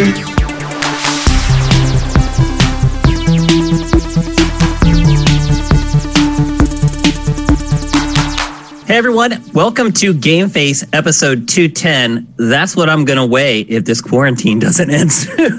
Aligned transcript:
Hey 0.00 0.06
everyone, 8.88 9.42
welcome 9.52 9.92
to 9.92 10.14
Game 10.14 10.48
Face 10.48 10.86
episode 10.94 11.46
210. 11.48 12.32
That's 12.38 12.74
what 12.74 12.88
I'm 12.88 13.04
going 13.04 13.18
to 13.18 13.26
weigh 13.26 13.60
if 13.60 13.84
this 13.84 14.00
quarantine 14.00 14.58
doesn't 14.58 14.88
end 14.88 15.12
soon. 15.12 15.58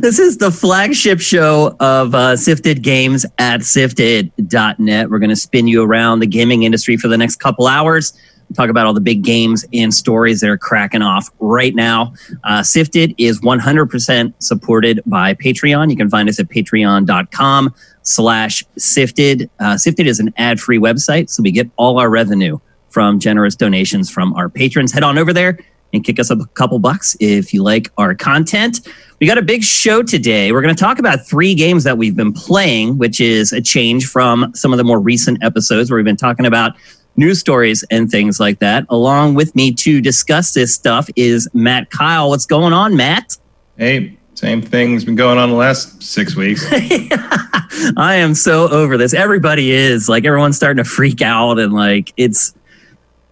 this 0.00 0.18
is 0.18 0.38
the 0.38 0.50
flagship 0.50 1.20
show 1.20 1.76
of 1.80 2.14
uh, 2.14 2.36
Sifted 2.36 2.80
Games 2.80 3.26
at 3.36 3.64
sifted.net. 3.64 5.10
We're 5.10 5.18
going 5.18 5.28
to 5.28 5.36
spin 5.36 5.68
you 5.68 5.84
around 5.84 6.20
the 6.20 6.26
gaming 6.26 6.62
industry 6.62 6.96
for 6.96 7.08
the 7.08 7.18
next 7.18 7.36
couple 7.36 7.66
hours. 7.66 8.14
Talk 8.54 8.70
about 8.70 8.86
all 8.86 8.94
the 8.94 9.00
big 9.00 9.22
games 9.22 9.64
and 9.72 9.92
stories 9.92 10.40
that 10.40 10.48
are 10.48 10.58
cracking 10.58 11.02
off 11.02 11.30
right 11.38 11.74
now. 11.74 12.12
Uh, 12.44 12.62
Sifted 12.62 13.14
is 13.18 13.40
100% 13.40 14.34
supported 14.38 15.00
by 15.06 15.34
Patreon. 15.34 15.90
You 15.90 15.96
can 15.96 16.10
find 16.10 16.28
us 16.28 16.40
at 16.40 16.48
patreon.com 16.48 17.74
slash 18.02 18.64
sifted. 18.76 19.50
Uh, 19.60 19.76
sifted 19.76 20.06
is 20.06 20.18
an 20.18 20.32
ad 20.36 20.60
free 20.60 20.78
website, 20.78 21.28
so 21.28 21.42
we 21.42 21.52
get 21.52 21.70
all 21.76 21.98
our 21.98 22.08
revenue 22.08 22.58
from 22.88 23.20
generous 23.20 23.54
donations 23.54 24.10
from 24.10 24.32
our 24.34 24.48
patrons. 24.48 24.92
Head 24.92 25.02
on 25.02 25.18
over 25.18 25.32
there 25.32 25.58
and 25.92 26.04
kick 26.04 26.18
us 26.18 26.30
up 26.30 26.40
a 26.40 26.46
couple 26.46 26.78
bucks 26.78 27.16
if 27.20 27.54
you 27.54 27.62
like 27.62 27.90
our 27.98 28.14
content. 28.14 28.80
We 29.20 29.26
got 29.26 29.38
a 29.38 29.42
big 29.42 29.64
show 29.64 30.02
today. 30.02 30.52
We're 30.52 30.62
going 30.62 30.74
to 30.74 30.80
talk 30.80 30.98
about 30.98 31.26
three 31.26 31.54
games 31.54 31.84
that 31.84 31.98
we've 31.98 32.14
been 32.14 32.32
playing, 32.32 32.98
which 32.98 33.20
is 33.20 33.52
a 33.52 33.60
change 33.60 34.06
from 34.06 34.52
some 34.54 34.72
of 34.72 34.78
the 34.78 34.84
more 34.84 35.00
recent 35.00 35.42
episodes 35.42 35.90
where 35.90 35.96
we've 35.96 36.04
been 36.04 36.16
talking 36.16 36.46
about 36.46 36.72
news 37.18 37.40
stories 37.40 37.84
and 37.90 38.10
things 38.10 38.40
like 38.40 38.60
that. 38.60 38.86
Along 38.88 39.34
with 39.34 39.54
me 39.54 39.72
to 39.72 40.00
discuss 40.00 40.54
this 40.54 40.74
stuff 40.74 41.10
is 41.16 41.48
Matt 41.52 41.90
Kyle. 41.90 42.30
What's 42.30 42.46
going 42.46 42.72
on, 42.72 42.96
Matt? 42.96 43.36
Hey, 43.76 44.16
same 44.34 44.62
thing's 44.62 45.04
been 45.04 45.16
going 45.16 45.36
on 45.36 45.50
the 45.50 45.56
last 45.56 46.00
six 46.00 46.36
weeks. 46.36 46.64
I 47.96 48.14
am 48.14 48.34
so 48.34 48.68
over 48.68 48.96
this. 48.96 49.12
Everybody 49.12 49.72
is 49.72 50.08
like 50.08 50.24
everyone's 50.24 50.56
starting 50.56 50.82
to 50.82 50.88
freak 50.88 51.20
out 51.20 51.58
and 51.58 51.72
like 51.72 52.14
it's 52.16 52.54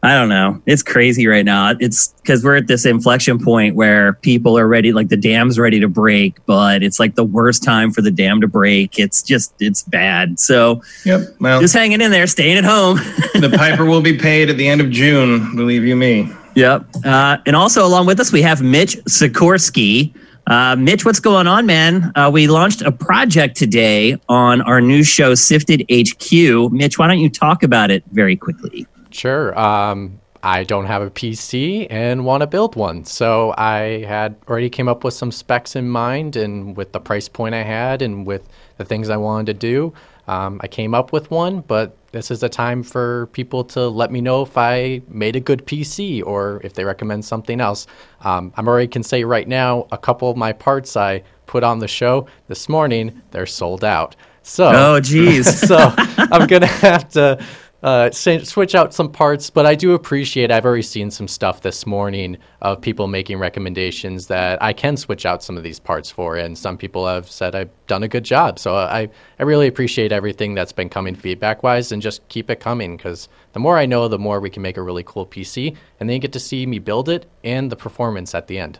I 0.06 0.14
don't 0.14 0.28
know. 0.28 0.62
It's 0.66 0.84
crazy 0.84 1.26
right 1.26 1.44
now. 1.44 1.74
It's 1.80 2.12
because 2.22 2.44
we're 2.44 2.54
at 2.54 2.68
this 2.68 2.86
inflection 2.86 3.42
point 3.42 3.74
where 3.74 4.12
people 4.12 4.56
are 4.56 4.68
ready, 4.68 4.92
like 4.92 5.08
the 5.08 5.16
dam's 5.16 5.58
ready 5.58 5.80
to 5.80 5.88
break, 5.88 6.36
but 6.46 6.84
it's 6.84 7.00
like 7.00 7.16
the 7.16 7.24
worst 7.24 7.64
time 7.64 7.90
for 7.90 8.02
the 8.02 8.12
dam 8.12 8.40
to 8.40 8.46
break. 8.46 9.00
It's 9.00 9.20
just, 9.20 9.52
it's 9.58 9.82
bad. 9.82 10.38
So, 10.38 10.80
yep. 11.04 11.22
Well, 11.40 11.60
just 11.60 11.74
hanging 11.74 12.00
in 12.00 12.12
there, 12.12 12.28
staying 12.28 12.56
at 12.56 12.62
home. 12.62 12.98
the 13.34 13.52
piper 13.58 13.84
will 13.84 14.00
be 14.00 14.16
paid 14.18 14.48
at 14.48 14.56
the 14.56 14.68
end 14.68 14.80
of 14.80 14.90
June. 14.90 15.56
Believe 15.56 15.82
you 15.82 15.96
me. 15.96 16.32
Yep. 16.54 16.86
Uh, 17.04 17.38
and 17.44 17.56
also 17.56 17.84
along 17.84 18.06
with 18.06 18.20
us, 18.20 18.30
we 18.30 18.42
have 18.42 18.62
Mitch 18.62 18.98
Sikorsky. 19.08 20.14
Uh, 20.46 20.76
Mitch, 20.76 21.04
what's 21.04 21.18
going 21.18 21.48
on, 21.48 21.66
man? 21.66 22.12
Uh, 22.14 22.30
we 22.32 22.46
launched 22.46 22.80
a 22.82 22.92
project 22.92 23.56
today 23.56 24.16
on 24.28 24.60
our 24.60 24.80
new 24.80 25.02
show, 25.02 25.34
Sifted 25.34 25.84
HQ. 25.90 26.70
Mitch, 26.70 26.96
why 26.96 27.08
don't 27.08 27.18
you 27.18 27.28
talk 27.28 27.64
about 27.64 27.90
it 27.90 28.04
very 28.12 28.36
quickly? 28.36 28.86
Sure. 29.16 29.58
Um, 29.58 30.20
I 30.42 30.62
don't 30.64 30.84
have 30.86 31.02
a 31.02 31.10
PC 31.10 31.86
and 31.90 32.24
want 32.24 32.42
to 32.42 32.46
build 32.46 32.76
one. 32.76 33.04
So 33.04 33.54
I 33.56 34.04
had 34.06 34.36
already 34.48 34.70
came 34.70 34.88
up 34.88 35.02
with 35.02 35.14
some 35.14 35.32
specs 35.32 35.74
in 35.74 35.88
mind 35.88 36.36
and 36.36 36.76
with 36.76 36.92
the 36.92 37.00
price 37.00 37.28
point 37.28 37.54
I 37.54 37.62
had 37.62 38.02
and 38.02 38.26
with 38.26 38.46
the 38.76 38.84
things 38.84 39.08
I 39.08 39.16
wanted 39.16 39.46
to 39.46 39.54
do. 39.54 39.94
Um, 40.28 40.60
I 40.62 40.68
came 40.68 40.94
up 40.94 41.12
with 41.12 41.30
one, 41.30 41.62
but 41.62 41.96
this 42.12 42.30
is 42.30 42.42
a 42.42 42.48
time 42.48 42.82
for 42.82 43.26
people 43.28 43.64
to 43.64 43.88
let 43.88 44.12
me 44.12 44.20
know 44.20 44.42
if 44.42 44.58
I 44.58 45.00
made 45.08 45.34
a 45.34 45.40
good 45.40 45.66
PC 45.66 46.22
or 46.24 46.60
if 46.62 46.74
they 46.74 46.84
recommend 46.84 47.24
something 47.24 47.60
else. 47.60 47.86
Um, 48.20 48.52
I'm 48.56 48.68
already 48.68 48.88
can 48.88 49.02
say 49.02 49.24
right 49.24 49.48
now, 49.48 49.86
a 49.92 49.98
couple 49.98 50.30
of 50.30 50.36
my 50.36 50.52
parts 50.52 50.96
I 50.96 51.22
put 51.46 51.64
on 51.64 51.78
the 51.78 51.88
show 51.88 52.26
this 52.48 52.68
morning, 52.68 53.22
they're 53.30 53.46
sold 53.46 53.84
out. 53.84 54.14
So, 54.42 54.70
oh, 54.72 55.00
geez. 55.00 55.60
so 55.66 55.92
I'm 55.96 56.46
gonna 56.46 56.66
have 56.66 57.08
to 57.10 57.44
uh, 57.82 58.10
switch 58.10 58.74
out 58.74 58.94
some 58.94 59.10
parts, 59.10 59.50
but 59.50 59.66
I 59.66 59.74
do 59.74 59.92
appreciate. 59.92 60.50
I've 60.50 60.64
already 60.64 60.82
seen 60.82 61.10
some 61.10 61.28
stuff 61.28 61.60
this 61.60 61.86
morning 61.86 62.38
of 62.62 62.80
people 62.80 63.06
making 63.06 63.38
recommendations 63.38 64.26
that 64.28 64.62
I 64.62 64.72
can 64.72 64.96
switch 64.96 65.26
out 65.26 65.42
some 65.42 65.56
of 65.56 65.62
these 65.62 65.78
parts 65.78 66.10
for, 66.10 66.36
and 66.36 66.56
some 66.56 66.78
people 66.78 67.06
have 67.06 67.30
said 67.30 67.54
I've 67.54 67.70
done 67.86 68.02
a 68.02 68.08
good 68.08 68.24
job. 68.24 68.58
So 68.58 68.76
I 68.76 69.08
I 69.38 69.42
really 69.42 69.66
appreciate 69.66 70.10
everything 70.10 70.54
that's 70.54 70.72
been 70.72 70.88
coming 70.88 71.14
feedback 71.14 71.62
wise, 71.62 71.92
and 71.92 72.00
just 72.00 72.26
keep 72.28 72.50
it 72.50 72.60
coming 72.60 72.96
because 72.96 73.28
the 73.52 73.60
more 73.60 73.76
I 73.76 73.86
know, 73.86 74.08
the 74.08 74.18
more 74.18 74.40
we 74.40 74.50
can 74.50 74.62
make 74.62 74.78
a 74.78 74.82
really 74.82 75.04
cool 75.04 75.26
PC, 75.26 75.76
and 76.00 76.08
then 76.08 76.14
you 76.14 76.20
get 76.20 76.32
to 76.32 76.40
see 76.40 76.66
me 76.66 76.78
build 76.78 77.08
it 77.08 77.26
and 77.44 77.70
the 77.70 77.76
performance 77.76 78.34
at 78.34 78.46
the 78.46 78.58
end. 78.58 78.78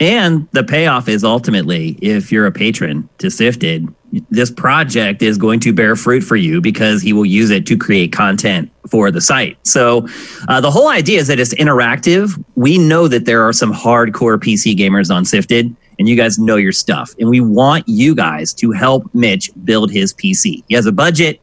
And 0.00 0.48
the 0.52 0.64
payoff 0.64 1.08
is 1.08 1.24
ultimately, 1.24 1.98
if 2.00 2.32
you're 2.32 2.46
a 2.46 2.52
patron 2.52 3.06
to 3.18 3.30
Sifted, 3.30 3.86
this 4.30 4.50
project 4.50 5.22
is 5.22 5.38
going 5.38 5.60
to 5.60 5.72
bear 5.72 5.94
fruit 5.94 6.22
for 6.22 6.36
you 6.36 6.60
because 6.60 7.00
he 7.02 7.12
will 7.12 7.24
use 7.24 7.50
it 7.50 7.66
to 7.66 7.76
create 7.76 8.12
content 8.12 8.70
for 8.88 9.10
the 9.10 9.20
site. 9.20 9.56
So 9.66 10.08
uh, 10.48 10.60
the 10.60 10.70
whole 10.70 10.88
idea 10.88 11.20
is 11.20 11.28
that 11.28 11.38
it's 11.38 11.54
interactive. 11.54 12.42
We 12.56 12.78
know 12.78 13.08
that 13.08 13.24
there 13.24 13.42
are 13.42 13.52
some 13.52 13.72
hardcore 13.72 14.38
PC 14.38 14.76
gamers 14.76 15.14
on 15.14 15.24
Sifted, 15.24 15.74
and 15.98 16.08
you 16.08 16.16
guys 16.16 16.38
know 16.38 16.56
your 16.56 16.72
stuff. 16.72 17.14
And 17.18 17.28
we 17.28 17.40
want 17.40 17.88
you 17.88 18.14
guys 18.14 18.52
to 18.54 18.72
help 18.72 19.08
Mitch 19.14 19.50
build 19.64 19.90
his 19.90 20.12
PC. 20.14 20.64
He 20.68 20.74
has 20.74 20.86
a 20.86 20.92
budget, 20.92 21.40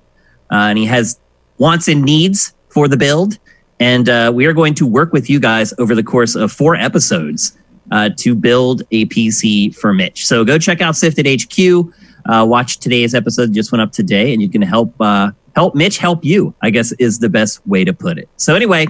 uh, 0.52 0.56
and 0.56 0.78
he 0.78 0.86
has 0.86 1.20
wants 1.58 1.88
and 1.88 2.04
needs 2.04 2.54
for 2.70 2.88
the 2.88 2.98
build. 2.98 3.38
And 3.80 4.10
uh, 4.10 4.32
we 4.34 4.46
are 4.46 4.54
going 4.54 4.74
to 4.76 4.88
work 4.88 5.14
with 5.14 5.30
you 5.30 5.40
guys 5.40 5.74
over 5.78 5.96
the 5.96 6.04
course 6.04 6.36
of 6.36 6.52
four 6.52 6.76
episodes 6.76 7.58
uh, 7.92 8.10
to 8.18 8.36
build 8.36 8.84
a 8.92 9.06
PC 9.06 9.76
for 9.76 9.94
Mitch. 9.94 10.26
So 10.26 10.44
go 10.44 10.58
check 10.58 10.82
out 10.82 10.96
Sifted 10.96 11.28
HQ. 11.28 11.94
Uh, 12.28 12.46
watch 12.46 12.80
today's 12.80 13.16
episode 13.16 13.54
just 13.54 13.72
went 13.72 13.82
up 13.82 13.92
today, 13.92 14.34
and 14.34 14.42
you 14.42 14.50
can 14.50 14.62
help 14.62 14.94
uh, 15.00 15.32
help 15.56 15.76
Mitch 15.76 15.98
help 15.98 16.24
you. 16.24 16.54
I 16.62 16.70
guess 16.70 16.92
is 16.94 17.20
the 17.20 17.30
best 17.30 17.66
way 17.68 17.84
to 17.84 17.94
put 17.94 18.18
it. 18.18 18.30
So 18.38 18.56
anyway, 18.56 18.88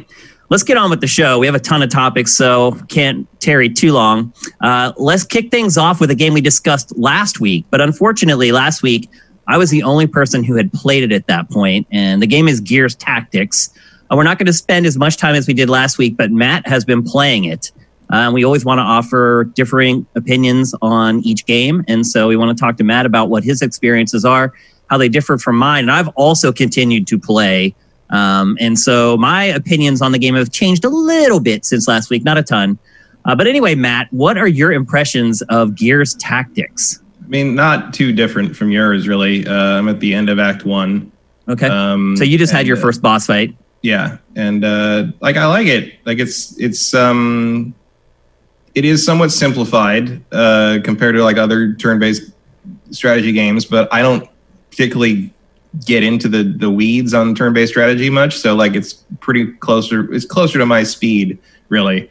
let's 0.50 0.64
get 0.64 0.78
on 0.78 0.90
with 0.90 1.02
the 1.02 1.08
show. 1.08 1.40
We 1.40 1.46
have 1.46 1.56
a 1.56 1.59
ton 1.59 1.84
of 1.84 1.90
topics, 1.90 2.34
so 2.34 2.78
can't 2.88 3.28
tarry 3.40 3.70
too 3.70 3.94
long. 3.94 4.34
Uh, 4.62 4.94
let's 4.97 5.24
kick 5.24 5.52
things 5.52 5.78
off 5.78 6.00
with 6.00 6.12
a 6.12 6.16
game 6.16 6.34
we 6.34 6.42
discussed 6.42 6.97
last 6.97 7.40
week, 7.40 7.66
but 7.70 7.81
unfortunately, 7.81 8.52
last 8.52 8.81
week 8.84 9.09
I 9.47 9.58
was 9.58 9.70
the 9.70 9.84
only 9.84 10.08
person 10.08 10.44
who 10.44 10.56
had 10.56 10.72
played 10.74 11.03
it 11.03 11.12
at 11.12 11.28
that 11.28 11.50
point, 11.50 11.88
and 11.92 12.22
the 12.22 12.28
game 12.28 12.47
is 12.47 12.59
Gears 12.59 12.96
Tactics. 12.96 13.70
Uh, 14.09 14.16
we're 14.16 14.24
not 14.24 14.38
going 14.38 14.47
to 14.47 14.53
spend 14.53 14.86
as 14.86 14.97
much 14.97 15.18
time 15.18 15.36
as 15.36 15.47
we 15.47 15.53
did 15.53 15.70
last 15.70 15.97
week, 15.97 16.18
but 16.18 16.31
Matt 16.31 16.68
has 16.68 16.86
been 16.86 17.03
playing 17.03 17.46
it. 17.46 17.72
Uh, 18.09 18.31
we 18.34 18.44
always 18.44 18.63
want 18.63 18.79
to 18.79 18.84
offer 18.84 19.44
differing 19.53 20.06
opinions 20.16 20.73
on 20.81 21.19
each 21.22 21.45
game. 21.45 21.84
And 21.88 22.06
so 22.06 22.28
we 22.28 22.38
want 22.38 22.57
to 22.57 22.62
talk 22.62 22.78
to 22.78 22.84
Matt 22.84 23.06
about 23.06 23.29
what 23.29 23.44
his 23.44 23.62
experiences 23.62 24.23
are, 24.23 24.53
how 24.90 24.97
they 24.97 25.09
differ 25.09 25.38
from 25.38 25.57
mine. 25.57 25.84
And 25.85 25.91
I've 25.91 26.07
also 26.09 26.51
continued 26.51 27.07
to 27.07 27.19
play. 27.19 27.75
Um, 28.09 28.57
and 28.59 28.79
so 28.79 29.17
my 29.17 29.44
opinions 29.44 30.01
on 30.01 30.13
the 30.13 30.19
game 30.19 30.35
have 30.35 30.51
changed 30.51 30.85
a 30.85 30.90
little 30.90 31.41
bit 31.41 31.66
since 31.66 31.88
last 31.88 32.09
week, 32.09 32.23
not 32.23 32.38
a 32.38 32.44
ton. 32.44 32.79
Uh, 33.25 33.35
but 33.35 33.46
anyway, 33.46 33.75
Matt, 33.75 34.07
what 34.13 34.38
are 34.38 34.47
your 34.47 34.72
impressions 34.72 35.41
of 35.44 35.75
Gears 35.75 36.16
Tactics? 36.16 37.01
I 37.22 37.28
mean, 37.28 37.56
not 37.56 37.94
too 37.94 38.13
different 38.13 38.56
from 38.56 38.72
yours, 38.72 39.06
really. 39.06 39.46
Uh, 39.46 39.53
I'm 39.53 39.90
at 39.90 40.00
the 40.00 40.13
end 40.13 40.29
of 40.29 40.40
Act 40.40 40.63
One. 40.63 41.12
Okay. 41.50 41.67
Um, 41.67 42.16
so 42.16 42.23
you 42.23 42.38
just 42.38 42.53
had 42.53 42.66
your 42.66 42.78
uh, 42.78 42.81
first 42.81 43.01
boss 43.01 43.28
fight. 43.28 43.53
Yeah, 43.81 44.17
and 44.35 44.63
uh, 44.63 45.07
like 45.19 45.35
I 45.35 45.46
like 45.46 45.67
it. 45.67 46.00
Like 46.06 46.19
it's 46.19 46.57
it's 46.57 46.94
um 46.94 47.73
it 48.78 48.86
is 48.86 49.04
somewhat 49.04 49.32
simplified 49.32 50.22
uh, 50.32 50.78
compared 50.84 51.16
to 51.16 51.24
like 51.24 51.38
other 51.38 51.74
turn-based 51.74 52.32
strategy 52.92 53.32
games, 53.32 53.66
but 53.66 53.92
I 53.92 54.04
don't 54.04 54.30
particularly 54.70 55.34
get 55.84 56.04
into 56.04 56.28
the 56.30 56.44
the 56.44 56.70
weeds 56.70 57.12
on 57.16 57.34
turn-based 57.34 57.72
strategy 57.72 58.12
much. 58.12 58.38
So 58.38 58.54
like 58.54 58.76
it's 58.76 58.94
pretty 59.20 59.52
closer. 59.54 60.14
It's 60.14 60.26
closer 60.26 60.59
to 60.59 60.66
my 60.68 60.84
speed, 60.84 61.40
really. 61.70 62.08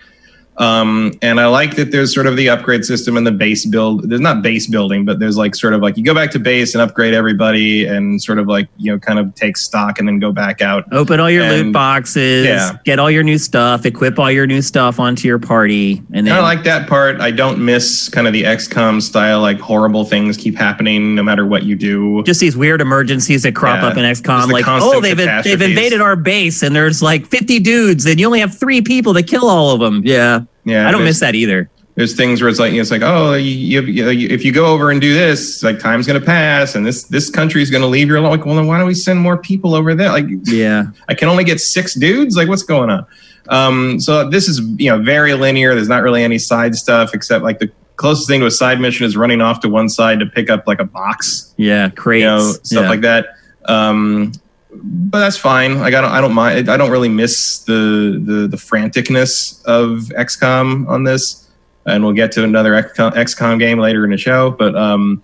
Um, 0.59 1.13
and 1.21 1.39
I 1.39 1.47
like 1.47 1.77
that 1.77 1.91
there's 1.91 2.15
sort 2.15 2.27
of 2.27 2.37
the 2.37 2.49
upgrade 2.49 2.85
system 2.85 3.17
and 3.17 3.27
the 3.27 3.33
base 3.33 3.67
build. 3.67 4.09
There's 4.09 4.21
not 4.21 4.43
base 4.43 4.67
building, 4.67 5.05
but 5.05 5.19
there's 5.19 5.37
like 5.37 5.55
sort 5.55 5.75
of 5.75 5.83
like 5.83 5.97
you 5.97 6.05
go 6.05 6.15
back 6.15 6.31
to 6.33 6.39
base 6.39 6.75
and 6.75 6.83
upgrade 6.83 7.15
everybody 7.15 7.87
and 7.87 8.23
sort 8.23 8.39
of 8.39 8.47
like, 8.47 8.69
you 8.79 8.91
know, 8.91 8.99
kind 8.99 9.19
of 9.19 9.35
take 9.35 9.57
stock 9.57 9.99
and 9.99 10.09
then 10.09 10.19
go 10.19 10.33
back 10.33 10.63
out. 10.63 10.91
Open 10.93 11.21
all 11.21 11.31
your 11.31 11.45
and, 11.45 11.67
loot 11.67 11.73
boxes, 11.73 12.47
yeah. 12.47 12.79
get 12.85 12.99
all 12.99 13.11
your 13.11 13.23
new 13.23 13.39
stuff, 13.39 13.85
equip 13.85 14.19
all 14.19 14.31
your 14.31 14.47
new 14.47 14.63
stuff 14.63 14.99
onto 14.99 15.29
your 15.29 15.39
party. 15.39 16.03
And 16.13 16.27
then 16.27 16.35
I 16.35 16.41
like 16.41 16.65
that 16.65 16.89
part. 16.89 17.21
I 17.21 17.31
don't 17.31 17.63
miss 17.63 18.09
kind 18.09 18.27
of 18.27 18.33
the 18.33 18.45
XCOM 18.45 19.03
style, 19.03 19.41
like 19.41 19.59
horrible 19.59 20.05
things 20.05 20.37
keep 20.37 20.57
happening 20.57 21.15
no 21.15 21.23
matter 21.23 21.45
what 21.45 21.65
you 21.65 21.77
do. 21.77 22.23
Just 22.23 22.41
these 22.41 22.57
weird 22.57 22.81
emergencies 22.81 23.43
that 23.43 23.55
crop 23.55 23.83
yeah. 23.83 23.89
up 23.89 23.97
in 23.97 24.05
XCOM. 24.05 24.47
The 24.47 24.53
like, 24.53 24.65
oh, 24.67 25.01
they've, 25.01 25.17
they've 25.17 25.61
invaded 25.61 26.01
our 26.01 26.17
base 26.17 26.63
and 26.63 26.75
there's 26.75 27.03
like 27.03 27.27
50 27.27 27.61
dudes 27.61 28.07
and 28.07 28.19
you 28.19 28.27
only 28.27 28.41
have 28.41 28.57
three 28.57 28.81
people 28.81 29.13
to 29.13 29.23
kill 29.23 29.49
all 29.51 29.73
of 29.73 29.81
them. 29.81 30.03
Yeah. 30.05 30.46
Yeah, 30.65 30.89
I 30.89 30.91
don't 30.91 31.05
miss 31.05 31.21
that 31.21 31.35
either. 31.35 31.71
there's 31.97 32.15
things 32.15 32.43
where 32.43 32.51
it's 32.51 32.61
like 32.61 32.73
you 32.73 32.77
know, 32.77 32.83
it's 32.83 32.91
like 32.91 33.03
oh 33.03 33.35
you, 33.35 33.81
you, 33.81 34.11
you, 34.11 34.29
if 34.29 34.45
you 34.45 34.53
go 34.53 34.67
over 34.67 34.91
and 34.91 35.01
do 35.01 35.15
this 35.15 35.63
like 35.63 35.79
time's 35.81 36.07
to 36.07 36.21
pass 36.21 36.75
and 36.75 36.87
this 36.87 37.05
this 37.05 37.31
country's 37.31 37.71
to 37.71 37.87
leave 37.87 38.09
your 38.09 38.21
like 38.21 38.45
well 38.45 38.55
then 38.55 38.67
why 38.67 38.79
don't 38.79 38.87
we 38.87 38.95
send 38.95 39.19
more 39.19 39.37
people 39.39 39.75
over 39.75 39.95
there? 39.95 40.11
Like 40.11 40.27
yeah. 40.45 40.87
I 41.09 41.15
can 41.15 41.29
only 41.29 41.43
get 41.43 41.61
six 41.61 41.95
dudes? 41.95 42.37
Like 42.37 42.49
what's 42.49 42.63
going 42.63 42.91
on? 42.91 43.07
Um 43.49 43.99
so 43.99 44.29
this 44.29 44.47
is 44.47 44.61
you 44.79 44.91
know 44.91 45.03
very 45.03 45.35
linear. 45.35 45.75
There's 45.75 45.89
not 45.89 46.03
really 46.03 46.23
any 46.23 46.39
side 46.39 46.77
stuff 46.77 47.15
except 47.15 47.43
like 47.43 47.59
the 47.59 47.71
closest 47.97 48.29
thing 48.29 48.41
to 48.41 48.47
a 48.47 48.51
side 48.51 48.79
mission 48.79 49.07
is 49.07 49.17
running 49.17 49.41
off 49.41 49.61
to 49.61 49.69
one 49.71 49.89
side 49.89 50.21
to 50.21 50.27
pick 50.27 50.51
up 50.51 50.67
like 50.67 50.81
a 50.81 50.85
box. 50.85 51.55
Yeah 51.57 51.89
crates. 51.89 52.21
You 52.21 52.27
know 52.27 52.53
stuff 52.63 52.83
yeah. 52.83 52.89
like 52.91 53.01
that. 53.01 53.27
Um 53.65 54.33
but 54.83 55.21
that's 55.21 55.37
fine. 55.37 55.79
Like 55.79 55.95
I 55.95 56.01
don't, 56.01 56.11
I 56.13 56.21
don't 56.21 56.33
mind. 56.35 56.69
I 56.69 56.77
don't 56.77 56.91
really 56.91 57.09
miss 57.09 57.61
the 57.61 58.21
the, 58.25 58.49
the 58.49 58.57
franticness 58.57 59.65
of 59.65 60.11
XCOM 60.17 60.89
on 60.89 61.05
this, 61.05 61.49
and 61.87 62.05
we'll 62.05 62.13
get 62.13 62.33
to 62.33 62.45
another 62.45 62.73
XCOM, 62.73 63.13
XCOM 63.15 63.59
game 63.59 63.79
later 63.79 64.05
in 64.05 64.11
the 64.11 64.17
show. 64.17 64.51
But 64.51 64.75
um, 64.77 65.23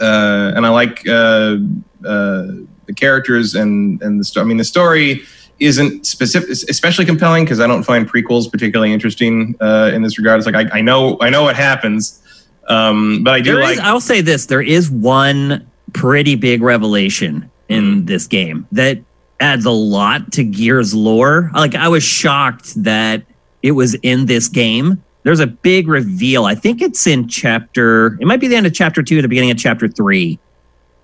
uh, 0.00 0.52
and 0.56 0.64
I 0.64 0.70
like 0.70 1.06
uh, 1.08 1.56
uh, 2.04 2.46
the 2.86 2.94
characters 2.96 3.54
and 3.54 4.00
and 4.02 4.18
the 4.20 4.24
story. 4.24 4.44
I 4.44 4.48
mean, 4.48 4.56
the 4.56 4.64
story 4.64 5.22
isn't 5.58 6.06
specific, 6.06 6.50
especially 6.50 7.04
compelling 7.04 7.44
because 7.44 7.60
I 7.60 7.66
don't 7.66 7.82
find 7.82 8.08
prequels 8.08 8.50
particularly 8.50 8.92
interesting 8.92 9.56
uh, 9.60 9.90
in 9.92 10.02
this 10.02 10.18
regard. 10.18 10.38
It's 10.38 10.46
like 10.46 10.54
I, 10.54 10.78
I 10.78 10.80
know 10.80 11.18
I 11.20 11.30
know 11.30 11.42
what 11.42 11.56
happens, 11.56 12.22
um, 12.68 13.22
but 13.22 13.34
I 13.34 13.40
do 13.40 13.52
There 13.54 13.62
like. 13.62 13.74
is- 13.74 13.80
I'll 13.80 14.00
say 14.00 14.20
this: 14.20 14.46
there 14.46 14.62
is 14.62 14.90
one 14.90 15.66
pretty 15.92 16.36
big 16.36 16.62
revelation 16.62 17.50
in 17.70 17.84
Mm-hmm. 17.84 18.04
this 18.06 18.26
game 18.26 18.66
that 18.72 18.98
adds 19.40 19.64
a 19.64 19.70
lot 19.70 20.32
to 20.32 20.44
Gears 20.44 20.92
lore. 20.92 21.50
Like 21.54 21.74
I 21.74 21.88
was 21.88 22.02
shocked 22.02 22.74
that 22.84 23.22
it 23.62 23.72
was 23.72 23.94
in 24.02 24.26
this 24.26 24.48
game. 24.48 25.02
There's 25.22 25.40
a 25.40 25.46
big 25.46 25.88
reveal. 25.88 26.44
I 26.44 26.54
think 26.54 26.82
it's 26.82 27.06
in 27.06 27.28
chapter. 27.28 28.18
It 28.20 28.26
might 28.26 28.40
be 28.40 28.48
the 28.48 28.56
end 28.56 28.66
of 28.66 28.74
chapter 28.74 29.02
two, 29.02 29.22
the 29.22 29.28
beginning 29.28 29.50
of 29.50 29.56
chapter 29.58 29.86
three, 29.88 30.38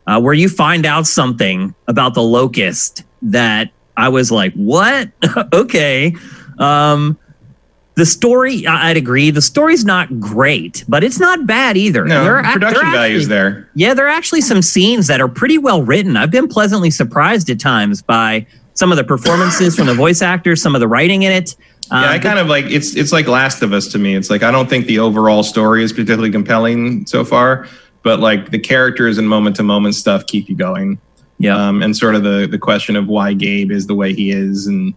uh, 0.07 0.21
where 0.21 0.35
you 0.35 0.49
find 0.49 0.85
out 0.87 1.07
something 1.07 1.75
about 1.87 2.15
the 2.15 2.23
locust 2.23 3.05
that 3.23 3.71
I 3.97 4.09
was 4.11 4.31
like, 4.33 4.53
"What? 4.55 5.11
okay." 5.53 6.15
Um, 6.59 7.19
the 7.97 8.07
story, 8.07 8.67
I'd 8.67 8.97
agree. 8.97 9.31
The 9.31 9.41
story's 9.43 9.85
not 9.85 10.21
great, 10.21 10.85
but 10.87 11.03
it's 11.03 11.19
not 11.19 11.47
bad 11.47 11.77
either. 11.77 12.05
no, 12.05 12.25
There 12.25 12.37
are 12.37 12.43
production 12.53 12.83
there 12.85 12.93
values 12.93 13.23
actually- 13.25 13.35
there. 13.35 13.69
yeah, 13.75 13.95
there 13.95 14.07
are 14.07 14.11
actually 14.11 14.43
some 14.43 14.63
scenes 14.63 15.07
that 15.07 15.21
are 15.21 15.29
pretty 15.29 15.59
well 15.59 15.83
written. 15.83 16.17
I've 16.17 16.31
been 16.31 16.47
pleasantly 16.49 16.91
surprised 16.91 17.49
at 17.51 17.59
times 17.59 18.03
by 18.03 18.47
some 18.75 18.93
of 18.93 18.99
the 18.99 19.05
performances 19.05 19.75
from 19.75 19.87
the 19.87 19.95
voice 19.95 20.21
actors, 20.21 20.61
some 20.61 20.75
of 20.75 20.81
the 20.81 20.89
writing 20.89 21.23
in 21.23 21.33
it. 21.33 21.57
Yeah, 21.91 21.99
I 22.11 22.17
Um, 22.17 22.21
kind 22.21 22.39
of 22.39 22.49
like 22.49 22.67
it's 22.67 22.95
it's 22.97 23.13
like 23.13 23.29
Last 23.29 23.63
of 23.63 23.73
Us 23.73 23.87
to 23.89 23.99
me. 23.99 24.15
It's 24.15 24.29
like 24.29 24.43
I 24.43 24.51
don't 24.51 24.69
think 24.69 24.87
the 24.87 24.99
overall 24.99 25.43
story 25.43 25.83
is 25.83 25.93
particularly 25.93 26.31
compelling 26.33 27.07
so 27.07 27.25
far, 27.25 27.67
but 28.03 28.21
like 28.21 28.51
the 28.51 28.59
characters 28.59 29.17
and 29.19 29.27
moment 29.29 29.57
to 29.57 29.63
moment 29.63 29.95
stuff 29.95 30.27
keep 30.27 30.49
you 30.51 30.57
going. 30.57 30.99
yeah, 31.39 31.57
Um, 31.69 31.83
and 31.83 31.97
sort 31.97 32.15
of 32.15 32.25
the 32.25 32.47
the 32.51 32.59
question 32.59 32.97
of 32.97 33.07
why 33.07 33.33
Gabe 33.35 33.71
is 33.71 33.87
the 33.87 33.95
way 33.95 34.13
he 34.13 34.31
is, 34.33 34.67
and 34.67 34.93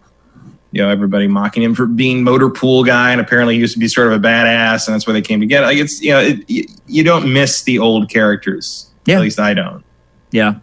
you 0.72 0.80
know 0.82 0.88
everybody 0.88 1.26
mocking 1.26 1.62
him 1.62 1.74
for 1.74 1.86
being 1.86 2.22
motor 2.22 2.48
pool 2.50 2.84
guy, 2.84 3.12
and 3.12 3.20
apparently 3.20 3.54
he 3.54 3.60
used 3.60 3.74
to 3.74 3.78
be 3.80 3.88
sort 3.88 4.06
of 4.06 4.12
a 4.12 4.18
badass, 4.18 4.86
and 4.86 4.94
that's 4.94 5.06
why 5.06 5.12
they 5.12 5.22
came 5.22 5.40
together. 5.40 5.66
Like 5.66 5.78
it's 5.78 6.00
you 6.00 6.10
know 6.10 6.20
it, 6.20 6.70
you, 6.86 7.04
don't 7.04 7.32
miss 7.32 7.62
the 7.62 7.78
old 7.78 8.08
characters. 8.08 8.90
Yeah. 9.06 9.16
At 9.16 9.22
least 9.22 9.40
I 9.40 9.54
don't. 9.54 9.84
yeah. 10.30 10.54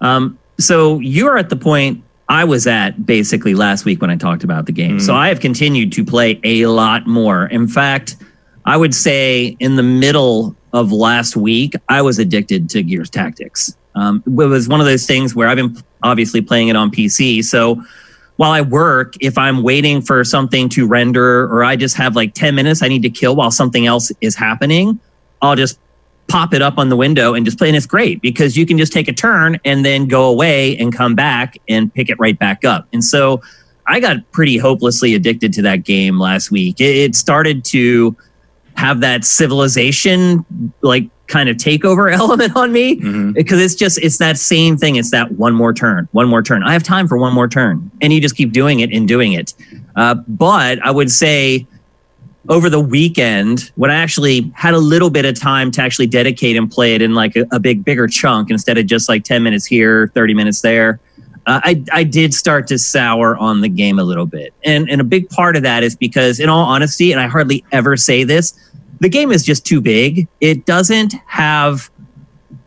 Um, 0.00 0.38
so 0.58 0.98
you 1.00 1.28
are 1.28 1.36
at 1.38 1.48
the 1.48 1.56
point 1.56 2.02
I 2.28 2.44
was 2.44 2.66
at 2.66 3.04
basically 3.06 3.54
last 3.54 3.84
week 3.84 4.00
when 4.00 4.10
I 4.10 4.16
talked 4.16 4.42
about 4.42 4.66
the 4.66 4.72
game. 4.72 4.98
Mhm. 4.98 5.02
So 5.02 5.14
I 5.14 5.28
have 5.28 5.40
continued 5.40 5.92
to 5.92 6.04
play 6.04 6.40
a 6.44 6.66
lot 6.66 7.06
more. 7.06 7.46
In 7.46 7.68
fact, 7.68 8.16
I 8.64 8.76
would 8.76 8.94
say 8.94 9.56
in 9.60 9.76
the 9.76 9.82
middle 9.82 10.56
of 10.72 10.90
last 10.92 11.36
week, 11.36 11.74
I 11.88 12.00
was 12.02 12.18
addicted 12.18 12.70
to 12.70 12.82
Gears 12.82 13.10
Tactics. 13.10 13.76
Um, 13.94 14.22
it 14.26 14.30
was 14.30 14.68
one 14.68 14.80
of 14.80 14.86
those 14.86 15.06
things 15.06 15.34
where 15.34 15.48
I've 15.48 15.56
been 15.56 15.76
obviously 16.02 16.40
playing 16.40 16.68
it 16.68 16.76
on 16.76 16.90
PC. 16.90 17.44
So 17.44 17.82
while 18.42 18.50
I 18.50 18.60
work, 18.60 19.14
if 19.20 19.38
I'm 19.38 19.62
waiting 19.62 20.02
for 20.02 20.24
something 20.24 20.68
to 20.70 20.84
render 20.84 21.44
or 21.44 21.62
I 21.62 21.76
just 21.76 21.96
have 21.96 22.16
like 22.16 22.34
10 22.34 22.56
minutes 22.56 22.82
I 22.82 22.88
need 22.88 23.02
to 23.02 23.08
kill 23.08 23.36
while 23.36 23.52
something 23.52 23.86
else 23.86 24.10
is 24.20 24.34
happening, 24.34 24.98
I'll 25.40 25.54
just 25.54 25.78
pop 26.26 26.52
it 26.52 26.60
up 26.60 26.76
on 26.76 26.88
the 26.88 26.96
window 26.96 27.34
and 27.34 27.46
just 27.46 27.56
play. 27.56 27.68
And 27.68 27.76
it's 27.76 27.86
great 27.86 28.20
because 28.20 28.56
you 28.56 28.66
can 28.66 28.78
just 28.78 28.92
take 28.92 29.06
a 29.06 29.12
turn 29.12 29.60
and 29.64 29.84
then 29.84 30.08
go 30.08 30.28
away 30.28 30.76
and 30.78 30.92
come 30.92 31.14
back 31.14 31.56
and 31.68 31.94
pick 31.94 32.10
it 32.10 32.18
right 32.18 32.36
back 32.36 32.64
up. 32.64 32.88
And 32.92 33.04
so 33.04 33.40
I 33.86 34.00
got 34.00 34.28
pretty 34.32 34.56
hopelessly 34.56 35.14
addicted 35.14 35.52
to 35.52 35.62
that 35.62 35.84
game 35.84 36.18
last 36.18 36.50
week. 36.50 36.80
It, 36.80 36.96
it 36.96 37.14
started 37.14 37.64
to 37.66 38.16
have 38.76 39.00
that 39.00 39.24
civilization 39.24 40.44
like 40.80 41.08
kind 41.28 41.48
of 41.48 41.56
takeover 41.56 42.12
element 42.22 42.54
on 42.56 42.72
me 42.72 42.96
Mhm. 43.00 43.34
because 43.34 43.60
it's 43.60 43.74
just 43.74 43.98
it's 44.02 44.18
that 44.18 44.36
same 44.36 44.76
thing. 44.76 44.96
It's 44.96 45.10
that 45.12 45.32
one 45.32 45.54
more 45.54 45.72
turn 45.72 46.08
one 46.12 46.28
more 46.28 46.42
turn. 46.42 46.62
I 46.62 46.72
have 46.72 46.82
time 46.82 47.08
for 47.08 47.16
one 47.16 47.32
more 47.32 47.48
turn. 47.48 47.90
And 48.00 48.12
you 48.12 48.20
just 48.20 48.36
keep 48.36 48.52
doing 48.52 48.80
it 48.80 48.92
and 48.92 49.06
doing 49.08 49.32
it. 49.32 49.54
Uh, 49.96 50.14
but 50.26 50.78
i 50.84 50.90
would 50.90 51.10
say 51.10 51.66
over 52.48 52.68
the 52.70 52.80
weekend 52.80 53.70
when 53.76 53.90
i 53.90 53.94
actually 53.94 54.50
had 54.54 54.72
a 54.74 54.78
little 54.78 55.10
bit 55.10 55.24
of 55.26 55.38
time 55.38 55.70
to 55.70 55.80
actually 55.82 56.06
dedicate 56.06 56.56
and 56.56 56.70
play 56.70 56.94
it 56.94 57.02
in 57.02 57.14
like 57.14 57.36
a, 57.36 57.46
a 57.52 57.60
big 57.60 57.84
bigger 57.84 58.06
chunk 58.08 58.50
instead 58.50 58.78
of 58.78 58.86
just 58.86 59.08
like 59.08 59.22
10 59.22 59.42
minutes 59.42 59.64
here 59.66 60.08
30 60.14 60.34
minutes 60.34 60.60
there 60.62 60.98
uh, 61.46 61.60
I, 61.64 61.84
I 61.92 62.04
did 62.04 62.34
start 62.34 62.66
to 62.68 62.78
sour 62.78 63.36
on 63.36 63.60
the 63.60 63.68
game 63.68 63.98
a 63.98 64.04
little 64.04 64.26
bit 64.26 64.54
and, 64.64 64.88
and 64.90 65.00
a 65.00 65.04
big 65.04 65.28
part 65.28 65.56
of 65.56 65.62
that 65.62 65.82
is 65.82 65.96
because 65.96 66.40
in 66.40 66.48
all 66.48 66.64
honesty 66.64 67.12
and 67.12 67.20
i 67.20 67.26
hardly 67.26 67.64
ever 67.72 67.96
say 67.96 68.24
this 68.24 68.54
the 69.00 69.08
game 69.08 69.32
is 69.32 69.42
just 69.42 69.66
too 69.66 69.80
big 69.80 70.28
it 70.40 70.66
doesn't 70.66 71.14
have 71.26 71.90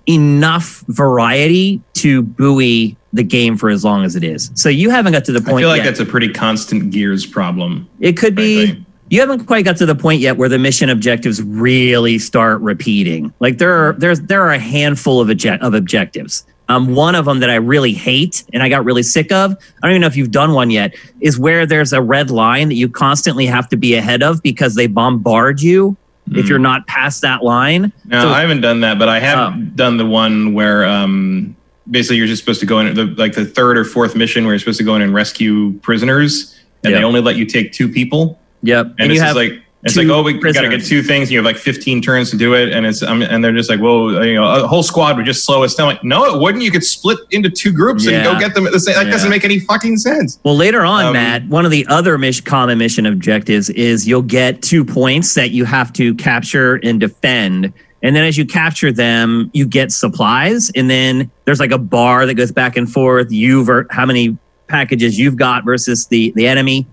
enough 0.08 0.84
variety 0.88 1.82
to 1.94 2.22
buoy 2.22 2.96
the 3.14 3.24
game 3.24 3.58
for 3.58 3.70
as 3.70 3.84
long 3.84 4.04
as 4.04 4.16
it 4.16 4.24
is. 4.24 4.52
So 4.54 4.70
you 4.70 4.90
haven't 4.90 5.14
got 5.14 5.26
to 5.26 5.32
the 5.32 5.42
point. 5.42 5.58
I 5.58 5.60
feel 5.62 5.70
like 5.70 5.78
yet. 5.80 5.86
that's 5.86 6.00
a 6.00 6.06
pretty 6.06 6.32
constant 6.32 6.92
Gears 6.92 7.26
problem. 7.26 7.90
it 8.00 8.18
could 8.18 8.36
be 8.36 8.86
you 9.10 9.20
haven't 9.20 9.46
quite 9.46 9.66
got 9.66 9.78
to 9.78 9.86
the 9.86 9.96
point 9.96 10.20
yet 10.20 10.38
where 10.38 10.50
the 10.50 10.58
mission 10.58 10.90
objectives 10.90 11.42
really 11.42 12.18
start 12.18 12.60
repeating. 12.62 13.34
Like 13.40 13.58
there 13.58 13.72
are 13.72 13.94
there's 13.94 14.22
there 14.22 14.42
are 14.42 14.52
a 14.52 14.60
handful 14.60 15.22
of 15.22 15.30
object, 15.30 15.64
of 15.64 15.74
objectives. 15.74 16.46
Um, 16.68 16.96
one 16.96 17.14
of 17.16 17.26
them 17.26 17.40
that 17.42 17.50
I 17.50 17.56
really 17.56 17.94
hate 17.94 18.44
and 18.54 18.64
I 18.64 18.70
got 18.70 18.84
really 18.86 19.04
sick 19.04 19.32
of. 19.32 19.52
I 19.52 19.58
don't 19.88 19.92
even 19.92 20.02
know 20.02 20.08
if 20.08 20.16
you've 20.18 20.32
done 20.32 20.54
one 20.54 20.72
yet. 20.72 20.96
Is 21.22 21.38
where 21.38 21.66
there's 21.66 21.94
a 21.94 22.02
red 22.02 22.32
line 22.32 22.70
that 22.70 22.76
you 22.76 22.90
constantly 22.90 23.46
have 23.46 23.70
to 23.70 23.78
be 23.78 23.94
ahead 23.96 24.24
of 24.24 24.42
because 24.42 24.74
they 24.76 24.88
bombard 24.88 25.62
you 25.62 25.96
if 26.32 26.46
Mm. 26.46 26.50
you're 26.50 26.60
not 26.60 26.88
past 26.88 27.22
that 27.22 27.44
line. 27.44 27.92
No, 28.06 28.22
So- 28.22 28.30
I 28.30 28.42
haven't 28.42 28.62
done 28.62 28.82
that, 28.82 28.98
but 28.98 29.08
I 29.10 29.20
have 29.20 29.54
Oh. 29.54 29.62
done 29.76 29.98
the 29.98 30.06
one 30.08 30.54
where 30.56 30.84
um, 30.86 31.56
basically 31.92 32.18
you're 32.18 32.26
just 32.26 32.42
supposed 32.44 32.62
to 32.62 32.66
go 32.66 32.80
in 32.80 32.96
the 32.96 33.06
like 33.18 33.34
the 33.34 33.46
third 33.46 33.78
or 33.78 33.86
fourth 33.86 34.16
mission 34.16 34.44
where 34.46 34.54
you're 34.54 34.60
supposed 34.60 34.80
to 34.80 34.84
go 34.84 34.96
in 34.96 35.04
and 35.04 35.14
rescue 35.14 35.74
prisoners, 35.84 36.56
and 36.84 36.92
Yeah. 36.94 37.00
they 37.00 37.04
only 37.06 37.22
let 37.22 37.36
you 37.36 37.46
take 37.46 37.74
two 37.74 37.88
people. 37.88 38.40
Yep. 38.64 38.96
And, 38.98 39.12
it's 39.12 39.22
just 39.22 39.36
like 39.36 39.62
it's 39.86 39.96
like 39.96 40.08
oh 40.08 40.24
we 40.24 40.34
got 40.34 40.62
to 40.62 40.70
get 40.70 40.84
two 40.84 41.04
things. 41.04 41.28
And 41.28 41.32
you 41.32 41.38
have 41.38 41.46
like 41.46 41.58
15 41.58 42.02
turns 42.02 42.32
to 42.32 42.38
do 42.38 42.56
it, 42.56 42.74
and 42.74 42.86
it's 42.86 43.04
um, 43.04 43.22
and 43.22 43.44
they're 43.44 43.54
just 43.54 43.70
like 43.70 43.80
whoa, 43.80 44.22
you 44.22 44.34
know, 44.34 44.44
a 44.44 44.68
whole 44.68 44.84
squad 44.84 45.16
would 45.18 45.26
just 45.26 45.46
slow 45.46 45.64
us 45.64 45.76
down. 45.76 45.88
Like 45.88 46.04
no, 46.04 46.26
it 46.26 46.42
wouldn't. 46.42 46.64
You 46.64 46.72
could 46.72 46.84
split 46.84 47.20
into 47.32 47.50
two 47.50 47.72
groups 47.72 48.08
and 48.08 48.24
go 48.24 48.40
get 48.40 48.56
them 48.56 48.66
at 48.66 48.74
the 48.74 48.80
same. 48.80 48.96
That 48.96 49.12
doesn't 49.12 49.30
make 49.30 49.46
any 49.46 49.60
fucking 49.60 49.98
sense. 49.98 50.40
Well, 50.44 50.56
later 50.56 50.84
on, 50.84 51.06
Um, 51.06 51.14
Matt, 51.14 51.48
one 51.48 51.66
of 51.66 51.72
the 51.72 51.86
other 51.88 52.18
mission, 52.18 52.46
common 52.46 52.78
mission 52.78 53.06
objectives 53.06 53.70
is 53.72 54.08
you'll 54.08 54.22
get 54.24 54.62
two 54.62 54.84
points 54.84 55.36
that 55.36 55.52
you 55.52 55.66
have 55.66 55.94
to 55.94 56.16
capture 56.16 56.76
and 56.84 57.00
defend. 57.00 57.72
And 58.02 58.16
then 58.16 58.24
as 58.24 58.38
you 58.38 58.46
capture 58.46 58.92
them, 58.92 59.50
you 59.54 59.66
get 59.68 59.92
supplies. 59.92 60.72
And 60.76 60.90
then 60.90 61.32
there's 61.46 61.60
like 61.60 61.72
a 61.72 61.78
bar 61.80 62.26
that 62.26 62.36
goes 62.36 62.52
back 62.52 62.76
and 62.76 62.92
forth. 62.92 63.32
You 63.32 63.64
ver- 63.64 63.88
how 63.90 64.06
many 64.06 64.38
packages 64.68 65.20
you've 65.20 65.36
got 65.38 65.64
versus 65.64 66.08
the 66.08 66.32
the 66.36 66.48
enemy. 66.48 66.88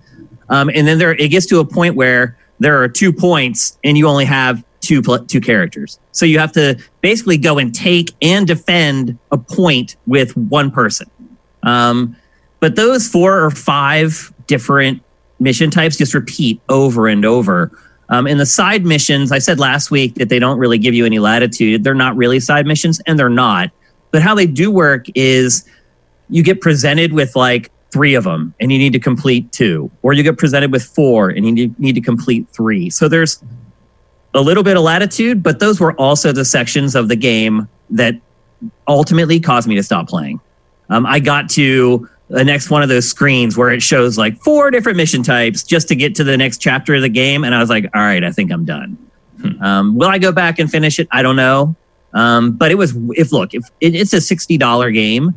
Um, 0.49 0.71
and 0.75 0.87
then 0.87 0.99
there 0.99 1.13
it 1.13 1.29
gets 1.29 1.47
to 1.47 1.59
a 1.59 1.65
point 1.65 1.97
where 1.97 2.37
there 2.63 2.83
are 2.83 2.89
two 2.89 3.13
points 3.13 3.79
and 3.85 3.99
you 3.99 4.07
only 4.07 4.25
have 4.25 4.65
two 4.81 5.03
two 5.27 5.41
characters. 5.41 5.99
So 6.13 6.27
you 6.27 6.39
have 6.39 6.53
to 6.53 6.79
basically 7.01 7.39
go 7.39 7.59
and 7.59 7.75
take 7.75 8.13
and 8.21 8.47
defend 8.47 9.19
a 9.31 9.39
point 9.39 9.97
with 10.07 10.37
one 10.37 10.71
person. 10.71 11.11
Um, 11.63 12.17
but 12.61 12.77
those 12.77 13.09
four 13.09 13.43
or 13.43 13.51
five 13.51 14.33
different 14.47 15.03
mission 15.41 15.71
types 15.71 15.97
just 15.97 16.15
repeat 16.15 16.61
over 16.69 17.09
and 17.09 17.25
over. 17.25 17.73
Um, 18.09 18.27
and 18.27 18.39
the 18.39 18.47
side 18.47 18.85
missions, 18.85 19.33
I 19.33 19.39
said 19.39 19.59
last 19.59 19.91
week 19.91 20.15
that 20.17 20.29
they 20.29 20.39
don't 20.39 20.59
really 20.59 20.79
give 20.79 20.95
you 20.95 21.07
any 21.07 21.19
latitude. 21.19 21.83
They're 21.83 21.95
not 21.95 22.17
really 22.17 22.39
side 22.39 22.67
missions, 22.67 23.01
and 23.07 23.19
they're 23.19 23.29
not. 23.29 23.71
But 24.11 24.23
how 24.23 24.35
they 24.35 24.47
do 24.47 24.71
work 24.71 25.07
is 25.15 25.67
you 26.29 26.43
get 26.43 26.61
presented 26.61 27.13
with 27.13 27.35
like 27.35 27.72
three 27.93 28.15
of 28.15 28.25
them 28.25 28.55
and 28.59 28.73
you 28.73 28.79
need 28.79 28.93
to 28.95 28.99
complete 28.99 29.53
two, 29.53 29.91
or 30.03 30.13
you 30.15 30.23
get 30.23 30.39
presented 30.39 30.73
with 30.73 30.83
four 30.83 31.29
and 31.29 31.47
you 31.47 31.75
need, 31.79 31.95
to 31.95 32.01
complete 32.01 32.49
three. 32.51 32.89
So 32.91 33.09
there's 33.09 33.43
a 34.35 34.41
little 34.41 34.63
bit 34.63 34.77
of 34.77 34.83
latitude, 34.83 35.43
but 35.43 35.61
those 35.61 35.79
were 35.79 35.93
also 36.01 36.33
the 36.33 36.45
sections 36.45 36.95
of 36.95 37.09
the 37.09 37.17
game 37.17 37.69
that 37.91 38.15
ultimately 38.89 39.39
caused 39.39 39.69
me 39.69 39.75
to 39.75 39.83
stop 39.83 40.09
playing. 40.09 40.41
Um, 40.89 41.05
I 41.05 41.21
got 41.21 41.51
to 41.51 42.09
the 42.29 42.45
next 42.45 42.71
one 42.71 42.83
of 42.83 42.89
those 42.89 43.09
screens 43.09 43.59
where 43.59 43.71
it 43.71 43.83
shows 43.83 44.17
like 44.17 44.39
four 44.39 44.71
different 44.71 44.97
mission 44.97 45.23
types 45.23 45.63
just 45.63 45.87
to 45.89 45.95
get 45.95 46.15
to 46.15 46.25
the 46.25 46.37
next 46.37 46.59
chapter 46.59 46.95
of 46.95 47.03
the 47.03 47.11
game. 47.11 47.45
And 47.45 47.55
I 47.55 47.61
was 47.61 47.69
like, 47.69 47.85
all 47.95 48.01
right, 48.01 48.25
I 48.25 48.33
think 48.33 48.51
I'm 48.51 48.65
done. 48.65 48.97
Hmm. 49.41 49.63
Um, 49.63 49.97
will 49.97 50.09
I 50.09 50.19
go 50.19 50.33
back 50.33 50.59
and 50.59 50.71
finish 50.71 50.99
it? 50.99 51.09
I 51.11 51.23
don't 51.23 51.37
know. 51.37 51.77
Um, 52.15 52.53
but 52.53 52.71
it 52.71 52.77
was, 52.77 52.95
if 53.11 53.33
look, 53.33 53.55
if 53.55 53.65
it, 53.81 53.95
it's 53.95 54.13
a 54.15 54.19
$60 54.19 54.95
game 54.95 55.35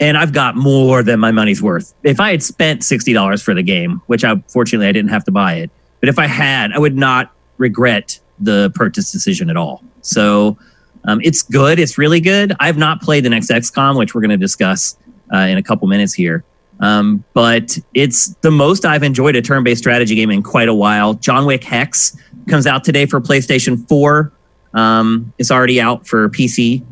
and 0.00 0.18
I've 0.18 0.32
got 0.32 0.56
more 0.56 1.02
than 1.02 1.20
my 1.20 1.32
money's 1.32 1.62
worth. 1.62 1.94
If 2.02 2.20
I 2.20 2.30
had 2.30 2.42
spent 2.42 2.82
$60 2.82 3.42
for 3.42 3.54
the 3.54 3.62
game, 3.62 4.02
which 4.06 4.24
I 4.24 4.36
fortunately 4.48 4.86
I 4.86 4.92
didn't 4.92 5.10
have 5.10 5.24
to 5.24 5.30
buy 5.30 5.54
it, 5.54 5.70
but 6.00 6.08
if 6.08 6.18
I 6.18 6.26
had, 6.26 6.72
I 6.72 6.78
would 6.78 6.96
not 6.96 7.32
regret 7.58 8.18
the 8.38 8.70
purchase 8.74 9.10
decision 9.10 9.48
at 9.48 9.56
all. 9.56 9.82
So 10.02 10.58
um, 11.04 11.20
it's 11.22 11.42
good. 11.42 11.78
It's 11.78 11.96
really 11.96 12.20
good. 12.20 12.54
I've 12.60 12.76
not 12.76 13.00
played 13.00 13.24
the 13.24 13.30
next 13.30 13.50
XCOM, 13.50 13.96
which 13.96 14.14
we're 14.14 14.20
going 14.20 14.30
to 14.30 14.36
discuss 14.36 14.96
uh, 15.32 15.38
in 15.38 15.56
a 15.56 15.62
couple 15.62 15.88
minutes 15.88 16.12
here. 16.12 16.44
Um, 16.80 17.24
but 17.32 17.78
it's 17.94 18.34
the 18.42 18.50
most 18.50 18.84
I've 18.84 19.02
enjoyed 19.02 19.34
a 19.34 19.42
turn 19.42 19.64
based 19.64 19.78
strategy 19.78 20.14
game 20.14 20.30
in 20.30 20.42
quite 20.42 20.68
a 20.68 20.74
while. 20.74 21.14
John 21.14 21.46
Wick 21.46 21.64
Hex 21.64 22.16
comes 22.48 22.66
out 22.66 22.84
today 22.84 23.06
for 23.06 23.20
PlayStation 23.20 23.88
4. 23.88 24.32
Um, 24.74 25.32
it's 25.38 25.50
already 25.50 25.80
out 25.80 26.06
for 26.06 26.28
PC. 26.28 26.84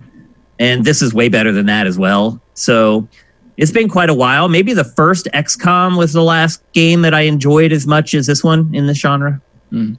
And 0.59 0.85
this 0.85 1.03
is 1.03 1.13
way 1.13 1.29
better 1.29 1.53
than 1.53 1.67
that 1.67 1.87
as 1.87 1.99
well. 1.99 2.41
So 2.55 3.09
it's 3.57 3.73
been 3.73 3.89
quite 3.89 4.11
a 4.11 4.15
while. 4.15 4.49
Maybe 4.49 4.73
the 4.73 4.85
first 4.85 5.29
XCOM 5.35 5.97
was 5.97 6.13
the 6.13 6.23
last 6.23 6.63
game 6.73 7.03
that 7.03 7.15
I 7.15 7.23
enjoyed 7.23 7.73
as 7.73 7.87
much 7.87 8.15
as 8.15 8.27
this 8.27 8.43
one 8.43 8.75
in 8.75 8.87
the 8.87 8.95
genre. 8.95 9.41
Mm. 9.73 9.99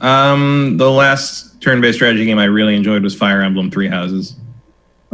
Um, 0.00 0.76
the 0.78 0.90
last 0.90 1.60
turn-based 1.60 1.96
strategy 1.96 2.24
game 2.24 2.38
I 2.38 2.44
really 2.44 2.74
enjoyed 2.74 3.02
was 3.02 3.14
Fire 3.14 3.40
Emblem 3.40 3.70
Three 3.70 3.88
Houses. 3.88 4.36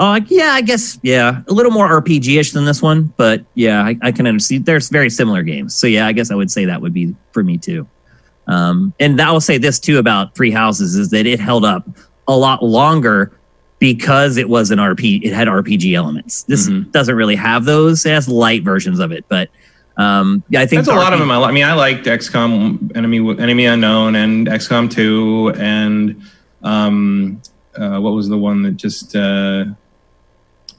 Oh, 0.00 0.14
yeah, 0.28 0.52
I 0.52 0.60
guess 0.60 0.98
yeah, 1.02 1.42
a 1.48 1.52
little 1.52 1.72
more 1.72 1.88
RPG-ish 2.00 2.52
than 2.52 2.64
this 2.64 2.80
one, 2.80 3.12
but 3.16 3.44
yeah, 3.54 3.82
I, 3.82 3.98
I 4.00 4.12
can 4.12 4.28
understand. 4.28 4.64
There's 4.64 4.88
very 4.90 5.10
similar 5.10 5.42
games, 5.42 5.74
so 5.74 5.88
yeah, 5.88 6.06
I 6.06 6.12
guess 6.12 6.30
I 6.30 6.36
would 6.36 6.52
say 6.52 6.64
that 6.64 6.80
would 6.80 6.94
be 6.94 7.14
for 7.32 7.42
me 7.42 7.58
too. 7.58 7.86
Um, 8.46 8.94
and 9.00 9.20
I 9.20 9.32
will 9.32 9.40
say 9.40 9.58
this 9.58 9.80
too 9.80 9.98
about 9.98 10.36
Three 10.36 10.52
Houses 10.52 10.94
is 10.94 11.10
that 11.10 11.26
it 11.26 11.40
held 11.40 11.64
up 11.64 11.86
a 12.28 12.36
lot 12.36 12.62
longer 12.62 13.32
because 13.78 14.36
it 14.36 14.48
was 14.48 14.70
an 14.70 14.78
RP. 14.78 15.22
It 15.22 15.32
had 15.32 15.48
RPG 15.48 15.94
elements. 15.94 16.42
This 16.44 16.68
mm-hmm. 16.68 16.90
doesn't 16.90 17.14
really 17.14 17.36
have 17.36 17.64
those. 17.64 18.04
It 18.04 18.10
has 18.10 18.28
light 18.28 18.62
versions 18.62 18.98
of 18.98 19.12
it, 19.12 19.24
but 19.28 19.48
um, 19.96 20.44
yeah, 20.48 20.60
I 20.60 20.66
think 20.66 20.84
that's 20.84 20.88
a 20.88 20.98
lot 20.98 21.12
of 21.12 21.18
them. 21.18 21.30
I, 21.30 21.50
mean, 21.50 21.64
I 21.64 21.74
liked 21.74 22.06
XCOM 22.06 22.96
Enemy 22.96 23.40
Enemy 23.40 23.66
Unknown 23.66 24.14
and 24.14 24.46
XCOM 24.46 24.90
Two 24.90 25.52
and 25.56 26.22
um, 26.62 27.42
uh, 27.76 27.98
what 27.98 28.10
was 28.10 28.28
the 28.28 28.38
one 28.38 28.62
that 28.62 28.72
just 28.72 29.16
uh, 29.16 29.64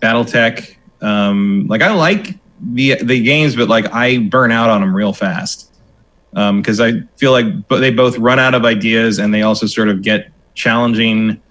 BattleTech. 0.01 0.75
Um, 1.01 1.67
like 1.67 1.81
I 1.81 1.93
like 1.93 2.37
the 2.61 2.95
the 3.03 3.21
games, 3.21 3.55
but 3.55 3.67
like 3.67 3.93
I 3.93 4.19
burn 4.19 4.51
out 4.51 4.69
on 4.69 4.81
them 4.81 4.95
real 4.95 5.13
fast 5.13 5.71
because 6.31 6.79
um, 6.79 6.85
I 6.85 7.17
feel 7.17 7.31
like 7.31 7.67
they 7.67 7.91
both 7.91 8.17
run 8.17 8.39
out 8.39 8.53
of 8.53 8.63
ideas 8.63 9.19
and 9.19 9.33
they 9.33 9.41
also 9.41 9.65
sort 9.65 9.89
of 9.89 10.01
get 10.01 10.31
challenging 10.53 11.41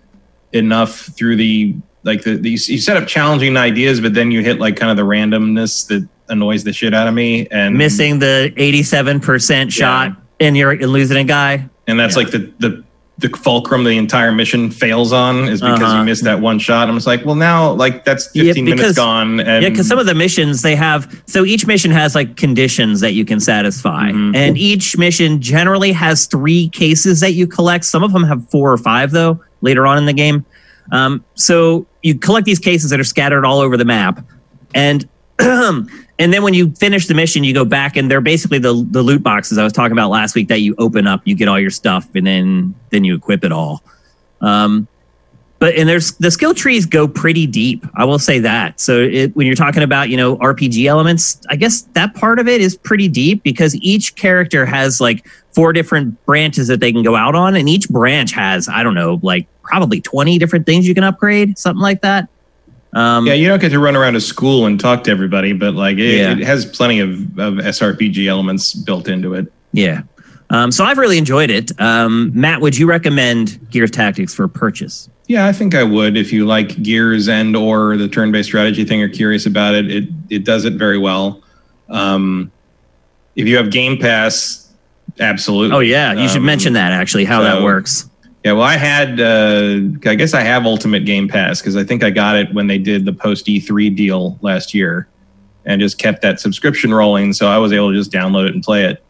enough 0.52 1.10
through 1.16 1.36
the 1.36 1.74
like 2.04 2.22
the, 2.22 2.36
the 2.36 2.50
you 2.50 2.78
set 2.78 2.96
up 2.96 3.06
challenging 3.06 3.56
ideas, 3.56 4.00
but 4.00 4.14
then 4.14 4.30
you 4.30 4.42
hit 4.42 4.58
like 4.58 4.76
kind 4.76 4.90
of 4.90 4.96
the 4.96 5.02
randomness 5.02 5.86
that 5.88 6.08
annoys 6.28 6.64
the 6.64 6.72
shit 6.72 6.94
out 6.94 7.08
of 7.08 7.14
me. 7.14 7.46
And 7.48 7.76
missing 7.76 8.18
the 8.18 8.52
87% 8.56 9.72
shot 9.72 10.10
yeah. 10.10 10.46
and 10.46 10.56
you're 10.56 10.76
losing 10.76 11.16
a 11.16 11.24
guy. 11.24 11.68
And 11.86 11.98
that's 11.98 12.16
yeah. 12.16 12.22
like 12.22 12.32
the, 12.32 12.52
the, 12.58 12.84
the 13.18 13.28
fulcrum 13.36 13.82
the 13.82 13.90
entire 13.90 14.30
mission 14.30 14.70
fails 14.70 15.12
on 15.12 15.48
is 15.48 15.60
because 15.60 15.80
uh-huh. 15.80 15.98
you 15.98 16.04
missed 16.04 16.24
that 16.24 16.40
one 16.40 16.58
shot. 16.58 16.88
I'm 16.88 16.94
just 16.94 17.06
like, 17.06 17.24
well, 17.24 17.34
now 17.34 17.72
like 17.72 18.04
that's 18.04 18.26
15 18.26 18.44
yeah, 18.44 18.52
because, 18.52 18.64
minutes 18.64 18.96
gone. 18.96 19.40
And 19.40 19.62
yeah, 19.62 19.68
because 19.70 19.88
some 19.88 19.98
of 19.98 20.06
the 20.06 20.14
missions 20.14 20.62
they 20.62 20.76
have, 20.76 21.22
so 21.26 21.44
each 21.44 21.66
mission 21.66 21.90
has 21.90 22.14
like 22.14 22.36
conditions 22.36 23.00
that 23.00 23.14
you 23.14 23.24
can 23.24 23.40
satisfy, 23.40 24.10
mm-hmm. 24.10 24.36
and 24.36 24.56
each 24.56 24.96
mission 24.96 25.40
generally 25.40 25.90
has 25.90 26.26
three 26.26 26.68
cases 26.68 27.18
that 27.20 27.32
you 27.32 27.48
collect. 27.48 27.84
Some 27.84 28.04
of 28.04 28.12
them 28.12 28.22
have 28.22 28.48
four 28.50 28.72
or 28.72 28.78
five 28.78 29.10
though. 29.10 29.42
Later 29.60 29.86
on 29.86 29.98
in 29.98 30.06
the 30.06 30.12
game, 30.12 30.44
um, 30.92 31.24
so 31.34 31.86
you 32.02 32.18
collect 32.18 32.46
these 32.46 32.58
cases 32.58 32.90
that 32.90 33.00
are 33.00 33.04
scattered 33.04 33.44
all 33.44 33.58
over 33.58 33.76
the 33.76 33.84
map, 33.84 34.24
and 34.74 35.08
and 35.38 35.88
then 36.18 36.42
when 36.42 36.54
you 36.54 36.70
finish 36.72 37.06
the 37.06 37.14
mission, 37.14 37.44
you 37.44 37.54
go 37.54 37.64
back 37.64 37.96
and 37.96 38.10
they're 38.10 38.20
basically 38.20 38.58
the 38.58 38.86
the 38.90 39.02
loot 39.02 39.22
boxes 39.22 39.58
I 39.58 39.64
was 39.64 39.72
talking 39.72 39.92
about 39.92 40.10
last 40.10 40.34
week 40.34 40.48
that 40.48 40.60
you 40.60 40.74
open 40.78 41.06
up, 41.06 41.22
you 41.24 41.34
get 41.34 41.48
all 41.48 41.60
your 41.60 41.70
stuff, 41.70 42.08
and 42.14 42.26
then 42.26 42.74
then 42.90 43.04
you 43.04 43.14
equip 43.14 43.44
it 43.44 43.52
all. 43.52 43.82
Um, 44.40 44.88
but 45.58 45.74
and 45.74 45.88
there's 45.88 46.12
the 46.12 46.30
skill 46.30 46.54
trees 46.54 46.86
go 46.86 47.08
pretty 47.08 47.46
deep. 47.46 47.84
I 47.96 48.04
will 48.04 48.18
say 48.18 48.38
that. 48.40 48.78
So 48.78 49.00
it, 49.00 49.34
when 49.34 49.46
you're 49.46 49.56
talking 49.56 49.82
about 49.82 50.08
you 50.08 50.16
know 50.16 50.36
RPG 50.36 50.86
elements, 50.86 51.40
I 51.48 51.56
guess 51.56 51.82
that 51.92 52.14
part 52.14 52.38
of 52.38 52.48
it 52.48 52.60
is 52.60 52.76
pretty 52.76 53.08
deep 53.08 53.42
because 53.42 53.74
each 53.76 54.14
character 54.14 54.64
has 54.64 55.00
like 55.00 55.26
four 55.52 55.72
different 55.72 56.24
branches 56.26 56.68
that 56.68 56.80
they 56.80 56.92
can 56.92 57.02
go 57.02 57.16
out 57.16 57.34
on, 57.34 57.56
and 57.56 57.68
each 57.68 57.88
branch 57.88 58.32
has 58.32 58.68
I 58.68 58.82
don't 58.82 58.94
know 58.94 59.18
like 59.22 59.46
probably 59.62 60.00
20 60.00 60.38
different 60.38 60.64
things 60.64 60.88
you 60.88 60.94
can 60.94 61.04
upgrade, 61.04 61.58
something 61.58 61.82
like 61.82 62.00
that. 62.02 62.28
Um, 62.94 63.26
yeah, 63.26 63.34
you 63.34 63.48
don't 63.48 63.60
get 63.60 63.68
to 63.70 63.78
run 63.78 63.96
around 63.96 64.16
a 64.16 64.20
school 64.20 64.64
and 64.64 64.80
talk 64.80 65.04
to 65.04 65.10
everybody, 65.10 65.52
but 65.52 65.74
like 65.74 65.98
it, 65.98 66.18
yeah. 66.18 66.32
it 66.32 66.38
has 66.38 66.64
plenty 66.64 67.00
of, 67.00 67.10
of 67.38 67.54
SRPG 67.54 68.26
elements 68.26 68.72
built 68.72 69.08
into 69.08 69.34
it. 69.34 69.52
Yeah. 69.72 70.02
Um, 70.50 70.72
so 70.72 70.84
I've 70.84 70.96
really 70.96 71.18
enjoyed 71.18 71.50
it. 71.50 71.78
Um, 71.78 72.32
Matt, 72.34 72.62
would 72.62 72.78
you 72.78 72.88
recommend 72.88 73.70
Gears 73.70 73.90
Tactics 73.90 74.34
for 74.34 74.48
purchase? 74.48 75.10
Yeah, 75.28 75.47
I 75.47 75.52
think 75.52 75.75
I 75.75 75.85
would. 75.85 76.16
If 76.16 76.32
you 76.32 76.47
like 76.47 76.82
Gears 76.82 77.28
and 77.28 77.54
or 77.54 77.99
the 77.99 78.08
turn-based 78.08 78.49
strategy 78.49 78.85
thing, 78.85 79.02
or 79.02 79.08
curious 79.08 79.44
about 79.44 79.75
it, 79.75 79.90
it 79.90 80.08
it 80.30 80.44
does 80.44 80.64
it 80.64 80.73
very 80.73 80.99
well. 80.99 81.42
Um, 81.90 82.50
if 83.37 83.47
you 83.47 83.58
have 83.58 83.70
Game 83.70 83.99
Pass, 83.99 84.73
absolutely. 85.20 85.76
Oh 85.76 85.80
yeah, 85.80 86.14
you 86.14 86.28
should 86.28 86.42
mention 86.42 86.70
um, 86.70 86.75
that 86.75 86.92
actually 86.92 87.26
how 87.26 87.40
so, 87.40 87.44
that 87.44 87.62
works. 87.62 88.08
Yeah, 88.44 88.52
well, 88.52 88.62
I 88.62 88.76
had, 88.76 89.20
uh, 89.20 89.80
I 90.08 90.14
guess 90.14 90.32
I 90.32 90.40
have 90.40 90.64
Ultimate 90.64 91.04
Game 91.04 91.28
Pass 91.28 91.61
because 91.61 91.76
I 91.76 91.85
think 91.85 92.02
I 92.02 92.11
got 92.11 92.37
it 92.37 92.54
when 92.54 92.66
they 92.66 92.78
did 92.78 93.04
the 93.04 93.12
post 93.12 93.47
E3 93.47 93.94
deal 93.94 94.38
last 94.40 94.73
year 94.73 95.08
and 95.66 95.80
just 95.80 95.99
kept 95.99 96.23
that 96.23 96.40
subscription 96.40 96.94
rolling. 96.94 97.32
So 97.32 97.49
I 97.49 97.58
was 97.58 97.73
able 97.73 97.90
to 97.90 97.99
just 97.99 98.12
download 98.12 98.49
it 98.49 98.54
and 98.54 98.62
play 98.62 98.85
it 98.85 99.04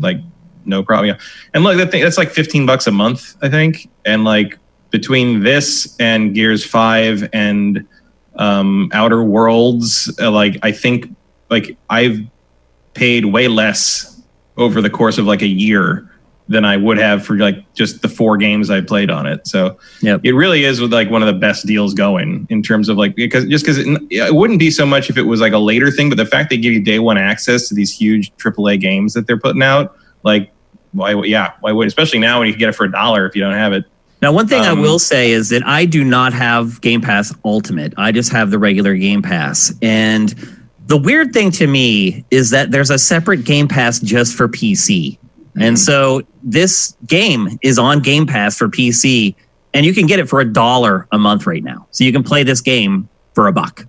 like 0.00 0.18
no 0.64 0.82
problem. 0.82 1.16
And 1.54 1.62
look, 1.62 1.76
that 1.76 1.90
thing, 1.90 2.02
that's 2.02 2.18
like 2.18 2.30
15 2.30 2.66
bucks 2.66 2.86
a 2.86 2.90
month, 2.90 3.36
I 3.42 3.48
think. 3.48 3.88
And 4.04 4.24
like 4.24 4.58
between 4.92 5.40
this 5.40 5.96
and 5.98 6.34
Gears 6.34 6.64
5 6.64 7.30
and 7.32 7.84
um, 8.36 8.90
Outer 8.92 9.24
Worlds, 9.24 10.14
uh, 10.20 10.30
like 10.30 10.58
I 10.62 10.70
think 10.70 11.08
like 11.50 11.76
I've 11.90 12.20
paid 12.94 13.24
way 13.24 13.48
less 13.48 14.22
over 14.56 14.80
the 14.80 14.90
course 14.90 15.18
of 15.18 15.26
like 15.26 15.42
a 15.42 15.48
year 15.48 16.08
than 16.48 16.64
I 16.64 16.76
would 16.76 16.98
have 16.98 17.24
for 17.24 17.36
like 17.36 17.72
just 17.72 18.02
the 18.02 18.08
four 18.08 18.36
games 18.36 18.68
I 18.68 18.82
played 18.82 19.10
on 19.10 19.26
it. 19.26 19.46
So 19.46 19.78
yep. 20.02 20.20
it 20.24 20.32
really 20.32 20.64
is 20.64 20.80
like 20.80 21.10
one 21.10 21.22
of 21.22 21.26
the 21.26 21.38
best 21.38 21.66
deals 21.66 21.94
going 21.94 22.46
in 22.50 22.62
terms 22.62 22.88
of 22.88 22.98
like 22.98 23.14
because 23.14 23.46
just 23.46 23.64
because 23.64 23.78
it, 23.78 23.86
it, 24.10 24.34
wouldn't 24.34 24.58
be 24.58 24.70
so 24.70 24.84
much 24.84 25.08
if 25.08 25.16
it 25.16 25.22
was 25.22 25.40
like 25.40 25.52
a 25.52 25.58
later 25.58 25.90
thing, 25.90 26.10
but 26.10 26.18
the 26.18 26.26
fact 26.26 26.50
they 26.50 26.58
give 26.58 26.72
you 26.72 26.82
day 26.82 26.98
one 26.98 27.16
access 27.16 27.68
to 27.68 27.74
these 27.74 27.90
huge 27.90 28.34
AAA 28.36 28.80
games 28.80 29.14
that 29.14 29.26
they're 29.26 29.38
putting 29.38 29.62
out, 29.62 29.96
like 30.22 30.52
why? 30.92 31.14
Yeah, 31.24 31.52
why 31.60 31.72
would? 31.72 31.88
Especially 31.88 32.18
now 32.18 32.38
when 32.38 32.48
you 32.48 32.52
can 32.52 32.60
get 32.60 32.68
it 32.68 32.72
for 32.72 32.84
a 32.84 32.92
dollar 32.92 33.26
if 33.26 33.34
you 33.34 33.42
don't 33.42 33.54
have 33.54 33.72
it. 33.72 33.84
Now, 34.22 34.32
one 34.32 34.46
thing 34.46 34.62
um, 34.62 34.78
I 34.78 34.80
will 34.80 35.00
say 35.00 35.32
is 35.32 35.48
that 35.48 35.66
I 35.66 35.84
do 35.84 36.04
not 36.04 36.32
have 36.32 36.80
Game 36.80 37.00
Pass 37.00 37.34
Ultimate. 37.44 37.92
I 37.96 38.12
just 38.12 38.30
have 38.30 38.52
the 38.52 38.58
regular 38.58 38.94
Game 38.94 39.20
Pass, 39.20 39.74
and 39.82 40.34
the 40.86 40.96
weird 40.96 41.32
thing 41.32 41.50
to 41.52 41.66
me 41.66 42.24
is 42.30 42.50
that 42.50 42.70
there's 42.70 42.90
a 42.90 42.98
separate 42.98 43.44
Game 43.44 43.68
Pass 43.68 43.98
just 43.98 44.34
for 44.34 44.48
PC. 44.48 45.18
And 45.60 45.78
so 45.78 46.22
this 46.42 46.96
game 47.06 47.58
is 47.62 47.78
on 47.78 48.00
Game 48.00 48.26
Pass 48.26 48.56
for 48.56 48.68
PC, 48.68 49.34
and 49.74 49.84
you 49.84 49.92
can 49.92 50.06
get 50.06 50.18
it 50.18 50.28
for 50.28 50.40
a 50.40 50.44
dollar 50.44 51.06
a 51.12 51.18
month 51.18 51.46
right 51.46 51.62
now. 51.62 51.86
So 51.90 52.04
you 52.04 52.12
can 52.12 52.22
play 52.22 52.42
this 52.42 52.60
game 52.60 53.08
for 53.34 53.48
a 53.48 53.52
buck. 53.52 53.86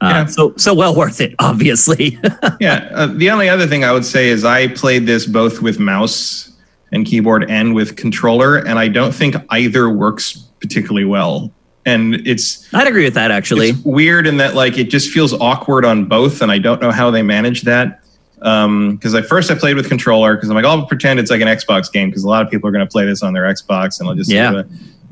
Uh, 0.00 0.08
yeah. 0.08 0.24
So 0.26 0.54
so 0.56 0.72
well 0.72 0.94
worth 0.94 1.20
it, 1.20 1.34
obviously. 1.38 2.18
yeah. 2.60 2.88
Uh, 2.92 3.06
the 3.08 3.30
only 3.30 3.48
other 3.48 3.66
thing 3.66 3.84
I 3.84 3.92
would 3.92 4.04
say 4.04 4.28
is 4.28 4.44
I 4.44 4.68
played 4.68 5.06
this 5.06 5.26
both 5.26 5.60
with 5.60 5.78
mouse 5.78 6.49
and 6.92 7.06
keyboard 7.06 7.48
and 7.48 7.74
with 7.74 7.96
controller, 7.96 8.56
and 8.56 8.78
I 8.78 8.88
don't 8.88 9.12
think 9.12 9.36
either 9.50 9.88
works 9.88 10.32
particularly 10.60 11.04
well. 11.04 11.52
And 11.86 12.26
it's 12.26 12.72
I'd 12.74 12.86
agree 12.86 13.04
with 13.04 13.14
that 13.14 13.30
actually. 13.30 13.70
It's 13.70 13.84
weird 13.84 14.26
in 14.26 14.36
that 14.36 14.54
like 14.54 14.76
it 14.76 14.90
just 14.90 15.10
feels 15.10 15.32
awkward 15.32 15.84
on 15.84 16.04
both, 16.06 16.42
and 16.42 16.52
I 16.52 16.58
don't 16.58 16.80
know 16.80 16.90
how 16.90 17.10
they 17.10 17.22
manage 17.22 17.62
that 17.62 18.00
because 18.40 18.64
um, 18.64 19.16
I 19.16 19.22
first 19.22 19.50
I 19.50 19.54
played 19.54 19.76
with 19.76 19.88
controller 19.88 20.34
because 20.34 20.50
I'm 20.50 20.56
like 20.56 20.64
I'll 20.64 20.86
pretend 20.86 21.20
it's 21.20 21.30
like 21.30 21.40
an 21.40 21.48
Xbox 21.48 21.90
game 21.90 22.10
because 22.10 22.24
a 22.24 22.28
lot 22.28 22.44
of 22.44 22.50
people 22.50 22.68
are 22.68 22.72
going 22.72 22.86
to 22.86 22.90
play 22.90 23.06
this 23.06 23.22
on 23.22 23.32
their 23.32 23.44
Xbox 23.44 24.00
and 24.00 24.08
I'll 24.08 24.14
just 24.14 24.30
yeah. 24.30 24.62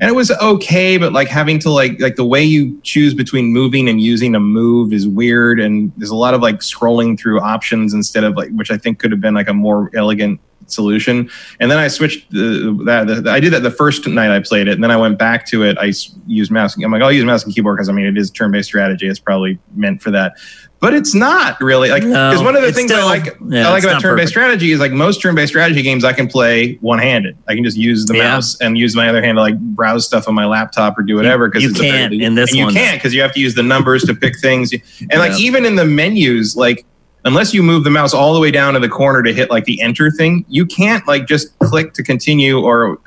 And 0.01 0.09
it 0.09 0.13
was 0.13 0.31
okay, 0.31 0.97
but 0.97 1.11
like 1.11 1.27
having 1.27 1.59
to 1.59 1.69
like 1.69 1.99
like 1.99 2.15
the 2.15 2.25
way 2.25 2.41
you 2.41 2.79
choose 2.83 3.13
between 3.13 3.47
moving 3.47 3.89
and 3.89 3.99
using 3.99 4.33
a 4.33 4.39
move 4.39 4.93
is 4.93 5.07
weird, 5.07 5.59
and 5.59 5.91
there's 5.97 6.09
a 6.09 6.15
lot 6.15 6.33
of 6.33 6.41
like 6.41 6.59
scrolling 6.59 7.19
through 7.19 7.41
options 7.41 7.93
instead 7.93 8.23
of 8.23 8.37
like 8.37 8.49
which 8.51 8.71
I 8.71 8.77
think 8.77 8.99
could 8.99 9.11
have 9.11 9.19
been 9.19 9.33
like 9.33 9.49
a 9.49 9.53
more 9.53 9.91
elegant 9.93 10.39
solution. 10.71 11.29
And 11.59 11.69
then 11.71 11.77
I 11.77 11.87
switched 11.87 12.25
uh, 12.33 12.37
the, 12.37 12.81
that. 12.85 13.23
The, 13.23 13.31
I 13.31 13.39
did 13.39 13.53
that 13.53 13.63
the 13.63 13.71
first 13.71 14.07
night 14.07 14.31
I 14.31 14.39
played 14.39 14.67
it, 14.67 14.73
and 14.73 14.83
then 14.83 14.91
I 14.91 14.97
went 14.97 15.17
back 15.17 15.45
to 15.47 15.63
it. 15.63 15.77
I 15.77 15.93
used 16.27 16.51
mouse. 16.51 16.75
I'm 16.81 16.91
like, 16.91 17.01
I'll 17.01 17.11
use 17.11 17.25
mouse 17.25 17.43
and 17.43 17.53
keyboard 17.53 17.77
because 17.77 17.89
I 17.89 17.91
mean 17.93 18.05
it 18.05 18.17
is 18.17 18.31
turn-based 18.31 18.67
strategy. 18.67 19.07
It's 19.07 19.19
probably 19.19 19.59
meant 19.75 20.01
for 20.01 20.11
that. 20.11 20.33
but 20.81 20.93
it's 20.93 21.13
not 21.13 21.59
really 21.59 21.89
like 21.89 22.03
No, 22.03 22.29
because 22.29 22.41
one 22.41 22.55
of 22.55 22.61
the 22.61 22.71
things 22.71 22.89
still- 22.91 23.05
I 23.05 23.17
like 23.19 23.25
yeah, 23.49 23.67
I 23.67 23.71
like 23.71 23.83
about 23.83 24.01
turn-based 24.01 24.29
strategy 24.31 24.71
is 24.71 24.79
like 24.79 24.93
most 24.93 25.21
turn-based 25.21 25.49
strategy 25.51 25.81
games 25.81 26.05
I 26.05 26.13
can 26.13 26.27
play 26.27 26.75
one-handed. 26.75 27.37
I 27.49 27.55
can 27.55 27.65
just 27.65 27.75
use 27.75 28.05
the 28.05 28.15
Yeah. 28.15 28.29
mouse 28.29 28.57
and 28.61 28.77
use 28.77 28.95
my 28.95 29.09
other 29.09 29.21
hand 29.21 29.35
to 29.35 29.41
like 29.41 29.59
browse 29.59 30.05
stuff 30.05 30.27
on 30.29 30.35
my 30.35 30.45
laptop 30.45 30.97
or 30.97 31.01
do 31.03 31.15
whatever. 31.17 31.49
Because 31.49 31.63
you 31.63 31.71
it's 31.71 31.79
a 31.81 31.83
can't 31.83 32.13
in 32.13 32.35
this 32.35 32.51
and 32.51 32.59
you 32.59 32.65
one. 32.65 32.73
can't 32.73 32.97
because 32.97 33.13
you 33.13 33.21
have 33.21 33.33
to 33.33 33.41
use 33.41 33.55
the 33.55 33.63
numbers 33.63 34.03
to 34.05 34.13
pick 34.15 34.39
things. 34.39 34.71
And 34.71 35.19
like 35.19 35.37
even 35.39 35.65
in 35.65 35.75
the 35.75 35.83
menus, 35.85 36.55
like 36.55 36.85
unless 37.25 37.53
you 37.53 37.61
move 37.61 37.83
the 37.83 37.89
mouse 37.89 38.13
all 38.13 38.33
the 38.33 38.39
way 38.39 38.49
down 38.51 38.73
to 38.73 38.79
the 38.79 38.87
corner 38.89 39.21
to 39.23 39.33
hit 39.33 39.49
like 39.49 39.65
the 39.65 39.81
enter 39.81 40.09
thing, 40.09 40.45
you 40.47 40.65
can't 40.65 41.05
like 41.07 41.27
just 41.27 41.57
click 41.59 41.93
to 41.93 42.03
continue 42.03 42.59
or 42.59 42.97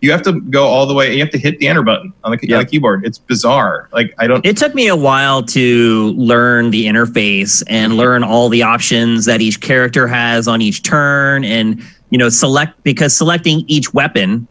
you 0.00 0.10
have 0.10 0.22
to 0.22 0.40
go 0.40 0.64
all 0.66 0.86
the 0.86 0.94
way. 0.94 1.12
You 1.14 1.20
have 1.20 1.30
to 1.30 1.38
hit 1.38 1.58
the 1.58 1.68
enter 1.68 1.82
button 1.82 2.12
on 2.24 2.32
the, 2.32 2.38
Yeah. 2.42 2.56
on 2.58 2.64
the 2.64 2.70
keyboard. 2.70 3.04
It's 3.06 3.18
bizarre. 3.18 3.88
Like 3.92 4.14
I 4.18 4.26
don't. 4.26 4.44
It 4.44 4.56
took 4.56 4.74
me 4.74 4.88
a 4.88 4.96
while 4.96 5.42
to 5.44 6.12
learn 6.16 6.70
the 6.70 6.86
interface 6.86 7.62
and 7.68 7.96
learn 7.96 8.24
all 8.24 8.48
the 8.48 8.62
options 8.62 9.24
that 9.26 9.40
each 9.40 9.60
character 9.60 10.06
has 10.08 10.48
on 10.48 10.60
each 10.60 10.82
turn 10.82 11.44
and 11.44 11.80
you 12.10 12.18
know 12.18 12.28
select 12.28 12.82
because 12.82 13.16
selecting 13.16 13.64
each 13.68 13.94
weapon 13.94 14.48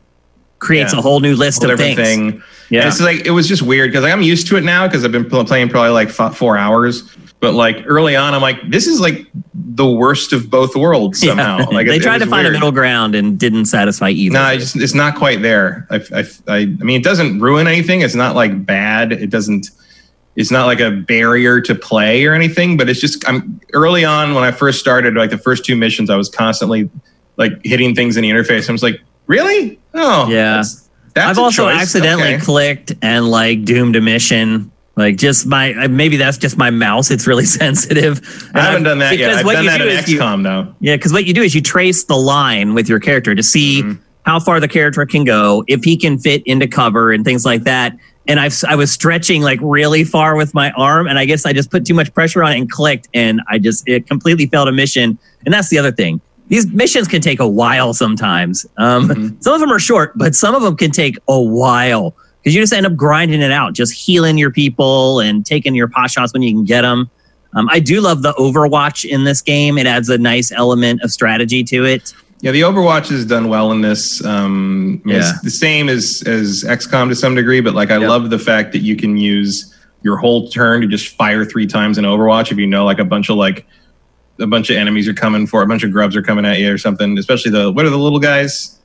creates 0.59 0.93
Yeah. 0.93 0.99
a 0.99 1.01
whole 1.01 1.19
new 1.19 1.35
list 1.35 1.61
whole 1.63 1.71
of 1.71 1.77
things. 1.79 1.95
thing. 1.97 2.43
Yeah. 2.69 2.81
And 2.81 2.89
it's 2.89 2.99
like 3.01 3.25
it 3.25 3.31
was 3.31 3.47
just 3.47 3.61
weird 3.61 3.89
because 3.91 4.03
like, 4.03 4.13
I'm 4.13 4.21
used 4.21 4.47
to 4.47 4.57
it 4.57 4.63
now 4.63 4.87
because 4.87 5.03
I've 5.03 5.11
been 5.11 5.25
playing 5.29 5.69
probably 5.69 5.89
like 5.91 6.09
f- 6.17 6.35
four 6.37 6.57
hours. 6.57 7.03
But 7.41 7.53
like 7.53 7.83
early 7.85 8.17
on, 8.17 8.33
I'm 8.33 8.41
like, 8.41 8.69
this 8.69 8.85
is 8.85 8.99
like 8.99 9.25
the 9.53 9.89
worst 9.89 10.33
of 10.33 10.49
both 10.49 10.75
worlds 10.75 11.21
somehow. 11.21 11.59
Yeah. 11.59 11.65
Like 11.71 11.87
they 11.87 11.93
it- 11.95 12.01
it 12.01 12.03
tried 12.03 12.17
to 12.17 12.25
was 12.25 12.31
find 12.31 12.45
a 12.47 12.51
middle 12.51 12.71
ground 12.73 13.15
and 13.15 13.39
didn't 13.39 13.65
satisfy 13.65 14.09
either. 14.09 14.33
No, 14.33 14.47
it's, 14.51 14.75
it's 14.75 14.93
not 14.93 15.15
quite 15.15 15.41
there. 15.41 15.87
I, 15.89 15.95
I, 16.13 16.23
I, 16.49 16.57
I 16.57 16.65
mean, 16.65 16.99
it 16.99 17.03
doesn't 17.03 17.39
ruin 17.39 17.65
anything. 17.67 18.01
It's 18.01 18.15
not 18.15 18.35
like 18.35 18.65
bad. 18.65 19.13
It 19.13 19.29
doesn't. 19.29 19.67
It's 20.35 20.51
not 20.51 20.65
like 20.65 20.79
a 20.81 20.91
barrier 20.91 21.61
to 21.61 21.75
play 21.75 22.25
or 22.25 22.33
anything. 22.33 22.75
But 22.75 22.89
it's 22.89 22.99
just 22.99 23.27
I'm 23.27 23.61
early 23.73 24.03
on 24.03 24.33
when 24.35 24.43
I 24.43 24.51
first 24.51 24.79
started, 24.81 25.15
like 25.15 25.29
the 25.29 25.37
first 25.37 25.63
two 25.63 25.75
missions, 25.77 26.09
I 26.09 26.17
was 26.17 26.27
constantly 26.29 26.89
like 27.37 27.53
hitting 27.63 27.95
things 27.95 28.17
in 28.17 28.23
the 28.23 28.29
interface. 28.29 28.67
I 28.67 28.73
was 28.73 28.83
like, 28.83 28.99
really? 29.27 29.79
Oh, 29.93 30.27
Yeah. 30.29 30.57
That's, 30.57 30.89
that's 31.13 31.37
I've 31.37 31.39
also 31.39 31.65
choice. 31.69 31.81
accidentally 31.81 32.33
Okay. 32.35 32.43
clicked 32.43 32.93
and 33.01 33.29
like 33.31 33.63
doomed 33.63 33.95
a 33.95 34.01
mission. 34.01 34.71
Like 34.99 35.15
just 35.15 35.45
my 35.47 35.73
uh, 35.73 35.87
maybe 35.87 36.17
that's 36.17 36.37
just 36.37 36.57
my 36.57 36.69
mouse. 36.69 37.09
It's 37.09 37.25
really 37.25 37.45
sensitive. 37.63 38.19
I 38.53 38.59
haven't 38.61 38.83
done 38.83 38.99
that 38.99 39.17
yet. 39.17 39.33
I've 39.33 39.45
what 39.45 39.53
done 39.53 39.63
you 39.63 39.69
that 39.69 39.77
do 39.77 39.85
in 39.87 39.97
is 39.97 40.09
you- 40.11 40.19
XCOM 40.19 40.43
though. 40.43 40.75
Yeah, 40.81 40.97
because 40.97 41.13
what 41.13 41.25
you 41.25 41.33
do 41.33 41.41
is 41.41 41.55
you 41.55 41.61
trace 41.61 42.03
the 42.03 42.17
line 42.17 42.73
with 42.73 42.89
your 42.89 42.99
character 42.99 43.33
to 43.33 43.41
see 43.41 43.81
Mhm. 43.81 43.97
how 44.23 44.39
far 44.41 44.59
the 44.59 44.67
character 44.67 45.05
can 45.05 45.23
go, 45.23 45.63
if 45.67 45.85
he 45.85 45.95
can 45.95 46.19
fit 46.19 46.43
into 46.45 46.67
cover 46.67 47.11
and 47.13 47.23
things 47.23 47.45
like 47.45 47.63
that. 47.63 47.95
And 48.27 48.39
I've, 48.41 48.53
I 48.67 48.75
was 48.75 48.91
stretching 48.91 49.41
like 49.41 49.59
really 49.63 50.03
far 50.03 50.35
with 50.35 50.53
my 50.53 50.69
arm, 50.71 51.07
and 51.07 51.17
I 51.17 51.23
guess 51.25 51.45
I 51.45 51.53
just 51.53 51.71
put 51.71 51.85
too 51.85 51.93
much 51.95 52.13
pressure 52.13 52.43
on 52.43 52.51
it 52.51 52.57
and 52.57 52.69
clicked, 52.69 53.07
and 53.13 53.41
I 53.49 53.57
just 53.57 53.87
it 53.87 54.05
completely 54.05 54.47
failed 54.47 54.67
a 54.67 54.71
mission. 54.73 55.17
And 55.45 55.53
that's 55.53 55.69
the 55.69 55.79
other 55.79 55.91
thing; 55.93 56.19
these 56.49 56.67
missions 56.67 57.07
can 57.07 57.21
take 57.21 57.39
a 57.39 57.47
while 57.47 57.93
sometimes. 57.93 58.65
Um, 58.77 59.07
Mhm. 59.07 59.41
Some 59.43 59.53
of 59.53 59.61
them 59.61 59.71
are 59.71 59.79
short, 59.79 60.15
but 60.17 60.35
some 60.35 60.53
of 60.55 60.61
them 60.61 60.75
can 60.75 60.91
take 60.91 61.17
a 61.29 61.41
while 61.41 62.13
because 62.41 62.55
you 62.55 62.61
just 62.61 62.73
end 62.73 62.85
up 62.85 62.95
grinding 62.95 63.41
it 63.41 63.51
out, 63.51 63.73
just 63.73 63.93
healing 63.93 64.37
your 64.37 64.51
people 64.51 65.19
and 65.19 65.45
taking 65.45 65.75
your 65.75 65.87
pot 65.87 66.09
shots 66.11 66.33
when 66.33 66.41
you 66.41 66.51
can 66.53 66.63
get 66.65 66.81
them. 66.81 67.09
Um, 67.53 67.67
I 67.71 67.79
do 67.79 67.99
love 68.01 68.21
the 68.21 68.33
Overwatch 68.33 69.05
in 69.09 69.23
this 69.23 69.41
game. 69.41 69.77
It 69.77 69.87
adds 69.87 70.09
a 70.09 70.17
nice 70.17 70.51
element 70.51 71.01
of 71.01 71.11
strategy 71.11 71.63
to 71.65 71.85
it. 71.85 72.13
Yeah, 72.41 72.51
the 72.51 72.61
Overwatch 72.61 73.09
has 73.09 73.25
done 73.25 73.49
well 73.49 73.71
in 73.71 73.81
this. 73.81 74.23
Um, 74.23 75.01
Yeah. 75.05 75.17
It's 75.17 75.41
the 75.41 75.49
same 75.49 75.89
as 75.89 76.23
as 76.25 76.63
XCOM 76.63 77.09
to 77.09 77.15
some 77.15 77.35
degree, 77.35 77.59
but 77.59 77.73
like 77.73 77.91
I 77.91 77.97
Yep. 77.97 78.09
love 78.09 78.29
the 78.29 78.39
fact 78.39 78.71
that 78.73 78.79
you 78.79 78.95
can 78.95 79.17
use 79.17 79.75
your 80.03 80.15
whole 80.15 80.47
turn 80.47 80.79
to 80.81 80.87
just 80.87 81.09
fire 81.17 81.43
three 81.43 81.67
times 81.67 81.97
in 81.97 82.05
Overwatch 82.05 82.51
if 82.51 82.57
you 82.57 82.67
know 82.67 82.85
like 82.85 82.99
a 82.99 83.03
bunch 83.05 83.29
of 83.29 83.35
like 83.35 83.65
a 84.39 84.47
bunch 84.47 84.69
of 84.69 84.77
enemies 84.77 85.05
are 85.09 85.13
coming 85.13 85.45
for 85.45 85.61
a 85.63 85.67
bunch 85.67 85.83
of 85.83 85.91
grubs 85.91 86.15
are 86.15 86.21
coming 86.21 86.45
at 86.45 86.59
you 86.59 86.71
or 86.71 86.77
something. 86.77 87.17
Especially 87.17 87.51
the 87.51 87.71
what 87.71 87.85
are 87.85 87.89
the 87.89 87.97
little 87.97 88.19
guys? 88.19 88.79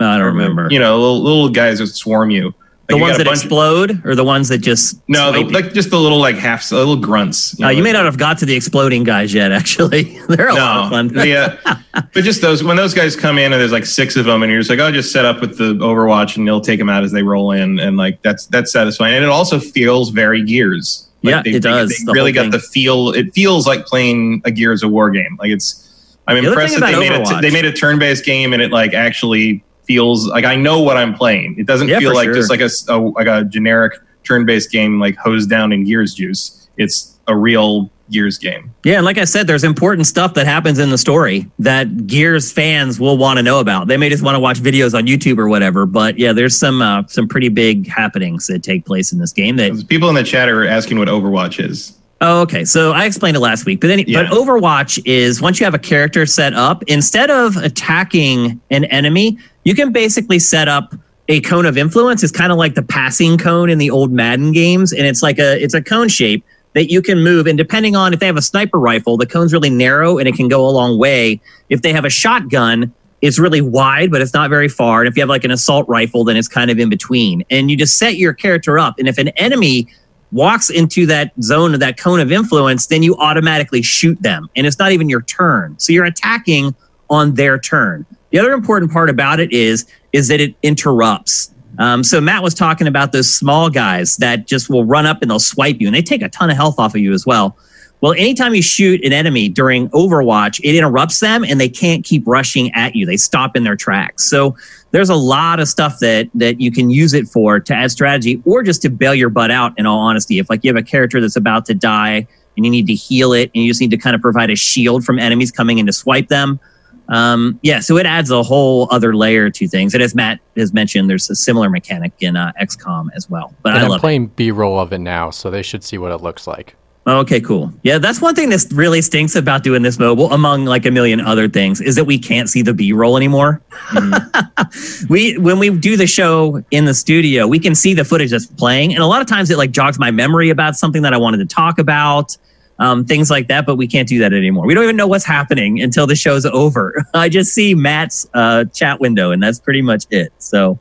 I 0.00 0.18
don't 0.18 0.26
remember. 0.26 0.68
You 0.70 0.78
know, 0.78 0.98
little, 1.00 1.22
little 1.22 1.48
guys 1.48 1.78
that 1.78 1.86
swarm 1.86 2.28
you. 2.30 2.54
The 2.88 2.94
Like, 2.94 3.00
you 3.00 3.02
ones 3.02 3.18
that 3.18 3.26
explode 3.26 4.06
or 4.06 4.14
the 4.14 4.24
ones 4.24 4.48
that 4.48 4.58
just 4.58 4.98
No, 5.08 5.30
the, 5.30 5.44
like 5.44 5.74
just 5.74 5.90
the 5.90 5.98
little 5.98 6.18
like 6.18 6.36
half 6.36 6.72
little 6.72 6.96
grunts. 6.96 7.52
Uh, 7.62 7.68
you 7.68 7.76
know, 7.76 7.82
may 7.82 7.92
not 7.92 8.06
have 8.06 8.16
got 8.16 8.38
to 8.38 8.46
the 8.46 8.54
exploding 8.54 9.04
guys 9.04 9.34
yet. 9.34 9.52
Actually, 9.52 10.18
they're 10.28 10.48
a 10.48 10.54
lot 10.54 10.84
of 10.84 10.90
fun. 10.90 11.28
yeah, 11.28 11.58
but 11.92 12.24
just 12.24 12.40
those 12.40 12.64
when 12.64 12.78
those 12.78 12.94
guys 12.94 13.14
come 13.14 13.36
in 13.36 13.52
and 13.52 13.60
there's 13.60 13.72
like 13.72 13.84
six 13.84 14.16
of 14.16 14.24
them, 14.24 14.42
and 14.42 14.50
you're 14.50 14.60
just 14.60 14.70
like, 14.70 14.78
oh, 14.78 14.90
just 14.90 15.12
set 15.12 15.26
up 15.26 15.42
with 15.42 15.58
the 15.58 15.74
Overwatch, 15.74 16.38
and 16.38 16.48
they'll 16.48 16.62
take 16.62 16.78
them 16.78 16.88
out 16.88 17.04
as 17.04 17.12
they 17.12 17.22
roll 17.22 17.52
in, 17.52 17.78
and 17.78 17.98
like 17.98 18.22
that's 18.22 18.46
that's 18.46 18.72
satisfying, 18.72 19.14
and 19.14 19.22
it 19.22 19.30
also 19.30 19.60
feels 19.60 20.08
very 20.08 20.42
Gears. 20.42 21.08
Like, 21.22 21.44
Yeah, 21.44 21.56
it 21.56 21.60
does, 21.60 21.90
They, 21.90 22.04
the 22.06 22.12
really 22.12 22.32
got 22.32 22.52
the 22.52 22.60
feel. 22.60 23.10
It 23.10 23.34
feels 23.34 23.66
like 23.66 23.84
playing 23.84 24.40
a 24.46 24.50
Gears 24.50 24.82
of 24.82 24.90
War 24.90 25.10
game. 25.10 25.36
Like 25.38 25.50
it's. 25.50 25.84
I'm 26.26 26.42
The 26.42 26.50
impressed 26.50 26.78
that 26.78 26.86
they 26.86 26.98
made 26.98 27.12
a 27.12 27.40
they 27.40 27.50
made 27.50 27.64
a 27.64 27.72
turn-based 27.72 28.24
game, 28.24 28.52
and 28.52 28.62
it 28.62 28.70
like 28.70 28.94
actually 28.94 29.64
feels 29.88 30.26
like 30.28 30.44
I 30.44 30.54
know 30.54 30.80
what 30.80 30.96
I'm 30.98 31.14
playing. 31.14 31.56
It 31.58 31.66
doesn't 31.66 31.88
Yeah, 31.88 31.98
feel 31.98 32.14
like 32.14 32.26
sure. 32.26 32.34
just 32.34 32.50
like 32.50 32.60
a, 32.60 32.68
a- 32.88 32.98
like 33.00 33.26
a 33.26 33.44
generic 33.44 33.94
turn-based 34.22 34.70
game 34.70 35.00
like 35.00 35.16
hosed 35.16 35.48
down 35.50 35.72
in 35.72 35.84
Gears 35.84 36.12
juice. 36.14 36.68
It's 36.76 37.18
a 37.26 37.34
real 37.36 37.90
Gears 38.10 38.38
game. 38.38 38.72
Yeah, 38.84 38.96
and 38.96 39.04
like 39.04 39.18
I 39.18 39.24
said, 39.24 39.46
there's 39.46 39.64
important 39.64 40.06
stuff 40.06 40.34
that 40.34 40.46
happens 40.46 40.78
in 40.78 40.90
the 40.90 40.96
story 40.98 41.50
that 41.58 42.06
Gears 42.06 42.52
fans 42.52 43.00
will 43.00 43.16
want 43.18 43.38
to 43.38 43.42
know 43.42 43.60
about. 43.60 43.88
They 43.88 43.96
may 43.96 44.08
just 44.10 44.22
want 44.22 44.34
to 44.34 44.40
watch 44.40 44.60
videos 44.60 44.94
on 44.96 45.06
YouTube 45.06 45.38
or 45.38 45.48
whatever, 45.48 45.84
but 45.86 46.18
yeah, 46.18 46.32
there's 46.32 46.56
some 46.58 46.80
uh, 46.82 47.02
some 47.06 47.26
pretty 47.28 47.48
big 47.48 47.86
happenings 47.88 48.46
that 48.46 48.62
take 48.62 48.84
place 48.86 49.12
in 49.12 49.18
this 49.18 49.32
game. 49.32 49.56
That 49.56 49.86
People 49.88 50.08
in 50.10 50.14
the 50.14 50.22
chat 50.24 50.48
are 50.48 50.66
asking 50.66 50.98
what 50.98 51.08
Overwatch 51.08 51.62
is. 51.62 51.98
oh, 52.22 52.40
okay, 52.42 52.64
so 52.64 52.92
I 52.92 53.04
explained 53.04 53.36
it 53.36 53.40
last 53.40 53.64
week, 53.66 53.80
but 53.80 53.88
then 53.88 53.98
Yeah. 54.06 54.22
but 54.22 54.32
Overwatch 54.32 55.00
is 55.04 55.40
once 55.42 55.60
you 55.60 55.64
have 55.64 55.74
a 55.74 55.78
character 55.78 56.24
set 56.26 56.54
up, 56.54 56.82
instead 56.86 57.30
of 57.30 57.56
attacking 57.58 58.58
an 58.70 58.84
enemy, 58.86 59.38
you 59.68 59.74
can 59.74 59.92
basically 59.92 60.38
set 60.38 60.66
up 60.66 60.94
a 61.28 61.42
cone 61.42 61.66
of 61.66 61.76
influence. 61.76 62.22
It's 62.22 62.32
kind 62.32 62.50
of 62.50 62.56
like 62.56 62.74
the 62.74 62.82
passing 62.82 63.36
cone 63.36 63.68
in 63.68 63.76
the 63.76 63.90
old 63.90 64.10
Madden 64.10 64.52
games, 64.52 64.94
and 64.94 65.06
it's 65.06 65.22
like 65.22 65.38
a 65.38 65.62
it's 65.62 65.74
a 65.74 65.82
cone 65.82 66.08
shape 66.08 66.42
that 66.72 66.90
you 66.90 67.02
can 67.02 67.22
move. 67.22 67.46
And 67.46 67.58
depending 67.58 67.94
on 67.94 68.14
if 68.14 68.20
they 68.20 68.24
have 68.24 68.38
a 68.38 68.42
sniper 68.42 68.78
rifle, 68.78 69.18
the 69.18 69.26
cone's 69.26 69.52
really 69.52 69.68
narrow 69.68 70.16
and 70.16 70.26
it 70.26 70.36
can 70.36 70.48
go 70.48 70.66
a 70.66 70.70
long 70.70 70.98
way. 70.98 71.38
If 71.68 71.82
they 71.82 71.92
have 71.92 72.06
a 72.06 72.10
shotgun, 72.10 72.94
it's 73.20 73.38
really 73.38 73.60
wide, 73.60 74.10
but 74.10 74.22
it's 74.22 74.32
not 74.32 74.48
very 74.48 74.70
far. 74.70 75.02
And 75.02 75.08
if 75.08 75.18
you 75.18 75.20
have 75.20 75.28
like 75.28 75.44
an 75.44 75.50
assault 75.50 75.86
rifle, 75.86 76.24
then 76.24 76.38
it's 76.38 76.48
kind 76.48 76.70
of 76.70 76.78
in 76.78 76.88
between. 76.88 77.44
And 77.50 77.70
you 77.70 77.76
just 77.76 77.98
set 77.98 78.16
your 78.16 78.32
character 78.32 78.78
up. 78.78 78.98
And 78.98 79.06
if 79.06 79.18
an 79.18 79.28
enemy 79.36 79.86
walks 80.32 80.70
into 80.70 81.04
that 81.06 81.32
zone 81.42 81.74
of 81.74 81.80
that 81.80 81.98
cone 81.98 82.20
of 82.20 82.32
influence, 82.32 82.86
then 82.86 83.02
you 83.02 83.16
automatically 83.16 83.82
shoot 83.82 84.22
them. 84.22 84.48
And 84.56 84.66
it's 84.66 84.78
not 84.78 84.92
even 84.92 85.10
your 85.10 85.22
turn. 85.22 85.78
So 85.78 85.92
you're 85.92 86.06
attacking 86.06 86.74
on 87.10 87.34
their 87.34 87.58
turn. 87.58 88.06
The 88.30 88.38
other 88.38 88.52
important 88.52 88.92
part 88.92 89.10
about 89.10 89.40
it 89.40 89.52
is 89.52 89.86
is 90.12 90.28
that 90.28 90.40
it 90.40 90.54
interrupts. 90.62 91.52
Um, 91.78 92.02
so 92.02 92.20
Matt 92.20 92.42
was 92.42 92.54
talking 92.54 92.86
about 92.86 93.12
those 93.12 93.32
small 93.32 93.70
guys 93.70 94.16
that 94.16 94.46
just 94.46 94.68
will 94.68 94.84
run 94.84 95.06
up 95.06 95.22
and 95.22 95.30
they'll 95.30 95.38
swipe 95.38 95.80
you, 95.80 95.86
and 95.86 95.94
they 95.94 96.02
take 96.02 96.22
a 96.22 96.28
ton 96.28 96.50
of 96.50 96.56
health 96.56 96.78
off 96.78 96.94
of 96.94 97.00
you 97.00 97.12
as 97.12 97.24
well. 97.24 97.56
Well, 98.00 98.12
anytime 98.12 98.54
you 98.54 98.62
shoot 98.62 99.04
an 99.04 99.12
enemy 99.12 99.48
during 99.48 99.88
Overwatch, 99.90 100.60
it 100.62 100.76
interrupts 100.76 101.18
them 101.18 101.42
and 101.42 101.60
they 101.60 101.68
can't 101.68 102.04
keep 102.04 102.24
rushing 102.26 102.72
at 102.74 102.94
you. 102.94 103.04
They 103.04 103.16
stop 103.16 103.56
in 103.56 103.64
their 103.64 103.74
tracks. 103.74 104.24
So 104.24 104.56
there's 104.92 105.10
a 105.10 105.16
lot 105.16 105.58
of 105.58 105.68
stuff 105.68 105.98
that 105.98 106.28
that 106.34 106.60
you 106.60 106.70
can 106.70 106.90
use 106.90 107.12
it 107.12 107.26
for 107.26 107.58
to 107.58 107.74
add 107.74 107.90
strategy 107.90 108.40
or 108.44 108.62
just 108.62 108.82
to 108.82 108.88
bail 108.88 109.14
your 109.14 109.30
butt 109.30 109.50
out 109.50 109.76
in 109.78 109.86
all 109.86 109.98
honesty. 109.98 110.38
If 110.38 110.48
like 110.48 110.62
you 110.62 110.72
have 110.72 110.80
a 110.80 110.86
character 110.86 111.20
that's 111.20 111.34
about 111.34 111.66
to 111.66 111.74
die 111.74 112.26
and 112.56 112.64
you 112.64 112.70
need 112.70 112.86
to 112.86 112.94
heal 112.94 113.32
it 113.32 113.50
and 113.52 113.64
you 113.64 113.70
just 113.70 113.80
need 113.80 113.90
to 113.90 113.98
kind 113.98 114.14
of 114.14 114.22
provide 114.22 114.50
a 114.50 114.56
shield 114.56 115.04
from 115.04 115.18
enemies 115.18 115.50
coming 115.50 115.78
in 115.78 115.86
to 115.86 115.92
swipe 115.92 116.28
them. 116.28 116.60
Um, 117.08 117.58
yeah, 117.62 117.80
so 117.80 117.96
it 117.96 118.06
adds 118.06 118.30
a 118.30 118.42
whole 118.42 118.88
other 118.90 119.14
layer 119.16 119.50
to 119.50 119.68
things. 119.68 119.94
And 119.94 120.02
as 120.02 120.14
Matt 120.14 120.40
has 120.56 120.72
mentioned, 120.72 121.08
there's 121.08 121.30
a 121.30 121.34
similar 121.34 121.70
mechanic 121.70 122.12
in 122.20 122.36
uh, 122.36 122.52
XCOM 122.60 123.08
as 123.14 123.30
well. 123.30 123.54
But 123.62 123.76
And 123.76 123.90
I 123.90 123.94
it. 123.94 124.00
playing 124.00 124.26
B-roll 124.28 124.78
of 124.78 124.92
it 124.92 124.98
now, 124.98 125.30
so 125.30 125.50
they 125.50 125.62
should 125.62 125.82
see 125.82 125.98
what 125.98 126.12
it 126.12 126.18
looks 126.18 126.46
like. 126.46 126.76
Okay, 127.06 127.40
cool. 127.40 127.72
Yeah, 127.84 127.96
that's 127.96 128.20
one 128.20 128.34
thing 128.34 128.50
that 128.50 128.66
really 128.70 129.00
stinks 129.00 129.34
about 129.34 129.62
doing 129.62 129.80
this 129.80 129.98
mobile, 129.98 130.30
among 130.30 130.66
like 130.66 130.84
a 130.84 130.90
million 130.90 131.20
other 131.20 131.48
things, 131.48 131.80
is 131.80 131.94
that 131.96 132.04
we 132.04 132.18
can't 132.18 132.50
see 132.50 132.60
the 132.60 132.74
B 132.74 132.92
roll 132.92 133.16
anymore. 133.16 133.62
we 135.08 135.38
when 135.38 135.58
we 135.58 135.70
do 135.70 135.96
the 135.96 136.06
show 136.06 136.62
in 136.70 136.84
the 136.84 136.92
studio, 136.92 137.46
we 137.46 137.58
can 137.58 137.74
see 137.74 137.94
the 137.94 138.04
footage 138.04 138.30
that's 138.30 138.44
playing, 138.46 138.92
and 138.92 139.02
a 139.02 139.06
lot 139.06 139.22
of 139.22 139.26
times 139.26 139.48
it 139.48 139.56
like 139.56 139.70
jogs 139.70 139.98
my 139.98 140.10
memory 140.10 140.50
about 140.50 140.76
something 140.76 141.00
that 141.00 141.14
I 141.14 141.16
wanted 141.16 141.38
to 141.38 141.46
talk 141.46 141.78
about, 141.78 142.36
um, 142.78 143.04
things 143.04 143.30
like 143.30 143.48
that. 143.48 143.66
But 143.66 143.76
we 143.76 143.86
can't 143.86 144.08
do 144.08 144.18
that 144.20 144.32
anymore. 144.32 144.66
We 144.66 144.74
don't 144.74 144.84
even 144.84 144.96
know 144.96 145.06
what's 145.06 145.24
happening 145.24 145.80
until 145.80 146.06
the 146.06 146.16
show's 146.16 146.46
over. 146.46 147.04
I 147.14 147.28
just 147.28 147.52
see 147.52 147.74
Matt's 147.74 148.28
uh, 148.34 148.64
chat 148.66 149.00
window, 149.00 149.30
and 149.30 149.42
that's 149.42 149.60
pretty 149.60 149.82
much 149.82 150.06
it. 150.10 150.32
So, 150.38 150.78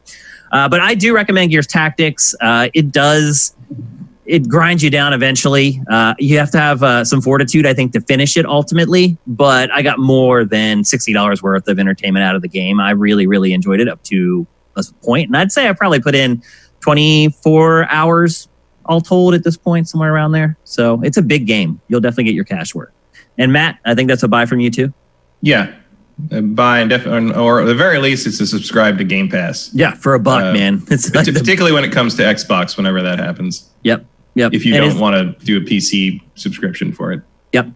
uh, 0.52 0.70
but 0.70 0.80
I 0.80 0.96
do 0.96 1.14
recommend 1.14 1.52
Gears 1.52 1.68
Tactics. 1.68 2.36
Uh, 2.42 2.70
it 2.74 2.92
does 2.92 3.56
it 4.28 4.50
grinds 4.50 4.84
you 4.84 4.90
down 4.90 5.14
eventually. 5.14 5.82
Uh, 5.90 6.14
you 6.20 6.38
have 6.38 6.52
to 6.52 6.60
have 6.60 6.84
uh, 6.84 7.06
some 7.06 7.22
fortitude, 7.22 7.66
I 7.66 7.74
think, 7.74 7.94
to 7.94 8.02
finish 8.02 8.36
it 8.36 8.46
ultimately. 8.46 9.18
But 9.26 9.72
I 9.72 9.82
got 9.82 10.00
more 10.00 10.44
than 10.44 10.84
sixty 10.84 11.14
dollars 11.14 11.42
worth 11.42 11.68
of 11.68 11.80
entertainment 11.80 12.24
out 12.24 12.36
of 12.36 12.42
the 12.42 12.50
game. 12.50 12.80
I 12.80 12.92
really, 12.92 13.26
really 13.26 13.54
enjoyed 13.54 13.80
it 13.80 13.88
up 13.88 14.04
to 14.04 14.46
a 14.76 14.84
point, 15.04 15.28
and 15.28 15.38
I'd 15.38 15.52
say 15.52 15.68
I 15.68 15.74
probably 15.74 16.02
put 16.02 16.14
in 16.14 16.44
twenty 16.82 17.30
four 17.30 17.90
hours 17.90 18.48
all 18.88 19.02
told 19.02 19.34
at 19.34 19.44
this 19.44 19.58
point, 19.58 19.88
somewhere 19.90 20.14
around 20.14 20.32
there. 20.32 20.58
So 20.64 21.02
it's 21.04 21.18
a 21.18 21.22
big 21.22 21.46
game. 21.48 21.80
You'll 21.88 22.02
definitely 22.02 22.26
get 22.26 22.34
your 22.36 22.46
cash 22.46 22.74
worth. 22.76 22.92
And 23.38 23.54
Matt, 23.54 23.80
I 23.86 23.94
think 23.96 24.10
that's 24.10 24.24
a 24.24 24.28
buy 24.28 24.46
from 24.46 24.60
you 24.60 24.72
too. 24.72 24.94
Yeah, 25.42 25.74
buy 26.18 26.80
and 26.80 26.90
def- 26.90 27.06
or 27.06 27.62
at 27.62 27.66
the 27.66 27.76
very 27.76 28.00
least, 28.00 28.26
it's 28.26 28.40
to 28.40 28.48
subscribe 28.48 28.98
to 28.98 29.04
Game 29.04 29.30
Pass. 29.30 29.70
Yeah, 29.74 29.94
for 29.94 30.14
a 30.16 30.20
buck, 30.20 30.44
Uh, 30.44 30.54
man. 30.54 30.82
It's 30.90 31.14
like 31.14 31.26
the- 31.26 31.34
particularly 31.34 31.74
when 31.74 31.84
it 31.84 31.92
comes 31.92 32.16
to 32.16 32.24
Xbox. 32.24 32.76
Whenever 32.78 33.02
that 33.04 33.20
happens, 33.20 33.70
yep, 33.84 34.06
yep. 34.34 34.54
if 34.54 34.66
you 34.66 34.74
And 34.76 34.90
don't 34.90 35.00
want 35.00 35.16
to 35.40 35.46
do 35.46 35.58
a 35.58 35.62
PC 35.62 36.22
subscription 36.36 36.92
for 36.92 37.12
it. 37.12 37.22
Yep. 37.54 37.68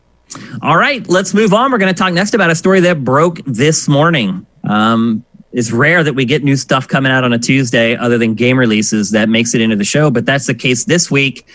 All 0.62 0.78
right, 0.78 1.08
let's 1.10 1.34
move 1.34 1.54
on. 1.54 1.72
We're 1.72 1.78
going 1.78 1.94
to 1.94 1.98
talk 1.98 2.14
next 2.14 2.34
about 2.34 2.50
a 2.50 2.56
story 2.56 2.80
that 2.82 3.04
broke 3.04 3.42
this 3.46 3.88
morning. 3.88 4.46
Um, 4.64 5.26
it's 5.54 5.72
rare 5.72 6.04
that 6.04 6.14
we 6.14 6.26
get 6.26 6.44
new 6.44 6.56
stuff 6.56 6.88
coming 6.88 7.12
out 7.12 7.24
on 7.24 7.34
a 7.34 7.40
Tuesday 7.40 7.96
other 7.96 8.18
than 8.18 8.34
game 8.34 8.58
releases 8.58 9.12
that 9.12 9.28
makes 9.30 9.54
it 9.54 9.62
into 9.62 9.76
the 9.76 9.84
show, 9.84 10.10
but 10.10 10.26
that's 10.26 10.48
the 10.48 10.56
case 10.56 10.86
this 10.86 11.12
week. 11.12 11.46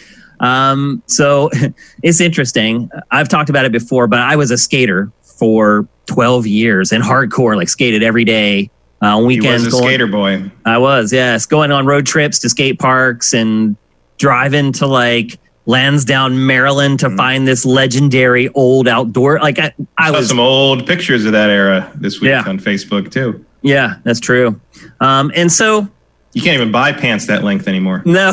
Um, 0.40 1.02
so 1.06 1.50
it's 2.02 2.20
interesting. 2.20 2.90
I've 3.10 3.28
talked 3.28 3.48
about 3.50 3.64
it 3.64 3.72
before, 3.72 4.06
but 4.06 4.18
I 4.20 4.36
was 4.36 4.50
a 4.50 4.58
skater 4.58 5.10
for 5.22 5.88
12 6.06 6.46
years 6.46 6.92
and 6.92 7.02
hardcore, 7.02 7.56
like 7.56 7.68
skated 7.68 8.02
every 8.02 8.24
day 8.24 8.70
uh, 9.02 9.18
He 9.20 9.26
weekends. 9.26 9.64
was 9.64 9.74
a 9.74 9.76
going- 9.78 9.84
skater 9.84 10.06
boy. 10.06 10.50
I 10.64 10.78
was, 10.78 11.12
yes, 11.12 11.46
going 11.46 11.72
on 11.72 11.86
road 11.86 12.06
trips 12.06 12.38
to 12.40 12.48
skate 12.48 12.78
parks 12.78 13.32
and 13.34 13.76
driving 14.18 14.72
to 14.72 14.86
like 14.86 15.38
Lansdowne, 15.66 16.46
Maryland 16.46 17.00
to 17.00 17.10
find 17.16 17.46
this 17.48 17.66
legendary 17.66 18.48
old 18.50 18.86
outdoor. 18.88 19.40
Like 19.40 19.58
I, 19.58 19.74
I 19.98 20.10
Saw 20.10 20.18
was, 20.18 20.28
some 20.28 20.38
old 20.40 20.86
pictures 20.86 21.24
of 21.24 21.32
that 21.32 21.50
era 21.50 21.90
this 21.96 22.20
week 22.20 22.28
Yeah. 22.28 22.44
on 22.46 22.58
Facebook 22.58 23.10
too. 23.10 23.44
Yeah, 23.66 23.96
that's 24.04 24.20
true. 24.20 24.58
Um, 25.00 25.30
and 25.34 25.50
so, 25.50 25.88
You 26.32 26.42
can't 26.42 26.54
even 26.54 26.70
buy 26.72 26.92
pants 26.92 27.26
that 27.26 27.44
length 27.44 27.66
anymore. 27.68 28.02
no, 28.04 28.32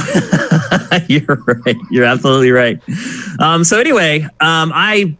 you're 1.07 1.41
right. 1.65 1.75
You're 1.89 2.05
absolutely 2.05 2.51
right. 2.51 2.79
Um, 3.39 3.63
so 3.63 3.79
anyway, 3.79 4.23
um, 4.39 4.71
I, 4.73 5.17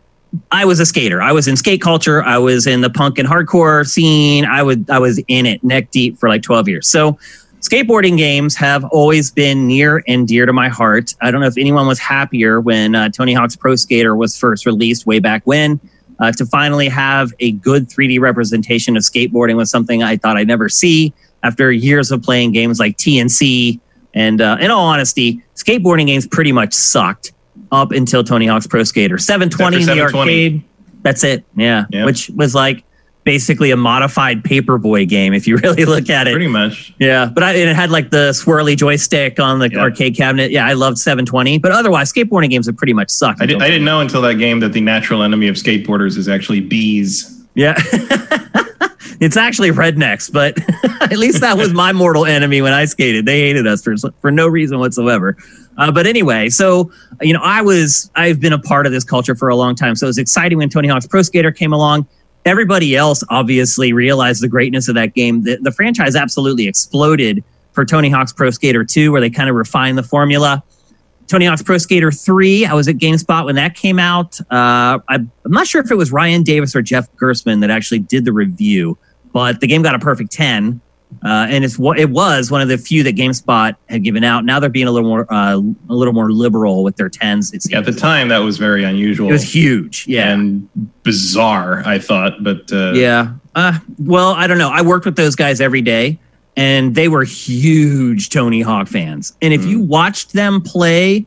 I 0.51 0.65
was 0.65 0.79
a 0.79 0.85
skater. 0.85 1.21
I 1.21 1.31
was 1.31 1.47
in 1.47 1.55
skate 1.55 1.81
culture. 1.81 2.23
I 2.23 2.37
was 2.37 2.67
in 2.67 2.81
the 2.81 2.89
punk 2.89 3.17
and 3.19 3.27
hardcore 3.27 3.85
scene. 3.87 4.45
I 4.45 4.63
would, 4.63 4.89
I 4.89 4.99
was 4.99 5.19
in 5.27 5.45
it 5.45 5.63
neck 5.63 5.91
deep 5.91 6.17
for 6.17 6.29
like 6.29 6.41
12 6.41 6.67
years. 6.67 6.87
So 6.87 7.17
skateboarding 7.61 8.17
games 8.17 8.55
have 8.55 8.83
always 8.85 9.31
been 9.31 9.67
near 9.67 10.03
and 10.07 10.27
dear 10.27 10.45
to 10.45 10.53
my 10.53 10.67
heart. 10.69 11.15
I 11.21 11.31
don't 11.31 11.39
know 11.41 11.47
if 11.47 11.57
anyone 11.57 11.87
was 11.87 11.99
happier 11.99 12.59
when 12.59 12.95
uh, 12.95 13.09
Tony 13.09 13.33
Hawk's 13.33 13.55
Pro 13.55 13.75
Skater 13.75 14.15
was 14.15 14.37
first 14.37 14.65
released 14.65 15.05
way 15.05 15.19
back 15.19 15.43
when. 15.45 15.79
Uh, 16.19 16.31
to 16.31 16.45
finally 16.45 16.87
have 16.87 17.31
a 17.39 17.51
good 17.53 17.89
3D 17.89 18.19
representation 18.19 18.95
of 18.95 19.03
skateboarding 19.03 19.55
was 19.55 19.69
something 19.69 20.03
I 20.03 20.17
thought 20.17 20.37
I'd 20.37 20.47
never 20.47 20.69
see 20.69 21.13
after 21.41 21.71
years 21.71 22.11
of 22.11 22.21
playing 22.21 22.51
games 22.51 22.79
like 22.79 22.97
TNC. 22.97 23.79
And 24.13 24.41
uh, 24.41 24.57
in 24.59 24.71
all 24.71 24.85
honesty, 24.85 25.43
skateboarding 25.55 26.05
games 26.05 26.27
pretty 26.27 26.51
much 26.51 26.73
sucked 26.73 27.33
up 27.71 27.91
until 27.91 28.23
Tony 28.23 28.45
Hawk's 28.47 28.67
Pro 28.67 28.83
Skater 28.83 29.17
720 29.17 29.77
in 29.77 29.85
the 29.85 30.01
arcade. 30.01 30.63
That's 31.01 31.23
it. 31.23 31.43
Yeah. 31.55 31.85
Yep. 31.89 32.05
Which 32.05 32.29
was 32.29 32.55
like 32.55 32.83
basically 33.23 33.71
a 33.71 33.77
modified 33.77 34.43
Paperboy 34.43 35.07
game 35.07 35.33
if 35.33 35.47
you 35.47 35.57
really 35.63 35.85
look 35.85 36.09
at 36.09 36.27
it. 36.27 36.31
Pretty 36.31 36.47
much. 36.47 36.93
Yeah, 36.99 37.25
but 37.33 37.43
I, 37.43 37.53
it 37.53 37.75
had 37.75 37.89
like 37.91 38.09
the 38.09 38.29
swirly 38.31 38.75
joystick 38.77 39.39
on 39.39 39.59
the 39.59 39.69
Yeah. 39.71 39.79
arcade 39.79 40.15
cabinet. 40.15 40.51
Yeah, 40.51 40.65
I 40.65 40.73
loved 40.73 40.97
720, 40.97 41.57
but 41.59 41.71
otherwise, 41.71 42.11
skateboarding 42.11 42.49
games 42.49 42.65
have 42.67 42.77
pretty 42.77 42.93
much 42.93 43.09
sucked. 43.09 43.41
I, 43.41 43.45
did, 43.45 43.61
I 43.61 43.67
didn't 43.67 43.85
know 43.85 44.01
until 44.01 44.21
that 44.23 44.35
game 44.35 44.59
that 44.59 44.73
the 44.73 44.81
natural 44.81 45.23
enemy 45.23 45.47
of 45.47 45.55
skateboarders 45.55 46.17
is 46.17 46.27
actually 46.27 46.59
bees. 46.61 47.29
Yeah, 47.55 47.75
it's 49.19 49.37
actually 49.37 49.71
rednecks, 49.71 50.31
but 50.31 50.57
at 51.11 51.17
least 51.17 51.41
that 51.41 51.57
was 51.57 51.73
my 51.73 51.91
mortal 51.93 52.25
enemy 52.25 52.61
when 52.61 52.73
I 52.73 52.85
skated. 52.85 53.25
They 53.25 53.41
hated 53.41 53.67
us 53.67 53.83
for 53.83 53.95
for 54.21 54.31
no 54.31 54.47
reason 54.47 54.79
whatsoever. 54.79 55.37
Uh, 55.77 55.91
but 55.91 56.05
anyway, 56.05 56.49
so 56.49 56.91
you 57.21 57.33
know, 57.33 57.41
I 57.41 57.61
was 57.61 58.09
I've 58.15 58.39
been 58.39 58.53
a 58.53 58.59
part 58.59 58.85
of 58.85 58.91
this 58.91 59.03
culture 59.03 59.35
for 59.35 59.49
a 59.49 59.55
long 59.55 59.75
time, 59.75 59.95
so 59.95 60.05
it 60.05 60.09
was 60.09 60.17
exciting 60.17 60.57
when 60.57 60.69
Tony 60.69 60.87
Hawk's 60.87 61.07
Pro 61.07 61.21
Skater 61.21 61.51
came 61.51 61.73
along. 61.73 62.07
Everybody 62.45 62.95
else 62.95 63.23
obviously 63.29 63.93
realized 63.93 64.43
the 64.43 64.47
greatness 64.47 64.87
of 64.87 64.95
that 64.95 65.13
game. 65.13 65.43
The, 65.43 65.57
the 65.61 65.71
franchise 65.71 66.15
absolutely 66.15 66.67
exploded 66.67 67.43
for 67.71 67.85
Tony 67.85 68.09
Hawk's 68.09 68.33
Pro 68.33 68.49
Skater 68.49 68.83
2, 68.83 69.11
where 69.11 69.21
they 69.21 69.29
kind 69.29 69.49
of 69.49 69.55
refined 69.55 69.97
the 69.97 70.03
formula. 70.03 70.63
Tony 71.27 71.45
Hawk's 71.45 71.63
Pro 71.63 71.77
Skater 71.77 72.11
3, 72.11 72.65
I 72.65 72.73
was 72.73 72.87
at 72.87 72.97
GameSpot 72.97 73.45
when 73.45 73.55
that 73.55 73.75
came 73.75 73.97
out. 73.97 74.39
Uh, 74.41 74.99
I, 75.09 75.15
I'm 75.15 75.31
not 75.45 75.67
sure 75.67 75.81
if 75.81 75.89
it 75.89 75.95
was 75.95 76.11
Ryan 76.11 76.43
Davis 76.43 76.75
or 76.75 76.81
Jeff 76.81 77.11
Gerstmann 77.15 77.61
that 77.61 77.71
actually 77.71 77.99
did 77.99 78.25
the 78.25 78.33
review, 78.33 78.97
but 79.31 79.59
the 79.59 79.67
game 79.67 79.81
got 79.81 79.95
a 79.95 79.99
perfect 79.99 80.31
10. 80.31 80.81
Uh, 81.23 81.47
and 81.49 81.63
it's 81.63 81.77
what 81.77 81.99
it 81.99 82.09
was 82.09 82.51
one 82.51 82.61
of 82.61 82.67
the 82.67 82.77
few 82.77 83.03
that 83.03 83.15
GameSpot 83.15 83.75
had 83.89 84.03
given 84.03 84.23
out. 84.23 84.45
Now 84.45 84.59
they're 84.59 84.69
being 84.69 84.87
a 84.87 84.91
little 84.91 85.09
more 85.09 85.31
uh, 85.31 85.57
a 85.57 85.93
little 85.93 86.13
more 86.13 86.31
liberal 86.31 86.83
with 86.83 86.95
their 86.95 87.09
tens. 87.09 87.53
It's 87.53 87.71
At 87.73 87.85
the 87.85 87.91
time, 87.91 88.29
that 88.29 88.39
was 88.39 88.57
very 88.57 88.83
unusual 88.83 89.29
it 89.29 89.33
was 89.33 89.53
huge, 89.53 90.07
yeah, 90.07 90.31
and 90.31 90.67
bizarre. 91.03 91.83
I 91.85 91.99
thought, 91.99 92.43
but 92.43 92.71
uh, 92.71 92.93
yeah. 92.93 93.33
Uh, 93.55 93.77
well, 93.99 94.31
I 94.33 94.47
don't 94.47 94.57
know. 94.57 94.69
I 94.69 94.81
worked 94.81 95.05
with 95.05 95.15
those 95.15 95.35
guys 95.35 95.61
every 95.61 95.81
day, 95.81 96.19
and 96.57 96.95
they 96.95 97.07
were 97.07 97.23
huge 97.23 98.29
Tony 98.29 98.61
Hawk 98.61 98.87
fans. 98.87 99.35
And 99.41 99.53
if 99.53 99.63
you 99.65 99.79
watched 99.79 100.33
them 100.33 100.61
play 100.61 101.25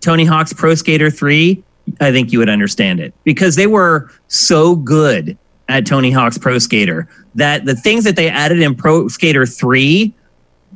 Tony 0.00 0.24
Hawk's 0.24 0.52
Pro 0.52 0.74
Skater 0.74 1.10
3, 1.10 1.62
I 2.00 2.12
think 2.12 2.32
you 2.32 2.38
would 2.38 2.48
understand 2.48 3.00
it 3.00 3.14
because 3.24 3.56
they 3.56 3.66
were 3.66 4.10
so 4.28 4.76
good 4.76 5.36
at 5.68 5.86
Tony 5.86 6.10
Hawk's 6.10 6.38
Pro 6.38 6.58
Skater 6.58 7.08
that 7.34 7.64
the 7.64 7.74
things 7.74 8.04
that 8.04 8.16
they 8.16 8.28
added 8.28 8.60
in 8.60 8.74
Pro 8.74 9.08
Skater 9.08 9.46
3 9.46 10.14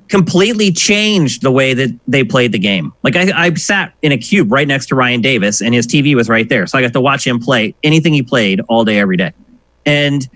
completely 0.08 0.72
changed 0.72 1.42
the 1.42 1.52
way 1.52 1.72
that 1.72 1.96
they 2.08 2.24
played 2.24 2.52
the 2.52 2.58
game. 2.58 2.92
Like 3.02 3.14
I, 3.16 3.46
I 3.46 3.54
sat 3.54 3.94
in 4.02 4.12
a 4.12 4.18
cube 4.18 4.50
right 4.50 4.66
next 4.66 4.86
to 4.86 4.96
Ryan 4.96 5.20
Davis 5.20 5.62
and 5.62 5.72
his 5.72 5.86
TV 5.86 6.14
was 6.16 6.28
right 6.28 6.48
there. 6.48 6.66
So 6.66 6.78
I 6.78 6.82
got 6.82 6.92
to 6.92 7.00
watch 7.00 7.26
him 7.26 7.38
play 7.38 7.74
anything 7.82 8.12
he 8.12 8.22
played 8.22 8.60
all 8.68 8.84
day, 8.84 8.98
every 8.98 9.16
day. 9.16 9.32
And 9.86 10.28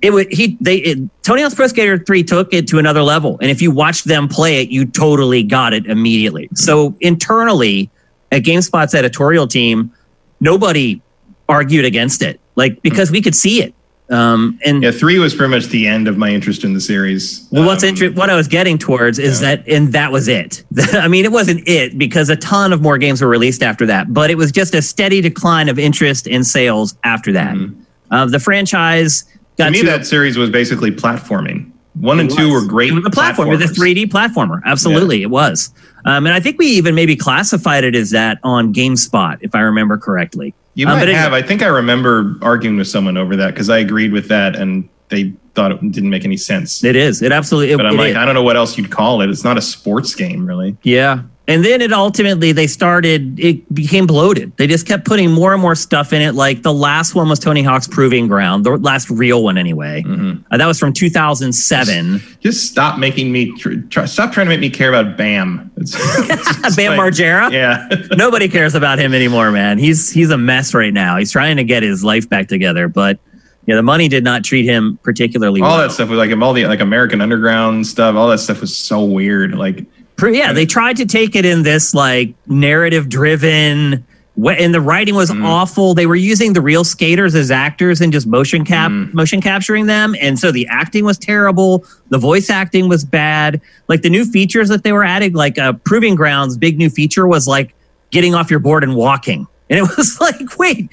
it 0.00 0.12
would 0.12 0.32
he 0.32 0.56
they 0.60 0.76
it, 0.76 1.22
Tony 1.22 1.42
Hawk's 1.42 1.54
Pro 1.54 1.66
Skater 1.66 1.98
3 1.98 2.24
took 2.24 2.52
it 2.52 2.66
to 2.68 2.78
another 2.78 3.02
level. 3.02 3.38
And 3.40 3.50
if 3.50 3.62
you 3.62 3.70
watched 3.70 4.06
them 4.06 4.26
play 4.26 4.62
it, 4.62 4.70
you 4.70 4.86
totally 4.86 5.42
got 5.42 5.74
it 5.74 5.86
immediately. 5.86 6.48
So 6.54 6.96
internally 7.00 7.90
at 8.32 8.42
GameSpot's 8.42 8.94
editorial 8.94 9.46
team, 9.46 9.92
nobody 10.40 11.00
argued 11.48 11.84
against 11.84 12.22
it. 12.22 12.40
Like 12.56 12.82
because 12.82 13.10
we 13.10 13.20
could 13.22 13.34
see 13.34 13.62
it. 13.62 13.74
Um 14.10 14.58
and 14.64 14.82
yeah, 14.82 14.90
three 14.90 15.18
was 15.18 15.34
pretty 15.34 15.50
much 15.50 15.66
the 15.68 15.86
end 15.86 16.08
of 16.08 16.18
my 16.18 16.28
interest 16.30 16.62
in 16.62 16.74
the 16.74 16.80
series. 16.80 17.48
well, 17.50 17.64
what's 17.64 17.82
Um, 17.82 17.88
interesting, 17.88 18.16
what 18.18 18.28
I 18.28 18.34
was 18.36 18.48
getting 18.48 18.76
towards 18.76 19.18
is 19.18 19.40
yeah. 19.40 19.56
that, 19.56 19.68
and 19.68 19.92
that 19.94 20.12
was 20.12 20.28
it. 20.28 20.62
I 20.92 21.08
mean, 21.08 21.24
it 21.24 21.32
wasn't 21.32 21.66
it 21.66 21.96
because 21.96 22.28
a 22.28 22.36
ton 22.36 22.72
of 22.74 22.82
more 22.82 22.98
games 22.98 23.22
were 23.22 23.28
released 23.28 23.62
after 23.62 23.86
that, 23.86 24.12
but 24.12 24.30
it 24.30 24.36
was 24.36 24.52
just 24.52 24.74
a 24.74 24.82
steady 24.82 25.22
decline 25.22 25.70
of 25.70 25.78
interest 25.78 26.26
in 26.26 26.44
sales 26.44 26.94
after 27.04 27.32
that. 27.32 27.54
Mhm. 27.54 27.74
Uh, 28.10 28.26
the 28.26 28.38
franchise 28.38 29.24
got 29.56 29.66
To 29.66 29.70
me, 29.72 29.78
to 29.80 29.86
that 29.86 30.06
series 30.06 30.36
was 30.36 30.50
basically 30.50 30.90
platforming. 30.90 31.70
One 31.94 32.20
and 32.20 32.30
It 32.30 32.36
two 32.36 32.52
was. 32.52 32.62
were 32.64 32.68
great. 32.68 32.90
It 32.90 32.96
was 32.96 33.06
a 33.06 33.10
platform, 33.10 33.48
it 33.48 33.52
was 33.56 33.62
a 33.70 33.72
platformers. 33.72 33.78
3D 33.78 34.06
platformer. 34.10 34.60
Absolutely, 34.66 35.22
it 35.22 35.30
was. 35.30 35.70
Um, 36.04 36.26
and 36.26 36.34
I 36.34 36.40
think 36.40 36.58
we 36.58 36.66
even 36.66 36.94
maybe 36.94 37.16
classified 37.16 37.84
it 37.84 37.94
as 37.96 38.10
that 38.10 38.38
on 38.42 38.74
GameSpot, 38.74 39.38
if 39.40 39.54
I 39.54 39.60
remember 39.60 39.96
correctly. 39.96 40.52
You 40.74 40.86
Um, 40.86 40.98
might 40.98 41.08
have. 41.08 41.32
I 41.32 41.42
think 41.42 41.62
I 41.62 41.66
remember 41.66 42.36
arguing 42.42 42.76
with 42.76 42.88
someone 42.88 43.16
over 43.16 43.36
that 43.36 43.48
because 43.54 43.70
I 43.70 43.78
agreed 43.78 44.12
with 44.12 44.28
that, 44.28 44.56
and 44.56 44.88
they 45.08 45.32
thought 45.54 45.70
it 45.70 45.80
didn't 45.92 46.10
make 46.10 46.24
any 46.24 46.36
sense. 46.36 46.82
It 46.82 46.96
is. 46.96 47.22
It 47.22 47.30
absolutely. 47.30 47.72
It, 47.72 47.76
but 47.76 47.86
I'm 47.86 47.94
it 47.94 47.98
like, 47.98 48.10
is. 48.10 48.16
I 48.16 48.24
don't 48.24 48.34
know 48.34 48.42
what 48.42 48.56
else 48.56 48.76
you'd 48.76 48.90
call 48.90 49.20
it. 49.20 49.30
It's 49.30 49.44
not 49.44 49.56
a 49.56 49.62
sports 49.62 50.14
game, 50.14 50.46
really. 50.46 50.76
Yeah. 50.82 51.22
And 51.46 51.62
then 51.62 51.82
it 51.82 51.92
ultimately 51.92 52.52
they 52.52 52.66
started 52.66 53.38
it 53.38 53.72
became 53.74 54.06
bloated. 54.06 54.56
They 54.56 54.66
just 54.66 54.86
kept 54.86 55.04
putting 55.04 55.30
more 55.30 55.52
and 55.52 55.60
more 55.60 55.74
stuff 55.74 56.14
in 56.14 56.22
it. 56.22 56.34
Like 56.34 56.62
the 56.62 56.72
last 56.72 57.14
one 57.14 57.28
was 57.28 57.38
Tony 57.38 57.62
Hawk's 57.62 57.86
Proving 57.86 58.28
Ground, 58.28 58.64
the 58.64 58.78
last 58.78 59.10
real 59.10 59.42
one 59.44 59.58
anyway. 59.58 60.02
Mhm. 60.06 60.42
Uh, 60.50 60.56
that 60.56 60.66
was 60.66 60.78
from 60.78 60.94
2007. 60.94 62.22
Just 62.40 62.70
stop 62.70 62.98
making 62.98 63.30
me 63.30 63.52
tr- 63.58 63.74
try, 63.90 64.06
stop 64.06 64.32
trying 64.32 64.46
to 64.46 64.50
make 64.50 64.60
me 64.60 64.70
care 64.70 64.88
about 64.92 65.16
Bam. 65.18 65.70
It's, 65.76 65.94
it's 66.64 66.76
Bam 66.76 66.96
like- 66.96 67.12
Margera. 67.12 67.52
Yeah. 67.52 67.88
Nobody 68.16 68.48
cares 68.48 68.74
about 68.74 68.98
him 68.98 69.12
anymore, 69.14 69.50
man. 69.50 69.76
He's 69.78 70.10
he's 70.10 70.30
a 70.30 70.38
mess 70.38 70.72
right 70.74 70.92
now. 70.94 71.18
He's 71.18 71.30
trying 71.32 71.56
to 71.58 71.64
get 71.64 71.82
his 71.82 72.02
life 72.02 72.28
back 72.28 72.48
together, 72.48 72.88
but 72.88 73.18
yeah, 73.66 73.76
the 73.76 73.82
money 73.82 74.08
did 74.08 74.24
not 74.24 74.44
treat 74.44 74.64
him 74.64 74.98
particularly 75.02 75.60
well. 75.60 75.70
all 75.70 75.78
well. 75.78 75.88
that 75.88 75.94
stuff 75.94 76.08
was 76.10 76.18
like 76.18 76.30
all 76.40 76.52
the 76.52 76.66
like 76.66 76.80
American 76.80 77.20
Underground 77.20 77.86
stuff. 77.86 78.14
All 78.14 78.28
that 78.28 78.38
stuff 78.38 78.60
was 78.60 78.76
so 78.76 79.04
weird. 79.04 79.54
Like 79.54 79.84
yeah, 80.22 80.52
they 80.52 80.66
tried 80.66 80.96
to 80.98 81.06
take 81.06 81.34
it 81.36 81.44
in 81.44 81.62
this 81.62 81.94
like 81.94 82.34
narrative 82.46 83.08
driven 83.08 84.04
way, 84.36 84.56
and 84.58 84.74
the 84.74 84.80
writing 84.80 85.14
was 85.14 85.30
Mhm. 85.30 85.44
awful. 85.44 85.94
They 85.94 86.06
were 86.06 86.16
using 86.16 86.54
the 86.54 86.60
real 86.60 86.82
skaters 86.84 87.34
as 87.34 87.50
actors 87.50 88.00
and 88.00 88.12
just 88.12 88.26
motion 88.26 88.64
cap 88.64 88.90
Mhm. 88.90 89.12
motion 89.14 89.40
capturing 89.40 89.86
them, 89.86 90.16
and 90.20 90.38
so 90.38 90.50
the 90.50 90.66
acting 90.70 91.04
was 91.04 91.18
terrible. 91.18 91.84
The 92.10 92.18
voice 92.18 92.50
acting 92.50 92.88
was 92.88 93.04
bad. 93.04 93.60
Like 93.88 94.02
the 94.02 94.10
new 94.10 94.24
features 94.24 94.68
that 94.70 94.82
they 94.82 94.92
were 94.92 95.04
adding, 95.04 95.34
like 95.34 95.58
uh, 95.58 95.74
Proving 95.84 96.14
Grounds, 96.14 96.56
big 96.56 96.78
new 96.78 96.90
feature 96.90 97.26
was 97.26 97.46
like 97.46 97.74
getting 98.10 98.34
off 98.34 98.50
your 98.50 98.60
board 98.60 98.82
and 98.82 98.94
walking. 98.94 99.46
And 99.70 99.78
it 99.78 99.82
was 99.96 100.20
like, 100.20 100.58
wait, 100.58 100.90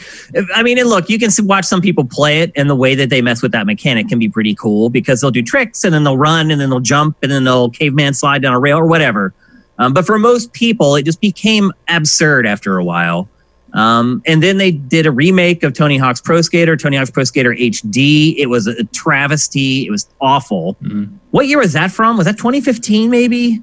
I 0.55 0.63
mean, 0.63 0.77
and 0.79 0.89
look, 0.89 1.09
you 1.09 1.19
can 1.19 1.29
watch 1.41 1.65
some 1.65 1.81
people 1.81 2.05
play 2.05 2.39
it, 2.41 2.51
and 2.55 2.69
the 2.69 2.75
way 2.75 2.95
that 2.95 3.09
they 3.09 3.21
mess 3.21 3.41
with 3.41 3.51
that 3.51 3.65
mechanic 3.65 4.07
can 4.07 4.17
be 4.19 4.29
pretty 4.29 4.55
cool 4.55 4.89
because 4.89 5.21
they'll 5.21 5.31
do 5.31 5.41
tricks 5.43 5.83
and 5.83 5.93
then 5.93 6.03
they'll 6.03 6.17
run 6.17 6.51
and 6.51 6.61
then 6.61 6.69
they'll 6.69 6.79
jump 6.79 7.17
and 7.21 7.31
then 7.31 7.43
they'll 7.43 7.69
caveman 7.69 8.13
slide 8.13 8.41
down 8.41 8.53
a 8.53 8.59
rail 8.59 8.77
or 8.77 8.85
whatever. 8.85 9.33
Um, 9.79 9.93
but 9.93 10.05
for 10.05 10.17
most 10.19 10.53
people, 10.53 10.95
it 10.95 11.03
just 11.03 11.19
became 11.21 11.71
absurd 11.87 12.45
after 12.45 12.77
a 12.77 12.83
while. 12.83 13.27
Um, 13.73 14.21
and 14.25 14.43
then 14.43 14.57
they 14.57 14.71
did 14.71 15.05
a 15.05 15.11
remake 15.11 15.63
of 15.63 15.73
Tony 15.73 15.97
Hawk's 15.97 16.19
Pro 16.21 16.41
Skater, 16.41 16.75
Tony 16.75 16.97
Hawk's 16.97 17.09
Pro 17.09 17.23
Skater 17.23 17.55
HD. 17.55 18.35
It 18.37 18.47
was 18.47 18.67
a 18.67 18.83
travesty. 18.85 19.85
It 19.87 19.91
was 19.91 20.07
awful. 20.19 20.75
Mhm. 20.83 21.09
What 21.31 21.47
year 21.47 21.57
was 21.57 21.73
that 21.73 21.89
from? 21.91 22.17
Was 22.17 22.25
that 22.25 22.37
2015 22.37 23.09
maybe? 23.09 23.61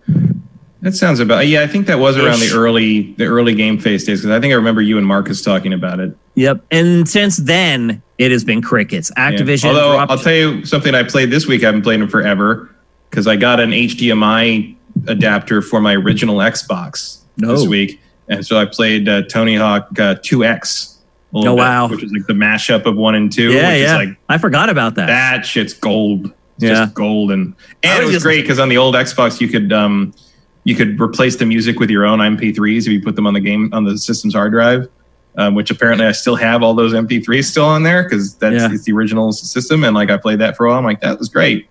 That 0.81 0.95
sounds 0.95 1.19
about 1.19 1.47
yeah. 1.49 1.63
I 1.63 1.67
think 1.67 1.87
that 1.89 1.99
was 1.99 2.17
around 2.17 2.41
Ish. 2.43 2.53
the 2.53 2.57
early 2.59 3.13
the 3.15 3.25
early 3.25 3.55
game 3.55 3.79
face 3.79 4.05
days 4.05 4.21
because 4.21 4.31
I 4.37 4.41
think 4.41 4.53
I 4.53 4.57
remember 4.57 4.81
you 4.81 4.97
and 4.97 5.07
Marcus 5.07 5.43
talking 5.43 5.73
about 5.73 5.99
it. 5.99 6.17
Yep. 6.37 6.65
And 6.71 7.09
since 7.09 7.37
then, 7.39 8.01
it 8.19 8.31
has 8.31 8.45
been 8.45 8.63
crickets. 8.63 9.11
Yeah. 9.17 9.33
Activision. 9.33 9.67
Although 9.71 9.95
dropped- 9.95 10.13
I'll 10.13 10.19
tell 10.19 10.33
you 10.35 10.65
something 10.65 10.95
I 10.95 11.03
played 11.03 11.31
this 11.33 11.47
week. 11.47 11.63
I 11.65 11.67
haven't 11.67 11.83
played 11.83 12.01
in 12.01 12.09
forever 12.09 12.71
because 13.11 13.27
I 13.27 13.35
got 13.37 13.59
an 13.59 13.71
HDMI 13.73 14.77
adapter 15.09 15.63
for 15.63 15.81
my 15.81 15.95
original 15.95 16.37
Xbox 16.37 17.19
this 17.39 17.63
Oh. 17.63 17.69
week, 17.69 18.01
and 18.29 18.47
so 18.47 18.59
I 18.59 18.65
played 18.65 19.09
uh, 19.09 19.23
Tony 19.23 19.57
Hawk 19.57 19.89
uh, 19.99 20.15
2X. 20.17 20.97
a 21.33 21.37
little 21.39 21.55
Oh, 21.55 21.57
bit, 21.57 21.61
wow. 21.61 21.89
Which 21.89 22.03
is 22.05 22.13
like 22.13 22.27
the 22.27 22.33
mashup 22.35 22.87
of 22.87 22.97
one 22.97 23.15
and 23.17 23.33
two. 23.33 23.51
yeah, 23.53 23.73
which 23.73 23.81
yeah. 23.83 23.87
Is 24.01 24.07
like 24.09 24.17
I 24.29 24.39
forgot 24.39 24.71
about 24.71 24.95
that. 24.95 25.07
that 25.09 25.45
shit's 25.45 25.73
gold. 25.75 26.27
It's 26.57 26.65
Yeah. 26.65 26.75
just 26.85 26.95
gold, 26.95 27.31
and 27.33 27.55
it 27.83 27.89
was 27.99 28.05
was 28.07 28.13
just- 28.15 28.25
great 28.25 28.43
because 28.43 28.59
on 28.61 28.69
the 28.69 28.77
old 28.79 28.95
Xbox 28.95 29.41
you 29.41 29.49
could 29.49 29.73
um 29.73 30.13
you 30.69 30.75
could 30.77 31.01
replace 31.01 31.37
the 31.37 31.47
music 31.47 31.79
with 31.81 31.89
your 31.91 32.05
own 32.05 32.19
MP3s 32.19 32.81
if 32.83 32.89
you 32.89 33.01
put 33.01 33.17
them 33.17 33.27
on 33.27 33.33
the 33.35 33.41
game 33.41 33.71
on 33.73 33.85
the 33.85 33.97
system's 33.97 34.35
hard 34.35 34.53
drive. 34.53 34.89
Um, 35.37 35.55
which 35.55 35.71
apparently 35.71 36.05
I 36.05 36.11
still 36.13 36.35
have 36.35 36.65
all 36.65 36.75
those 36.75 36.93
MP3s 36.93 37.45
still 37.45 37.65
on 37.67 37.85
there 37.85 38.03
because 38.03 38.35
that's 38.37 38.57
Yeah. 38.57 38.73
it's 38.73 38.83
the 38.85 38.93
original 38.93 39.31
system, 39.31 39.85
and 39.85 39.95
like 39.95 40.11
I 40.11 40.17
played 40.17 40.41
that 40.41 40.57
for 40.57 40.67
a 40.67 40.71
while. 40.71 40.79
I'm 40.79 40.85
like, 40.85 41.01
that 41.03 41.17
was 41.19 41.29
great. 41.29 41.69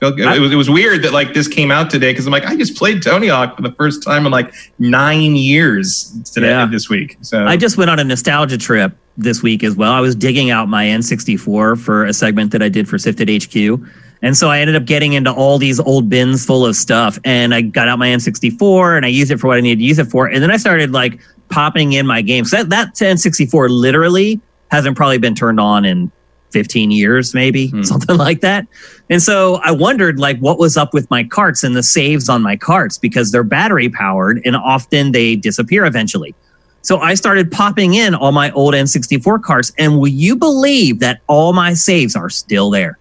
Felt 0.00 0.16
good. 0.16 0.26
I- 0.26 0.36
it, 0.36 0.38
was, 0.38 0.52
it 0.52 0.56
was 0.56 0.70
weird 0.70 1.02
that 1.02 1.12
like 1.12 1.34
this 1.34 1.46
came 1.46 1.70
out 1.70 1.90
today 1.90 2.12
because 2.12 2.24
I'm 2.26 2.32
like, 2.32 2.46
I 2.46 2.56
just 2.56 2.76
played 2.76 3.02
Tony 3.02 3.26
Hawk 3.28 3.56
for 3.56 3.62
the 3.62 3.72
first 3.72 4.02
time 4.02 4.24
in 4.24 4.32
like 4.32 4.54
nine 4.78 5.36
years 5.36 6.16
today 6.32 6.48
Yeah. 6.48 6.64
this 6.64 6.88
week. 6.88 7.18
So 7.20 7.44
I 7.44 7.58
just 7.58 7.76
went 7.76 7.90
on 7.90 7.98
a 7.98 8.04
nostalgia 8.04 8.56
trip 8.56 8.96
this 9.18 9.42
week 9.42 9.62
as 9.64 9.76
well. 9.76 9.92
I 9.92 10.00
was 10.00 10.14
digging 10.16 10.48
out 10.50 10.70
my 10.70 10.86
N64 10.86 11.78
for 11.78 12.04
a 12.06 12.14
segment 12.14 12.52
that 12.52 12.62
I 12.62 12.70
did 12.70 12.88
for 12.88 12.96
Sifted 12.98 13.28
HQ. 13.28 13.80
And 14.24 14.36
so 14.36 14.48
I 14.48 14.60
ended 14.60 14.74
up 14.74 14.86
getting 14.86 15.12
into 15.12 15.30
all 15.30 15.58
these 15.58 15.78
old 15.78 16.08
bins 16.08 16.46
full 16.46 16.64
of 16.64 16.74
stuff. 16.74 17.18
And 17.24 17.54
I 17.54 17.60
got 17.60 17.88
out 17.88 17.98
my 17.98 18.08
N64 18.08 18.96
and 18.96 19.04
I 19.04 19.10
used 19.10 19.30
it 19.30 19.38
for 19.38 19.48
what 19.48 19.58
I 19.58 19.60
needed 19.60 19.80
to 19.80 19.84
use 19.84 19.98
it 19.98 20.06
for. 20.06 20.26
And 20.26 20.42
then 20.42 20.50
I 20.50 20.56
started 20.56 20.92
like 20.92 21.20
popping 21.50 21.92
in 21.92 22.06
my 22.06 22.22
games. 22.22 22.50
That, 22.50 22.70
that 22.70 22.94
N64 22.94 23.68
literally 23.68 24.40
hasn't 24.70 24.96
probably 24.96 25.18
been 25.18 25.34
turned 25.34 25.60
on 25.60 25.84
in 25.84 26.10
15 26.52 26.90
years, 26.90 27.34
maybe 27.34 27.68
Hmm. 27.68 27.82
something 27.92 28.16
like 28.16 28.40
that. 28.40 28.66
And 29.10 29.22
so 29.22 29.56
I 29.56 29.72
wondered 29.72 30.18
like 30.18 30.38
what 30.38 30.58
was 30.58 30.78
up 30.78 30.94
with 30.94 31.10
my 31.10 31.24
carts 31.24 31.62
and 31.62 31.76
the 31.76 31.82
saves 31.82 32.30
on 32.30 32.40
my 32.40 32.56
carts 32.56 32.96
because 32.96 33.30
they're 33.30 33.44
battery 33.44 33.90
powered 33.90 34.40
and 34.46 34.56
often 34.56 35.12
they 35.12 35.36
disappear 35.36 35.84
eventually. 35.84 36.34
So 36.80 36.98
I 36.98 37.14
started 37.14 37.50
popping 37.50 37.92
in 37.92 38.14
all 38.14 38.32
my 38.32 38.50
old 38.52 38.74
N64 38.74 39.42
carts, 39.42 39.72
and 39.78 39.98
will 39.98 40.08
you 40.08 40.36
believe 40.36 41.00
that 41.00 41.20
all 41.28 41.52
my 41.54 41.72
saves 41.72 42.14
are 42.14 42.28
still 42.28 42.70
there? 42.70 42.98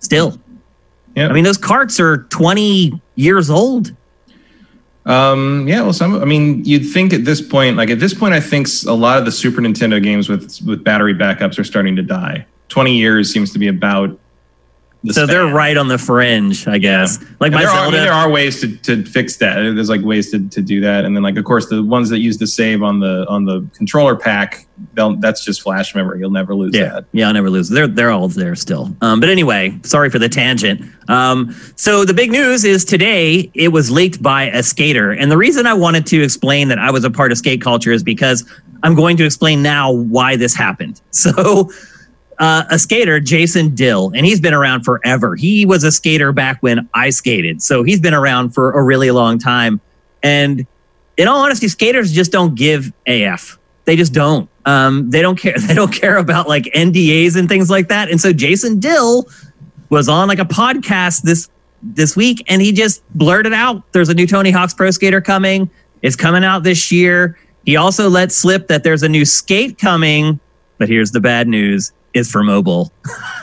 Still. 0.00 0.38
Yeah. 1.14 1.28
I 1.28 1.32
mean, 1.32 1.44
those 1.44 1.58
carts 1.58 1.98
are 1.98 2.18
20 2.24 3.00
years 3.16 3.50
old. 3.50 3.94
Um, 5.06 5.66
yeah, 5.66 5.80
well, 5.80 5.94
some. 5.94 6.20
I 6.20 6.26
mean, 6.26 6.62
you'd 6.66 6.84
think 6.84 7.14
at 7.14 7.24
this 7.24 7.40
point, 7.40 7.78
like 7.78 7.88
at 7.88 7.98
this 7.98 8.12
point, 8.12 8.34
I 8.34 8.40
think 8.40 8.68
a 8.86 8.92
lot 8.92 9.18
of 9.18 9.24
the 9.24 9.32
Super 9.32 9.62
Nintendo 9.62 10.02
games 10.02 10.28
with 10.28 10.60
with 10.66 10.84
battery 10.84 11.14
backups 11.14 11.58
are 11.58 11.64
starting 11.64 11.96
to 11.96 12.02
die. 12.02 12.46
Twenty 12.68 12.94
years 12.94 13.32
seems 13.32 13.50
to 13.54 13.58
be 13.58 13.68
about. 13.68 14.18
The 15.04 15.14
so 15.14 15.26
they're 15.26 15.46
right 15.46 15.76
on 15.76 15.86
the 15.86 15.96
fringe, 15.96 16.66
I 16.66 16.78
guess. 16.78 17.20
Like 17.38 17.52
And 17.52 17.54
my 17.54 17.60
there, 17.60 17.70
are, 17.70 17.72
I 17.72 17.82
Zelda. 17.82 17.96
mean, 17.96 18.04
there 18.04 18.12
are 18.12 18.28
ways 18.28 18.60
to, 18.62 18.76
to 18.78 19.04
fix 19.04 19.36
that. 19.36 19.54
There's 19.54 19.88
like 19.88 20.02
ways 20.02 20.32
to, 20.32 20.48
to 20.48 20.60
do 20.60 20.80
that, 20.80 21.04
and 21.04 21.14
then 21.14 21.22
like 21.22 21.36
of 21.36 21.44
course 21.44 21.68
the 21.68 21.84
ones 21.84 22.08
that 22.08 22.18
use 22.18 22.38
the 22.38 22.48
save 22.48 22.82
on 22.82 22.98
the 22.98 23.24
on 23.28 23.44
the 23.44 23.64
controller 23.74 24.16
pack, 24.16 24.66
they'll 24.94 25.14
that's 25.16 25.44
just 25.44 25.62
flash 25.62 25.94
memory. 25.94 26.18
You'll 26.18 26.32
never 26.32 26.52
lose 26.52 26.74
yeah, 26.74 26.88
that. 26.88 27.04
yeah, 27.12 27.28
I'll 27.28 27.32
never 27.32 27.48
lose. 27.48 27.68
They're 27.68 27.86
they're 27.86 28.10
all 28.10 28.26
there 28.26 28.56
still. 28.56 28.92
Um, 29.00 29.20
but 29.20 29.28
anyway, 29.28 29.78
sorry 29.84 30.10
for 30.10 30.18
the 30.18 30.28
tangent. 30.28 30.82
Um, 31.08 31.54
so 31.76 32.04
the 32.04 32.14
big 32.14 32.32
news 32.32 32.64
is 32.64 32.84
today 32.84 33.52
it 33.54 33.68
was 33.68 33.92
leaked 33.92 34.20
by 34.20 34.50
a 34.50 34.64
skater, 34.64 35.12
and 35.12 35.30
the 35.30 35.38
reason 35.38 35.64
I 35.66 35.74
wanted 35.74 36.06
to 36.06 36.22
explain 36.24 36.66
that 36.68 36.80
I 36.80 36.90
was 36.90 37.04
a 37.04 37.10
part 37.10 37.30
of 37.30 37.38
skate 37.38 37.62
culture 37.62 37.92
is 37.92 38.02
because 38.02 38.44
I'm 38.82 38.96
going 38.96 39.16
to 39.18 39.24
explain 39.24 39.62
now 39.62 39.92
why 39.92 40.34
this 40.34 40.56
happened. 40.56 41.00
So. 41.12 41.70
Uh, 42.38 42.64
a 42.70 42.78
skater, 42.78 43.18
Jason 43.18 43.74
Dill, 43.74 44.12
and 44.14 44.24
he's 44.24 44.40
been 44.40 44.54
around 44.54 44.84
forever. 44.84 45.34
He 45.34 45.66
was 45.66 45.82
a 45.82 45.90
skater 45.90 46.30
back 46.30 46.58
when 46.60 46.88
I 46.94 47.10
skated, 47.10 47.62
so 47.62 47.82
he's 47.82 48.00
been 48.00 48.14
around 48.14 48.50
for 48.50 48.70
a 48.72 48.82
really 48.82 49.10
long 49.10 49.40
time. 49.40 49.80
And 50.22 50.66
in 51.16 51.26
all 51.26 51.42
honesty, 51.42 51.68
skaters 51.68 52.12
just 52.12 52.30
don't 52.30 52.54
give 52.54 52.92
AF. 53.06 53.58
They 53.84 53.96
just 53.96 54.12
don't. 54.12 54.48
Um, 54.66 55.10
they 55.10 55.22
don't 55.22 55.36
care. 55.36 55.54
They 55.66 55.74
don't 55.74 55.92
care 55.92 56.18
about 56.18 56.48
like 56.48 56.64
NDAs 56.74 57.36
and 57.36 57.48
things 57.48 57.70
like 57.70 57.88
that. 57.88 58.10
And 58.10 58.20
so 58.20 58.32
Jason 58.32 58.78
Dill 58.78 59.26
was 59.90 60.08
on 60.08 60.28
like 60.28 60.38
a 60.38 60.44
podcast 60.44 61.22
this 61.22 61.48
this 61.82 62.16
week, 62.16 62.44
and 62.48 62.60
he 62.60 62.72
just 62.72 63.02
blurted 63.16 63.52
out, 63.52 63.82
"There's 63.92 64.08
a 64.08 64.14
new 64.14 64.26
Tony 64.26 64.50
Hawk's 64.50 64.74
Pro 64.74 64.90
Skater 64.90 65.20
coming. 65.20 65.70
It's 66.02 66.16
coming 66.16 66.44
out 66.44 66.62
this 66.62 66.92
year." 66.92 67.38
He 67.64 67.76
also 67.76 68.08
let 68.08 68.30
slip 68.30 68.68
that 68.68 68.84
there's 68.84 69.02
a 69.02 69.08
new 69.08 69.24
skate 69.24 69.78
coming, 69.78 70.40
but 70.78 70.88
here's 70.88 71.10
the 71.10 71.20
bad 71.20 71.48
news: 71.48 71.92
it's 72.14 72.30
for 72.30 72.42
mobile. 72.42 72.92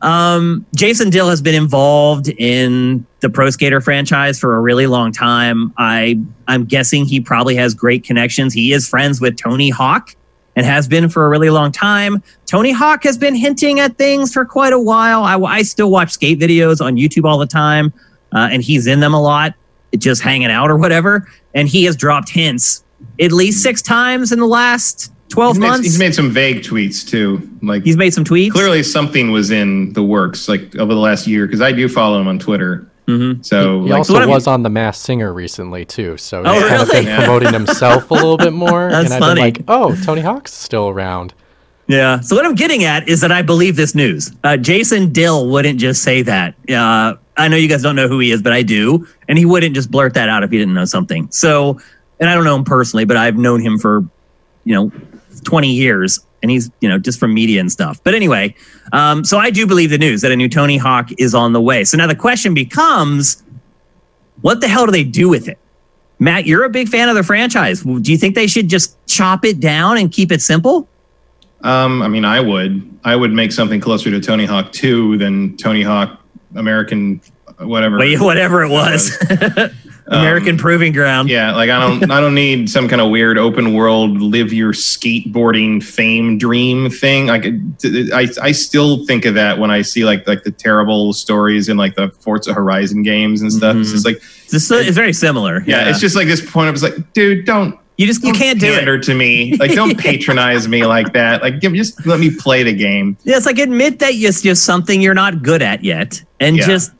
Um, 0.00 0.64
Jason 0.74 1.10
Dill 1.10 1.28
has 1.28 1.42
been 1.42 1.54
involved 1.54 2.28
in 2.28 3.04
the 3.20 3.28
Pro 3.28 3.50
Skater 3.50 3.80
franchise 3.80 4.38
for 4.38 4.56
a 4.56 4.60
really 4.60 4.86
long 4.86 5.12
time. 5.12 5.72
I 5.76 6.18
I'm 6.48 6.64
guessing 6.64 7.04
he 7.04 7.20
probably 7.20 7.54
has 7.56 7.74
great 7.74 8.04
connections. 8.04 8.54
He 8.54 8.72
is 8.72 8.88
friends 8.88 9.20
with 9.20 9.36
Tony 9.36 9.68
Hawk 9.68 10.14
and 10.56 10.66
has 10.66 10.88
been 10.88 11.08
for 11.08 11.26
a 11.26 11.28
really 11.28 11.50
long 11.50 11.72
time. 11.72 12.22
Tony 12.46 12.72
Hawk 12.72 13.04
has 13.04 13.16
been 13.16 13.34
hinting 13.34 13.80
at 13.80 13.96
things 13.96 14.32
for 14.32 14.44
quite 14.44 14.72
a 14.72 14.80
while. 14.80 15.24
I, 15.24 15.36
I 15.38 15.62
still 15.62 15.90
watch 15.90 16.10
skate 16.10 16.38
videos 16.38 16.84
on 16.84 16.96
YouTube 16.96 17.24
all 17.24 17.38
the 17.38 17.46
time, 17.46 17.92
uh, 18.32 18.48
and 18.50 18.62
he's 18.62 18.86
in 18.86 19.00
them 19.00 19.14
a 19.14 19.20
lot, 19.20 19.54
just 19.96 20.22
hanging 20.22 20.50
out 20.50 20.70
or 20.70 20.76
whatever. 20.76 21.28
And 21.54 21.68
he 21.68 21.84
has 21.84 21.96
dropped 21.96 22.28
hints 22.28 22.84
at 23.20 23.32
least 23.32 23.62
six 23.62 23.82
times 23.82 24.32
in 24.32 24.38
the 24.38 24.46
last 24.46 25.12
twelve 25.32 25.56
He's 25.56 25.60
made, 25.60 25.68
months. 25.68 25.84
he's 25.84 25.98
made 25.98 26.14
some 26.14 26.30
vague 26.30 26.58
tweets 26.62 27.08
too. 27.08 27.48
Like 27.62 27.82
He's 27.84 27.96
made 27.96 28.12
some 28.14 28.24
tweets. 28.24 28.52
clearly 28.52 28.82
something 28.82 29.30
was 29.32 29.50
in 29.50 29.92
the 29.94 30.02
works 30.02 30.48
like 30.48 30.76
over 30.76 30.94
the 30.94 31.00
last 31.00 31.26
year 31.26 31.46
because 31.46 31.60
I 31.60 31.72
do 31.72 31.88
follow 31.88 32.20
him 32.20 32.28
on 32.28 32.38
Twitter. 32.38 32.86
Mhm. 33.08 33.44
So 33.44 33.82
He 33.82 33.90
like, 33.90 33.98
also 33.98 34.12
what 34.12 34.22
I'm- 34.22 34.30
was 34.30 34.46
on 34.46 34.62
The 34.62 34.70
Masked 34.70 35.04
Singer 35.04 35.32
recently 35.32 35.84
too, 35.84 36.16
so 36.18 36.42
Oh, 36.46 36.52
he's 36.54 36.62
kind 36.62 36.82
of 36.82 36.90
been 36.90 37.04
really? 37.06 37.16
promoting 37.16 37.52
himself 37.52 38.10
a 38.10 38.14
little 38.14 38.36
bit 38.36 38.52
more. 38.52 38.90
That's 38.90 39.06
and 39.06 39.14
I've 39.14 39.20
funny. 39.20 39.40
been 39.40 39.52
like, 39.54 39.62
oh, 39.66 39.96
Tony 40.04 40.20
Hawk's 40.20 40.52
still 40.54 40.88
around. 40.88 41.34
Yeah. 41.88 42.20
So 42.20 42.36
what 42.36 42.46
I'm 42.46 42.54
getting 42.54 42.84
at 42.84 43.08
is 43.08 43.20
that 43.22 43.32
I 43.32 43.42
believe 43.42 43.74
this 43.76 43.94
news. 43.94 44.30
Uh, 44.44 44.56
Jason 44.56 45.12
Dill 45.12 45.48
wouldn't 45.48 45.80
just 45.80 46.02
say 46.04 46.22
that. 46.22 46.54
Uh, 46.70 47.14
I 47.36 47.48
know 47.48 47.56
you 47.56 47.66
guys 47.68 47.82
don't 47.82 47.96
know 47.96 48.06
who 48.08 48.20
he 48.20 48.30
is, 48.30 48.40
but 48.40 48.52
I 48.52 48.62
do, 48.62 49.06
and 49.28 49.36
he 49.36 49.44
wouldn't 49.44 49.74
just 49.74 49.90
blurt 49.90 50.14
that 50.14 50.28
out 50.28 50.44
if 50.44 50.50
he 50.52 50.58
didn't 50.58 50.74
know 50.74 50.84
something. 50.84 51.26
So, 51.30 51.80
and 52.20 52.30
I 52.30 52.34
don't 52.34 52.44
know 52.44 52.54
him 52.54 52.62
personally, 52.64 53.04
but 53.04 53.16
I've 53.16 53.36
known 53.36 53.60
him 53.60 53.78
for, 53.78 54.04
you 54.64 54.74
know, 54.74 54.92
20 55.44 55.70
years, 55.72 56.20
and 56.42 56.50
he's 56.50 56.70
you 56.80 56.88
know 56.88 56.98
just 56.98 57.18
from 57.18 57.34
media 57.34 57.60
and 57.60 57.70
stuff. 57.70 58.02
But 58.04 58.14
anyway, 58.14 58.54
um, 58.92 59.24
so 59.24 59.38
I 59.38 59.50
do 59.50 59.66
believe 59.66 59.90
the 59.90 59.98
news 59.98 60.22
that 60.22 60.32
a 60.32 60.36
new 60.36 60.48
Tony 60.48 60.76
Hawk 60.76 61.10
is 61.18 61.34
on 61.34 61.52
the 61.52 61.60
way. 61.60 61.84
So 61.84 61.96
now 61.96 62.06
the 62.06 62.16
question 62.16 62.54
becomes, 62.54 63.42
what 64.40 64.60
the 64.60 64.68
hell 64.68 64.86
do 64.86 64.92
they 64.92 65.04
do 65.04 65.28
with 65.28 65.48
it? 65.48 65.58
Matt, 66.18 66.46
you're 66.46 66.64
a 66.64 66.70
big 66.70 66.88
fan 66.88 67.08
of 67.08 67.16
the 67.16 67.24
franchise. 67.24 67.82
Do 67.82 68.12
you 68.12 68.18
think 68.18 68.34
they 68.34 68.46
should 68.46 68.68
just 68.68 68.96
chop 69.06 69.44
it 69.44 69.58
down 69.58 69.98
and 69.98 70.12
keep 70.12 70.30
it 70.30 70.40
simple? 70.40 70.88
um, 71.64 72.02
I 72.02 72.08
mean, 72.08 72.24
I 72.24 72.40
would 72.40 72.98
I 73.04 73.16
would 73.16 73.32
make 73.32 73.52
something 73.52 73.80
closer 73.80 74.10
to 74.10 74.20
Tony 74.20 74.44
Hawk 74.44 74.72
Two 74.72 75.16
than 75.18 75.56
Tony 75.56 75.82
Hawk 75.82 76.20
American 76.54 77.20
whatever. 77.58 77.98
Wait, 77.98 78.20
whatever 78.20 78.62
it 78.62 78.70
was. 78.70 79.16
American 80.06 80.52
Um, 80.52 80.58
Proving 80.58 80.92
Ground. 80.92 81.28
Yeah, 81.30 81.54
like 81.54 81.70
I 81.70 81.78
don't 81.80 82.10
I 82.10 82.20
don't 82.20 82.34
need 82.34 82.68
some 82.68 82.88
kind 82.88 83.00
of 83.00 83.10
weird 83.10 83.38
open 83.38 83.72
world 83.74 84.20
live 84.20 84.52
your 84.52 84.72
skateboarding 84.72 85.82
fame 85.82 86.38
dream 86.38 86.90
thing. 86.90 87.26
Like 87.26 87.46
I 88.12 88.28
I 88.42 88.52
still 88.52 89.04
think 89.06 89.24
of 89.24 89.34
that 89.34 89.58
when 89.58 89.70
I 89.70 89.82
see 89.82 90.04
like 90.04 90.26
like 90.26 90.42
the 90.44 90.50
terrible 90.50 91.12
stories 91.12 91.68
in 91.68 91.76
like 91.76 91.94
the 91.94 92.08
Forza 92.20 92.52
Horizon 92.52 93.02
games 93.02 93.42
and 93.42 93.52
stuff. 93.52 93.76
It's 93.76 93.90
Mhm. 93.90 93.92
just 93.92 94.04
like 94.04 94.20
This 94.50 94.70
is 94.70 94.94
very 94.96 95.12
similar. 95.12 95.62
yeah, 95.66 95.88
it's 95.88 96.00
just 96.00 96.16
like 96.16 96.26
this 96.26 96.40
point 96.50 96.68
of 96.68 96.74
it's 96.74 96.82
like, 96.82 97.12
dude, 97.12 97.44
don't 97.46 97.78
you 97.98 98.06
just 98.06 98.24
you 98.24 98.32
can't 98.32 98.58
do 98.58 98.66
it. 98.72 99.02
to 99.04 99.14
me. 99.14 99.54
Like 99.56 99.72
don't 99.72 99.96
patronize 100.06 100.66
me 100.66 100.84
like 100.86 101.12
that. 101.12 101.42
Like 101.42 101.60
give 101.60 101.72
just 101.74 102.04
let 102.06 102.18
me 102.20 102.30
play 102.30 102.62
the 102.62 102.72
game. 102.72 103.16
Yeah, 103.24 103.36
it's 103.36 103.46
like 103.46 103.58
admit 103.58 103.98
that 104.00 104.12
it's 104.14 104.42
just 104.42 104.64
something 104.64 105.00
you're 105.00 105.14
not 105.14 105.42
good 105.42 105.62
at 105.62 105.84
yet, 105.84 106.22
and 106.40 106.56
Yeah. 106.56 106.66
just 106.66 106.90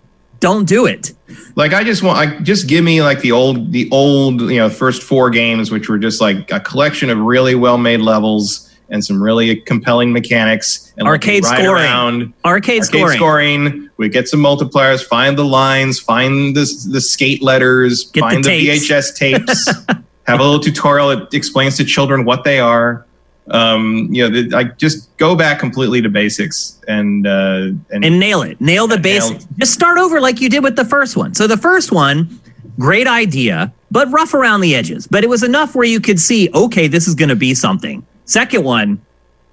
don't 0.43 0.69
do 0.69 0.85
it. 0.85 1.15
Like 1.55 1.73
I 1.73 1.85
just 1.85 2.03
want, 2.03 2.19
like, 2.19 2.43
just 2.43 2.69
give 2.69 2.85
me 2.85 3.01
like 3.01 3.21
the 3.21 3.33
old, 3.33 3.73
the 3.73 3.89
old, 3.91 4.43
you 4.43 4.59
know, 4.59 4.69
first 4.69 5.03
four 5.03 5.31
games, 5.31 5.71
which 5.71 5.89
were 5.89 5.99
just 5.99 6.21
like 6.21 6.51
a 6.51 6.61
collection 6.61 7.09
of 7.09 7.19
really 7.19 7.55
well-made 7.55 8.01
levels 8.01 8.69
and 8.91 9.03
some 9.03 9.23
really 9.23 9.57
compelling 9.57 10.13
mechanics 10.13 10.93
and 10.99 11.07
Arcade 11.09 11.45
ride 11.45 11.61
scoring. 11.61 11.85
around, 11.85 12.35
Arcade, 12.45 12.81
arcade 12.81 12.85
scoring. 12.85 13.17
scoring. 13.17 13.91
we 13.97 14.09
get 14.11 14.29
some 14.29 14.41
multipliers, 14.41 15.03
find 15.03 15.39
the 15.39 15.45
lines, 15.45 15.99
find 15.99 16.55
the 16.55 16.67
the 16.91 17.01
skate 17.01 17.43
letters, 17.43 18.11
Get 18.11 18.21
the 18.21 18.21
find 18.21 18.45
the, 18.45 18.49
tapes. 18.49 18.91
VHS 18.91 19.17
tapes, 19.17 19.67
have 20.27 20.41
a 20.41 20.43
little 20.43 20.61
tutorial 20.61 21.09
that 21.09 21.33
explains 21.33 21.77
to 21.79 21.85
children 21.85 22.25
what 22.27 22.45
they 22.45 22.59
are. 22.59 23.07
Um, 23.49 24.09
you 24.11 24.23
know, 24.23 24.31
the, 24.31 24.49
like 24.51 24.79
just 24.79 25.15
go 25.17 25.35
back 25.35 25.59
completely 25.59 26.01
to 26.03 26.09
basics 26.09 26.81
and 26.87 27.27
uh, 27.27 27.71
and, 27.91 28.05
and 28.05 28.21
nail 28.21 28.43
it. 28.43 28.61
Nail 28.61 28.87
the 28.87 28.95
Yeah, 28.97 29.01
nail 29.03 29.31
basics. 29.31 29.47
Just 29.59 29.73
start 29.73 29.99
over 29.99 30.21
like 30.21 30.41
you 30.41 30.49
did 30.49 30.63
with 30.63 30.77
the 30.77 30.85
first 30.85 31.17
one. 31.17 31.35
So 31.35 31.47
the 31.49 31.57
first 31.57 31.91
one, 31.91 32.41
great 32.79 33.09
idea, 33.09 33.73
but 33.91 34.11
rough 34.13 34.33
around 34.33 34.61
the 34.61 34.75
edges. 34.77 35.07
But 35.09 35.25
it 35.25 35.27
was 35.29 35.43
enough 35.43 35.75
where 35.75 35.85
you 35.87 36.01
could 36.01 36.21
see, 36.21 36.51
okay, 36.55 36.87
this 36.87 37.09
is 37.09 37.15
going 37.17 37.31
to 37.31 37.37
be 37.37 37.53
something. 37.55 38.07
Second 38.27 38.63
one, 38.65 39.03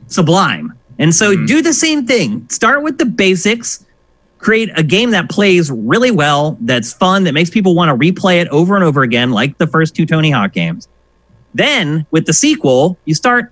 sublime. 0.08 0.74
And 1.00 1.14
so 1.16 1.36
Mhm. 1.36 1.48
do 1.48 1.62
the 1.62 1.74
same 1.74 2.06
thing. 2.06 2.46
Start 2.50 2.84
with 2.84 2.98
the 3.00 3.06
basics. 3.06 3.84
Create 4.38 4.70
a 4.76 4.84
game 4.84 5.12
that 5.12 5.30
plays 5.30 5.70
really 5.72 6.12
well, 6.12 6.58
that's 6.62 6.94
fun, 6.94 7.24
that 7.26 7.34
makes 7.34 7.50
people 7.50 7.76
want 7.76 7.90
to 7.90 7.96
replay 8.12 8.40
it 8.40 8.48
over 8.50 8.76
and 8.76 8.84
over 8.86 9.02
again, 9.02 9.32
like 9.32 9.58
the 9.58 9.68
first 9.68 9.96
two 9.96 10.06
Tony 10.06 10.30
Hawk 10.32 10.54
games. 10.54 10.88
Then 11.54 12.06
with 12.12 12.26
the 12.26 12.32
sequel, 12.34 12.98
you 13.06 13.16
start, 13.16 13.52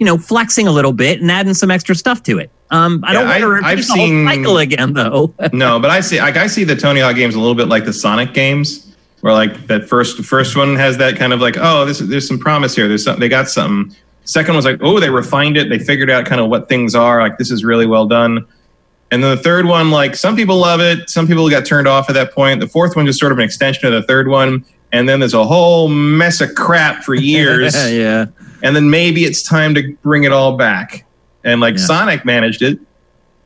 you 0.00 0.06
know, 0.06 0.18
flexing 0.18 0.66
a 0.66 0.72
little 0.72 0.92
bit 0.92 1.20
and 1.20 1.30
adding 1.30 1.54
some 1.54 1.70
extra 1.70 1.94
stuff 1.94 2.22
to 2.24 2.38
it. 2.38 2.50
Um, 2.70 3.04
I 3.06 3.12
Yeah, 3.12 3.18
don't 3.20 3.28
want 3.28 3.40
to 3.40 3.46
repeat 3.48 3.66
I've 3.66 3.78
the 3.78 3.84
whole 3.86 3.96
seen- 3.96 4.26
cycle 4.26 4.58
again, 4.58 4.92
though. 4.94 5.32
no, 5.52 5.78
but 5.78 5.90
I 5.90 6.00
see 6.00 6.18
like 6.20 6.36
I 6.36 6.48
see 6.48 6.64
the 6.64 6.74
Tony 6.74 7.00
Hawk 7.00 7.14
games 7.14 7.36
a 7.36 7.38
little 7.38 7.54
bit 7.54 7.68
like 7.68 7.84
the 7.84 7.92
Sonic 7.92 8.34
games, 8.34 8.92
where 9.20 9.32
like 9.32 9.66
that 9.68 9.88
first 9.88 10.24
first 10.24 10.56
one 10.56 10.74
has 10.74 10.96
that 10.98 11.16
kind 11.16 11.32
of 11.32 11.40
like 11.40 11.56
oh 11.60 11.84
this 11.84 11.98
there's 12.00 12.26
some 12.26 12.38
promise 12.38 12.74
here. 12.74 12.88
There's 12.88 13.04
something 13.04 13.20
they 13.20 13.28
got 13.28 13.48
something. 13.48 13.94
Second 14.24 14.56
was 14.56 14.64
like 14.64 14.78
oh 14.82 14.98
they 15.00 15.10
refined 15.10 15.56
it. 15.56 15.68
They 15.68 15.78
figured 15.78 16.10
out 16.10 16.24
kind 16.26 16.40
of 16.40 16.48
what 16.48 16.68
things 16.68 16.94
are. 16.96 17.20
Like 17.20 17.36
this 17.38 17.50
is 17.52 17.62
really 17.64 17.86
well 17.86 18.06
done. 18.06 18.46
And 19.12 19.24
then 19.24 19.36
the 19.36 19.42
third 19.42 19.66
one, 19.66 19.90
like 19.90 20.14
some 20.14 20.36
people 20.36 20.56
love 20.58 20.80
it, 20.80 21.10
some 21.10 21.26
people 21.26 21.50
got 21.50 21.66
turned 21.66 21.88
off 21.88 22.08
at 22.08 22.12
that 22.14 22.32
point. 22.32 22.60
The 22.60 22.68
fourth 22.68 22.94
one 22.96 23.06
just 23.06 23.18
sort 23.18 23.32
of 23.32 23.38
an 23.38 23.44
extension 23.44 23.86
of 23.92 23.92
the 24.00 24.06
third 24.06 24.28
one. 24.28 24.64
And 24.92 25.08
then 25.08 25.18
there's 25.18 25.34
a 25.34 25.44
whole 25.44 25.88
mess 25.88 26.40
of 26.40 26.54
crap 26.54 27.02
for 27.02 27.14
years. 27.14 27.74
yeah. 27.92 28.26
And 28.62 28.74
then 28.76 28.90
maybe 28.90 29.24
it's 29.24 29.42
time 29.42 29.74
to 29.74 29.92
bring 30.02 30.24
it 30.24 30.32
all 30.32 30.56
back. 30.56 31.04
And 31.44 31.60
like 31.60 31.74
Yeah. 31.76 31.84
Sonic 31.86 32.24
managed 32.24 32.62
it, 32.62 32.78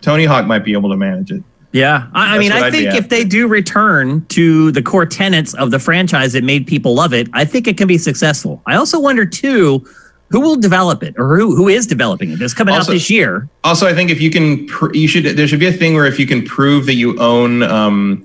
Tony 0.00 0.24
Hawk 0.24 0.46
might 0.46 0.64
be 0.64 0.72
able 0.72 0.90
to 0.90 0.96
manage 0.96 1.30
it. 1.30 1.42
Yeah. 1.72 2.06
I, 2.14 2.36
I 2.36 2.38
mean, 2.38 2.52
I 2.52 2.66
I'd 2.66 2.72
think 2.72 2.94
if 2.94 3.08
they 3.08 3.24
do 3.24 3.48
return 3.48 4.24
to 4.26 4.70
the 4.72 4.82
core 4.82 5.06
tenets 5.06 5.54
of 5.54 5.70
the 5.72 5.78
franchise 5.78 6.32
that 6.34 6.44
made 6.44 6.66
people 6.66 6.94
love 6.94 7.12
it, 7.12 7.28
I 7.32 7.44
think 7.44 7.66
it 7.66 7.76
can 7.76 7.88
be 7.88 7.98
successful. 7.98 8.62
I 8.66 8.76
also 8.76 9.00
wonder, 9.00 9.26
too, 9.26 9.84
who 10.30 10.40
will 10.40 10.54
develop 10.56 11.02
it 11.02 11.14
or 11.18 11.36
who, 11.36 11.56
who 11.56 11.68
is 11.68 11.86
developing 11.86 12.30
it? 12.30 12.40
It's 12.40 12.54
coming 12.54 12.74
Also- 12.74 12.92
out 12.92 12.94
this 12.94 13.10
year. 13.10 13.48
Also, 13.64 13.86
I 13.88 13.94
think 13.94 14.10
if 14.10 14.20
you 14.20 14.30
can, 14.30 14.66
pr- 14.68 14.94
you 14.94 15.08
should. 15.08 15.24
There 15.24 15.48
should 15.48 15.58
be 15.60 15.66
a 15.66 15.72
thing 15.72 15.94
where 15.94 16.06
if 16.06 16.18
you 16.18 16.26
can 16.26 16.44
prove 16.44 16.86
that 16.86 16.94
you 16.94 17.18
own 17.18 17.62
um, 17.64 18.24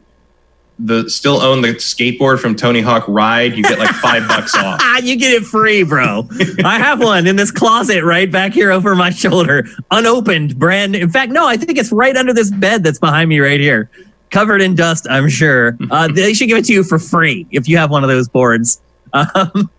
the 0.79 1.09
still 1.09 1.41
own 1.41 1.61
the 1.61 1.69
skateboard 1.75 2.39
from 2.39 2.55
Tony 2.55 2.79
Hawk 2.79 3.03
Ride, 3.07 3.55
you 3.55 3.63
get 3.63 3.77
like 3.77 3.93
five 3.95 4.27
bucks 4.27 4.55
off. 4.57 4.81
You 5.03 5.17
get 5.17 5.33
it 5.33 5.43
free, 5.43 5.83
bro. 5.83 6.27
I 6.63 6.77
have 6.79 7.01
one 7.01 7.27
in 7.27 7.35
this 7.35 7.51
closet 7.51 8.03
right 8.03 8.31
back 8.31 8.53
here 8.53 8.71
over 8.71 8.95
my 8.95 9.09
shoulder, 9.09 9.65
unopened, 9.91 10.57
brand. 10.57 10.95
In 10.95 11.09
fact, 11.09 11.31
no, 11.31 11.45
I 11.45 11.57
think 11.57 11.77
it's 11.77 11.91
right 11.91 12.15
under 12.15 12.33
this 12.33 12.49
bed 12.49 12.83
that's 12.83 12.99
behind 12.99 13.29
me 13.29 13.39
right 13.39 13.59
here, 13.59 13.91
covered 14.29 14.61
in 14.61 14.73
dust. 14.73 15.05
I'm 15.09 15.27
sure 15.27 15.77
uh, 15.91 16.07
they 16.07 16.33
should 16.33 16.47
give 16.47 16.57
it 16.57 16.65
to 16.65 16.73
you 16.73 16.83
for 16.83 16.97
free 16.97 17.45
if 17.51 17.67
you 17.67 17.77
have 17.77 17.91
one 17.91 18.03
of 18.03 18.09
those 18.09 18.27
boards. 18.27 18.81
Um, 19.11 19.71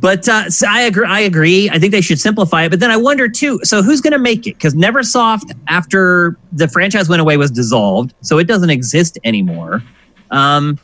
but 0.00 0.28
uh, 0.28 0.50
so 0.50 0.66
I 0.68 0.82
agree. 0.82 1.06
I 1.06 1.20
agree. 1.20 1.70
I 1.70 1.78
think 1.78 1.92
they 1.92 2.00
should 2.00 2.18
simplify 2.18 2.64
it. 2.64 2.70
But 2.70 2.80
then 2.80 2.90
I 2.90 2.96
wonder 2.96 3.28
too. 3.28 3.60
So 3.62 3.80
who's 3.80 4.00
going 4.00 4.12
to 4.12 4.18
make 4.18 4.46
it? 4.46 4.54
Because 4.54 4.74
NeverSoft, 4.74 5.52
after 5.68 6.36
the 6.52 6.68
franchise 6.68 7.08
went 7.08 7.22
away, 7.22 7.36
was 7.36 7.50
dissolved, 7.50 8.12
so 8.22 8.38
it 8.38 8.48
doesn't 8.48 8.70
exist 8.70 9.18
anymore. 9.24 9.82
Um, 10.30 10.78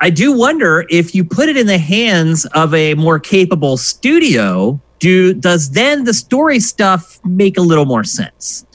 I 0.00 0.10
do 0.10 0.36
wonder 0.36 0.84
if 0.90 1.14
you 1.14 1.24
put 1.24 1.48
it 1.48 1.56
in 1.56 1.68
the 1.68 1.78
hands 1.78 2.44
of 2.46 2.74
a 2.74 2.94
more 2.94 3.20
capable 3.20 3.76
studio, 3.76 4.80
do 4.98 5.32
does 5.32 5.70
then 5.70 6.04
the 6.04 6.12
story 6.12 6.58
stuff 6.58 7.20
make 7.24 7.56
a 7.56 7.60
little 7.60 7.84
more 7.84 8.02
sense? 8.02 8.66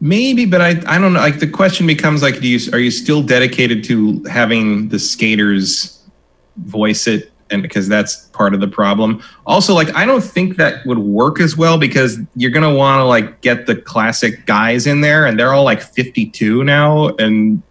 Maybe, 0.00 0.44
but 0.44 0.60
I, 0.60 0.70
I 0.86 0.98
don't 0.98 1.12
know. 1.12 1.20
Like 1.20 1.38
the 1.38 1.46
question 1.46 1.86
becomes 1.86 2.20
like, 2.20 2.40
do 2.40 2.48
you 2.48 2.72
are 2.72 2.80
you 2.80 2.90
still 2.90 3.22
dedicated 3.22 3.84
to 3.84 4.22
having 4.24 4.88
the 4.88 4.98
skaters 4.98 6.02
voice 6.56 7.06
it? 7.06 7.32
And 7.48 7.62
because 7.62 7.86
that's 7.86 8.26
part 8.28 8.52
of 8.52 8.60
the 8.60 8.66
problem. 8.66 9.22
Also, 9.46 9.72
like 9.72 9.94
I 9.94 10.04
don't 10.04 10.22
think 10.22 10.56
that 10.56 10.84
would 10.84 10.98
work 10.98 11.40
as 11.40 11.56
well 11.56 11.78
because 11.78 12.18
you're 12.34 12.50
gonna 12.50 12.74
want 12.74 12.98
to 12.98 13.04
like 13.04 13.40
get 13.40 13.66
the 13.66 13.76
classic 13.76 14.46
guys 14.46 14.86
in 14.86 15.00
there, 15.00 15.26
and 15.26 15.38
they're 15.38 15.52
all 15.52 15.64
like 15.64 15.80
52 15.80 16.64
now, 16.64 17.08
and 17.20 17.62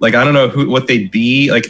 like 0.00 0.14
I 0.14 0.24
don't 0.24 0.34
know 0.34 0.48
who 0.48 0.68
what 0.70 0.86
they'd 0.86 1.10
be 1.10 1.50
like. 1.50 1.66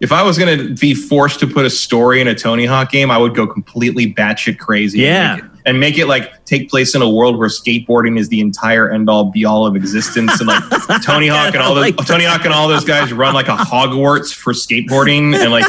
If 0.00 0.10
I 0.10 0.24
was 0.24 0.36
gonna 0.36 0.70
be 0.70 0.94
forced 0.94 1.38
to 1.40 1.46
put 1.46 1.64
a 1.64 1.70
story 1.70 2.20
in 2.20 2.26
a 2.26 2.34
Tony 2.34 2.66
Hawk 2.66 2.90
game, 2.90 3.08
I 3.08 3.18
would 3.18 3.36
go 3.36 3.46
completely 3.46 4.12
batshit 4.12 4.58
crazy. 4.58 5.06
and 5.06 5.14
Yeah. 5.14 5.34
make 5.36 5.44
it- 5.44 5.48
and 5.64 5.78
make 5.78 5.96
it 5.96 6.06
like 6.08 6.44
take 6.44 6.68
place 6.68 6.92
in 6.96 7.02
a 7.02 7.08
world 7.08 7.38
where 7.38 7.48
skateboarding 7.48 8.18
is 8.18 8.28
the 8.28 8.40
entire 8.40 8.90
end 8.90 9.08
all 9.08 9.26
be 9.26 9.44
all 9.44 9.64
of 9.64 9.76
existence, 9.76 10.40
and 10.40 10.48
like 10.48 10.60
Tony 11.04 11.28
Hawk 11.28 11.54
and 11.54 11.62
all 11.62 11.72
those 11.76 11.82
Like 11.96 12.04
Tony 12.04 12.24
Hawk 12.24 12.44
and 12.44 12.52
all 12.52 12.66
those 12.66 12.84
guys 12.84 13.12
run 13.12 13.32
like 13.32 13.46
a 13.46 13.54
Hogwarts 13.56 14.34
for 14.34 14.52
skateboarding, 14.54 15.36
and 15.36 15.52
like 15.52 15.64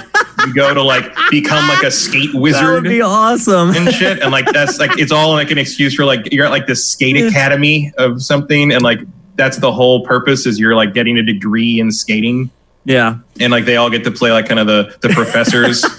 you 0.48 0.54
go 0.56 0.74
to 0.74 0.82
like 0.82 1.14
become 1.30 1.68
like 1.68 1.84
a 1.84 1.92
skate 1.92 2.34
wizard. 2.34 2.64
That 2.64 2.72
would 2.72 2.84
be 2.86 3.02
awesome. 3.04 3.70
and 3.76 3.94
shit, 3.94 4.20
and 4.24 4.32
like 4.32 4.48
that's 4.52 4.80
like 4.80 4.98
it's 4.98 5.12
all 5.12 5.34
like 5.34 5.52
an 5.52 5.60
excuse 5.60 5.94
for 5.94 6.06
like 6.06 6.34
you're 6.34 6.46
at 6.48 6.52
like 6.52 6.66
the 6.66 6.76
skate 6.76 7.16
academy 7.28 7.94
of 8.00 8.20
something, 8.24 8.72
and 8.74 8.82
like 8.82 8.98
that's 9.36 9.58
the 9.58 9.72
whole 9.72 10.06
purpose 10.06 10.46
is 10.46 10.60
you're 10.60 10.76
like 10.76 10.94
getting 10.94 11.18
a 11.18 11.24
degree 11.24 11.80
in 11.80 11.92
skating, 11.92 12.52
yeah. 12.86 13.18
and 13.40 13.52
like 13.52 13.66
they 13.66 13.76
all 13.78 13.90
get 13.90 14.04
to 14.04 14.12
play 14.12 14.32
like 14.32 14.48
kind 14.48 14.60
of 14.60 14.68
the 14.68 14.96
the 15.02 15.10
professors. 15.14 15.84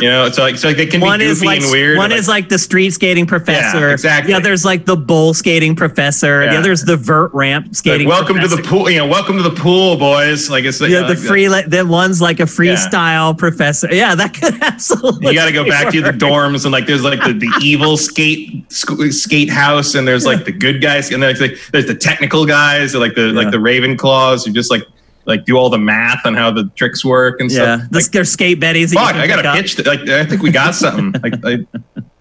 You 0.00 0.08
know, 0.08 0.26
it's 0.26 0.38
like 0.38 0.56
so 0.56 0.68
like 0.68 0.76
they 0.76 0.86
can 0.86 1.00
One 1.00 1.18
be 1.18 1.24
is 1.24 1.38
goofy 1.40 1.46
like 1.46 1.62
and 1.62 1.72
weird. 1.72 1.96
one 1.96 2.04
and, 2.06 2.12
like, 2.12 2.20
is 2.20 2.28
like 2.28 2.48
the 2.48 2.58
street 2.58 2.90
skating 2.90 3.26
professor. 3.26 3.88
Yeah, 3.88 3.92
exactly. 3.92 4.32
The 4.32 4.38
other's 4.38 4.64
like 4.64 4.86
the 4.86 4.96
bowl 4.96 5.34
skating 5.34 5.74
professor. 5.74 6.46
The 6.46 6.52
Yeah. 6.52 6.58
other's 6.60 6.82
the 6.82 6.96
vert 6.96 7.32
ramp 7.34 7.74
skating. 7.74 8.06
like, 8.08 8.16
welcome 8.16 8.38
to 8.40 8.46
the 8.46 8.62
pool. 8.62 8.88
You 8.88 8.98
know, 8.98 9.06
welcome 9.08 9.36
to 9.38 9.42
the 9.42 9.50
pool, 9.50 9.96
boys. 9.96 10.50
Like 10.50 10.64
it's 10.64 10.80
like, 10.80 10.90
Yeah, 10.90 10.98
uh, 11.00 11.08
the 11.08 11.14
like, 11.14 11.18
free. 11.18 11.48
Then 11.66 11.88
one's 11.88 12.20
like 12.22 12.38
a 12.38 12.44
freestyle 12.44 13.36
professor. 13.36 13.92
Yeah, 13.92 14.14
that 14.14 14.34
could 14.34 14.54
absolutely. 14.62 15.28
You 15.28 15.34
got 15.34 15.46
to 15.46 15.52
go 15.52 15.68
back 15.68 15.92
to 15.92 16.00
the 16.00 16.12
dorms 16.12 16.64
and 16.64 16.70
like 16.72 16.86
there's 16.86 17.02
like 17.02 17.20
the, 17.24 17.32
the 17.32 17.50
evil 17.60 17.96
skate 17.96 18.70
sc- 18.72 19.10
skate 19.12 19.50
house 19.50 19.96
and 19.96 20.06
there's 20.06 20.24
like 20.24 20.44
the 20.44 20.52
good 20.52 20.80
guys 20.80 21.10
and 21.10 21.20
then 21.20 21.30
it's 21.30 21.40
like 21.40 21.56
there's 21.72 21.86
the 21.86 21.94
technical 21.96 22.46
guys 22.46 22.94
or 22.94 23.00
like 23.00 23.14
the 23.16 23.26
Yeah. 23.28 23.32
like 23.32 23.50
the 23.50 23.58
Ravenclaws 23.58 24.46
who 24.46 24.52
just 24.52 24.70
like 24.70 24.84
like 25.28 25.44
do 25.44 25.56
all 25.56 25.70
the 25.70 25.78
math 25.78 26.26
on 26.26 26.34
how 26.34 26.50
the 26.50 26.64
tricks 26.74 27.04
work 27.04 27.40
and 27.40 27.48
Yeah, 27.50 27.76
stuff. 27.76 27.90
the, 27.90 27.98
Like, 27.98 28.06
they're 28.10 28.24
skate 28.24 28.58
betties. 28.60 28.92
fuck, 28.92 29.14
I 29.14 29.26
got 29.28 29.36
pick 29.36 29.44
to 29.44 29.62
pitch. 29.62 29.76
th- 29.76 29.86
Like 29.86 30.00
I 30.08 30.24
think 30.24 30.42
we 30.42 30.50
got 30.50 30.74
something. 30.74 31.12
like 31.22 31.34
I, 31.44 31.58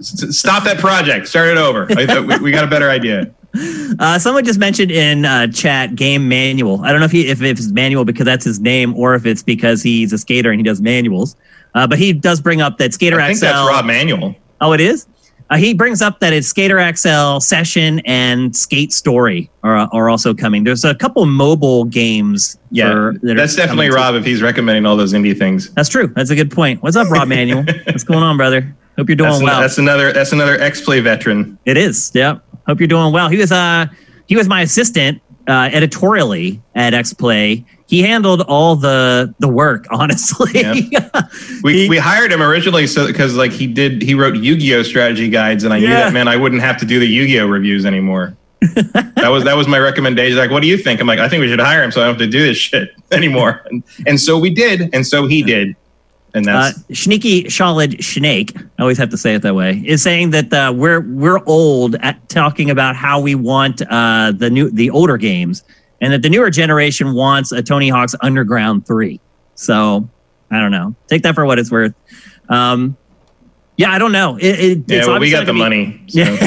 stop 0.02 0.63
that 0.65 0.78
project. 0.78 1.28
Start 1.28 1.50
it 1.50 1.58
over. 1.58 1.88
I 1.98 2.20
we, 2.20 2.38
we 2.39 2.52
got 2.52 2.63
a 2.63 2.67
better 2.67 2.89
idea. 2.91 3.34
Uh, 3.98 4.20
someone 4.20 4.46
just 4.46 4.60
mentioned 4.60 4.91
in 4.91 5.26
uh, 5.26 5.48
chat 5.48 5.96
game 5.96 6.28
manual. 6.28 6.82
I 6.84 6.91
don't 6.91 7.00
know 7.00 7.06
if 7.06 7.12
he 7.12 7.28
if, 7.28 7.41
if 7.41 7.58
it's 7.58 7.72
manual 7.72 8.06
because 8.06 8.26
that's 8.26 8.46
his 8.46 8.60
name 8.60 8.93
or 8.96 9.15
if 9.15 9.26
it's 9.26 9.41
because 9.41 9.82
he's 9.82 10.13
a 10.13 10.20
skater 10.20 10.52
and 10.52 10.60
he 10.60 10.63
does 10.63 10.80
manuals. 10.80 11.36
Uh, 11.74 11.88
but 11.88 11.98
he 11.98 12.13
does 12.13 12.39
bring 12.39 12.62
up 12.62 12.78
that 12.78 12.93
Skater 12.93 13.20
I 13.20 13.28
think 13.28 13.39
XL. 13.39 13.46
that's 13.46 13.67
Rob 13.70 13.86
Manuel. 13.86 14.36
Oh, 14.62 14.74
it 14.74 14.80
is. 14.82 15.08
Uh, 15.50 15.56
he 15.58 15.74
brings 15.74 16.02
up 16.02 16.20
that 16.20 16.34
it's 16.34 16.48
Skater 16.48 16.78
XL 16.96 17.40
Session 17.40 18.02
and 18.06 18.54
Skate 18.56 18.92
Story 18.92 19.50
are 19.64 19.78
are 19.94 20.10
also 20.10 20.34
coming. 20.34 20.64
There's 20.66 20.84
a 20.84 20.94
couple 20.94 21.26
mobile 21.26 21.86
games. 21.86 22.58
Yeah, 22.72 22.92
for- 22.92 23.18
that 23.22 23.32
are 23.32 23.36
that's 23.36 23.56
definitely 23.56 23.88
coming 23.88 23.92
too. 23.92 23.96
Rob 23.96 24.16
if 24.16 24.26
he's 24.26 24.42
recommending 24.42 24.86
all 24.86 24.98
those 24.98 25.14
indie 25.14 25.38
things. 25.38 25.72
That's 25.74 25.90
true. 25.90 26.08
That's 26.08 26.30
a 26.32 26.36
good 26.36 26.52
point. 26.52 26.84
What's 26.84 26.98
up, 26.98 27.10
Rob 27.10 27.28
Manuel? 27.30 27.64
What's 27.86 28.04
going 28.04 28.24
on, 28.24 28.36
brother? 28.36 28.76
Hope 28.98 29.08
you're 29.10 29.16
doing 29.16 29.30
That's, 29.30 29.40
an- 29.40 29.46
well. 29.46 29.62
that's 29.62 29.78
another 29.78 30.12
that's 30.12 30.32
another 30.34 30.60
X 30.60 30.82
Play 30.82 31.00
veteran. 31.00 31.58
It 31.66 31.78
is. 31.78 32.12
Yeah. 32.14 32.40
Hope 32.66 32.80
you're 32.82 32.88
doing 32.88 33.14
well. 33.14 33.30
He 33.30 33.38
was 33.38 33.52
uh 33.52 33.86
he 34.28 34.36
was 34.36 34.48
my 34.50 34.62
assistant 34.64 35.22
uh, 35.48 35.70
editorially 35.72 36.62
at 36.76 36.94
X 36.94 37.14
Play. 37.14 37.64
He 37.88 38.02
handled 38.02 38.42
all 38.42 38.76
the 38.76 39.34
the 39.40 39.48
work, 39.48 39.88
honestly. 39.92 40.62
We, 41.64 41.74
He- 41.84 41.90
we 41.90 41.98
hired 41.98 42.32
him 42.32 42.42
originally 42.42 42.88
so 42.88 43.08
because 43.08 43.36
like 43.36 43.52
he 43.52 43.68
did 43.68 44.02
he 44.02 44.14
wrote 44.14 44.36
Yu-Gi-Oh 44.36 44.84
strategy 44.84 45.30
guides 45.30 45.64
and 45.64 45.74
I 45.74 45.80
knew 45.80 45.88
that 45.88 46.14
man 46.14 46.28
I 46.28 46.36
wouldn't 46.38 46.62
have 46.62 46.78
to 46.78 46.86
do 46.86 47.00
the 47.00 47.08
Yu-Gi-Oh 47.08 47.48
reviews 47.48 47.86
anymore. 47.86 48.36
that 48.62 49.30
was 49.30 49.44
that 49.44 49.56
was 49.56 49.68
my 49.68 49.80
recommendation. 49.80 50.38
Like, 50.38 50.52
what 50.52 50.62
do 50.62 50.68
you 50.68 50.78
think? 50.78 51.00
I'm 51.00 51.08
like, 51.08 51.20
I 51.20 51.30
think 51.30 51.42
we 51.42 51.48
should 51.48 51.60
hire 51.60 51.84
him 51.84 51.92
so 51.92 52.02
I 52.02 52.06
don't 52.06 52.16
have 52.16 52.20
to 52.26 52.28
do 52.32 52.44
this 52.44 52.58
shit 52.58 52.90
anymore. 53.12 53.62
And, 53.70 53.84
and 54.06 54.20
so 54.20 54.38
we 54.40 54.50
did, 54.50 54.90
and 54.94 55.06
so 55.06 55.28
he 55.28 55.44
did, 55.44 55.76
and 56.38 56.47
uh, 56.47 56.71
Sneaky 56.93 57.49
Shalid 57.49 58.03
Snake, 58.03 58.53
I 58.55 58.82
always 58.82 58.97
have 58.97 59.09
to 59.09 59.18
say 59.18 59.34
it 59.34 59.41
that 59.41 59.55
way, 59.55 59.82
is 59.86 60.03
saying 60.03 60.30
that 60.32 60.53
uh, 60.53 60.72
we're 60.76 61.01
we're 61.01 61.43
old 61.45 61.95
at 61.95 62.30
talking 62.30 62.70
about 62.70 62.95
how 62.95 63.20
we 63.20 63.36
want 63.36 63.82
uh, 63.89 64.32
the 64.36 64.49
new 64.49 64.70
the 64.70 64.89
older 64.91 65.18
games, 65.18 65.64
and 65.99 66.14
that 66.14 66.22
the 66.22 66.30
newer 66.30 66.49
generation 66.49 67.14
wants 67.14 67.51
a 67.51 67.64
Tony 67.64 67.89
Hawk's 67.89 68.16
Underground 68.22 68.86
Three. 68.86 69.20
So 69.55 70.07
I 70.51 70.59
don't 70.59 70.72
know. 70.72 70.95
Take 71.07 71.24
that 71.24 71.34
for 71.34 71.45
what 71.45 71.57
it's 71.57 71.72
worth. 71.72 71.93
Um, 72.49 72.95
yeah, 73.78 73.91
I 73.91 73.99
don't 73.99 74.12
know. 74.12 74.38
It, 74.38 74.59
it, 74.59 74.78
yeah. 74.88 74.97
it's 74.99 75.07
Well, 75.07 75.20
we 75.20 75.30
got 75.30 75.45
the 75.45 75.53
be- 75.53 75.59
money. 75.59 76.03
So. 76.07 76.20
Yeah, 76.20 76.28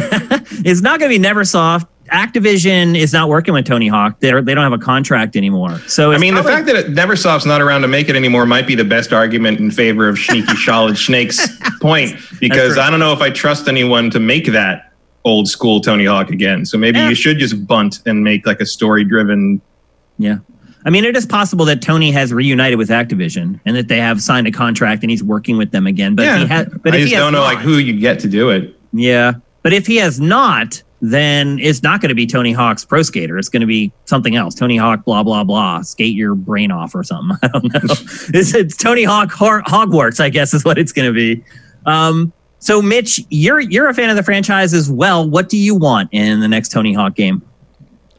it's 0.64 0.80
not 0.80 1.00
going 1.00 1.12
to 1.12 1.18
be 1.18 1.24
NeverSoft 1.24 1.86
Activision 2.10 2.96
is 2.98 3.12
not 3.12 3.28
working 3.28 3.54
with 3.54 3.64
Tony 3.66 3.88
Hawk. 3.88 4.20
They're 4.20 4.42
they 4.42 4.54
don't 4.54 4.64
have 4.64 4.72
a 4.78 4.82
contract 4.82 5.36
anymore. 5.36 5.78
So 5.86 6.12
I 6.12 6.18
mean, 6.18 6.34
the 6.34 6.42
fact 6.42 6.66
that 6.66 6.86
Neversoft's 6.86 7.46
not 7.46 7.60
around 7.62 7.82
to 7.82 7.88
make 7.88 8.08
it 8.08 8.16
anymore 8.16 8.46
might 8.46 8.66
be 8.66 8.74
the 8.74 8.84
best 8.84 9.12
argument 9.12 9.58
in 9.60 9.70
favor 9.70 10.08
of 10.08 10.18
Sneaky 10.18 10.56
Solid 10.64 10.96
Snake's 10.98 11.46
point, 11.80 12.16
because. 12.40 12.78
I 12.78 12.90
don't 12.90 13.00
know 13.00 13.12
if 13.12 13.20
I 13.20 13.30
trust 13.30 13.68
anyone 13.68 14.10
to 14.10 14.18
make 14.20 14.46
that 14.52 14.92
old 15.24 15.48
school 15.48 15.80
Tony 15.80 16.06
Hawk 16.06 16.30
again. 16.30 16.64
So 16.64 16.78
maybe 16.78 16.98
Yeah. 16.98 17.08
you 17.10 17.14
should 17.14 17.38
just 17.38 17.66
bunt 17.66 18.00
and 18.06 18.24
make 18.24 18.46
like 18.46 18.60
a 18.60 18.66
story 18.66 19.04
driven. 19.04 19.60
Yeah. 20.18 20.38
I 20.86 20.88
mean, 20.90 21.04
it 21.04 21.14
is 21.14 21.26
possible 21.26 21.66
that 21.66 21.82
Tony 21.82 22.10
has 22.12 22.32
reunited 22.32 22.78
with 22.78 22.88
Activision 22.88 23.60
and 23.66 23.76
that 23.76 23.88
they 23.88 23.98
have 23.98 24.22
signed 24.22 24.46
a 24.46 24.50
contract 24.50 25.02
and 25.02 25.10
he's 25.10 25.22
working 25.22 25.58
with 25.58 25.72
them 25.72 25.86
again. 25.86 26.14
But 26.14 26.22
yeah, 26.24 26.38
he 26.38 26.46
ha- 26.46 26.64
but 26.82 26.94
I 26.94 26.96
if 26.96 27.02
just 27.02 27.12
he 27.12 27.18
don't 27.18 27.32
know 27.32 27.40
not, 27.40 27.54
like 27.54 27.58
who 27.58 27.74
you 27.76 28.00
get 28.00 28.18
to 28.20 28.28
do 28.28 28.48
it. 28.48 28.74
Yeah. 28.94 29.34
But 29.62 29.74
if 29.74 29.86
he 29.86 29.96
has 29.96 30.18
not, 30.20 30.82
then 31.00 31.58
it's 31.58 31.82
not 31.82 32.00
going 32.00 32.10
to 32.10 32.14
be 32.14 32.26
Tony 32.26 32.52
Hawk's 32.52 32.84
Pro 32.84 33.02
Skater. 33.02 33.38
It's 33.38 33.48
going 33.48 33.62
to 33.62 33.66
be 33.66 33.92
something 34.04 34.36
else. 34.36 34.54
Tony 34.54 34.76
Hawk, 34.76 35.04
blah, 35.04 35.22
blah, 35.22 35.44
blah. 35.44 35.80
Skate 35.82 36.14
your 36.14 36.34
brain 36.34 36.70
off 36.70 36.94
or 36.94 37.02
something. 37.02 37.36
I 37.42 37.48
don't 37.48 37.72
know. 37.72 37.80
it's, 38.34 38.54
it's 38.54 38.76
Tony 38.76 39.04
Hawk 39.04 39.30
Hogwarts, 39.30 40.20
I 40.20 40.28
guess, 40.28 40.52
is 40.52 40.64
what 40.64 40.78
it's 40.78 40.92
going 40.92 41.08
to 41.08 41.14
be. 41.14 41.42
Um, 41.86 42.32
so, 42.58 42.82
Mitch, 42.82 43.20
you're 43.30 43.60
you're 43.60 43.88
a 43.88 43.94
fan 43.94 44.10
of 44.10 44.16
the 44.16 44.22
franchise 44.22 44.74
as 44.74 44.90
well. 44.90 45.28
What 45.28 45.48
do 45.48 45.56
you 45.56 45.74
want 45.74 46.10
in 46.12 46.40
the 46.40 46.48
next 46.48 46.68
Tony 46.70 46.92
Hawk 46.92 47.14
game? 47.14 47.42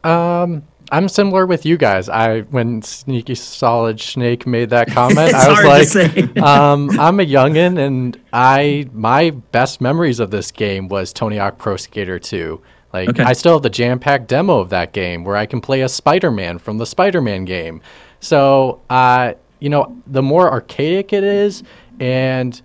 Um, 0.02 0.64
I'm 0.90 1.08
similar 1.08 1.46
with 1.46 1.64
you 1.64 1.76
guys. 1.76 2.08
I 2.08 2.40
when 2.42 2.82
Sneaky 2.82 3.36
Solid 3.36 4.00
Snake 4.00 4.46
made 4.46 4.70
that 4.70 4.88
comment, 4.88 5.32
I 5.34 5.78
was 5.78 5.94
like, 5.94 6.36
um, 6.38 6.90
I'm 6.98 7.20
a 7.20 7.24
youngin, 7.24 7.78
and 7.78 8.20
I 8.32 8.88
my 8.92 9.30
best 9.30 9.80
memories 9.80 10.18
of 10.18 10.32
this 10.32 10.50
game 10.50 10.88
was 10.88 11.12
Tony 11.12 11.38
Hawk 11.38 11.58
Pro 11.58 11.76
Skater 11.76 12.18
2. 12.18 12.60
Like 12.92 13.08
Okay. 13.10 13.22
I 13.22 13.32
still 13.32 13.54
have 13.54 13.62
the 13.62 13.70
jam-packed 13.70 14.28
demo 14.28 14.58
of 14.58 14.68
that 14.70 14.92
game 14.92 15.24
where 15.24 15.36
I 15.36 15.46
can 15.46 15.60
play 15.60 15.80
a 15.82 15.88
Spider-Man 15.88 16.58
from 16.58 16.78
the 16.78 16.86
Spider-Man 16.86 17.44
game. 17.44 17.80
So, 18.20 18.80
uh, 18.90 19.32
you 19.60 19.68
know, 19.68 19.96
the 20.06 20.22
more 20.22 20.50
archaic 20.50 21.12
it 21.12 21.24
is, 21.24 21.62
and 22.00 22.60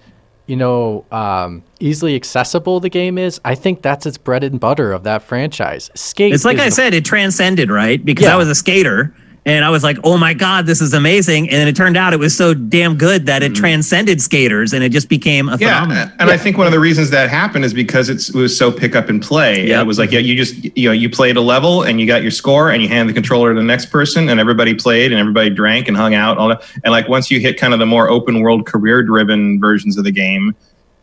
you 0.48 0.56
know, 0.56 1.04
um, 1.12 1.62
easily 1.82 2.16
accessible 2.16 2.80
the 2.80 2.90
game 2.90 3.18
is, 3.18 3.40
I 3.44 3.54
think 3.54 3.82
that's 3.82 4.06
its 4.06 4.18
bread 4.18 4.46
and 4.46 4.60
butter 4.60 4.94
of 4.94 5.04
that 5.04 5.22
franchise. 5.22 5.92
Skate. 5.94 6.34
It's 6.34 6.46
like 6.46 6.58
I 6.60 6.70
said, 6.70 6.94
it 6.94 7.04
transcended, 7.04 7.70
right? 7.70 8.04
Because 8.04 8.24
Yeah. 8.26 8.34
I 8.34 8.38
was 8.38 8.48
a 8.48 8.56
skater 8.56 9.14
and 9.48 9.64
I 9.66 9.70
was 9.70 9.84
like, 9.84 9.98
oh 10.04 10.18
my 10.18 10.34
God, 10.34 10.66
this 10.66 10.82
is 10.82 10.94
amazing. 10.94 11.50
And 11.50 11.58
then 11.58 11.68
it 11.68 11.76
turned 11.76 11.96
out 11.98 12.14
it 12.14 12.20
was 12.20 12.36
so 12.36 12.54
damn 12.54 12.98
good 12.98 13.26
that 13.28 13.42
it 13.42 13.56
transcended 13.56 14.22
skaters 14.22 14.74
and 14.74 14.84
it 14.84 14.90
just 14.92 15.10
became 15.10 15.48
a 15.50 15.54
Mm. 15.58 15.62
Yeah, 15.62 15.82
phenomenon. 15.84 16.12
and 16.20 16.30
I 16.30 16.38
think 16.38 16.58
one 16.58 16.68
of 16.68 16.74
the 16.74 16.80
reasons 16.80 17.10
that 17.12 17.30
happened 17.30 17.64
is 17.66 17.74
because 17.74 18.10
it's, 18.10 18.30
it 18.30 18.36
was 18.36 18.56
so 18.58 18.72
pick 18.72 18.96
up 18.96 19.10
and 19.10 19.22
play. 19.22 19.68
Yep. 19.68 19.82
It 19.82 19.88
was 19.88 19.98
like 19.98 20.12
yeah, 20.12 20.20
you 20.20 20.36
just 20.36 20.78
you 20.78 20.90
know 20.90 20.94
you 20.94 21.10
played 21.10 21.38
a 21.38 21.42
level 21.42 21.84
and 21.84 22.00
you 22.00 22.06
got 22.06 22.22
your 22.22 22.32
score 22.32 22.70
and 22.70 22.84
you 22.84 22.90
hand 22.90 23.08
the 23.10 23.14
controller 23.14 23.54
to 23.54 23.60
the 23.60 23.66
next 23.66 23.88
person 23.88 24.30
and 24.30 24.40
everybody 24.40 24.74
played 24.76 25.12
and 25.12 25.20
everybody 25.20 25.50
drank 25.50 25.88
and 25.88 25.96
hung 25.98 26.14
out 26.14 26.38
all 26.38 26.50
that. 26.50 26.62
And 26.84 26.92
like 26.92 27.08
once 27.08 27.32
you 27.32 27.40
hit 27.40 27.58
kind 27.58 27.74
of 27.74 27.80
the 27.80 27.86
more 27.86 28.10
open 28.10 28.42
world 28.42 28.66
career 28.68 29.02
driven 29.02 29.60
versions 29.60 29.98
of 29.98 30.04
the 30.04 30.12
game, 30.12 30.56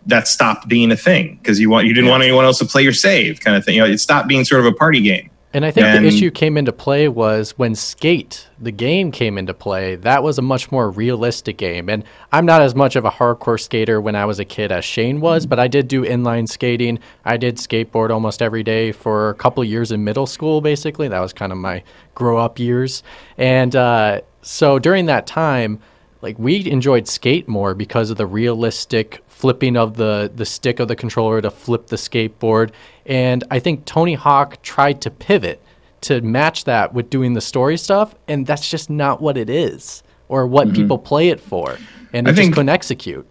that 0.06 0.28
stopped 0.28 0.68
being 0.68 0.92
a 0.92 0.96
thing 0.96 1.38
because 1.40 1.58
you 1.58 1.70
want 1.70 1.86
you 1.86 1.94
didn't 1.94 2.10
want 2.10 2.22
anyone 2.22 2.44
else 2.44 2.58
to 2.58 2.66
play 2.66 2.82
your 2.82 2.92
save 2.92 3.40
kind 3.40 3.56
of 3.56 3.64
thing. 3.64 3.76
You 3.76 3.80
know, 3.80 3.86
it 3.88 3.98
stopped 3.98 4.28
being 4.28 4.44
sort 4.44 4.60
of 4.60 4.66
a 4.66 4.72
party 4.72 5.00
game. 5.00 5.30
And 5.54 5.64
I 5.64 5.70
think 5.70 5.86
And- 5.86 6.04
the 6.04 6.08
issue 6.08 6.32
came 6.32 6.56
into 6.56 6.72
play 6.72 7.06
was 7.06 7.52
when 7.56 7.76
Skate, 7.76 8.48
the 8.60 8.72
game, 8.72 9.12
came 9.12 9.38
into 9.38 9.54
play. 9.54 9.94
That 9.94 10.24
was 10.24 10.36
a 10.36 10.42
much 10.42 10.72
more 10.72 10.90
realistic 10.90 11.56
game. 11.56 11.88
And 11.88 12.02
I'm 12.32 12.44
not 12.44 12.60
as 12.60 12.74
much 12.74 12.96
of 12.96 13.04
a 13.04 13.10
hardcore 13.10 13.60
skater 13.60 14.00
when 14.00 14.16
I 14.16 14.24
was 14.24 14.40
a 14.40 14.44
kid 14.44 14.72
as 14.72 14.84
Shane 14.84 15.20
was, 15.20 15.46
but 15.46 15.60
I 15.60 15.68
did 15.68 15.86
do 15.86 16.02
inline 16.04 16.48
skating. 16.48 16.98
I 17.24 17.36
did 17.36 17.56
skateboard 17.58 18.10
almost 18.10 18.42
every 18.42 18.64
day 18.64 18.90
for 18.90 19.30
a 19.30 19.34
couple 19.34 19.62
years 19.62 19.92
in 19.92 20.02
middle 20.02 20.26
school, 20.26 20.60
basically. 20.60 21.06
That 21.06 21.20
was 21.20 21.32
kind 21.32 21.52
of 21.52 21.58
my 21.58 21.84
grow 22.16 22.36
up 22.38 22.58
years. 22.58 23.04
And 23.38 23.76
uh, 23.76 24.22
so 24.42 24.80
during 24.80 25.06
that 25.06 25.26
time, 25.28 25.78
like 26.20 26.38
we 26.38 26.68
enjoyed 26.68 27.06
skate 27.06 27.46
more 27.46 27.74
because 27.74 28.10
of 28.10 28.16
the 28.16 28.26
realistic 28.26 29.22
flipping 29.44 29.76
of 29.76 29.98
the 29.98 30.32
the 30.34 30.46
stick 30.46 30.80
of 30.80 30.88
the 30.88 30.96
controller 30.96 31.42
to 31.42 31.50
flip 31.50 31.88
the 31.88 31.96
skateboard 31.96 32.70
and 33.04 33.44
i 33.50 33.58
think 33.58 33.84
tony 33.84 34.14
hawk 34.14 34.56
tried 34.62 35.02
to 35.02 35.10
pivot 35.10 35.60
to 36.00 36.22
match 36.22 36.64
that 36.64 36.94
with 36.94 37.10
doing 37.10 37.34
the 37.34 37.42
story 37.42 37.76
stuff 37.76 38.14
and 38.26 38.46
that's 38.46 38.70
just 38.70 38.88
not 38.88 39.20
what 39.20 39.36
it 39.36 39.50
is 39.50 40.02
or 40.28 40.46
what 40.46 40.68
mm-hmm. 40.68 40.76
people 40.76 40.96
play 40.96 41.28
it 41.28 41.38
for 41.38 41.76
and 42.14 42.26
I 42.26 42.30
it 42.30 42.32
just 42.32 42.42
think- 42.42 42.54
couldn't 42.54 42.70
execute 42.70 43.26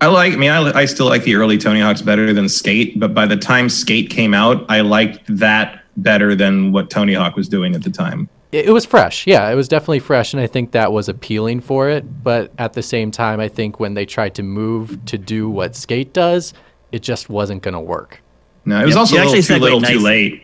I 0.00 0.06
like. 0.06 0.34
I 0.34 0.36
mean, 0.36 0.52
I, 0.52 0.78
I 0.78 0.84
still 0.84 1.06
like 1.06 1.24
the 1.24 1.34
early 1.34 1.58
Tony 1.58 1.80
Hawk's 1.80 2.02
better 2.02 2.32
than 2.32 2.48
Skate, 2.48 3.00
but 3.00 3.14
by 3.14 3.26
the 3.26 3.36
time 3.36 3.68
Skate 3.68 4.10
came 4.10 4.32
out, 4.32 4.64
I 4.68 4.82
liked 4.82 5.22
that 5.26 5.82
better 5.96 6.36
than 6.36 6.70
what 6.70 6.88
Tony 6.88 7.14
Hawk 7.14 7.34
was 7.34 7.48
doing 7.48 7.74
at 7.74 7.82
the 7.82 7.90
time. 7.90 8.28
It, 8.52 8.66
it 8.66 8.70
was 8.70 8.84
fresh 8.86 9.26
yeah 9.26 9.48
it 9.50 9.54
was 9.54 9.68
definitely 9.68 9.98
fresh 9.98 10.32
and 10.32 10.40
i 10.42 10.46
think 10.46 10.72
that 10.72 10.92
was 10.92 11.08
appealing 11.08 11.60
for 11.60 11.88
it 11.88 12.22
but 12.22 12.50
at 12.58 12.72
the 12.72 12.82
same 12.82 13.10
time 13.10 13.40
i 13.40 13.48
think 13.48 13.78
when 13.80 13.94
they 13.94 14.06
tried 14.06 14.34
to 14.34 14.42
move 14.42 15.04
to 15.06 15.18
do 15.18 15.48
what 15.50 15.74
skate 15.76 16.12
does 16.12 16.54
it 16.92 17.02
just 17.02 17.28
wasn't 17.28 17.62
going 17.62 17.74
to 17.74 17.80
work 17.80 18.20
No, 18.64 18.80
it 18.80 18.84
was 18.86 18.94
Yep. 18.94 19.00
also 19.00 19.14
You 19.16 19.22
a 19.22 19.24
little 19.24 19.28
actually 19.28 19.38
too 19.40 19.46
segued 19.46 19.62
little, 19.62 19.80
too 19.82 19.98
late. 20.00 20.42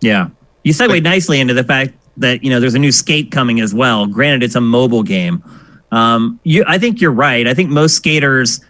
Yeah. 0.00 0.28
You 0.64 0.72
segued 0.72 1.02
nicely 1.02 1.40
into 1.40 1.54
the 1.54 1.64
fact 1.64 1.94
that, 2.18 2.42
you 2.44 2.50
know, 2.50 2.60
there's 2.60 2.74
a 2.74 2.78
new 2.78 2.92
skate 2.92 3.30
coming 3.30 3.60
as 3.60 3.72
well. 3.74 4.06
Granted, 4.06 4.42
it's 4.42 4.54
a 4.54 4.60
mobile 4.60 5.02
game. 5.02 5.42
Um, 5.92 6.40
you, 6.44 6.64
I 6.66 6.78
think 6.78 7.00
you're 7.00 7.12
right. 7.12 7.46
I 7.46 7.54
think 7.54 7.70
most 7.70 7.96
skaters 7.96 8.60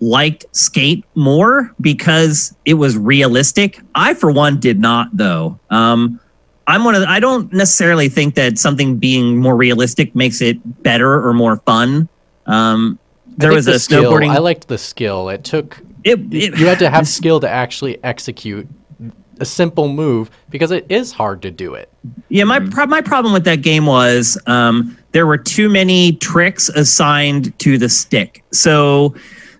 liked 0.00 0.44
skate 0.52 1.04
more 1.14 1.72
because 1.80 2.54
it 2.64 2.74
was 2.74 2.96
realistic. 2.96 3.80
I, 3.94 4.14
for 4.14 4.30
one, 4.30 4.60
did 4.60 4.78
not, 4.80 5.08
though. 5.16 5.58
Um, 5.70 6.20
I'm 6.66 6.84
one 6.84 6.94
of 6.94 7.00
the, 7.02 7.08
I 7.08 7.20
don't 7.20 7.52
necessarily 7.52 8.08
think 8.08 8.34
that 8.34 8.58
something 8.58 8.96
being 8.96 9.36
more 9.36 9.56
realistic 9.56 10.14
makes 10.14 10.40
it 10.40 10.58
better 10.82 11.26
or 11.26 11.32
more 11.32 11.56
fun. 11.58 12.08
Um, 12.46 12.98
there 13.36 13.52
was 13.52 13.66
the 13.66 13.74
a 13.74 13.78
skill, 13.78 14.10
snowboarding. 14.10 14.30
i 14.30 14.38
liked 14.38 14.66
the 14.68 14.78
skill 14.78 15.28
it 15.28 15.44
took 15.44 15.78
it, 16.04 16.18
it- 16.32 16.58
you 16.58 16.66
had 16.66 16.78
to 16.78 16.88
have 16.88 17.06
skill 17.20 17.38
to 17.40 17.48
actually 17.48 18.02
execute 18.02 18.66
a 19.38 19.44
simple 19.44 19.88
move 19.88 20.30
because 20.48 20.70
it 20.70 20.86
is 20.88 21.12
hard 21.12 21.42
to 21.42 21.50
do 21.50 21.74
it. 21.74 21.92
Yeah, 22.30 22.44
my 22.44 22.60
pro- 22.60 22.86
my 22.86 23.02
problem 23.02 23.34
with 23.34 23.44
that 23.44 23.60
game 23.60 23.84
was 23.84 24.38
um, 24.46 24.96
there 25.12 25.26
were 25.26 25.36
too 25.36 25.68
many 25.68 26.12
tricks 26.12 26.70
assigned 26.70 27.58
to 27.58 27.76
the 27.76 27.90
stick. 27.90 28.42
So, 28.52 29.14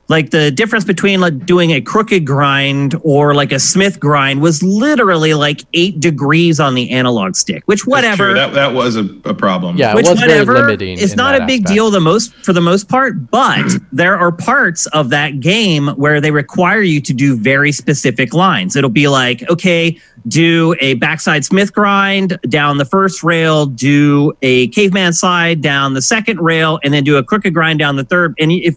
like 0.08 0.30
the 0.30 0.50
difference 0.50 0.84
between 0.84 1.20
like 1.20 1.46
doing 1.46 1.72
a 1.72 1.80
crooked 1.80 2.24
grind 2.24 2.94
or 3.02 3.34
like 3.34 3.52
a 3.52 3.58
Smith 3.58 3.98
grind 3.98 4.40
was 4.40 4.62
literally 4.62 5.34
like 5.34 5.62
eight 5.74 5.98
degrees 5.98 6.60
on 6.60 6.74
the 6.74 6.90
analog 6.90 7.34
stick. 7.34 7.64
Which 7.66 7.86
whatever. 7.86 8.34
That 8.34 8.54
that 8.54 8.72
was 8.72 8.96
a, 8.96 9.04
a 9.24 9.34
problem. 9.34 9.76
Yeah, 9.76 9.92
it 9.92 9.96
which 9.96 10.06
was 10.06 10.18
very 10.20 10.32
whatever, 10.32 10.66
limiting. 10.66 10.98
It's 10.98 11.16
not 11.16 11.34
a 11.34 11.46
big 11.46 11.62
aspect. 11.62 11.74
deal 11.74 11.90
the 11.90 12.00
most 12.00 12.34
for 12.44 12.52
the 12.52 12.60
most 12.60 12.88
part, 12.88 13.30
but 13.30 13.64
there 13.92 14.16
are 14.16 14.30
parts 14.30 14.86
of 14.88 15.10
that 15.10 15.40
game 15.40 15.88
where 15.88 16.20
they 16.20 16.30
require 16.30 16.82
you 16.82 17.00
to 17.00 17.12
do 17.12 17.36
very 17.36 17.72
specific 17.72 18.32
lines. 18.32 18.76
It'll 18.76 18.90
be 18.90 19.08
like, 19.08 19.48
okay, 19.50 19.98
do 20.28 20.74
a 20.80 20.94
backside 20.94 21.44
Smith 21.44 21.72
grind 21.72 22.38
down 22.48 22.78
the 22.78 22.84
first 22.84 23.22
rail, 23.22 23.66
do 23.66 24.32
a 24.42 24.68
caveman 24.68 25.12
slide 25.12 25.60
down 25.60 25.94
the 25.94 26.02
second 26.02 26.40
rail, 26.40 26.78
and 26.84 26.92
then 26.92 27.04
do 27.04 27.16
a 27.16 27.24
crooked 27.24 27.54
grind 27.54 27.78
down 27.78 27.96
the 27.96 28.04
third. 28.04 28.34
And 28.38 28.52
if 28.52 28.76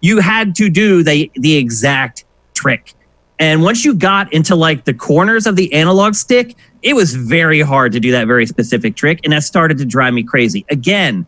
you 0.00 0.18
had 0.18 0.54
to 0.56 0.68
do 0.68 1.02
the 1.02 1.30
the 1.34 1.56
exact 1.56 2.24
trick. 2.54 2.94
And 3.38 3.62
once 3.62 3.84
you 3.84 3.94
got 3.94 4.32
into 4.32 4.54
like 4.54 4.84
the 4.84 4.92
corners 4.92 5.46
of 5.46 5.56
the 5.56 5.72
analog 5.72 6.14
stick, 6.14 6.56
it 6.82 6.94
was 6.94 7.14
very 7.14 7.60
hard 7.60 7.92
to 7.92 8.00
do 8.00 8.10
that 8.12 8.26
very 8.26 8.46
specific 8.46 8.96
trick. 8.96 9.20
And 9.24 9.32
that 9.32 9.44
started 9.44 9.78
to 9.78 9.86
drive 9.86 10.12
me 10.12 10.22
crazy. 10.22 10.66
Again, 10.70 11.26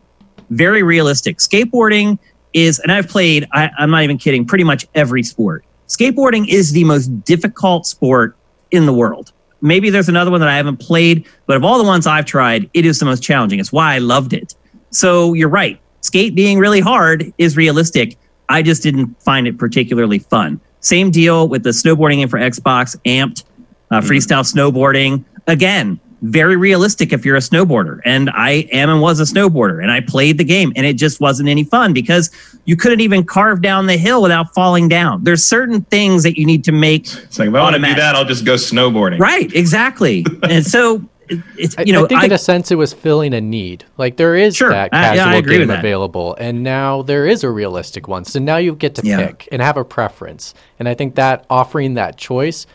very 0.51 0.83
realistic. 0.83 1.39
Skateboarding 1.39 2.19
is, 2.53 2.79
and 2.81 2.93
I've 2.93 3.09
played, 3.09 3.49
I, 3.53 3.71
I'm 3.79 3.91
not 3.91 4.03
even 4.03 4.19
kidding, 4.19 4.45
pretty 4.45 4.65
much 4.65 4.87
every 4.95 5.23
sport. 5.23 5.65
Skateboarding 5.89 6.49
is 6.49 6.73
the 6.73 6.85
most 6.85 7.09
difficult 7.25 7.87
sport 7.87 8.37
in 8.71 8.85
the 8.85 8.93
world. 8.93 9.33
Maybe 9.63 9.91
there's 9.91 10.09
another 10.09 10.31
one 10.31 10.41
that 10.41 10.49
I 10.49 10.57
haven't 10.57 10.79
played, 10.79 11.27
but 11.47 11.57
of 11.57 11.65
all 11.65 11.79
the 11.79 11.85
ones 11.85 12.07
I've 12.07 12.27
tried, 12.27 12.69
it 12.75 12.85
is 12.85 12.99
the 12.99 13.05
most 13.05 13.23
challenging. 13.23 13.59
It's 13.59 13.73
why 13.73 13.95
I 13.95 13.99
loved 13.99 14.33
it. 14.33 14.55
So 14.91 15.33
you're 15.35 15.49
right. 15.49 15.81
Skate 16.01 16.35
being 16.35 16.59
really 16.59 16.81
hard 16.81 17.33
is 17.39 17.57
realistic. 17.57 18.19
I 18.53 18.63
just 18.63 18.83
didn't 18.83 19.21
find 19.23 19.47
it 19.47 19.59
particularly 19.59 20.19
fun. 20.19 20.61
Same 20.81 21.11
deal 21.11 21.49
with 21.49 21.63
the 21.63 21.71
snowboarding 21.71 22.17
game 22.17 22.29
for 22.29 22.39
Xbox, 22.39 22.97
Amped, 23.07 23.45
uh, 23.91 24.01
freestyle 24.01 24.45
snowboarding. 24.45 25.25
Again, 25.47 25.99
very 26.23 26.57
realistic 26.57 27.13
if 27.13 27.25
you're 27.25 27.37
a 27.37 27.41
snowboarder. 27.41 28.01
And 28.05 28.31
I 28.31 28.69
am 28.73 28.91
and 28.91 29.01
was 29.01 29.21
a 29.21 29.25
snowboarder, 29.25 29.83
and 29.83 29.91
I 29.91 30.01
played 30.01 30.39
the 30.39 30.45
game, 30.45 30.73
and 30.77 30.87
it 30.87 30.95
just 30.95 31.21
wasn't 31.21 31.49
any 31.49 31.65
fun 31.65 31.93
because 31.93 32.31
you 32.65 32.77
couldn't 32.77 33.01
even 33.01 33.25
carve 33.25 33.61
down 33.61 33.87
the 33.87 33.97
hill 33.97 34.23
without 34.23 34.55
falling 34.55 34.89
down. 34.89 35.25
There's 35.25 35.45
certain 35.45 35.83
things 35.83 36.23
that 36.23 36.39
you 36.39 36.47
need 36.47 36.63
to 36.65 36.73
make 36.73 37.03
It's 37.03 37.39
like 37.39 37.49
if 37.49 37.55
I 37.55 37.63
want 37.63 37.77
to 37.77 37.83
do 37.83 37.95
that, 37.95 38.15
I'll 38.15 38.25
just 38.25 38.45
go 38.45 38.55
snowboarding. 38.55 39.19
right. 39.19 39.53
Exactly. 39.53 40.25
and 40.45 40.65
so 40.65 41.03
it's 41.29 41.77
I, 41.79 41.83
you 41.83 41.93
know 41.93 42.05
I 42.05 42.09
think 42.09 42.21
I- 42.23 42.25
in 42.27 42.33
a 42.33 42.39
sense 42.39 42.71
it 42.71 42.77
was 42.77 42.93
filling 42.93 43.33
a 43.35 43.41
need. 43.41 43.85
Like 43.99 44.17
there 44.17 44.35
is 44.35 44.57
Sure. 44.57 44.71
that 44.71 44.91
I- 44.93 45.15
yeah, 45.15 45.23
I 45.23 45.25
casual 45.25 45.39
agree 45.39 45.59
game 45.59 45.71
available, 45.71 46.35
and 46.39 46.63
now 46.63 47.03
there 47.03 47.27
is 47.27 47.45
a 47.45 47.51
realistic 47.51 48.09
one. 48.09 48.25
So 48.25 48.39
now 48.39 48.57
you 48.57 48.75
get 48.75 48.95
to 48.97 49.03
Yeah. 49.07 49.27
pick 49.27 49.49
and 49.53 49.63
have 49.63 49.77
a 49.77 49.85
preference. 49.85 50.55
And 50.79 50.89
I 50.89 50.95
think 50.95 51.15
that 51.17 51.45
offering 51.51 51.95
that 51.95 52.17
choice 52.17 52.67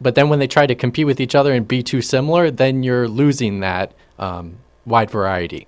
but 0.00 0.16
then 0.16 0.28
when 0.28 0.38
they 0.40 0.46
try 0.48 0.66
to 0.66 0.74
compete 0.74 1.06
with 1.06 1.20
each 1.20 1.34
other 1.36 1.54
and 1.54 1.66
be 1.66 1.82
too 1.82 2.02
similar, 2.02 2.50
then 2.50 2.82
you're 2.82 3.08
losing 3.08 3.60
that 3.60 3.92
um, 4.18 4.56
wide 4.84 5.08
variety. 5.10 5.66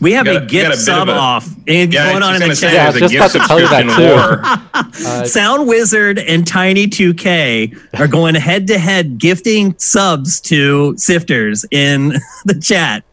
We 0.00 0.12
have 0.12 0.26
a 0.26 0.32
got 0.34 0.42
a- 0.42 0.44
a 0.44 0.48
gift 0.48 0.68
bit 0.68 0.72
of 0.72 0.78
sub 0.78 1.08
a- 1.08 1.12
off 1.12 1.48
and 1.68 1.92
Yeah, 1.92 2.10
going 2.12 2.22
on 2.22 2.42
in 2.42 2.48
the 2.48 2.56
chat. 2.56 2.72
Yeah, 2.72 2.84
I 2.86 2.90
was 2.90 3.00
just 3.00 3.14
about 3.14 3.30
to 3.32 3.38
tell 3.40 3.60
you 3.60 3.68
that 3.68 4.84
too. 4.94 5.20
war. 5.20 5.24
Sound 5.26 5.68
Wizard 5.68 6.18
and 6.18 6.46
Tiny 6.46 6.86
2K 6.86 7.76
are 8.00 8.08
going 8.08 8.34
head 8.34 8.66
to 8.68 8.78
head 8.78 9.18
gifting 9.18 9.74
subs 9.78 10.40
to 10.42 10.94
sifters 10.96 11.64
in 11.70 12.14
the 12.44 12.58
chat. 12.60 13.04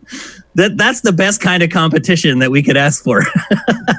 That 0.56 0.76
that's 0.78 1.02
the 1.02 1.12
best 1.14 1.40
kind 1.40 1.62
of 1.62 1.70
competition 1.70 2.40
that 2.40 2.50
we 2.50 2.64
could 2.64 2.78
ask 2.78 3.04
for. 3.04 3.22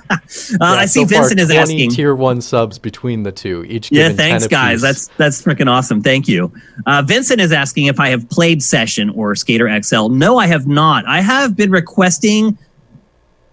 uh, 0.02 0.16
I 0.60 0.86
see 0.86 1.04
so 1.04 1.06
far, 1.06 1.20
Vincent 1.28 1.38
is 1.40 1.50
asking. 1.52 1.90
tier 1.90 2.14
one 2.16 2.40
subs 2.40 2.78
between 2.80 3.22
the 3.22 3.30
two, 3.30 3.64
each 3.68 3.92
Yeah, 3.92 4.08
thanks, 4.10 4.46
guys. 4.48 4.82
apiece. 4.82 5.06
That's 5.06 5.16
that's 5.18 5.42
freaking 5.42 5.70
awesome. 5.70 6.02
Thank 6.02 6.26
you. 6.26 6.52
Uh, 6.86 7.02
Vincent 7.06 7.40
is 7.40 7.52
asking 7.52 7.86
if 7.86 8.00
I 8.00 8.08
have 8.08 8.28
played 8.28 8.60
Session 8.62 9.10
or 9.10 9.36
Skater 9.36 9.68
XL. 9.82 10.08
No, 10.08 10.36
I 10.38 10.46
have 10.48 10.66
not. 10.66 11.06
I 11.06 11.20
have 11.20 11.54
been 11.56 11.70
requesting 11.70 12.58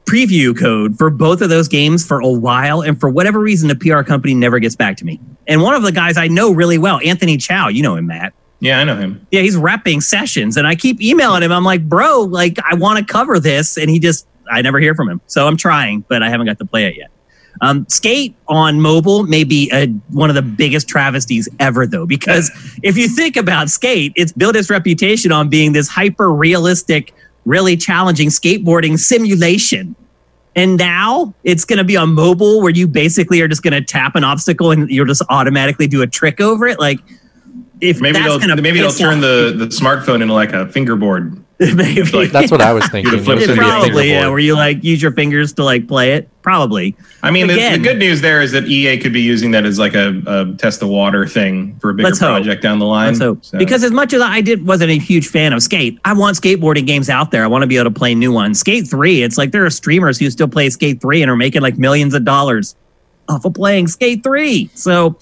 preview 0.06 0.58
code 0.58 0.98
for 0.98 1.10
both 1.10 1.42
of 1.42 1.50
those 1.50 1.68
games 1.68 2.06
for 2.06 2.20
a 2.20 2.30
while, 2.30 2.82
and 2.82 3.00
for 3.00 3.10
whatever 3.10 3.40
reason, 3.40 3.68
the 3.68 3.76
PR 3.76 4.02
company 4.02 4.34
never 4.34 4.60
gets 4.60 4.76
back 4.76 4.98
to 4.98 5.06
me. 5.06 5.20
And 5.48 5.62
one 5.62 5.76
of 5.76 5.84
the 5.84 5.92
guys 5.92 6.18
I 6.18 6.28
know 6.28 6.52
really 6.52 6.78
well, 6.78 7.00
Anthony 7.04 7.38
Chow, 7.38 7.68
you 7.68 7.84
know 7.84 7.96
him, 7.96 8.08
Matt. 8.08 8.34
Yeah, 8.60 8.80
I 8.80 8.84
know 8.84 8.96
him. 8.96 9.28
Yeah, 9.32 9.42
he's 9.42 9.56
repping 9.56 10.02
sessions, 10.02 10.58
and 10.58 10.66
I 10.66 10.76
keep 10.76 11.02
emailing 11.02 11.44
him. 11.44 11.52
I'm 11.52 11.66
like, 11.66 11.88
bro, 11.88 12.22
like 12.22 12.58
I 12.64 12.76
want 12.76 13.00
to 13.00 13.06
cover 13.06 13.40
this, 13.40 13.78
and 13.78 13.90
he 13.90 14.00
just 14.00 14.28
I 14.50 14.62
never 14.62 14.80
hear 14.80 14.96
from 14.96 15.10
him. 15.10 15.22
So 15.28 15.48
I'm 15.48 15.58
trying, 15.58 16.02
but 16.08 16.24
I 16.24 16.30
haven't 16.30 16.48
got 16.48 16.60
to 16.60 16.66
play 16.66 16.86
it 16.86 16.96
yet. 16.98 17.12
Um, 17.62 17.86
Skate 17.88 18.36
on 18.48 18.82
mobile 18.82 19.24
may 19.24 19.44
be 19.44 19.70
a, 19.74 19.88
one 20.10 20.30
of 20.30 20.36
the 20.36 20.42
biggest 20.42 20.88
travesties 20.88 21.48
ever, 21.60 21.88
though, 21.88 22.06
because 22.06 22.52
if 22.84 22.98
you 22.98 23.08
think 23.08 23.38
about 23.38 23.70
Skate, 23.70 24.14
it's 24.16 24.32
built 24.32 24.56
its 24.56 24.70
reputation 24.70 25.32
on 25.32 25.50
being 25.50 25.72
this 25.72 25.88
hyper 25.88 26.34
realistic, 26.34 27.14
really 27.46 27.78
challenging 27.78 28.30
skateboarding 28.30 28.98
simulation. 29.00 29.96
And 30.56 30.78
now 30.78 31.34
it's 31.44 31.66
going 31.66 31.78
to 31.78 31.84
be 31.84 31.98
on 31.98 32.14
mobile 32.14 32.62
where 32.62 32.72
you 32.72 32.88
basically 32.88 33.42
are 33.42 33.48
just 33.48 33.62
going 33.62 33.74
to 33.74 33.82
tap 33.82 34.16
an 34.16 34.24
obstacle 34.24 34.72
and 34.72 34.90
you'll 34.90 35.06
just 35.06 35.22
automatically 35.30 35.88
do 35.88 36.02
a 36.02 36.08
trick 36.08 36.40
over 36.40 36.66
it. 36.66 36.80
Like, 36.80 37.00
if 37.82 38.00
Maybe 38.00 38.20
they'll 38.20 38.40
maybe 38.56 38.80
they'll 38.80 38.92
turn 38.92 39.16
off 39.16 39.22
the, 39.22 39.54
the 39.58 39.66
smartphone 39.66 40.22
into 40.22 40.34
like 40.34 40.54
a 40.54 40.68
fingerboard. 40.70 41.44
maybe 41.76 42.02
Like, 42.04 42.32
That's 42.32 42.52
what 42.52 42.62
I 42.62 42.74
was 42.74 42.86
thinking. 42.90 43.14
It 43.14 43.18
was 43.18 43.26
flip 43.26 43.40
be 43.40 43.46
a 43.46 43.56
probably 43.56 44.10
yeah 44.10 44.16
fingerboard. 44.16 44.30
where 44.32 44.40
you 44.40 44.56
like 44.56 44.84
use 44.84 45.02
your 45.02 45.12
fingers 45.14 45.54
to 45.54 45.64
like 45.64 45.88
play 45.88 46.14
it 46.14 46.30
probably 46.42 46.96
I 47.24 47.32
mean, 47.32 47.48
the, 47.48 47.56
the 47.56 47.80
good 47.80 47.98
news 47.98 48.22
there 48.22 48.42
is 48.42 48.52
that 48.52 48.66
EA 48.66 48.98
could 49.00 49.14
be 49.14 49.22
using 49.22 49.52
that 49.52 49.66
as 49.66 49.80
like 49.80 49.96
a, 49.96 50.22
a 50.28 50.54
test 50.58 50.80
the 50.80 50.88
water 50.88 51.26
thing 51.26 51.76
for 51.80 51.90
a 51.90 51.94
bigger 51.94 52.10
Let's 52.10 52.20
hope. 52.20 52.30
project 52.36 52.62
down 52.62 52.78
the 52.80 52.86
line. 52.86 53.08
Let's 53.08 53.20
hope. 53.20 53.44
So- 53.46 53.58
because 53.58 53.84
as 53.84 53.92
much 53.92 54.14
as 54.14 54.22
i 54.22 54.42
did 54.42 54.68
wasn't 54.68 54.92
a 54.92 54.98
huge 55.00 55.28
fan 55.28 55.54
of 55.54 55.64
skate 55.64 55.98
i 56.06 56.14
want 56.14 56.38
skateboarding 56.38 56.86
games 56.86 57.10
out 57.10 57.32
there 57.32 57.44
i 57.44 57.48
want 57.48 57.62
to 57.64 57.68
be 57.68 57.78
able 57.78 57.90
to 57.92 57.98
play 58.00 58.14
new 58.14 58.32
ones 58.32 58.60
skate 58.60 58.88
3 58.88 59.24
it's 59.24 59.38
like 59.38 59.52
there 59.52 59.66
are 59.66 59.70
streamers 59.70 60.20
who 60.20 60.30
still 60.30 60.48
play 60.48 60.70
skate 60.70 61.02
3 61.02 61.22
and 61.24 61.32
are 61.32 61.36
making 61.38 61.62
like 61.62 61.78
millions 61.78 62.14
of 62.14 62.26
dollars 62.26 62.76
off 63.30 63.44
of 63.46 63.54
playing 63.54 63.88
skate 63.88 64.24
3 64.24 64.70
so 64.76 65.18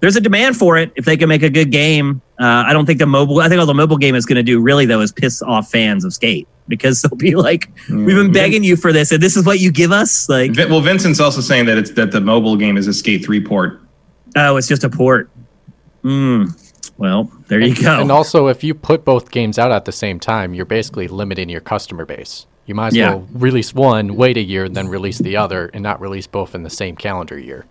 there's 0.00 0.16
a 0.16 0.20
demand 0.20 0.56
for 0.56 0.76
it 0.76 0.92
if 0.96 1.04
they 1.04 1.16
can 1.16 1.28
make 1.28 1.42
a 1.42 1.50
good 1.50 1.70
game 1.70 2.20
uh, 2.40 2.64
i 2.66 2.72
don't 2.72 2.86
think 2.86 2.98
the 2.98 3.06
mobile 3.06 3.40
i 3.40 3.48
think 3.48 3.58
all 3.60 3.66
the 3.66 3.74
mobile 3.74 3.96
game 3.96 4.14
is 4.14 4.26
going 4.26 4.36
to 4.36 4.42
do 4.42 4.60
really 4.60 4.86
though 4.86 5.00
is 5.00 5.12
piss 5.12 5.42
off 5.42 5.70
fans 5.70 6.04
of 6.04 6.12
skate 6.12 6.46
because 6.68 7.02
they'll 7.10 7.16
be 7.16 7.34
like 7.34 7.70
we've 7.88 8.16
been 8.16 8.32
begging 8.32 8.62
you 8.64 8.76
for 8.76 8.92
this 8.92 9.10
and 9.12 9.22
this 9.22 9.36
is 9.36 9.44
what 9.46 9.58
you 9.60 9.70
give 9.72 9.92
us 9.92 10.28
like 10.28 10.52
Vi- 10.52 10.66
well, 10.66 10.80
Vincent's 10.80 11.20
also 11.20 11.40
saying 11.40 11.66
that 11.66 11.78
it's 11.78 11.90
that 11.92 12.10
the 12.12 12.20
mobile 12.20 12.56
game 12.56 12.76
is 12.76 12.86
a 12.88 12.92
Skate 12.92 13.24
3 13.24 13.44
port. 13.44 13.80
Oh, 14.36 14.56
it's 14.56 14.68
just 14.68 14.84
a 14.84 14.90
port. 14.90 15.30
Hmm. 16.02 16.46
Well, 16.98 17.30
there 17.48 17.60
you 17.60 17.74
go. 17.74 18.00
And 18.00 18.10
also, 18.10 18.48
if 18.48 18.64
you 18.64 18.74
put 18.74 19.04
both 19.04 19.30
games 19.30 19.58
out 19.58 19.70
at 19.70 19.84
the 19.84 19.92
same 19.92 20.18
time, 20.18 20.54
you're 20.54 20.64
basically 20.64 21.08
limiting 21.08 21.48
your 21.48 21.60
customer 21.60 22.04
base. 22.04 22.46
You 22.66 22.74
might 22.74 22.88
as 22.88 22.96
Yeah. 22.96 23.10
well 23.14 23.28
release 23.32 23.74
one, 23.74 24.16
wait 24.16 24.36
a 24.36 24.42
year, 24.42 24.64
and 24.64 24.74
then 24.76 24.88
release 24.88 25.18
the 25.18 25.36
other, 25.36 25.70
and 25.72 25.82
not 25.82 26.00
release 26.00 26.26
both 26.26 26.54
in 26.54 26.62
the 26.64 26.70
same 26.70 26.96
calendar 26.96 27.38
year. 27.38 27.66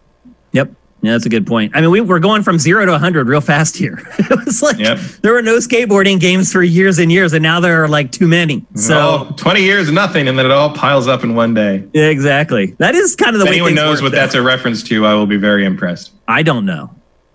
Yep. 0.53 0.71
Yeah, 1.05 1.11
that's 1.13 1.25
a 1.25 1.29
good 1.29 1.45
point. 1.45 1.71
I 1.75 1.81
mean, 1.81 1.91
we, 1.91 2.01
we're 2.01 2.19
going 2.19 2.41
from 2.43 2.57
zero 2.59 2.85
to 2.85 2.91
100 2.93 3.27
real 3.27 3.41
fast 3.41 3.77
here. 3.77 3.99
it 4.17 4.45
was 4.45 4.61
like 4.63 4.77
Yep. 4.79 4.97
there 5.21 5.33
were 5.33 5.41
no 5.41 5.57
skateboarding 5.57 6.19
games 6.19 6.51
for 6.51 6.63
years 6.63 6.97
and 6.99 7.11
years, 7.11 7.33
and 7.33 7.43
now 7.43 7.59
there 7.59 7.83
are 7.83 7.87
like 7.87 8.11
too 8.11 8.27
many. 8.27 8.65
So, 8.75 9.27
So 9.29 9.33
20 9.37 9.61
years, 9.61 9.91
nothing, 9.91 10.27
and 10.27 10.37
then 10.37 10.45
it 10.45 10.51
all 10.51 10.71
piles 10.73 11.07
up 11.07 11.23
in 11.23 11.35
one 11.35 11.53
day. 11.53 11.83
yeah, 11.93 12.05
exactly. 12.07 12.71
That 12.79 12.95
is 12.95 13.15
kind 13.15 13.35
of 13.35 13.39
the 13.39 13.45
If 13.45 13.51
way 13.51 13.55
anyone 13.57 13.75
knows 13.75 13.97
work, 13.97 14.03
what 14.03 14.11
though. 14.13 14.17
that's 14.17 14.35
a 14.35 14.41
reference 14.41 14.81
to, 14.83 15.05
I 15.05 15.13
will 15.13 15.27
be 15.27 15.37
very 15.37 15.63
impressed. 15.65 16.11
I 16.27 16.41
don't 16.43 16.65
know. 16.65 16.89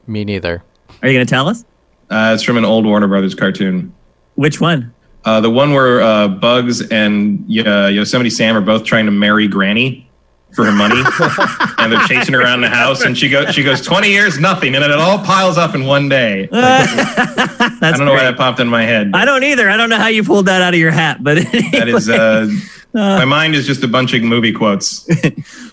Me 0.06 0.24
neither. 0.24 0.62
Are 1.02 1.08
you 1.08 1.14
going 1.14 1.26
to 1.26 1.30
tell 1.30 1.48
us? 1.48 1.64
Uh, 2.10 2.32
it's 2.34 2.42
from 2.42 2.56
an 2.58 2.64
old 2.64 2.84
Warner 2.84 3.06
Brothers 3.06 3.34
cartoon. 3.36 3.94
Which 4.34 4.60
one? 4.60 4.92
Uh, 5.24 5.40
the 5.40 5.50
one 5.50 5.72
where 5.72 6.00
uh, 6.00 6.26
Bugs 6.26 6.80
and 6.90 7.44
uh, 7.64 7.86
Yosemite 7.86 8.30
Sam 8.30 8.56
are 8.56 8.60
both 8.60 8.84
trying 8.84 9.04
to 9.06 9.12
marry 9.12 9.46
Granny 9.46 10.09
for 10.54 10.64
her 10.64 10.72
money, 10.72 11.02
and 11.78 11.92
they're 11.92 12.06
chasing 12.06 12.34
her 12.34 12.40
around 12.40 12.60
the 12.60 12.68
house. 12.68 13.02
And 13.02 13.16
she 13.16 13.28
goes, 13.28 13.54
she 13.54 13.62
goes, 13.62 13.80
twenty 13.84 14.10
years, 14.10 14.38
nothing, 14.38 14.74
and 14.74 14.82
then 14.82 14.90
it 14.90 14.98
all 14.98 15.18
piles 15.18 15.58
up 15.58 15.74
in 15.74 15.84
one 15.84 16.08
day. 16.08 16.48
Like, 17.80 17.94
I 17.94 17.96
don't 17.96 18.06
know 18.06 18.12
why 18.12 18.24
that 18.24 18.36
popped 18.36 18.60
in 18.60 18.68
my 18.68 18.82
head. 18.82 19.12
I 19.14 19.24
don't 19.24 19.42
either. 19.42 19.70
I 19.70 19.78
don't 19.78 19.88
know 19.88 19.96
how 19.96 20.08
you 20.08 20.22
pulled 20.22 20.46
that 20.46 20.60
out 20.60 20.74
of 20.74 20.80
your 20.80 20.90
hat, 20.90 21.22
but 21.22 21.38
That 21.72 21.88
is, 21.88 22.10
uh, 22.10 22.46
my 22.92 23.24
mind 23.24 23.54
is 23.54 23.66
just 23.66 23.82
a 23.82 23.88
bunch 23.88 24.12
of 24.12 24.22
movie 24.22 24.52
quotes. 24.52 25.08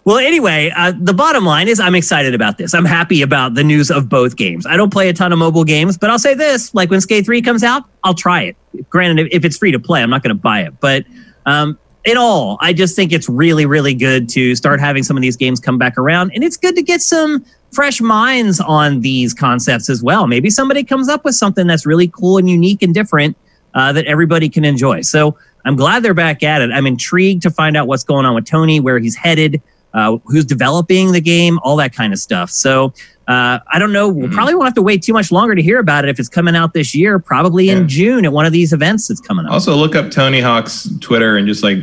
Well, 0.06 0.20
anyway, 0.20 0.72
uh, 0.74 0.94
the 0.98 1.14
bottom 1.14 1.44
line 1.44 1.68
is 1.68 1.82
I'm 1.82 1.94
excited 1.96 2.34
about 2.34 2.58
this. 2.58 2.74
I'm 2.74 2.86
happy 2.86 3.22
about 3.22 3.56
the 3.56 3.64
news 3.64 3.92
of 3.92 4.08
both 4.08 4.38
games. 4.38 4.66
I 4.66 4.78
don't 4.78 4.90
play 4.90 5.10
a 5.10 5.14
ton 5.14 5.34
of 5.34 5.38
mobile 5.38 5.66
games, 5.66 5.98
but 5.98 6.10
I'll 6.10 6.18
say 6.18 6.34
this: 6.34 6.74
like 6.74 6.90
when 6.90 7.02
Skate 7.02 7.26
Three 7.26 7.42
comes 7.42 7.62
out, 7.62 7.84
I'll 8.06 8.14
try 8.14 8.44
it. 8.44 8.56
Granted, 8.90 9.28
if 9.34 9.44
it's 9.44 9.58
free 9.58 9.74
to 9.74 9.80
play, 9.80 10.02
I'm 10.02 10.10
not 10.10 10.24
going 10.24 10.34
to 10.34 10.42
buy 10.42 10.62
it. 10.62 10.80
But 10.80 11.04
um, 11.46 11.78
in 12.08 12.16
all, 12.16 12.58
I 12.62 12.72
just 12.72 12.96
think 12.96 13.12
it's 13.12 13.28
really, 13.28 13.66
really 13.66 13.94
good 13.94 14.30
to 14.30 14.56
start 14.56 14.80
having 14.80 15.04
some 15.04 15.18
of 15.18 15.22
these 15.22 15.36
games 15.36 15.60
come 15.60 15.78
back 15.78 15.98
around, 15.98 16.32
and 16.34 16.42
it's 16.42 16.56
good 16.56 16.74
to 16.76 16.82
get 16.82 17.02
some 17.02 17.46
fresh 17.74 18.00
minds 18.00 18.62
on 18.62 19.02
these 19.02 19.34
concepts 19.34 19.90
as 19.90 20.02
well. 20.02 20.26
Maybe 20.26 20.50
somebody 20.50 20.86
comes 20.86 21.10
up 21.10 21.26
with 21.26 21.36
something 21.36 21.68
that's 21.68 21.86
really 21.86 22.08
cool 22.08 22.38
and 22.38 22.50
unique 22.50 22.82
and 22.82 22.94
different 22.94 23.36
uh, 23.74 23.92
that 23.92 24.06
everybody 24.06 24.48
can 24.48 24.64
enjoy. 24.64 25.02
So 25.02 25.38
I'm 25.66 25.76
glad 25.76 26.02
they're 26.02 26.14
back 26.14 26.44
at 26.44 26.62
it. 26.62 26.72
I'm 26.72 26.88
intrigued 26.88 27.42
to 27.42 27.52
find 27.52 27.76
out 27.76 27.88
what's 27.88 28.06
going 28.06 28.26
on 28.26 28.36
with 28.36 28.46
Tony, 28.46 28.80
where 28.80 29.00
he's 29.00 29.18
headed, 29.18 29.62
uh, 29.94 30.18
who's 30.24 30.46
developing 30.46 31.12
the 31.12 31.20
game, 31.20 31.60
all 31.62 31.76
that 31.76 31.94
kind 31.94 32.14
of 32.14 32.20
stuff. 32.20 32.50
So 32.52 32.94
uh, 33.28 33.60
I 33.72 33.78
don't 33.80 33.92
know. 33.92 34.08
We'll 34.08 34.30
Mhm. 34.30 34.34
probably 34.34 34.56
won't 34.56 34.68
have 34.68 34.76
to 34.76 34.82
wait 34.82 35.04
too 35.04 35.14
much 35.14 35.32
longer 35.32 35.54
to 35.56 35.62
hear 35.62 35.80
about 35.80 36.06
it 36.06 36.10
if 36.10 36.20
it's 36.20 36.30
coming 36.30 36.56
out 36.56 36.74
this 36.74 36.96
year, 36.96 37.20
probably 37.20 37.66
Yeah. 37.68 37.74
in 37.78 37.88
June 37.88 38.24
at 38.26 38.32
one 38.34 38.46
of 38.46 38.54
these 38.54 38.72
events 38.74 39.08
that's 39.08 39.20
coming 39.22 39.46
up. 39.46 39.52
Also, 39.52 39.76
look 39.76 39.96
up 39.96 40.12
Tony 40.12 40.40
Hawk's 40.40 40.90
Twitter 41.02 41.36
and 41.38 41.48
just 41.48 41.62
like, 41.64 41.80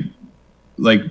like, 0.79 1.03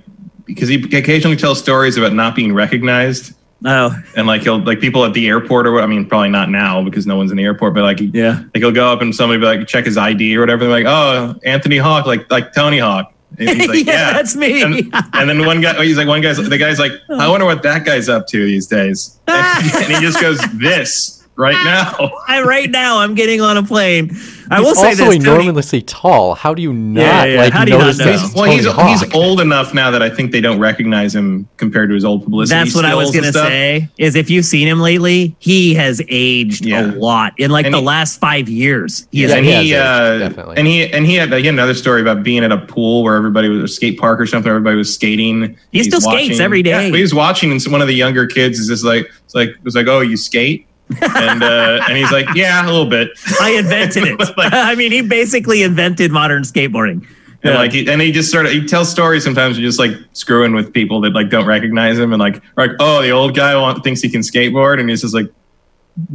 because 0.44 0.68
he 0.68 0.74
occasionally 0.96 1.36
tells 1.36 1.58
stories 1.58 1.96
about 1.96 2.12
not 2.12 2.34
being 2.34 2.52
recognized. 2.52 3.32
oh, 3.64 3.96
And 4.14 4.26
like 4.26 4.42
he'll 4.42 4.58
like 4.58 4.78
people 4.80 5.04
at 5.06 5.14
the 5.14 5.26
airport 5.26 5.66
or 5.66 5.72
what 5.72 5.82
I 5.84 5.86
mean 5.86 6.04
probably 6.04 6.28
not 6.28 6.50
now 6.50 6.82
because 6.82 7.06
no 7.06 7.16
one's 7.16 7.30
in 7.30 7.38
the 7.38 7.44
airport 7.44 7.72
but 7.72 7.82
like 7.82 7.98
yeah. 8.12 8.40
like 8.52 8.56
he'll 8.56 8.72
go 8.72 8.92
up 8.92 9.00
and 9.00 9.14
somebody 9.14 9.40
be 9.40 9.46
like 9.46 9.66
check 9.66 9.86
his 9.86 9.96
ID 9.96 10.36
or 10.36 10.40
whatever 10.40 10.64
they're 10.64 10.70
like 10.70 10.84
oh 10.86 11.34
Anthony 11.46 11.78
Hawk 11.78 12.04
like 12.04 12.30
like 12.30 12.52
Tony 12.52 12.78
Hawk 12.78 13.13
and 13.38 13.48
he's 13.48 13.68
like 13.68 13.86
yeah, 13.86 13.92
yeah, 13.92 14.12
that's 14.12 14.36
me. 14.36 14.62
and, 14.62 14.94
and 15.12 15.28
then 15.28 15.44
one 15.44 15.60
guy 15.60 15.76
oh, 15.76 15.82
he's 15.82 15.96
like 15.96 16.08
one 16.08 16.20
guy's 16.20 16.36
the 16.36 16.58
guy's 16.58 16.78
like 16.78 16.92
I 17.10 17.28
wonder 17.28 17.46
what 17.46 17.62
that 17.62 17.84
guy's 17.84 18.08
up 18.08 18.26
to 18.28 18.44
these 18.44 18.66
days. 18.66 19.18
And 19.28 19.92
he 19.92 20.00
just 20.00 20.20
goes 20.20 20.38
this 20.54 21.23
right 21.36 21.52
now 21.64 22.10
I 22.28 22.42
right 22.42 22.70
now 22.70 22.98
I'm 22.98 23.14
getting 23.14 23.40
on 23.40 23.56
a 23.56 23.62
plane. 23.62 24.10
I 24.50 24.58
He's 24.58 24.66
will 24.66 24.74
say 24.74 24.88
also 24.88 25.04
this. 25.06 25.24
Tony- 25.24 25.40
enormously 25.46 25.80
tall. 25.82 26.34
How 26.34 26.52
do 26.52 26.60
you 26.60 26.72
not 26.72 27.00
Yeah, 27.00 27.24
yeah, 27.24 27.38
like 27.40 27.52
how 27.52 27.64
do 27.64 27.72
you 27.72 27.78
not 27.78 27.84
notice 27.84 27.98
know? 27.98 28.04
that 28.04 28.10
He's- 28.12 28.22
he's 28.26 28.66
well 28.66 28.86
he's 28.86 29.00
he's 29.02 29.14
old 29.14 29.40
enough 29.40 29.72
now 29.72 29.90
that 29.90 30.02
I 30.02 30.10
think 30.10 30.32
they 30.32 30.40
don't 30.42 30.58
recognize 30.60 31.14
him 31.14 31.48
compared 31.56 31.88
to 31.88 31.94
his 31.94 32.04
old 32.04 32.24
publicity 32.24 32.58
That's 32.58 32.74
what 32.74 32.84
I 32.84 32.94
was 32.94 33.10
gonna 33.10 33.32
say. 33.32 33.88
Is 33.98 34.14
if 34.16 34.28
you've 34.30 34.44
seen 34.44 34.68
him 34.68 34.80
lately, 34.80 35.34
he 35.38 35.72
has 35.74 36.02
aged 36.08 36.66
Yeah. 36.66 36.92
a 36.92 36.92
lot 36.92 37.32
in 37.38 37.50
like 37.50 37.64
And 37.64 37.74
the 37.74 37.78
he- 37.78 37.84
last 37.84 38.20
five 38.20 38.48
years. 38.48 39.08
He 39.10 39.22
Yeah, 39.22 39.28
has 39.28 39.36
and 39.38 39.46
he 39.46 39.52
he, 39.62 39.70
has 39.70 39.80
uh, 39.82 40.12
aged, 40.12 40.20
definitely. 40.36 40.56
and 40.58 40.66
he 40.66 40.92
and 40.92 41.06
he 41.06 41.14
had, 41.14 41.28
he 41.32 41.46
had 41.46 41.54
another 41.54 41.74
story 41.74 42.02
about 42.02 42.22
being 42.22 42.44
at 42.44 42.52
a 42.52 42.58
pool 42.58 43.02
where 43.02 43.16
everybody 43.16 43.48
was 43.48 43.62
a 43.62 43.68
skate 43.74 43.98
park 43.98 44.20
or 44.20 44.26
something. 44.26 44.50
Everybody 44.50 44.76
was 44.76 44.92
skating. 44.94 45.56
He 45.72 45.78
He's 45.78 45.86
still 45.86 46.00
skates 46.02 46.38
every 46.38 46.62
day. 46.62 46.84
Yeah, 46.84 46.90
but 46.90 46.96
he 46.96 47.02
was 47.02 47.14
watching, 47.14 47.50
and 47.50 47.60
so 47.62 47.70
one 47.70 47.80
of 47.80 47.88
the 47.88 47.94
younger 47.94 48.26
kids 48.26 48.58
is 48.58 48.68
just 48.68 48.84
like, 48.84 49.10
it's 49.24 49.34
like, 49.34 49.48
it 49.48 49.64
was 49.64 49.74
like, 49.74 49.86
oh, 49.88 50.00
you 50.00 50.16
skate, 50.18 50.66
and 51.00 51.42
uh, 51.42 51.84
and 51.88 51.96
he's 51.96 52.12
like, 52.12 52.26
yeah, 52.34 52.64
a 52.64 52.66
little 52.66 52.86
bit. 52.86 53.10
I 53.40 53.50
invented 53.52 54.04
it. 54.04 54.18
Like- 54.36 54.52
I 54.52 54.74
mean, 54.74 54.92
he 54.92 55.00
basically 55.02 55.62
invented 55.62 56.10
modern 56.10 56.42
skateboarding. 56.42 57.06
And 57.42 57.54
like, 57.54 57.72
he, 57.72 57.90
and 57.90 58.00
he 58.00 58.10
just 58.10 58.30
sort 58.30 58.46
of 58.46 58.52
he 58.52 58.66
tells 58.66 58.90
stories 58.90 59.22
sometimes, 59.22 59.58
you 59.58 59.66
just 59.66 59.78
like 59.78 59.92
screwing 60.14 60.54
with 60.54 60.72
people 60.72 61.02
that 61.02 61.12
like 61.12 61.28
don't 61.28 61.46
recognize 61.46 61.98
him, 61.98 62.12
and 62.12 62.20
like, 62.20 62.42
like, 62.56 62.70
oh, 62.80 63.02
the 63.02 63.10
old 63.10 63.34
guy 63.34 63.54
want, 63.54 63.84
thinks 63.84 64.00
he 64.00 64.08
can 64.08 64.22
skateboard, 64.22 64.80
and 64.80 64.88
he's 64.88 65.02
just 65.02 65.14
like. 65.14 65.26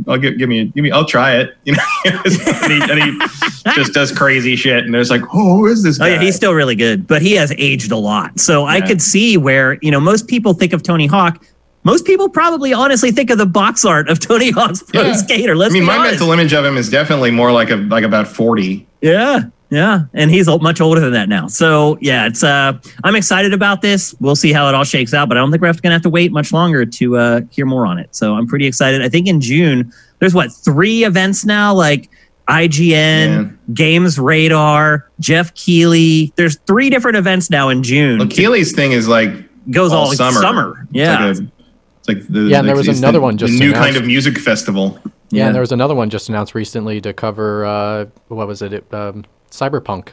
I'll 0.10 0.18
give, 0.18 0.38
give 0.38 0.50
me, 0.50 0.66
give 0.66 0.84
me, 0.84 0.92
I'll 0.92 1.06
try 1.06 1.38
it. 1.38 1.56
You 1.66 1.72
know, 1.72 1.84
and, 2.04 2.26
he, 2.26 2.92
and 2.92 3.22
he 3.22 3.72
just 3.76 3.94
does 3.94 4.12
crazy 4.12 4.58
shit. 4.58 4.84
And 4.84 4.94
there's 4.94 5.10
like, 5.10 5.22
oh, 5.34 5.58
who 5.58 5.68
is 5.68 5.84
this 5.84 6.02
Oh 6.02 6.06
yeah, 6.06 6.20
he's 6.20 6.36
still 6.36 6.54
really 6.54 6.76
good, 6.76 7.08
but 7.08 7.22
he 7.22 7.32
has 7.34 7.54
aged 7.58 7.94
a 7.94 7.96
lot. 7.98 8.42
So 8.42 8.66
I 8.66 8.82
could 8.82 9.02
see 9.02 9.38
where 9.38 9.78
you 9.82 9.90
know 9.90 10.02
most 10.02 10.28
people 10.28 10.54
think 10.54 10.74
of 10.74 10.84
Tony 10.84 11.06
Hawk 11.08 11.46
most 11.84 12.06
people 12.06 12.30
probably 12.30 12.74
honestly 12.74 13.12
think 13.12 13.30
of 13.30 13.38
the 13.38 13.46
box 13.46 13.86
art 13.86 14.10
of 14.10 14.20
Tony 14.20 14.52
Hawk's 14.52 14.84
Pro 14.84 15.02
Yeah. 15.02 15.14
Skater. 15.14 15.56
Let's 15.56 15.72
I 15.72 15.76
mean, 15.76 15.84
be 15.84 15.88
my 15.88 15.98
honest. 15.98 16.12
mental 16.14 16.32
image 16.32 16.54
of 16.54 16.66
him 16.66 16.78
is 16.78 16.90
definitely 16.90 17.32
more 17.32 17.52
like 17.52 17.70
a 17.70 17.76
like 17.78 18.04
about 18.04 18.28
forty. 18.28 18.86
Yeah, 19.02 19.44
yeah, 19.70 20.02
and 20.14 20.30
he's 20.30 20.48
much 20.48 20.82
older 20.82 21.00
than 21.00 21.14
that 21.14 21.30
now. 21.30 21.48
So 21.48 21.98
yeah, 22.02 22.28
it's 22.28 22.44
uh, 22.44 22.74
I'm 23.04 23.16
excited 23.16 23.54
about 23.54 23.82
this. 23.82 24.14
We'll 24.20 24.36
see 24.36 24.52
how 24.52 24.68
it 24.68 24.76
all 24.76 24.84
shakes 24.84 25.14
out, 25.14 25.30
but 25.30 25.38
I 25.38 25.40
don't 25.42 25.52
think 25.52 25.62
we're 25.62 25.68
going 25.72 25.84
to 25.84 25.92
have 25.92 26.02
to 26.02 26.10
wait 26.10 26.32
much 26.34 26.52
longer 26.52 26.86
to 26.86 27.18
uh, 27.18 27.42
hear 27.52 27.66
more 27.66 27.86
on 27.86 27.98
it. 28.00 28.14
So 28.16 28.34
I'm 28.36 28.46
pretty 28.48 28.66
excited. 28.66 29.02
I 29.02 29.08
think 29.10 29.28
in 29.28 29.40
June 29.40 29.94
there's 30.20 30.34
what 30.34 30.52
three 30.52 31.06
events 31.06 31.46
now, 31.46 31.74
like 31.74 32.10
IGN, 32.50 32.90
Yeah. 32.90 33.50
Games 33.74 34.20
Radar, 34.20 35.10
Geoff 35.20 35.54
Keighley. 35.54 36.34
There's 36.36 36.58
three 36.68 36.90
different 36.90 37.18
events 37.18 37.50
now 37.50 37.70
in 37.70 37.84
June. 37.84 38.18
Well, 38.20 38.28
Keighley's 38.28 38.74
thing 38.74 38.92
is 38.92 39.08
like 39.08 39.30
Goes 39.72 39.92
all, 39.92 40.08
all 40.08 40.14
summer. 40.14 40.42
summer. 40.42 40.88
It's 40.90 40.98
Yeah, 40.98 41.12
like, 41.14 41.20
a, 41.22 41.30
it's 41.30 41.42
like 42.10 42.28
the 42.28 42.42
Yeah, 42.42 42.60
and 42.60 42.68
there 42.68 42.76
was 42.76 42.88
another 42.88 43.20
the- 43.20 43.22
one 43.30 43.38
just 43.38 43.54
the 43.54 43.60
new 43.60 43.70
announced. 43.70 43.86
kind 43.86 43.96
of 43.98 44.06
music 44.06 44.38
festival. 44.38 44.86
Yeah, 45.04 45.12
Yeah. 45.32 45.46
and 45.48 45.56
there 45.56 45.62
was 45.62 45.72
another 45.72 45.96
one 45.96 46.10
just 46.10 46.30
announced 46.30 46.54
recently 46.56 47.00
to 47.02 47.14
cover 47.14 47.66
uh, 47.66 48.06
what 48.28 48.48
was 48.48 48.62
it? 48.62 48.74
it 48.74 48.94
um, 48.94 49.26
Cyberpunk 49.52 50.10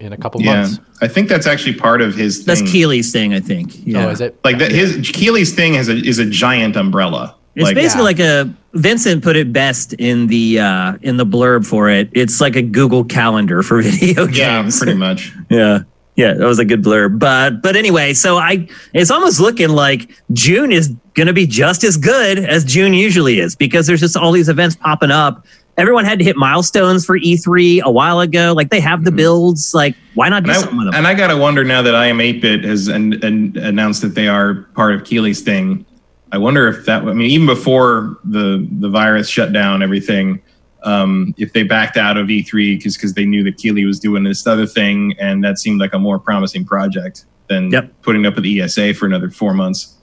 in 0.00 0.12
a 0.12 0.16
couple 0.16 0.42
Yeah, 0.42 0.62
months. 0.62 0.80
I 1.00 1.08
think 1.08 1.28
that's 1.28 1.46
actually 1.46 1.74
part 1.74 2.00
of 2.02 2.14
his. 2.14 2.44
that's. 2.44 2.62
Keighley's 2.62 3.12
thing. 3.12 3.34
I 3.34 3.40
think. 3.40 3.86
Yeah. 3.86 4.06
Oh, 4.06 4.10
is 4.10 4.20
it? 4.20 4.36
Like 4.44 4.58
that, 4.58 4.72
his 4.72 5.10
Keighley's 5.12 5.54
thing 5.54 5.74
has 5.74 5.88
a, 5.88 5.96
is 5.96 6.18
a 6.18 6.26
giant 6.26 6.76
umbrella. 6.76 7.36
It's 7.54 7.64
like, 7.64 7.74
basically 7.74 8.14
yeah. 8.16 8.40
like 8.40 8.46
a 8.48 8.54
Vincent 8.74 9.22
put 9.22 9.36
it 9.36 9.52
best 9.52 9.92
in 9.94 10.26
the 10.26 10.58
uh, 10.58 10.94
in 11.02 11.18
the 11.18 11.26
blurb 11.26 11.66
for 11.66 11.90
it. 11.90 12.08
It's 12.12 12.40
like 12.40 12.56
a 12.56 12.62
Google 12.62 13.04
Calendar 13.04 13.62
for 13.62 13.82
video 13.90 14.26
games. 14.26 14.38
yeah, 14.38 14.62
games. 14.62 14.78
pretty 14.78 14.94
much. 14.98 15.32
yeah, 15.50 15.80
yeah, 16.16 16.32
that 16.34 16.46
was 16.46 16.58
a 16.58 16.64
good 16.64 16.82
blurb. 16.82 17.18
But 17.18 17.60
but 17.62 17.76
anyway, 17.76 18.14
so 18.14 18.38
I 18.38 18.66
it's 18.94 19.10
almost 19.10 19.38
looking 19.38 19.68
like 19.68 20.10
June 20.32 20.72
is 20.72 20.94
going 21.14 21.26
to 21.26 21.32
be 21.32 21.46
just 21.46 21.84
as 21.84 21.96
good 21.96 22.38
as 22.38 22.64
June 22.64 22.94
usually 22.94 23.38
is 23.38 23.54
because 23.54 23.86
there's 23.86 24.00
just 24.00 24.16
all 24.16 24.32
these 24.32 24.48
events 24.48 24.76
popping 24.76 25.10
up. 25.10 25.44
Everyone 25.78 26.04
had 26.04 26.18
to 26.18 26.24
hit 26.24 26.36
milestones 26.36 27.04
for 27.04 27.18
E3 27.18 27.80
a 27.82 27.90
while 27.90 28.20
ago. 28.20 28.52
Like 28.54 28.70
they 28.70 28.80
have 28.80 29.04
the 29.04 29.12
builds. 29.12 29.72
Like 29.74 29.96
why 30.14 30.28
not 30.28 30.44
do 30.44 30.50
And 30.50 30.56
I, 30.58 30.60
something 30.60 30.76
with 30.78 30.86
them? 30.86 30.94
and 30.94 31.06
I 31.06 31.14
gotta 31.14 31.36
wonder 31.36 31.64
now 31.64 31.80
that 31.82 31.94
iam8bit 31.94 32.64
has 32.64 32.88
and, 32.88 33.22
and 33.24 33.56
announced 33.56 34.02
that 34.02 34.14
they 34.14 34.28
are 34.28 34.64
part 34.74 34.94
of 34.94 35.04
Keighley's 35.04 35.40
thing. 35.40 35.86
I 36.30 36.38
wonder 36.38 36.68
if 36.68 36.84
that. 36.86 37.02
I 37.02 37.12
mean, 37.12 37.30
even 37.30 37.46
before 37.46 38.18
the 38.24 38.66
the 38.78 38.88
virus 38.88 39.28
shut 39.28 39.52
down 39.52 39.82
everything, 39.82 40.40
um, 40.82 41.34
if 41.38 41.52
they 41.52 41.62
backed 41.62 41.96
out 41.96 42.16
of 42.16 42.26
E3 42.28 42.76
because 42.78 42.96
because 42.96 43.14
they 43.14 43.24
knew 43.26 43.42
that 43.44 43.56
Keeley 43.58 43.84
was 43.86 43.98
doing 44.00 44.24
this 44.24 44.46
other 44.46 44.66
thing, 44.66 45.14
and 45.18 45.42
that 45.44 45.58
seemed 45.58 45.80
like 45.80 45.92
a 45.94 45.98
more 45.98 46.18
promising 46.18 46.64
project 46.64 47.24
than 47.48 47.70
Yep. 47.70 48.02
putting 48.02 48.24
up 48.26 48.34
with 48.34 48.44
the 48.44 48.60
ESA 48.62 48.94
for 48.94 49.04
another 49.06 49.30
four 49.30 49.52
months. 49.54 49.94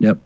Yep. 0.00 0.18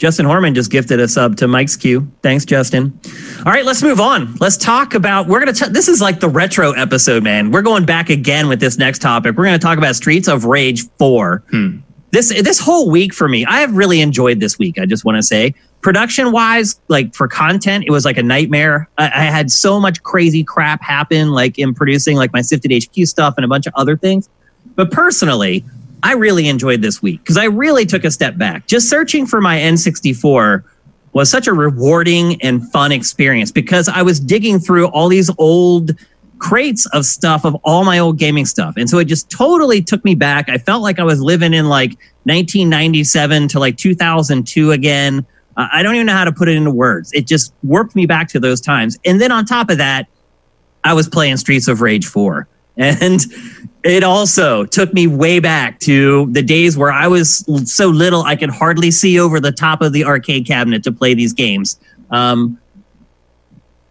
Justin 0.00 0.24
Horman 0.24 0.54
just 0.54 0.70
gifted 0.70 0.98
a 0.98 1.06
sub 1.06 1.36
to 1.36 1.46
Mike's 1.46 1.76
Q. 1.76 2.10
Thanks, 2.22 2.46
Justin. 2.46 2.98
All 3.44 3.52
right, 3.52 3.66
let's 3.66 3.82
move 3.82 4.00
on. 4.00 4.34
Let's 4.36 4.56
talk 4.56 4.94
about. 4.94 5.26
We're 5.26 5.40
gonna. 5.40 5.52
T- 5.52 5.68
this 5.68 5.88
is 5.88 6.00
like 6.00 6.20
the 6.20 6.28
retro 6.28 6.72
episode, 6.72 7.22
man. 7.22 7.50
We're 7.50 7.60
going 7.60 7.84
back 7.84 8.08
again 8.08 8.48
with 8.48 8.60
this 8.60 8.78
next 8.78 9.00
topic. 9.00 9.36
We're 9.36 9.44
gonna 9.44 9.58
talk 9.58 9.76
about 9.76 9.94
Streets 9.94 10.26
of 10.26 10.46
Rage 10.46 10.88
Four. 10.98 11.44
Hmm. 11.50 11.80
This 12.12 12.30
this 12.30 12.58
whole 12.58 12.90
week 12.90 13.12
for 13.12 13.28
me, 13.28 13.44
I 13.44 13.60
have 13.60 13.76
really 13.76 14.00
enjoyed 14.00 14.40
this 14.40 14.58
week. 14.58 14.78
I 14.78 14.86
just 14.86 15.04
want 15.04 15.16
to 15.16 15.22
say, 15.22 15.54
production 15.82 16.32
wise, 16.32 16.80
like 16.88 17.14
for 17.14 17.28
content, 17.28 17.84
it 17.86 17.90
was 17.90 18.06
like 18.06 18.16
a 18.16 18.22
nightmare. 18.22 18.88
I, 18.96 19.04
I 19.04 19.24
had 19.24 19.50
so 19.50 19.78
much 19.78 20.02
crazy 20.02 20.42
crap 20.42 20.82
happen, 20.82 21.30
like 21.30 21.58
in 21.58 21.74
producing, 21.74 22.16
like 22.16 22.32
my 22.32 22.40
Sifted 22.40 22.72
HQ 22.72 23.06
stuff 23.06 23.34
and 23.36 23.44
a 23.44 23.48
bunch 23.48 23.66
of 23.66 23.74
other 23.76 23.98
things. 23.98 24.30
But 24.76 24.90
personally, 24.90 25.62
I 26.02 26.14
really 26.14 26.48
enjoyed 26.48 26.82
this 26.82 27.02
week 27.02 27.20
because 27.20 27.36
I 27.36 27.44
really 27.44 27.86
took 27.86 28.04
a 28.04 28.10
step 28.10 28.36
back. 28.36 28.66
Just 28.66 28.88
searching 28.88 29.26
for 29.26 29.40
my 29.40 29.58
N64 29.58 30.62
was 31.12 31.30
such 31.30 31.46
a 31.46 31.52
rewarding 31.52 32.40
and 32.42 32.70
fun 32.70 32.92
experience 32.92 33.50
because 33.50 33.88
I 33.88 34.02
was 34.02 34.20
digging 34.20 34.58
through 34.58 34.86
all 34.88 35.08
these 35.08 35.30
old 35.38 35.92
crates 36.38 36.86
of 36.86 37.04
stuff 37.04 37.44
of 37.44 37.54
all 37.64 37.84
my 37.84 37.98
old 37.98 38.18
gaming 38.18 38.46
stuff. 38.46 38.74
And 38.76 38.88
so 38.88 38.98
it 38.98 39.04
just 39.04 39.30
totally 39.30 39.82
took 39.82 40.04
me 40.04 40.14
back. 40.14 40.48
I 40.48 40.58
felt 40.58 40.82
like 40.82 40.98
I 40.98 41.04
was 41.04 41.20
living 41.20 41.52
in 41.52 41.68
like 41.68 41.90
1997 42.24 43.48
to 43.48 43.60
like 43.60 43.76
2002 43.76 44.72
again. 44.72 45.26
Uh, 45.56 45.68
I 45.72 45.82
don't 45.82 45.94
even 45.94 46.06
know 46.06 46.14
how 46.14 46.24
to 46.24 46.32
put 46.32 46.48
it 46.48 46.56
into 46.56 46.70
words. 46.70 47.12
It 47.12 47.26
just 47.26 47.52
warped 47.62 47.94
me 47.94 48.06
back 48.06 48.28
to 48.28 48.40
those 48.40 48.60
times. 48.60 48.98
And 49.04 49.20
then 49.20 49.30
on 49.32 49.44
top 49.44 49.68
of 49.68 49.78
that, 49.78 50.06
I 50.82 50.94
was 50.94 51.08
playing 51.08 51.36
Streets 51.36 51.68
of 51.68 51.80
Rage 51.80 52.06
4. 52.06 52.48
And 52.76 53.20
it 53.82 54.04
also 54.04 54.64
took 54.64 54.92
me 54.92 55.06
way 55.06 55.40
back 55.40 55.78
to 55.80 56.26
the 56.32 56.42
days 56.42 56.76
where 56.76 56.92
I 56.92 57.06
was 57.08 57.44
so 57.64 57.88
little 57.88 58.22
I 58.22 58.36
could 58.36 58.50
hardly 58.50 58.90
see 58.90 59.18
over 59.18 59.40
the 59.40 59.52
top 59.52 59.80
of 59.80 59.92
the 59.92 60.04
arcade 60.04 60.46
cabinet 60.46 60.82
to 60.84 60.92
play 60.92 61.14
these 61.14 61.32
games. 61.32 61.78
Um, 62.10 62.58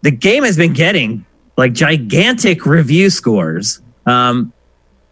the 0.01 0.11
game 0.11 0.43
has 0.43 0.57
been 0.57 0.73
getting 0.73 1.25
like 1.57 1.73
gigantic 1.73 2.65
review 2.65 3.09
scores. 3.09 3.81
Um, 4.05 4.53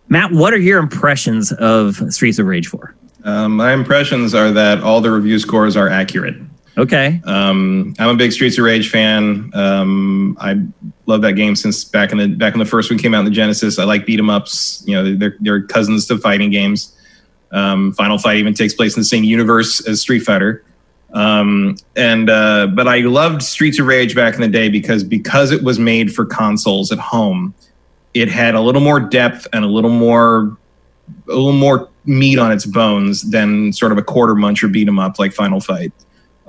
Matt, 0.09 0.31
what 0.31 0.53
are 0.53 0.59
your 0.59 0.79
impressions 0.79 1.51
of 1.53 2.01
Streets 2.13 2.39
of 2.39 2.45
Rage 2.45 2.67
4? 2.67 2.95
Um, 3.23 3.57
my 3.57 3.73
impressions 3.73 4.33
are 4.33 4.51
that 4.51 4.81
all 4.81 5.01
the 5.01 5.11
review 5.11 5.39
scores 5.39 5.75
are 5.75 5.89
accurate. 5.89 6.35
Okay. 6.77 7.19
Um, 7.25 7.93
I'm 7.99 8.09
a 8.09 8.15
big 8.15 8.31
Streets 8.31 8.57
of 8.57 8.63
Rage 8.63 8.89
fan. 8.89 9.51
Um, 9.53 10.37
I 10.39 10.61
love 11.07 11.21
that 11.21 11.33
game 11.33 11.55
since 11.55 11.83
back 11.83 12.11
in 12.11 12.17
the 12.17 12.27
back 12.27 12.53
in 12.53 12.59
the 12.59 12.65
first 12.65 12.91
one 12.91 12.99
came 12.99 13.15
out 13.15 13.19
in 13.19 13.25
the 13.25 13.31
Genesis. 13.31 13.79
I 13.79 13.85
like 13.85 14.05
beat 14.05 14.19
'em 14.19 14.29
ups. 14.29 14.83
You 14.85 14.95
know, 14.95 15.15
they're 15.15 15.35
they're 15.39 15.63
cousins 15.63 16.05
to 16.07 16.17
fighting 16.17 16.51
games. 16.51 16.93
Um, 17.51 17.93
Final 17.93 18.17
Fight 18.17 18.37
even 18.37 18.53
takes 18.53 18.73
place 18.73 18.95
in 18.95 19.01
the 19.01 19.05
same 19.05 19.23
universe 19.23 19.85
as 19.87 20.01
Street 20.01 20.19
Fighter. 20.19 20.63
Um, 21.13 21.77
and 21.95 22.29
uh, 22.29 22.67
but 22.67 22.87
I 22.87 22.99
loved 22.99 23.41
Streets 23.41 23.79
of 23.79 23.87
Rage 23.87 24.13
back 24.13 24.35
in 24.35 24.41
the 24.41 24.49
day 24.49 24.69
because 24.69 25.03
because 25.03 25.51
it 25.51 25.63
was 25.63 25.79
made 25.79 26.13
for 26.13 26.25
consoles 26.25 26.91
at 26.91 26.99
home, 26.99 27.55
it 28.13 28.27
had 28.29 28.55
a 28.55 28.61
little 28.61 28.81
more 28.81 28.99
depth 28.99 29.47
and 29.53 29.63
a 29.63 29.67
little 29.67 29.89
more 29.89 30.57
a 31.29 31.33
little 31.33 31.53
more 31.53 31.89
meat 32.03 32.37
on 32.37 32.51
its 32.51 32.65
bones 32.65 33.31
than 33.31 33.71
sort 33.71 33.93
of 33.93 33.97
a 33.97 34.03
quarter 34.03 34.33
muncher 34.33 34.69
beat 34.69 34.87
'em 34.87 34.99
up 34.99 35.17
like 35.17 35.31
Final 35.33 35.61
Fight 35.61 35.93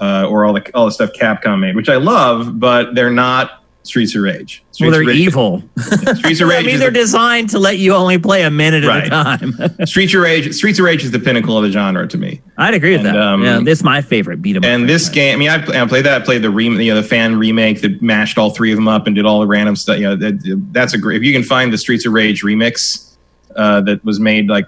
uh, 0.01 0.27
or 0.29 0.45
all 0.45 0.53
the 0.53 0.71
all 0.75 0.87
the 0.87 0.93
stuff 0.93 1.13
Capcom 1.13 1.61
made, 1.61 1.77
which 1.77 1.89
I 1.89 1.97
love, 1.97 2.59
but 2.59 2.97
they're 2.97 3.11
not 3.11 3.63
Streets 3.85 4.15
of 4.15 4.23
Rage. 4.23 4.63
Well, 4.67 4.75
Streets 4.75 4.93
they're 4.93 5.01
of 5.03 5.07
Rage, 5.09 5.17
evil. 5.19 5.63
Streets 6.17 6.41
of 6.43 6.49
Rage. 6.49 6.65
I 6.65 6.67
mean, 6.67 6.79
they're 6.79 6.91
the- 6.91 6.99
designed 6.99 7.49
to 7.51 7.59
let 7.59 7.79
you 7.79 7.95
only 7.95 8.19
play 8.19 8.43
a 8.43 8.51
minute 8.51 8.85
at 8.85 9.07
a 9.07 9.09
time. 9.09 9.55
Streets 9.87 10.13
of 10.13 10.21
Rage. 10.21 10.53
Streets 10.55 10.79
of 10.79 10.85
Rage 10.85 11.05
is 11.05 11.11
the 11.11 11.19
pinnacle 11.19 11.57
of 11.57 11.63
the 11.65 11.71
genre 11.71 12.07
to 12.07 12.19
me. 12.19 12.43
I'd 12.59 12.75
agree 12.75 12.93
with 12.99 13.07
And, 13.07 13.15
that. 13.15 13.17
um, 13.17 13.43
yeah, 13.45 13.61
it's 13.65 13.83
my 13.83 14.03
favorite 14.03 14.43
beat 14.43 14.57
'em 14.57 14.65
up. 14.65 14.69
And 14.69 14.87
this 14.89 15.09
game, 15.09 15.35
I 15.35 15.39
mean, 15.39 15.49
I, 15.49 15.83
I 15.83 15.87
played 15.87 16.05
that. 16.05 16.21
I 16.21 16.25
played 16.25 16.43
the 16.43 16.51
rem- 16.51 16.81
you 16.81 16.93
know, 16.93 17.01
the 17.01 17.07
fan 17.09 17.39
remake 17.39 17.81
that 17.81 18.03
mashed 18.03 18.37
all 18.37 18.51
three 18.51 18.73
of 18.73 18.77
them 18.77 18.89
up 18.89 19.07
and 19.07 19.17
did 19.17 19.25
all 19.25 19.41
the 19.41 19.47
random 19.47 19.75
stuff. 19.75 19.97
You 19.99 20.05
know, 20.05 20.17
that, 20.17 20.69
that's 20.73 20.93
a 20.93 20.99
great. 20.99 21.17
If 21.17 21.23
you 21.23 21.33
can 21.33 21.43
find 21.45 21.73
the 21.73 21.79
Streets 21.79 22.05
of 22.05 22.13
Rage 22.13 22.43
remix 22.43 23.15
uh, 23.57 23.81
that 23.83 24.05
was 24.05 24.21
made 24.21 24.49
like 24.51 24.67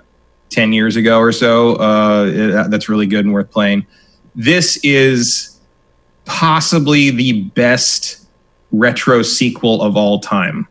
ten 0.48 0.72
years 0.72 0.96
ago 0.96 1.18
or 1.18 1.32
so, 1.32 1.74
uh, 1.76 2.24
it, 2.32 2.70
that's 2.70 2.88
really 2.88 3.06
good 3.06 3.26
and 3.26 3.34
worth 3.34 3.50
playing. 3.50 3.86
This 4.34 4.78
is 4.82 5.58
possibly 6.24 7.11
the 7.11 7.42
best 7.42 8.20
retro 8.73 9.23
sequel 9.23 9.83
of 9.83 9.97
all 9.97 10.21
time. 10.21 10.66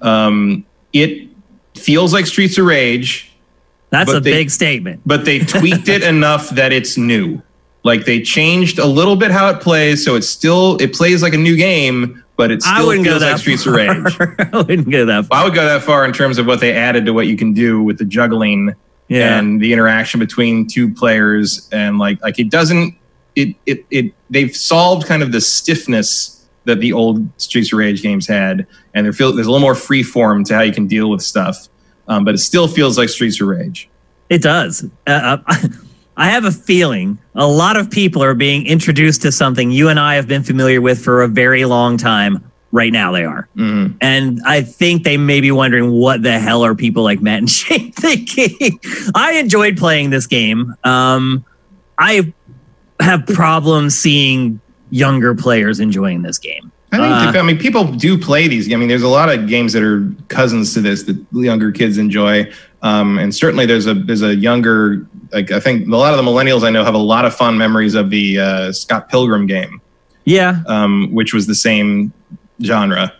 Um, 0.00 0.64
it 0.92 1.28
feels 1.76 2.12
like 2.12 2.26
Streets 2.26 2.58
of 2.58 2.66
Rage 2.66 3.32
That's 3.90 4.12
a 4.12 4.20
they- 4.20 4.32
big 4.32 4.50
statement. 4.50 5.00
but 5.06 5.24
they 5.24 5.38
tweaked 5.44 5.88
it 5.88 6.02
enough 6.02 6.50
that 6.50 6.72
it's 6.72 6.96
new. 6.96 7.40
Like 7.82 8.06
they 8.06 8.22
changed 8.22 8.78
a 8.78 8.86
little 8.86 9.14
bit 9.16 9.30
how 9.30 9.50
it 9.50 9.60
plays, 9.60 10.02
so 10.04 10.14
it's 10.14 10.28
still 10.28 10.76
it 10.80 10.94
plays 10.94 11.22
like 11.22 11.34
a 11.34 11.38
new 11.38 11.54
game, 11.54 12.24
but 12.36 12.50
it 12.50 12.62
still 12.62 12.90
feels 12.92 13.20
that 13.20 13.32
like 13.32 13.38
Streets 13.38 13.66
of 13.66 13.74
Rage. 13.74 14.16
I 14.20 14.62
wouldn't 14.62 14.90
go 14.90 15.04
that 15.04 15.26
far. 15.26 15.38
I 15.40 15.44
would 15.44 15.54
go 15.54 15.64
that 15.66 15.82
far 15.82 16.04
in 16.06 16.12
terms 16.14 16.38
of 16.38 16.46
what 16.46 16.60
they 16.60 16.72
added 16.74 17.04
to 17.04 17.12
what 17.12 17.26
you 17.26 17.36
can 17.36 17.52
do 17.52 17.82
with 17.82 17.98
the 17.98 18.06
juggling 18.06 18.74
Yeah. 19.08 19.38
and 19.38 19.60
the 19.60 19.74
interaction 19.74 20.18
between 20.18 20.66
two 20.66 20.94
players, 20.94 21.68
and 21.72 21.98
like 21.98 22.22
like 22.22 22.38
it 22.38 22.48
doesn't 22.50 22.96
it 23.36 23.54
it 23.66 23.84
it 23.90 24.14
they've 24.30 24.56
solved 24.56 25.06
kind 25.06 25.22
of 25.22 25.30
the 25.32 25.42
stiffness 25.42 26.33
that 26.64 26.80
the 26.80 26.92
old 26.92 27.26
Streets 27.40 27.72
of 27.72 27.78
Rage 27.78 28.02
games 28.02 28.26
had, 28.26 28.66
and 28.94 29.04
there 29.04 29.12
feel 29.12 29.32
there's 29.32 29.46
a 29.46 29.50
little 29.50 29.64
more 29.66 29.74
free 29.74 30.02
form 30.02 30.44
to 30.44 30.54
how 30.54 30.62
you 30.62 30.72
can 30.72 30.86
deal 30.86 31.10
with 31.10 31.22
stuff, 31.22 31.68
um, 32.08 32.24
but 32.24 32.34
it 32.34 32.38
still 32.38 32.68
feels 32.68 32.96
like 32.98 33.08
Streets 33.08 33.40
of 33.40 33.48
Rage. 33.48 33.88
It 34.30 34.42
does. 34.42 34.84
Uh, 35.06 35.38
uh, 35.46 35.56
I 36.16 36.30
have 36.30 36.44
a 36.44 36.52
feeling 36.52 37.18
a 37.34 37.46
lot 37.46 37.76
of 37.76 37.90
people 37.90 38.22
are 38.22 38.34
being 38.34 38.66
introduced 38.66 39.22
to 39.22 39.32
something 39.32 39.70
you 39.72 39.88
and 39.88 39.98
I 39.98 40.14
have 40.14 40.28
been 40.28 40.44
familiar 40.44 40.80
with 40.80 41.02
for 41.02 41.22
a 41.22 41.28
very 41.28 41.64
long 41.64 41.96
time. 41.96 42.50
Right 42.70 42.92
now, 42.92 43.12
they 43.12 43.24
are. 43.24 43.48
Mhm. 43.56 43.96
And 44.00 44.40
I 44.44 44.62
think 44.62 45.04
they 45.04 45.16
may 45.16 45.40
be 45.40 45.52
wondering 45.52 45.92
what 45.92 46.22
the 46.22 46.40
hell 46.40 46.64
are 46.64 46.74
people 46.74 47.04
like 47.04 47.20
Matt 47.22 47.38
and 47.38 47.50
Shane 47.50 47.92
thinking. 47.92 48.80
I 49.14 49.34
enjoyed 49.34 49.76
playing 49.76 50.10
this 50.10 50.26
game. 50.26 50.74
Um, 50.82 51.44
I 51.98 52.32
have 53.00 53.26
problems 53.26 53.96
seeing 53.96 54.60
younger 54.94 55.34
players 55.34 55.80
enjoying 55.80 56.22
this 56.22 56.38
game. 56.38 56.70
I 56.92 56.98
think 56.98 57.36
Uh, 57.36 57.40
I 57.40 57.42
mean 57.42 57.58
people 57.58 57.84
do 57.84 58.16
play 58.16 58.46
these. 58.46 58.72
I 58.72 58.76
mean, 58.76 58.88
there's 58.88 59.02
a 59.02 59.08
lot 59.08 59.28
of 59.28 59.48
games 59.48 59.72
that 59.72 59.82
are 59.82 60.08
cousins 60.28 60.72
to 60.74 60.80
this 60.80 61.02
that 61.02 61.18
younger 61.32 61.72
kids 61.72 61.98
enjoy, 61.98 62.48
um, 62.82 63.18
and 63.18 63.34
certainly 63.34 63.66
there's 63.66 63.86
a 63.86 63.94
there's 63.94 64.22
a 64.22 64.36
younger 64.36 65.04
like 65.32 65.50
I 65.50 65.58
think 65.58 65.88
a 65.88 65.96
lot 65.96 66.14
of 66.14 66.24
the 66.24 66.30
millennials 66.30 66.62
I 66.62 66.70
know 66.70 66.84
have 66.84 66.94
a 66.94 66.98
lot 67.14 67.24
of 67.24 67.34
fond 67.34 67.58
memories 67.58 67.96
of 67.96 68.10
the 68.10 68.38
uh, 68.38 68.72
Scott 68.72 69.08
Pilgrim 69.08 69.46
game, 69.48 69.80
Yeah, 70.24 70.62
um, 70.68 71.08
which 71.12 71.34
was 71.34 71.48
the 71.48 71.56
same 71.56 72.12
genre, 72.62 73.12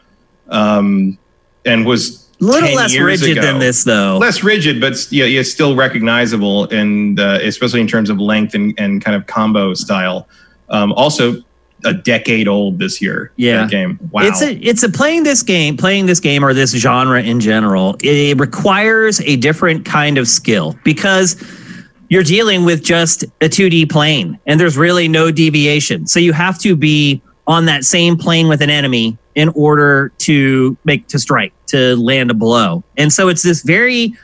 um, 0.51 1.19
and 1.65 1.85
was 1.85 2.29
a 2.41 2.45
little 2.45 2.69
10 2.69 2.77
less 2.77 2.97
rigid 2.97 3.39
ago. 3.39 3.43
than 3.43 3.59
this, 3.59 3.83
though. 3.83 4.19
less 4.19 4.45
rigid, 4.45 4.81
but 4.81 4.95
yeah, 5.11 5.25
yeah, 5.25 5.43
still 5.43 5.75
recognizable, 5.75 6.65
and 6.71 7.19
uh, 7.19 7.39
especially 7.43 7.81
in 7.81 7.89
terms 7.89 8.09
of 8.11 8.21
length 8.21 8.55
and, 8.55 8.73
and 8.79 9.05
kind 9.05 9.17
of 9.17 9.27
combo 9.27 9.75
style. 9.75 10.29
Um, 10.69 10.93
also, 10.93 11.43
a 11.85 11.93
decade 11.93 12.49
old 12.49 12.79
this 12.79 13.01
year. 13.01 13.33
Yeah. 13.37 13.63
that 13.63 13.71
game. 13.71 13.99
Wow. 14.11 14.23
It's 14.25 14.43
a 14.43 14.55
it's 14.55 14.83
a 14.83 14.89
playing 14.89 15.25
this 15.25 15.43
game, 15.43 15.77
playing 15.77 16.07
this 16.07 16.21
game 16.21 16.45
or 16.45 16.55
this 16.55 16.73
genre 16.73 17.23
in 17.23 17.41
general. 17.41 17.97
It 18.03 18.39
requires 18.39 19.21
a 19.21 19.37
different 19.37 19.85
kind 19.85 20.19
of 20.19 20.29
skill 20.29 20.77
because 20.85 21.43
you're 22.09 22.23
dealing 22.23 22.65
with 22.65 22.83
just 22.83 23.25
a 23.41 23.49
2D 23.49 23.91
plane 23.91 24.39
and 24.47 24.61
there's 24.61 24.77
really 24.77 25.09
no 25.09 25.31
deviation. 25.31 26.07
So 26.07 26.21
you 26.21 26.33
have 26.33 26.59
to 26.61 26.77
be 26.77 27.23
on 27.47 27.67
that 27.67 27.85
same 27.85 28.17
plane 28.17 28.49
with 28.49 28.63
an 28.63 28.71
enemy 28.71 29.19
in 29.35 29.49
order 29.51 30.13
to 30.19 30.77
make 30.85 31.07
to 31.09 31.19
strike, 31.19 31.53
to 31.67 31.97
land 31.97 32.31
a 32.31 32.35
blow. 32.35 32.83
And 32.97 33.13
so 33.13 33.29
it's 33.29 33.43
this 33.43 33.63
very 33.63 34.15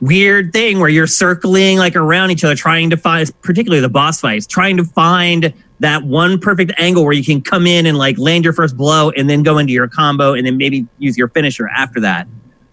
weird 0.00 0.52
thing 0.52 0.78
where 0.78 0.88
you're 0.88 1.06
circling 1.06 1.78
like 1.78 1.96
around 1.96 2.30
each 2.30 2.44
other 2.44 2.54
trying 2.54 2.90
to 2.90 2.96
find 2.96 3.30
particularly 3.42 3.80
the 3.80 3.88
boss 3.88 4.20
fights, 4.20 4.46
trying 4.46 4.76
to 4.76 4.84
find 4.84 5.52
that 5.80 6.02
one 6.02 6.38
perfect 6.38 6.72
angle 6.78 7.04
where 7.04 7.12
you 7.12 7.24
can 7.24 7.40
come 7.40 7.66
in 7.66 7.86
and 7.86 7.96
like 7.96 8.18
land 8.18 8.44
your 8.44 8.52
first 8.52 8.76
blow 8.76 9.10
and 9.10 9.30
then 9.30 9.42
go 9.42 9.58
into 9.58 9.72
your 9.72 9.88
combo 9.88 10.34
and 10.34 10.46
then 10.46 10.56
maybe 10.56 10.86
use 10.98 11.16
your 11.16 11.28
finisher 11.28 11.68
after 11.68 12.00
that. 12.00 12.26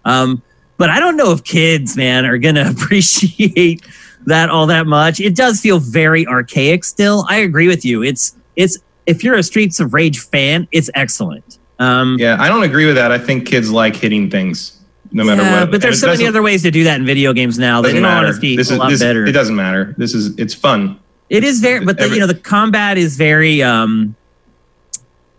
Um, 0.06 0.42
but 0.78 0.90
I 0.90 1.00
don't 1.00 1.16
know 1.16 1.32
if 1.32 1.44
kids, 1.44 1.96
man, 1.96 2.26
are 2.26 2.38
gonna 2.38 2.70
appreciate 2.76 3.86
that 4.26 4.50
all 4.50 4.68
that 4.68 4.88
much. 4.88 5.20
It 5.20 5.36
does 5.36 5.62
feel 5.62 5.80
very 5.80 6.26
archaic 6.28 6.84
still. 6.84 7.26
I 7.30 7.38
agree 7.38 7.68
with 7.68 7.86
you. 7.86 8.04
It's 8.04 8.36
it's 8.56 8.78
if 9.06 9.24
you're 9.24 9.36
a 9.36 9.44
Streets 9.44 9.80
of 9.80 9.94
Rage 9.94 10.20
fan, 10.20 10.68
it's 10.72 10.90
excellent. 10.96 11.60
Um, 11.80 12.18
yeah, 12.20 12.38
I 12.40 12.48
don't 12.48 12.64
agree 12.64 12.86
with 12.86 12.96
that. 12.96 13.12
I 13.12 13.18
think 13.18 13.48
kids 13.48 13.70
like 13.70 13.96
hitting 13.96 14.30
things, 14.30 14.80
no 15.12 15.24
matter 15.24 15.44
yeah, 15.44 15.62
what. 15.62 15.72
But 15.72 15.82
there's 15.82 16.00
so 16.00 16.08
many 16.08 16.26
other 16.26 16.42
ways 16.42 16.64
to 16.64 16.72
do 16.72 16.84
that 16.86 17.00
in 17.00 17.06
video 17.06 17.34
games 17.34 17.60
now 17.60 17.82
that, 17.82 17.96
in 17.96 18.02
matter. 18.02 18.28
honesty, 18.28 18.56
This 18.56 18.72
a 18.72 18.78
lot 18.78 18.90
this, 18.90 19.02
better. 19.02 19.26
It 19.26 19.34
doesn't 19.34 19.56
matter. 19.56 19.94
This 19.98 20.14
is 20.14 20.38
it's 20.38 20.54
fun. 20.54 21.00
It 21.30 21.44
is 21.44 21.60
very, 21.60 21.84
but 21.84 21.98
the, 21.98 22.08
you 22.10 22.20
know, 22.20 22.28
the 22.28 22.36
combat 22.36 22.98
is 22.98 23.18
very. 23.18 23.64
um 23.64 24.16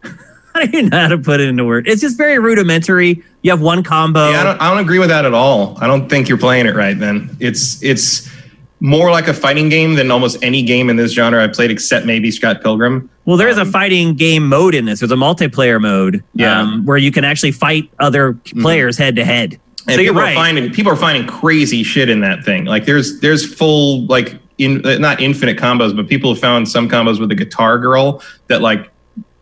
I 0.05 0.61
don't 0.64 0.74
even 0.74 0.89
know 0.89 0.99
how 1.01 1.09
to 1.09 1.18
put 1.18 1.41
it 1.41 1.49
into 1.49 1.64
words. 1.64 1.87
It's 1.89 2.01
just 2.01 2.16
very 2.16 2.39
rudimentary. 2.39 3.22
You 3.43 3.51
have 3.51 3.61
one 3.61 3.82
combo. 3.82 4.30
Yeah, 4.30 4.41
I 4.41 4.45
don't, 4.45 4.61
I 4.62 4.70
don't 4.70 4.78
agree 4.84 4.99
with 4.99 5.11
that 5.11 5.24
at 5.24 5.34
all. 5.34 5.76
I 5.80 5.87
don't 5.87 6.09
think 6.09 6.28
you're 6.28 6.39
playing 6.39 6.66
it 6.66 6.74
right. 6.74 6.99
Then 6.99 7.37
it's 7.41 7.82
it's 7.82 8.28
more 8.80 9.11
like 9.11 9.28
a 9.28 9.34
fighting 9.34 9.68
game 9.68 9.95
than 9.95 10.11
almost 10.11 10.43
any 10.43 10.62
game 10.62 10.91
in 10.91 10.97
this 10.97 11.12
genre 11.12 11.43
I've 11.43 11.53
played, 11.53 11.70
except 11.70 12.05
maybe 12.07 12.30
Scott 12.30 12.62
Pilgrim. 12.62 13.09
well, 13.24 13.37
there 13.37 13.49
is 13.49 13.59
a 13.59 13.62
um, 13.62 13.72
fighting 13.72 14.14
game 14.14 14.47
mode 14.49 14.74
in 14.74 14.84
this. 14.84 15.01
There's 15.01 15.12
a 15.12 15.16
multiplayer 15.16 15.80
mode, 15.80 16.22
Yeah. 16.34 16.61
um, 16.61 16.84
where 16.84 16.99
you 16.99 17.11
can 17.11 17.24
actually 17.24 17.53
fight 17.53 17.91
other 18.01 18.34
players 18.61 18.99
head 18.99 19.16
to 19.16 19.24
head. 19.24 19.59
And 19.89 19.95
So 19.95 20.01
you're 20.01 20.12
people 20.12 20.22
right. 20.22 20.32
are 20.32 20.34
finding 20.34 20.72
people 20.72 20.93
are 20.93 20.97
finding 20.97 21.26
crazy 21.26 21.82
shit 21.82 22.09
in 22.09 22.20
that 22.20 22.45
thing. 22.45 22.64
Like 22.64 22.84
there's 22.87 23.20
there's 23.20 23.45
full 23.55 24.05
like 24.07 24.37
in 24.59 24.84
uh, 24.86 24.98
not 24.98 25.20
infinite 25.20 25.59
combos, 25.59 25.94
but 25.94 26.09
people 26.09 26.32
have 26.32 26.40
found 26.40 26.68
some 26.68 26.88
combos 26.88 27.20
with 27.20 27.28
the 27.28 27.34
guitar 27.34 27.78
girl 27.78 28.22
that 28.48 28.62
like 28.62 28.90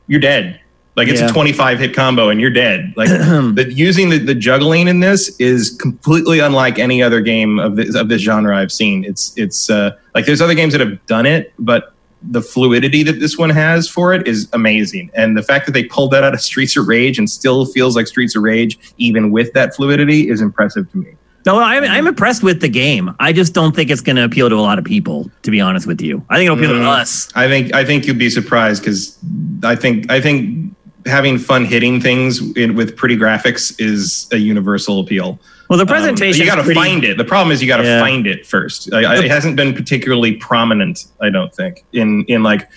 you're 0.07 0.21
dead. 0.21 0.61
Like 0.97 1.09
it's 1.09 1.21
Yeah. 1.21 1.29
a 1.29 1.33
25 1.33 1.79
hit 1.81 1.95
combo 1.95 2.29
and 2.29 2.41
you're 2.41 2.51
dead. 2.51 2.93
Like 2.97 3.09
the 3.09 3.67
using 3.73 4.11
the, 4.11 4.19
the 4.19 4.35
juggling 4.35 4.87
in 4.89 5.01
this 5.01 5.35
is 5.41 5.71
completely 5.81 6.39
unlike 6.39 6.79
any 6.79 7.03
other 7.03 7.21
game 7.21 7.59
of 7.59 7.77
this 7.77 7.95
of 7.95 8.09
this 8.09 8.23
genre 8.23 8.57
I've 8.57 8.73
seen. 8.73 9.05
It's 9.05 9.33
it's 9.37 9.71
uh, 9.71 9.97
like 10.15 10.27
there's 10.27 10.41
other 10.41 10.55
games 10.55 10.73
that 10.73 10.81
have 10.81 11.05
done 11.07 11.27
it, 11.27 11.53
but 11.59 11.91
the 12.27 12.41
fluidity 12.41 13.03
that 13.03 13.21
this 13.21 13.37
one 13.37 13.51
has 13.51 13.87
for 13.89 14.15
it 14.15 14.27
is 14.27 14.49
amazing. 14.55 15.11
And 15.15 15.37
the 15.37 15.43
fact 15.43 15.67
that 15.67 15.73
they 15.73 15.85
pulled 15.85 16.11
that 16.13 16.25
out 16.25 16.33
of 16.33 16.41
Streets 16.51 16.77
of 16.77 16.87
Rage 16.89 17.19
and 17.19 17.29
still 17.29 17.67
feels 17.67 17.97
like 17.97 18.07
Streets 18.07 18.35
of 18.37 18.43
Rage, 18.43 18.79
even 18.97 19.31
with 19.31 19.53
that 19.53 19.75
fluidity, 19.77 20.29
is 20.31 20.41
impressive 20.41 20.91
to 20.93 20.97
me. 20.99 21.15
No, 21.47 21.59
I'm, 21.61 21.85
I'm 21.85 22.07
impressed 22.07 22.43
with 22.43 22.61
the 22.61 22.69
game. 22.69 23.15
I 23.21 23.33
just 23.33 23.53
don't 23.53 23.75
think 23.77 23.91
it's 23.91 24.01
going 24.01 24.17
to 24.17 24.25
appeal 24.25 24.49
to 24.49 24.55
a 24.55 24.61
lot 24.63 24.79
of 24.79 24.85
people. 24.85 25.31
To 25.43 25.51
be 25.51 25.61
honest 25.61 25.87
with 25.87 26.01
you, 26.01 26.25
I 26.31 26.37
think 26.37 26.47
it'll 26.47 26.57
appeal 26.59 26.71
to 26.71 26.77
Mm. 26.85 26.87
us. 27.01 27.29
I 27.35 27.49
think 27.49 27.75
I 27.75 27.85
think 27.85 28.07
you'll 28.07 28.17
be 28.17 28.31
surprised 28.31 28.83
because 28.83 29.19
I 29.63 29.77
think 29.77 30.11
I 30.11 30.21
think 30.21 30.75
having 31.07 31.37
fun 31.37 31.67
hitting 31.67 32.01
things 32.01 32.41
in, 32.57 32.75
with 32.77 32.97
pretty 32.97 33.17
graphics 33.17 33.75
is 33.79 34.27
a 34.33 34.39
universal 34.39 35.01
appeal. 35.01 35.39
Well, 35.69 35.77
the 35.79 35.83
Um, 35.83 35.89
presentation. 35.89 36.41
you 36.41 36.47
got 36.51 36.63
to 36.65 36.75
find 36.75 37.05
it. 37.05 37.19
The 37.19 37.25
problem 37.25 37.53
is 37.53 37.61
you 37.61 37.69
got 37.69 37.77
to 37.79 37.85
Yeah. 37.85 38.01
find 38.01 38.27
it 38.27 38.47
first. 38.47 38.91
Like, 38.91 39.05
I- 39.05 39.25
it 39.25 39.31
hasn't 39.31 39.57
been 39.57 39.75
particularly 39.75 40.33
prominent, 40.37 41.05
I 41.21 41.29
don't 41.31 41.55
think, 41.55 41.85
in 41.93 42.25
in 42.27 42.43
like 42.43 42.69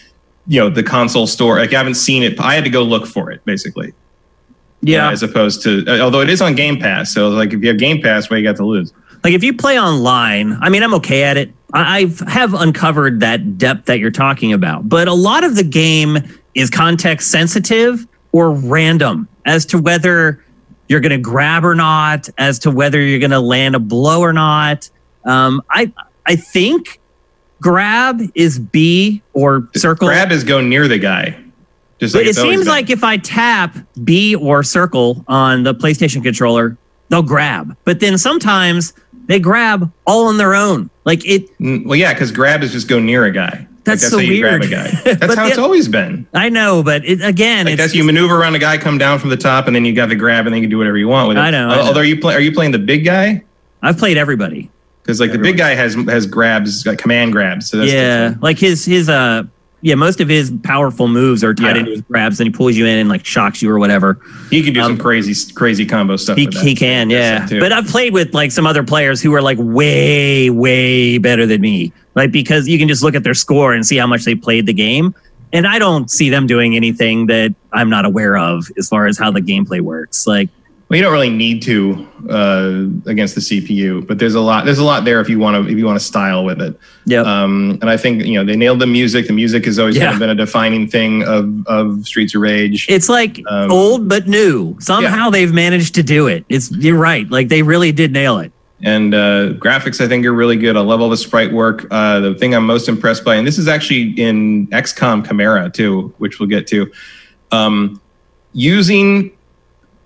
you 0.49 0.59
know 0.59 0.70
the 0.70 0.84
console 0.84 1.26
store. 1.28 1.57
Like 1.59 1.74
I 1.74 1.78
haven't 1.78 1.95
seen 1.95 2.22
it. 2.24 2.38
I 2.39 2.53
had 2.55 2.65
to 2.65 2.70
go 2.70 2.84
look 2.84 3.07
for 3.07 3.32
it 3.32 3.39
basically. 3.45 3.93
Yeah, 4.82 5.07
uh, 5.07 5.11
as 5.11 5.23
opposed 5.23 5.63
to 5.63 5.86
uh, 5.88 5.99
although 5.99 6.21
it 6.21 6.30
is 6.30 6.41
on 6.41 6.55
Game 6.55 6.80
Pass. 6.80 7.11
So 7.11 7.30
like 7.30 7.53
if 7.53 7.61
you 7.61 7.69
have 7.69 7.78
Game 7.78 8.01
Pass, 8.01 8.30
what 8.30 8.38
you 8.38 8.43
got 8.43 8.55
to 8.57 8.65
lose? 8.65 8.93
like 9.23 9.34
if 9.34 9.43
you 9.43 9.53
play 9.53 9.80
online 9.80 10.57
i 10.61 10.69
mean 10.69 10.84
i'm 10.84 10.93
okay 10.93 11.23
at 11.23 11.38
it 11.38 11.51
I, 11.73 11.99
i've 11.99 12.19
have 12.21 12.53
uncovered 12.53 13.19
that 13.19 13.57
depth 13.57 13.86
that 13.86 13.99
you're 13.99 14.11
talking 14.11 14.53
about 14.53 14.88
but 14.88 15.07
a 15.07 15.13
lot 15.13 15.43
of 15.43 15.55
the 15.55 15.63
game 15.63 16.17
is 16.55 16.69
context 16.69 17.30
sensitive 17.32 18.07
or 18.32 18.51
random 18.51 19.28
as 19.45 19.65
to 19.67 19.80
whether 19.80 20.43
you're 20.88 20.99
going 20.99 21.11
to 21.11 21.17
grab 21.17 21.65
or 21.65 21.75
not 21.75 22.30
as 22.38 22.59
to 22.59 22.71
whether 22.71 23.01
you're 23.01 23.19
going 23.19 23.32
to 23.32 23.39
land 23.39 23.75
a 23.75 23.80
blow 23.80 24.21
or 24.21 24.34
not 24.34 24.89
um, 25.25 25.61
i 25.69 25.91
i 26.25 26.36
think 26.36 26.99
grab 27.61 28.21
is 28.36 28.59
b 28.59 29.21
or 29.34 29.67
circle 29.75 30.07
Grab 30.07 30.32
is 30.32 30.43
go 30.43 30.61
near 30.61 30.88
the 30.88 30.99
guy. 30.99 31.43
Just 31.99 32.13
but 32.13 32.19
like 32.19 32.27
it 32.29 32.35
seems 32.35 32.59
been. 32.61 32.67
like 32.67 32.89
if 32.89 33.03
I 33.03 33.17
tap 33.17 33.75
B 34.03 34.35
or 34.35 34.63
circle 34.63 35.23
on 35.27 35.63
the 35.63 35.73
PlayStation 35.73 36.21
controller, 36.23 36.77
they'll 37.09 37.23
grab. 37.23 37.75
But 37.85 37.99
then 37.99 38.17
sometimes 38.17 38.93
they 39.25 39.39
grab 39.39 39.91
all 40.05 40.27
on 40.27 40.37
their 40.37 40.53
own. 40.53 40.89
Like 41.05 41.25
it, 41.25 41.57
Mm, 41.59 41.85
well, 41.85 41.95
yeah, 41.95 42.13
because 42.13 42.31
grab 42.31 42.61
is 42.63 42.71
just 42.71 42.87
go 42.87 42.99
near 42.99 43.25
a 43.25 43.31
guy. 43.31 43.45
Like, 43.49 43.67
That's 43.83 44.01
that's 44.01 44.11
so 44.11 44.17
how 44.17 44.23
you 44.23 44.41
grab 44.41 44.61
a 44.61 44.67
guy. 44.67 44.87
That's 45.05 45.19
But 45.27 45.37
how 45.37 45.45
the- 45.45 45.49
it's 45.51 45.57
always 45.57 45.87
been. 45.87 46.27
I 46.33 46.49
know, 46.49 46.83
but 46.83 47.05
it, 47.05 47.21
again, 47.23 47.65
Like 47.65 47.73
it's 47.75 47.81
that's 47.81 47.95
you 47.95 48.03
maneuver 48.03 48.35
around 48.35 48.53
a 48.55 48.59
guy, 48.59 48.77
come 48.77 48.97
down 48.97 49.17
from 49.17 49.29
the 49.29 49.37
top, 49.37 49.65
and 49.67 49.75
then 49.75 49.85
you 49.85 49.93
got 49.93 50.09
the 50.09 50.15
grab, 50.15 50.45
and 50.45 50.53
then 50.53 50.61
you 50.61 50.65
can 50.65 50.69
do 50.71 50.77
whatever 50.77 50.97
you 50.97 51.07
want 51.07 51.29
with 51.29 51.37
it. 51.37 51.39
I 51.39 51.51
know, 51.51 51.69
I 51.69 51.75
know. 51.77 51.81
Although, 51.83 52.01
are 52.01 52.05
you 52.05 52.19
play, 52.19 52.35
are 52.35 52.41
you 52.41 52.51
playing 52.51 52.73
the 52.73 52.79
big 52.79 53.05
guy? 53.05 53.43
I've 53.81 53.97
played 53.97 54.17
everybody. 54.17 54.69
Because 55.01 55.21
like 55.21 55.31
the 55.31 55.37
big 55.37 55.55
guy 55.57 55.73
has 55.73 55.95
has 55.95 56.25
grabs, 56.25 56.85
like 56.85 56.99
command 56.99 57.31
grabs. 57.31 57.69
So 57.69 57.77
that's 57.77 57.89
yeah, 57.91 58.23
different. 58.25 58.43
like 58.43 58.59
his 58.59 58.83
his 58.83 59.07
uh 59.07 59.43
yeah, 59.88 59.95
most 59.95 60.19
of 60.19 60.27
his 60.27 60.51
powerful 60.63 61.07
moves 61.07 61.43
are 61.45 61.53
tied 61.53 61.75
Yeah. 61.75 61.79
into 61.79 61.91
his 61.91 62.01
grabs, 62.01 62.39
and 62.41 62.47
he 62.47 62.51
pulls 62.51 62.75
you 62.75 62.85
in 62.85 62.97
and 62.99 63.07
like 63.09 63.25
shocks 63.25 63.61
you 63.61 63.71
or 63.71 63.79
whatever. 63.79 64.19
he 64.49 64.61
can 64.61 64.73
do 64.73 64.81
Um, 64.81 64.91
some 64.91 64.97
crazy 64.97 65.33
crazy 65.53 65.85
combo 65.85 66.17
stuff. 66.17 66.38
He, 66.38 66.47
he 66.61 66.75
can, 66.75 67.09
yeah. 67.09 67.47
But 67.49 67.71
I've 67.71 67.88
played 67.88 68.11
with 68.13 68.33
like 68.33 68.51
some 68.51 68.67
other 68.67 68.83
players 68.83 69.21
who 69.21 69.33
are 69.33 69.41
like 69.41 69.57
way, 69.59 70.49
way 70.49 71.17
better 71.19 71.45
than 71.45 71.61
me. 71.61 71.93
Like 72.15 72.31
because 72.33 72.67
you 72.67 72.77
can 72.77 72.88
just 72.89 73.01
look 73.01 73.15
at 73.15 73.23
their 73.23 73.33
score 73.33 73.73
and 73.73 73.85
see 73.85 73.95
how 73.95 74.07
much 74.07 74.25
they 74.25 74.35
played 74.35 74.65
the 74.65 74.73
game. 74.73 75.15
And 75.53 75.65
I 75.65 75.79
don't 75.79 76.11
see 76.11 76.29
them 76.29 76.45
doing 76.47 76.75
anything 76.75 77.27
that 77.27 77.55
I'm 77.71 77.89
not 77.89 78.03
aware 78.03 78.35
of 78.38 78.69
as 78.77 78.89
far 78.89 79.07
as 79.07 79.17
how 79.17 79.31
the 79.31 79.39
gameplay 79.41 79.79
works. 79.79 80.27
Like, 80.27 80.49
Well, 80.89 80.95
you 80.95 81.03
don't 81.03 81.11
really 81.11 81.29
need 81.29 81.61
to 81.63 82.07
uh, 82.29 83.09
against 83.09 83.35
the 83.35 83.41
CPU, 83.41 84.07
but 84.07 84.19
there's 84.19 84.35
a 84.35 84.39
lot. 84.39 84.63
There's 84.63 84.79
a 84.79 84.85
lot 84.85 85.03
there 85.03 85.19
if 85.19 85.27
you 85.27 85.38
want 85.38 85.65
to 85.65 85.69
if 85.69 85.77
you 85.77 85.85
want 85.85 85.99
to 85.99 86.05
style 86.05 86.45
with 86.45 86.61
it. 86.61 86.79
yeah, 87.05 87.21
Um, 87.21 87.77
and 87.81 87.89
I 87.89 87.97
think 87.97 88.23
you 88.23 88.35
know 88.35 88.45
they 88.45 88.55
nailed 88.55 88.79
the 88.79 88.88
music. 88.88 89.27
The 89.27 89.33
music 89.33 89.65
has 89.65 89.79
always 89.79 89.97
kind 89.97 90.13
of 90.13 90.19
been 90.19 90.29
a 90.29 90.35
defining 90.35 90.88
thing 90.88 91.23
of 91.23 91.67
of 91.67 92.07
Streets 92.07 92.33
of 92.35 92.41
Rage. 92.41 92.85
it's 92.89 93.09
like 93.09 93.41
Um, 93.49 93.69
old 93.69 94.07
but 94.07 94.27
new. 94.27 94.77
Somehow 94.79 95.29
they've 95.29 95.53
managed 95.53 95.93
to 95.95 96.03
do 96.03 96.27
it. 96.27 96.45
It's 96.47 96.71
you're 96.71 96.97
right. 96.97 97.29
Like 97.29 97.49
they 97.49 97.63
really 97.63 97.91
did 97.91 98.13
nail 98.13 98.39
it. 98.39 98.53
and 98.81 99.13
uh, 99.13 99.53
graphics 99.59 99.99
I 99.99 100.07
think 100.07 100.25
are 100.25 100.31
really 100.33 100.55
good. 100.55 100.77
I 100.77 100.81
love 100.81 101.01
all 101.01 101.09
the 101.09 101.17
sprite 101.17 101.51
work. 101.51 101.85
Uh, 101.91 102.21
the 102.21 102.33
thing 102.35 102.55
I'm 102.55 102.65
most 102.65 102.88
impressed 102.88 103.25
by, 103.25 103.35
and 103.35 103.45
this 103.45 103.57
is 103.57 103.67
actually 103.67 104.11
in 104.11 104.67
XCOM 104.67 105.27
Chimera 105.27 105.69
too, 105.69 106.13
which 106.19 106.39
we'll 106.39 106.47
get 106.47 106.65
to, 106.67 106.89
um, 107.51 107.99
using 108.53 109.31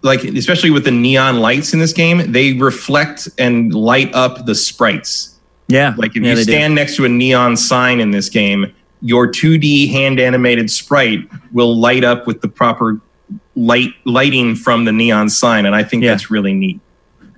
like 0.04 0.24
especially 0.24 0.70
with 0.72 0.84
the 0.86 0.92
neon 0.92 1.40
lights 1.40 1.74
in 1.74 1.80
this 1.80 1.94
game, 1.94 2.32
they 2.32 2.54
reflect 2.54 3.28
and 3.38 3.74
light 3.74 4.14
up 4.16 4.46
the 4.46 4.56
sprites. 4.56 5.38
Yeah, 5.68 5.94
Like 5.98 6.16
if 6.18 6.24
yeah, 6.24 6.30
you 6.32 6.36
they 6.36 6.44
do. 6.44 6.52
stand 6.52 6.76
next 6.76 6.96
to 6.98 7.06
a 7.06 7.10
neon 7.10 7.56
sign 7.56 8.00
in 8.02 8.12
this 8.12 8.28
game, 8.30 8.74
your 9.02 9.28
2D 9.28 9.90
hand 9.90 10.20
animated 10.20 10.70
sprite 10.70 11.20
will 11.54 11.76
light 11.78 12.04
up 12.04 12.28
with 12.28 12.42
the 12.42 12.48
proper 12.50 13.00
light 13.56 13.94
lighting 14.06 14.56
from 14.56 14.86
the 14.86 14.92
neon 14.92 15.30
sign, 15.30 15.66
and 15.66 15.74
I 15.76 15.84
think 15.84 16.04
Yeah. 16.04 16.12
that's 16.12 16.30
really 16.30 16.54
neat. 16.54 16.80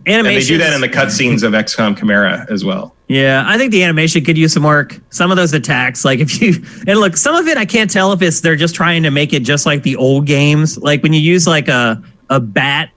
And 0.06 0.26
they 0.28 0.42
do 0.42 0.58
that 0.58 0.74
in 0.74 0.82
the 0.82 0.90
cutscenes 0.90 1.44
of 1.44 1.54
XCOM 1.54 1.98
Chimera 1.98 2.46
as 2.50 2.66
well. 2.66 2.94
Yeah, 3.08 3.46
I 3.48 3.58
think 3.58 3.72
the 3.72 3.84
animation 3.84 4.26
could 4.26 4.38
use 4.38 4.52
some 4.52 4.64
work. 4.64 5.00
Some 5.12 5.32
of 5.32 5.38
those 5.38 5.54
attacks, 5.54 6.04
like 6.04 6.20
if 6.20 6.42
you 6.42 6.56
and 6.88 7.00
look, 7.00 7.16
some 7.16 7.36
of 7.36 7.48
it 7.48 7.58
I 7.58 7.66
can't 7.66 7.90
tell 7.90 8.12
if 8.14 8.22
it's 8.22 8.42
they're 8.42 8.56
just 8.58 8.76
trying 8.76 9.04
to 9.04 9.12
make 9.12 9.32
it 9.32 9.42
just 9.44 9.66
like 9.66 9.84
the 9.84 9.96
old 9.96 10.26
games. 10.26 10.78
Like 10.80 11.04
when 11.04 11.14
you 11.14 11.22
use 11.22 11.46
like 11.48 11.68
a 11.70 12.02
a 12.34 12.40
bat, 12.40 12.90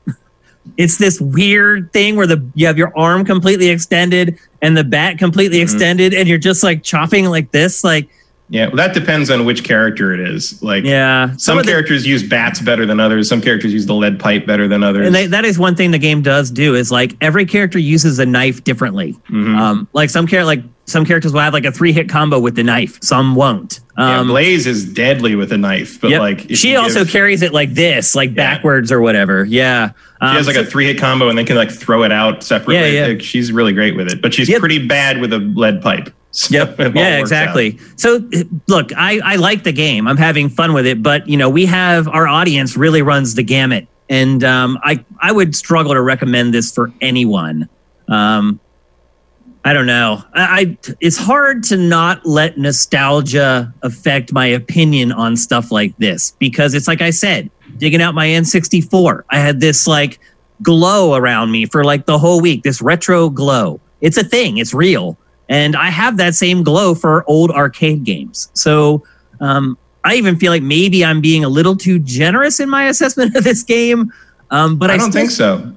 it's 0.76 0.96
this 0.96 1.20
weird 1.20 1.92
thing 1.92 2.16
where 2.16 2.26
the 2.26 2.44
you 2.54 2.66
have 2.66 2.78
your 2.78 2.96
arm 2.98 3.24
completely 3.24 3.68
extended 3.68 4.38
and 4.62 4.76
the 4.76 4.84
bat 4.84 5.18
completely 5.18 5.58
mm-hmm. 5.58 5.64
extended, 5.64 6.14
and 6.14 6.28
you're 6.28 6.38
just 6.38 6.62
like 6.62 6.82
chopping 6.82 7.26
like 7.26 7.50
this. 7.52 7.84
Like 7.84 8.08
Yeah, 8.48 8.66
well, 8.68 8.76
that 8.76 8.94
depends 8.94 9.28
on 9.30 9.44
which 9.44 9.64
character 9.64 10.12
it 10.14 10.20
is. 10.20 10.62
Like, 10.62 10.84
yeah, 10.84 11.34
some, 11.36 11.58
the- 11.58 11.64
characters 11.64 12.06
use 12.06 12.22
bats 12.22 12.60
better 12.60 12.86
than 12.86 13.00
others. 13.00 13.28
Some 13.28 13.40
characters 13.40 13.72
use 13.72 13.86
the 13.86 13.94
lead 13.94 14.20
pipe 14.20 14.46
better 14.46 14.68
than 14.68 14.84
others. 14.84 15.06
and 15.06 15.14
they, 15.14 15.26
that 15.26 15.44
is 15.44 15.58
one 15.58 15.74
thing 15.74 15.90
the 15.90 15.98
game 15.98 16.22
does 16.22 16.50
do 16.50 16.74
is 16.76 16.92
like 16.92 17.16
every 17.20 17.44
character 17.44 17.78
uses 17.78 18.18
a 18.20 18.26
knife 18.26 18.62
differently. 18.62 19.14
Mhm. 19.30 19.56
Um, 19.58 19.88
like 19.92 20.10
some 20.10 20.26
char- 20.28 20.44
like 20.44 20.62
some 20.84 21.04
characters 21.04 21.32
will 21.32 21.40
have 21.40 21.52
like 21.52 21.64
a 21.64 21.72
three 21.72 21.92
hit 21.92 22.08
combo 22.08 22.38
with 22.38 22.54
the 22.54 22.62
knife. 22.62 22.98
Some 23.02 23.34
won't. 23.34 23.80
yeah, 23.98 24.20
Um, 24.20 24.28
Blaze 24.28 24.68
is 24.68 24.84
deadly 24.94 25.34
with 25.34 25.50
a 25.50 25.58
knife, 25.58 26.00
but 26.00 26.10
Yep. 26.12 26.20
like 26.20 26.46
she 26.50 26.76
also 26.76 27.00
give- 27.02 27.10
carries 27.12 27.42
it 27.42 27.52
like 27.52 27.74
this, 27.74 28.14
like 28.14 28.32
backwards 28.36 28.92
or 28.92 29.00
whatever. 29.00 29.44
Yeah. 29.44 29.90
Um, 30.20 30.30
She 30.30 30.36
has 30.36 30.46
like 30.46 30.54
so- 30.54 30.62
a 30.62 30.64
three 30.64 30.86
hit 30.86 30.98
combo 31.00 31.28
and 31.28 31.36
then 31.36 31.44
can 31.46 31.56
like 31.56 31.72
throw 31.72 32.04
it 32.04 32.12
out 32.12 32.44
separately. 32.44 32.76
Yeah, 32.76 32.86
yeah. 32.86 33.06
Like, 33.08 33.22
she's 33.22 33.50
really 33.50 33.72
great 33.72 33.96
with 33.96 34.06
it, 34.12 34.22
but 34.22 34.32
she's 34.32 34.48
Yep. 34.48 34.60
pretty 34.60 34.86
bad 34.86 35.20
with 35.20 35.32
a 35.32 35.38
lead 35.38 35.82
pipe. 35.82 36.10
So 36.46 36.54
Yep. 36.54 36.94
Yeah, 36.94 37.18
exactly. 37.18 37.78
So 37.96 38.16
uh, 38.16 38.42
look, 38.68 38.90
I, 38.94 39.20
I 39.24 39.36
like 39.36 39.64
the 39.64 39.72
game. 39.72 40.06
I'm 40.06 40.18
having 40.18 40.50
fun 40.50 40.74
with 40.74 40.86
it, 40.86 41.02
but 41.02 41.26
you 41.26 41.38
know, 41.38 41.48
we 41.48 41.64
have 41.64 42.08
our 42.08 42.28
audience 42.28 42.76
really 42.76 43.00
runs 43.00 43.34
the 43.34 43.42
gamut. 43.42 43.88
And 44.10 44.44
um, 44.44 44.78
I 44.82 45.02
I 45.20 45.32
would 45.32 45.56
struggle 45.56 45.94
to 45.94 46.02
recommend 46.02 46.52
this 46.52 46.70
for 46.70 46.92
anyone. 47.00 47.70
Um, 48.08 48.60
I 49.64 49.72
don't 49.72 49.86
know. 49.86 50.22
I, 50.34 50.60
I 50.60 50.94
it's 51.00 51.16
hard 51.16 51.62
to 51.64 51.78
not 51.78 52.24
let 52.26 52.58
nostalgia 52.58 53.72
affect 53.82 54.30
my 54.30 54.46
opinion 54.46 55.12
on 55.12 55.36
stuff 55.36 55.72
like 55.72 55.96
this 55.96 56.36
because 56.38 56.74
it's 56.74 56.86
like 56.86 57.00
I 57.00 57.10
said, 57.10 57.50
digging 57.78 58.02
out 58.02 58.14
my 58.14 58.26
N64, 58.26 59.22
I 59.30 59.38
had 59.38 59.60
this 59.60 59.86
like 59.86 60.20
glow 60.62 61.14
around 61.14 61.50
me 61.50 61.66
for 61.66 61.82
like 61.82 62.06
the 62.06 62.18
whole 62.18 62.40
week. 62.42 62.62
This 62.62 62.82
retro 62.82 63.30
glow. 63.30 63.80
It's 64.00 64.18
a 64.18 64.24
thing. 64.24 64.58
It's 64.58 64.74
real, 64.74 65.18
and 65.48 65.76
I 65.76 65.90
have 65.90 66.16
that 66.16 66.34
same 66.34 66.62
glow 66.62 66.94
for 66.94 67.24
old 67.28 67.50
arcade 67.50 68.04
games. 68.04 68.50
So 68.54 69.04
um, 69.40 69.76
I 70.04 70.14
even 70.14 70.36
feel 70.36 70.52
like 70.52 70.62
maybe 70.62 71.04
I'm 71.04 71.20
being 71.20 71.44
a 71.44 71.48
little 71.48 71.76
too 71.76 71.98
generous 71.98 72.60
in 72.60 72.68
my 72.68 72.84
assessment 72.88 73.34
of 73.36 73.44
this 73.44 73.62
game. 73.62 74.12
Um, 74.50 74.76
but 74.76 74.90
I, 74.90 74.94
I, 74.94 74.96
don't 74.96 75.10
still- 75.12 75.20
think 75.22 75.30
so. 75.32 75.72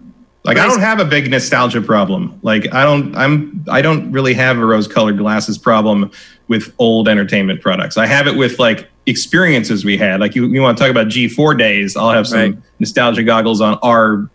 Like 0.45 0.57
I 0.57 0.63
I 0.63 0.67
don't 0.67 0.79
have 0.79 0.99
a 1.01 1.05
big 1.05 1.29
nostalgia 1.29 1.81
problem. 1.81 2.39
Like 2.43 2.73
I 2.73 2.83
don't 2.85 3.13
I'm 3.15 3.63
I 3.69 3.81
don't 3.81 4.09
really 4.11 4.33
have 4.33 4.57
a 4.57 4.65
rose 4.65 4.87
colored 4.87 5.17
glasses 5.17 5.57
problem 5.57 6.11
with 6.47 6.73
old 6.79 7.09
entertainment 7.09 7.61
products. 7.61 7.97
I 7.97 8.05
have 8.07 8.25
it 8.25 8.37
with 8.37 8.57
like 8.57 8.89
experiences 9.05 9.83
we 9.83 9.97
had. 9.97 10.21
Like 10.21 10.35
you, 10.35 10.47
you 10.47 10.61
want 10.61 10.77
to 10.77 10.81
talk 10.83 10.89
about 10.89 11.07
G4 11.07 11.57
days, 11.57 11.97
I'll 11.97 12.11
have 12.11 12.25
some 12.25 12.39
Right. 12.39 12.57
nostalgia 12.79 13.21
goggles 13.23 13.59
on 13.59 13.77
our 13.83 14.29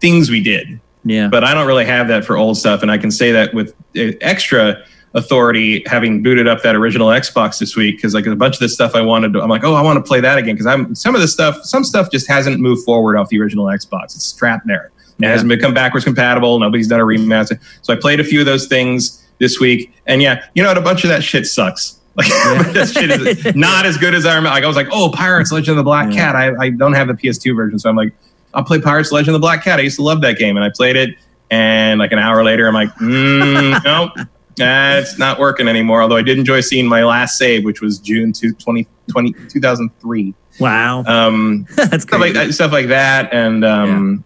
things 0.00 0.30
we 0.30 0.42
did. 0.42 0.80
Yeah. 1.04 1.28
But 1.28 1.44
I 1.44 1.54
don't 1.54 1.66
really 1.66 1.84
have 1.86 2.08
that 2.08 2.24
for 2.24 2.36
old 2.36 2.56
stuff 2.58 2.82
and 2.82 2.90
I 2.90 2.98
can 2.98 3.10
say 3.10 3.32
that 3.32 3.54
with 3.54 3.74
uh, 3.96 4.12
extra 4.20 4.82
authority 5.14 5.82
having 5.86 6.22
booted 6.22 6.46
up 6.46 6.62
that 6.62 6.74
original 6.76 7.08
Xbox 7.08 7.58
this 7.58 7.74
week 7.76 7.96
because 7.96 8.14
like 8.14 8.26
a 8.26 8.36
bunch 8.36 8.56
of 8.56 8.60
this 8.60 8.74
stuff 8.74 8.94
I 8.94 9.00
wanted 9.00 9.32
to 9.32 9.40
I'm 9.42 9.48
like, 9.48 9.64
"Oh, 9.64 9.74
I 9.74 9.80
want 9.82 9.96
to 9.96 10.06
play 10.06 10.20
that 10.20 10.38
again" 10.38 10.54
because 10.54 10.66
I'm 10.66 10.94
some 10.94 11.14
of 11.14 11.20
the 11.20 11.28
stuff 11.28 11.56
some 11.62 11.82
stuff 11.84 12.10
just 12.10 12.28
hasn't 12.28 12.60
moved 12.60 12.84
forward 12.84 13.16
off 13.16 13.28
the 13.30 13.40
original 13.40 13.64
Xbox. 13.66 14.14
It's 14.16 14.24
strapped 14.26 14.66
there. 14.66 14.86
It 15.18 15.24
Yeah. 15.24 15.30
hasn't 15.30 15.48
become 15.48 15.72
backwards 15.74 16.04
compatible. 16.04 16.58
Nobody's 16.58 16.88
done 16.88 17.00
a 17.00 17.04
remaster. 17.04 17.58
So 17.82 17.92
I 17.92 17.96
played 17.96 18.20
a 18.20 18.24
few 18.24 18.40
of 18.40 18.46
those 18.46 18.66
things 18.66 19.24
this 19.38 19.58
week, 19.58 19.92
and 20.06 20.20
yeah, 20.20 20.44
you 20.54 20.62
know 20.62 20.68
what? 20.68 20.78
A 20.78 20.82
bunch 20.82 21.04
of 21.04 21.10
that 21.10 21.22
shit 21.24 21.46
sucks. 21.46 21.94
Like 22.18 22.26
that 22.72 22.88
shit 22.92 23.10
is 23.12 23.54
not 23.54 23.86
as 23.86 23.96
good 23.96 24.12
as 24.12 24.26
I 24.26 24.30
remember. 24.34 24.50
Like 24.50 24.64
I 24.64 24.66
was 24.66 24.74
like, 24.74 24.88
oh, 24.90 25.08
Pirates: 25.14 25.52
Legend 25.52 25.70
of 25.70 25.76
the 25.76 25.82
Black 25.84 26.08
Yeah. 26.12 26.32
Cat. 26.32 26.34
I, 26.36 26.64
I 26.64 26.70
don't 26.70 26.92
have 26.94 27.06
the 27.06 27.14
PS2 27.14 27.54
version, 27.54 27.78
so 27.78 27.88
I'm 27.88 27.94
like, 27.94 28.12
I'll 28.54 28.64
play 28.64 28.80
Pirates: 28.80 29.12
Legend 29.12 29.30
of 29.34 29.40
the 29.40 29.44
Black 29.44 29.62
Cat. 29.64 29.78
I 29.78 29.82
used 29.82 29.96
to 29.96 30.02
love 30.02 30.20
that 30.22 30.38
game, 30.38 30.56
and 30.56 30.64
I 30.64 30.70
played 30.74 30.96
it. 30.96 31.16
And 31.50 31.98
like 31.98 32.12
an 32.12 32.18
hour 32.18 32.44
later, 32.44 32.66
I'm 32.68 32.74
like, 32.74 32.90
mm, 32.96 33.82
nope, 34.16 34.26
that's 34.56 35.18
not 35.18 35.38
working 35.38 35.66
anymore. 35.68 36.02
Although 36.02 36.16
I 36.16 36.22
did 36.22 36.38
enjoy 36.38 36.60
seeing 36.60 36.86
my 36.86 37.04
last 37.04 37.38
save, 37.38 37.64
which 37.64 37.80
was 37.80 37.98
June 37.98 38.32
2, 38.32 38.50
2020, 38.52 39.32
2003. 39.48 40.34
wow. 40.60 41.04
Um, 41.04 41.66
That's 41.76 42.02
stuff 42.02 42.20
like 42.20 42.32
crazy. 42.32 42.46
that, 42.48 42.52
stuff 42.52 42.72
like 42.72 42.88
that, 42.88 43.32
and 43.32 43.64
um, 43.64 44.24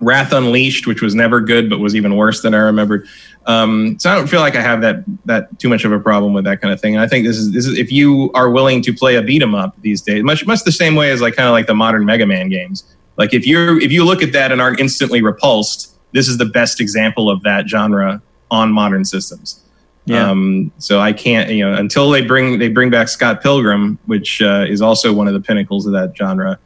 Wrath 0.00 0.32
Unleashed, 0.32 0.86
which 0.86 1.02
was 1.02 1.14
never 1.16 1.40
good, 1.40 1.68
but 1.70 1.78
was 1.80 1.96
even 1.96 2.16
worse 2.16 2.42
than 2.42 2.54
I 2.54 2.58
remembered. 2.58 3.06
Um, 3.46 3.98
so 3.98 4.08
I 4.10 4.14
don't 4.14 4.28
feel 4.28 4.38
like 4.40 4.54
I 4.54 4.60
have 4.60 4.82
that 4.82 5.02
that 5.24 5.58
too 5.58 5.68
much 5.68 5.84
of 5.84 5.90
a 5.90 5.98
problem 5.98 6.32
with 6.32 6.44
that 6.44 6.60
kind 6.60 6.72
of 6.72 6.80
thing. 6.80 6.94
And 6.94 7.02
I 7.02 7.08
think 7.08 7.26
this 7.26 7.36
is 7.36 7.50
this 7.52 7.66
is 7.66 7.76
if 7.76 7.90
you 7.90 8.30
are 8.34 8.50
willing 8.50 8.82
to 8.82 8.92
play 8.92 9.16
a 9.16 9.22
beat 9.22 9.42
'em 9.42 9.54
up 9.56 9.74
these 9.80 10.00
days, 10.00 10.22
much 10.22 10.46
much 10.46 10.62
the 10.62 10.70
same 10.70 10.94
way 10.94 11.10
as 11.10 11.20
like 11.20 11.34
kind 11.34 11.48
of 11.48 11.52
like 11.52 11.66
the 11.66 11.74
modern 11.74 12.04
Mega 12.04 12.24
Man 12.26 12.48
games. 12.48 12.84
Like 13.16 13.34
if 13.34 13.46
you 13.46 13.78
if 13.80 13.92
you 13.92 14.04
look 14.04 14.22
at 14.22 14.32
that 14.32 14.52
and 14.52 14.60
aren't 14.60 14.80
instantly 14.80 15.22
repulsed, 15.22 15.94
this 16.12 16.28
is 16.28 16.38
the 16.38 16.44
best 16.46 16.80
example 16.80 17.30
of 17.30 17.42
that 17.42 17.68
genre 17.68 18.22
on 18.50 18.72
modern 18.72 19.04
systems. 19.04 19.60
Yeah. 20.04 20.30
Um, 20.30 20.72
so 20.78 20.98
I 21.00 21.12
can't, 21.12 21.50
you 21.50 21.64
know, 21.64 21.74
until 21.74 22.10
they 22.10 22.22
bring 22.22 22.58
they 22.58 22.68
bring 22.68 22.90
back 22.90 23.08
Scott 23.08 23.42
Pilgrim, 23.42 23.98
which 24.06 24.42
uh, 24.42 24.64
is 24.68 24.82
also 24.82 25.12
one 25.12 25.28
of 25.28 25.34
the 25.34 25.40
pinnacles 25.40 25.86
of 25.86 25.92
that 25.92 26.16
genre, 26.16 26.58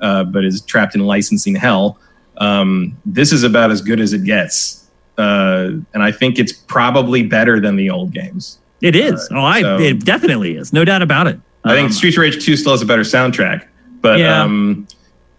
uh, 0.00 0.24
but 0.24 0.44
is 0.44 0.60
trapped 0.60 0.94
in 0.94 1.00
licensing 1.04 1.56
hell. 1.56 1.98
Um, 2.38 2.96
this 3.06 3.32
is 3.32 3.42
about 3.42 3.70
as 3.70 3.80
good 3.80 4.00
as 4.00 4.12
it 4.12 4.24
gets, 4.24 4.88
uh, 5.18 5.70
and 5.92 6.02
I 6.02 6.12
think 6.12 6.38
it's 6.38 6.52
probably 6.52 7.22
better 7.24 7.58
than 7.60 7.76
the 7.76 7.90
old 7.90 8.12
games. 8.12 8.58
It 8.80 8.94
is. 8.96 9.28
oh, 9.32 9.40
I 9.42 9.62
so- 9.62 9.78
it 9.78 10.04
definitely 10.04 10.56
is. 10.56 10.72
No 10.72 10.84
doubt 10.84 11.00
about 11.02 11.26
it. 11.26 11.40
I 11.64 11.74
think 11.74 11.86
Um, 11.86 11.92
Streets 11.92 12.16
of 12.16 12.20
Rage 12.22 12.44
Two 12.44 12.56
still 12.56 12.72
has 12.72 12.82
a 12.82 12.86
better 12.86 13.02
soundtrack, 13.02 13.64
but 14.02 14.18
Yeah. 14.18 14.42
um, 14.42 14.86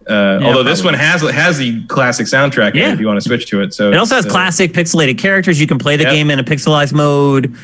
uh, 0.08 0.40
although 0.42 0.62
this 0.62 0.84
one 0.84 0.94
has 0.94 1.22
has 1.22 1.58
the 1.58 1.82
classic 1.86 2.26
soundtrack 2.26 2.74
Yeah. 2.74 2.92
if 2.92 3.00
you 3.00 3.06
want 3.06 3.16
to 3.20 3.26
switch 3.28 3.46
to 3.50 3.60
it. 3.62 3.74
So 3.74 3.90
It 3.90 3.96
also 3.96 4.14
has 4.14 4.26
uh, 4.26 4.30
classic 4.30 4.72
pixelated 4.72 5.18
characters. 5.18 5.60
You 5.60 5.66
can 5.66 5.78
play 5.78 5.96
the 5.96 6.04
Yep. 6.04 6.12
game 6.12 6.30
in 6.30 6.38
a 6.38 6.44
pixelized 6.44 6.92
mode. 6.92 7.54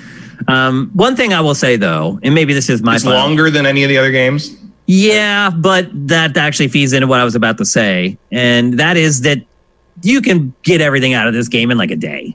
Um, 0.48 0.90
one 0.94 1.14
thing 1.14 1.32
I 1.32 1.40
will 1.40 1.54
say 1.54 1.76
though, 1.76 2.18
and 2.22 2.34
maybe 2.34 2.52
this 2.52 2.68
is 2.68 2.82
my 2.82 2.94
It's 2.96 3.04
final- 3.04 3.18
longer 3.18 3.50
than 3.50 3.64
any 3.66 3.84
of 3.84 3.88
the 3.88 3.98
other 3.98 4.10
games. 4.10 4.56
Yeah, 4.86 5.50
but 5.50 5.88
that 6.08 6.36
actually 6.36 6.68
feeds 6.68 6.92
into 6.92 7.06
what 7.06 7.20
I 7.20 7.24
was 7.24 7.36
about 7.36 7.56
to 7.58 7.64
say, 7.64 8.18
and 8.32 8.78
that 8.78 8.96
is 8.96 9.20
that 9.20 9.38
you 10.02 10.20
can 10.20 10.52
get 10.64 10.80
everything 10.80 11.14
out 11.14 11.28
of 11.28 11.34
this 11.34 11.46
game 11.48 11.70
in 11.70 11.78
like 11.78 11.90
a 11.92 11.96
day. 11.96 12.34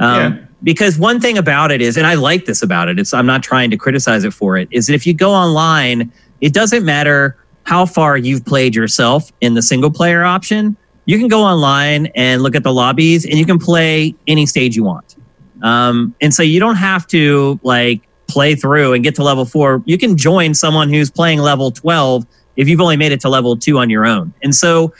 Um, 0.00 0.16
Yeah. 0.20 0.36
Because 0.64 0.96
one 0.98 1.20
thing 1.20 1.36
about 1.36 1.70
it 1.70 1.82
is, 1.82 1.98
and 1.98 2.06
I 2.06 2.14
like 2.14 2.46
this 2.46 2.62
about 2.62 2.88
it. 2.88 2.98
It's 2.98 3.12
I'm 3.12 3.26
not 3.26 3.42
trying 3.42 3.70
to 3.70 3.76
criticize 3.76 4.24
it 4.24 4.32
for 4.32 4.56
it. 4.56 4.66
Is 4.70 4.86
that 4.86 4.94
if 4.94 5.06
you 5.06 5.12
go 5.12 5.30
online, 5.30 6.10
it 6.40 6.54
doesn't 6.54 6.84
matter 6.86 7.36
how 7.64 7.86
far 7.86 8.16
you've 8.16 8.44
played 8.44 8.74
yourself 8.74 9.32
in 9.40 9.54
the 9.54 9.62
single 9.62 9.90
player 9.90 10.24
option. 10.24 10.76
You 11.06 11.18
can 11.18 11.28
go 11.28 11.42
online 11.42 12.06
and 12.14 12.42
look 12.42 12.54
at 12.54 12.62
the 12.62 12.72
lobbies, 12.72 13.24
and 13.24 13.34
you 13.34 13.44
can 13.44 13.58
play 13.58 14.14
any 14.26 14.46
stage 14.46 14.76
you 14.76 14.84
want. 14.84 15.16
Um, 15.62 16.14
and 16.20 16.32
so 16.32 16.42
you 16.42 16.60
don't 16.60 16.76
have 16.76 17.06
to 17.08 17.58
like 17.62 18.02
play 18.26 18.54
through 18.54 18.92
and 18.92 19.02
get 19.02 19.14
to 19.16 19.22
level 19.22 19.44
four. 19.44 19.82
You 19.86 19.98
can 19.98 20.16
join 20.16 20.54
someone 20.54 20.88
who's 20.88 21.10
playing 21.10 21.40
level 21.40 21.70
12 21.70 22.26
if 22.56 22.68
you've 22.68 22.80
only 22.80 22.96
made 22.96 23.12
it 23.12 23.20
to 23.20 23.28
level 23.28 23.56
two 23.56 23.78
on 23.78 23.90
your 23.90 24.06
own. 24.06 24.32
And 24.42 24.54
so 24.54 24.92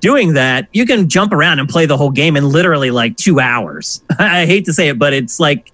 doing 0.00 0.34
that, 0.34 0.68
you 0.72 0.86
can 0.86 1.08
jump 1.08 1.32
around 1.32 1.58
and 1.58 1.68
play 1.68 1.86
the 1.86 1.96
whole 1.96 2.10
game 2.10 2.36
in 2.36 2.48
literally 2.48 2.90
like 2.90 3.16
two 3.16 3.40
hours. 3.40 4.02
I 4.18 4.46
hate 4.46 4.64
to 4.66 4.72
say 4.72 4.88
it, 4.88 4.98
but 4.98 5.12
it's 5.12 5.40
like 5.40 5.72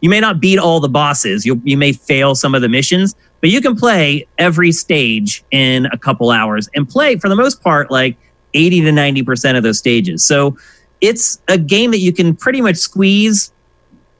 you 0.00 0.10
may 0.10 0.20
not 0.20 0.40
beat 0.40 0.58
all 0.58 0.80
the 0.80 0.88
bosses. 0.88 1.44
You 1.44 1.60
you 1.64 1.76
may 1.76 1.92
fail 1.92 2.34
some 2.34 2.54
of 2.54 2.62
the 2.62 2.68
missions, 2.68 3.14
but 3.40 3.50
you 3.50 3.60
can 3.60 3.76
play 3.76 4.26
every 4.38 4.72
stage 4.72 5.44
in 5.50 5.86
a 5.86 5.98
couple 5.98 6.30
hours 6.30 6.68
and 6.74 6.88
play 6.88 7.16
for 7.16 7.28
the 7.28 7.36
most 7.36 7.62
part 7.62 7.90
like 7.90 8.16
80 8.54 8.82
to 8.82 8.90
90% 8.90 9.56
of 9.56 9.62
those 9.62 9.78
stages. 9.78 10.24
So 10.24 10.56
it's 11.00 11.40
a 11.48 11.58
game 11.58 11.90
that 11.92 11.98
you 11.98 12.12
can 12.12 12.34
pretty 12.34 12.60
much 12.60 12.76
squeeze 12.76 13.52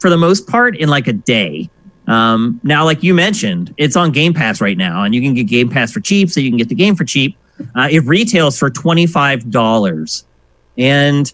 for 0.00 0.10
the 0.10 0.16
most 0.16 0.46
part 0.46 0.76
in 0.76 0.88
like 0.88 1.08
a 1.08 1.12
day. 1.12 1.68
Um, 2.06 2.60
now, 2.62 2.84
like 2.84 3.02
you 3.02 3.12
mentioned, 3.12 3.74
it's 3.76 3.96
on 3.96 4.12
Game 4.12 4.32
Pass 4.32 4.60
right 4.60 4.78
now, 4.78 5.02
and 5.02 5.14
you 5.14 5.20
can 5.20 5.34
get 5.34 5.44
Game 5.44 5.68
Pass 5.68 5.92
for 5.92 6.00
cheap, 6.00 6.30
so 6.30 6.40
you 6.40 6.50
can 6.50 6.56
get 6.56 6.68
the 6.68 6.74
game 6.74 6.96
for 6.96 7.04
cheap. 7.04 7.36
Uh, 7.74 7.88
it 7.90 8.04
retails 8.04 8.58
for 8.58 8.70
twenty 8.70 9.06
five 9.06 9.50
dollars, 9.50 10.24
and 10.78 11.32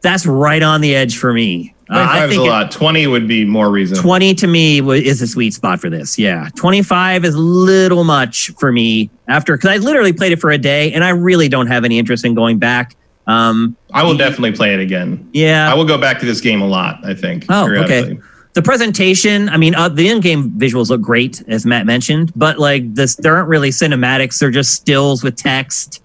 that's 0.00 0.26
right 0.26 0.62
on 0.62 0.80
the 0.80 0.96
edge 0.96 1.16
for 1.16 1.32
me. 1.32 1.74
Uh, 1.90 2.06
I 2.08 2.26
25 2.26 2.30
is 2.30 2.36
a 2.36 2.40
think 2.40 2.64
it- 2.64 2.70
20 2.78 3.06
would 3.06 3.28
be 3.28 3.44
more 3.44 3.70
reasonable. 3.70 4.02
20 4.02 4.34
to 4.34 4.46
me 4.46 4.80
is 4.80 5.22
a 5.22 5.26
sweet 5.26 5.54
spot 5.54 5.80
for 5.80 5.88
this. 5.88 6.18
Yeah. 6.18 6.48
25 6.56 7.24
is 7.24 7.34
a 7.34 7.38
little 7.38 8.04
much 8.04 8.50
for 8.58 8.70
me 8.72 9.08
after, 9.26 9.56
because 9.56 9.70
I 9.70 9.76
literally 9.78 10.12
played 10.12 10.32
it 10.32 10.40
for 10.40 10.50
a 10.50 10.58
day 10.58 10.92
and 10.92 11.02
I 11.04 11.10
really 11.10 11.48
don't 11.48 11.66
have 11.68 11.84
any 11.84 11.98
interest 11.98 12.24
in 12.24 12.34
going 12.34 12.58
back. 12.58 12.94
Um, 13.26 13.76
I 13.92 14.02
will 14.04 14.16
definitely 14.16 14.52
play 14.52 14.72
it 14.74 14.80
again. 14.80 15.28
yeah. 15.32 15.70
I 15.70 15.74
will 15.74 15.84
go 15.84 15.98
back 15.98 16.18
to 16.20 16.26
this 16.26 16.40
game 16.40 16.60
a 16.62 16.66
lot, 16.66 17.00
I 17.04 17.14
think. 17.14 17.44
Oh, 17.48 17.70
okay. 17.70 18.18
The 18.54 18.62
presentation, 18.62 19.48
I 19.50 19.56
mean, 19.58 19.74
uh, 19.74 19.88
the 19.90 20.08
in-game 20.08 20.50
visuals 20.52 20.88
look 20.88 21.02
great, 21.02 21.42
as 21.46 21.64
Matt 21.66 21.86
mentioned, 21.86 22.32
but 22.34 22.58
like 22.58 22.92
this, 22.94 23.14
there 23.16 23.36
aren't 23.36 23.48
really 23.48 23.68
cinematics. 23.70 24.38
They're 24.40 24.50
just 24.50 24.72
stills 24.72 25.22
with 25.22 25.36
text. 25.36 26.02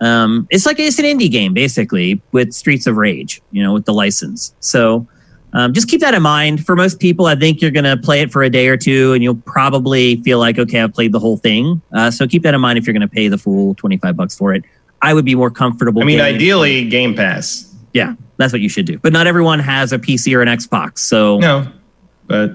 Um, 0.00 0.46
it's 0.50 0.66
like 0.66 0.78
it's 0.78 0.98
an 0.98 1.04
indie 1.04 1.30
game 1.30 1.54
basically 1.54 2.20
with 2.32 2.52
Streets 2.52 2.86
of 2.86 2.96
Rage, 2.96 3.42
you 3.50 3.62
know, 3.62 3.72
with 3.72 3.84
the 3.84 3.92
license. 3.92 4.54
So 4.60 5.06
um, 5.52 5.72
just 5.72 5.88
keep 5.88 6.00
that 6.02 6.14
in 6.14 6.22
mind. 6.22 6.64
For 6.64 6.76
most 6.76 7.00
people, 7.00 7.26
I 7.26 7.34
think 7.34 7.60
you're 7.60 7.70
going 7.70 7.84
to 7.84 7.96
play 7.96 8.20
it 8.20 8.30
for 8.30 8.42
a 8.42 8.50
day 8.50 8.68
or 8.68 8.76
two, 8.76 9.12
and 9.14 9.22
you'll 9.22 9.36
probably 9.36 10.22
feel 10.22 10.38
like, 10.38 10.58
okay, 10.58 10.80
I've 10.80 10.92
played 10.92 11.12
the 11.12 11.18
whole 11.18 11.36
thing. 11.38 11.80
Uh, 11.92 12.10
so 12.10 12.26
keep 12.26 12.42
that 12.42 12.54
in 12.54 12.60
mind 12.60 12.78
if 12.78 12.86
you're 12.86 12.92
going 12.92 13.00
to 13.00 13.08
pay 13.08 13.28
the 13.28 13.38
full 13.38 13.74
25 13.76 14.16
bucks 14.16 14.36
for 14.36 14.54
it. 14.54 14.64
I 15.00 15.14
would 15.14 15.24
be 15.24 15.34
more 15.34 15.50
comfortable. 15.50 16.02
I 16.02 16.04
mean, 16.04 16.20
ideally, 16.20 16.88
Game 16.88 17.14
Pass. 17.14 17.74
yeah, 17.94 18.14
that's 18.36 18.52
what 18.52 18.60
you 18.60 18.68
should 18.68 18.86
do. 18.86 18.98
But 18.98 19.12
not 19.12 19.26
everyone 19.26 19.58
has 19.60 19.92
a 19.92 19.98
PC 19.98 20.34
or 20.34 20.42
an 20.42 20.48
Xbox, 20.48 20.98
so 20.98 21.38
No, 21.38 21.66
but 22.26 22.52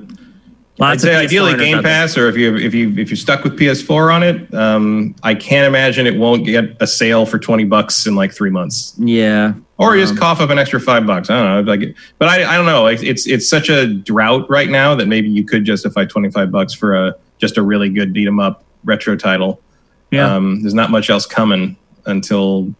I'd 0.81 0.99
say 1.01 1.15
ideally 1.15 1.55
Game. 1.55 1.83
Pass, 1.83 2.17
or 2.17 2.27
if 2.27 2.35
you 2.35 2.55
if 2.55 2.73
you 2.73 2.89
if 2.97 3.09
you're 3.09 3.15
stuck 3.17 3.43
with 3.43 3.57
PS4 3.59 4.13
on 4.13 4.23
it, 4.23 4.53
um, 4.53 5.15
I 5.21 5.35
can't 5.35 5.67
imagine 5.67 6.07
it 6.07 6.17
won't 6.17 6.45
get 6.45 6.75
a 6.79 6.87
sale 6.87 7.25
for 7.25 7.37
twenty 7.37 7.63
bucks 7.63 8.07
in 8.07 8.15
like 8.15 8.33
three 8.33 8.49
months, 8.49 8.95
Yeah, 8.97 9.53
or 9.77 9.95
you 9.95 10.01
just 10.01 10.13
Um, 10.13 10.17
cough 10.19 10.41
up 10.41 10.49
an 10.49 10.57
extra 10.57 10.79
five 10.79 11.05
bucks. 11.05 11.29
I 11.29 11.35
don't 11.43 11.65
know, 11.65 11.71
like, 11.71 11.95
but 12.17 12.27
I 12.27 12.53
I 12.53 12.57
don't 12.57 12.65
know. 12.65 12.81
Like, 12.81 13.03
it's 13.03 13.27
it's 13.27 13.47
such 13.47 13.69
a 13.69 13.85
drought 13.87 14.49
right 14.49 14.69
now 14.69 14.95
that 14.95 15.07
maybe 15.07 15.29
you 15.29 15.45
could 15.45 15.63
justify 15.63 16.05
twenty 16.05 16.31
five 16.31 16.51
bucks 16.51 16.73
for 16.73 16.95
a 16.95 17.15
just 17.37 17.57
a 17.57 17.61
really 17.61 17.89
good 17.89 18.11
beat 18.11 18.27
'em 18.27 18.39
up 18.39 18.63
retro 18.83 19.15
title. 19.15 19.61
yeah, 20.11 20.35
Um, 20.35 20.61
there's 20.61 20.73
not 20.73 20.89
much 20.91 21.09
else 21.09 21.25
coming 21.27 21.77
until 22.07 22.73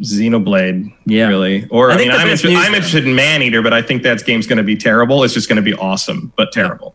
Xenoblade, 0.00 0.94
yeah. 1.06 1.28
really. 1.28 1.66
Or 1.70 1.90
I 1.90 1.94
I, 1.94 1.96
mean, 1.98 2.10
I'm, 2.10 2.28
inter- 2.28 2.48
I'm 2.50 2.74
interested 2.74 3.06
in 3.06 3.14
Maneater, 3.14 3.62
but 3.62 3.72
I 3.72 3.82
think 3.82 4.02
that 4.04 4.24
game's 4.24 4.46
going 4.46 4.58
to 4.58 4.62
be 4.62 4.76
terrible. 4.76 5.24
It's 5.24 5.34
just 5.34 5.48
going 5.48 5.56
to 5.56 5.62
be 5.62 5.74
awesome, 5.74 6.32
but 6.36 6.52
terrible. 6.52 6.94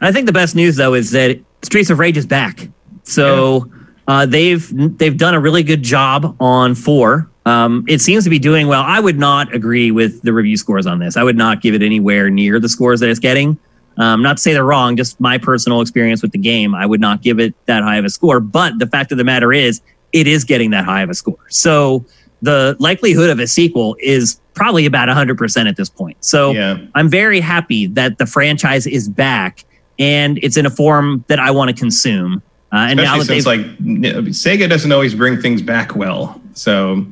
I 0.00 0.12
think 0.12 0.26
the 0.26 0.32
best 0.32 0.54
news 0.56 0.76
though 0.76 0.94
is 0.94 1.10
that 1.12 1.40
Streets 1.62 1.90
of 1.90 1.98
Rage 1.98 2.16
is 2.16 2.26
back. 2.26 2.68
So 3.02 3.70
uh, 4.08 4.26
they've 4.26 4.98
they've 4.98 5.16
done 5.16 5.34
a 5.34 5.40
really 5.40 5.62
good 5.62 5.82
job 5.82 6.36
on 6.40 6.74
four. 6.74 7.30
Um, 7.44 7.84
it 7.86 8.00
seems 8.00 8.24
to 8.24 8.30
be 8.30 8.40
doing 8.40 8.66
well. 8.66 8.82
I 8.82 8.98
would 8.98 9.18
not 9.18 9.54
agree 9.54 9.92
with 9.92 10.22
the 10.22 10.32
review 10.32 10.56
scores 10.56 10.86
on 10.86 10.98
this. 10.98 11.16
I 11.16 11.22
would 11.22 11.36
not 11.36 11.62
give 11.62 11.74
it 11.74 11.82
anywhere 11.82 12.28
near 12.28 12.58
the 12.58 12.68
scores 12.68 13.00
that 13.00 13.08
it's 13.08 13.20
getting. 13.20 13.58
Um, 13.98 14.20
not 14.20 14.36
to 14.36 14.42
say 14.42 14.52
they're 14.52 14.64
wrong, 14.64 14.96
just 14.96 15.18
my 15.20 15.38
personal 15.38 15.80
experience 15.80 16.22
with 16.22 16.32
the 16.32 16.38
game. 16.38 16.74
I 16.74 16.84
would 16.84 17.00
not 17.00 17.22
give 17.22 17.38
it 17.38 17.54
that 17.66 17.82
high 17.82 17.96
of 17.96 18.04
a 18.04 18.10
score. 18.10 18.40
But 18.40 18.78
the 18.78 18.86
fact 18.86 19.12
of 19.12 19.18
the 19.18 19.24
matter 19.24 19.52
is, 19.52 19.80
it 20.16 20.26
is 20.26 20.44
getting 20.44 20.70
that 20.70 20.84
high 20.84 21.02
of 21.02 21.10
a 21.10 21.14
score. 21.14 21.36
So 21.50 22.04
the 22.42 22.74
likelihood 22.78 23.28
of 23.30 23.38
a 23.38 23.46
sequel 23.46 23.96
is 24.00 24.40
probably 24.54 24.86
about 24.86 25.08
100% 25.08 25.68
at 25.68 25.76
this 25.76 25.88
point. 25.90 26.16
So 26.24 26.52
Yeah. 26.52 26.78
I'm 26.94 27.08
very 27.10 27.40
happy 27.40 27.86
that 27.88 28.16
the 28.18 28.24
franchise 28.26 28.86
is 28.86 29.08
back 29.08 29.64
and 29.98 30.38
it's 30.42 30.56
in 30.56 30.64
a 30.64 30.70
form 30.70 31.24
that 31.28 31.38
I 31.38 31.50
want 31.50 31.68
to 31.70 31.76
consume. 31.76 32.42
Uh, 32.72 32.76
and 32.90 32.96
now 32.96 33.18
Especially 33.20 33.62
that 33.62 33.76
they've 34.24 34.34
since 34.34 34.46
like 34.46 34.58
Sega 34.60 34.68
doesn't 34.68 34.90
always 34.92 35.14
bring 35.14 35.40
things 35.40 35.62
back 35.62 35.94
well, 35.94 36.40
so 36.54 37.06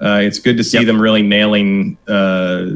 uh, 0.00 0.20
it's 0.22 0.38
good 0.38 0.56
to 0.58 0.64
see 0.64 0.78
Yep. 0.78 0.86
them 0.86 1.00
really 1.00 1.22
nailing 1.22 1.96
uh, 2.06 2.66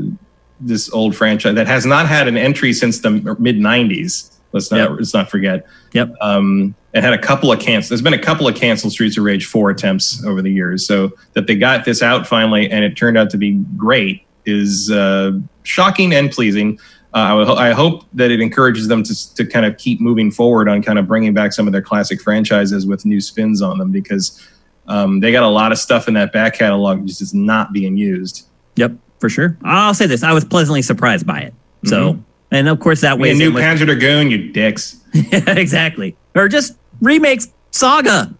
this 0.61 0.91
old 0.91 1.15
franchise 1.15 1.55
that 1.55 1.67
has 1.69 1.87
not 1.87 2.07
had 2.09 2.27
an 2.29 2.37
entry 2.37 2.73
since 2.73 2.99
the 2.99 3.11
mid 3.39 3.57
'90s. 3.59 4.31
Let's 4.57 4.71
not 4.71 4.79
Yep. 4.79 4.91
let's 4.99 5.13
not 5.13 5.31
forget. 5.31 5.67
Yep. 5.93 6.15
Um, 6.23 6.75
it 6.95 7.03
had 7.05 7.13
a 7.13 7.19
couple 7.19 7.53
of 7.53 7.61
cancel. 7.61 7.91
There's 7.91 8.01
been 8.01 8.15
a 8.15 8.19
couple 8.19 8.49
of 8.49 8.55
canceled 8.55 8.95
Streets 8.95 9.19
of 9.19 9.25
Rage 9.25 9.45
four 9.45 9.69
attempts 9.69 10.25
over 10.25 10.41
the 10.41 10.51
years. 10.51 10.87
So 10.87 11.13
that 11.35 11.47
they 11.47 11.55
got 11.55 11.85
this 11.85 12.03
out 12.03 12.27
finally, 12.27 12.71
and 12.71 12.83
it 12.83 12.97
turned 12.97 13.19
out 13.19 13.29
to 13.31 13.37
be 13.37 13.53
great, 13.77 14.23
is 14.47 14.91
uh, 14.91 15.33
shocking 15.63 16.15
and 16.15 16.31
pleasing. 16.31 16.79
Uh, 17.13 17.45
I, 17.45 17.69
I 17.69 17.73
hope 17.73 18.07
that 18.15 18.31
it 18.31 18.41
encourages 18.41 18.89
them 18.89 19.03
to, 19.03 19.35
to 19.35 19.45
kind 19.45 19.67
of 19.67 19.77
keep 19.77 20.01
moving 20.01 20.31
forward 20.31 20.69
on 20.71 20.83
kind 20.83 20.99
of 20.99 21.07
bringing 21.07 21.35
back 21.35 21.53
some 21.53 21.67
of 21.67 21.73
their 21.73 21.83
classic 21.83 22.21
franchises 22.23 22.87
with 22.87 23.05
new 23.05 23.21
spins 23.21 23.61
on 23.61 23.77
them 23.77 23.91
because 23.93 24.43
um, 24.89 25.21
they 25.21 25.33
got 25.33 25.43
a 25.43 25.49
lot 25.49 25.73
of 25.73 25.79
stuff 25.79 26.09
in 26.09 26.15
that 26.15 26.33
back 26.33 26.55
catalog 26.55 27.07
just 27.07 27.21
is 27.21 27.35
not 27.35 27.73
being 27.75 27.97
used. 27.99 28.47
Yep, 28.77 28.93
for 29.21 29.29
sure. 29.29 29.57
I'll 29.65 29.95
say 29.95 30.07
this: 30.07 30.23
I 30.23 30.33
was 30.33 30.45
pleasantly 30.47 30.81
surprised 30.83 31.27
by 31.27 31.41
it. 31.41 31.55
So, 31.85 32.19
and 32.57 32.69
of 32.69 32.81
course 32.81 33.01
that 33.03 33.19
weighs 33.19 33.39
new 33.39 33.53
with- 33.53 33.63
Panzer 33.63 33.85
Dragoon, 33.87 34.31
you 34.31 34.51
dicks. 34.53 34.97
exactly, 35.33 36.17
or 36.35 36.49
just 36.49 36.77
remakes 37.01 37.49
Sega, 37.73 38.35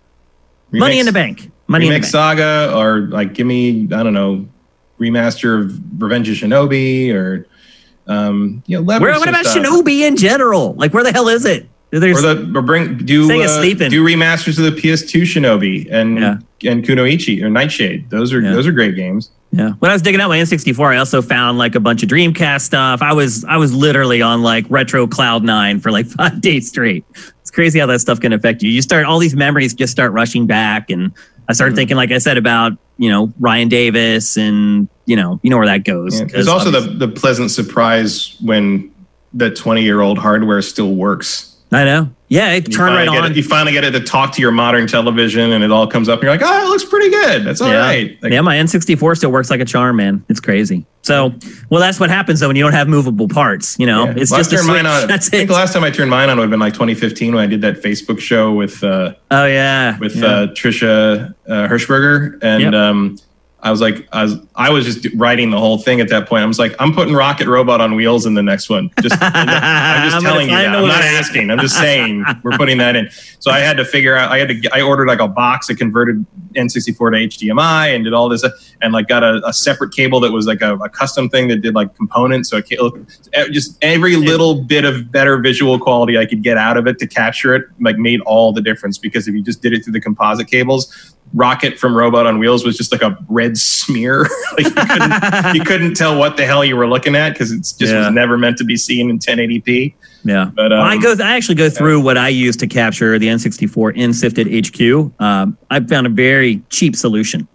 Money 0.73 0.99
in 0.99 1.07
the 1.07 1.13
Bank, 1.13 1.51
Money 1.67 1.87
in 1.87 1.93
the 1.95 2.01
Bank. 2.01 2.13
Sega, 2.13 2.75
or 2.75 3.03
like 3.09 3.35
give 3.35 3.47
me 3.47 3.85
I 3.93 4.03
don't 4.03 4.15
know, 4.15 4.47
remaster 5.01 5.61
of 5.65 6.03
Revenge 6.03 6.29
of 6.29 6.37
Shinobi, 6.37 7.13
or 7.15 7.47
um, 8.07 8.63
you 8.67 8.77
know, 8.77 8.83
Where, 8.83 9.01
what 9.19 9.29
about 9.29 9.47
stuff. 9.47 9.65
Shinobi 9.65 10.01
in 10.07 10.17
general? 10.17 10.75
Like, 10.75 10.95
where 10.95 11.03
the 11.03 11.13
hell 11.13 11.29
is 11.29 11.45
it? 11.45 11.69
There's, 11.91 12.23
Or 12.23 12.35
the 12.35 12.59
or 12.59 12.63
bring 12.63 12.99
do 12.99 13.25
uh, 13.25 13.27
do 13.89 14.05
remasters 14.05 14.59
of 14.59 14.65
the 14.65 14.81
PS2 14.81 15.23
Shinobi 15.23 15.89
and 15.91 16.19
Yeah. 16.19 16.39
and 16.71 16.85
Kunoichi 16.85 17.43
or 17.43 17.49
Nightshade. 17.49 18.11
Those 18.11 18.33
are 18.33 18.41
Yeah. 18.41 18.53
those 18.53 18.67
are 18.67 18.73
great 18.73 18.97
games. 18.97 19.31
Yeah. 19.57 19.71
When 19.79 19.91
I 19.91 19.95
was 19.95 20.03
digging 20.03 20.21
out 20.21 20.29
my 20.29 20.39
N64, 20.39 20.95
I 20.95 20.99
also 20.99 21.23
found 21.23 21.57
like 21.59 21.75
a 21.75 21.81
bunch 21.81 22.03
of 22.03 22.09
Dreamcast 22.09 22.61
stuff. 22.63 23.01
I 23.03 23.13
was 23.13 23.45
I 23.45 23.57
was 23.57 23.73
literally 23.73 24.21
on 24.23 24.43
like 24.43 24.67
retro 24.69 25.07
cloud 25.07 25.43
nine 25.45 25.81
for 25.81 25.91
like 25.91 26.07
five 26.19 26.41
days 26.41 26.69
straight. 26.69 27.05
It's 27.41 27.51
crazy 27.51 27.79
how 27.79 27.87
that 27.87 28.01
stuff 28.01 28.21
can 28.21 28.33
affect 28.33 28.63
you. 28.63 28.71
You 28.71 28.83
start 28.83 29.07
all 29.07 29.19
these 29.19 29.35
memories 29.37 29.73
just 29.75 29.93
start 29.93 30.13
rushing 30.13 30.47
back, 30.47 30.91
and 30.91 31.13
I 31.49 31.53
started 31.55 31.73
Mhm. 31.73 31.77
thinking, 31.77 31.97
like 31.97 32.11
I 32.13 32.19
said, 32.19 32.37
about 32.37 32.73
you 32.99 33.09
know 33.09 33.33
Ryan 33.41 33.69
Davis, 33.69 34.37
and 34.37 34.89
you 35.07 35.17
know 35.17 35.41
you 35.43 35.51
know 35.51 35.57
where 35.57 35.67
that 35.67 35.85
goes. 35.85 36.15
Yeah. 36.19 36.25
'cause 36.27 36.33
There's 36.33 36.49
also 36.49 36.71
the 36.71 36.81
the 36.81 37.09
pleasant 37.09 37.51
surprise 37.51 38.37
when 38.43 38.91
the 39.33 39.51
20 39.51 39.83
year 39.83 40.01
old 40.01 40.19
hardware 40.19 40.61
still 40.63 40.95
works. 40.95 41.56
I 41.73 41.85
know. 41.85 42.11
Yeah, 42.29 42.53
it 42.53 42.73
turned 42.73 42.95
right 42.95 43.07
on. 43.09 43.33
It, 43.33 43.37
you 43.37 43.43
finally 43.43 43.73
get 43.73 43.85
it 43.85 43.93
to 43.93 44.01
talk 44.01 44.33
to 44.33 44.43
your 44.43 44.51
modern 44.51 44.87
television, 44.89 45.53
and 45.53 45.63
it 45.63 45.71
all 45.71 45.87
comes 45.87 46.09
up. 46.09 46.21
And 46.21 46.25
you're 46.25 46.33
like, 46.33 46.43
oh, 46.45 46.67
it 46.67 46.69
looks 46.69 46.85
pretty 46.85 47.09
good. 47.09 47.45
That's 47.45 47.61
all 47.61 47.69
yeah. 47.71 47.79
right. 47.79 48.23
Like, 48.23 48.33
yeah, 48.33 48.41
my 48.41 48.57
N64 48.57 49.17
still 49.17 49.31
works 49.31 49.49
like 49.49 49.61
a 49.61 49.65
charm, 49.65 49.97
man. 49.97 50.25
It's 50.29 50.41
crazy. 50.41 50.87
So, 51.03 51.33
well, 51.71 51.81
that's 51.81 52.01
what 52.01 52.11
happens 52.11 52.41
though 52.41 52.49
when 52.49 52.57
you 52.57 52.65
don't 52.65 52.73
have 52.73 52.89
movable 52.89 53.29
parts. 53.29 53.79
You 53.79 53.87
know, 53.87 54.07
yeah. 54.07 54.15
it's 54.17 54.33
Last 54.33 54.51
just 54.51 54.65
a 54.65 54.67
mine 54.67 54.81
switch. 54.81 55.03
on. 55.03 55.09
That's 55.09 55.29
I 55.29 55.31
think 55.31 55.45
it. 55.45 55.47
the 55.49 55.55
last 55.55 55.73
time 55.73 55.85
I 55.85 55.91
turned 55.91 56.11
mine 56.11 56.29
on 56.29 56.39
would 56.39 56.45
have 56.45 56.51
been 56.51 56.59
like 56.59 56.73
2015 56.73 57.35
when 57.35 57.45
I 57.45 57.47
did 57.47 57.61
that 57.61 57.77
Facebook 57.77 58.19
show 58.19 58.53
with 58.53 58.83
uh, 58.83 59.15
oh 59.31 59.47
yeah, 59.47 59.97
with 59.99 60.17
yeah. 60.17 60.27
uh, 60.27 60.47
Trisha 60.49 61.33
uh, 61.49 61.69
Hershberger, 61.69 62.43
and 62.43 62.63
Yep. 62.63 62.75
um, 62.75 63.19
I 63.67 63.71
was 63.73 63.81
like, 63.81 64.07
I 64.13 64.23
was, 64.23 64.37
I 64.55 64.71
was 64.71 64.85
just 64.85 65.13
writing 65.17 65.51
the 65.51 65.59
whole 65.59 65.77
thing 65.77 66.01
at 66.01 66.09
that 66.11 66.29
point. 66.29 66.45
I 66.45 66.47
was 66.47 66.61
like, 66.61 66.77
I'm 66.79 66.95
putting 66.95 67.15
Rocket 67.15 67.49
Robot 67.49 67.81
on 67.81 67.97
wheels 67.97 68.25
in 68.25 68.35
the 68.35 68.43
next 68.43 68.71
one. 68.71 68.93
Just, 69.01 69.17
I'm 69.21 70.05
just 70.05 70.17
I'm 70.17 70.23
telling 70.23 70.49
you 70.49 70.55
that. 70.55 70.69
I'm 70.69 70.87
not 70.87 71.03
asking. 71.03 71.51
I'm 71.51 71.59
just 71.59 71.77
saying 71.77 72.25
we're 72.45 72.57
putting 72.57 72.79
that 72.79 72.95
in. 72.95 73.11
So 73.41 73.51
I 73.51 73.59
had 73.59 73.77
to 73.79 73.85
figure 73.85 74.15
out. 74.15 74.31
I 74.31 74.39
had 74.39 74.49
to. 74.51 74.71
I 74.73 74.83
ordered 74.83 75.09
like 75.09 75.19
a 75.19 75.27
box 75.27 75.67
that 75.67 75.79
converted 75.79 76.25
N64 76.55 76.87
to 76.87 77.47
HDMI 77.47 77.93
and 77.93 78.05
did 78.05 78.13
all 78.13 78.29
this, 78.29 78.45
and 78.83 78.93
like 78.93 79.09
got 79.09 79.25
a, 79.25 79.43
a 79.45 79.53
separate 79.53 79.93
cable 79.93 80.21
that 80.21 80.31
was 80.31 80.47
like 80.47 80.63
a, 80.63 80.77
a 80.77 80.89
custom 80.89 81.29
thing 81.29 81.49
that 81.49 81.57
did 81.57 81.75
like 81.75 81.93
components. 81.97 82.51
So 82.51 82.63
just 83.51 83.79
every 83.83 84.15
little 84.15 84.63
bit 84.63 84.85
of 84.85 85.11
better 85.11 85.39
visual 85.39 85.81
quality 85.81 86.17
I 86.17 86.27
could 86.27 86.45
get 86.45 86.57
out 86.57 86.77
of 86.77 86.87
it 86.87 87.01
to 87.01 87.09
capture 87.09 87.53
it, 87.53 87.67
like 87.81 87.99
made 87.99 88.21
all 88.21 88.53
the 88.53 88.63
difference. 88.63 88.97
Because 88.97 89.27
if 89.27 89.35
you 89.35 89.43
just 89.43 89.61
did 89.61 89.73
it 89.73 89.83
through 89.83 89.95
the 89.95 90.01
composite 90.01 90.47
cables, 90.47 91.16
Rocket 91.35 91.79
from 91.79 91.95
Robot 91.95 92.27
on 92.27 92.39
Wheels 92.39 92.65
was 92.65 92.77
just 92.77 92.93
like 92.93 93.03
a 93.03 93.19
red 93.29 93.59
smear. 93.59 94.23
like 94.59 94.65
you 94.67 94.73
couldn't, 94.73 95.55
you 95.57 95.61
couldn't 95.65 95.95
tell 95.95 96.19
what 96.19 96.37
the 96.37 96.47
hell 96.47 96.65
you 96.65 96.77
were 96.77 96.89
looking 96.89 97.15
at 97.15 97.31
because 97.35 97.53
it's 97.53 97.73
just 97.73 97.93
Yeah. 97.93 98.07
was 98.07 98.15
never 98.15 98.39
meant 98.39 98.57
to 98.59 98.65
be 98.65 98.77
seen 98.77 99.11
in 99.11 99.19
1080p. 99.19 99.95
Yeah. 100.25 100.51
But 100.55 100.73
um, 100.73 100.79
Well, 100.79 100.87
I 100.89 100.97
go. 100.97 101.15
I 101.23 101.37
actually 101.37 101.57
go 101.57 101.69
through 101.69 102.01
what 102.01 102.17
I 102.17 102.29
use 102.29 102.57
to 102.59 102.67
capture 102.67 103.19
the 103.19 103.27
N64 103.29 103.97
in 103.97 104.13
Sifted 104.15 104.47
HQ. 104.67 105.13
Um, 105.21 105.59
I 105.71 105.81
found 105.81 106.07
a 106.07 106.11
very 106.11 106.63
cheap 106.71 106.97
solution, 106.97 107.47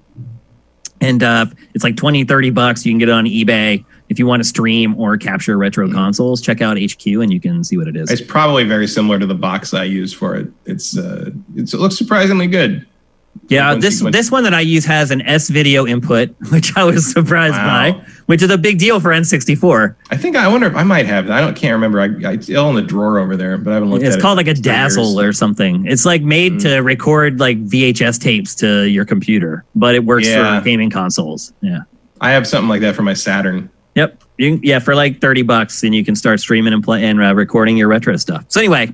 and 0.99 1.23
uh, 1.23 1.47
it's 1.73 1.83
like 1.83 1.97
20, 1.97 2.23
30 2.25 2.49
bucks. 2.51 2.85
You 2.85 2.91
can 2.91 2.99
get 2.99 3.09
it 3.09 3.13
on 3.13 3.25
eBay 3.25 3.83
if 4.09 4.19
you 4.19 4.27
want 4.27 4.41
to 4.43 4.47
stream 4.47 4.95
or 4.99 5.17
capture 5.17 5.57
retro 5.57 5.87
Mm-hmm. 5.87 5.95
consoles. 5.95 6.39
Check 6.41 6.61
out 6.61 6.77
HQ, 6.77 7.05
and 7.07 7.33
you 7.33 7.41
can 7.41 7.63
see 7.63 7.77
what 7.77 7.87
it 7.87 7.95
is. 7.95 8.11
It's 8.11 8.21
probably 8.21 8.63
very 8.63 8.87
similar 8.87 9.17
to 9.19 9.25
the 9.25 9.33
box 9.35 9.73
I 9.73 9.85
use 9.85 10.13
for 10.13 10.35
it. 10.35 10.47
It's 10.65 10.97
uh, 10.97 11.31
it's, 11.55 11.73
it 11.73 11.79
looks 11.79 11.97
surprisingly 11.97 12.47
good. 12.47 12.85
Yeah, 13.47 13.75
this 13.75 14.01
once- 14.01 14.15
this 14.15 14.31
one 14.31 14.43
that 14.43 14.53
I 14.53 14.61
use 14.61 14.85
has 14.85 15.11
an 15.11 15.21
S 15.23 15.49
video 15.49 15.85
input, 15.85 16.33
which 16.51 16.75
I 16.77 16.83
was 16.85 17.11
surprised 17.11 17.55
Wow. 17.55 17.91
by, 17.93 18.05
which 18.27 18.41
is 18.41 18.49
a 18.49 18.57
big 18.57 18.77
deal 18.77 18.99
for 18.99 19.09
N64. 19.09 19.95
I 20.09 20.17
think 20.17 20.35
I 20.37 20.47
wonder 20.47 20.67
if 20.67 20.75
I 20.75 20.83
might 20.83 21.05
have. 21.05 21.25
It. 21.25 21.31
I 21.31 21.41
don't 21.41 21.55
can't 21.55 21.73
remember. 21.73 21.99
I, 21.99 22.05
I 22.29 22.33
it's 22.33 22.49
all 22.55 22.69
in 22.69 22.75
the 22.75 22.81
drawer 22.81 23.19
over 23.19 23.35
there, 23.35 23.57
but 23.57 23.71
I 23.71 23.73
haven't 23.75 23.89
looked 23.89 24.03
It's 24.05 24.15
at 24.15 24.19
it. 24.19 24.21
called 24.21 24.37
like 24.37 24.47
a 24.47 24.51
for 24.51 24.55
years. 24.57 24.61
dazzle 24.61 25.19
or 25.19 25.33
something. 25.33 25.85
It's 25.85 26.05
like 26.05 26.21
made 26.21 26.53
Mm. 26.53 26.61
to 26.63 26.77
record 26.79 27.39
like 27.39 27.61
VHS 27.65 28.19
tapes 28.19 28.55
to 28.55 28.83
your 28.89 29.05
computer, 29.05 29.65
but 29.75 29.95
it 29.95 30.05
works 30.05 30.27
Yeah. 30.27 30.59
for 30.59 30.63
gaming 30.65 30.89
consoles. 30.89 31.51
Yeah. 31.61 31.79
I 32.21 32.31
have 32.31 32.47
something 32.47 32.69
like 32.69 32.81
that 32.81 32.95
for 32.95 33.01
my 33.03 33.13
Saturn. 33.13 33.69
Yep. 33.95 34.23
You 34.37 34.51
can, 34.57 34.63
yeah, 34.63 34.79
for 34.79 34.95
like 34.95 35.19
30 35.19 35.41
bucks, 35.41 35.83
and 35.83 35.93
you 35.93 36.05
can 36.05 36.15
start 36.15 36.39
streaming 36.39 36.71
and 36.73 36.83
play 36.83 37.03
and 37.03 37.21
uh, 37.21 37.35
recording 37.35 37.75
your 37.77 37.87
retro 37.89 38.15
stuff. 38.15 38.45
So 38.47 38.59
anyway, 38.61 38.93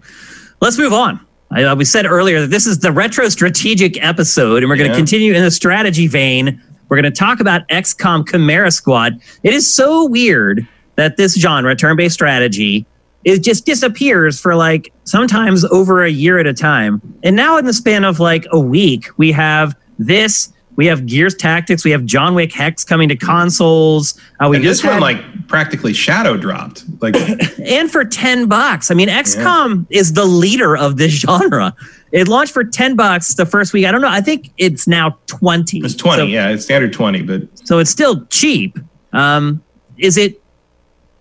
let's 0.62 0.78
move 0.78 0.94
on. 0.94 1.20
I, 1.52 1.64
uh, 1.64 1.76
we 1.76 1.86
said 1.86 2.06
earlier 2.06 2.42
that 2.42 2.50
this 2.50 2.66
is 2.66 2.80
the 2.80 2.92
retro 2.92 3.30
strategic 3.30 4.04
episode, 4.04 4.64
and 4.64 4.70
we're 4.70 4.76
going 4.76 4.90
to 4.90 4.96
continue 4.96 5.34
in 5.34 5.44
the 5.44 5.52
strategy 5.52 6.08
vein. 6.08 6.62
We're 6.90 7.02
going 7.02 7.12
to 7.12 7.18
talk 7.18 7.40
about 7.40 7.68
XCOM 7.70 8.30
Chimera 8.30 8.72
Squad. 8.72 9.20
It 9.44 9.54
is 9.54 9.72
so 9.72 10.06
weird 10.06 10.68
that 10.96 11.18
this 11.18 11.40
genre, 11.40 11.76
turn-based 11.76 12.14
strategy, 12.14 12.86
it 13.24 13.44
just 13.44 13.66
disappears 13.66 14.40
for 14.40 14.56
like 14.56 14.92
sometimes 15.04 15.64
over 15.66 16.04
a 16.04 16.10
year 16.10 16.38
at 16.40 16.48
a 16.48 16.54
time. 16.54 17.02
And 17.24 17.36
now 17.36 17.58
in 17.58 17.66
the 17.66 17.74
span 17.74 18.04
of 18.04 18.20
like 18.20 18.46
a 18.52 18.60
week, 18.60 19.08
we 19.18 19.32
have 19.32 19.76
this. 20.00 20.52
We 20.78 20.86
have 20.86 21.06
Gears 21.06 21.36
Tactics. 21.36 21.84
We 21.84 21.92
have 21.92 22.06
John 22.06 22.36
Wick 22.36 22.54
Hex 22.54 22.86
coming 22.86 23.10
to 23.10 23.16
consoles. 23.16 24.18
Uh, 24.40 24.48
we 24.50 24.58
and 24.58 24.64
just 24.64 24.84
this 24.84 24.90
one 24.90 25.02
like 25.02 25.48
practically 25.48 25.92
shadow 25.92 26.38
dropped. 26.38 26.86
Like 27.02 27.16
and 27.60 27.92
for 27.92 28.06
10 28.06 28.48
bucks. 28.48 28.90
I 28.90 28.94
mean, 28.94 29.10
XCOM 29.10 29.86
is 29.90 30.14
the 30.14 30.26
leader 30.26 30.78
of 30.78 30.98
this 30.98 31.12
genre. 31.22 31.76
It 32.12 32.28
launched 32.28 32.54
for 32.54 32.64
10 32.64 32.96
bucks 32.96 33.34
the 33.34 33.46
first 33.46 33.74
week. 33.74 33.86
I 33.86 33.92
don't 33.92 34.02
know. 34.02 34.08
I 34.10 34.22
think 34.22 34.52
it's 34.58 34.88
now 34.88 35.18
20. 35.26 35.80
it's 35.80 35.96
twenty, 35.96 36.22
So, 36.22 36.26
yeah, 36.26 36.50
it's 36.50 36.64
standard 36.64 36.94
twenty, 36.94 37.22
but 37.22 37.42
so 37.68 37.80
it's 37.80 37.90
still 37.92 38.26
cheap. 38.28 38.78
Um, 39.14 39.62
is 39.98 40.16
it 40.16 40.42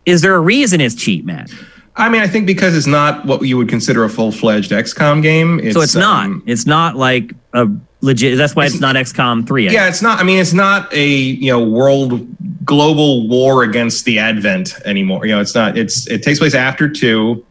is 0.05 0.21
there 0.23 0.35
a 0.37 0.41
reason 0.41 0.81
it's 0.81 0.95
cheap, 0.95 1.25
Matt? 1.25 1.51
I 1.97 2.11
mean, 2.11 2.21
I 2.21 2.29
think 2.29 2.47
because 2.47 2.77
it's 2.77 2.87
not 2.87 3.25
what 3.25 3.43
you 3.43 3.57
would 3.57 3.69
consider 3.71 4.05
a 4.05 4.11
full 4.11 4.31
fledged 4.31 4.71
XCOM 4.71 5.23
game. 5.23 5.59
It's, 5.61 5.75
so 5.75 5.81
it's 5.81 5.95
not. 5.95 6.27
um, 6.27 6.43
it's 6.47 6.67
not 6.67 6.95
like 6.97 7.33
a 7.55 7.67
legit 8.07 8.39
that's 8.39 8.57
why 8.57 8.65
it's, 8.65 8.77
It's- 8.77 8.81
not 8.81 8.97
XCOM 8.97 9.47
3. 9.47 9.69
I 9.69 9.73
yeah, 9.73 9.89
it's 9.89 10.01
not. 10.01 10.19
I 10.19 10.23
mean, 10.23 10.39
it's 10.39 10.53
not 10.55 10.93
a 10.95 11.07
you 11.07 11.51
know 11.51 11.63
world 11.63 12.27
global 12.65 13.29
war 13.29 13.63
against 13.63 14.05
the 14.05 14.19
Advent 14.19 14.75
anymore. 14.85 15.27
You 15.27 15.35
know, 15.35 15.41
it's 15.41 15.55
not. 15.55 15.77
It's 15.77 16.07
it 16.09 16.23
takes 16.23 16.39
place 16.39 16.55
after 16.55 16.89
two, 16.89 17.45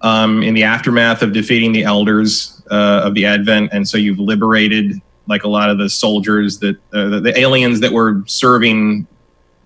um, 0.00 0.42
in 0.42 0.54
the 0.54 0.64
aftermath 0.64 1.22
of 1.22 1.32
defeating 1.32 1.72
the 1.72 1.84
Elders 1.84 2.60
uh, 2.70 3.02
of 3.04 3.14
the 3.14 3.24
Advent, 3.24 3.70
and 3.72 3.88
so 3.88 3.96
you've 3.96 4.18
liberated 4.18 5.00
like 5.28 5.44
a 5.44 5.48
lot 5.48 5.68
of 5.70 5.78
the 5.78 5.90
soldiers 5.90 6.58
that 6.58 6.76
uh, 6.92 7.08
the, 7.08 7.20
the 7.20 7.38
aliens 7.38 7.80
that 7.80 7.92
were 7.92 8.22
serving 8.26 9.06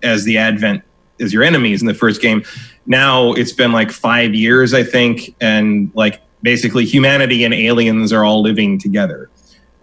as 0.03 0.25
the 0.25 0.37
Advent 0.37 0.83
as 1.19 1.31
your 1.31 1.43
enemies 1.43 1.81
in 1.81 1.87
the 1.87 1.93
first 1.93 2.21
game. 2.21 2.43
Now 2.85 3.31
it's 3.33 3.53
been 3.53 3.71
like 3.71 3.91
five 3.91 4.33
years, 4.35 4.73
I 4.73 4.83
think, 4.83 5.35
and 5.39 5.89
like 5.95 6.21
basically 6.41 6.85
humanity 6.85 7.45
and 7.45 7.53
aliens 7.53 8.11
are 8.11 8.25
all 8.25 8.41
living 8.41 8.77
together. 8.77 9.29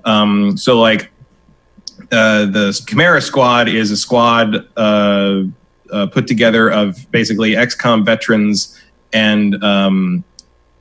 Um, 0.05 0.57
so 0.57 0.81
like 0.81 1.11
uh, 2.13 2.47
the 2.47 2.83
Chimera 2.87 3.21
Squad 3.21 3.69
is 3.69 3.91
a 3.91 3.97
squad 3.97 4.67
uh, 4.77 5.45
uh, 5.93 6.07
put 6.07 6.27
together 6.27 6.69
of 6.69 7.11
basically 7.11 7.53
XCOM 7.53 8.05
veterans 8.05 8.81
and 9.13 9.63
um, 9.63 10.25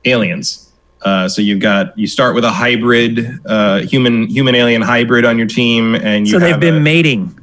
aliens. 0.04 0.72
Uh, 1.02 1.28
so 1.28 1.40
you've 1.40 1.60
got 1.60 1.96
you 1.98 2.06
start 2.06 2.34
with 2.34 2.44
a 2.44 2.50
hybrid 2.50 3.38
uh, 3.46 3.80
human 3.80 4.26
human 4.26 4.54
alien 4.54 4.82
hybrid 4.82 5.24
on 5.24 5.38
your 5.38 5.46
team, 5.46 5.94
and 5.94 6.26
you 6.26 6.32
so 6.32 6.38
they've 6.38 6.60
been 6.60 6.76
a- 6.76 6.80
mating. 6.80 7.38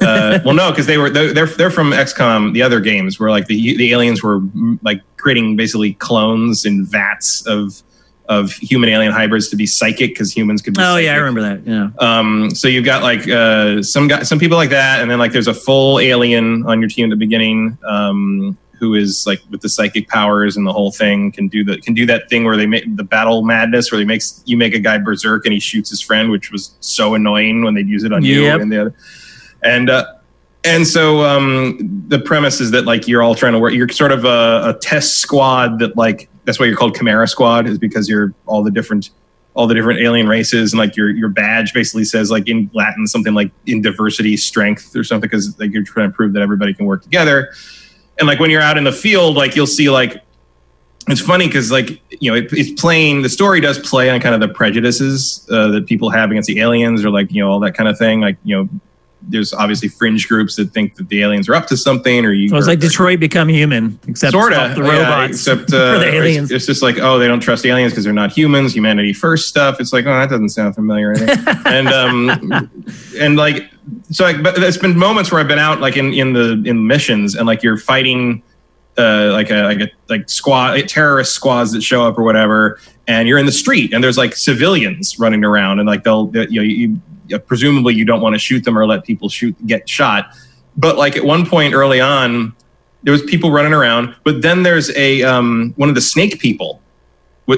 uh, 0.00 0.38
well, 0.44 0.54
no, 0.54 0.70
because 0.70 0.86
they 0.86 0.96
were 0.96 1.10
they're 1.10 1.46
they're 1.46 1.70
from 1.70 1.90
XCOM, 1.90 2.54
the 2.54 2.62
other 2.62 2.80
games 2.80 3.20
where 3.20 3.30
like 3.30 3.48
the 3.48 3.76
the 3.76 3.92
aliens 3.92 4.22
were 4.22 4.40
like 4.82 5.02
creating 5.18 5.56
basically 5.56 5.92
clones 5.94 6.64
in 6.64 6.86
vats 6.86 7.46
of 7.46 7.82
of 8.26 8.52
human 8.52 8.88
alien 8.88 9.12
hybrids 9.12 9.48
to 9.48 9.56
be 9.56 9.66
psychic 9.66 10.10
because 10.10 10.34
humans 10.34 10.62
could. 10.62 10.74
be 10.74 10.82
Oh 10.82 10.96
yeah, 10.96 11.12
I 11.12 11.16
remember 11.16 11.42
that. 11.42 11.66
Yeah. 11.66 11.90
Um, 11.98 12.50
so 12.50 12.68
you've 12.68 12.84
got 12.84 13.02
like 13.02 13.28
uh, 13.28 13.82
some 13.82 14.08
guy, 14.08 14.22
some 14.22 14.38
people 14.38 14.56
like 14.56 14.70
that, 14.70 15.00
and 15.00 15.10
then 15.10 15.18
like 15.18 15.32
there's 15.32 15.48
a 15.48 15.54
full 15.54 15.98
alien 15.98 16.64
on 16.66 16.80
your 16.80 16.88
team 16.88 17.06
at 17.06 17.10
the 17.10 17.16
beginning 17.16 17.76
um, 17.84 18.56
who 18.78 18.94
is 18.94 19.26
like 19.26 19.40
with 19.50 19.60
the 19.60 19.68
psychic 19.68 20.08
powers 20.08 20.56
and 20.56 20.66
the 20.66 20.72
whole 20.72 20.90
thing 20.90 21.32
can 21.32 21.48
do 21.48 21.64
the 21.64 21.80
can 21.80 21.94
do 21.94 22.06
that 22.06 22.28
thing 22.28 22.44
where 22.44 22.56
they 22.56 22.66
make 22.66 22.84
the 22.96 23.04
battle 23.04 23.42
madness 23.42 23.90
where 23.90 23.98
they 23.98 24.04
makes 24.04 24.42
you 24.46 24.56
make 24.56 24.74
a 24.74 24.80
guy 24.80 24.98
berserk 24.98 25.44
and 25.44 25.52
he 25.52 25.60
shoots 25.60 25.90
his 25.90 26.00
friend, 26.00 26.30
which 26.30 26.50
was 26.52 26.74
so 26.80 27.14
annoying 27.14 27.64
when 27.64 27.74
they'd 27.74 27.88
use 27.88 28.04
it 28.04 28.12
on 28.12 28.22
you 28.22 28.46
and 28.48 28.70
the 28.70 28.80
other, 28.80 28.94
and. 29.62 29.90
Uh, 29.90 30.14
and 30.64 30.86
so 30.86 31.24
um, 31.24 32.04
the 32.06 32.20
premise 32.20 32.60
is 32.60 32.70
that 32.70 32.84
like 32.84 33.08
you're 33.08 33.20
all 33.20 33.34
trying 33.34 33.52
to 33.52 33.58
work. 33.58 33.72
You're 33.72 33.88
sort 33.88 34.12
of 34.12 34.24
a, 34.24 34.68
a 34.68 34.78
test 34.80 35.16
squad 35.16 35.80
that 35.80 35.96
like 35.96 36.28
that's 36.44 36.58
why 36.58 36.66
you're 36.66 36.76
called 36.76 36.96
Chimera 36.96 37.28
Squad 37.28 37.66
is 37.66 37.78
because 37.78 38.08
you're 38.08 38.34
all 38.46 38.62
the 38.62 38.70
different 38.70 39.10
all 39.54 39.66
the 39.66 39.74
different 39.74 40.00
alien 40.00 40.28
races 40.28 40.72
and 40.72 40.78
like 40.78 40.96
your 40.96 41.10
your 41.10 41.28
badge 41.28 41.74
basically 41.74 42.04
says 42.04 42.30
like 42.30 42.48
in 42.48 42.70
Latin 42.72 43.06
something 43.06 43.34
like 43.34 43.50
in 43.66 43.82
diversity 43.82 44.36
strength 44.36 44.96
or 44.96 45.04
something 45.04 45.28
because 45.28 45.58
like 45.58 45.72
you're 45.72 45.82
trying 45.82 46.10
to 46.10 46.14
prove 46.14 46.32
that 46.32 46.42
everybody 46.42 46.72
can 46.72 46.86
work 46.86 47.02
together. 47.02 47.52
And 48.18 48.26
like 48.26 48.40
when 48.40 48.50
you're 48.50 48.62
out 48.62 48.78
in 48.78 48.84
the 48.84 48.92
field, 48.92 49.36
like 49.36 49.54
you'll 49.56 49.66
see 49.66 49.90
like 49.90 50.22
it's 51.08 51.20
funny 51.20 51.46
because 51.46 51.70
like 51.70 52.00
you 52.10 52.30
know 52.30 52.36
it, 52.36 52.52
it's 52.52 52.80
playing 52.80 53.22
the 53.22 53.28
story 53.28 53.60
does 53.60 53.78
play 53.80 54.08
on 54.08 54.20
kind 54.20 54.34
of 54.34 54.40
the 54.40 54.54
prejudices 54.54 55.46
uh, 55.50 55.68
that 55.68 55.86
people 55.86 56.10
have 56.10 56.30
against 56.30 56.46
the 56.46 56.60
aliens 56.60 57.04
or 57.04 57.10
like 57.10 57.32
you 57.32 57.42
know 57.42 57.50
all 57.50 57.60
that 57.60 57.74
kind 57.74 57.88
of 57.88 57.98
thing 57.98 58.20
like 58.20 58.36
you 58.44 58.56
know 58.56 58.68
there's 59.28 59.52
obviously 59.52 59.88
fringe 59.88 60.28
groups 60.28 60.56
that 60.56 60.72
think 60.72 60.96
that 60.96 61.08
the 61.08 61.22
aliens 61.22 61.48
are 61.48 61.54
up 61.54 61.66
to 61.68 61.76
something 61.76 62.24
or 62.24 62.32
you 62.32 62.48
So 62.48 62.56
it's 62.56 62.66
or- 62.66 62.70
like 62.70 62.80
Detroit 62.80 63.20
become 63.20 63.48
human, 63.48 63.98
except 64.06 64.32
sort 64.32 64.52
of 64.52 64.74
the 64.74 64.82
robots 64.82 65.36
except 65.36 65.70
for 65.70 65.76
uh, 65.76 65.98
the 65.98 66.14
aliens. 66.14 66.50
It's, 66.50 66.66
just 66.66 66.82
like 66.82 66.98
oh 66.98 67.18
they 67.18 67.28
don't 67.28 67.40
trust 67.40 67.66
aliens 67.66 67.92
because 67.92 68.04
they're 68.04 68.12
not 68.12 68.32
humans 68.32 68.74
humanity 68.74 69.12
first 69.12 69.48
stuff 69.48 69.80
it's 69.80 69.92
like 69.92 70.06
oh 70.06 70.12
that 70.12 70.30
doesn't 70.30 70.50
sound 70.50 70.74
familiar 70.74 71.12
and 71.66 71.88
um 71.88 72.70
and 73.18 73.36
like 73.36 73.68
so 74.10 74.24
like 74.24 74.42
but 74.42 74.54
there's 74.56 74.78
been 74.78 74.96
moments 74.96 75.32
where 75.32 75.40
i've 75.40 75.48
been 75.48 75.58
out 75.58 75.80
like 75.80 75.96
in 75.96 76.14
in 76.14 76.32
the 76.32 76.62
in 76.64 76.86
missions 76.86 77.34
and 77.34 77.46
like 77.46 77.62
you're 77.62 77.76
fighting 77.76 78.42
uh 78.96 79.30
like 79.32 79.50
a 79.50 79.62
like 79.62 79.80
a 79.80 79.88
like 80.08 80.30
squad 80.30 80.76
terrorist 80.88 81.32
squads 81.32 81.72
that 81.72 81.82
show 81.82 82.06
up 82.06 82.16
or 82.16 82.22
whatever 82.22 82.78
and 83.08 83.26
you're 83.26 83.38
in 83.38 83.46
the 83.46 83.52
street 83.52 83.92
and 83.92 84.02
there's 84.02 84.18
like 84.18 84.36
civilians 84.36 85.18
running 85.18 85.44
around 85.44 85.78
and 85.78 85.88
like 85.88 86.04
they'll 86.04 86.30
you 86.48 86.60
know 86.60 86.62
you 86.62 87.00
presumably 87.46 87.94
you 87.94 88.04
don't 88.04 88.20
want 88.20 88.34
to 88.34 88.38
shoot 88.38 88.64
them 88.64 88.76
or 88.78 88.86
let 88.86 89.04
people 89.04 89.28
shoot 89.28 89.54
get 89.66 89.88
shot. 89.88 90.26
But 90.76 90.96
like 90.96 91.16
at 91.16 91.24
one 91.24 91.46
point 91.46 91.74
early 91.74 92.00
on 92.00 92.54
there 93.02 93.12
was 93.12 93.22
people 93.22 93.50
running 93.50 93.72
around 93.72 94.14
but 94.24 94.42
then 94.42 94.62
there's 94.62 94.94
a 94.96 95.22
um 95.22 95.72
one 95.76 95.88
of 95.88 95.94
the 95.94 96.00
snake 96.00 96.38
people 96.38 96.80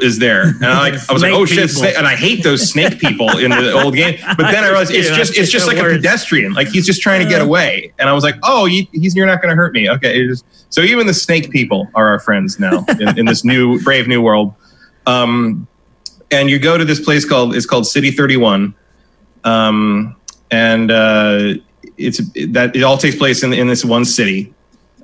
is 0.03 0.19
there. 0.19 0.43
And 0.49 0.65
I 0.65 0.91
like 0.91 1.09
I 1.09 1.13
was 1.13 1.23
like 1.23 1.33
oh 1.33 1.45
shit 1.45 1.69
people. 1.69 1.83
snake, 1.83 1.95
and 1.97 2.05
I 2.05 2.17
hate 2.17 2.43
those 2.43 2.69
snake 2.69 2.99
people 2.99 3.39
in 3.39 3.51
the 3.53 3.73
old 3.73 3.95
game. 3.95 4.19
But 4.27 4.51
then 4.51 4.65
I 4.65 4.69
realized 4.69 4.91
it's 4.91 5.09
Yeah, 5.09 5.17
just 5.17 5.37
it's 5.39 5.53
just 5.53 5.69
like 5.69 5.77
a 5.77 5.83
pedestrian. 5.83 6.53
Like 6.53 6.67
he's 6.69 6.85
just 6.85 7.01
trying 7.01 7.23
to 7.23 7.29
get 7.29 7.41
Uh. 7.41 7.45
away. 7.45 7.93
And 8.01 8.09
I 8.09 8.13
was 8.13 8.25
like 8.25 8.35
oh 8.43 8.65
you, 8.65 8.87
he's 8.93 9.15
you're 9.15 9.27
not 9.27 9.41
going 9.41 9.51
to 9.51 9.57
hurt 9.57 9.73
me. 9.73 9.89
Okay 9.89 10.29
so 10.71 10.81
even 10.81 11.07
the 11.07 11.15
snake 11.15 11.51
people 11.51 11.89
are 11.95 12.09
our 12.09 12.19
friends 12.19 12.59
now 12.59 12.85
in, 12.99 13.19
in 13.21 13.27
this 13.27 13.45
new 13.45 13.81
brave 13.83 14.09
new 14.09 14.21
world. 14.21 14.53
Um 15.07 15.69
and 16.33 16.51
you 16.51 16.59
go 16.59 16.77
to 16.77 16.85
this 16.85 16.99
place 17.01 17.25
called 17.25 17.55
it's 17.55 17.67
called 17.67 17.87
City 17.87 18.11
31 18.11 18.75
um 19.45 20.17
and 20.51 20.91
uh 20.91 21.55
it's 21.97 22.19
that 22.49 22.75
it 22.75 22.83
all 22.83 22.99
takes 22.99 23.17
place 23.17 23.43
in, 23.43 23.53
in 23.53 23.69
this 23.69 23.85
one 23.85 24.05
city 24.05 24.55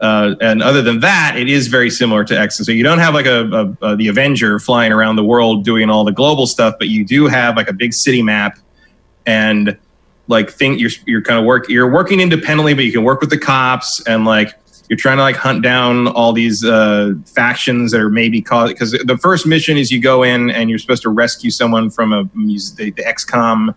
uh, 0.01 0.35
and 0.41 0.63
other 0.63 0.81
than 0.81 1.01
that, 1.01 1.35
it 1.37 1.49
is 1.49 1.69
very 1.69 1.91
similar 1.91 2.25
to 2.25 2.39
X. 2.39 2.59
And 2.59 2.65
so 2.65 2.73
you 2.73 2.83
don't 2.83 3.01
have 3.01 3.13
like 3.13 3.27
a, 3.27 3.77
a, 3.83 3.87
a 3.87 3.97
the 3.97 4.09
Avenger 4.09 4.59
flying 4.59 4.93
around 4.93 5.17
the 5.17 5.25
world 5.25 5.65
doing 5.65 5.91
all 5.91 6.05
the 6.05 6.13
global 6.13 6.47
stuff, 6.47 6.77
but 6.79 6.89
you 6.89 7.05
do 7.05 7.27
have 7.27 7.57
like 7.57 7.69
a 7.69 7.73
big 7.73 7.93
city 7.93 8.23
map 8.23 8.59
and 9.27 9.77
like 10.27 10.51
think 10.51 10.81
you're 10.81 10.91
you're 11.07 11.21
kind 11.21 11.39
of 11.39 11.45
work 11.45 11.69
you're 11.69 11.91
working 11.91 12.21
independently, 12.21 12.73
but 12.73 12.85
you 12.85 12.93
can 12.93 13.05
work 13.05 13.21
with 13.21 13.29
the 13.29 13.39
cops 13.39 14.01
and 14.07 14.25
like 14.25 14.55
you're 14.89 14.97
trying 14.97 15.19
to 15.19 15.23
like 15.23 15.37
hunt 15.37 15.63
down 15.63 16.09
all 16.09 16.33
these 16.33 16.65
uh, 16.65 17.13
factions 17.27 17.93
that 17.93 18.01
are 18.01 18.11
maybe 18.11 18.41
caused 18.41 18.73
because 18.73 18.93
the 18.93 19.19
first 19.19 19.47
mission 19.47 19.77
is 19.77 19.93
you 19.93 20.01
go 20.01 20.23
in 20.23 20.51
and 20.51 20.71
you're 20.71 20.79
supposed 20.79 21.03
to 21.03 21.11
rescue 21.11 21.51
someone 21.51 21.91
from 21.91 22.13
a 22.13 22.25
the, 22.35 22.91
the 22.91 23.03
XCOM 23.03 23.75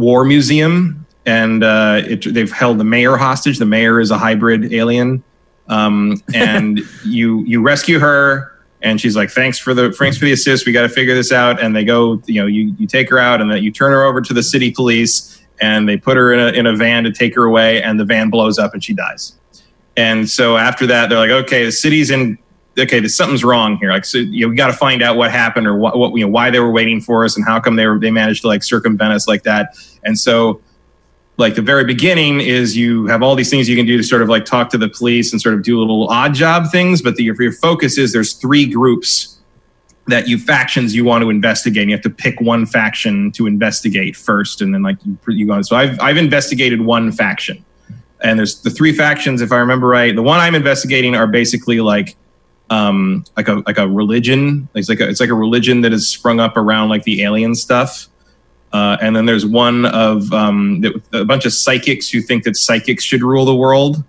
war 0.00 0.24
museum 0.24 1.06
and 1.26 1.62
uh, 1.62 2.02
it, 2.06 2.32
they've 2.34 2.50
held 2.50 2.78
the 2.78 2.84
mayor 2.84 3.16
hostage. 3.16 3.58
The 3.58 3.66
mayor 3.66 4.00
is 4.00 4.10
a 4.10 4.18
hybrid 4.18 4.72
alien, 4.72 5.22
um, 5.68 6.20
and 6.34 6.80
you 7.04 7.44
you 7.44 7.62
rescue 7.62 7.98
her, 7.98 8.52
and 8.82 9.00
she's 9.00 9.16
like, 9.16 9.30
"Thanks 9.30 9.58
for 9.58 9.74
the 9.74 9.92
thanks 9.92 10.18
for 10.18 10.24
the 10.24 10.32
assist. 10.32 10.66
We 10.66 10.72
got 10.72 10.82
to 10.82 10.88
figure 10.88 11.14
this 11.14 11.32
out." 11.32 11.62
And 11.62 11.74
they 11.74 11.84
go, 11.84 12.22
you 12.26 12.40
know, 12.40 12.46
you 12.46 12.74
you 12.78 12.86
take 12.86 13.08
her 13.10 13.18
out, 13.18 13.40
and 13.40 13.50
then 13.50 13.62
you 13.62 13.70
turn 13.70 13.92
her 13.92 14.02
over 14.02 14.20
to 14.20 14.32
the 14.32 14.42
city 14.42 14.70
police, 14.70 15.40
and 15.60 15.88
they 15.88 15.96
put 15.96 16.16
her 16.16 16.32
in 16.32 16.40
a 16.40 16.58
in 16.58 16.66
a 16.66 16.74
van 16.74 17.04
to 17.04 17.12
take 17.12 17.34
her 17.34 17.44
away, 17.44 17.82
and 17.82 18.00
the 18.00 18.04
van 18.04 18.30
blows 18.30 18.58
up, 18.58 18.74
and 18.74 18.82
she 18.82 18.94
dies. 18.94 19.36
And 19.96 20.30
so 20.30 20.56
after 20.56 20.86
that, 20.86 21.08
they're 21.08 21.18
like, 21.18 21.30
"Okay, 21.30 21.64
the 21.64 21.72
city's 21.72 22.10
in." 22.10 22.38
Okay, 22.78 23.00
there's 23.00 23.16
something's 23.16 23.44
wrong 23.44 23.76
here. 23.78 23.90
Like, 23.90 24.04
so 24.04 24.18
you 24.18 24.46
know, 24.46 24.50
we 24.50 24.56
got 24.56 24.68
to 24.68 24.72
find 24.72 25.02
out 25.02 25.16
what 25.16 25.30
happened 25.30 25.66
or 25.66 25.76
what, 25.76 25.98
what 25.98 26.14
you 26.14 26.24
know, 26.24 26.30
why 26.30 26.50
they 26.50 26.60
were 26.60 26.70
waiting 26.70 27.00
for 27.00 27.24
us 27.24 27.36
and 27.36 27.44
how 27.44 27.60
come 27.60 27.76
they 27.76 27.86
were 27.86 27.98
they 27.98 28.10
managed 28.10 28.42
to 28.42 28.48
like 28.48 28.62
circumvent 28.62 29.12
us 29.12 29.26
like 29.26 29.42
that. 29.42 29.74
And 30.04 30.18
so 30.18 30.60
like 31.40 31.54
the 31.54 31.62
very 31.62 31.84
beginning 31.84 32.40
is 32.40 32.76
you 32.76 33.06
have 33.06 33.22
all 33.22 33.34
these 33.34 33.50
things 33.50 33.68
you 33.68 33.74
can 33.74 33.86
do 33.86 33.96
to 33.96 34.02
sort 34.04 34.22
of 34.22 34.28
like 34.28 34.44
talk 34.44 34.68
to 34.70 34.78
the 34.78 34.88
police 34.88 35.32
and 35.32 35.40
sort 35.40 35.54
of 35.54 35.62
do 35.62 35.80
little 35.80 36.08
odd 36.08 36.34
job 36.34 36.70
things 36.70 37.02
but 37.02 37.16
the, 37.16 37.24
your, 37.24 37.42
your 37.42 37.52
focus 37.52 37.98
is 37.98 38.12
there's 38.12 38.34
three 38.34 38.66
groups 38.66 39.38
that 40.06 40.28
you 40.28 40.38
factions 40.38 40.94
you 40.94 41.04
want 41.04 41.22
to 41.22 41.30
investigate 41.30 41.82
And 41.82 41.90
you 41.90 41.96
have 41.96 42.02
to 42.02 42.10
pick 42.10 42.40
one 42.40 42.66
faction 42.66 43.32
to 43.32 43.46
investigate 43.46 44.16
first 44.16 44.60
and 44.60 44.74
then 44.74 44.82
like 44.82 44.98
you, 45.04 45.18
you 45.28 45.46
go 45.46 45.54
on 45.54 45.64
so 45.64 45.76
I've, 45.76 45.98
I've 45.98 46.18
investigated 46.18 46.82
one 46.82 47.10
faction 47.10 47.64
and 48.22 48.38
there's 48.38 48.60
the 48.60 48.70
three 48.70 48.92
factions 48.92 49.40
if 49.40 49.50
i 49.50 49.56
remember 49.56 49.88
right 49.88 50.14
the 50.14 50.22
one 50.22 50.40
i'm 50.40 50.54
investigating 50.54 51.16
are 51.16 51.26
basically 51.26 51.80
like 51.80 52.16
um 52.70 53.24
like 53.36 53.48
a 53.48 53.62
like 53.66 53.78
a 53.78 53.86
religion 53.86 54.68
it's 54.74 54.88
like 54.88 55.00
a, 55.00 55.08
it's 55.08 55.20
like 55.20 55.30
a 55.30 55.34
religion 55.34 55.80
that 55.80 55.92
has 55.92 56.08
sprung 56.08 56.40
up 56.40 56.56
around 56.56 56.88
like 56.88 57.02
the 57.04 57.22
alien 57.22 57.54
stuff 57.54 58.08
uh, 58.72 58.96
and 59.00 59.16
then 59.16 59.26
there's 59.26 59.44
one 59.44 59.84
of 59.86 60.32
um, 60.32 60.84
a 61.12 61.24
bunch 61.24 61.44
of 61.44 61.52
psychics 61.52 62.08
who 62.08 62.20
think 62.20 62.44
that 62.44 62.56
psychics 62.56 63.02
should 63.02 63.22
rule 63.22 63.44
the 63.44 63.54
world. 63.54 64.04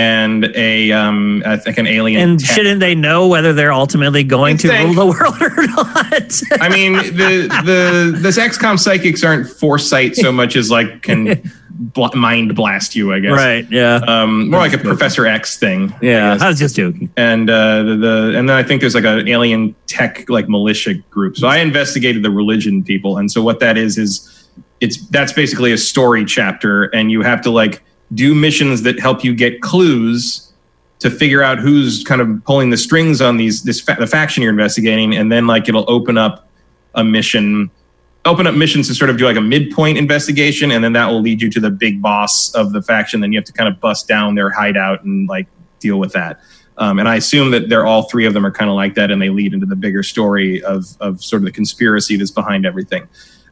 And 0.00 0.44
a 0.54 0.92
um, 0.92 1.42
I 1.44 1.56
think 1.58 1.76
an 1.76 1.86
alien. 1.86 2.22
And 2.22 2.40
tech. 2.40 2.54
shouldn't 2.54 2.80
they 2.80 2.94
know 2.94 3.28
whether 3.28 3.52
they're 3.52 3.72
ultimately 3.72 4.24
going 4.24 4.56
to 4.58 4.68
rule 4.70 4.94
the 4.94 5.06
world 5.20 5.42
or 5.42 5.66
not? 5.66 6.42
I 6.62 6.68
mean, 6.70 6.94
the 6.94 7.48
the 7.64 8.18
this 8.18 8.38
XCOM 8.38 8.78
psychics 8.78 9.22
aren't 9.22 9.46
foresight 9.48 10.16
so 10.16 10.32
much 10.32 10.56
as 10.56 10.70
like 10.70 11.02
can 11.02 11.42
bl- 11.70 12.06
mind 12.14 12.54
blast 12.54 12.96
you. 12.96 13.12
I 13.12 13.20
guess. 13.20 13.32
right. 13.32 13.70
Yeah. 13.70 13.96
Um, 14.06 14.48
more 14.50 14.60
like 14.60 14.72
a 14.72 14.78
Professor 14.78 15.26
X 15.26 15.58
thing. 15.58 15.94
Yeah. 16.00 16.32
guess. 16.34 16.42
I 16.42 16.48
was 16.48 16.58
just 16.58 16.76
joking. 16.76 17.12
and 17.18 17.50
uh, 17.50 17.82
the, 17.82 17.96
the 17.96 18.38
and 18.38 18.48
then 18.48 18.56
I 18.56 18.62
think 18.62 18.80
there's 18.80 18.94
like 18.94 19.04
an 19.04 19.28
alien 19.28 19.74
tech 19.86 20.28
like 20.30 20.48
militia 20.48 20.94
group. 21.10 21.36
So 21.36 21.46
I 21.46 21.58
investigated 21.58 22.22
the 22.22 22.30
religion 22.30 22.82
people, 22.82 23.18
and 23.18 23.30
so 23.30 23.42
what 23.42 23.60
that 23.60 23.76
is 23.76 23.98
is 23.98 24.48
it's 24.80 24.96
that's 25.08 25.34
basically 25.34 25.72
a 25.72 25.78
story 25.78 26.24
chapter, 26.24 26.84
and 26.84 27.10
you 27.10 27.20
have 27.20 27.42
to 27.42 27.50
like 27.50 27.82
do 28.14 28.34
missions 28.34 28.82
that 28.82 28.98
help 28.98 29.24
you 29.24 29.34
get 29.34 29.60
clues 29.60 30.52
to 30.98 31.10
figure 31.10 31.42
out 31.42 31.58
who's 31.58 32.04
kind 32.04 32.20
of 32.20 32.44
pulling 32.44 32.70
the 32.70 32.76
strings 32.76 33.20
on 33.20 33.36
these 33.36 33.62
this 33.62 33.80
fa- 33.80 33.96
the 33.98 34.06
faction 34.06 34.42
you're 34.42 34.52
investigating, 34.52 35.16
and 35.16 35.32
then 35.32 35.46
like 35.46 35.68
it'll 35.68 35.90
open 35.90 36.16
up 36.18 36.48
a 36.94 37.04
mission. 37.04 37.70
Open 38.26 38.46
up 38.46 38.54
missions 38.54 38.86
to 38.88 38.94
sort 38.94 39.08
of 39.08 39.16
do 39.16 39.24
like 39.24 39.36
a 39.36 39.40
midpoint 39.40 39.96
investigation, 39.96 40.70
and 40.70 40.84
then 40.84 40.92
that 40.92 41.08
will 41.08 41.22
lead 41.22 41.40
you 41.40 41.48
to 41.50 41.60
the 41.60 41.70
big 41.70 42.02
boss 42.02 42.54
of 42.54 42.72
the 42.72 42.82
faction. 42.82 43.20
Then 43.20 43.32
you 43.32 43.38
have 43.38 43.46
to 43.46 43.52
kind 43.52 43.66
of 43.66 43.80
bust 43.80 44.06
down 44.06 44.34
their 44.34 44.50
hideout 44.50 45.04
and 45.04 45.26
like 45.26 45.46
deal 45.78 45.98
with 45.98 46.12
that. 46.12 46.40
Um, 46.76 46.98
and 46.98 47.08
I 47.08 47.16
assume 47.16 47.50
that 47.52 47.70
they're 47.70 47.86
all 47.86 48.02
three 48.04 48.26
of 48.26 48.34
them 48.34 48.44
are 48.44 48.50
kind 48.50 48.70
of 48.70 48.76
like 48.76 48.94
that, 48.96 49.10
and 49.10 49.22
they 49.22 49.30
lead 49.30 49.54
into 49.54 49.64
the 49.64 49.76
bigger 49.76 50.02
story 50.02 50.62
of 50.62 50.96
of 51.00 51.24
sort 51.24 51.40
of 51.40 51.46
the 51.46 51.52
conspiracy 51.52 52.16
that's 52.16 52.30
behind 52.30 52.66
everything. 52.66 53.08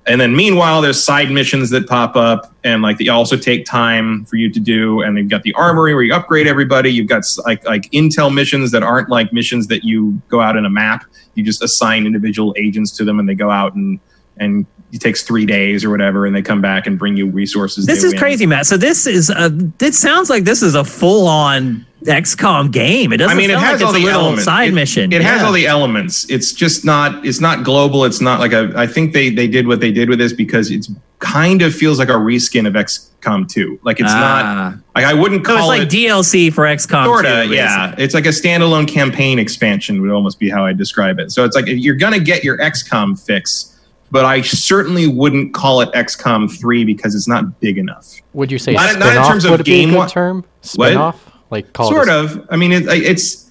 And 0.08 0.18
then 0.18 0.34
meanwhile, 0.34 0.80
there's 0.80 1.02
side 1.02 1.30
missions 1.30 1.68
that 1.70 1.86
pop 1.86 2.16
up, 2.16 2.54
and 2.64 2.80
like 2.80 2.96
they 2.96 3.08
also 3.08 3.36
take 3.36 3.66
time 3.66 4.24
for 4.24 4.36
you 4.36 4.50
to 4.50 4.58
do. 4.58 5.02
And 5.02 5.18
you've 5.18 5.28
got 5.28 5.42
the 5.42 5.52
armory 5.52 5.92
where 5.92 6.02
you 6.02 6.14
upgrade 6.14 6.46
everybody. 6.46 6.90
You've 6.90 7.08
got 7.08 7.24
like 7.44 7.64
like 7.66 7.82
intel 7.90 8.32
missions 8.32 8.70
that 8.70 8.82
aren't 8.82 9.10
like 9.10 9.32
missions 9.34 9.66
that 9.66 9.84
you 9.84 10.20
go 10.28 10.40
out 10.40 10.56
in 10.56 10.64
a 10.64 10.70
map. 10.70 11.04
You 11.34 11.44
just 11.44 11.62
assign 11.62 12.06
individual 12.06 12.54
agents 12.56 12.90
to 12.92 13.04
them, 13.04 13.18
and 13.20 13.28
they 13.28 13.34
go 13.34 13.50
out 13.50 13.74
and 13.74 14.00
and 14.38 14.64
it 14.92 15.00
takes 15.00 15.22
three 15.22 15.44
days 15.46 15.84
or 15.84 15.90
whatever, 15.90 16.24
and 16.26 16.34
they 16.34 16.42
come 16.42 16.60
back 16.60 16.86
and 16.86 16.98
bring 16.98 17.16
you 17.16 17.26
resources. 17.28 17.86
This 17.86 18.02
is 18.04 18.12
win. 18.12 18.18
crazy, 18.20 18.46
Matt. 18.46 18.66
So 18.66 18.76
this 18.76 19.06
is 19.06 19.30
a. 19.30 19.52
It 19.80 19.94
sounds 19.94 20.30
like 20.30 20.44
this 20.44 20.62
is 20.62 20.74
a 20.74 20.84
full-on 20.84 21.84
XCOM 22.04 22.70
game. 22.72 23.12
It 23.12 23.18
doesn't. 23.18 23.36
I 23.36 23.38
mean, 23.40 23.50
it 23.50 23.58
has 23.58 23.80
like 23.80 23.88
all 23.88 23.94
it's 23.94 23.98
the 23.98 24.04
a 24.04 24.06
little 24.06 24.20
elements. 24.22 24.44
side 24.44 24.68
It- 24.70 24.74
mission. 24.74 25.12
It 25.12 25.22
has 25.22 25.42
all 25.42 25.52
the 25.52 25.66
elements. 25.66 26.28
It's 26.30 26.52
just 26.52 26.84
not. 26.84 27.24
It's 27.26 27.40
not 27.40 27.64
global. 27.64 28.04
It's 28.04 28.20
not 28.20 28.40
like 28.40 28.52
a. 28.52 28.72
I 28.76 28.86
think 28.86 29.12
they 29.12 29.30
they 29.30 29.46
did 29.48 29.66
what 29.66 29.80
they 29.80 29.92
did 29.92 30.08
with 30.08 30.18
this 30.18 30.32
because 30.32 30.70
it's 30.70 30.90
kind 31.18 31.62
of 31.62 31.74
feels 31.74 31.98
like 31.98 32.08
a 32.08 32.12
reskin 32.12 32.64
of 32.66 32.74
XCOM 32.74 33.48
2. 33.48 33.80
Like 33.82 33.98
it's 33.98 34.12
not. 34.12 34.44
Ah. 34.44 34.76
Like 34.94 35.04
I 35.04 35.12
wouldn't 35.14 35.44
So 35.44 35.56
it's 35.56 35.66
like 35.66 35.82
it. 35.82 35.88
DLC 35.90 36.52
for 36.52 36.64
XCOM. 36.64 37.04
Sorta, 37.04 37.46
yeah. 37.50 37.94
It's 37.98 38.14
like 38.14 38.24
a 38.26 38.28
standalone 38.30 38.86
campaign 38.86 39.38
expansion 39.40 40.00
would 40.00 40.10
almost 40.12 40.38
be 40.38 40.48
how 40.48 40.64
I 40.64 40.72
describe 40.72 41.18
it. 41.18 41.32
So 41.32 41.44
it's 41.44 41.56
like 41.56 41.64
you're 41.66 41.96
gonna 41.96 42.20
get 42.20 42.44
your 42.44 42.56
XCOM 42.58 43.20
fix, 43.20 43.76
but 44.10 44.24
I 44.24 44.40
certainly 44.40 45.06
wouldn't 45.06 45.54
call 45.54 45.80
it 45.80 45.92
XCOM 45.92 46.50
3 46.50 46.84
because 46.84 47.14
it's 47.14 47.28
not 47.28 47.60
big 47.60 47.78
enough. 47.78 48.14
Would 48.32 48.50
you 48.50 48.58
say 48.58 48.72
Not- 48.72 48.98
not 48.98 49.16
in 49.16 49.22
terms 49.24 49.44
of 49.44 49.52
would 49.52 49.64
be 49.64 49.72
a 49.72 49.76
game 49.80 49.90
good 49.90 49.98
wa- 49.98 50.06
term? 50.08 50.36
What? 50.38 50.66
Spin 50.66 50.96
off? 50.96 51.30
Like 51.50 51.72
call 51.72 51.88
sort 51.88 52.08
of. 52.08 52.46
I 52.50 52.56
mean, 52.56 52.72
it, 52.72 52.86
it's 52.88 53.50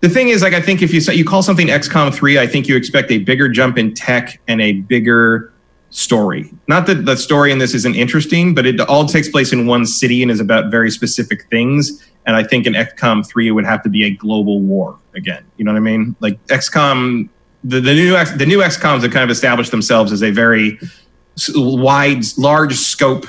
the 0.00 0.08
thing 0.08 0.28
is 0.28 0.42
like 0.42 0.54
I 0.54 0.60
think 0.60 0.82
if 0.82 0.94
you 0.94 1.00
say 1.00 1.14
you 1.14 1.24
call 1.24 1.42
something 1.42 1.68
XCOM 1.68 2.14
three, 2.14 2.38
I 2.38 2.46
think 2.46 2.68
you 2.68 2.76
expect 2.76 3.10
a 3.10 3.18
bigger 3.18 3.48
jump 3.48 3.78
in 3.78 3.92
tech 3.94 4.40
and 4.48 4.60
a 4.60 4.72
bigger 4.72 5.52
story. 5.90 6.50
Not 6.68 6.86
that 6.86 7.04
the 7.04 7.16
story 7.16 7.52
in 7.52 7.58
this 7.58 7.74
isn't 7.74 7.94
interesting, 7.94 8.54
but 8.54 8.66
it 8.66 8.80
all 8.80 9.06
takes 9.06 9.28
place 9.28 9.52
in 9.52 9.66
one 9.66 9.86
city 9.86 10.22
and 10.22 10.30
is 10.30 10.40
about 10.40 10.70
very 10.70 10.90
specific 10.90 11.44
things. 11.50 12.04
And 12.26 12.34
I 12.34 12.42
think 12.42 12.66
in 12.66 12.72
XCOM 12.72 13.26
three, 13.26 13.48
it 13.48 13.52
would 13.52 13.66
have 13.66 13.82
to 13.82 13.88
be 13.88 14.04
a 14.04 14.10
global 14.10 14.60
war 14.60 14.98
again. 15.14 15.44
You 15.56 15.64
know 15.64 15.72
what 15.72 15.78
I 15.78 15.80
mean? 15.82 16.16
Like 16.20 16.44
XCOM, 16.46 17.28
the, 17.64 17.80
the 17.80 17.94
new 17.94 18.14
X, 18.14 18.32
the 18.32 18.46
new 18.46 18.58
XComs 18.58 19.02
have 19.02 19.10
kind 19.10 19.24
of 19.24 19.30
established 19.30 19.70
themselves 19.70 20.12
as 20.12 20.22
a 20.22 20.30
very 20.30 20.78
wide, 21.54 22.22
large 22.36 22.74
scope 22.74 23.26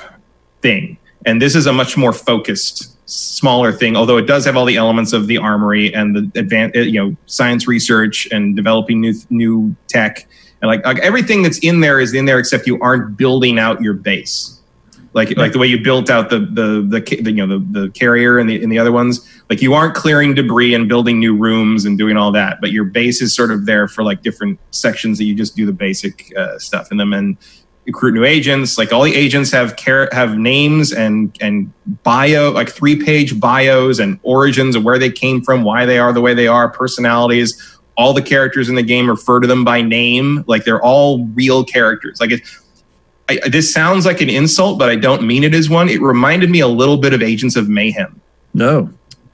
thing. 0.62 0.98
And 1.26 1.42
this 1.42 1.56
is 1.56 1.66
a 1.66 1.74
much 1.74 1.98
more 1.98 2.14
focused, 2.14 2.92
smaller 3.10 3.72
thing. 3.72 3.96
Although 3.96 4.18
it 4.18 4.28
does 4.28 4.46
have 4.46 4.58
all 4.58 4.66
the 4.66 4.76
elements 4.76 5.14
of 5.14 5.28
the 5.28 5.38
armory 5.38 5.94
and 5.94 6.16
the 6.16 6.40
advanced, 6.40 6.76
uh, 6.76 6.82
you 6.82 7.00
know, 7.00 7.16
science 7.26 7.68
research 7.68 8.28
and 8.32 8.56
developing 8.56 9.02
new 9.02 9.14
new 9.30 9.76
tech, 9.88 10.28
and 10.62 10.68
like, 10.68 10.86
like 10.86 11.00
everything 11.00 11.42
that's 11.42 11.60
in 11.60 11.80
there 11.80 12.00
is 12.00 12.14
in 12.14 12.26
there, 12.26 12.38
except 12.38 12.68
you 12.68 12.80
aren't 12.82 13.18
building 13.18 13.58
out 13.58 13.82
your 13.82 13.94
base. 13.94 14.55
Like, 15.16 15.38
like 15.38 15.54
the 15.54 15.60
way 15.60 15.68
you 15.68 15.82
built 15.82 16.10
out 16.10 16.30
the 16.30 16.40
the 16.40 16.86
the, 16.86 17.22
the 17.22 17.32
you 17.32 17.48
know 17.48 17.58
the, 17.58 17.80
the 17.80 17.90
carrier 17.92 18.38
and 18.38 18.50
the 18.50 18.62
and 18.62 18.70
the 18.70 18.78
other 18.78 18.92
ones, 18.92 19.26
like 19.50 19.62
you 19.62 19.74
aren't 19.74 19.96
clearing 19.96 20.34
debris 20.34 20.74
and 20.74 20.90
building 20.90 21.20
new 21.20 21.34
rooms 21.34 21.86
and 21.86 21.98
doing 21.98 22.18
all 22.18 22.34
that, 22.34 22.60
but 22.60 22.74
your 22.74 22.84
base 22.84 23.22
is 23.22 23.34
sort 23.34 23.50
of 23.50 23.66
there 23.66 23.88
for 23.88 24.04
like 24.04 24.22
different 24.24 24.60
sections 24.72 25.18
that 25.18 25.24
you 25.24 25.34
just 25.34 25.56
do 25.56 25.66
the 25.66 25.72
basic 25.72 26.36
uh, 26.38 26.60
stuff 26.60 26.92
in 26.92 26.98
them 26.98 27.14
and 27.14 27.38
recruit 27.86 28.14
new 28.14 28.26
agents. 28.26 28.78
Like 28.78 28.92
all 28.92 29.04
the 29.04 29.16
agents 29.16 29.52
have 29.52 29.78
care 29.78 30.10
have 30.12 30.38
names 30.38 30.92
and 30.92 31.34
and 31.40 31.72
bio, 32.04 32.52
like 32.52 32.68
three 32.68 33.02
page 33.02 33.40
bios 33.40 34.00
and 34.00 34.20
origins 34.24 34.76
of 34.76 34.84
where 34.84 35.00
they 35.00 35.10
came 35.10 35.42
from, 35.42 35.64
why 35.64 35.86
they 35.86 35.98
are 35.98 36.12
the 36.12 36.22
way 36.22 36.34
they 36.34 36.48
are, 36.48 36.70
personalities. 36.70 37.80
All 37.96 38.12
the 38.12 38.22
characters 38.22 38.68
in 38.68 38.76
the 38.76 38.84
game 38.84 39.10
refer 39.10 39.40
to 39.40 39.48
them 39.48 39.64
by 39.64 39.82
name, 39.82 40.44
like 40.48 40.66
they're 40.66 40.82
all 40.82 41.26
real 41.28 41.64
characters. 41.64 42.20
Like 42.20 42.32
it, 42.32 42.42
I, 43.28 43.40
this 43.50 43.74
sounds 43.74 44.06
like 44.06 44.22
an 44.22 44.30
insult, 44.30 44.78
but 44.78 44.90
I 44.90 44.96
don't 44.96 45.24
mean 45.24 45.44
it 45.44 45.54
as 45.54 45.70
one. 45.70 45.90
It 45.90 46.02
reminded 46.02 46.50
me 46.50 46.60
a 46.60 46.68
little 46.68 46.98
bit 46.98 47.14
of 47.14 47.22
Agents 47.24 47.56
of 47.56 47.68
Mayhem 47.68 48.22
No. 48.54 48.90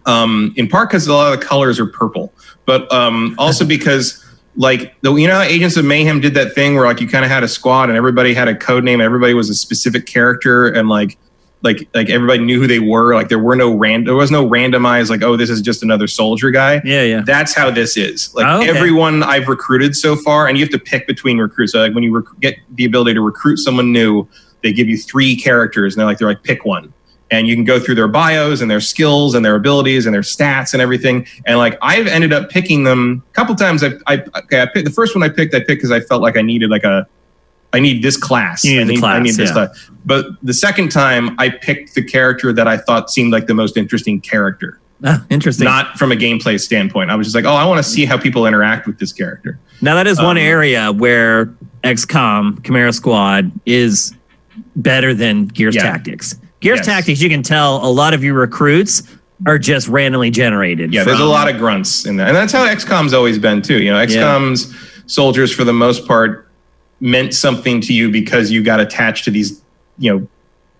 um, 0.05 0.53
in 0.55 0.67
part 0.69 0.89
because 0.89 1.07
a 1.07 1.13
lot 1.13 1.33
of 1.33 1.39
the 1.39 1.45
colors 1.45 1.79
are 1.79 1.85
purple, 1.87 2.33
but 2.65 2.91
um, 2.91 3.35
also 3.37 3.65
because 3.75 4.25
like 4.55 4.99
the 5.01 5.13
you 5.15 5.27
know 5.27 5.35
how 5.35 5.41
Agents 5.41 5.77
of 5.77 5.85
Mayhem 5.85 6.19
did 6.21 6.33
that 6.35 6.53
thing 6.53 6.75
where 6.75 6.85
like 6.85 7.01
you 7.01 7.07
kind 7.07 7.25
of 7.25 7.31
had 7.31 7.43
a 7.43 7.47
squad 7.47 7.89
and 7.89 7.97
everybody 7.97 8.33
had 8.33 8.47
a 8.47 8.55
code 8.55 8.83
name, 8.83 9.01
everybody 9.01 9.33
was 9.33 9.49
a 9.49 9.53
specific 9.53 10.05
character, 10.05 10.67
and 10.67 10.87
like 10.89 11.17
like 11.63 11.87
like 11.93 12.09
everybody 12.09 12.39
knew 12.43 12.59
who 12.59 12.67
they 12.67 12.79
were. 12.79 13.13
Like 13.13 13.29
there 13.29 13.39
were 13.39 13.55
no 13.55 13.73
rand 13.75 14.07
there 14.07 14.15
was 14.15 14.31
no 14.31 14.47
randomized 14.47 15.09
like 15.09 15.21
oh 15.21 15.37
this 15.37 15.49
is 15.49 15.61
just 15.61 15.83
another 15.83 16.07
soldier 16.07 16.49
guy. 16.51 16.81
Yeah. 16.83 17.03
Yeah. 17.03 17.21
That's 17.25 17.53
how 17.55 17.69
this 17.71 17.97
is. 17.97 18.33
Like 18.33 18.45
Oh, 18.47 18.59
okay. 18.59 18.69
everyone 18.69 19.23
I've 19.23 19.47
recruited 19.47 19.95
so 19.95 20.15
far, 20.15 20.47
and 20.47 20.57
you 20.57 20.63
have 20.63 20.71
to 20.71 20.79
pick 20.79 21.05
between 21.07 21.37
recruits. 21.37 21.71
So 21.73 21.79
like 21.79 21.93
when 21.93 22.03
you 22.03 22.15
rec- 22.15 22.39
get 22.39 22.55
the 22.71 22.85
ability 22.85 23.13
to 23.13 23.21
recruit 23.21 23.57
someone 23.57 23.91
new, 23.91 24.27
they 24.63 24.73
give 24.73 24.87
you 24.89 24.97
three 24.97 25.35
characters, 25.35 25.93
and 25.93 25.99
they're 25.99 26.05
like 26.07 26.17
they're 26.17 26.27
like 26.27 26.43
pick 26.43 26.65
one, 26.65 26.93
and 27.29 27.47
you 27.47 27.55
can 27.55 27.63
go 27.63 27.79
through 27.79 27.95
their 27.95 28.07
bios 28.07 28.61
and 28.61 28.69
their 28.69 28.81
skills 28.81 29.35
and 29.35 29.43
their 29.45 29.55
abilities 29.55 30.05
and 30.05 30.13
their 30.15 30.21
stats 30.21 30.73
and 30.73 30.81
everything. 30.81 31.25
And 31.45 31.57
like 31.57 31.77
I've 31.81 32.07
ended 32.07 32.33
up 32.33 32.49
picking 32.49 32.83
them 32.83 33.23
a 33.29 33.33
couple 33.33 33.53
times. 33.55 33.83
I 33.83 33.91
I, 34.07 34.23
okay, 34.43 34.61
I 34.61 34.65
picked 34.65 34.85
the 34.85 34.93
first 34.93 35.15
one 35.15 35.21
I 35.23 35.29
picked. 35.29 35.53
I 35.53 35.59
picked 35.59 35.69
because 35.81 35.91
I 35.91 35.99
felt 35.99 36.21
like 36.23 36.37
I 36.37 36.41
needed 36.41 36.69
like 36.71 36.83
a 36.83 37.07
I 37.73 37.79
need 37.79 38.03
this 38.03 38.17
class. 38.17 38.63
You 38.65 38.73
need 38.73 38.81
I 38.81 38.83
the 38.85 38.93
need, 38.93 39.03
I 39.03 39.19
need 39.19 39.35
this 39.35 39.49
yeah. 39.49 39.53
class. 39.67 39.89
But 40.05 40.25
the 40.43 40.53
second 40.53 40.89
time, 40.91 41.35
I 41.39 41.49
picked 41.49 41.95
the 41.95 42.03
character 42.03 42.51
that 42.53 42.67
I 42.67 42.77
thought 42.77 43.09
seemed 43.09 43.31
like 43.31 43.47
the 43.47 43.53
most 43.53 43.77
interesting 43.77 44.19
character 44.19 44.79
Ah, 45.03 45.23
interesting. 45.29 45.65
not 45.65 45.97
from 45.97 46.11
a 46.11 46.15
gameplay 46.15 46.59
standpoint. 46.59 47.09
I 47.11 47.15
was 47.15 47.27
just 47.27 47.35
like, 47.35 47.45
oh, 47.45 47.53
I 47.55 47.65
want 47.65 47.83
to 47.83 47.89
see 47.89 48.05
how 48.05 48.17
people 48.17 48.45
interact 48.45 48.87
with 48.87 48.99
this 48.99 49.13
character. 49.13 49.57
Now 49.81 49.95
that 49.95 50.05
is 50.07 50.17
one 50.19 50.37
Um, 50.37 50.43
area 50.43 50.91
where 50.91 51.47
XCOM 51.83 52.63
Chimera 52.65 52.93
Squad 52.93 53.51
is 53.65 54.13
better 54.75 55.13
than 55.13 55.47
Gears 55.47 55.75
Yeah. 55.75 55.83
Tactics. 55.83 56.35
Gears 56.59 56.77
Yes. 56.79 56.85
Tactics, 56.85 57.21
you 57.21 57.29
can 57.29 57.41
tell 57.41 57.77
a 57.85 57.89
lot 57.91 58.13
of 58.13 58.23
your 58.23 58.35
recruits 58.35 59.01
are 59.47 59.57
just 59.57 59.87
randomly 59.87 60.29
generated. 60.29 60.93
Yeah, 60.93 61.03
there's 61.03 61.19
a 61.19 61.25
lot 61.25 61.49
of 61.49 61.57
grunts 61.57 62.05
in 62.05 62.17
that, 62.17 62.27
and 62.27 62.35
that's 62.37 62.53
how 62.53 62.63
XCOM's 62.67 63.13
always 63.13 63.39
been 63.39 63.63
too. 63.63 63.81
You 63.81 63.89
know, 63.91 63.97
XCOM's 63.97 64.71
soldiers 65.07 65.51
for 65.51 65.63
the 65.63 65.73
most 65.73 66.07
part 66.07 66.47
meant 67.01 67.33
something 67.33 67.81
to 67.81 67.93
you 67.93 68.09
because 68.09 68.51
you 68.51 68.63
got 68.63 68.79
attached 68.79 69.25
to 69.25 69.31
these, 69.31 69.61
you 69.97 70.13
know, 70.13 70.27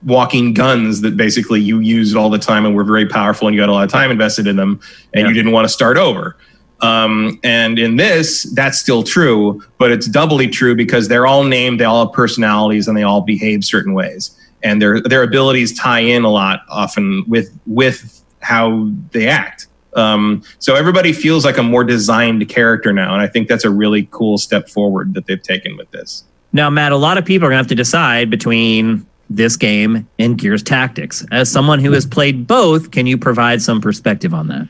walking 0.04 0.54
guns 0.54 1.02
that 1.02 1.18
basically 1.18 1.60
you 1.60 1.80
used 1.80 2.16
all 2.16 2.30
the 2.30 2.40
time 2.40 2.66
and 2.66 2.74
were 2.74 2.84
very 2.84 3.06
powerful, 3.06 3.48
and 3.48 3.56
you 3.56 3.62
had 3.62 3.70
a 3.70 3.74
lot 3.74 3.84
of 3.84 3.92
time 3.92 4.10
invested 4.10 4.48
in 4.48 4.56
them, 4.56 4.80
and 5.14 5.24
Yeah. 5.24 5.28
you 5.28 5.34
didn't 5.34 5.52
want 5.52 5.66
to 5.66 5.70
start 5.70 5.98
over. 5.98 6.38
Um, 6.82 7.40
and 7.44 7.78
in 7.78 7.98
this, 7.98 8.44
that's 8.56 8.80
still 8.80 9.04
true, 9.04 9.62
but 9.78 9.92
it's 9.92 10.08
doubly 10.08 10.48
true 10.48 10.76
because 10.76 11.08
they're 11.08 11.28
all 11.28 11.44
named, 11.44 11.80
they 11.80 11.84
all 11.86 12.06
have 12.06 12.14
personalities, 12.14 12.88
and 12.88 12.98
they 12.98 13.04
all 13.04 13.22
behave 13.22 13.64
certain 13.64 13.94
ways, 13.94 14.32
and 14.64 14.82
their 14.82 15.00
their 15.02 15.22
abilities 15.22 15.78
tie 15.78 16.00
in 16.00 16.24
a 16.24 16.30
lot 16.30 16.62
often 16.70 17.24
with 17.28 17.52
with 17.68 18.24
how 18.40 18.90
they 19.12 19.28
act. 19.28 19.68
Um, 19.94 20.44
so 20.60 20.76
everybody 20.76 21.14
feels 21.14 21.44
like 21.44 21.58
a 21.58 21.64
more 21.64 21.84
designed 21.84 22.48
character 22.50 22.94
now, 22.94 23.14
and 23.14 23.22
I 23.22 23.28
think 23.28 23.48
that's 23.48 23.66
a 23.66 23.70
really 23.70 24.08
cool 24.12 24.38
step 24.38 24.70
forward 24.70 25.14
that 25.14 25.26
they've 25.26 25.42
taken 25.42 25.78
with 25.78 25.92
this. 25.92 26.24
Now, 26.54 26.70
Matt, 26.70 26.92
a 26.92 26.98
lot 26.98 27.18
of 27.18 27.26
people 27.26 27.48
are 27.48 27.50
going 27.50 27.58
to 27.58 27.64
have 27.64 27.68
to 27.68 27.76
decide 27.76 28.30
between 28.30 29.06
this 29.30 29.56
game 29.56 30.08
and 30.20 30.38
Gears 30.38 30.64
Tactics. 30.64 31.26
As 31.32 31.50
someone 31.50 31.80
who 31.80 31.92
has 31.94 32.06
played 32.06 32.48
both, 32.48 32.92
can 32.92 33.08
you 33.08 33.18
provide 33.18 33.62
some 33.62 33.80
perspective 33.80 34.34
on 34.34 34.48
that? 34.48 34.68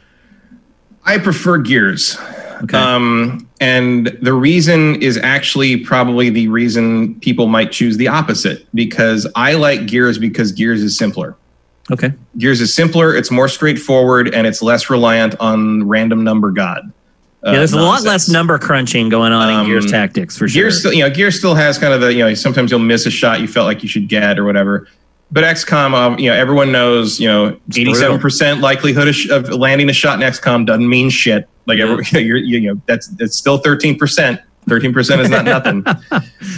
I 1.05 1.17
prefer 1.17 1.57
Gears. 1.57 2.17
Okay. 2.63 2.77
Um, 2.77 3.49
and 3.59 4.07
the 4.21 4.33
reason 4.33 5.01
is 5.01 5.17
actually 5.17 5.77
probably 5.77 6.29
the 6.29 6.47
reason 6.47 7.19
people 7.21 7.47
might 7.47 7.71
choose 7.71 7.97
the 7.97 8.07
opposite 8.07 8.67
because 8.75 9.27
I 9.35 9.53
like 9.53 9.87
Gears 9.87 10.19
because 10.19 10.51
Gears 10.51 10.83
is 10.83 10.95
simpler. 10.95 11.35
Okay. 11.91 12.13
Gears 12.37 12.61
is 12.61 12.73
simpler, 12.73 13.13
it's 13.15 13.31
more 13.31 13.47
straightforward, 13.47 14.33
and 14.33 14.47
it's 14.47 14.61
less 14.61 14.89
reliant 14.89 15.35
on 15.39 15.87
random 15.87 16.23
number 16.23 16.51
god. 16.51 16.91
Yeah, 17.43 17.53
there's 17.53 17.73
uh, 17.73 17.79
a 17.79 17.81
lot 17.81 18.03
less 18.03 18.29
number 18.29 18.57
crunching 18.59 19.09
going 19.09 19.33
on 19.33 19.49
in 19.49 19.55
Um, 19.55 19.65
Gears 19.65 19.89
Tactics 19.89 20.37
for 20.37 20.47
sure. 20.47 20.63
Gear 20.63 20.71
still, 20.71 20.93
you 20.93 20.99
know, 20.99 21.09
Gear 21.09 21.31
still 21.31 21.55
has 21.55 21.77
kind 21.79 21.93
of 21.93 21.99
the, 22.01 22.13
you 22.13 22.19
know, 22.19 22.33
sometimes 22.35 22.69
you'll 22.69 22.79
miss 22.79 23.05
a 23.07 23.11
shot 23.11 23.41
you 23.41 23.47
felt 23.47 23.65
like 23.65 23.81
you 23.81 23.89
should 23.89 24.07
get 24.07 24.37
or 24.37 24.43
whatever. 24.45 24.87
But 25.31 25.43
XCOM, 25.45 25.93
um, 25.93 26.19
you 26.19 26.29
know, 26.29 26.35
everyone 26.35 26.71
knows, 26.71 27.19
you 27.19 27.27
know, 27.27 27.57
eighty-seven 27.75 28.19
percent 28.19 28.59
likelihood 28.61 29.07
of, 29.07 29.15
sh- 29.15 29.29
of 29.29 29.49
landing 29.49 29.89
a 29.89 29.93
shot 29.93 30.21
in 30.21 30.29
XCOM 30.29 30.65
doesn't 30.65 30.87
mean 30.87 31.09
shit. 31.09 31.47
Like, 31.65 31.79
Yeah. 31.79 31.85
every, 31.91 32.05
you're, 32.23 32.37
you, 32.37 32.59
you 32.59 32.73
know, 32.75 32.81
that's 32.85 33.09
it's 33.19 33.37
still 33.37 33.57
thirteen 33.57 33.97
percent. 33.97 34.39
Thirteen 34.67 34.93
percent 34.93 35.21
is 35.21 35.29
not 35.29 35.45
nothing. 35.45 35.85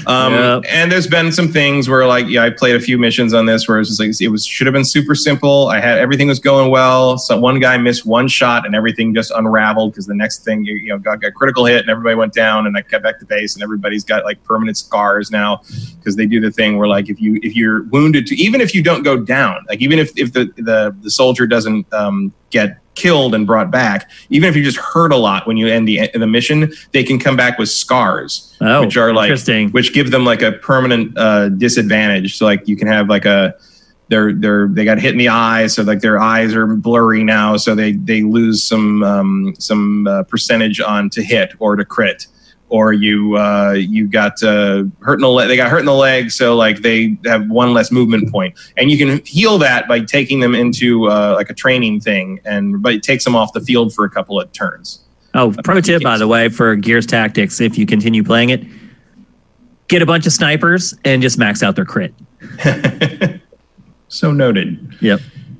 Um, 0.05 0.33
Yep. 0.33 0.63
And 0.69 0.91
there's 0.91 1.07
been 1.07 1.31
some 1.31 1.47
things 1.47 1.87
where, 1.87 2.05
like, 2.05 2.27
yeah, 2.27 2.43
I 2.43 2.49
played 2.49 2.75
a 2.75 2.79
few 2.79 2.97
missions 2.97 3.33
on 3.33 3.45
this 3.45 3.67
where 3.67 3.77
it 3.77 3.81
was 3.81 3.89
just 3.89 3.99
like 3.99 4.11
it 4.19 4.27
was 4.27 4.45
should 4.45 4.67
have 4.67 4.73
been 4.73 4.83
super 4.83 5.15
simple. 5.15 5.67
I 5.67 5.79
had 5.79 5.97
everything 5.97 6.27
was 6.27 6.39
going 6.39 6.69
well. 6.71 7.17
So 7.17 7.37
one 7.39 7.59
guy 7.59 7.77
missed 7.77 8.05
one 8.05 8.27
shot 8.27 8.65
and 8.65 8.75
everything 8.75 9.13
just 9.13 9.31
unraveled 9.31 9.93
because 9.93 10.05
the 10.05 10.13
next 10.13 10.43
thing 10.43 10.65
you, 10.65 10.75
you 10.75 10.89
know 10.89 10.97
got, 10.97 11.21
got 11.21 11.33
critical 11.33 11.65
hit 11.65 11.81
and 11.81 11.89
everybody 11.89 12.15
went 12.15 12.33
down 12.33 12.67
and 12.67 12.75
I 12.75 12.81
got 12.81 13.01
back 13.01 13.19
to 13.19 13.25
base 13.25 13.55
and 13.55 13.63
everybody's 13.63 14.03
got 14.03 14.25
like 14.25 14.43
permanent 14.43 14.77
scars 14.77 15.31
now 15.31 15.61
because 15.97 16.15
they 16.15 16.25
do 16.25 16.41
the 16.41 16.51
thing 16.51 16.77
where 16.77 16.87
like 16.87 17.09
if 17.09 17.21
you 17.21 17.39
if 17.43 17.55
you're 17.55 17.83
wounded 17.83 18.27
to 18.27 18.35
even 18.35 18.59
if 18.59 18.75
you 18.75 18.83
don't 18.83 19.03
go 19.03 19.17
down 19.17 19.65
like 19.69 19.81
even 19.81 19.99
if 19.99 20.11
if 20.17 20.33
the 20.33 20.45
the, 20.57 20.95
the 21.01 21.11
soldier 21.11 21.47
doesn't 21.47 21.91
um, 21.93 22.33
get 22.49 22.79
killed 22.95 23.33
and 23.33 23.47
brought 23.47 23.71
back 23.71 24.09
even 24.29 24.47
if 24.47 24.55
you 24.55 24.63
just 24.63 24.77
hurt 24.77 25.11
a 25.11 25.17
lot 25.17 25.47
when 25.47 25.57
you 25.57 25.67
end 25.67 25.87
the 25.87 26.09
the 26.13 26.27
mission 26.27 26.71
they 26.91 27.03
can 27.03 27.19
come 27.19 27.35
back 27.35 27.57
with 27.57 27.69
scars 27.69 28.53
oh, 28.63 28.85
which 28.85 28.97
are 28.97 29.13
like 29.13 29.29
interesting. 29.29 29.69
which 29.71 29.93
give 29.93 30.11
them 30.11 30.25
like 30.25 30.41
a 30.41 30.53
permanent 30.53 31.17
uh, 31.17 31.49
disadvantage. 31.49 32.37
So 32.37 32.45
like 32.45 32.67
you 32.67 32.75
can 32.75 32.87
have 32.87 33.09
like 33.09 33.25
a 33.25 33.55
they're 34.09 34.33
they're 34.33 34.67
they 34.67 34.85
got 34.85 34.99
hit 34.99 35.11
in 35.11 35.17
the 35.17 35.29
eye, 35.29 35.67
so 35.67 35.83
like 35.83 36.01
their 36.01 36.19
eyes 36.19 36.53
are 36.53 36.67
blurry 36.67 37.23
now, 37.23 37.57
so 37.57 37.73
they 37.73 37.93
they 37.93 38.21
lose 38.21 38.61
some 38.61 39.03
um, 39.03 39.55
some 39.57 40.07
uh, 40.07 40.23
percentage 40.23 40.79
on 40.81 41.09
to 41.11 41.23
hit 41.23 41.53
or 41.59 41.75
to 41.75 41.85
crit. 41.85 42.27
Or 42.73 42.91
you 42.91 43.37
uh, 43.37 43.73
you 43.73 44.07
got 44.07 44.41
uh, 44.41 44.85
hurt 45.01 45.13
in 45.13 45.21
the 45.21 45.29
leg. 45.29 45.47
They 45.47 45.55
got 45.55 45.69
hurt 45.69 45.81
in 45.81 45.85
the 45.85 45.93
leg, 45.93 46.31
so 46.31 46.55
like 46.55 46.79
they 46.79 47.15
have 47.23 47.47
one 47.47 47.71
less 47.71 47.91
movement 47.91 48.31
point, 48.31 48.55
and 48.77 48.89
you 48.89 48.97
can 48.97 49.23
heal 49.27 49.59
that 49.59 49.87
by 49.87 49.99
taking 49.99 50.39
them 50.39 50.55
into 50.55 51.07
uh, 51.07 51.35
like 51.35 51.51
a 51.51 51.53
training 51.53 51.99
thing, 51.99 52.39
and 52.45 52.81
but 52.81 52.95
it 52.95 53.03
takes 53.03 53.23
them 53.25 53.35
off 53.35 53.53
the 53.53 53.61
field 53.61 53.93
for 53.93 54.05
a 54.05 54.09
couple 54.09 54.41
of 54.41 54.51
turns. 54.53 55.03
Oh, 55.35 55.53
pro 55.63 55.81
tip, 55.81 56.01
by 56.01 56.17
the 56.17 56.27
way, 56.27 56.49
for 56.49 56.75
Gears 56.75 57.05
Tactics, 57.05 57.61
if 57.61 57.77
you 57.77 57.85
continue 57.85 58.23
playing 58.23 58.49
it, 58.49 58.63
get 59.87 60.01
a 60.01 60.07
bunch 60.07 60.25
of 60.25 60.33
snipers 60.33 60.95
and 61.05 61.21
just 61.21 61.37
max 61.37 61.61
out 61.61 61.75
their 61.75 61.85
crit. 61.85 62.11
so 64.07 64.31
noted. 64.31 64.95
Yep. 64.99 65.19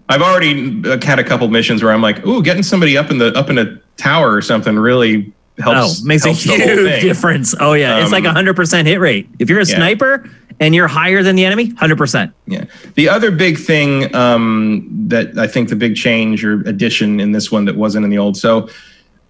I've 0.09 0.23
already 0.23 0.81
had 1.05 1.19
a 1.19 1.23
couple 1.23 1.47
missions 1.47 1.83
where 1.83 1.93
I'm 1.93 2.01
like, 2.01 2.25
ooh, 2.25 2.41
getting 2.41 2.63
somebody 2.63 2.97
up 2.97 3.11
in 3.11 3.19
the 3.19 3.27
up 3.37 3.51
in 3.51 3.59
a 3.59 3.79
tower 3.97 4.33
or 4.33 4.41
something 4.41 4.77
really 4.77 5.31
helps. 5.59 6.01
oh, 6.01 6.05
makes 6.05 6.25
a 6.25 6.29
helps 6.29 6.45
whole 6.45 6.57
huge 6.57 7.01
difference. 7.01 7.55
Oh, 7.59 7.73
yeah. 7.73 8.01
it's 8.01 8.11
like 8.11 8.25
a 8.25 8.29
Um, 8.29 8.35
100% 8.35 8.85
hit 8.85 8.99
rate. 8.99 9.29
If 9.39 9.49
you're 9.49 9.59
a 9.59 9.65
yeah. 9.65 9.75
sniper 9.75 10.29
and 10.59 10.73
you're 10.73 10.87
higher 10.87 11.23
than 11.23 11.35
the 11.35 11.45
enemy, 11.45 11.71
100%. 11.71 12.33
Yeah. 12.47 12.65
The 12.95 13.09
other 13.09 13.31
big 13.31 13.57
thing 13.57 14.13
um, 14.15 14.87
that 15.09 15.37
I 15.37 15.47
think 15.47 15.69
the 15.69 15.75
big 15.75 15.95
change 15.95 16.43
or 16.43 16.61
addition 16.61 17.19
in 17.19 17.31
this 17.31 17.51
one 17.51 17.65
that 17.65 17.75
wasn't 17.75 18.05
in 18.05 18.11
the 18.11 18.17
old. 18.17 18.37
So 18.37 18.69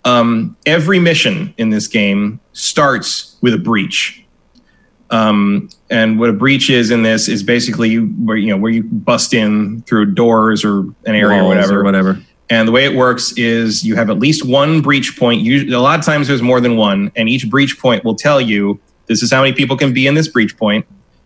um, 0.06 0.56
every 0.66 1.00
mission 1.00 1.54
in 1.58 1.70
this 1.70 1.88
game 1.88 2.40
starts 2.54 3.38
with 3.42 3.54
a 3.54 3.58
breach. 3.58 4.24
Um, 5.10 5.70
and 5.90 6.20
what 6.20 6.30
a 6.30 6.34
breach 6.34 6.70
is 6.70 6.90
in 6.90 7.04
this 7.04 7.30
is 7.30 7.44
basically 7.44 7.90
you, 7.90 8.08
where 8.08 8.36
you 8.36 8.48
know 8.48 8.58
where 8.58 8.72
you 8.72 8.84
bust 8.84 9.34
in 9.34 9.84
through 9.84 10.14
doors 10.14 10.66
or 10.66 10.80
an 10.80 10.96
area 11.16 11.40
or 11.40 11.44
Walls 11.44 11.56
whatever. 11.56 11.84
whatever. 11.84 12.22
And 12.50 12.68
the 12.68 12.72
way 12.72 12.86
it 12.86 12.96
works 12.96 13.34
is 13.38 13.84
you 13.84 13.96
have 13.96 14.10
at 14.10 14.20
least 14.20 14.46
one 14.46 14.82
breach 14.82 15.18
point. 15.18 15.42
Usually, 15.42 15.72
a 15.74 15.80
lot 15.80 15.98
of 15.98 16.06
times 16.06 16.28
there's 16.28 16.42
more 16.42 16.60
than 16.60 16.76
one, 16.76 17.12
and 17.16 17.30
each 17.30 17.50
breach 17.50 17.80
point 17.80 18.04
will 18.04 18.16
tell 18.16 18.42
you 18.42 18.80
this 19.08 19.24
is 19.24 19.32
how 19.32 19.42
many 19.42 19.54
people 19.54 19.78
can 19.78 19.94
be 19.94 20.08
in 20.08 20.14
this 20.14 20.28
breach 20.28 20.58
point. 20.58 20.86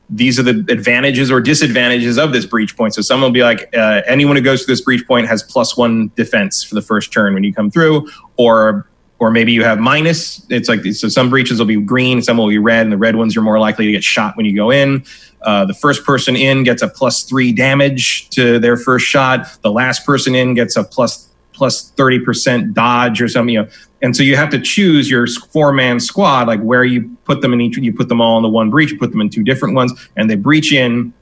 These 0.10 0.40
are 0.40 0.44
the 0.44 0.66
advantages 0.72 1.30
or 1.30 1.42
disadvantages 1.42 2.18
of 2.18 2.32
this 2.32 2.46
breach 2.46 2.78
point. 2.78 2.94
So 2.96 3.02
someone 3.02 3.30
will 3.30 3.34
be 3.34 3.44
like, 3.44 3.70
uh, 3.76 4.04
anyone 4.06 4.36
who 4.38 4.42
goes 4.42 4.62
to 4.62 4.68
this 4.68 4.80
breach 4.80 5.06
point 5.06 5.28
has 5.28 5.44
plus 5.44 5.76
one 5.76 6.12
defense 6.16 6.64
for 6.64 6.76
the 6.76 6.82
first 6.82 7.12
turn 7.12 7.34
when 7.34 7.44
you 7.44 7.54
come 7.54 7.70
through, 7.70 8.08
or 8.38 8.88
or 9.20 9.32
maybe 9.32 9.52
you 9.52 9.64
have 9.64 9.80
minus. 9.80 10.46
It's 10.50 10.70
like 10.70 10.86
so 10.86 11.08
some 11.08 11.30
breaches 11.30 11.60
will 11.60 11.66
be 11.66 11.80
green, 11.80 12.22
some 12.22 12.38
will 12.38 12.48
be 12.48 12.58
red, 12.58 12.82
and 12.82 12.92
the 12.92 12.98
red 12.98 13.16
ones 13.16 13.34
you're 13.34 13.44
more 13.44 13.60
likely 13.60 13.86
to 13.86 13.92
get 13.92 14.04
shot 14.04 14.38
when 14.38 14.46
you 14.46 14.56
go 14.56 14.72
in. 14.72 15.04
Uh, 15.42 15.66
the 15.66 15.74
first 15.74 16.04
person 16.04 16.36
in 16.36 16.64
gets 16.64 16.82
a 16.82 16.88
plus 16.88 17.24
three 17.24 17.52
damage 17.52 18.30
to 18.30 18.60
their 18.60 18.78
first 18.78 19.06
shot. 19.06 19.48
The 19.62 19.72
last 19.72 20.06
person 20.06 20.36
in 20.36 20.54
gets 20.54 20.76
a 20.76 20.84
plus 20.84 21.30
plus 21.54 21.90
thirty 21.92 22.20
percent 22.20 22.74
dodge 22.74 23.22
or 23.22 23.28
something. 23.28 23.54
You 23.54 23.64
know, 23.64 23.70
and 24.02 24.16
so 24.16 24.22
you 24.22 24.36
have 24.36 24.50
to 24.52 24.60
choose 24.60 25.10
your 25.10 25.26
four 25.28 25.74
man 25.74 26.00
squad, 26.00 26.48
like 26.48 26.62
where 26.62 26.84
you 26.84 27.18
put 27.26 27.42
them 27.42 27.54
in 27.54 27.62
each. 27.62 27.78
You 27.78 27.94
put 27.94 28.10
them 28.10 28.22
all 28.22 28.38
in 28.38 28.44
the 28.44 28.50
one 28.50 28.70
breach. 28.70 28.92
You 28.92 29.00
put 29.00 29.12
them 29.12 29.22
in 29.22 29.30
two 29.30 29.44
different 29.44 29.74
ones, 29.76 29.94
and 30.16 30.30
they 30.30 30.36
breach 30.36 30.72
in, 30.72 31.14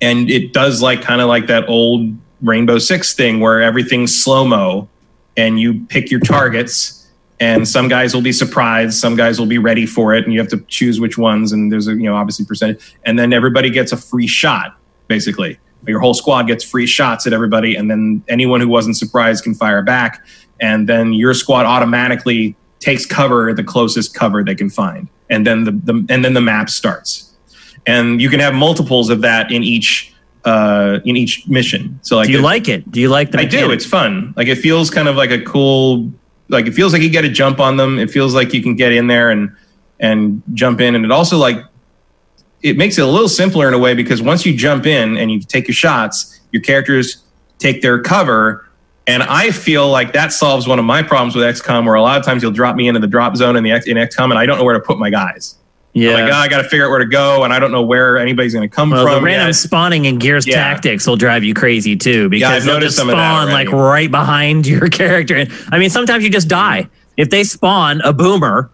and 0.00 0.30
it 0.30 0.52
does 0.52 0.80
like 0.80 1.02
kind 1.02 1.20
of 1.20 1.28
like 1.28 1.48
that 1.48 1.68
old 1.68 2.14
Rainbow 2.42 2.78
Six 2.78 3.14
thing 3.14 3.40
where 3.40 3.60
everything's 3.60 4.16
slow 4.16 4.44
mo, 4.44 4.88
and 5.36 5.58
you 5.58 5.84
pick 5.86 6.10
your 6.10 6.20
targets 6.20 7.05
and 7.38 7.68
some 7.68 7.88
guys 7.88 8.14
will 8.14 8.22
be 8.22 8.32
surprised 8.32 8.94
some 8.98 9.14
guys 9.16 9.38
will 9.38 9.46
be 9.46 9.58
ready 9.58 9.84
for 9.86 10.14
it 10.14 10.24
and 10.24 10.32
you 10.32 10.38
have 10.38 10.48
to 10.48 10.58
choose 10.68 10.98
which 11.00 11.18
ones 11.18 11.52
and 11.52 11.70
there's 11.70 11.86
a 11.88 11.92
you 11.92 12.04
know 12.04 12.16
obviously 12.16 12.44
percentage 12.46 12.96
and 13.04 13.18
then 13.18 13.32
everybody 13.32 13.68
gets 13.70 13.92
a 13.92 13.96
free 13.96 14.26
shot 14.26 14.76
basically 15.08 15.58
your 15.86 16.00
whole 16.00 16.14
squad 16.14 16.44
gets 16.44 16.64
free 16.64 16.86
shots 16.86 17.26
at 17.26 17.32
everybody 17.32 17.76
and 17.76 17.90
then 17.90 18.22
anyone 18.28 18.60
who 18.60 18.68
wasn't 18.68 18.96
surprised 18.96 19.44
can 19.44 19.54
fire 19.54 19.82
back 19.82 20.26
and 20.60 20.88
then 20.88 21.12
your 21.12 21.34
squad 21.34 21.66
automatically 21.66 22.56
takes 22.80 23.04
cover 23.06 23.52
the 23.52 23.62
closest 23.64 24.14
cover 24.14 24.42
they 24.42 24.54
can 24.54 24.70
find 24.70 25.08
and 25.28 25.46
then 25.46 25.64
the, 25.64 25.72
the 25.72 26.06
and 26.08 26.24
then 26.24 26.32
the 26.34 26.40
map 26.40 26.70
starts 26.70 27.34
and 27.86 28.20
you 28.20 28.28
can 28.30 28.40
have 28.40 28.54
multiples 28.54 29.10
of 29.10 29.20
that 29.20 29.52
in 29.52 29.62
each 29.62 30.12
uh 30.44 31.00
in 31.04 31.16
each 31.16 31.46
mission 31.48 31.98
so 32.02 32.16
like 32.16 32.26
Do 32.26 32.32
you 32.32 32.38
if- 32.38 32.44
like 32.44 32.68
it? 32.68 32.90
Do 32.90 33.00
you 33.00 33.08
like 33.08 33.30
the 33.32 33.40
I 33.40 33.44
do. 33.44 33.70
It's 33.72 33.84
fun. 33.84 34.32
Like 34.36 34.48
it 34.48 34.56
feels 34.56 34.90
kind 34.90 35.08
of 35.08 35.16
like 35.16 35.30
a 35.30 35.42
cool. 35.42 36.10
Like 36.48 36.66
it 36.66 36.72
feels 36.72 36.92
like 36.92 37.02
you 37.02 37.10
get 37.10 37.24
a 37.24 37.28
jump 37.28 37.60
on 37.60 37.76
them. 37.76 37.98
It 37.98 38.10
feels 38.10 38.34
like 38.34 38.52
you 38.52 38.62
can 38.62 38.74
get 38.74 38.92
in 38.92 39.06
there 39.06 39.30
and 39.30 39.54
and 39.98 40.42
jump 40.52 40.80
in, 40.80 40.94
and 40.94 41.04
it 41.04 41.10
also 41.10 41.38
like 41.38 41.58
it 42.62 42.76
makes 42.76 42.98
it 42.98 43.02
a 43.02 43.06
little 43.06 43.28
simpler 43.28 43.68
in 43.68 43.74
a 43.74 43.78
way 43.78 43.94
because 43.94 44.22
once 44.22 44.44
you 44.46 44.56
jump 44.56 44.86
in 44.86 45.16
and 45.16 45.30
you 45.30 45.40
take 45.40 45.68
your 45.68 45.74
shots, 45.74 46.40
your 46.52 46.62
characters 46.62 47.22
take 47.58 47.82
their 47.82 48.00
cover. 48.00 48.68
And 49.06 49.22
I 49.22 49.52
feel 49.52 49.88
like 49.88 50.12
that 50.14 50.32
solves 50.32 50.66
one 50.66 50.80
of 50.80 50.84
my 50.84 51.00
problems 51.02 51.36
with 51.36 51.44
XCOM, 51.44 51.84
where 51.84 51.94
a 51.94 52.02
lot 52.02 52.18
of 52.18 52.24
times 52.24 52.42
you'll 52.42 52.50
drop 52.50 52.74
me 52.74 52.88
into 52.88 52.98
the 52.98 53.06
drop 53.06 53.36
zone 53.36 53.56
in 53.56 53.62
the 53.62 53.70
X, 53.70 53.86
in 53.86 53.96
XCOM, 53.96 54.30
and 54.30 54.38
I 54.38 54.46
don't 54.46 54.58
know 54.58 54.64
where 54.64 54.74
to 54.74 54.80
put 54.80 54.98
my 54.98 55.10
guys. 55.10 55.54
Yeah. 55.96 56.10
I'm 56.10 56.24
like, 56.24 56.32
oh, 56.32 56.36
I 56.36 56.48
got 56.48 56.62
to 56.62 56.68
figure 56.68 56.86
out 56.86 56.90
where 56.90 56.98
to 56.98 57.06
go, 57.06 57.44
and 57.44 57.52
I 57.52 57.58
don't 57.58 57.72
know 57.72 57.82
where 57.82 58.18
anybody's 58.18 58.52
going 58.52 58.68
to 58.68 58.74
come 58.74 58.90
well, 58.90 59.04
from. 59.04 59.14
the 59.14 59.20
random 59.22 59.48
yet. 59.48 59.54
spawning 59.54 60.04
in 60.04 60.18
Gears 60.18 60.46
Yeah. 60.46 60.56
Tactics 60.56 61.06
will 61.06 61.16
drive 61.16 61.42
you 61.42 61.54
crazy 61.54 61.96
too 61.96 62.28
because 62.28 62.62
I've 62.62 62.64
they'll 62.64 62.80
just 62.80 62.96
some 62.96 63.08
of 63.08 63.16
that 63.16 63.44
spawn 63.44 63.52
like 63.52 63.70
right 63.70 64.10
behind 64.10 64.66
your 64.66 64.88
character. 64.88 65.46
I 65.70 65.78
mean, 65.78 65.90
sometimes 65.90 66.22
you 66.22 66.30
just 66.30 66.48
die 66.48 66.88
if 67.16 67.30
they 67.30 67.44
spawn 67.44 68.00
a 68.02 68.12
boomer 68.12 68.70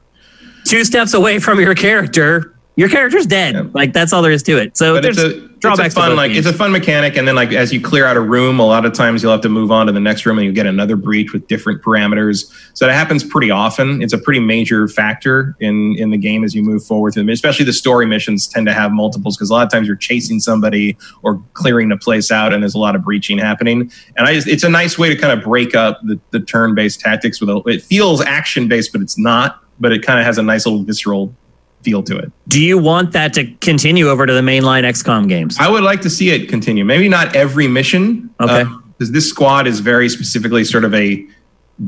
two 0.65 0.85
steps 0.85 1.15
away 1.15 1.39
from 1.39 1.61
your 1.61 1.75
character. 1.75 2.52
Your 2.77 2.89
character's 2.89 3.27
dead. 3.27 3.55
Yeah. 3.55 3.65
Like 3.73 3.93
that's 3.93 4.13
all 4.13 4.23
there 4.23 4.33
is 4.33 4.43
to 4.45 4.57
it. 4.57 4.77
So 4.77 4.95
but 4.95 5.03
there's 5.03 5.19
it's 5.19 5.35
a, 5.35 5.45
it's 5.45 5.47
a 5.47 5.59
drawbacks. 5.59 5.95
to 5.95 6.01
fun 6.01 6.17
like 6.17 6.33
games. 6.33 6.47
it's 6.47 6.55
a 6.55 6.59
fun 6.59 6.73
mechanic 6.73 7.17
and 7.17 7.29
then 7.29 7.35
like 7.35 7.53
as 7.53 7.73
you 7.73 7.81
clear 7.81 8.07
out 8.07 8.17
a 8.17 8.21
room 8.21 8.59
a 8.59 8.67
lot 8.67 8.85
of 8.85 8.93
times 8.93 9.23
you'll 9.23 9.31
have 9.31 9.43
to 9.43 9.49
move 9.49 9.71
on 9.71 9.87
to 9.87 9.93
the 9.93 10.01
next 10.01 10.25
room 10.27 10.39
and 10.39 10.47
you 10.47 10.53
get 10.53 10.67
another 10.67 10.97
breach 10.97 11.33
with 11.33 11.47
different 11.47 11.83
parameters 11.83 12.51
so 12.75 12.87
that 12.87 12.95
happens 12.95 13.23
pretty 13.23 13.51
often 13.51 14.03
it's 14.03 14.13
a 14.13 14.19
pretty 14.19 14.41
major 14.41 14.89
factor 14.89 15.55
in 15.61 15.95
in 15.99 16.11
the 16.11 16.17
game 16.17 16.43
as 16.43 16.55
you 16.55 16.63
move 16.63 16.85
forward 16.85 17.13
through 17.13 17.23
them 17.23 17.29
especially 17.29 17.65
the 17.65 17.73
story 17.73 18.07
missions 18.07 18.49
tend 18.49 18.67
to 18.67 18.73
have 18.73 18.91
multiples 18.91 19.37
because 19.37 19.51
a 19.51 19.53
lot 19.53 19.65
of 19.65 19.71
times 19.71 19.87
you're 19.87 19.95
chasing 19.95 20.41
somebody 20.41 20.97
or 21.23 21.41
clearing 21.53 21.91
the 21.91 21.97
place 21.97 22.31
out 22.31 22.53
and 22.53 22.63
there's 22.63 22.75
a 22.75 22.79
lot 22.79 22.97
of 22.97 23.05
breaching 23.05 23.39
happening 23.39 23.91
and 24.17 24.27
i 24.27 24.35
just, 24.35 24.49
it's 24.49 24.65
a 24.65 24.69
nice 24.69 24.99
way 24.99 25.09
to 25.09 25.17
kind 25.17 25.39
of 25.39 25.45
break 25.45 25.75
up 25.75 26.01
the, 26.05 26.19
the 26.31 26.41
turn-based 26.41 26.99
tactics 26.99 27.41
with 27.41 27.49
a, 27.49 27.63
it 27.67 27.83
feels 27.83 28.21
action-based 28.21 28.91
but 28.93 29.01
it's 29.01 29.19
not 29.19 29.63
but 29.79 29.93
it 29.93 30.03
kind 30.03 30.19
of 30.19 30.27
has 30.27 30.39
a 30.39 30.43
nice 30.43 30.67
little 30.67 30.83
visceral 30.83 31.35
feel 31.83 32.03
to 32.03 32.17
it 32.17 32.31
Do 32.49 32.63
you 32.63 32.79
want 32.79 33.13
that 33.13 33.33
to 33.35 33.47
continue 33.61 34.09
over 34.09 34.27
to 34.27 34.33
the 34.33 34.41
mainline 34.41 34.85
XCOM 34.85 35.29
games? 35.29 35.57
I 35.59 35.69
would 35.69 35.83
like 35.83 36.01
to 36.03 36.11
see 36.11 36.31
it 36.31 36.49
continue. 36.49 36.85
Maybe 36.85 37.09
not 37.09 37.35
every 37.37 37.69
mission. 37.69 38.31
Okay. 38.41 38.65
Because 38.99 39.13
this 39.13 39.29
squad 39.29 39.67
is 39.67 39.81
very 39.81 40.09
specifically 40.09 40.65
sort 40.65 40.85
of 40.85 40.95
a 40.95 41.27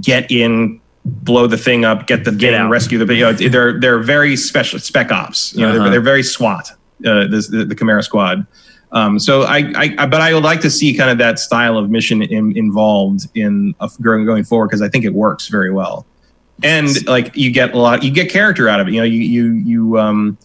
get 0.00 0.30
in, 0.30 0.80
blow 1.04 1.46
the 1.46 1.56
thing 1.58 1.84
up, 1.84 2.06
get 2.06 2.24
the 2.24 2.32
Get 2.32 2.52
thing, 2.52 2.60
out. 2.60 2.70
rescue 2.70 2.98
the. 3.04 3.14
You 3.14 3.24
know, 3.24 3.32
they're 3.32 3.78
they're 3.78 3.98
very 4.00 4.36
special 4.36 4.78
spec 4.78 5.12
ops. 5.12 5.54
You 5.54 5.60
know, 5.60 5.68
Uh-huh. 5.68 5.78
they're, 5.82 5.90
they're 5.92 6.00
very 6.00 6.22
SWAT. 6.22 6.70
Uh, 7.06 7.26
this, 7.26 7.48
the, 7.48 7.64
the 7.64 7.74
Chimera 7.74 8.02
squad. 8.02 8.46
Um, 8.92 9.18
so 9.18 9.42
I, 9.42 9.72
I, 9.98 10.06
but 10.06 10.20
I 10.20 10.32
would 10.32 10.44
like 10.44 10.60
to 10.62 10.70
see 10.70 10.94
kind 10.96 11.10
of 11.10 11.18
that 11.18 11.38
style 11.38 11.76
of 11.76 11.90
mission 11.90 12.22
in, 12.22 12.56
involved 12.56 13.28
in 13.34 13.74
uh, 13.80 13.88
going 14.00 14.24
going 14.24 14.44
forward 14.44 14.68
because 14.68 14.80
I 14.82 14.88
think 14.88 15.04
it 15.04 15.12
works 15.12 15.48
very 15.48 15.72
well, 15.72 16.06
and 16.62 17.06
like 17.06 17.36
you 17.36 17.50
get 17.50 17.74
a 17.74 17.78
lot, 17.78 18.02
you 18.02 18.10
get 18.10 18.30
character 18.30 18.68
out 18.68 18.80
of 18.80 18.88
it. 18.88 18.94
You 18.94 19.00
know, 19.00 19.06
you 19.06 19.20
you 19.20 19.52
you 19.52 19.98
um, 19.98 20.38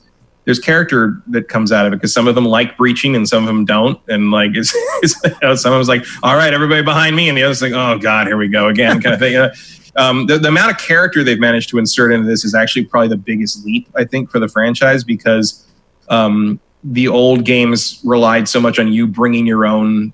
there's 0.46 0.60
character 0.60 1.22
that 1.28 1.48
comes 1.48 1.72
out 1.72 1.86
of 1.86 1.94
it 1.94 1.98
because 1.98 2.14
some 2.14 2.28
of 2.28 2.36
them 2.36 2.46
like 2.46 2.76
breaching 2.78 3.16
and 3.16 3.28
some 3.28 3.44
of 3.44 3.48
them 3.48 3.66
don't, 3.66 4.00
and 4.08 4.32
like 4.32 4.52
it's, 4.56 4.72
it's 5.04 5.16
you 5.24 5.32
know, 5.42 5.56
some 5.56 5.74
of 5.74 5.78
them's 5.78 5.88
like, 5.88 6.04
all 6.24 6.36
right, 6.36 6.54
everybody 6.54 6.82
behind 6.82 7.16
me, 7.16 7.30
and 7.30 7.38
the 7.38 7.44
other's 7.44 7.62
like, 7.62 7.74
oh 7.74 7.98
god, 8.00 8.28
here 8.28 8.38
we 8.38 8.48
go 8.48 8.68
again, 8.68 9.02
kind 9.02 9.14
of 9.14 9.20
thing. 9.20 9.36
Uh, 9.36 9.54
um, 9.96 10.28
the, 10.28 10.38
the 10.38 10.48
amount 10.48 10.72
of 10.72 10.78
character 10.78 11.24
they've 11.24 11.40
managed 11.40 11.70
to 11.70 11.78
insert 11.78 12.14
into 12.14 12.28
this 12.28 12.46
is 12.46 12.56
actually 12.56 12.86
probably 12.86 13.10
the 13.10 13.18
biggest 13.18 13.66
leap 13.66 13.88
I 13.96 14.06
think 14.06 14.32
for 14.32 14.40
the 14.40 14.48
franchise 14.48 15.04
because 15.04 15.68
um, 16.10 16.60
the 16.84 17.08
old 17.08 17.44
games 17.44 18.00
relied 18.04 18.48
so 18.48 18.60
much 18.60 18.80
on 18.80 18.92
you 18.92 19.08
bringing 19.08 19.46
your 19.46 19.66
own 19.66 20.14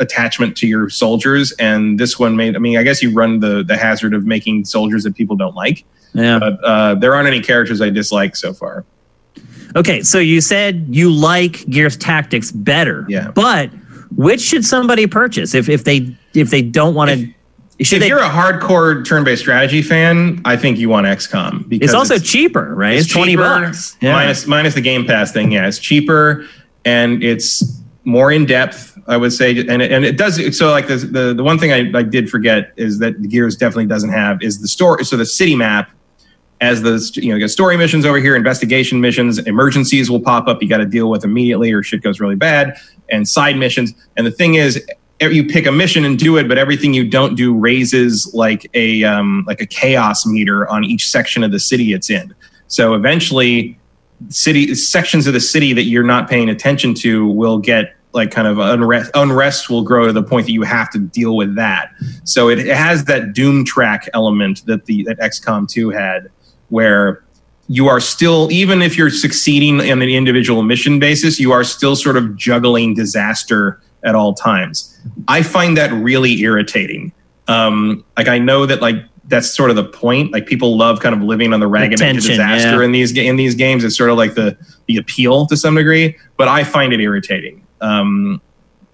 attachment 0.00 0.56
to 0.56 0.66
your 0.66 0.88
soldiers 0.88 1.52
and 1.58 1.98
this 1.98 2.18
one 2.18 2.36
made 2.36 2.54
i 2.56 2.58
mean 2.58 2.76
i 2.78 2.82
guess 2.82 3.02
you 3.02 3.12
run 3.12 3.40
the 3.40 3.62
the 3.64 3.76
hazard 3.76 4.14
of 4.14 4.24
making 4.24 4.64
soldiers 4.64 5.02
that 5.04 5.14
people 5.14 5.36
don't 5.36 5.54
like 5.54 5.84
Yeah. 6.14 6.38
but 6.38 6.62
uh, 6.64 6.94
there 6.96 7.14
aren't 7.14 7.26
any 7.28 7.40
characters 7.40 7.80
i 7.80 7.90
dislike 7.90 8.36
so 8.36 8.52
far 8.52 8.84
Okay, 9.76 10.02
so 10.02 10.18
you 10.18 10.40
said 10.40 10.86
you 10.88 11.12
like 11.12 11.66
Gears 11.68 11.94
Tactics 11.96 12.50
better. 12.50 13.04
Yeah. 13.06 13.30
But 13.32 13.68
which 14.16 14.40
should 14.40 14.64
somebody 14.64 15.06
purchase 15.06 15.54
if 15.54 15.68
if 15.68 15.84
they 15.84 16.16
if 16.34 16.48
they 16.50 16.62
don't 16.62 16.94
want 16.94 17.10
to? 17.10 17.84
Should 17.84 17.96
if 17.96 18.00
they? 18.00 18.08
you're 18.08 18.18
a 18.18 18.30
hardcore 18.30 19.04
turn-based 19.06 19.42
strategy 19.42 19.82
fan 19.82 20.40
i 20.46 20.56
think 20.56 20.78
you 20.78 20.88
want 20.88 21.06
xcom 21.06 21.68
because 21.68 21.90
It's 21.90 21.94
also 21.94 22.18
cheaper, 22.18 22.74
right? 22.74 22.94
It's, 22.96 23.06
twenty 23.12 23.32
cheaper, 23.32 23.42
bucks. 23.42 23.96
Yeah. 24.00 24.12
minus 24.14 24.46
minus 24.46 24.74
the 24.74 24.80
game 24.80 25.04
pass 25.06 25.32
thing 25.32 25.52
yeah 25.52 25.68
it's 25.68 25.78
cheaper 25.78 26.46
and 26.86 27.22
it's 27.22 27.80
more 28.04 28.32
in 28.32 28.46
depth 28.46 28.87
i 29.08 29.16
would 29.16 29.32
say 29.32 29.50
and 29.50 29.82
it, 29.82 29.90
and 29.90 30.04
it 30.04 30.16
does 30.16 30.56
so 30.56 30.70
like 30.70 30.86
the, 30.86 30.96
the 30.96 31.34
the 31.34 31.42
one 31.42 31.58
thing 31.58 31.72
I, 31.72 31.98
I 31.98 32.02
did 32.02 32.30
forget 32.30 32.72
is 32.76 32.98
that 33.00 33.20
gears 33.28 33.56
definitely 33.56 33.86
doesn't 33.86 34.10
have 34.10 34.42
is 34.42 34.60
the 34.60 34.68
story 34.68 35.04
so 35.04 35.16
the 35.16 35.26
city 35.26 35.56
map 35.56 35.90
as 36.60 36.82
the 36.82 37.20
you 37.20 37.28
know 37.28 37.36
you 37.36 37.40
got 37.40 37.50
story 37.50 37.76
missions 37.76 38.04
over 38.04 38.18
here 38.18 38.36
investigation 38.36 39.00
missions 39.00 39.38
emergencies 39.38 40.10
will 40.10 40.20
pop 40.20 40.48
up 40.48 40.62
you 40.62 40.68
got 40.68 40.78
to 40.78 40.86
deal 40.86 41.08
with 41.08 41.24
immediately 41.24 41.72
or 41.72 41.82
shit 41.82 42.02
goes 42.02 42.20
really 42.20 42.36
bad 42.36 42.76
and 43.10 43.28
side 43.28 43.56
missions. 43.56 43.92
And 44.16 44.26
the 44.26 44.30
thing 44.30 44.54
is 44.54 44.84
you 45.20 45.46
pick 45.46 45.66
a 45.66 45.72
mission 45.72 46.04
and 46.04 46.18
do 46.18 46.36
it 46.36 46.46
but 46.46 46.58
everything 46.58 46.94
you 46.94 47.08
don't 47.08 47.34
do 47.34 47.56
raises 47.56 48.32
like 48.34 48.70
a 48.74 49.04
um, 49.04 49.44
like 49.46 49.60
a 49.60 49.66
chaos 49.66 50.26
meter 50.26 50.68
on 50.68 50.84
each 50.84 51.08
section 51.08 51.42
of 51.42 51.50
the 51.50 51.60
city 51.60 51.92
it's 51.92 52.10
in. 52.10 52.34
So 52.68 52.94
eventually 52.94 53.78
city 54.28 54.74
sections 54.74 55.26
of 55.26 55.32
the 55.32 55.40
city 55.40 55.72
that 55.72 55.84
you're 55.84 56.04
not 56.04 56.28
paying 56.28 56.48
attention 56.48 56.94
to 56.94 57.26
will 57.28 57.58
get 57.58 57.94
like 58.18 58.30
kind 58.30 58.46
of 58.46 58.58
unrest 58.58 59.10
unrest 59.14 59.70
will 59.70 59.82
grow 59.82 60.06
to 60.06 60.12
the 60.12 60.22
point 60.22 60.46
that 60.46 60.52
you 60.52 60.62
have 60.62 60.90
to 60.90 60.98
deal 60.98 61.36
with 61.36 61.54
that. 61.56 61.92
So 62.24 62.50
it, 62.50 62.58
it 62.58 62.76
has 62.76 63.04
that 63.04 63.32
doom 63.32 63.64
track 63.64 64.08
element 64.12 64.66
that 64.66 64.84
the 64.84 65.04
that 65.04 65.18
xcom 65.20 65.68
2 65.68 65.90
had 65.90 66.30
where 66.68 67.24
you 67.68 67.88
are 67.88 68.00
still 68.00 68.50
even 68.52 68.82
if 68.82 68.98
you're 68.98 69.10
succeeding 69.10 69.80
on 69.80 70.02
an 70.02 70.08
individual 70.08 70.62
mission 70.62 70.98
basis 70.98 71.40
you 71.40 71.52
are 71.52 71.64
still 71.64 71.96
sort 71.96 72.16
of 72.16 72.36
juggling 72.36 72.94
disaster 72.94 73.80
at 74.04 74.14
all 74.14 74.34
times. 74.34 74.98
I 75.26 75.42
find 75.42 75.76
that 75.76 75.90
really 75.92 76.40
irritating. 76.40 77.12
Um, 77.46 78.04
like 78.18 78.28
i 78.28 78.38
know 78.38 78.66
that 78.66 78.82
like 78.82 78.96
that's 79.24 79.50
sort 79.54 79.68
of 79.68 79.76
the 79.76 79.84
point. 79.84 80.32
Like 80.32 80.46
people 80.46 80.76
love 80.76 81.00
kind 81.00 81.14
of 81.14 81.20
living 81.22 81.52
on 81.52 81.60
the 81.60 81.66
ragged 81.66 82.00
edge 82.00 82.16
of 82.16 82.22
disaster 82.24 82.78
yeah. 82.78 82.84
in 82.84 82.92
these 82.92 83.16
in 83.16 83.36
these 83.36 83.54
games. 83.54 83.84
It's 83.84 83.96
sort 83.96 84.10
of 84.10 84.16
like 84.16 84.34
the 84.34 84.56
the 84.88 84.96
appeal 84.96 85.46
to 85.46 85.56
some 85.56 85.76
degree 85.76 86.16
but 86.36 86.48
i 86.48 86.64
find 86.64 86.92
it 86.92 87.00
irritating 87.00 87.64
um, 87.80 88.40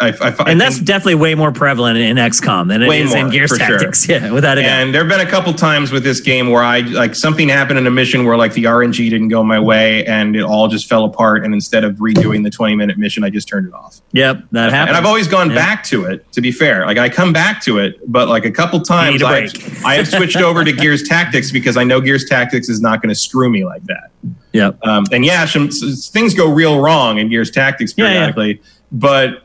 I, 0.01 0.09
I, 0.09 0.51
and 0.51 0.61
that's 0.61 0.81
definitely 0.81 1.15
way 1.15 1.37
more 1.37 1.53
prevalent 1.53 1.97
in 1.99 2.17
XCOM 2.17 2.69
than 2.69 2.83
it 2.83 2.89
is 2.93 3.15
in 3.15 3.31
Gears 3.31 3.51
for 3.53 3.59
sure. 3.59 3.79
Tactics. 3.79 4.09
Yeah, 4.15 4.33
without 4.33 4.59
a 4.59 4.63
doubt. 4.63 4.69
And 4.83 4.95
there 4.95 5.03
have 5.03 5.09
been 5.09 5.27
a 5.27 5.31
couple 5.31 5.53
times 5.55 5.93
with 5.93 6.03
this 6.03 6.21
game 6.21 6.51
where 6.51 6.65
I 6.65 6.81
like 6.81 7.15
something 7.15 7.49
happened 7.49 7.79
in 7.79 7.87
a 7.87 7.91
mission 7.93 8.25
where 8.25 8.37
like 8.37 8.55
the 8.55 8.65
RNG 8.65 9.09
didn't 9.09 9.29
go 9.29 9.45
my 9.45 9.59
way 9.61 10.05
and 10.07 10.35
it 10.35 10.43
all 10.43 10.67
just 10.67 10.89
fell 10.89 11.05
apart. 11.05 11.45
And 11.45 11.55
instead 11.55 11.85
of 11.85 11.95
redoing 11.97 12.43
the 12.43 12.51
20 12.51 12.75
minute 12.75 12.99
mission, 12.99 13.23
I 13.23 13.31
just 13.31 13.49
turned 13.49 13.69
it 13.69 13.73
off. 13.73 14.01
Yep, 14.13 14.43
that 14.51 14.73
happened. 14.73 14.89
And 14.91 14.97
I've 14.97 15.07
always 15.07 15.29
gone 15.29 15.51
Yeah. 15.51 15.57
back 15.57 15.85
to 15.85 16.07
it, 16.07 16.31
to 16.33 16.41
be 16.41 16.51
fair. 16.51 16.85
Like 16.87 16.99
I 16.99 17.09
come 17.09 17.33
back 17.33 17.63
to 17.63 17.79
it, 17.79 18.01
but 18.11 18.29
like 18.29 18.45
a 18.45 18.51
couple 18.51 18.81
times 18.81 19.23
a 19.23 19.27
I've. 19.27 19.85
I 19.85 19.95
have 19.95 20.09
switched 20.17 20.37
over 20.37 20.65
to 20.65 20.73
Gears 20.73 21.05
Tactics 21.05 21.53
because 21.53 21.77
I 21.77 21.85
know 21.85 22.01
Gears 22.01 22.25
Tactics 22.25 22.69
is 22.69 22.81
not 22.81 23.01
going 23.01 23.11
to 23.11 23.19
screw 23.19 23.49
me 23.49 23.65
like 23.65 23.85
that. 23.85 24.11
Yep. 24.53 24.79
Um, 24.87 25.05
and 25.13 25.25
yeah, 25.25 25.45
some, 25.47 25.69
things 25.69 26.35
go 26.35 26.53
real 26.53 26.81
wrong 26.81 27.19
in 27.19 27.29
Gears 27.29 27.51
Tactics 27.51 27.93
Yeah, 27.97 28.13
yeah. 28.37 28.53
But 28.95 29.43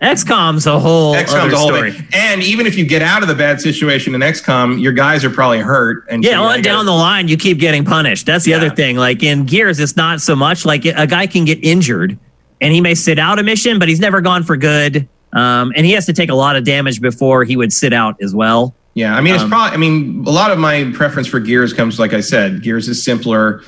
XCOM's 0.00 0.66
a 0.66 0.78
whole 0.78 1.14
XCOM's 1.14 1.32
other 1.34 1.52
a 1.52 1.56
whole 1.56 1.68
story. 1.68 1.92
thing. 1.92 2.06
And 2.12 2.42
even 2.42 2.66
if 2.66 2.76
you 2.76 2.84
get 2.86 3.00
out 3.02 3.22
of 3.22 3.28
the 3.28 3.34
bad 3.34 3.60
situation 3.60 4.14
in 4.14 4.20
XCOM, 4.20 4.80
your 4.80 4.92
guys 4.92 5.24
are 5.24 5.30
probably 5.30 5.60
hurt. 5.60 6.04
And 6.10 6.22
Yeah, 6.22 6.40
on 6.40 6.60
down 6.62 6.84
the 6.84 6.92
line, 6.92 7.28
you 7.28 7.36
keep 7.36 7.58
getting 7.58 7.84
punished. 7.84 8.26
That's 8.26 8.44
the 8.44 8.50
Yeah. 8.52 8.58
other 8.58 8.70
thing. 8.70 8.96
Like 8.96 9.22
in 9.22 9.44
Gears, 9.46 9.80
it's 9.80 9.96
not 9.96 10.20
so 10.20 10.36
much 10.36 10.64
like 10.66 10.84
a 10.84 11.06
guy 11.06 11.26
can 11.26 11.44
get 11.44 11.58
injured 11.64 12.18
and 12.60 12.72
he 12.74 12.80
may 12.80 12.94
sit 12.94 13.18
out 13.18 13.38
a 13.38 13.42
mission, 13.42 13.78
but 13.78 13.88
he's 13.88 14.00
never 14.00 14.20
gone 14.20 14.42
for 14.42 14.56
good. 14.56 15.08
Um, 15.32 15.72
and 15.74 15.84
he 15.86 15.92
has 15.92 16.06
to 16.06 16.12
take 16.12 16.30
a 16.30 16.34
lot 16.34 16.54
of 16.56 16.64
damage 16.64 17.00
before 17.00 17.44
he 17.44 17.56
would 17.56 17.72
sit 17.72 17.92
out 17.92 18.16
as 18.22 18.34
well. 18.34 18.74
Yeah, 18.94 19.16
I 19.16 19.20
mean, 19.20 19.34
it's 19.34 19.42
Um, 19.42 19.50
probably. 19.50 19.74
I 19.74 19.76
mean, 19.78 20.22
a 20.24 20.30
lot 20.30 20.52
of 20.52 20.58
my 20.58 20.90
preference 20.94 21.26
for 21.26 21.40
Gears 21.40 21.72
comes, 21.72 21.98
like 21.98 22.14
I 22.14 22.20
said, 22.20 22.62
Gears 22.62 22.88
is 22.88 23.02
simpler, 23.02 23.62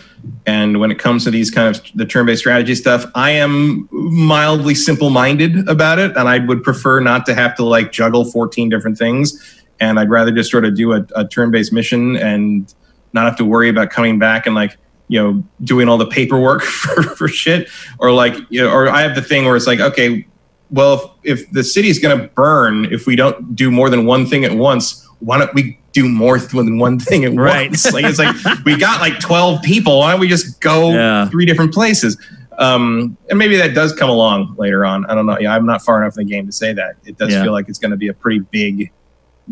and 0.46 0.80
when 0.80 0.90
it 0.90 0.98
comes 0.98 1.24
to 1.24 1.30
these 1.30 1.50
kind 1.50 1.74
of 1.74 1.82
the 1.94 2.06
turn-based 2.06 2.40
strategy 2.40 2.74
stuff, 2.74 3.04
I 3.14 3.30
am 3.32 3.88
mildly 3.90 4.74
simple-minded 4.74 5.68
about 5.68 5.98
it, 5.98 6.16
and 6.16 6.28
I 6.28 6.38
would 6.38 6.62
prefer 6.62 7.00
not 7.00 7.26
to 7.26 7.34
have 7.34 7.54
to 7.56 7.64
like 7.64 7.92
juggle 7.92 8.24
fourteen 8.24 8.68
different 8.68 8.98
things, 8.98 9.62
and 9.80 9.98
I'd 9.98 10.10
rather 10.10 10.30
just 10.30 10.50
sort 10.50 10.64
of 10.64 10.74
do 10.74 10.92
a, 10.92 11.06
a 11.14 11.26
turn-based 11.26 11.72
mission 11.72 12.16
and 12.16 12.72
not 13.12 13.24
have 13.24 13.36
to 13.36 13.44
worry 13.44 13.68
about 13.68 13.90
coming 13.90 14.18
back 14.18 14.46
and 14.46 14.54
like 14.54 14.76
you 15.08 15.22
know 15.22 15.42
doing 15.62 15.88
all 15.88 15.98
the 15.98 16.06
paperwork 16.06 16.62
for, 16.62 17.02
for 17.02 17.28
shit, 17.28 17.68
or 17.98 18.12
like 18.12 18.34
you 18.48 18.62
know, 18.62 18.70
or 18.70 18.88
I 18.88 19.02
have 19.02 19.14
the 19.14 19.22
thing 19.22 19.44
where 19.44 19.56
it's 19.56 19.66
like, 19.66 19.80
okay, 19.80 20.26
well, 20.70 21.18
if, 21.22 21.40
if 21.40 21.50
the 21.50 21.64
city's 21.64 21.98
going 21.98 22.18
to 22.18 22.28
burn 22.28 22.92
if 22.92 23.06
we 23.06 23.16
don't 23.16 23.54
do 23.54 23.70
more 23.70 23.90
than 23.90 24.06
one 24.06 24.26
thing 24.26 24.44
at 24.44 24.52
once, 24.52 25.05
why 25.20 25.38
don't 25.38 25.52
we 25.55 25.78
do 25.93 26.09
more 26.09 26.38
than 26.38 26.78
one 26.78 26.98
thing 26.98 27.24
at 27.24 27.34
Right. 27.34 27.70
once? 27.70 27.90
Like 27.93 28.05
it's 28.05 28.18
like 28.18 28.34
we 28.64 28.76
got 28.76 29.01
like 29.01 29.18
twelve 29.20 29.62
people. 29.62 29.98
Why 30.01 30.12
don't 30.12 30.20
we 30.20 30.28
just 30.28 30.60
go 30.60 30.93
Yeah. 30.93 31.28
three 31.28 31.47
different 31.47 31.72
places? 31.72 32.16
Um, 32.59 33.16
and 33.28 33.38
maybe 33.38 33.56
that 33.59 33.74
does 33.74 33.93
come 33.93 34.09
along 34.09 34.55
later 34.59 34.84
on. 34.86 35.05
I 35.06 35.14
don't 35.14 35.26
know. 35.26 35.38
Yeah, 35.38 35.55
I'm 35.55 35.66
not 35.66 35.82
far 35.82 36.01
enough 36.02 36.16
in 36.18 36.26
the 36.26 36.32
game 36.32 36.47
to 36.47 36.52
say 36.52 36.72
that. 36.72 36.97
It 37.05 37.18
does 37.18 37.32
Yeah. 37.32 37.43
feel 37.43 37.52
like 37.52 37.68
it's 37.68 37.78
going 37.78 37.90
to 37.90 37.97
be 37.98 38.09
a 38.09 38.14
pretty 38.14 38.40
big. 38.51 38.90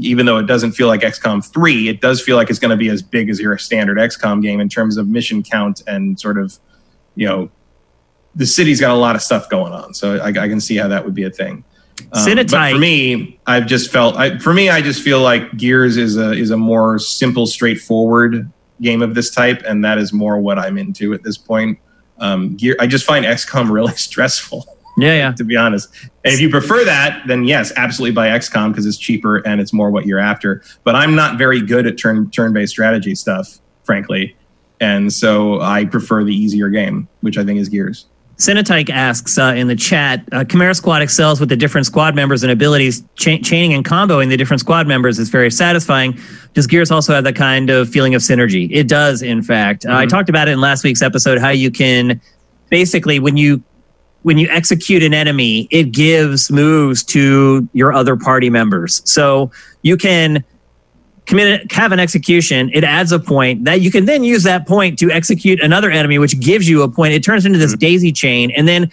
Even 0.01 0.27
though 0.27 0.39
it 0.39 0.47
doesn't 0.47 0.73
feel 0.73 0.89
like 0.89 1.03
XCOM 1.03 1.45
3, 1.45 1.89
it 1.89 2.01
does 2.01 2.21
feel 2.21 2.37
like 2.37 2.51
it's 2.51 2.59
going 2.59 2.71
to 2.71 2.77
be 2.77 2.89
as 2.89 3.01
big 3.03 3.29
as 3.31 3.39
your 3.39 3.57
standard 3.59 3.97
XCOM 3.99 4.43
game 4.43 4.59
in 4.59 4.69
terms 4.69 4.97
of 4.97 5.07
mission 5.07 5.43
count 5.43 5.83
and 5.87 6.19
sort 6.19 6.37
of, 6.39 6.59
you 7.15 7.29
know, 7.29 7.49
the 8.35 8.45
city's 8.47 8.81
got 8.81 8.91
a 8.91 8.99
lot 8.99 9.15
of 9.15 9.23
stuff 9.23 9.49
going 9.49 9.73
on, 9.73 9.95
so 9.95 10.17
I, 10.17 10.29
I 10.29 10.49
can 10.49 10.61
see 10.61 10.77
how 10.77 10.89
that 10.89 11.05
would 11.05 11.15
be 11.15 11.23
a 11.23 11.31
thing. 11.31 11.63
Um, 12.13 12.37
but 12.37 12.51
for 12.51 12.79
me, 12.79 13.39
I've 13.47 13.67
just 13.67 13.91
felt. 13.91 14.17
I, 14.17 14.39
for 14.39 14.53
me, 14.53 14.69
I 14.69 14.81
just 14.81 15.03
feel 15.03 15.21
like 15.21 15.57
Gears 15.57 15.97
is 15.97 16.17
a 16.17 16.33
is 16.33 16.51
a 16.51 16.57
more 16.57 16.99
simple, 16.99 17.47
straightforward 17.47 18.51
game 18.81 19.03
of 19.03 19.15
this 19.15 19.31
type, 19.35 19.63
and 19.67 19.85
that 19.85 19.99
is 19.99 20.13
more 20.13 20.39
what 20.39 20.59
I'm 20.59 20.79
into 20.79 21.13
at 21.15 21.23
this 21.23 21.37
point. 21.37 21.79
Um, 22.19 22.57
Gear, 22.57 22.77
I 22.81 22.87
just 22.87 23.05
find 23.05 23.25
XCOM 23.25 23.71
really 23.73 23.95
stressful, 23.95 24.65
Yeah, 24.97 25.15
yeah. 25.15 25.33
to 25.33 25.45
be 25.45 25.57
honest. 25.57 25.89
And 26.25 26.35
if 26.35 26.41
you 26.41 26.49
prefer 26.51 26.85
that, 26.85 27.27
then 27.27 27.45
yes, 27.45 27.73
absolutely 27.77 28.15
buy 28.15 28.29
XCOM 28.29 28.71
because 28.71 28.87
it's 28.87 28.99
cheaper 28.99 29.39
and 29.39 29.61
it's 29.61 29.73
more 29.73 29.91
what 29.91 30.07
you're 30.07 30.21
after. 30.21 30.63
But 30.85 30.95
I'm 30.95 31.15
not 31.15 31.39
very 31.39 31.61
good 31.61 31.87
at 31.87 31.99
turn 31.99 32.31
turn 32.31 32.53
based 32.53 32.73
strategy 32.73 33.15
stuff, 33.15 33.59
frankly, 33.85 34.37
and 34.81 35.13
so 35.13 35.61
I 35.61 35.85
prefer 35.85 36.25
the 36.25 36.35
easier 36.35 36.69
game, 36.69 37.09
which 37.21 37.39
I 37.39 37.45
think 37.45 37.59
is 37.61 37.69
Gears. 37.69 38.07
Cinetyke 38.37 38.91
asks 38.91 39.39
uh, 39.39 39.55
in 39.57 39.69
the 39.69 39.77
chat, 39.77 40.25
uh, 40.33 40.45
Chimera 40.45 40.75
Squad 40.75 41.03
excels 41.03 41.39
with 41.39 41.49
the 41.49 41.57
different 41.57 41.87
squad 41.87 42.15
members 42.15 42.43
and 42.43 42.51
abilities. 42.51 43.05
Cha- 43.15 43.39
chaining 43.39 43.75
and 43.75 43.85
comboing 43.85 44.29
the 44.29 44.37
different 44.37 44.61
squad 44.61 44.89
members 44.89 45.19
is 45.19 45.29
very 45.29 45.51
satisfying. 45.51 46.19
Does 46.53 46.67
Gears 46.67 46.91
also 46.91 47.15
have 47.15 47.25
that 47.25 47.37
kind 47.37 47.71
of 47.71 47.89
feeling 47.89 48.15
of 48.15 48.23
synergy? 48.23 48.69
It 48.73 48.89
does, 48.89 49.23
in 49.23 49.43
fact. 49.43 49.87
Uh, 49.87 49.97
I 49.97 50.07
talked 50.07 50.29
about 50.29 50.49
it 50.49 50.53
in 50.53 50.61
last 50.61 50.83
week's 50.83 51.03
episode 51.03 51.39
how 51.39 51.51
you 51.51 51.71
can 51.71 52.21
basically 52.71 53.21
when 53.21 53.37
you 53.37 53.63
when 54.23 54.39
you 54.39 54.49
execute 54.49 55.03
an 55.03 55.13
enemy, 55.13 55.69
it 55.71 55.93
gives 55.93 56.51
moves 56.51 57.05
to 57.05 57.69
your 57.75 57.93
other 57.93 58.17
party 58.17 58.49
members. 58.49 59.03
So 59.05 59.53
you 59.83 59.99
can 59.99 60.43
commit 61.27 61.71
have 61.73 61.93
an 61.93 61.99
execution 61.99 62.71
it 62.75 62.85
adds 62.85 63.11
a 63.11 63.19
point 63.19 63.65
that 63.65 63.81
you 63.81 63.91
can 63.91 64.05
then 64.05 64.25
use 64.25 64.43
that 64.43 64.67
point 64.67 64.99
to 64.99 65.11
execute 65.11 65.61
another 65.63 65.91
enemy 65.91 66.19
which 66.19 66.39
gives 66.41 66.69
you 66.69 66.83
a 66.83 66.89
point. 66.89 67.15
It 67.15 67.25
turns 67.25 67.47
into 67.47 67.59
this 67.59 67.73
mm-hmm. 67.73 67.79
daisy 67.79 68.13
chain. 68.13 68.51
And 68.51 68.69
then 68.69 68.91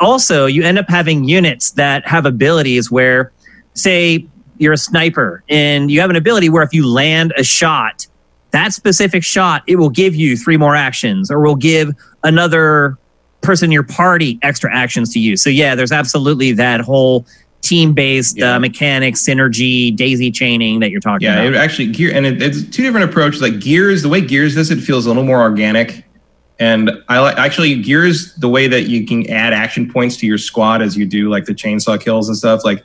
also 0.00 0.46
you 0.46 0.62
end 0.64 0.78
up 0.78 0.88
having 0.88 1.24
units 1.24 1.72
that 1.72 2.06
have 2.06 2.26
abilities 2.26 2.90
where 2.90 3.32
say 3.74 4.26
you're 4.58 4.72
a 4.72 4.78
sniper 4.78 5.44
and 5.48 5.90
you 5.90 6.00
have 6.00 6.10
an 6.10 6.16
ability 6.16 6.48
where 6.48 6.64
if 6.64 6.74
you 6.74 6.86
land 6.86 7.32
a 7.36 7.44
shot 7.44 8.06
that 8.50 8.72
specific 8.72 9.22
shot 9.22 9.62
it 9.68 9.76
will 9.76 9.90
give 9.90 10.16
you 10.16 10.36
three 10.36 10.56
more 10.56 10.74
actions 10.74 11.30
or 11.30 11.40
will 11.40 11.54
give 11.54 11.94
another 12.24 12.98
person 13.40 13.66
in 13.66 13.72
your 13.72 13.84
party 13.84 14.36
extra 14.42 14.74
actions 14.74 15.12
to 15.12 15.20
use. 15.20 15.42
So 15.42 15.50
yeah 15.50 15.76
there's 15.76 15.92
absolutely 15.92 16.52
that 16.52 16.80
whole 16.80 17.24
team-based 17.62 18.38
Yeah. 18.38 18.54
uh, 18.56 18.60
mechanics 18.60 19.22
synergy 19.22 19.94
daisy 19.94 20.30
chaining 20.30 20.80
that 20.80 20.90
you're 20.90 21.00
talking 21.00 21.26
about. 21.28 21.42
Yeah, 21.42 21.48
about 21.48 21.54
it 21.54 21.62
actually 21.62 21.88
gear 21.88 22.12
and 22.14 22.24
it, 22.26 22.40
it's 22.40 22.62
two 22.62 22.82
different 22.82 23.10
approaches. 23.10 23.42
Like 23.42 23.58
Gears, 23.60 24.02
the 24.02 24.08
way 24.08 24.20
Gears 24.20 24.54
does 24.54 24.70
it 24.70 24.76
feels 24.80 25.06
a 25.06 25.08
little 25.08 25.24
more 25.24 25.40
organic, 25.42 26.04
And 26.60 26.90
I 27.08 27.18
like 27.20 27.36
actually 27.36 27.80
Gears 27.82 28.34
the 28.36 28.48
way 28.48 28.68
that 28.68 28.82
you 28.88 29.06
can 29.06 29.28
add 29.30 29.52
action 29.52 29.90
points 29.90 30.16
to 30.18 30.26
your 30.26 30.38
squad 30.38 30.82
as 30.82 30.96
you 30.96 31.04
do 31.06 31.28
like 31.30 31.44
the 31.44 31.54
chainsaw 31.54 32.00
kills 32.00 32.28
and 32.28 32.36
stuff. 32.36 32.64
Like 32.64 32.84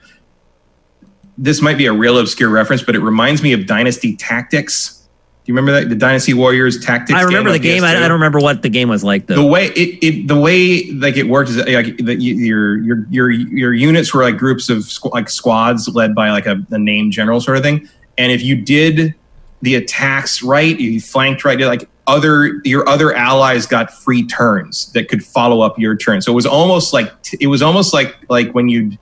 this 1.38 1.62
might 1.62 1.78
be 1.78 1.86
a 1.86 1.94
real 1.94 2.18
obscure 2.20 2.50
reference, 2.50 2.84
but 2.84 2.96
it 2.96 3.00
reminds 3.00 3.42
me 3.42 3.54
of 3.54 3.66
Dynasty 3.66 4.16
Tactics. 4.16 5.03
Do 5.44 5.52
you 5.52 5.58
remember 5.58 5.78
that 5.78 5.90
the 5.90 5.96
Dynasty 5.96 6.34
Warriors 6.34 6.80
Tactics? 6.80 7.20
I 7.20 7.24
remember 7.24 7.50
game 7.50 7.62
the 7.62 7.68
game. 7.68 7.84
I, 7.84 7.98
I, 7.98 8.08
don't 8.08 8.12
remember 8.12 8.40
what 8.40 8.62
the 8.62 8.70
game 8.70 8.88
was 8.88 9.04
like 9.04 9.28
though. 9.28 9.36
The 9.36 9.46
way 9.46 9.66
it, 9.68 10.00
it 10.02 10.28
the 10.30 10.40
way 10.40 10.90
like 10.92 11.18
it 11.18 11.28
worked 11.28 11.50
is 11.50 11.58
like 11.58 11.98
that 11.98 12.22
your 12.22 12.78
your 12.78 13.06
your 13.10 13.30
your 13.30 13.74
units 13.74 14.14
were 14.14 14.24
like 14.24 14.38
groups 14.38 14.70
of 14.70 14.80
squ- 14.80 15.12
like 15.12 15.30
squads 15.30 15.90
led 15.90 16.16
by 16.16 16.32
like 16.32 16.46
a, 16.46 16.66
a 16.72 16.80
named 16.80 17.12
general 17.12 17.42
sort 17.42 17.58
of 17.58 17.64
thing. 17.64 17.90
And 18.18 18.32
if 18.32 18.42
you 18.42 18.56
did 18.56 19.16
the 19.62 19.76
attacks 19.76 20.42
right, 20.42 20.80
you 20.80 21.02
flanked 21.02 21.44
right, 21.44 21.60
like 21.60 21.90
other 22.08 22.62
your 22.64 22.88
other 22.88 23.14
allies 23.14 23.66
got 23.66 23.92
free 23.92 24.26
turns 24.26 24.94
that 24.94 25.10
could 25.10 25.26
follow 25.26 25.60
up 25.60 25.78
your 25.78 25.98
turn. 25.98 26.22
So 26.22 26.32
it 26.32 26.36
was 26.36 26.46
almost 26.46 26.94
like 26.94 27.12
it 27.38 27.48
was 27.48 27.62
almost 27.62 27.94
like 27.94 28.16
like 28.30 28.52
when 28.54 28.70
you 28.70 28.98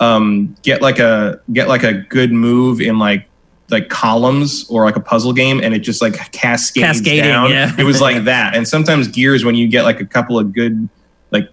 um, 0.00 0.54
get 0.62 0.82
like 0.82 0.98
a 0.98 1.40
get 1.52 1.68
like 1.68 1.82
a 1.82 1.94
good 1.94 2.32
move 2.32 2.80
in 2.80 2.98
like 2.98 3.26
like 3.70 3.88
columns 3.90 4.68
or 4.70 4.84
like 4.84 4.96
a 4.96 5.00
puzzle 5.00 5.32
game 5.32 5.60
and 5.62 5.74
it 5.74 5.80
just 5.80 6.00
like 6.00 6.14
cascades 6.32 6.86
Cascading, 7.00 7.24
down. 7.24 7.50
yeah. 7.50 7.72
It 7.78 7.84
was 7.84 8.00
like 8.00 8.24
that. 8.24 8.54
And 8.56 8.66
sometimes 8.66 9.08
gears 9.08 9.44
when 9.44 9.54
you 9.54 9.68
get 9.68 9.82
like 9.82 10.00
a 10.00 10.06
couple 10.06 10.38
of 10.38 10.52
good 10.54 10.88
like 11.30 11.48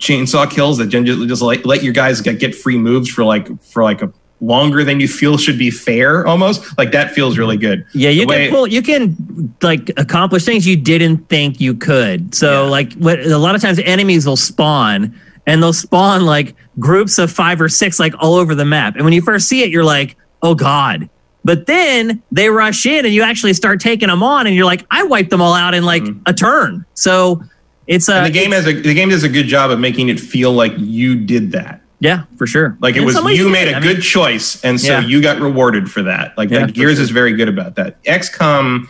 chainsaw 0.00 0.50
kills 0.50 0.78
that 0.78 0.86
just 0.88 1.42
like 1.42 1.64
let 1.64 1.82
your 1.82 1.92
guys 1.92 2.20
get, 2.20 2.38
get 2.40 2.54
free 2.54 2.76
moves 2.78 3.08
for 3.08 3.24
like 3.24 3.48
for 3.62 3.82
like 3.84 4.02
a 4.02 4.12
longer 4.42 4.84
than 4.84 5.00
you 5.00 5.08
feel 5.08 5.38
should 5.38 5.56
be 5.58 5.70
fair 5.70 6.26
almost 6.26 6.76
like 6.76 6.92
that 6.92 7.12
feels 7.12 7.38
really 7.38 7.56
good 7.56 7.86
Yeah, 7.94 8.10
you 8.10 8.22
The 8.22 8.26
way- 8.26 8.44
can 8.48 8.54
pull. 8.54 8.66
You 8.66 8.82
can 8.82 9.54
like 9.62 9.90
accomplish 9.96 10.44
things 10.44 10.66
you 10.66 10.76
didn't 10.76 11.28
think 11.28 11.60
you 11.60 11.74
could. 11.74 12.34
So 12.34 12.64
Yeah. 12.64 12.70
like, 12.70 12.92
what 12.94 13.18
a 13.20 13.38
lot 13.38 13.54
of 13.54 13.62
times 13.62 13.78
enemies 13.78 14.26
will 14.26 14.36
spawn, 14.36 15.18
and 15.46 15.62
they'll 15.62 15.72
spawn 15.72 16.26
like 16.26 16.54
groups 16.78 17.18
of 17.18 17.30
five 17.32 17.60
or 17.62 17.68
six 17.70 17.98
like 17.98 18.12
all 18.18 18.34
over 18.34 18.54
the 18.54 18.64
map. 18.66 18.96
And 18.96 19.04
when 19.04 19.14
you 19.14 19.22
first 19.22 19.48
see 19.48 19.62
it, 19.62 19.70
you're 19.70 19.84
like, 19.84 20.16
oh 20.42 20.54
god. 20.54 21.08
But 21.46 21.66
then 21.66 22.20
they 22.32 22.48
rush 22.50 22.84
in, 22.86 23.04
and 23.04 23.14
you 23.14 23.22
actually 23.22 23.54
start 23.54 23.80
taking 23.80 24.08
them 24.08 24.20
on, 24.22 24.48
and 24.48 24.56
you're 24.56 24.64
like, 24.64 24.84
I 24.90 25.04
wiped 25.04 25.30
them 25.30 25.40
all 25.40 25.54
out 25.54 25.74
in 25.74 25.84
like 25.84 26.02
a 26.26 26.32
turn. 26.34 26.84
So 26.94 27.40
it's 27.86 28.08
a 28.08 28.12
Mm-hmm. 28.12 28.24
and 28.24 28.34
the 28.34 28.38
game 28.38 28.50
has 28.50 28.66
a 28.66 28.72
the 28.72 28.94
game 28.94 29.08
does 29.10 29.22
a 29.22 29.28
good 29.28 29.46
job 29.46 29.70
of 29.70 29.78
making 29.78 30.08
it 30.08 30.18
feel 30.18 30.52
like 30.52 30.72
you 30.76 31.14
did 31.14 31.52
that 31.52 31.82
yeah 32.00 32.24
for 32.36 32.46
sure. 32.48 32.76
Like 32.80 32.96
it 32.96 33.02
In 33.02 33.04
was 33.04 33.14
you 33.38 33.48
made 33.48 33.68
a 33.68 33.76
I 33.76 33.80
good 33.80 33.98
mean, 33.98 34.00
choice, 34.02 34.60
and 34.64 34.80
so 34.80 34.98
Yeah. 34.98 35.06
you 35.06 35.22
got 35.22 35.40
rewarded 35.40 35.88
for 35.88 36.02
that. 36.02 36.36
Like, 36.36 36.50
Yeah, 36.50 36.66
for 36.66 36.72
Gears 36.72 36.96
sure. 36.96 37.04
is 37.04 37.10
very 37.10 37.32
good 37.34 37.48
about 37.48 37.76
that. 37.76 38.02
XCOM, 38.04 38.88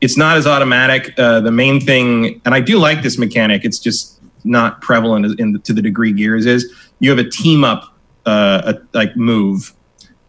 it's 0.00 0.16
not 0.16 0.36
as 0.36 0.46
automatic. 0.46 1.12
Uh, 1.18 1.40
the 1.40 1.50
main 1.50 1.80
thing, 1.80 2.40
and 2.44 2.54
I 2.54 2.60
do 2.60 2.78
like 2.78 3.02
this 3.02 3.18
mechanic. 3.18 3.64
It's 3.64 3.78
just 3.80 4.20
not 4.44 4.80
prevalent 4.80 5.38
in 5.40 5.52
the, 5.54 5.58
to 5.58 5.72
the 5.74 5.82
degree 5.82 6.12
Gears 6.12 6.46
is. 6.46 6.72
You 7.00 7.10
have 7.10 7.18
a 7.18 7.28
team 7.28 7.64
up, 7.64 7.82
uh, 8.26 8.74
a, 8.74 8.78
like 8.96 9.16
move 9.16 9.74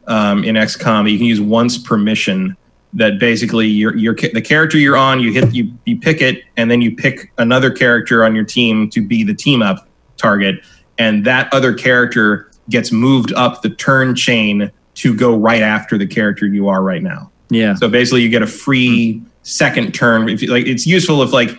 um, 0.07 0.44
in 0.44 0.56
XCOM 0.56 1.03
that 1.03 1.11
you 1.11 1.18
can 1.18 1.28
use 1.28 1.41
once 1.41 1.78
per 1.78 1.98
mission. 1.98 2.57
That 2.94 3.19
basically 3.19 3.68
your 3.68 3.95
your 3.95 4.14
the 4.14 4.41
character 4.41 4.78
you're 4.78 4.98
on, 4.98 5.22
you 5.22 5.32
hit 5.32 5.53
you 5.56 5.72
you 5.86 5.98
pick 5.98 6.22
it, 6.22 6.44
and 6.57 6.69
then 6.69 6.82
you 6.82 6.94
pick 6.94 7.32
another 7.38 7.72
character 7.72 8.26
on 8.26 8.36
your 8.36 8.44
team 8.44 8.90
to 8.90 9.06
be 9.06 9.23
the 9.23 9.34
team 9.34 9.61
up 9.61 9.88
target, 10.18 10.61
and 10.98 11.26
that 11.26 11.53
other 11.53 11.73
character 11.73 12.52
gets 12.69 12.91
moved 12.91 13.32
up 13.34 13.61
the 13.61 13.69
turn 13.69 14.14
chain 14.14 14.72
to 14.95 15.15
go 15.15 15.36
right 15.38 15.61
after 15.61 15.98
the 15.98 16.06
character 16.06 16.45
you 16.45 16.68
are 16.68 16.84
right 16.84 17.02
now. 17.02 17.32
yeah. 17.49 17.76
So 17.76 17.88
basically, 17.88 18.23
you 18.23 18.30
get 18.30 18.41
a 18.41 18.48
free 18.48 19.22
second 19.44 19.94
turn. 19.94 20.28
If 20.28 20.41
you, 20.41 20.52
like, 20.52 20.65
it's 20.65 20.86
useful 20.86 21.23
if 21.23 21.32
like 21.32 21.52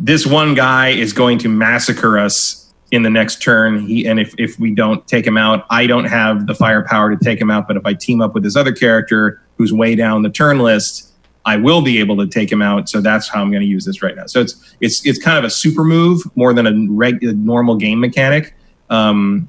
this 0.00 0.26
one 0.26 0.54
guy 0.54 0.88
is 0.88 1.12
going 1.12 1.38
to 1.38 1.48
massacre 1.48 2.18
us 2.18 2.69
in 2.90 3.02
the 3.02 3.10
next 3.10 3.42
turn. 3.42 3.86
He 3.86 4.06
and 4.06 4.18
if 4.18 4.34
if 4.38 4.58
we 4.58 4.74
don't 4.74 5.06
take 5.06 5.26
him 5.26 5.36
out, 5.36 5.66
I 5.70 5.86
don't 5.86 6.06
have 6.06 6.46
the 6.46 6.54
firepower 6.54 7.14
to 7.14 7.22
take 7.22 7.40
him 7.40 7.50
out. 7.50 7.68
But 7.68 7.76
if 7.76 7.86
I 7.86 7.94
team 7.94 8.20
up 8.20 8.34
with 8.34 8.42
this 8.42 8.56
other 8.56 8.72
character 8.72 9.40
who's 9.56 9.72
way 9.72 9.94
down 9.94 10.22
the 10.22 10.30
turn 10.30 10.58
list, 10.58 11.12
I 11.44 11.56
will 11.56 11.82
be 11.82 11.98
able 11.98 12.16
to 12.18 12.26
take 12.26 12.50
him 12.50 12.62
out. 12.62 12.88
So 12.88 13.00
that's 13.00 13.28
how 13.28 13.42
I'm 13.42 13.50
going 13.50 13.62
to 13.62 13.68
use 13.68 13.84
this 13.84 14.02
right 14.02 14.16
now. 14.16 14.26
So 14.26 14.40
it's 14.40 14.74
it's 14.80 15.06
it's 15.06 15.22
kind 15.22 15.38
of 15.38 15.44
a 15.44 15.50
super 15.50 15.84
move 15.84 16.22
more 16.36 16.52
than 16.52 16.66
a 16.66 16.92
regular 16.92 17.34
normal 17.34 17.76
game 17.76 18.00
mechanic. 18.00 18.54
Um, 18.88 19.48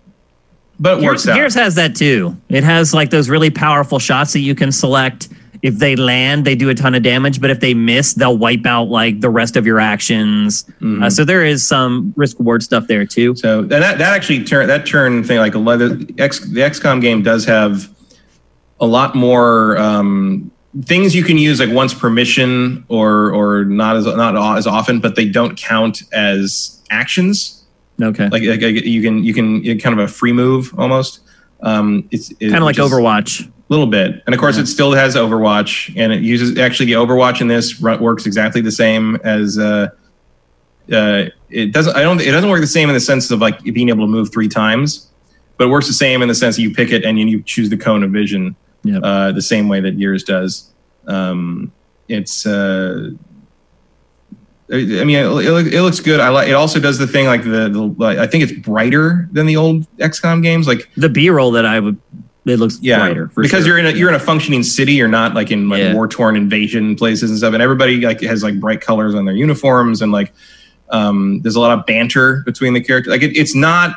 but 0.80 1.00
it 1.00 1.06
works 1.06 1.26
Gears, 1.26 1.30
out. 1.30 1.36
Gears 1.36 1.54
has 1.56 1.76
that 1.76 1.96
too. 1.96 2.36
It 2.50 2.64
has 2.64 2.94
like 2.94 3.10
those 3.10 3.30
really 3.30 3.50
powerful 3.50 4.00
shots 4.00 4.34
that 4.34 4.40
you 4.40 4.56
can 4.56 4.72
select. 4.72 5.30
If 5.62 5.78
they 5.78 5.96
land, 5.96 6.46
they 6.46 6.56
do 6.56 6.70
a 6.70 6.76
ton 6.76 6.96
of 6.96 7.04
damage, 7.04 7.40
but 7.40 7.52
if 7.52 7.60
they 7.60 7.74
miss, 7.74 8.16
they'll 8.16 8.38
wipe 8.38 8.66
out 8.66 8.86
like 8.86 9.22
the 9.22 9.30
rest 9.30 9.56
of 9.56 9.66
your 9.66 9.80
actions. 9.80 10.64
Mm-hmm. 10.64 11.04
Uh, 11.04 11.10
so 11.10 11.24
there 11.24 11.46
is 11.46 11.68
some 11.68 12.14
risk 12.16 12.40
reward 12.40 12.64
stuff 12.64 12.88
there 12.88 13.06
too. 13.06 13.36
So 13.36 13.60
and 13.60 13.70
that 13.70 14.00
that 14.00 14.14
actually 14.14 14.44
turn 14.44 14.68
that 14.68 14.86
turn 14.86 15.24
thing 15.24 15.38
like 15.38 15.54
a 15.54 15.60
X 16.18 16.40
the 16.40 16.62
XCOM 16.62 17.02
game 17.02 17.22
does 17.22 17.46
have 17.46 17.90
a 18.80 18.88
lot 18.88 19.14
more 19.16 19.78
um, 19.78 20.52
things 20.84 21.16
you 21.16 21.24
can 21.24 21.38
use 21.38 21.60
like 21.60 21.70
once 21.70 21.94
permission 21.94 22.84
or 22.90 23.32
or 23.34 23.66
not 23.66 23.96
as 23.96 24.06
not 24.06 24.58
as 24.58 24.68
often, 24.68 25.00
but 25.00 25.16
they 25.16 25.28
don't 25.28 25.56
count 25.58 26.04
as 26.12 26.82
actions. 26.90 27.64
Okay, 28.02 28.30
Like, 28.30 28.44
like 28.44 28.62
you 28.62 29.02
can 29.02 29.24
you 29.24 29.34
can 29.34 29.64
kind 29.80 29.98
of 29.98 30.00
a 30.00 30.08
free 30.08 30.34
move 30.34 30.74
almost. 30.78 31.20
Um, 31.62 32.08
it's 32.12 32.30
kind 32.40 32.56
of 32.56 32.64
like 32.64 32.78
Overwatch. 32.78 33.52
A 33.72 33.74
little 33.74 33.88
bit, 33.88 34.22
and 34.26 34.36
of 34.36 34.42
course 34.42 34.58
it 34.58 34.68
still 34.68 34.92
has 34.92 35.16
Overwatch, 35.16 35.94
and 35.98 36.12
it 36.12 36.22
uses 36.22 36.58
actually 36.60 36.88
the 36.88 36.94
Overwatch 36.94 37.40
in 37.40 37.48
this 37.48 37.80
works 37.80 38.26
exactly 38.26 38.60
the 38.62 38.72
same 38.72 39.16
as. 39.24 39.58
Uh, 39.58 39.88
uh, 40.92 41.26
it 41.50 41.72
doesn't. 41.72 41.96
I 41.96 42.02
don't. 42.04 42.20
It 42.20 42.32
doesn't 42.32 42.50
work 42.50 42.60
the 42.60 42.68
same 42.68 42.90
in 42.90 42.94
the 42.94 43.00
sense 43.00 43.32
of 43.32 43.40
like 43.40 43.64
being 43.64 43.88
able 43.88 44.04
to 44.06 44.12
move 44.12 44.30
three 44.30 44.50
times, 44.50 45.10
but 45.58 45.68
it 45.68 45.70
works 45.70 45.88
the 45.88 45.94
same 45.94 46.22
in 46.22 46.28
the 46.28 46.36
sense 46.36 46.58
that 46.58 46.62
you 46.64 46.74
pick 46.74 46.92
it 46.92 47.06
and 47.06 47.18
you, 47.18 47.42
choose 47.44 47.70
the 47.70 47.78
cone 47.78 48.04
of 48.04 48.12
vision 48.12 48.56
Yep. 48.84 49.02
uh, 49.04 49.32
the 49.32 49.42
same 49.42 49.70
way 49.70 49.80
that 49.80 49.98
yours 49.98 50.24
does. 50.24 50.70
Um, 51.08 51.72
it's. 52.10 52.46
Uh, 52.46 53.12
I 54.70 54.76
I 54.76 55.04
mean, 55.06 55.18
it, 55.18 55.26
it, 55.28 55.74
it 55.76 55.82
looks 55.82 56.02
good. 56.02 56.20
I 56.20 56.28
like. 56.28 56.50
It 56.50 56.54
also 56.54 56.80
does 56.82 56.98
the 56.98 57.08
thing 57.08 57.26
like 57.26 57.44
the, 57.44 57.70
the 57.70 57.94
like, 57.98 58.18
I 58.18 58.28
think 58.28 58.44
it's 58.44 58.54
brighter 58.54 59.30
than 59.32 59.46
the 59.46 59.56
old 59.56 59.86
XCOM 59.98 60.44
games. 60.44 60.68
Like 60.68 60.90
The 60.98 61.10
B 61.10 61.30
roll 61.30 61.52
that 61.52 61.66
I 61.66 61.80
would, 61.80 61.98
it 62.46 62.58
looks 62.58 62.80
yeah, 62.82 63.00
brighter 63.00 63.30
for 63.30 63.44
because 63.44 63.66
sure. 63.66 63.78
you're 63.78 63.88
in 63.88 63.96
a 63.96 63.98
you're 63.98 64.10
in 64.10 64.16
a 64.16 64.20
functioning 64.20 64.64
city. 64.64 64.94
You're 64.94 65.08
not 65.08 65.36
like 65.36 65.52
in 65.52 65.70
like 65.70 65.82
Yeah. 65.82 65.94
war 65.94 66.08
torn 66.08 66.36
invasion 66.36 66.96
places 66.96 67.30
and 67.30 67.38
stuff. 67.38 67.54
And 67.54 67.62
everybody 67.62 68.02
like 68.02 68.20
has 68.22 68.42
like 68.44 68.60
bright 68.60 68.82
colors 68.82 69.14
on 69.14 69.26
their 69.26 69.36
uniforms 69.36 70.02
and 70.02 70.12
like 70.12 70.34
um, 70.90 71.42
there's 71.42 71.56
a 71.56 71.60
lot 71.60 71.78
of 71.78 71.86
banter 71.86 72.42
between 72.46 72.74
the 72.74 72.82
characters. 72.82 73.12
Like 73.12 73.22
it, 73.22 73.38
it's 73.38 73.56
not 73.56 73.96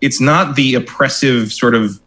it's 0.00 0.20
not 0.20 0.54
the 0.56 0.74
oppressive 0.74 1.52
sort 1.52 1.74
of 1.74 2.00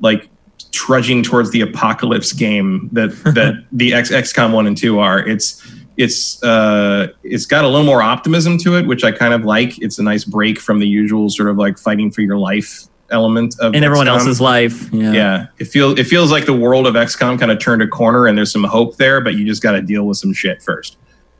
like 0.00 0.28
trudging 0.72 1.22
towards 1.22 1.50
the 1.50 1.60
apocalypse 1.62 2.32
game 2.32 2.88
that 2.92 3.10
that 3.34 3.64
the 3.72 3.94
X, 3.94 4.10
XCOM 4.10 4.52
one 4.52 4.66
and 4.66 4.76
two 4.76 4.98
are. 4.98 5.18
It's 5.26 5.66
it's 5.96 6.42
uh 6.42 7.08
it's 7.22 7.46
got 7.46 7.64
a 7.64 7.68
little 7.68 7.86
more 7.86 8.02
optimism 8.02 8.58
to 8.58 8.76
it, 8.76 8.86
which 8.86 9.02
I 9.02 9.12
kind 9.12 9.32
of 9.32 9.44
like. 9.44 9.78
It's 9.80 9.98
a 9.98 10.02
nice 10.02 10.24
break 10.24 10.58
from 10.60 10.78
the 10.78 10.86
usual 10.86 11.30
sort 11.30 11.48
of 11.48 11.56
like 11.56 11.78
fighting 11.78 12.10
for 12.10 12.20
your 12.20 12.36
life 12.36 12.84
element 13.14 13.54
of 13.60 13.74
in 13.74 13.82
everyone 13.84 14.06
XCOM 14.06 14.18
else's 14.18 14.40
life. 14.40 14.92
Yeah. 14.92 15.12
yeah 15.12 15.46
it 15.58 15.66
feels 15.66 15.98
it 15.98 16.06
feels 16.06 16.30
like 16.30 16.44
the 16.44 16.52
world 16.66 16.86
of 16.86 16.94
xcom 16.94 17.38
kind 17.38 17.50
of 17.50 17.58
turned 17.58 17.80
a 17.80 17.86
corner 17.88 18.26
and 18.26 18.36
there's 18.36 18.52
some 18.52 18.64
hope 18.64 18.96
there 18.96 19.20
but 19.22 19.34
you 19.36 19.46
just 19.46 19.62
got 19.62 19.72
to 19.72 19.80
deal 19.80 20.04
with 20.06 20.18
some 20.18 20.32
shit 20.34 20.60
first 20.62 20.98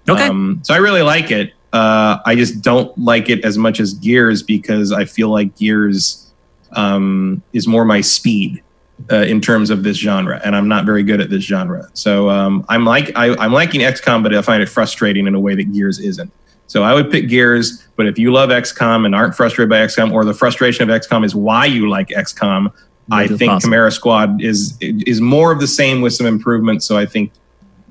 Okay. 0.09 0.29
um, 0.29 0.61
so 0.63 0.73
i 0.73 0.79
really 0.79 1.03
like 1.03 1.31
it 1.31 1.53
uh, 1.73 2.19
i 2.25 2.35
just 2.35 2.63
don't 2.63 2.97
like 2.97 3.29
it 3.29 3.45
as 3.45 3.59
much 3.59 3.81
as 3.81 3.95
gears 3.95 4.43
because 4.43 4.93
i 4.93 5.05
feel 5.05 5.29
like 5.31 5.57
gears 5.57 6.31
um, 6.73 7.43
is 7.53 7.67
more 7.67 7.85
my 7.85 8.01
speed 8.01 8.63
uh, 9.11 9.17
in 9.33 9.41
terms 9.41 9.71
of 9.71 9.83
this 9.83 9.97
genre 9.97 10.41
and 10.45 10.55
i'm 10.57 10.69
not 10.69 10.85
very 10.87 11.03
good 11.03 11.21
at 11.21 11.29
this 11.31 11.43
genre 11.45 11.89
so 11.95 12.29
um, 12.31 12.65
i'm 12.69 12.85
like 12.85 13.11
I, 13.17 13.35
i'm 13.43 13.53
liking 13.53 13.81
xcom 13.81 14.23
but 14.23 14.35
i 14.35 14.41
find 14.43 14.63
it 14.63 14.69
frustrating 14.69 15.27
in 15.27 15.35
a 15.35 15.41
way 15.41 15.55
that 15.57 15.73
gears 15.73 15.99
isn't 15.99 16.31
so 16.67 16.83
I 16.83 16.95
would 16.95 17.11
pick 17.11 17.29
Gears, 17.29 17.87
but 17.97 18.07
if 18.07 18.19
you 18.19 18.33
love 18.33 18.51
XCOM 18.51 19.05
and 19.05 19.15
aren't 19.15 19.35
frustrated 19.35 19.71
by 19.71 19.79
XCOM, 19.79 20.13
or 20.13 20.25
the 20.25 20.35
frustration 20.35 20.89
of 20.89 21.01
XCOM 21.01 21.25
is 21.25 21.35
why 21.35 21.67
you 21.67 21.89
like 21.89 22.09
XCOM, 22.09 22.73
I 23.11 23.27
think 23.27 23.51
possible. 23.51 23.61
Chimera 23.61 23.93
Squad 23.93 24.43
is 24.43 24.77
is 24.81 25.21
more 25.21 25.53
of 25.53 25.61
the 25.61 25.67
same 25.67 26.01
with 26.01 26.15
some 26.15 26.27
improvements. 26.27 26.87
So 26.87 26.97
I 26.97 27.05
think, 27.05 27.33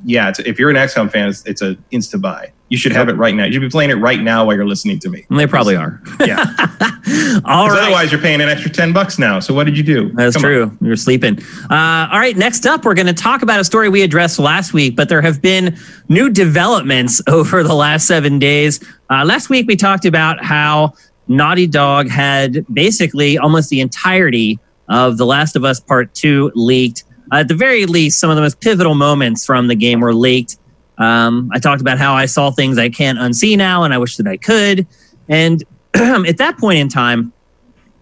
yeah, 0.04 0.30
it's, 0.30 0.40
if 0.40 0.58
you're 0.58 0.72
an 0.72 0.76
XCOM 0.76 1.12
fan, 1.12 1.30
it's, 1.30 1.46
it's 1.46 1.62
a 1.62 1.76
insta 1.92 2.20
buy. 2.20 2.52
You 2.74 2.78
should 2.80 2.92
have 2.92 3.08
it 3.08 3.14
right 3.18 3.36
now. 3.36 3.46
You 3.46 3.54
should 3.54 3.62
be 3.62 3.70
playing 3.70 3.92
it 3.92 3.96
right 3.96 4.20
now 4.20 4.46
while 4.46 4.56
you're 4.56 4.66
listening 4.66 4.98
to 5.02 5.10
me. 5.10 5.24
And 5.30 5.38
they 5.40 5.46
probably 5.46 5.76
are. 5.76 6.02
Yeah, 6.20 6.38
All 7.46 7.70
right. 7.70 7.80
otherwise 7.84 8.12
you're 8.12 8.20
paying 8.20 8.42
an 8.42 8.50
extra 8.50 8.72
ten 8.72 8.94
bucks 8.94 9.20
now. 9.20 9.40
So 9.40 9.54
what 9.54 9.66
did 9.66 9.78
you 9.78 9.84
do? 9.84 10.12
That's 10.14 10.36
Come 10.36 10.46
on. 10.46 10.52
true. 10.52 10.78
You're 10.82 10.96
sleeping. 10.96 11.38
Uh, 11.70 12.08
all 12.12 12.20
right. 12.20 12.36
Next 12.36 12.66
up, 12.66 12.84
we're 12.84 12.96
going 12.96 13.06
to 13.08 13.14
talk 13.14 13.44
about 13.44 13.60
a 13.60 13.64
story 13.64 13.90
we 13.90 14.02
addressed 14.02 14.40
last 14.40 14.74
week, 14.74 14.96
but 14.96 15.08
there 15.08 15.22
have 15.22 15.40
been 15.42 15.78
new 16.10 16.30
developments 16.32 17.22
over 17.28 17.62
the 17.62 17.76
last 17.76 18.08
seven 18.08 18.40
days. 18.40 18.84
Uh, 19.12 19.24
last 19.24 19.50
week, 19.52 19.68
we 19.68 19.76
talked 19.76 20.06
about 20.06 20.44
how 20.44 20.94
Naughty 21.28 21.68
Dog 21.68 22.10
had 22.10 22.66
basically 22.74 23.38
almost 23.38 23.70
the 23.70 23.82
entirety 23.82 24.60
of 24.90 25.18
The 25.18 25.26
Last 25.26 25.56
of 25.56 25.64
Us 25.64 25.80
Part 25.80 26.14
2 26.16 26.52
leaked. 26.56 27.04
Uh, 27.32 27.38
at 27.38 27.48
the 27.48 27.56
very 27.56 27.86
least, 27.86 28.20
some 28.20 28.30
of 28.30 28.36
the 28.36 28.42
most 28.42 28.60
pivotal 28.62 28.96
moments 28.96 29.46
from 29.46 29.68
the 29.68 29.76
game 29.76 30.00
were 30.00 30.14
leaked. 30.14 30.58
Um, 30.98 31.50
I 31.54 31.60
talked 31.60 31.82
about 31.82 31.98
how 31.98 32.14
I 32.14 32.26
saw 32.26 32.52
things 32.52 32.78
I 32.78 32.90
can't 32.90 33.18
unsee 33.18 33.58
now, 33.58 33.84
and 33.84 33.94
I 33.94 33.98
wish 33.98 34.18
that 34.18 34.28
I 34.28 34.38
could. 34.38 34.88
And 35.28 35.64
at 35.94 36.38
that 36.38 36.58
point 36.58 36.80
in 36.80 36.90
time, 36.90 37.34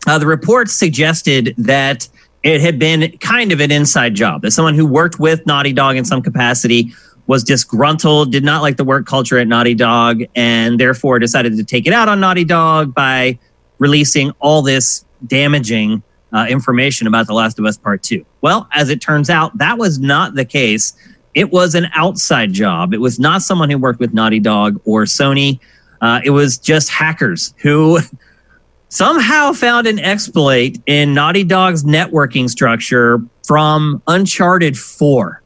uh, 0.07 0.17
the 0.17 0.27
reports 0.27 0.73
suggested 0.73 1.53
that 1.57 2.07
it 2.43 2.59
had 2.59 2.79
been 2.79 3.17
kind 3.19 3.51
of 3.51 3.59
an 3.59 3.71
inside 3.71 4.15
job. 4.15 4.41
That 4.41 4.51
someone 4.51 4.73
who 4.73 4.85
worked 4.85 5.19
with 5.19 5.45
Naughty 5.45 5.73
Dog 5.73 5.95
in 5.95 6.05
some 6.05 6.21
capacity 6.21 6.91
was 7.27 7.43
disgruntled, 7.43 8.31
did 8.31 8.43
not 8.43 8.61
like 8.61 8.77
the 8.77 8.83
work 8.83 9.05
culture 9.05 9.37
at 9.37 9.47
Naughty 9.47 9.75
Dog, 9.75 10.23
and 10.35 10.79
therefore 10.79 11.19
decided 11.19 11.55
to 11.57 11.63
take 11.63 11.85
it 11.87 11.93
out 11.93 12.09
on 12.09 12.19
Naughty 12.19 12.43
Dog 12.43 12.93
by 12.93 13.37
releasing 13.77 14.31
all 14.39 14.61
this 14.61 15.05
damaging 15.27 16.01
uh, 16.33 16.45
information 16.49 17.07
about 17.07 17.27
The 17.27 17.33
Last 17.33 17.59
of 17.59 17.65
Us 17.65 17.77
Part 17.77 18.03
2. 18.03 18.25
Well, 18.41 18.67
as 18.73 18.89
it 18.89 19.01
turns 19.01 19.29
out, 19.29 19.57
that 19.57 19.77
was 19.77 19.99
not 19.99 20.35
the 20.35 20.45
case. 20.45 20.93
It 21.33 21.51
was 21.51 21.75
an 21.75 21.87
outside 21.93 22.53
job. 22.53 22.93
It 22.93 22.99
was 22.99 23.19
not 23.19 23.41
someone 23.41 23.69
who 23.69 23.77
worked 23.77 23.99
with 23.99 24.13
Naughty 24.13 24.39
Dog 24.39 24.81
or 24.85 25.03
Sony. 25.03 25.59
Uh, 26.01 26.19
it 26.25 26.31
was 26.31 26.57
just 26.57 26.89
hackers 26.89 27.53
who 27.57 27.99
somehow 28.89 29.53
found 29.53 29.87
an 29.87 29.99
exploit 29.99 30.77
in 30.85 31.13
Naughty 31.13 31.43
Dog's 31.43 31.83
networking 31.83 32.49
structure 32.49 33.21
from 33.45 34.01
Uncharted 34.07 34.77
4. 34.77 35.41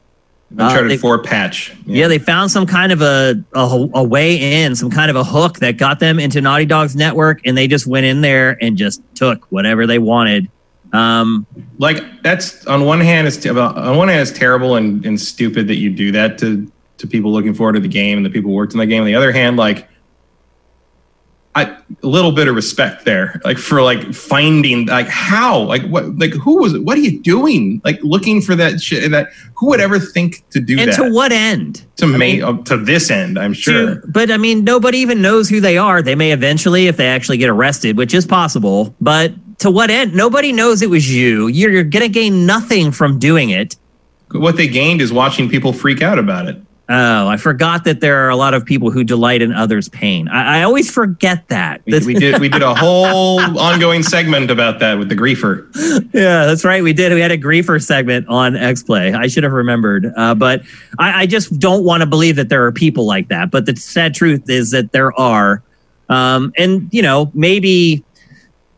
Uncharted 0.52 0.86
uh, 0.86 0.88
they, 0.88 0.96
4 0.96 1.22
patch. 1.22 1.70
Yeah. 1.86 2.02
yeah. 2.02 2.08
they 2.08 2.18
found 2.18 2.50
some 2.50 2.66
kind 2.66 2.92
of 2.92 3.02
a, 3.02 3.42
a, 3.54 3.88
a 3.94 4.02
way 4.02 4.62
in, 4.62 4.74
some 4.76 4.90
kind 4.90 5.10
of 5.10 5.16
a 5.16 5.24
hook 5.24 5.58
that 5.58 5.76
got 5.76 6.00
them 6.00 6.18
into 6.18 6.40
Naughty 6.40 6.66
Dog's 6.66 6.96
network, 6.96 7.40
and 7.44 7.56
they 7.56 7.68
just 7.68 7.86
went 7.86 8.06
in 8.06 8.20
there 8.20 8.56
and 8.62 8.76
just 8.76 9.02
took 9.14 9.44
whatever 9.50 9.86
they 9.86 9.98
wanted. 9.98 10.48
Um, 10.96 11.46
like 11.78 12.22
that's 12.22 12.66
on 12.66 12.84
one 12.84 13.00
hand, 13.00 13.26
it's 13.26 13.44
on 13.46 13.96
one 13.96 14.08
hand, 14.08 14.28
it's 14.28 14.36
terrible 14.36 14.76
and, 14.76 15.04
and 15.04 15.20
stupid 15.20 15.68
that 15.68 15.76
you 15.76 15.90
do 15.90 16.12
that 16.12 16.38
to 16.38 16.70
to 16.98 17.06
people 17.06 17.32
looking 17.32 17.54
forward 17.54 17.74
to 17.74 17.80
the 17.80 17.88
game 17.88 18.16
and 18.16 18.24
the 18.24 18.30
people 18.30 18.50
who 18.50 18.56
worked 18.56 18.72
in 18.72 18.78
the 18.78 18.86
game. 18.86 19.02
On 19.02 19.06
the 19.06 19.14
other 19.14 19.32
hand, 19.32 19.56
like 19.56 19.88
I, 21.56 21.74
a 22.02 22.06
little 22.06 22.32
bit 22.32 22.48
of 22.48 22.54
respect 22.54 23.06
there, 23.06 23.40
like 23.42 23.56
for 23.56 23.80
like 23.80 24.12
finding 24.12 24.86
like 24.86 25.08
how, 25.08 25.60
like 25.60 25.82
what, 25.86 26.18
like 26.18 26.32
who 26.32 26.60
was, 26.60 26.78
what 26.78 26.98
are 26.98 27.00
you 27.00 27.18
doing? 27.20 27.80
Like 27.82 27.98
looking 28.02 28.42
for 28.42 28.54
that 28.56 28.78
shit. 28.78 29.02
and 29.02 29.14
That 29.14 29.30
who 29.54 29.68
would 29.68 29.80
ever 29.80 29.98
think 29.98 30.46
to 30.50 30.60
do 30.60 30.78
and 30.78 30.90
that? 30.90 30.96
to 30.96 31.10
what 31.10 31.32
end? 31.32 31.86
To 31.96 32.06
me, 32.06 32.42
uh, 32.42 32.58
to 32.64 32.76
this 32.76 33.10
end, 33.10 33.38
I'm 33.38 33.54
sure. 33.54 34.00
To, 34.00 34.06
but 34.06 34.30
I 34.30 34.36
mean, 34.36 34.64
nobody 34.64 34.98
even 34.98 35.22
knows 35.22 35.48
who 35.48 35.60
they 35.62 35.78
are. 35.78 36.02
They 36.02 36.14
may 36.14 36.32
eventually, 36.32 36.88
if 36.88 36.98
they 36.98 37.08
actually 37.08 37.38
get 37.38 37.48
arrested, 37.48 37.96
which 37.96 38.12
is 38.12 38.26
possible. 38.26 38.94
But 39.00 39.32
to 39.58 39.70
what 39.70 39.90
end? 39.90 40.14
Nobody 40.14 40.52
knows 40.52 40.82
it 40.82 40.90
was 40.90 41.12
you. 41.12 41.48
You're, 41.48 41.70
you're 41.70 41.84
gonna 41.84 42.08
gain 42.08 42.46
nothing 42.46 42.92
from 42.92 43.18
doing 43.18 43.50
it. 43.50 43.76
What 44.32 44.56
they 44.56 44.68
gained 44.68 45.00
is 45.00 45.12
watching 45.12 45.48
people 45.48 45.72
freak 45.72 46.02
out 46.02 46.18
about 46.18 46.48
it. 46.48 46.60
Oh, 46.88 47.26
I 47.26 47.36
forgot 47.36 47.82
that 47.84 48.00
there 48.00 48.24
are 48.24 48.28
a 48.28 48.36
lot 48.36 48.54
of 48.54 48.64
people 48.64 48.92
who 48.92 49.02
delight 49.02 49.42
in 49.42 49.52
others' 49.52 49.88
pain. 49.88 50.28
I, 50.28 50.60
I 50.60 50.62
always 50.62 50.88
forget 50.88 51.48
that. 51.48 51.82
We, 51.84 51.98
we, 51.98 52.14
did 52.14 52.40
we 52.40 52.48
did 52.48 52.62
a 52.62 52.76
whole 52.76 53.40
ongoing 53.58 54.04
segment 54.04 54.52
about 54.52 54.78
that 54.78 54.96
with 54.96 55.08
the 55.08 55.16
griefer. 55.16 55.68
Yeah, 56.14 56.46
that's 56.46 56.64
right. 56.64 56.84
We 56.84 56.92
did. 56.92 57.12
We 57.12 57.20
had 57.20 57.32
a 57.32 57.38
griefer 57.38 57.84
segment 57.84 58.28
on 58.28 58.54
X 58.54 58.84
Play. 58.84 59.12
I 59.12 59.26
should 59.26 59.42
have 59.42 59.52
remembered. 59.52 60.12
Uh, 60.16 60.36
but 60.36 60.62
I, 61.00 61.22
I, 61.22 61.26
just 61.26 61.58
don't 61.58 61.82
want 61.82 62.02
to 62.02 62.06
believe 62.06 62.36
that 62.36 62.50
there 62.50 62.64
are 62.64 62.72
people 62.72 63.04
like 63.04 63.28
that. 63.28 63.50
But 63.50 63.66
the 63.66 63.74
sad 63.74 64.14
truth 64.14 64.48
is 64.48 64.70
that 64.70 64.92
there 64.92 65.12
are. 65.18 65.64
Um, 66.08 66.52
and 66.56 66.88
you 66.92 67.02
know, 67.02 67.32
maybe 67.34 68.04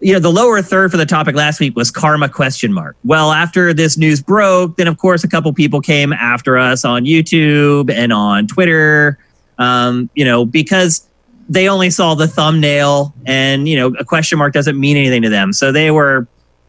you 0.00 0.12
know, 0.12 0.18
the 0.18 0.30
lower 0.30 0.62
third 0.62 0.90
for 0.90 0.96
the 0.96 1.06
topic 1.06 1.34
last 1.34 1.60
week 1.60 1.74
was 1.74 1.90
karma 1.90 2.28
question 2.28 2.72
mark. 2.72 2.96
Well, 3.04 3.32
after 3.32 3.74
this 3.74 3.96
news 3.96 4.22
broke, 4.22 4.76
then 4.76 4.86
of 4.86 4.98
course 4.98 5.24
a 5.24 5.28
couple 5.28 5.52
people 5.52 5.80
came 5.80 6.12
after 6.12 6.56
us 6.56 6.84
on 6.84 7.04
YouTube 7.04 7.90
and 7.90 8.12
on 8.12 8.46
Twitter, 8.46 9.18
um, 9.58 10.08
you 10.14 10.24
know, 10.24 10.44
because 10.44 11.08
they 11.48 11.68
only 11.68 11.90
saw 11.90 12.14
the 12.14 12.28
thumbnail 12.28 13.14
and, 13.26 13.68
you 13.68 13.76
know, 13.76 13.88
a 13.98 14.04
question 14.04 14.38
mark 14.38 14.52
doesn't 14.52 14.78
mean 14.78 14.96
anything 14.96 15.22
to 15.22 15.30
them. 15.30 15.52
So 15.52 15.72
they 15.72 15.90
were 15.90 16.28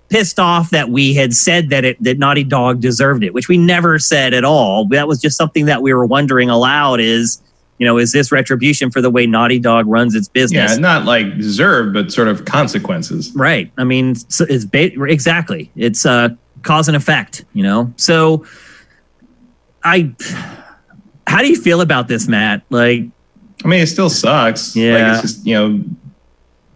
pissed 0.10 0.40
off 0.40 0.72
that 0.72 0.90
we 0.90 1.14
had 1.14 1.34
said 1.34 1.70
that 1.70 1.86
it 1.86 2.04
that 2.04 2.18
Naughty 2.18 2.44
Dog 2.44 2.82
deserved 2.82 3.24
it, 3.24 3.34
which 3.34 3.48
we 3.48 3.58
never 3.58 4.00
said 4.00 4.34
at 4.34 4.44
all. 4.44 4.88
That 4.88 5.08
was 5.08 5.22
just 5.22 5.38
something 5.38 5.66
that 5.66 5.84
we 5.84 5.94
were 5.94 6.06
wondering 6.06 6.50
aloud 6.50 7.00
is 7.00 7.42
you 7.80 7.86
know, 7.86 7.98
is 7.98 8.12
this 8.12 8.32
retribution 8.32 8.92
for 8.92 9.02
the 9.02 9.10
way 9.10 9.26
Naughty 9.26 9.58
Dog 9.58 9.88
runs 9.88 10.14
its 10.14 10.28
business? 10.28 10.74
Yeah, 10.74 10.78
not 10.78 11.06
like 11.06 11.38
deserved, 11.38 11.94
but 11.94 12.12
sort 12.12 12.28
of 12.28 12.44
consequences. 12.44 13.34
Right. 13.34 13.72
I 13.78 13.86
mean, 13.86 14.12
it's 14.12 14.66
ba- 14.66 15.04
exactly. 15.06 15.72
It's 15.78 16.06
uh, 16.06 16.30
cause 16.62 16.90
and 16.90 16.98
effect. 16.98 17.46
You 17.54 17.64
know. 17.64 17.94
So, 17.96 18.46
I. 19.84 20.14
How 21.26 21.40
do 21.40 21.48
you 21.48 21.62
feel 21.62 21.82
about 21.82 22.08
this, 22.08 22.28
Matt? 22.28 22.64
Like, 22.70 23.04
I 23.64 23.68
mean, 23.68 23.82
it 23.82 23.88
still 23.88 24.10
sucks. 24.10 24.76
Yeah. 24.76 24.94
Like, 24.94 25.14
it's 25.14 25.22
just 25.22 25.46
you 25.46 25.54
know, 25.54 25.84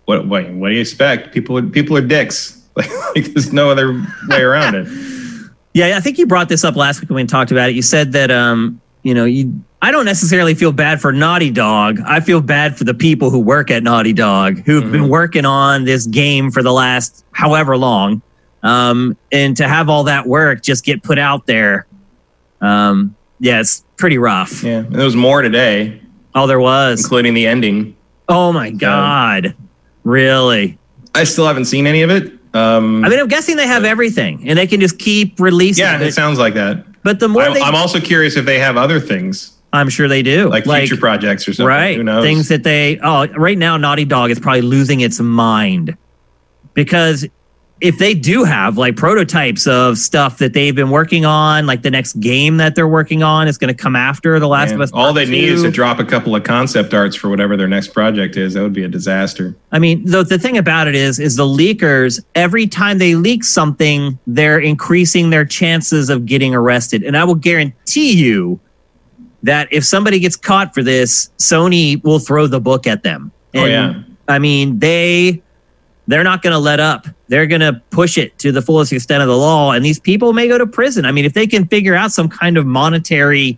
what 0.06 0.28
what 0.28 0.50
what 0.54 0.70
do 0.70 0.76
you 0.76 0.82
expect? 0.82 1.34
People 1.34 1.62
people 1.70 1.98
are 1.98 2.02
dicks. 2.02 2.60
Like, 2.76 2.90
like 3.16 3.26
there's 3.26 3.54
no 3.54 3.70
other 3.70 4.04
way 4.28 4.42
around 4.42 4.74
it. 4.74 4.88
Yeah, 5.76 5.98
I 5.98 6.02
think 6.02 6.20
you 6.20 6.28
brought 6.28 6.50
this 6.50 6.64
up 6.64 6.76
last 6.76 7.02
week 7.02 7.10
when 7.10 7.16
we 7.16 7.26
talked 7.26 7.52
about 7.52 7.70
it. 7.70 7.76
You 7.76 7.82
said 7.82 8.12
that 8.12 8.30
um, 8.30 8.80
you 9.04 9.14
know, 9.14 9.26
you 9.26 9.64
I 9.82 9.92
don't 9.92 10.06
necessarily 10.06 10.56
feel 10.56 10.72
bad 10.72 11.02
for 11.02 11.12
Naughty 11.12 11.52
Dog. 11.52 12.00
I 12.06 12.22
feel 12.22 12.40
bad 12.40 12.78
for 12.78 12.86
the 12.86 12.94
people 12.94 13.30
who 13.30 13.40
work 13.40 13.70
at 13.70 13.84
Naughty 13.84 14.14
Dog 14.14 14.60
who've 14.66 14.82
mm-hmm. 14.82 14.92
been 14.92 15.10
working 15.10 15.46
on 15.46 15.84
this 15.84 16.08
game 16.08 16.52
for 16.52 16.64
the 16.64 16.72
last 16.72 17.26
however 17.34 17.78
long. 17.78 18.22
Um, 18.64 19.18
and 19.30 19.58
to 19.58 19.68
have 19.68 19.90
all 19.90 20.06
that 20.06 20.26
work 20.26 20.64
just 20.64 20.86
get 20.86 21.04
put 21.04 21.20
out 21.20 21.46
there. 21.48 21.86
Um, 22.62 23.14
yeah, 23.42 23.60
it's 23.60 23.84
pretty 23.98 24.18
rough. 24.18 24.64
Yeah. 24.64 24.80
And 24.80 24.96
there 24.96 25.04
was 25.04 25.18
more 25.18 25.42
today. 25.42 26.02
Oh, 26.34 26.48
there 26.48 26.62
was. 26.62 27.02
Including 27.02 27.34
the 27.34 27.46
ending. 27.46 27.98
Oh 28.30 28.54
my 28.54 28.72
God. 28.72 29.54
really? 30.06 30.78
I 31.14 31.26
still 31.26 31.46
haven't 31.46 31.66
seen 31.66 31.88
any 31.88 32.04
of 32.04 32.10
it. 32.10 32.32
Um, 32.54 33.04
I 33.04 33.10
mean, 33.10 33.20
I'm 33.20 33.28
guessing 33.28 33.58
they 33.58 33.68
have 33.68 33.84
everything 33.84 34.48
and 34.48 34.58
they 34.58 34.68
can 34.68 34.80
just 34.80 34.98
keep 34.98 35.42
releasing. 35.42 35.84
Yeah, 35.84 35.96
it, 35.96 36.08
it 36.08 36.14
sounds 36.14 36.40
like 36.40 36.54
that. 36.54 36.86
But 37.04 37.20
the 37.20 37.28
more 37.28 37.44
I, 37.44 37.54
they, 37.54 37.62
I'm 37.62 37.76
also 37.76 38.00
curious 38.00 38.36
if 38.38 38.46
they 38.46 38.60
have 38.60 38.78
other 38.78 39.00
things. 39.00 39.52
I'm 39.74 39.90
sure 39.90 40.08
they 40.08 40.22
do. 40.22 40.50
Like, 40.50 40.66
like 40.66 40.88
future 40.88 41.00
projects 41.00 41.48
or 41.48 41.54
something. 41.54 41.68
Right. 41.68 41.98
Who 41.98 42.04
knows? 42.04 42.24
Things 42.24 42.48
that 42.50 42.64
they, 42.64 43.00
oh, 43.04 43.28
right 43.28 43.58
now, 43.58 43.76
Naughty 43.78 44.06
Dog 44.06 44.30
is 44.30 44.40
probably 44.40 44.62
losing 44.62 45.02
its 45.02 45.20
mind 45.20 45.98
because 46.74 47.26
if 47.84 47.98
they 47.98 48.14
do 48.14 48.46
have 48.46 48.78
like 48.78 48.96
prototypes 48.96 49.68
of 49.68 49.98
stuff 49.98 50.38
that 50.38 50.54
they've 50.54 50.74
been 50.74 50.90
working 50.90 51.26
on, 51.26 51.66
like 51.66 51.82
the 51.82 51.92
next 51.92 52.14
game 52.14 52.56
that 52.56 52.76
they're 52.76 52.88
working 52.88 53.24
on 53.24 53.46
is 53.50 53.58
going 53.58 53.68
to 53.68 53.80
come 53.80 53.94
after 53.94 54.40
The 54.40 54.48
Last 54.48 54.70
Man, 54.70 54.76
of 54.76 54.82
Us. 54.84 54.92
All 54.94 55.12
they 55.12 55.26
two. 55.26 55.32
need 55.32 55.50
is 55.50 55.64
to 55.64 55.70
drop 55.70 56.00
a 56.00 56.06
couple 56.06 56.34
of 56.34 56.46
concept 56.46 56.94
arts 56.94 57.14
for 57.14 57.30
whatever 57.30 57.58
their 57.58 57.68
next 57.68 57.90
project 57.90 58.38
is. 58.38 58.54
That 58.54 58.64
would 58.64 58.72
be 58.72 58.86
a 58.86 58.88
disaster. 58.88 59.54
I 59.74 59.80
mean, 59.80 60.06
the, 60.06 60.24
the 60.24 60.40
thing 60.40 60.58
about 60.58 60.88
it 60.88 60.96
is, 60.96 61.20
is 61.20 61.36
the 61.36 61.44
leakers, 61.44 62.24
every 62.36 62.68
time 62.68 63.00
they 63.00 63.16
leak 63.16 63.44
something, 63.44 64.18
they're 64.28 64.60
increasing 64.60 65.30
their 65.30 65.44
chances 65.44 66.10
of 66.10 66.26
getting 66.26 66.56
arrested. 66.56 67.04
And 67.04 67.18
I 67.18 67.26
will 67.26 67.36
guarantee 67.36 68.14
you 68.14 68.62
that 69.44 69.68
if 69.74 69.84
somebody 69.84 70.22
gets 70.22 70.38
caught 70.38 70.74
for 70.74 70.84
this, 70.84 71.32
Sony 71.38 72.02
will 72.02 72.20
throw 72.20 72.48
the 72.48 72.62
book 72.62 72.88
at 72.88 73.04
them. 73.04 73.34
Oh, 73.54 73.60
and, 73.60 73.66
oh 73.66 73.68
yeah. 73.68 74.04
I 74.30 74.40
mean, 74.40 74.80
they 74.80 75.44
they're 76.08 76.24
not 76.24 76.42
going 76.42 76.54
to 76.54 76.60
let 76.60 76.80
up. 76.80 77.08
They're 77.28 77.48
going 77.48 77.62
to 77.62 77.82
push 77.90 78.18
it 78.18 78.38
to 78.40 78.52
the 78.52 78.62
fullest 78.62 78.92
extent 78.92 79.22
of 79.22 79.30
the 79.30 79.38
law 79.38 79.72
and 79.72 79.86
these 79.86 80.00
people 80.00 80.34
may 80.34 80.48
go 80.48 80.58
to 80.58 80.68
prison. 80.68 81.06
I 81.06 81.12
mean, 81.12 81.26
if 81.26 81.34
they 81.34 81.48
can 81.48 81.68
figure 81.68 81.96
out 81.96 82.12
some 82.12 82.28
kind 82.30 82.58
of 82.58 82.66
monetary 82.66 83.58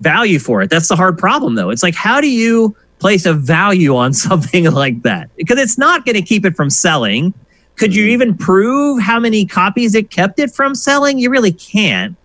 value 0.00 0.38
for 0.38 0.62
it. 0.62 0.70
That's 0.70 0.88
the 0.88 0.96
hard 0.96 1.18
problem 1.18 1.54
though. 1.54 1.70
It's 1.70 1.82
like 1.82 1.94
how 1.94 2.20
do 2.20 2.30
you 2.30 2.74
place 2.98 3.26
a 3.26 3.34
value 3.34 3.96
on 3.96 4.12
something 4.14 4.64
like 4.70 5.02
that? 5.02 5.34
Because 5.36 5.58
it's 5.58 5.78
not 5.78 6.04
going 6.04 6.16
to 6.16 6.22
keep 6.22 6.44
it 6.44 6.56
from 6.56 6.70
selling. 6.70 7.32
Could 7.76 7.94
you 7.94 8.04
mm-hmm. 8.04 8.12
even 8.12 8.36
prove 8.36 9.00
how 9.00 9.18
many 9.20 9.46
copies 9.46 9.94
it 9.94 10.10
kept 10.10 10.38
it 10.38 10.54
from 10.54 10.74
selling? 10.74 11.18
You 11.18 11.30
really 11.30 11.52
can't. 11.52 12.16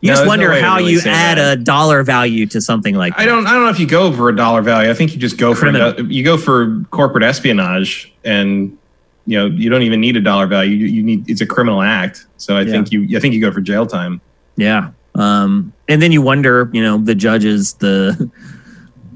You 0.00 0.08
no, 0.08 0.14
just 0.16 0.26
wonder 0.26 0.48
no 0.48 0.60
how 0.60 0.78
really 0.78 0.94
you 0.94 1.00
add 1.06 1.38
that. 1.38 1.58
a 1.58 1.62
dollar 1.62 2.02
value 2.02 2.46
to 2.46 2.60
something 2.60 2.96
like 2.96 3.14
that. 3.14 3.22
I 3.22 3.24
don't. 3.24 3.46
I 3.46 3.52
don't 3.52 3.62
know 3.62 3.70
if 3.70 3.78
you 3.78 3.86
go 3.86 4.12
for 4.12 4.28
a 4.28 4.34
dollar 4.34 4.60
value. 4.60 4.90
I 4.90 4.94
think 4.94 5.12
you 5.12 5.18
just 5.18 5.38
go 5.38 5.54
Criminal. 5.54 5.92
for 5.92 6.02
you 6.02 6.24
go 6.24 6.36
for 6.36 6.82
corporate 6.90 7.22
espionage, 7.22 8.11
and 8.24 8.76
you 9.26 9.38
know 9.38 9.46
you 9.46 9.70
don't 9.70 9.82
even 9.82 10.00
need 10.00 10.16
a 10.16 10.20
dollar 10.20 10.46
value. 10.46 10.74
You, 10.74 10.86
you 10.86 11.02
need 11.02 11.28
it's 11.28 11.40
a 11.40 11.46
criminal 11.46 11.82
act. 11.82 12.26
So 12.36 12.56
I 12.56 12.62
yeah. 12.62 12.72
think 12.72 12.92
you. 12.92 13.16
I 13.16 13.20
think 13.20 13.34
you 13.34 13.40
go 13.40 13.52
for 13.52 13.60
jail 13.60 13.86
time. 13.86 14.20
Yeah. 14.56 14.90
Um, 15.14 15.72
and 15.88 16.00
then 16.00 16.10
you 16.12 16.22
wonder, 16.22 16.70
you 16.72 16.82
know, 16.82 16.98
the 16.98 17.14
judges, 17.14 17.74
the 17.74 18.30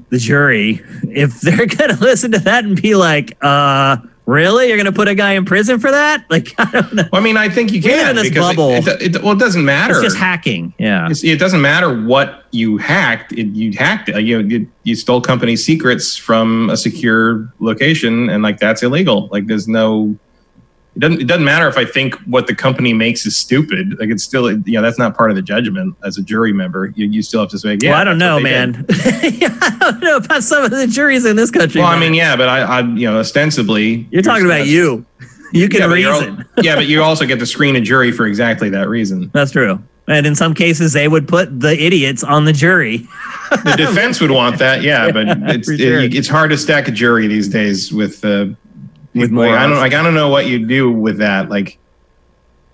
the 0.09 0.17
jury, 0.17 0.81
if 1.03 1.41
they're 1.41 1.65
gonna 1.77 1.97
listen 1.99 2.31
to 2.31 2.39
that 2.39 2.65
and 2.65 2.81
be 2.81 2.95
like, 2.95 3.37
uh 3.41 3.97
Really? 4.27 4.67
You're 4.67 4.75
going 4.75 4.85
to 4.87 4.91
put 4.91 5.07
a 5.07 5.15
guy 5.15 5.33
in 5.33 5.45
prison 5.45 5.79
for 5.79 5.89
that? 5.89 6.25
Like, 6.29 6.53
I 6.59 6.69
don't 6.69 6.93
know. 6.93 7.03
Well, 7.11 7.21
I 7.21 7.23
mean, 7.23 7.37
I 7.37 7.47
think 7.47 7.71
you 7.71 7.81
can. 7.81 8.09
in 8.09 8.15
this 8.17 8.33
bubble. 8.33 8.71
It, 8.71 8.87
it, 8.87 9.15
it, 9.15 9.23
well, 9.23 9.31
it 9.31 9.39
doesn't 9.39 9.63
matter. 9.63 9.93
It's 9.93 10.03
just 10.03 10.17
hacking. 10.17 10.73
Yeah. 10.77 11.09
It's, 11.09 11.23
it 11.23 11.39
doesn't 11.39 11.61
matter 11.61 12.03
what 12.03 12.45
you 12.51 12.77
hacked. 12.77 13.31
you 13.31 13.71
hacked 13.71 14.09
it. 14.09 14.21
You, 14.23 14.39
you, 14.39 14.69
you 14.83 14.95
stole 14.95 15.21
company 15.21 15.55
secrets 15.55 16.17
from 16.17 16.69
a 16.69 16.75
secure 16.75 17.51
location, 17.59 18.29
and 18.29 18.43
like 18.43 18.59
that's 18.59 18.83
illegal. 18.83 19.29
Like, 19.31 19.47
there's 19.47 19.67
no. 19.67 20.17
It 20.97 21.01
doesn't 21.01 21.21
it 21.21 21.27
doesn't 21.27 21.45
matter 21.45 21.67
if 21.67 21.77
I 21.77 21.85
think 21.85 22.15
what 22.21 22.47
the 22.47 22.55
company 22.55 22.91
makes 22.91 23.23
is 23.27 23.37
stupid. 23.37 23.99
Like 23.99 24.09
it's 24.09 24.23
still 24.23 24.51
you 24.51 24.73
know 24.73 24.81
that's 24.81 24.97
not 24.97 25.15
part 25.15 25.29
of 25.29 25.35
the 25.35 25.43
judgment 25.43 25.95
as 26.03 26.17
a 26.17 26.23
jury 26.23 26.51
member. 26.51 26.87
You, 26.95 27.05
you 27.05 27.21
still 27.21 27.39
have 27.39 27.51
to 27.51 27.59
say 27.59 27.77
yeah. 27.79 27.91
well, 27.91 28.01
I 28.01 28.03
don't 28.03 28.17
know, 28.17 28.39
man. 28.39 28.83
I 28.89 29.77
don't 29.79 30.01
know 30.01 30.17
about 30.17 30.41
some 30.41 30.63
of 30.63 30.71
the 30.71 30.87
juries 30.87 31.23
in 31.23 31.35
this 31.35 31.51
country. 31.51 31.81
Well, 31.81 31.89
I 31.91 31.99
mean, 31.99 32.15
yeah, 32.15 32.35
but 32.35 32.49
I, 32.49 32.61
I 32.61 32.79
you 32.81 33.07
know 33.07 33.19
ostensibly 33.19 34.07
you're 34.09 34.23
talking 34.23 34.45
about 34.45 34.65
you. 34.65 35.05
You 35.53 35.69
can 35.69 35.81
Yeah, 35.81 35.87
but, 35.87 35.93
reason. 35.93 36.39
al- 36.39 36.45
yeah, 36.63 36.75
but 36.75 36.87
you 36.87 37.03
also 37.03 37.27
get 37.27 37.37
to 37.39 37.45
screen 37.45 37.75
a 37.75 37.81
jury 37.81 38.11
for 38.11 38.25
exactly 38.25 38.69
that 38.71 38.89
reason. 38.89 39.29
That's 39.33 39.51
true. 39.51 39.81
And 40.07 40.25
in 40.25 40.35
some 40.35 40.53
cases, 40.53 40.93
they 40.93 41.07
would 41.07 41.27
put 41.27 41.59
the 41.59 41.79
idiots 41.79 42.23
on 42.23 42.45
the 42.45 42.53
jury. 42.53 43.07
The 43.51 43.75
defense 43.77 44.19
would 44.19 44.31
want 44.31 44.57
that, 44.59 44.81
yeah, 44.81 45.11
but 45.13 45.27
it's 45.53 45.67
sure. 45.67 45.99
it, 45.99 46.15
it's 46.15 46.27
hard 46.27 46.49
to 46.51 46.57
stack 46.57 46.87
a 46.87 46.91
jury 46.91 47.27
these 47.27 47.49
days 47.49 47.93
with 47.93 48.25
uh, 48.25 48.47
With 49.19 49.31
like, 49.31 49.51
I 49.51 49.67
don't 49.67 49.77
like 49.77 49.93
I 49.93 50.03
don't 50.03 50.13
know 50.13 50.29
what 50.29 50.47
you 50.47 50.65
do 50.65 50.91
with 50.91 51.17
that. 51.17 51.49
Like 51.49 51.77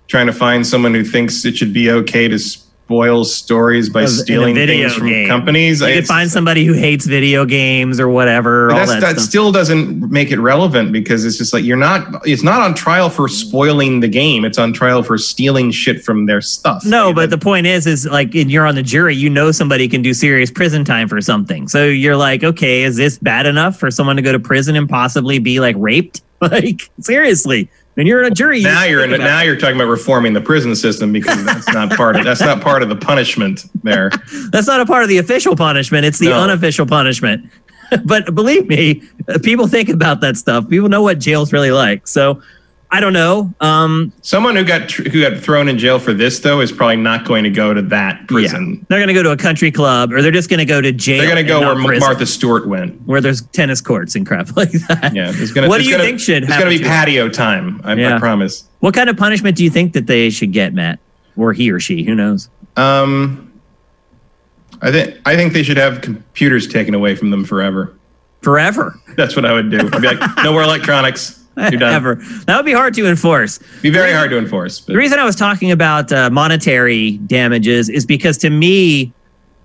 trying 0.06 0.26
to 0.26 0.32
find 0.32 0.66
someone 0.66 0.94
who 0.94 1.04
thinks 1.04 1.44
it 1.44 1.56
should 1.56 1.72
be 1.72 1.90
okay 1.90 2.28
to 2.28 2.38
spoil 2.84 3.24
stories 3.24 3.88
by 3.88 4.04
stealing 4.04 4.54
things 4.54 4.94
from 4.94 5.08
game. 5.08 5.26
companies. 5.26 5.80
You 5.80 5.86
could 5.86 6.06
find 6.06 6.30
somebody 6.30 6.66
who 6.66 6.74
hates 6.74 7.06
video 7.06 7.46
games 7.46 7.98
or 7.98 8.10
whatever. 8.10 8.70
All 8.70 8.86
that, 8.86 9.00
that 9.00 9.20
still 9.20 9.50
doesn't 9.52 10.10
make 10.10 10.30
it 10.30 10.38
relevant 10.38 10.92
because 10.92 11.24
it's 11.24 11.38
just 11.38 11.54
like 11.54 11.64
you're 11.64 11.78
not. 11.78 12.26
It's 12.26 12.42
not 12.42 12.60
on 12.60 12.74
trial 12.74 13.08
for 13.08 13.26
spoiling 13.26 14.00
the 14.00 14.08
game. 14.08 14.44
It's 14.44 14.58
on 14.58 14.74
trial 14.74 15.02
for 15.02 15.16
stealing 15.16 15.70
shit 15.70 16.04
from 16.04 16.26
their 16.26 16.42
stuff. 16.42 16.84
No, 16.84 17.14
but 17.14 17.30
the 17.30 17.38
point 17.38 17.66
is, 17.66 17.86
is 17.86 18.04
like, 18.06 18.34
and 18.34 18.50
you're 18.50 18.66
on 18.66 18.74
the 18.74 18.82
jury, 18.82 19.16
you 19.16 19.30
know 19.30 19.50
somebody 19.50 19.88
can 19.88 20.02
do 20.02 20.12
serious 20.12 20.50
prison 20.50 20.84
time 20.84 21.08
for 21.08 21.22
something. 21.22 21.68
So 21.68 21.86
you're 21.86 22.16
like, 22.16 22.44
okay, 22.44 22.82
is 22.82 22.96
this 22.96 23.18
bad 23.18 23.46
enough 23.46 23.78
for 23.78 23.90
someone 23.90 24.16
to 24.16 24.22
go 24.22 24.32
to 24.32 24.38
prison 24.38 24.76
and 24.76 24.88
possibly 24.88 25.38
be 25.38 25.58
like 25.58 25.76
raped? 25.78 26.20
Like 26.50 26.90
seriously, 27.00 27.70
when 27.94 28.06
you're 28.06 28.22
in 28.22 28.30
a 28.30 28.34
jury, 28.34 28.60
now 28.62 28.84
you're 28.84 29.04
in, 29.04 29.10
think 29.10 29.22
now 29.22 29.42
you're 29.42 29.56
talking 29.56 29.76
about 29.76 29.88
reforming 29.88 30.32
the 30.32 30.40
prison 30.40 30.74
system 30.76 31.12
because 31.12 31.44
that's 31.44 31.68
not 31.72 31.90
part 31.96 32.16
of 32.16 32.24
that's 32.24 32.40
not 32.40 32.60
part 32.60 32.82
of 32.82 32.88
the 32.88 32.96
punishment 32.96 33.64
there. 33.82 34.10
that's 34.50 34.66
not 34.66 34.80
a 34.80 34.86
part 34.86 35.02
of 35.02 35.08
the 35.08 35.18
official 35.18 35.56
punishment. 35.56 36.04
It's 36.04 36.18
the 36.18 36.28
No. 36.28 36.40
unofficial 36.40 36.86
punishment. 36.86 37.48
but 38.04 38.34
believe 38.34 38.66
me, 38.66 39.02
people 39.42 39.66
think 39.68 39.88
about 39.88 40.20
that 40.22 40.36
stuff. 40.36 40.68
People 40.68 40.88
know 40.88 41.02
what 41.02 41.18
jail's 41.18 41.52
really 41.52 41.70
like. 41.70 42.06
So 42.08 42.42
I 42.94 43.00
don't 43.00 43.12
know. 43.12 43.52
Um, 43.60 44.12
Someone 44.22 44.54
who 44.54 44.62
got 44.62 44.88
tr- 44.88 45.02
who 45.08 45.20
got 45.20 45.42
thrown 45.42 45.66
in 45.68 45.78
jail 45.78 45.98
for 45.98 46.14
this 46.14 46.38
though 46.38 46.60
is 46.60 46.70
probably 46.70 46.94
not 46.94 47.24
going 47.26 47.42
to 47.42 47.50
go 47.50 47.74
to 47.74 47.82
that 47.82 48.28
prison. 48.28 48.86
they're 48.88 49.00
going 49.00 49.08
to 49.08 49.14
go 49.14 49.24
to 49.24 49.32
a 49.32 49.36
country 49.36 49.72
club, 49.72 50.12
or 50.12 50.22
they're 50.22 50.30
just 50.30 50.48
going 50.48 50.58
to 50.60 50.64
go 50.64 50.80
to 50.80 50.92
jail. 50.92 51.18
They're 51.18 51.26
going 51.28 51.44
to 51.44 51.48
go 51.48 51.58
where 51.58 51.74
prison, 51.84 52.06
Martha 52.06 52.24
Stewart 52.24 52.68
went. 52.68 53.02
where 53.02 53.20
there's 53.20 53.42
tennis 53.48 53.80
courts 53.80 54.14
and 54.14 54.24
crap 54.24 54.56
like 54.56 54.70
that. 54.70 55.12
Yeah, 55.12 55.32
there's 55.32 55.50
gonna. 55.50 55.66
What 55.66 55.78
there's 55.78 55.86
do 55.86 55.90
you 55.90 55.96
gonna- 55.96 56.04
think 56.08 56.20
should 56.20 56.44
happen 56.44 56.66
going 56.66 56.78
to 56.78 56.84
be 56.84 56.88
patio 56.88 57.28
time. 57.28 57.80
I, 57.82 57.94
Yeah. 57.94 58.14
I 58.14 58.18
promise. 58.20 58.62
What 58.78 58.94
kind 58.94 59.10
of 59.10 59.16
punishment 59.16 59.56
do 59.56 59.64
you 59.64 59.70
think 59.70 59.92
that 59.94 60.06
they 60.06 60.30
should 60.30 60.52
get, 60.52 60.72
Matt, 60.72 61.00
or 61.36 61.52
he 61.52 61.72
or 61.72 61.80
she? 61.80 62.04
Who 62.04 62.14
knows? 62.14 62.48
Um, 62.76 63.52
I 64.82 64.92
think 64.92 65.16
I 65.26 65.34
think 65.34 65.52
they 65.52 65.64
should 65.64 65.78
have 65.78 66.00
computers 66.00 66.68
taken 66.68 66.94
away 66.94 67.16
from 67.16 67.30
them 67.30 67.44
forever. 67.44 67.92
Forever, 68.42 68.94
That's 69.16 69.34
what 69.34 69.44
I 69.46 69.52
would 69.52 69.70
do. 69.70 69.78
I'd 69.78 70.02
be 70.02 70.06
like, 70.06 70.20
no 70.44 70.52
more 70.52 70.62
electronics. 70.62 71.40
You're 71.70 71.80
done. 71.80 71.94
ever. 71.94 72.14
That 72.46 72.56
would 72.56 72.66
be 72.66 72.72
hard 72.72 72.94
to 72.94 73.06
enforce. 73.06 73.58
Be 73.82 73.90
very 73.90 74.12
hard 74.12 74.30
to 74.30 74.38
enforce. 74.38 74.80
But 74.80 74.94
The 74.94 74.98
reason 74.98 75.18
I 75.18 75.24
was 75.24 75.36
talking 75.36 75.70
about 75.70 76.10
uh, 76.12 76.30
monetary 76.30 77.18
damages 77.18 77.88
is 77.88 78.04
because 78.04 78.38
to 78.38 78.50
me, 78.50 79.12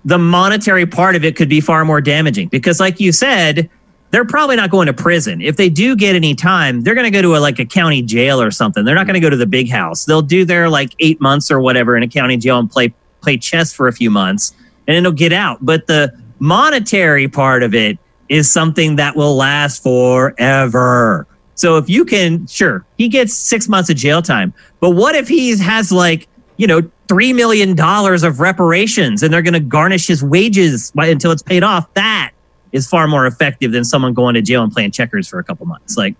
the 0.04 0.18
monetary 0.18 0.86
part 0.86 1.16
of 1.16 1.24
it 1.24 1.36
could 1.36 1.48
be 1.48 1.60
far 1.60 1.84
more 1.84 2.00
damaging. 2.00 2.48
Because, 2.48 2.80
like 2.80 3.00
you 3.00 3.12
said, 3.12 3.68
they're 4.12 4.24
probably 4.24 4.56
not 4.56 4.70
going 4.70 4.86
to 4.86 4.92
prison. 4.92 5.40
If 5.40 5.56
they 5.56 5.68
do 5.68 5.94
get 5.94 6.16
any 6.16 6.34
time, 6.34 6.82
they're 6.82 6.94
going 6.94 7.04
to 7.04 7.10
go 7.10 7.22
to 7.22 7.36
a, 7.36 7.38
like 7.38 7.58
a 7.58 7.66
county 7.66 8.02
jail 8.02 8.40
or 8.40 8.50
something. 8.50 8.84
They're 8.84 8.94
not 8.94 9.06
going 9.06 9.14
to 9.14 9.20
go 9.20 9.30
to 9.30 9.36
the 9.36 9.46
big 9.46 9.70
house. 9.70 10.04
They'll 10.04 10.22
do 10.22 10.44
their 10.44 10.68
like 10.68 10.94
eight 11.00 11.20
months 11.20 11.50
or 11.50 11.60
whatever 11.60 11.96
in 11.96 12.02
a 12.02 12.08
county 12.08 12.36
jail 12.36 12.58
and 12.58 12.70
play 12.70 12.94
play 13.20 13.36
chess 13.36 13.72
for 13.72 13.86
a 13.86 13.92
few 13.92 14.10
months, 14.10 14.54
and 14.86 14.96
then 14.96 15.02
they'll 15.02 15.12
get 15.12 15.32
out. 15.32 15.58
But 15.60 15.86
the 15.86 16.12
monetary 16.38 17.28
part 17.28 17.62
of 17.62 17.74
it 17.74 17.98
is 18.30 18.50
something 18.50 18.96
that 18.96 19.14
will 19.14 19.36
last 19.36 19.82
forever. 19.82 21.26
So 21.60 21.76
if 21.76 21.90
you 21.90 22.06
can, 22.06 22.46
sure, 22.46 22.86
he 22.96 23.06
gets 23.06 23.34
six 23.34 23.68
months 23.68 23.90
of 23.90 23.96
jail 23.96 24.22
time. 24.22 24.54
But 24.80 24.92
what 24.92 25.14
if 25.14 25.28
he 25.28 25.58
has 25.58 25.92
like, 25.92 26.26
you 26.56 26.66
know, 26.66 26.80
$3 27.08 27.34
million 27.34 27.78
of 27.78 28.40
reparations 28.40 29.22
and 29.22 29.30
they're 29.30 29.42
going 29.42 29.52
to 29.52 29.60
garnish 29.60 30.06
his 30.06 30.24
wages 30.24 30.90
until 30.96 31.32
it's 31.32 31.42
paid 31.42 31.62
off? 31.62 31.92
That 31.92 32.32
is 32.72 32.88
far 32.88 33.06
more 33.06 33.26
effective 33.26 33.72
than 33.72 33.84
someone 33.84 34.14
going 34.14 34.36
to 34.36 34.40
jail 34.40 34.62
and 34.62 34.72
playing 34.72 34.92
checkers 34.92 35.28
for 35.28 35.38
a 35.38 35.44
couple 35.44 35.66
months. 35.66 35.98
Like, 35.98 36.14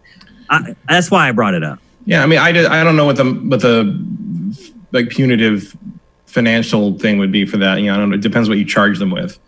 I, 0.50 0.76
that's 0.86 1.10
why 1.10 1.30
I 1.30 1.32
brought 1.32 1.54
it 1.54 1.64
up. 1.64 1.78
yeah, 2.04 2.22
I 2.22 2.26
mean, 2.26 2.38
I, 2.38 2.52
did, 2.52 2.66
I 2.66 2.84
don't 2.84 2.96
know 2.96 3.06
what 3.06 3.16
the 3.16 3.24
what 3.24 3.62
the 3.62 3.98
like 4.92 5.08
punitive 5.08 5.74
financial 6.26 6.98
thing 6.98 7.16
would 7.16 7.32
be 7.32 7.46
for 7.46 7.56
that. 7.56 7.80
You 7.80 7.86
know, 7.86 7.94
I 7.94 7.96
don't 7.96 8.10
know. 8.10 8.16
It 8.16 8.20
depends 8.20 8.50
what 8.50 8.58
you 8.58 8.66
charge 8.66 8.98
them 8.98 9.10
with. 9.10 9.38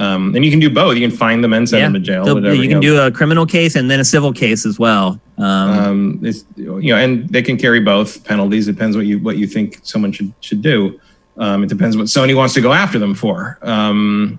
Um, 0.00 0.34
and 0.34 0.42
you 0.42 0.50
can 0.50 0.60
do 0.60 0.70
both. 0.70 0.96
You 0.96 1.06
can 1.06 1.14
find 1.14 1.44
them 1.44 1.52
and 1.52 1.68
send 1.68 1.84
them 1.84 1.92
to 1.92 2.00
jail. 2.00 2.24
Whatever, 2.24 2.54
you 2.54 2.68
can 2.70 2.78
know. 2.78 2.80
do 2.80 3.00
a 3.00 3.10
criminal 3.10 3.44
case 3.44 3.76
and 3.76 3.90
then 3.90 4.00
a 4.00 4.04
civil 4.04 4.32
case 4.32 4.64
as 4.64 4.78
well. 4.78 5.20
Um, 5.36 5.44
um, 5.44 6.20
it's 6.22 6.46
you 6.56 6.80
know, 6.80 6.96
and 6.96 7.28
they 7.28 7.42
can 7.42 7.58
carry 7.58 7.80
both 7.80 8.24
penalties. 8.24 8.66
It 8.66 8.72
depends 8.72 8.96
what 8.96 9.04
you 9.04 9.18
what 9.18 9.36
you 9.36 9.46
think 9.46 9.78
someone 9.82 10.10
should 10.10 10.32
should 10.40 10.62
do. 10.62 10.98
Um, 11.36 11.64
it 11.64 11.68
depends 11.68 11.98
what 11.98 12.06
Sony 12.06 12.34
wants 12.34 12.54
to 12.54 12.62
go 12.62 12.72
after 12.72 12.98
them 12.98 13.14
for. 13.14 13.58
Um, 13.60 14.38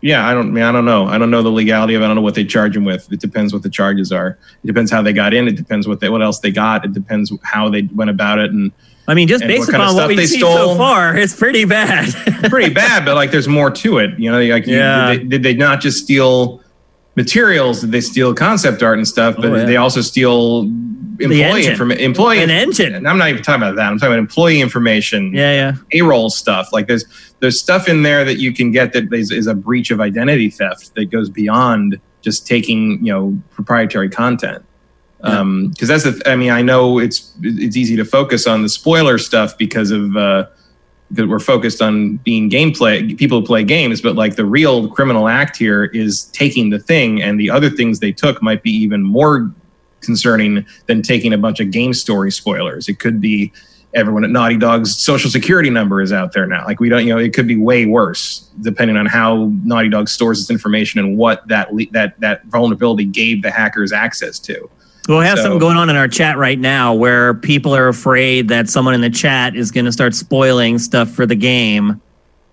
yeah, 0.00 0.26
I 0.26 0.34
don't. 0.34 0.48
I, 0.48 0.50
mean, 0.50 0.64
I 0.64 0.72
don't 0.72 0.86
know. 0.86 1.06
I 1.06 1.18
don't 1.18 1.30
know 1.30 1.42
the 1.42 1.48
legality 1.48 1.94
of. 1.94 2.02
it. 2.02 2.04
I 2.04 2.08
don't 2.08 2.16
know 2.16 2.22
what 2.22 2.34
they 2.34 2.44
charge 2.44 2.74
them 2.74 2.84
with. 2.84 3.12
It 3.12 3.20
depends 3.20 3.52
what 3.52 3.62
the 3.62 3.70
charges 3.70 4.10
are. 4.10 4.36
It 4.64 4.66
depends 4.66 4.90
how 4.90 5.02
they 5.02 5.12
got 5.12 5.34
in. 5.34 5.46
It 5.46 5.54
depends 5.54 5.86
what 5.86 6.00
they 6.00 6.08
what 6.08 6.20
else 6.20 6.40
they 6.40 6.50
got. 6.50 6.84
It 6.84 6.92
depends 6.92 7.32
how 7.44 7.70
they 7.70 7.82
went 7.82 8.10
about 8.10 8.40
it. 8.40 8.50
And 8.50 8.72
I 9.08 9.14
mean, 9.14 9.26
just 9.28 9.42
and 9.42 9.48
based 9.48 9.68
of 9.68 9.74
upon 9.74 9.94
what 9.96 10.08
we've 10.08 10.28
seen 10.28 10.40
so 10.40 10.76
far, 10.76 11.16
it's 11.16 11.34
pretty 11.34 11.64
bad. 11.64 12.12
pretty 12.50 12.72
bad, 12.72 13.04
but 13.04 13.14
like 13.16 13.30
there's 13.30 13.48
more 13.48 13.70
to 13.70 13.98
it. 13.98 14.18
You 14.18 14.30
know, 14.30 14.40
like 14.40 14.66
you- 14.66 14.76
Yeah. 14.76 15.12
did, 15.12 15.20
they, 15.22 15.24
did 15.28 15.42
they 15.42 15.54
not 15.54 15.80
just 15.80 16.04
steal 16.04 16.62
materials? 17.16 17.80
Did 17.80 17.92
they 17.92 18.00
steal 18.00 18.32
concept 18.34 18.82
art 18.82 18.98
and 18.98 19.06
stuff? 19.06 19.36
But 19.36 19.46
Oh, 19.46 19.54
yeah. 19.56 19.64
they 19.64 19.76
also 19.76 20.00
steal 20.00 20.62
employee 21.20 21.66
information. 21.66 22.04
Employee 22.04 22.42
An 22.42 22.50
engine. 22.50 22.94
And 22.94 23.08
I'm 23.08 23.18
not 23.18 23.28
even 23.28 23.42
talking 23.42 23.62
about 23.62 23.76
that. 23.76 23.90
I'm 23.90 23.98
talking 23.98 24.12
about 24.12 24.18
employee 24.18 24.60
information, 24.60 25.32
yeah, 25.34 25.52
yeah. 25.52 25.72
payroll 25.90 26.30
stuff. 26.30 26.72
Like 26.72 26.86
there's 26.86 27.04
there's 27.40 27.58
stuff 27.58 27.88
in 27.88 28.02
there 28.02 28.24
that 28.24 28.38
you 28.38 28.52
can 28.52 28.70
get 28.70 28.92
that 28.92 29.12
is, 29.12 29.30
is 29.30 29.46
a 29.46 29.54
breach 29.54 29.90
of 29.90 30.00
identity 30.00 30.48
theft 30.48 30.94
that 30.94 31.06
goes 31.06 31.28
beyond 31.28 32.00
just 32.22 32.46
taking 32.46 33.04
you 33.04 33.12
know 33.12 33.38
proprietary 33.50 34.08
content. 34.08 34.64
Yeah. 35.22 35.40
Um, 35.40 35.68
because 35.68 35.88
that's 35.88 36.04
the. 36.04 36.22
I 36.26 36.36
mean, 36.36 36.50
I 36.50 36.62
know 36.62 36.98
it's 36.98 37.32
it's 37.42 37.76
easy 37.76 37.96
to 37.96 38.04
focus 38.04 38.46
on 38.46 38.62
the 38.62 38.68
spoiler 38.68 39.18
stuff 39.18 39.56
because 39.56 39.90
of. 39.90 40.16
Uh, 40.16 40.46
that 41.12 41.28
we're 41.28 41.38
focused 41.38 41.82
on 41.82 42.16
being 42.18 42.48
gameplay 42.48 43.16
people 43.18 43.40
who 43.40 43.46
play 43.46 43.62
games 43.62 44.00
but 44.00 44.16
like 44.16 44.34
the 44.36 44.44
real 44.44 44.88
criminal 44.88 45.28
act 45.28 45.56
here 45.56 45.84
is 45.84 46.24
taking 46.26 46.70
the 46.70 46.78
thing 46.78 47.22
and 47.22 47.38
the 47.38 47.50
other 47.50 47.68
things 47.68 48.00
they 48.00 48.12
took 48.12 48.42
might 48.42 48.62
be 48.62 48.70
even 48.70 49.02
more 49.02 49.52
concerning 50.00 50.66
than 50.86 51.02
taking 51.02 51.32
a 51.32 51.38
bunch 51.38 51.60
of 51.60 51.70
game 51.70 51.92
story 51.92 52.32
spoilers 52.32 52.88
it 52.88 52.98
could 52.98 53.20
be 53.20 53.52
everyone 53.94 54.24
at 54.24 54.30
naughty 54.30 54.56
dog's 54.56 54.96
social 54.96 55.30
security 55.30 55.68
number 55.68 56.00
is 56.00 56.12
out 56.12 56.32
there 56.32 56.46
now 56.46 56.64
like 56.64 56.80
we 56.80 56.88
don't 56.88 57.06
you 57.06 57.12
know 57.12 57.18
it 57.18 57.34
could 57.34 57.46
be 57.46 57.56
way 57.56 57.84
worse 57.84 58.48
depending 58.62 58.96
on 58.96 59.04
how 59.04 59.50
naughty 59.64 59.90
dog 59.90 60.08
stores 60.08 60.40
its 60.40 60.50
information 60.50 60.98
and 60.98 61.18
what 61.18 61.46
that 61.46 61.74
le- 61.74 61.90
that 61.90 62.18
that 62.20 62.42
vulnerability 62.46 63.04
gave 63.04 63.42
the 63.42 63.50
hackers 63.50 63.92
access 63.92 64.38
to 64.38 64.68
Well, 65.08 65.18
we 65.18 65.24
have 65.26 65.38
So- 65.38 65.44
something 65.44 65.58
going 65.58 65.76
on 65.76 65.90
in 65.90 65.96
our 65.96 66.08
chat 66.08 66.36
right 66.38 66.58
now 66.58 66.94
where 66.94 67.34
people 67.34 67.74
are 67.74 67.88
afraid 67.88 68.48
that 68.48 68.68
someone 68.68 68.94
in 68.94 69.00
the 69.00 69.10
chat 69.10 69.56
is 69.56 69.70
going 69.70 69.84
to 69.84 69.92
start 69.92 70.14
spoiling 70.14 70.78
stuff 70.78 71.10
for 71.10 71.26
the 71.26 71.34
game. 71.34 72.00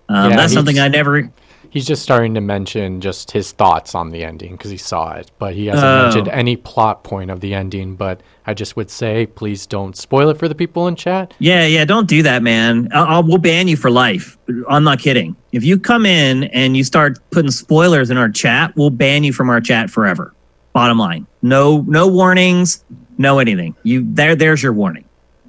Um, 0.08 0.30
Yeah, 0.30 0.36
that's 0.36 0.52
something 0.52 0.74
he's- 0.76 0.84
I 0.84 0.88
never. 0.88 1.30
He's 1.72 1.86
just 1.86 2.02
starting 2.02 2.34
to 2.34 2.40
mention 2.40 3.00
just 3.00 3.30
his 3.30 3.52
thoughts 3.52 3.94
on 3.94 4.10
the 4.10 4.24
ending 4.24 4.52
because 4.52 4.72
he 4.72 4.76
saw 4.76 5.12
it, 5.12 5.30
but 5.38 5.54
he 5.54 5.66
hasn't 5.66 5.86
Oh. 5.86 6.02
mentioned 6.02 6.28
any 6.32 6.56
plot 6.56 7.04
point 7.04 7.30
of 7.30 7.38
the 7.38 7.54
ending. 7.54 7.94
But 7.94 8.20
I 8.44 8.54
just 8.54 8.74
would 8.76 8.90
say, 8.90 9.26
please 9.26 9.66
don't 9.66 9.96
spoil 9.96 10.30
it 10.30 10.36
for 10.38 10.48
the 10.48 10.56
people 10.56 10.88
in 10.88 10.96
chat. 10.96 11.32
Yeah, 11.38 11.64
yeah, 11.64 11.84
don't 11.84 12.08
do 12.08 12.24
that, 12.24 12.42
man. 12.42 12.88
I'll, 12.92 13.04
I'll, 13.04 13.22
we'll 13.22 13.38
ban 13.38 13.68
you 13.68 13.76
for 13.76 13.88
life. 13.88 14.36
I'm 14.68 14.82
not 14.82 14.98
kidding. 14.98 15.36
If 15.52 15.62
you 15.62 15.78
come 15.78 16.04
in 16.06 16.44
and 16.44 16.76
you 16.76 16.82
start 16.82 17.20
putting 17.30 17.52
spoilers 17.52 18.10
in 18.10 18.16
our 18.16 18.28
chat, 18.28 18.72
we'll 18.74 18.90
ban 18.90 19.22
you 19.22 19.32
from 19.32 19.48
our 19.48 19.60
chat 19.60 19.90
forever. 19.90 20.34
Bottom 20.72 20.98
line, 20.98 21.28
no, 21.42 21.82
no 21.82 22.06
warnings, 22.08 22.84
no 23.18 23.38
anything. 23.38 23.74
You 23.82 24.06
there, 24.12 24.36
there's 24.36 24.62
your 24.62 24.72
warning. 24.72 25.04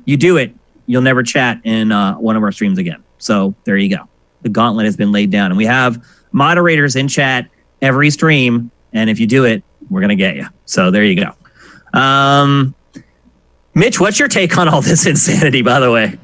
You 0.06 0.18
do 0.18 0.38
it, 0.38 0.54
you'll 0.86 1.02
never 1.02 1.24
chat 1.24 1.60
in 1.64 1.92
uh, 1.92 2.16
one 2.16 2.36
of 2.36 2.44
our 2.44 2.52
streams 2.52 2.78
again. 2.78 3.04
So 3.18 3.54
there 3.64 3.78
you 3.78 3.96
go. 3.96 4.08
The 4.42 4.50
gauntlet 4.50 4.86
has 4.86 4.98
been 4.98 5.12
laid 5.12 5.32
down, 5.32 5.52
and 5.52 5.58
we 5.58 5.66
have 5.66 6.04
moderators 6.32 6.96
in 6.96 7.08
chat 7.08 7.48
every 7.82 8.10
stream. 8.10 8.72
And 8.94 9.10
if 9.10 9.20
you 9.20 9.28
do 9.28 9.46
it, 9.46 9.64
we're 9.90 10.02
gonna 10.02 10.16
get 10.16 10.36
you. 10.36 10.48
So 10.66 10.92
there 10.92 11.04
you 11.04 11.16
go. 11.16 12.00
Um, 12.00 12.74
Mitch, 13.74 14.00
what's 14.00 14.20
your 14.20 14.28
take 14.28 14.58
on 14.58 14.68
all 14.68 14.82
this 14.82 15.06
insanity? 15.08 15.62
By 15.62 15.80
the 15.80 15.92
way. 15.92 16.18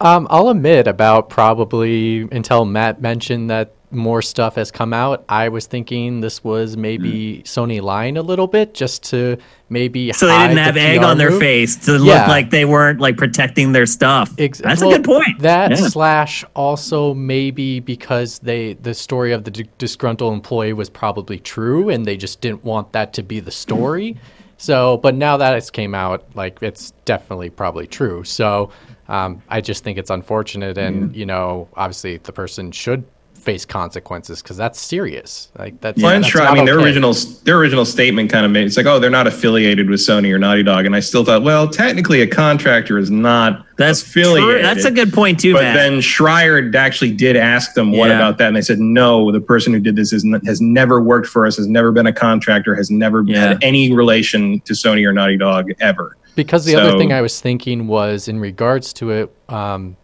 Um, 0.00 0.28
I'll 0.30 0.48
admit 0.48 0.86
about 0.86 1.28
probably 1.28 2.20
until 2.30 2.64
Matt 2.64 3.02
mentioned 3.02 3.50
that 3.50 3.74
more 3.90 4.20
stuff 4.22 4.56
has 4.56 4.70
come 4.70 4.92
out, 4.92 5.24
I 5.28 5.48
was 5.48 5.66
thinking 5.66 6.20
this 6.20 6.44
was 6.44 6.76
maybe 6.76 7.42
Sony 7.44 7.80
lying 7.80 8.16
a 8.18 8.22
little 8.22 8.46
bit 8.46 8.74
just 8.74 9.02
to 9.04 9.38
maybe 9.70 10.12
So 10.12 10.26
they 10.26 10.36
didn't 10.38 10.56
the 10.56 10.62
have 10.62 10.76
egg 10.76 11.00
PR 11.00 11.06
on 11.06 11.18
their 11.18 11.30
move. 11.30 11.40
face 11.40 11.76
to 11.86 11.92
look 11.98 12.28
like 12.28 12.50
they 12.50 12.64
weren't 12.64 13.00
like 13.00 13.16
protecting 13.16 13.72
their 13.72 13.86
stuff. 13.86 14.32
Ex- 14.38 14.58
That's 14.58 14.80
well, 14.80 14.90
a 14.92 14.96
good 14.96 15.04
point. 15.04 15.38
That 15.40 15.70
Yeah. 15.70 15.76
slash 15.88 16.44
also 16.54 17.14
maybe 17.14 17.80
because 17.80 18.38
they 18.40 18.74
the 18.74 18.94
story 18.94 19.32
of 19.32 19.44
the 19.44 19.50
d- 19.50 19.68
disgruntled 19.78 20.34
employee 20.34 20.72
was 20.74 20.90
probably 20.90 21.38
true 21.38 21.88
and 21.88 22.04
they 22.04 22.16
just 22.16 22.40
didn't 22.40 22.64
want 22.64 22.92
that 22.92 23.12
to 23.14 23.22
be 23.22 23.40
the 23.40 23.50
story. 23.50 24.16
So, 24.60 24.96
but 24.98 25.14
now 25.14 25.36
that 25.36 25.54
it's 25.56 25.70
came 25.70 25.94
out, 25.94 26.24
like 26.34 26.58
it's 26.62 26.90
definitely 27.04 27.48
probably 27.48 27.86
true. 27.86 28.24
So, 28.24 28.70
um, 29.08 29.40
I 29.48 29.60
just 29.60 29.84
think 29.84 29.98
it's 29.98 30.10
unfortunate, 30.10 30.76
and 30.76 31.14
you 31.14 31.24
know, 31.24 31.68
obviously 31.76 32.16
the 32.18 32.32
person 32.32 32.72
should 32.72 33.04
face 33.48 33.64
consequences 33.64 34.42
because 34.42 34.58
that's 34.58 34.78
serious. 34.78 35.48
Like 35.58 35.80
that's. 35.80 36.02
Well, 36.02 36.12
and 36.14 36.22
that's 36.22 36.30
Shri- 36.30 36.42
I 36.42 36.48
not 36.48 36.54
mean, 36.56 36.64
their 36.66 36.74
okay. 36.76 36.84
original 36.84 37.14
their 37.44 37.56
original 37.56 37.86
statement 37.86 38.30
kind 38.30 38.44
of 38.44 38.52
made 38.52 38.66
it's 38.66 38.76
like, 38.76 38.84
oh, 38.84 38.98
they're 38.98 39.08
not 39.08 39.26
affiliated 39.26 39.88
with 39.88 40.00
Sony 40.00 40.30
or 40.34 40.38
Naughty 40.38 40.62
Dog, 40.62 40.84
and 40.84 40.94
I 40.94 41.00
still 41.00 41.24
thought, 41.24 41.42
well, 41.42 41.66
technically, 41.66 42.20
a 42.20 42.26
contractor 42.26 42.98
is 42.98 43.10
not 43.10 43.64
That's 43.78 44.02
affiliated. 44.02 44.50
True. 44.56 44.62
That's 44.62 44.84
a 44.84 44.90
good 44.90 45.14
point 45.14 45.40
too, 45.40 45.54
But 45.54 45.62
Matt. 45.62 45.76
then 45.76 46.00
Schreier 46.00 46.74
actually 46.74 47.12
did 47.12 47.36
ask 47.36 47.72
them, 47.72 47.90
"What 47.92 48.10
Yeah. 48.10 48.16
about 48.16 48.36
that?" 48.36 48.48
And 48.48 48.56
they 48.56 48.60
said, 48.60 48.80
"No, 48.80 49.32
the 49.32 49.40
person 49.40 49.72
who 49.72 49.80
did 49.80 49.96
this 49.96 50.12
is 50.12 50.26
n- 50.26 50.42
has 50.44 50.60
never 50.60 51.00
worked 51.00 51.26
for 51.28 51.46
us, 51.46 51.56
has 51.56 51.66
never 51.66 51.90
been 51.90 52.06
a 52.06 52.12
contractor, 52.12 52.74
has 52.74 52.90
never 52.90 53.22
Yeah. 53.26 53.48
had 53.48 53.58
any 53.64 53.94
relation 53.94 54.60
to 54.66 54.74
Sony 54.74 55.06
or 55.08 55.14
Naughty 55.14 55.38
Dog 55.38 55.70
ever." 55.80 56.18
Because 56.36 56.66
the 56.66 56.76
other 56.76 56.98
thing 56.98 57.14
I 57.14 57.22
was 57.22 57.40
thinking 57.40 57.86
was 57.86 58.28
in 58.28 58.40
regards 58.40 58.92
to 58.94 59.10
it 59.10 59.30
um, 59.48 59.96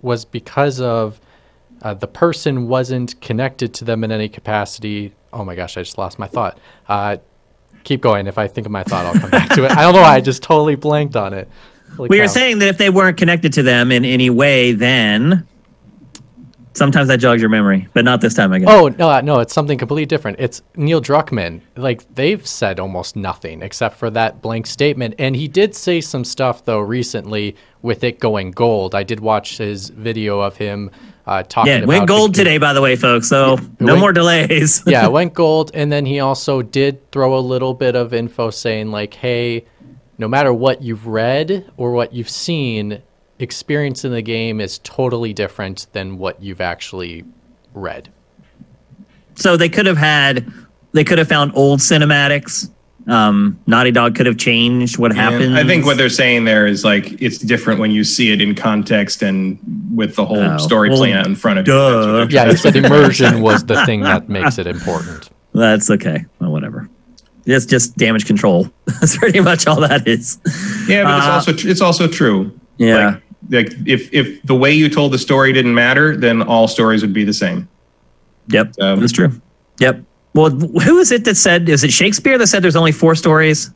was 0.00 0.24
because 0.24 0.80
of 0.80 1.18
uh, 1.84 1.92
the 1.92 2.06
person 2.06 2.66
wasn't 2.66 3.20
connected 3.20 3.74
to 3.74 3.84
them 3.84 4.02
in 4.02 4.10
any 4.10 4.28
capacity. 4.28 5.14
Oh 5.32 5.44
my 5.44 5.54
gosh, 5.54 5.76
I 5.76 5.82
just 5.82 5.98
lost 5.98 6.18
my 6.18 6.26
thought. 6.26 6.58
Uh, 6.88 7.18
keep 7.84 8.00
going. 8.00 8.26
If 8.26 8.38
I 8.38 8.48
think 8.48 8.66
of 8.66 8.72
my 8.72 8.82
thought, 8.82 9.04
I'll 9.04 9.20
come 9.20 9.30
back 9.30 9.50
to 9.50 9.64
it. 9.66 9.70
I 9.70 9.82
don't 9.82 9.94
know. 9.94 10.00
why 10.00 10.14
I 10.14 10.20
just 10.22 10.42
totally 10.42 10.76
blanked 10.76 11.14
on 11.14 11.34
it. 11.34 11.46
Holy 11.94 12.08
we 12.08 12.18
were 12.18 12.26
cow. 12.26 12.32
saying 12.32 12.58
that 12.60 12.68
if 12.68 12.78
they 12.78 12.88
weren't 12.88 13.18
connected 13.18 13.52
to 13.52 13.62
them 13.62 13.92
in 13.92 14.04
any 14.06 14.30
way, 14.30 14.72
then 14.72 15.46
sometimes 16.72 17.08
that 17.08 17.18
jogs 17.18 17.42
your 17.42 17.50
memory, 17.50 17.86
but 17.92 18.04
not 18.04 18.22
this 18.22 18.32
time, 18.32 18.50
I 18.52 18.60
guess. 18.60 18.68
Oh 18.70 18.88
no, 18.88 19.10
uh, 19.10 19.20
no, 19.20 19.40
it's 19.40 19.52
something 19.52 19.76
completely 19.76 20.06
different. 20.06 20.40
It's 20.40 20.62
Neil 20.76 21.02
Druckmann. 21.02 21.60
Like 21.76 22.14
they've 22.14 22.44
said 22.46 22.80
almost 22.80 23.14
nothing 23.14 23.60
except 23.60 23.96
for 23.96 24.08
that 24.10 24.40
blank 24.40 24.66
statement, 24.66 25.16
and 25.18 25.36
he 25.36 25.48
did 25.48 25.74
say 25.74 26.00
some 26.00 26.24
stuff 26.24 26.64
though 26.64 26.80
recently 26.80 27.56
with 27.82 28.02
it 28.02 28.20
going 28.20 28.52
gold. 28.52 28.94
I 28.94 29.02
did 29.02 29.20
watch 29.20 29.58
his 29.58 29.90
video 29.90 30.40
of 30.40 30.56
him 30.56 30.90
uh, 31.26 31.42
talking. 31.42 31.72
yeah, 31.72 31.84
went 31.84 32.06
gold 32.06 32.34
today, 32.34 32.58
by 32.58 32.72
the 32.72 32.80
way, 32.82 32.96
folks. 32.96 33.28
So 33.28 33.56
no 33.80 33.92
went- 33.92 34.00
more 34.00 34.12
delays. 34.12 34.82
yeah, 34.86 35.06
it 35.06 35.12
went 35.20 35.34
gold, 35.34 35.70
and 35.74 35.90
then 35.90 36.06
he 36.06 36.20
also 36.20 36.62
did 36.62 37.10
throw 37.10 37.36
a 37.38 37.40
little 37.40 37.74
bit 37.74 37.96
of 37.96 38.12
info 38.12 38.50
saying 38.50 38.90
like, 38.90 39.14
"Hey, 39.14 39.64
no 40.18 40.28
matter 40.28 40.52
what 40.52 40.82
you've 40.82 41.06
read 41.06 41.70
or 41.76 41.92
what 41.92 42.12
you've 42.12 42.30
seen, 42.30 43.02
experience 43.38 44.04
in 44.04 44.12
the 44.12 44.22
game 44.22 44.60
is 44.60 44.78
totally 44.78 45.32
different 45.32 45.86
than 45.92 46.18
what 46.18 46.42
you've 46.42 46.60
actually 46.60 47.24
read." 47.72 48.10
so 49.36 49.56
they 49.56 49.68
could 49.68 49.86
have 49.86 49.96
had, 49.96 50.52
they 50.92 51.02
could 51.02 51.18
have 51.18 51.28
found 51.28 51.50
old 51.56 51.80
cinematics. 51.80 52.70
Um, 53.06 53.58
Naughty 53.66 53.90
Dog 53.90 54.14
could 54.14 54.24
have 54.24 54.38
changed 54.38 54.96
what 54.98 55.14
happened. 55.14 55.58
I 55.58 55.64
think 55.64 55.84
what 55.84 55.98
they're 55.98 56.08
saying 56.08 56.44
there 56.46 56.66
is 56.66 56.84
like 56.84 57.20
it's 57.20 57.36
different 57.38 57.78
when 57.80 57.90
you 57.90 58.02
see 58.02 58.32
it 58.32 58.40
in 58.40 58.54
context 58.54 59.22
and 59.22 59.58
with 59.94 60.16
the 60.16 60.24
whole 60.24 60.38
Oh, 60.40 60.56
story 60.56 60.88
well, 60.88 60.98
playing 60.98 61.14
out 61.14 61.26
in 61.26 61.34
front 61.36 61.58
of 61.58 61.66
duh. 61.66 61.72
you. 61.72 61.78
That's 61.78 62.06
what 62.06 62.12
they're 62.12 62.20
Yeah, 62.22 62.28
trying 62.28 62.46
he 62.48 62.52
to 62.52 62.58
said 62.58 62.72
say. 62.72 62.78
immersion 62.84 63.40
was 63.48 63.64
the 63.64 63.84
thing 63.84 64.00
that 64.02 64.28
makes 64.30 64.56
it 64.58 64.66
important. 64.66 65.28
That's 65.52 65.90
okay. 65.90 66.24
Well, 66.40 66.50
whatever. 66.50 66.88
It's 67.46 67.66
just 67.66 67.94
damage 67.98 68.24
control. 68.24 68.70
That's 68.86 69.18
pretty 69.18 69.40
much 69.40 69.66
all 69.66 69.80
that 69.82 70.08
is. 70.08 70.38
Yeah, 70.88 71.04
but 71.04 71.18
it's 71.18 71.26
Uh, 71.26 71.30
also 71.32 71.52
tr- 71.52 71.68
it's 71.68 71.80
also 71.82 72.08
true. 72.08 72.58
Yeah. 72.78 73.18
Like, 73.50 73.70
like 73.70 73.72
if 73.86 74.08
if 74.14 74.42
the 74.44 74.54
way 74.54 74.72
you 74.72 74.88
told 74.88 75.12
the 75.12 75.18
story 75.18 75.52
didn't 75.52 75.74
matter, 75.74 76.16
then 76.16 76.40
all 76.40 76.66
stories 76.68 77.02
would 77.02 77.12
be 77.12 77.24
the 77.24 77.34
same. 77.34 77.68
Yep. 78.48 78.72
Um, 78.80 79.00
that's 79.00 79.12
true. 79.12 79.38
Yep. 79.78 80.00
Well, 80.34 80.50
who 80.50 80.98
is 80.98 81.12
it 81.12 81.24
that 81.24 81.36
said? 81.36 81.68
Is 81.68 81.84
it 81.84 81.92
Shakespeare 81.92 82.36
that 82.38 82.46
said 82.48 82.62
there's 82.62 82.76
only 82.76 82.92
four 82.92 83.14
stories? 83.14 83.70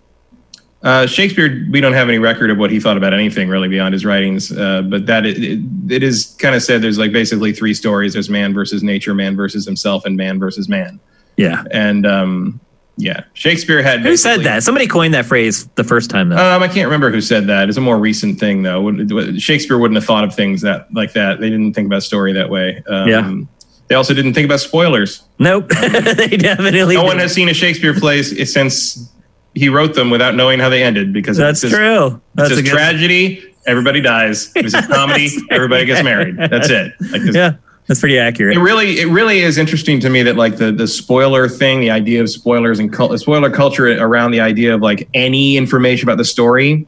Uh, 0.82 1.06
Shakespeare, 1.06 1.66
we 1.70 1.80
don't 1.80 1.92
have 1.92 2.08
any 2.08 2.18
record 2.18 2.50
of 2.50 2.58
what 2.58 2.70
he 2.70 2.78
thought 2.78 2.96
about 2.96 3.12
anything 3.12 3.48
really 3.48 3.68
beyond 3.68 3.92
his 3.92 4.04
writings. 4.04 4.52
Uh, 4.52 4.82
but 4.82 5.06
that 5.06 5.26
it, 5.26 5.42
it, 5.42 5.60
it 5.90 6.02
is 6.02 6.36
kind 6.38 6.54
of 6.54 6.62
said 6.62 6.82
there's 6.82 6.98
like 6.98 7.12
basically 7.12 7.52
three 7.52 7.74
stories: 7.74 8.12
there's 8.12 8.30
man 8.30 8.54
versus 8.54 8.82
nature, 8.82 9.14
man 9.14 9.36
versus 9.36 9.64
himself, 9.64 10.04
and 10.04 10.16
man 10.16 10.38
versus 10.38 10.68
man. 10.68 11.00
Yeah. 11.36 11.64
And 11.70 12.06
um, 12.06 12.60
yeah, 12.96 13.22
Shakespeare 13.34 13.80
had 13.80 14.00
Who 14.00 14.16
said 14.16 14.40
that? 14.40 14.64
Somebody 14.64 14.88
coined 14.88 15.14
that 15.14 15.26
phrase 15.26 15.68
the 15.76 15.84
first 15.84 16.10
time, 16.10 16.28
though. 16.28 16.36
Um, 16.36 16.62
I 16.62 16.68
can't 16.68 16.86
remember 16.86 17.10
who 17.12 17.20
said 17.20 17.46
that. 17.46 17.68
It's 17.68 17.78
a 17.78 17.80
more 17.80 17.98
recent 17.98 18.40
thing, 18.40 18.62
though. 18.62 18.92
Shakespeare 19.36 19.78
wouldn't 19.78 19.96
have 19.96 20.04
thought 20.04 20.24
of 20.24 20.34
things 20.34 20.62
that 20.62 20.92
like 20.92 21.12
that. 21.12 21.38
They 21.40 21.48
didn't 21.48 21.74
think 21.74 21.86
about 21.86 22.02
story 22.02 22.32
that 22.32 22.50
way. 22.50 22.82
Um, 22.88 23.08
Yeah. 23.08 23.40
They 23.88 23.94
also 23.94 24.12
didn't 24.14 24.34
think 24.34 24.44
about 24.44 24.60
spoilers. 24.60 25.22
nope. 25.38 25.68
they 25.80 26.36
definitely. 26.36 26.94
No 26.94 27.02
one 27.02 27.12
didn't. 27.12 27.22
has 27.22 27.32
seen 27.34 27.48
a 27.48 27.54
Shakespeare 27.54 27.94
play 27.94 28.22
since 28.22 29.10
he 29.54 29.68
wrote 29.68 29.94
them 29.94 30.10
without 30.10 30.34
knowing 30.34 30.60
how 30.60 30.68
they 30.68 30.82
ended 30.82 31.12
because 31.12 31.36
That's 31.36 31.64
it's 31.64 31.72
just, 31.72 31.74
true. 31.74 32.20
That's 32.34 32.50
It's 32.50 32.60
a 32.60 32.70
tragedy. 32.70 33.44
Everybody 33.66 34.00
dies. 34.00 34.52
It's 34.54 34.74
a 34.74 34.82
comedy. 34.86 35.28
everybody 35.50 35.84
gets 35.86 36.02
married. 36.04 36.36
That's 36.36 36.70
it. 36.70 36.92
Like 37.00 37.22
this- 37.22 37.34
Yeah, 37.34 37.54
that's 37.86 38.00
pretty 38.00 38.18
accurate. 38.18 38.56
It 38.56 38.60
really, 38.60 39.00
it 39.00 39.06
really 39.08 39.40
is 39.40 39.58
interesting 39.58 40.00
to 40.00 40.10
me 40.10 40.22
that 40.22 40.36
like 40.36 40.56
the 40.58 40.70
the 40.70 40.86
spoiler 40.86 41.48
thing, 41.48 41.80
the 41.80 41.90
idea 41.90 42.20
of 42.20 42.30
spoilers 42.30 42.78
and 42.78 42.92
cul- 42.92 43.16
spoiler 43.18 43.50
culture 43.50 43.86
around 43.98 44.30
the 44.32 44.40
idea 44.40 44.74
of 44.74 44.80
like 44.82 45.08
any 45.14 45.56
information 45.56 46.06
about 46.08 46.18
the 46.18 46.24
story. 46.24 46.86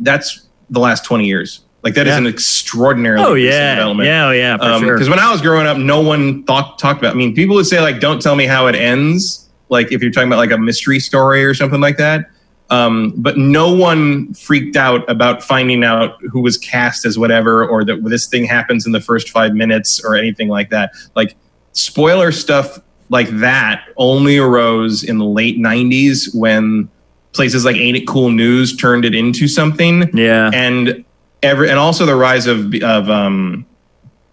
That's 0.00 0.46
the 0.70 0.80
last 0.80 1.04
twenty 1.04 1.26
years. 1.26 1.60
Like 1.82 1.94
that 1.94 2.06
is 2.06 2.12
Yeah. 2.12 2.18
an 2.18 2.26
extraordinarily 2.26 3.24
oh 3.24 3.34
recent 3.34 3.52
yeah, 3.52 3.74
development. 3.76 4.06
yeah, 4.08 4.26
oh 4.26 4.30
yeah, 4.32 4.56
for 4.56 4.84
sure. 4.84 4.94
Because 4.94 5.08
when 5.08 5.18
I 5.20 5.30
was 5.30 5.40
growing 5.40 5.66
up, 5.66 5.76
no 5.78 6.00
one 6.00 6.42
thought 6.44 6.78
talked 6.78 7.00
about. 7.00 7.12
I 7.12 7.16
mean, 7.16 7.34
people 7.34 7.54
would 7.56 7.66
say 7.66 7.80
like, 7.80 8.00
"Don't 8.00 8.20
tell 8.20 8.34
me 8.36 8.46
how 8.46 8.66
it 8.66 8.74
ends." 8.74 9.48
Like 9.68 9.92
if 9.92 10.02
you're 10.02 10.10
talking 10.10 10.28
about 10.28 10.38
like 10.38 10.50
a 10.50 10.58
mystery 10.58 10.98
story 10.98 11.44
or 11.44 11.54
something 11.54 11.80
like 11.80 11.96
that. 11.98 12.30
Um, 12.70 13.14
but 13.16 13.38
no 13.38 13.72
one 13.72 14.34
freaked 14.34 14.76
out 14.76 15.08
about 15.10 15.42
finding 15.42 15.84
out 15.84 16.18
who 16.30 16.40
was 16.40 16.58
cast 16.58 17.06
as 17.06 17.18
whatever, 17.18 17.66
or 17.66 17.84
that 17.84 18.04
this 18.04 18.26
thing 18.26 18.44
happens 18.44 18.84
in 18.84 18.92
the 18.92 19.00
first 19.00 19.30
five 19.30 19.54
minutes, 19.54 20.04
or 20.04 20.16
anything 20.16 20.48
like 20.48 20.70
that. 20.70 20.90
Like 21.14 21.36
spoiler 21.72 22.32
stuff 22.32 22.78
like 23.08 23.28
that 23.38 23.84
only 23.96 24.36
arose 24.36 25.02
in 25.04 25.16
the 25.18 25.24
late 25.24 25.58
'90s 25.58 26.34
when 26.34 26.88
places 27.32 27.64
like 27.64 27.76
Ain't 27.76 27.96
It 27.96 28.06
Cool 28.06 28.30
News 28.30 28.76
turned 28.76 29.04
it 29.04 29.14
into 29.14 29.46
something 29.48 30.10
yeah, 30.12 30.50
and 30.52 31.04
every 31.42 31.68
and 31.70 31.78
also 31.78 32.04
the 32.06 32.14
rise 32.16 32.46
of 32.46 32.72
of 32.82 33.08
um 33.10 33.64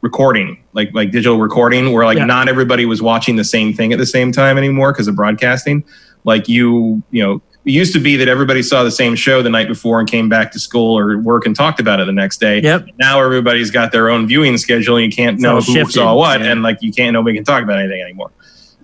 recording 0.01 0.63
like 0.73 0.89
like 0.93 1.11
digital 1.11 1.37
recording 1.39 1.91
where 1.93 2.05
like 2.05 2.17
Yeah. 2.17 2.25
not 2.25 2.47
everybody 2.47 2.85
was 2.85 3.01
watching 3.01 3.35
the 3.35 3.43
same 3.43 3.73
thing 3.73 3.91
at 3.91 3.99
the 3.99 4.05
same 4.05 4.31
time 4.31 4.57
anymore 4.57 4.91
because 4.91 5.07
of 5.07 5.15
broadcasting 5.15 5.83
like 6.23 6.47
you 6.47 7.01
you 7.11 7.23
know 7.23 7.41
it 7.65 7.71
used 7.71 7.93
to 7.93 7.99
be 7.99 8.15
that 8.17 8.27
everybody 8.27 8.61
saw 8.61 8.83
the 8.83 8.91
same 8.91 9.15
show 9.15 9.41
the 9.41 9.49
night 9.49 9.67
before 9.67 9.99
and 9.99 10.07
came 10.09 10.29
back 10.29 10.51
to 10.51 10.59
school 10.59 10.95
or 10.97 11.17
work 11.17 11.47
and 11.47 11.55
talked 11.55 11.79
about 11.79 11.99
it 11.99 12.05
the 12.05 12.11
next 12.11 12.37
day 12.39 12.61
Yep. 12.61 12.87
now 12.99 13.19
everybody's 13.23 13.71
got 13.71 13.91
their 13.91 14.09
own 14.09 14.27
viewing 14.27 14.57
schedule 14.57 14.97
and 14.97 15.05
you 15.05 15.11
can't 15.15 15.35
It's 15.35 15.43
know 15.43 15.55
who 15.55 15.61
shifted, 15.73 15.93
saw 15.93 16.15
what 16.15 16.41
yeah. 16.41 16.51
and 16.51 16.61
like 16.61 16.77
you 16.81 16.91
can't 16.93 17.13
nobody 17.13 17.35
can 17.35 17.43
talk 17.43 17.63
about 17.63 17.79
anything 17.79 18.01
anymore 18.01 18.31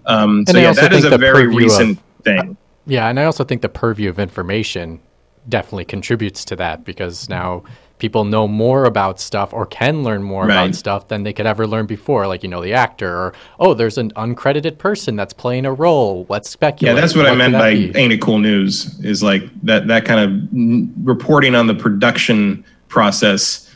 um 0.07 0.43
so 0.48 0.57
I 0.57 0.61
yeah 0.61 0.73
that 0.73 0.93
is 0.93 1.06
a 1.06 1.18
very 1.18 1.48
recent 1.48 1.98
of- 1.99 2.23
thing 2.23 2.57
Yeah, 2.88 3.07
and 3.10 3.19
I 3.19 3.26
also 3.26 3.43
think 3.43 3.61
the 3.61 3.69
purview 3.69 4.10
of 4.10 4.18
information 4.18 4.99
definitely 5.48 5.85
contributes 5.85 6.43
to 6.45 6.56
that 6.56 6.84
because 6.84 7.30
now 7.30 7.64
people 8.01 8.25
know 8.25 8.47
more 8.47 8.85
about 8.85 9.19
stuff 9.19 9.53
or 9.53 9.63
can 9.67 10.01
learn 10.03 10.23
more 10.23 10.47
Right. 10.47 10.55
about 10.63 10.73
stuff 10.75 11.07
than 11.07 11.21
they 11.21 11.31
could 11.33 11.45
ever 11.45 11.67
learn 11.67 11.85
before. 11.85 12.25
Like, 12.25 12.41
you 12.41 12.49
know, 12.49 12.59
the 12.59 12.73
actor 12.73 13.07
or, 13.15 13.33
oh, 13.59 13.75
there's 13.75 13.99
an 13.99 14.11
uncredited 14.15 14.79
person 14.79 15.15
that's 15.15 15.33
playing 15.33 15.67
a 15.67 15.71
role. 15.71 16.25
Let's 16.27 16.49
speculate. 16.49 16.95
Yeah, 16.95 16.99
that's 16.99 17.15
what, 17.15 17.27
I 17.27 17.35
meant 17.35 17.53
by 17.53 17.73
be? 17.75 17.91
"Ain't 17.95 18.11
It 18.11 18.19
Cool 18.19 18.39
News" 18.39 18.99
is 19.03 19.21
like 19.21 19.43
that 19.63 19.87
that 19.87 20.03
kind 20.03 20.19
of 20.19 21.07
reporting 21.07 21.53
on 21.53 21.67
the 21.67 21.75
production 21.75 22.65
process 22.87 23.69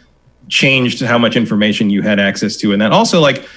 changed 0.49 1.01
how 1.01 1.19
much 1.19 1.35
information 1.35 1.91
you 1.91 2.01
had 2.01 2.19
access 2.19 2.57
to, 2.57 2.73
and 2.73 2.81
that 2.81 2.91
also 2.91 3.19
like 3.21 3.47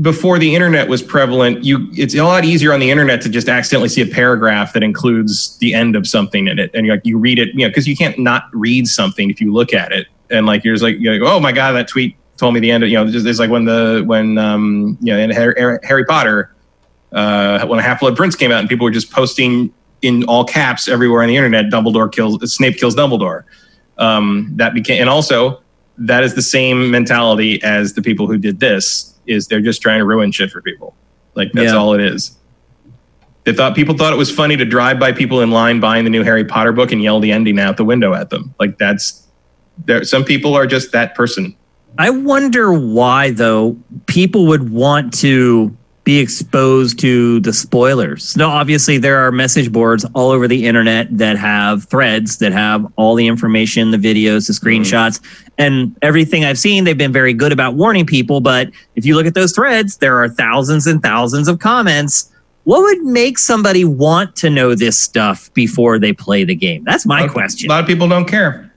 before 0.00 0.38
the 0.38 0.54
internet 0.54 0.88
was 0.88 1.02
prevalent, 1.02 1.64
you 1.64 1.88
it's 1.92 2.14
a 2.14 2.22
lot 2.22 2.44
easier 2.44 2.72
on 2.72 2.80
the 2.80 2.90
internet 2.90 3.20
to 3.22 3.28
just 3.28 3.48
accidentally 3.48 3.88
see 3.88 4.02
a 4.02 4.06
paragraph 4.06 4.72
that 4.72 4.82
includes 4.82 5.56
the 5.58 5.74
end 5.74 5.94
of 5.94 6.06
something 6.06 6.48
in 6.48 6.58
it, 6.58 6.70
and 6.74 6.86
you're 6.86 6.96
like 6.96 7.06
you 7.06 7.18
read 7.18 7.38
it, 7.38 7.48
you 7.48 7.60
know, 7.60 7.68
because 7.68 7.86
you 7.86 7.96
can't 7.96 8.18
not 8.18 8.44
read 8.52 8.88
something 8.88 9.30
if 9.30 9.40
you 9.40 9.52
look 9.52 9.72
at 9.72 9.92
it, 9.92 10.06
and 10.30 10.46
like 10.46 10.64
you're 10.64 10.74
just 10.74 10.82
like, 10.82 10.96
you're 10.98 11.18
like 11.18 11.28
oh 11.28 11.38
my 11.38 11.52
god, 11.52 11.72
that 11.72 11.88
tweet 11.88 12.16
told 12.36 12.52
me 12.52 12.60
the 12.60 12.70
end 12.70 12.82
of 12.82 12.90
you 12.90 12.96
know, 12.96 13.06
it's 13.06 13.38
like 13.38 13.50
when 13.50 13.64
the 13.64 14.02
when 14.06 14.36
um 14.38 14.98
you 15.00 15.12
know 15.12 15.18
in 15.18 15.30
Harry, 15.30 15.78
Harry 15.84 16.04
Potter 16.04 16.54
uh, 17.14 17.64
when 17.66 17.78
Half 17.78 18.00
Blood 18.00 18.16
Prince 18.16 18.34
came 18.34 18.50
out, 18.50 18.60
and 18.60 18.68
people 18.68 18.84
were 18.84 18.90
just 18.90 19.10
posting 19.10 19.72
in 20.02 20.24
all 20.24 20.44
caps 20.44 20.88
everywhere 20.88 21.22
on 21.22 21.28
the 21.28 21.36
internet, 21.36 21.66
Dumbledore 21.66 22.12
kills 22.12 22.52
Snape 22.52 22.76
kills 22.76 22.94
Dumbledore. 22.94 23.44
Um, 23.96 24.50
that 24.56 24.74
became, 24.74 25.00
and 25.00 25.08
also 25.08 25.62
that 25.96 26.24
is 26.24 26.34
the 26.34 26.42
same 26.42 26.90
mentality 26.90 27.62
as 27.62 27.94
the 27.94 28.02
people 28.02 28.26
who 28.26 28.36
did 28.36 28.58
this. 28.60 29.13
Is 29.26 29.46
they're 29.48 29.60
just 29.60 29.82
trying 29.82 29.98
to 30.00 30.04
ruin 30.04 30.30
shit 30.32 30.50
for 30.50 30.60
people. 30.62 30.94
Like 31.34 31.52
that's 31.52 31.72
Yeah. 31.72 31.78
all 31.78 31.94
it 31.94 32.00
is. 32.00 32.36
They 33.44 33.52
thought 33.52 33.74
people 33.74 33.94
thought 33.96 34.12
it 34.12 34.16
was 34.16 34.30
funny 34.30 34.56
to 34.56 34.64
drive 34.64 34.98
by 34.98 35.12
people 35.12 35.40
in 35.42 35.50
line 35.50 35.78
buying 35.80 36.04
the 36.04 36.10
new 36.10 36.22
Harry 36.22 36.44
Potter 36.44 36.72
book 36.72 36.92
and 36.92 37.02
yell 37.02 37.20
the 37.20 37.30
ending 37.30 37.58
out 37.60 37.76
the 37.76 37.84
window 37.84 38.14
at 38.14 38.30
them. 38.30 38.54
Like 38.58 38.78
that's 38.78 39.26
there. 39.84 40.02
Some 40.04 40.24
people 40.24 40.54
are 40.54 40.66
just 40.66 40.92
that 40.92 41.14
person. 41.14 41.54
I 41.98 42.10
wonder 42.10 42.72
why, 42.72 43.30
though, 43.30 43.76
people 44.06 44.46
would 44.46 44.70
want 44.70 45.12
to 45.20 45.76
be 46.04 46.18
exposed 46.18 46.98
to 47.00 47.40
the 47.40 47.52
spoilers. 47.52 48.36
No, 48.36 48.50
obviously, 48.50 48.98
there 48.98 49.18
are 49.18 49.32
message 49.32 49.72
boards 49.72 50.04
all 50.14 50.30
over 50.30 50.46
the 50.46 50.66
internet 50.66 51.08
that 51.16 51.38
have 51.38 51.84
threads 51.84 52.38
that 52.38 52.52
have 52.52 52.86
all 52.96 53.14
the 53.14 53.26
information, 53.26 53.90
the 53.90 53.96
videos, 53.96 54.46
the 54.46 54.52
mm-hmm. 54.52 54.82
screenshots, 54.82 55.20
and 55.56 55.96
everything 56.02 56.44
I've 56.44 56.58
seen. 56.58 56.84
They've 56.84 56.96
been 56.96 57.12
very 57.12 57.32
good 57.32 57.52
about 57.52 57.74
warning 57.74 58.04
people. 58.04 58.42
But 58.42 58.70
if 58.96 59.06
you 59.06 59.16
look 59.16 59.26
at 59.26 59.34
those 59.34 59.52
threads, 59.52 59.96
there 59.96 60.22
are 60.22 60.28
thousands 60.28 60.86
and 60.86 61.02
thousands 61.02 61.48
of 61.48 61.58
comments. 61.58 62.30
What 62.64 62.82
would 62.82 63.02
make 63.02 63.38
somebody 63.38 63.84
want 63.84 64.36
to 64.36 64.50
know 64.50 64.74
this 64.74 64.98
stuff 64.98 65.52
before 65.54 65.98
they 65.98 66.12
play 66.12 66.44
the 66.44 66.54
game? 66.54 66.84
That's 66.84 67.06
my 67.06 67.26
question. 67.28 67.70
A 67.70 67.74
lot 67.74 67.80
of 67.80 67.86
people 67.86 68.08
don't 68.08 68.26
care. 68.26 68.70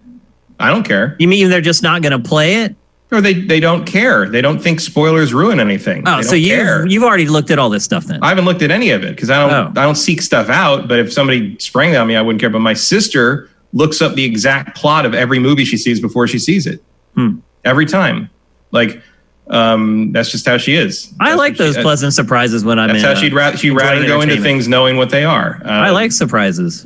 I 0.59 0.69
don't 0.69 0.83
care. 0.83 1.15
You 1.19 1.27
mean 1.27 1.49
they're 1.49 1.61
just 1.61 1.83
not 1.83 2.01
going 2.01 2.11
to 2.11 2.27
play 2.27 2.63
it? 2.63 2.75
Or 3.09 3.21
they, 3.21 3.33
they 3.33 3.61
don't 3.61 3.85
care. 3.85 4.27
They 4.27 4.41
don't 4.41 4.59
think 4.59 4.81
spoilers 4.81 5.33
ruin 5.33 5.61
anything. 5.61 6.03
Oh, 6.05 6.21
so 6.21 6.35
you 6.35 6.55
care. 6.55 6.85
you've 6.87 7.03
already 7.03 7.25
looked 7.27 7.51
at 7.51 7.57
all 7.57 7.69
this 7.69 7.85
stuff 7.85 8.03
then? 8.03 8.19
I 8.21 8.27
haven't 8.29 8.43
looked 8.43 8.61
at 8.61 8.69
any 8.69 8.89
of 8.89 9.03
it 9.03 9.15
because 9.15 9.29
I 9.29 9.39
don't 9.39 9.49
Oh. 9.77 9.81
I 9.81 9.85
don't 9.85 9.95
seek 9.95 10.21
stuff 10.21 10.49
out. 10.49 10.89
But 10.89 10.99
if 10.99 11.13
somebody 11.13 11.57
sprang 11.59 11.91
that 11.93 11.99
on 12.01 12.07
me, 12.07 12.17
I 12.17 12.21
wouldn't 12.21 12.41
care. 12.41 12.49
But 12.49 12.59
my 12.59 12.73
sister 12.73 13.49
looks 13.71 14.01
up 14.01 14.15
the 14.15 14.25
exact 14.25 14.75
plot 14.75 15.05
of 15.05 15.13
every 15.13 15.39
movie 15.39 15.63
she 15.63 15.77
sees 15.77 16.01
before 16.01 16.27
she 16.27 16.37
sees 16.37 16.67
it. 16.67 16.83
Hmm. 17.15 17.37
Every 17.63 17.85
time, 17.85 18.29
like 18.71 19.01
um, 19.49 20.11
that's 20.11 20.29
just 20.31 20.45
how 20.45 20.57
she 20.57 20.75
is. 20.75 21.13
I 21.21 21.35
like 21.35 21.53
she- 21.55 21.59
those 21.63 21.77
pleasant 21.77 22.13
surprises 22.13 22.65
when 22.65 22.77
I'm 22.77 22.89
That's 22.89 22.99
in. 22.99 23.05
how 23.05 23.11
uh, 23.11 23.15
she'd 23.15 23.33
rather 23.33 23.57
she'd 23.57 23.71
rather 23.71 24.05
go 24.05 24.19
into 24.19 24.41
things 24.41 24.67
knowing 24.67 24.97
what 24.97 25.09
they 25.11 25.23
are. 25.23 25.61
Uh, 25.63 25.69
I 25.69 25.91
like 25.91 26.11
surprises. 26.11 26.85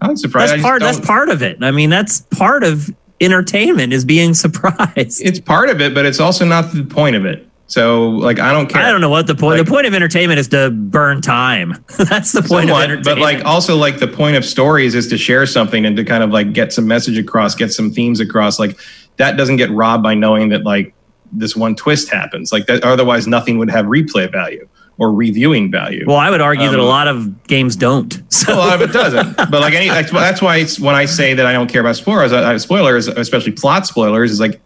I'm 0.00 0.16
surprised. 0.16 0.52
That's 0.52 0.62
part. 0.62 0.80
That's 0.80 1.00
part 1.00 1.28
of 1.28 1.42
it. 1.42 1.62
I 1.62 1.72
mean, 1.72 1.90
that's 1.90 2.20
part 2.20 2.62
of 2.62 2.88
entertainment 3.20 3.92
is 3.92 4.04
being 4.04 4.34
surprised. 4.34 5.22
It's 5.24 5.40
part 5.40 5.68
of 5.68 5.80
it, 5.80 5.94
but 5.94 6.06
it's 6.06 6.20
also 6.20 6.44
not 6.44 6.72
the 6.72 6.84
point 6.84 7.16
of 7.16 7.24
it. 7.24 7.48
So, 7.68 8.10
like, 8.10 8.38
I 8.38 8.52
don't 8.52 8.68
care. 8.68 8.80
I 8.80 8.92
don't 8.92 9.00
know 9.00 9.10
what 9.10 9.26
the 9.26 9.34
point. 9.34 9.58
Like- 9.58 9.66
the 9.66 9.70
point 9.72 9.86
of 9.86 9.94
entertainment 9.94 10.38
is 10.38 10.48
to 10.48 10.70
burn 10.70 11.20
time. 11.20 11.84
that's 11.98 12.30
the 12.32 12.42
point 12.42 12.70
of 12.70 12.76
entertainment. 12.76 13.04
but 13.04 13.18
like 13.18 13.44
also 13.44 13.76
like 13.76 13.98
the 13.98 14.06
point 14.06 14.36
of 14.36 14.44
stories 14.44 14.94
is 14.94 15.08
to 15.08 15.18
share 15.18 15.46
something 15.46 15.84
and 15.84 15.96
to 15.96 16.04
kind 16.04 16.22
of 16.22 16.30
like 16.30 16.52
get 16.52 16.72
some 16.72 16.86
message 16.86 17.18
across, 17.18 17.54
get 17.54 17.72
some 17.72 17.90
themes 17.90 18.20
across. 18.20 18.60
Like 18.60 18.78
that 19.16 19.36
doesn't 19.36 19.56
get 19.56 19.70
robbed 19.70 20.04
by 20.04 20.14
knowing 20.14 20.50
that 20.50 20.62
like 20.62 20.94
this 21.32 21.56
one 21.56 21.74
twist 21.74 22.08
happens. 22.08 22.52
Like 22.52 22.66
that, 22.66 22.84
otherwise 22.84 23.26
nothing 23.26 23.58
would 23.58 23.70
have 23.70 23.86
replay 23.86 24.30
value 24.30 24.68
or 24.98 25.12
reviewing 25.12 25.70
value. 25.70 26.04
well, 26.06 26.16
I 26.16 26.30
would 26.30 26.40
argue 26.40 26.70
that 26.70 26.78
a 26.78 26.82
um, 26.82 26.88
lot 26.88 27.08
of 27.08 27.46
games 27.46 27.76
don't. 27.76 28.22
So 28.36 28.54
a 28.54 28.56
lot 28.56 28.80
of 28.80 28.88
it 28.88 28.92
doesn't. 28.92 29.36
But 29.36 29.60
like 29.60 29.74
any, 29.74 29.88
that's, 29.88 30.12
that's 30.12 30.42
why 30.42 30.58
it's 30.58 30.78
when 30.78 30.94
I 30.94 31.06
say 31.06 31.34
that 31.34 31.46
I 31.46 31.52
don't 31.52 31.68
care 31.68 31.80
about 31.80 31.96
spoilers, 31.96 32.32
I, 32.32 32.58
spoilers, 32.58 33.08
especially 33.08 33.52
plot 33.52 33.86
spoilers, 33.86 34.30
is 34.30 34.40
like 34.40 34.60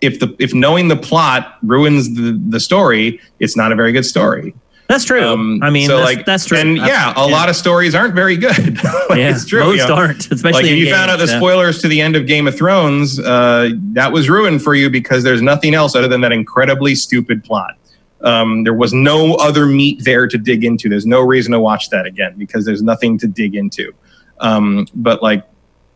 if 0.00 0.20
the 0.20 0.36
if 0.38 0.54
knowing 0.54 0.88
the 0.88 0.96
plot 0.96 1.56
ruins 1.62 2.14
the 2.14 2.40
the 2.48 2.60
story, 2.60 3.20
it's 3.40 3.56
not 3.56 3.72
a 3.72 3.74
very 3.74 3.92
good 3.92 4.04
story. 4.04 4.54
that's 4.88 5.04
true. 5.04 5.22
Um, 5.22 5.62
I 5.62 5.70
mean, 5.70 5.88
so 5.88 5.96
that's, 5.96 6.04
like 6.04 6.26
that's 6.26 6.44
true. 6.44 6.58
And 6.58 6.76
yeah, 6.76 7.12
a 7.16 7.26
lot 7.26 7.48
of 7.48 7.56
stories 7.56 7.94
aren't 7.94 8.14
very 8.14 8.36
good. 8.36 8.78
Like, 9.08 9.20
yeah, 9.20 9.30
it's 9.30 9.46
true. 9.46 9.60
most 9.60 9.78
you 9.78 9.88
know? 9.88 9.94
aren't, 9.94 10.30
especially 10.30 10.64
like 10.64 10.70
if 10.70 10.76
you 10.76 10.90
found 10.90 11.10
out 11.10 11.18
the 11.18 11.24
yeah. 11.24 11.38
spoilers 11.38 11.80
to 11.80 11.88
the 11.88 12.02
end 12.02 12.14
of 12.14 12.26
Game 12.26 12.46
of 12.46 12.54
Thrones, 12.54 13.18
uh, 13.18 13.70
that 13.94 14.12
was 14.12 14.28
ruined 14.28 14.62
for 14.62 14.74
you 14.74 14.90
because 14.90 15.24
there's 15.24 15.40
nothing 15.40 15.72
else 15.72 15.94
other 15.94 16.08
than 16.08 16.20
that 16.20 16.30
incredibly 16.30 16.94
stupid 16.94 17.42
plot. 17.42 17.78
Um, 18.22 18.64
there 18.64 18.74
was 18.74 18.92
no 18.92 19.34
other 19.34 19.66
meat 19.66 20.02
there 20.04 20.26
to 20.26 20.38
dig 20.38 20.64
into. 20.64 20.88
There's 20.88 21.06
no 21.06 21.20
reason 21.20 21.52
to 21.52 21.60
watch 21.60 21.90
that 21.90 22.06
again 22.06 22.34
because 22.36 22.64
there's 22.64 22.82
nothing 22.82 23.18
to 23.18 23.28
dig 23.28 23.54
into. 23.54 23.94
Um, 24.40 24.86
but 24.94 25.22
like, 25.22 25.44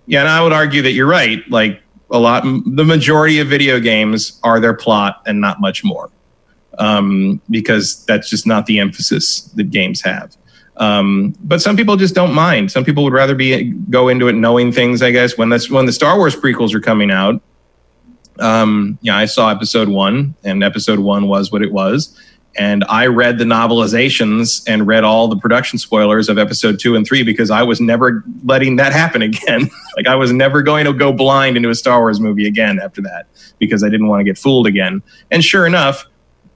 yeah, 0.07 0.21
and 0.21 0.29
I 0.29 0.43
would 0.43 0.53
argue 0.53 0.83
that 0.83 0.93
you're 0.93 1.09
right. 1.09 1.49
Like 1.51 1.83
a 2.11 2.19
lot, 2.19 2.45
the 2.45 2.85
majority 2.85 3.41
of 3.41 3.49
video 3.49 3.81
games 3.81 4.39
are 4.45 4.61
their 4.61 4.75
plot 4.75 5.23
and 5.27 5.41
not 5.41 5.61
much 5.61 5.83
more, 5.83 6.11
um, 6.79 7.41
because 7.51 8.05
that's 8.07 8.29
just 8.29 8.47
not 8.47 8.67
the 8.67 8.79
emphasis 8.79 9.43
that 9.55 9.71
games 9.71 10.01
have. 10.03 10.37
Um, 10.77 11.35
but 11.41 11.61
some 11.61 11.77
people 11.77 11.97
just 11.97 12.15
don't 12.15 12.35
mind. 12.35 12.73
Some 12.73 12.85
people 12.85 13.05
would 13.05 13.13
rather 13.13 13.35
be 13.35 13.73
go 13.91 14.09
into 14.09 14.29
it 14.29 14.35
knowing 14.35 14.73
things. 14.73 15.03
I 15.03 15.11
guess 15.11 15.37
when 15.37 15.49
that's 15.49 15.71
when 15.71 15.87
the 15.87 15.93
Star 15.93 16.17
Wars 16.17 16.35
prequels 16.35 16.75
are 16.75 16.81
coming 16.81 17.11
out. 17.11 17.43
Um, 18.43 18.99
yeah, 19.03 19.17
I 19.17 19.27
saw 19.27 19.51
episode 19.51 19.89
one, 19.89 20.35
and 20.45 20.63
episode 20.63 20.99
one 20.99 21.29
was 21.29 21.53
what 21.53 21.63
it 21.63 21.73
was. 21.73 22.19
And 22.57 22.85
I 22.89 23.07
read 23.07 23.39
the 23.39 23.45
novelizations 23.45 24.63
and 24.67 24.87
read 24.87 25.05
all 25.05 25.27
the 25.29 25.39
production 25.39 25.79
spoilers 25.79 26.29
of 26.29 26.37
episode 26.37 26.79
two 26.79 26.97
and 26.97 27.07
three 27.07 27.23
because 27.23 27.51
I 27.51 27.63
was 27.63 27.81
never 27.81 28.25
letting 28.45 28.77
that 28.77 28.93
happen 28.93 29.23
again. 29.23 29.71
like 29.97 30.07
I 30.07 30.17
was 30.17 30.33
never 30.33 30.61
going 30.61 30.85
to 30.85 30.93
go 30.93 31.13
blind 31.13 31.57
into 31.57 31.71
a 31.71 31.75
Star 31.75 32.01
Wars 32.01 32.21
movie 32.21 32.47
again 32.47 32.79
after 32.79 33.01
that 33.03 33.27
because 33.59 33.83
I 33.83 33.89
didn't 33.89 34.09
want 34.09 34.21
to 34.21 34.25
get 34.25 34.37
fooled 34.37 34.67
again. 34.67 35.03
And 35.31 35.43
sure 35.43 35.67
enough, 35.67 36.05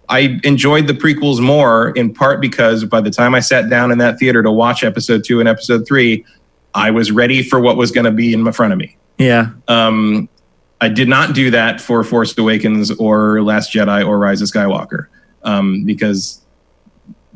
I 0.09 0.39
enjoyed 0.45 0.87
the 0.87 0.93
prequels 0.93 1.41
more 1.41 1.91
in 1.91 2.13
part 2.15 2.41
because 2.41 2.85
by 2.85 3.01
the 3.01 3.11
time 3.11 3.35
I 3.35 3.41
sat 3.41 3.71
down 3.71 3.91
in 3.91 3.99
that 3.99 4.19
theater 4.19 4.43
to 4.43 4.53
watch 4.53 4.85
episode 4.85 5.25
two 5.25 5.41
and 5.41 5.49
episode 5.49 5.87
three, 5.87 6.25
I 6.75 6.91
was 6.91 7.11
ready 7.11 7.43
for 7.43 7.59
what 7.59 7.77
was 7.77 7.91
going 7.91 8.05
to 8.05 8.13
be 8.13 8.33
in 8.33 8.53
front 8.53 8.73
of 8.73 8.79
me. 8.79 8.97
yeah, 9.19 9.51
Um, 9.67 10.29
I 10.81 10.89
did 10.89 11.09
not 11.09 11.35
do 11.35 11.51
that 11.51 11.81
for 11.81 12.05
Force 12.05 12.37
Awakens 12.37 12.91
or 12.93 13.43
Last 13.43 13.73
Jedi 13.73 14.07
or 14.07 14.19
Rise 14.19 14.43
of 14.43 14.49
Skywalker 14.49 15.07
um, 15.43 15.85
because, 15.85 16.43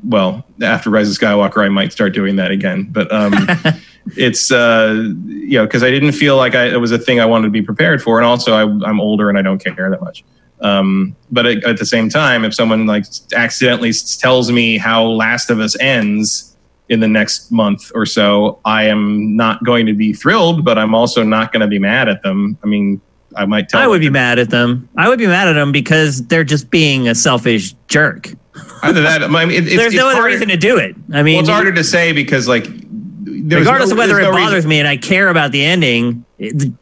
well, 0.05 0.45
after 0.63 0.91
Rise 0.91 1.11
of 1.11 1.17
Skywalker, 1.17 1.65
I 1.65 1.69
might 1.69 1.93
start 1.93 2.13
doing 2.13 2.37
that 2.37 2.51
again. 2.51 2.89
But 2.91 3.11
um, 3.11 3.33
it's, 4.17 4.51
uh, 4.51 5.11
you 5.27 5.59
know, 5.59 5.65
because 5.65 5.83
I 5.83 5.91
didn't 5.91 6.13
feel 6.13 6.37
like 6.37 6.55
I, 6.55 6.67
it 6.67 6.81
was 6.81 6.93
a 6.93 6.99
thing 6.99 7.19
I 7.19 7.27
wanted 7.27 7.47
to 7.47 7.51
be 7.51 7.63
prepared 7.63 8.03
for. 8.03 8.19
And 8.19 8.27
also, 8.27 8.53
I, 8.55 8.89
I'm 8.89 9.01
older 9.01 9.31
and 9.31 9.39
I 9.39 9.43
don't 9.43 9.63
care 9.63 9.89
that 9.89 10.03
much. 10.03 10.23
Um, 10.61 11.17
but 11.31 11.47
at, 11.47 11.65
at 11.65 11.79
the 11.79 11.87
same 11.87 12.11
time, 12.11 12.45
if 12.45 12.55
someone 12.55 12.87
like 12.87 13.07
accidentally 13.35 13.93
tells 14.19 14.53
me 14.53 14.77
how 14.77 15.05
Last 15.05 15.49
of 15.49 15.61
Us 15.61 15.79
ends 15.81 16.57
in 16.91 17.01
the 17.01 17.09
next 17.09 17.51
month 17.51 17.91
or 17.95 18.05
so, 18.05 18.61
I 18.67 18.85
am 18.85 19.37
not 19.37 19.65
going 19.65 19.87
to 19.87 19.95
be 19.95 20.13
thrilled, 20.13 20.65
but 20.65 20.77
I'm 20.77 20.95
also 20.95 21.23
not 21.23 21.53
going 21.53 21.61
to 21.63 21.67
be 21.67 21.79
mad 21.79 22.09
at 22.11 22.23
them. 22.23 22.59
I 22.63 22.67
mean, 22.67 23.01
I 23.37 23.45
might 23.47 23.69
tell. 23.69 23.81
I 23.81 23.87
would 23.87 24.01
them 24.01 24.09
be 24.09 24.11
mad 24.11 24.39
at 24.39 24.51
them. 24.51 24.89
I 24.97 25.09
would 25.09 25.19
be 25.19 25.27
mad 25.27 25.49
at 25.49 25.53
them 25.55 25.73
because 25.73 26.27
they're 26.27 26.45
just 26.45 26.71
being 26.71 27.09
a 27.09 27.15
selfish 27.15 27.75
jerk. 27.89 28.33
either 28.83 29.03
that. 29.03 29.23
I 29.23 29.29
mean, 29.29 29.51
it, 29.51 29.67
it's, 29.67 29.77
There's 29.77 29.95
it's 29.95 29.97
no 29.97 30.09
other 30.11 30.25
reason 30.25 30.49
to 30.49 30.57
do 30.57 30.77
it. 30.79 30.97
I 31.13 31.23
mean, 31.23 31.35
Well, 31.37 31.41
it's 31.41 31.49
harder 31.49 31.73
to 31.73 31.85
say 31.85 32.13
because 32.13 32.49
like, 32.49 32.67
regardless 33.25 33.91
no- 33.91 33.95
of 33.95 33.99
whether 33.99 34.19
it 34.19 34.23
no 34.25 34.31
reason- 34.31 34.45
bothers 34.45 34.67
me 34.67 34.79
and 34.81 34.89
I 34.89 34.97
care 34.97 35.29
about 35.29 35.53
the 35.53 35.65
ending, 35.65 36.25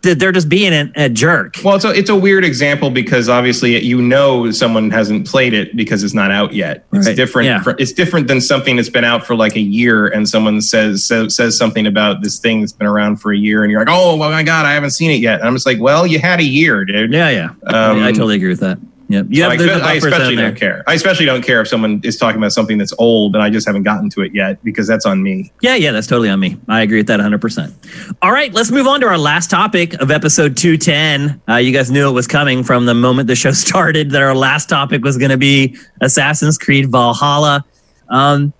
they're 0.02 0.32
just 0.32 0.48
being 0.48 0.72
a, 0.94 1.08
jerk. 1.08 1.56
Well, 1.64 1.74
it's 1.74 1.84
a, 1.84 1.90
it's 1.90 2.10
a 2.10 2.16
weird 2.16 2.44
example 2.44 2.90
because 2.90 3.28
obviously 3.28 3.82
you 3.84 4.00
know 4.00 4.50
someone 4.52 4.90
hasn't 4.90 5.26
played 5.26 5.52
it 5.52 5.74
because 5.76 6.04
it's 6.04 6.14
not 6.14 6.30
out 6.30 6.52
yet. 6.54 6.86
It's 6.92 7.06
Right. 7.08 7.16
different. 7.16 7.46
Yeah. 7.46 7.62
fr- 7.62 7.72
It's 7.78 7.92
different 7.92 8.28
than 8.28 8.40
something 8.40 8.76
that's 8.76 8.88
been 8.88 9.04
out 9.04 9.26
for 9.26 9.34
like 9.34 9.56
a 9.56 9.60
year 9.60 10.06
and 10.06 10.28
someone 10.28 10.60
says, 10.60 11.04
says 11.04 11.34
says 11.34 11.58
something 11.58 11.86
about 11.86 12.22
this 12.22 12.38
thing 12.38 12.60
that's 12.60 12.72
been 12.72 12.86
around 12.86 13.16
for 13.16 13.32
a 13.32 13.36
year 13.36 13.62
and 13.64 13.70
you're 13.72 13.80
like, 13.80 13.88
oh 13.90 14.16
well, 14.16 14.30
my 14.30 14.42
god, 14.42 14.64
I 14.66 14.72
haven't 14.74 14.90
seen 14.90 15.10
it 15.10 15.20
yet. 15.20 15.40
And 15.40 15.48
I'm 15.48 15.54
just 15.54 15.66
like, 15.66 15.80
well, 15.80 16.06
you 16.06 16.18
had 16.20 16.38
a 16.40 16.44
year, 16.44 16.84
dude. 16.84 17.12
Yeah, 17.12 17.30
yeah. 17.30 17.48
Um, 17.66 18.02
I 18.02 18.12
totally 18.12 18.36
agree 18.36 18.48
with 18.50 18.60
that. 18.60 18.78
Yeah, 19.08 19.22
you 19.28 19.42
So 19.42 19.50
have 19.50 19.82
I, 19.82 19.92
I 19.92 19.94
especially 19.94 20.36
don't 20.36 20.54
care. 20.54 20.84
I 20.86 20.92
especially 20.92 21.24
don't 21.24 21.42
care 21.42 21.62
if 21.62 21.68
someone 21.68 22.00
is 22.04 22.18
talking 22.18 22.38
about 22.38 22.52
something 22.52 22.76
that's 22.76 22.92
old 22.98 23.34
and 23.34 23.42
I 23.42 23.48
just 23.48 23.66
haven't 23.66 23.84
gotten 23.84 24.10
to 24.10 24.20
it 24.20 24.34
yet 24.34 24.62
because 24.62 24.86
that's 24.86 25.06
on 25.06 25.22
me. 25.22 25.50
Yeah, 25.62 25.76
yeah, 25.76 25.92
that's 25.92 26.06
totally 26.06 26.28
on 26.28 26.38
me. 26.38 26.58
I 26.68 26.82
agree 26.82 26.98
with 26.98 27.06
that 27.06 27.18
100%. 27.18 28.16
All 28.20 28.32
right, 28.32 28.52
let's 28.52 28.70
move 28.70 28.86
on 28.86 29.00
to 29.00 29.06
our 29.06 29.16
last 29.16 29.48
topic 29.48 29.94
of 29.94 30.10
episode 30.10 30.58
210. 30.58 31.40
Uh, 31.48 31.56
you 31.56 31.72
guys 31.72 31.90
knew 31.90 32.06
it 32.06 32.12
was 32.12 32.26
coming 32.26 32.62
from 32.62 32.84
the 32.84 32.94
moment 32.94 33.28
the 33.28 33.34
show 33.34 33.52
started 33.52 34.10
that 34.10 34.22
our 34.22 34.34
last 34.34 34.68
topic 34.68 35.02
was 35.02 35.16
going 35.16 35.30
to 35.30 35.38
be 35.38 35.74
Assassin's 36.02 36.58
Creed 36.58 36.90
Valhalla. 36.90 37.64
Um, 38.10 38.52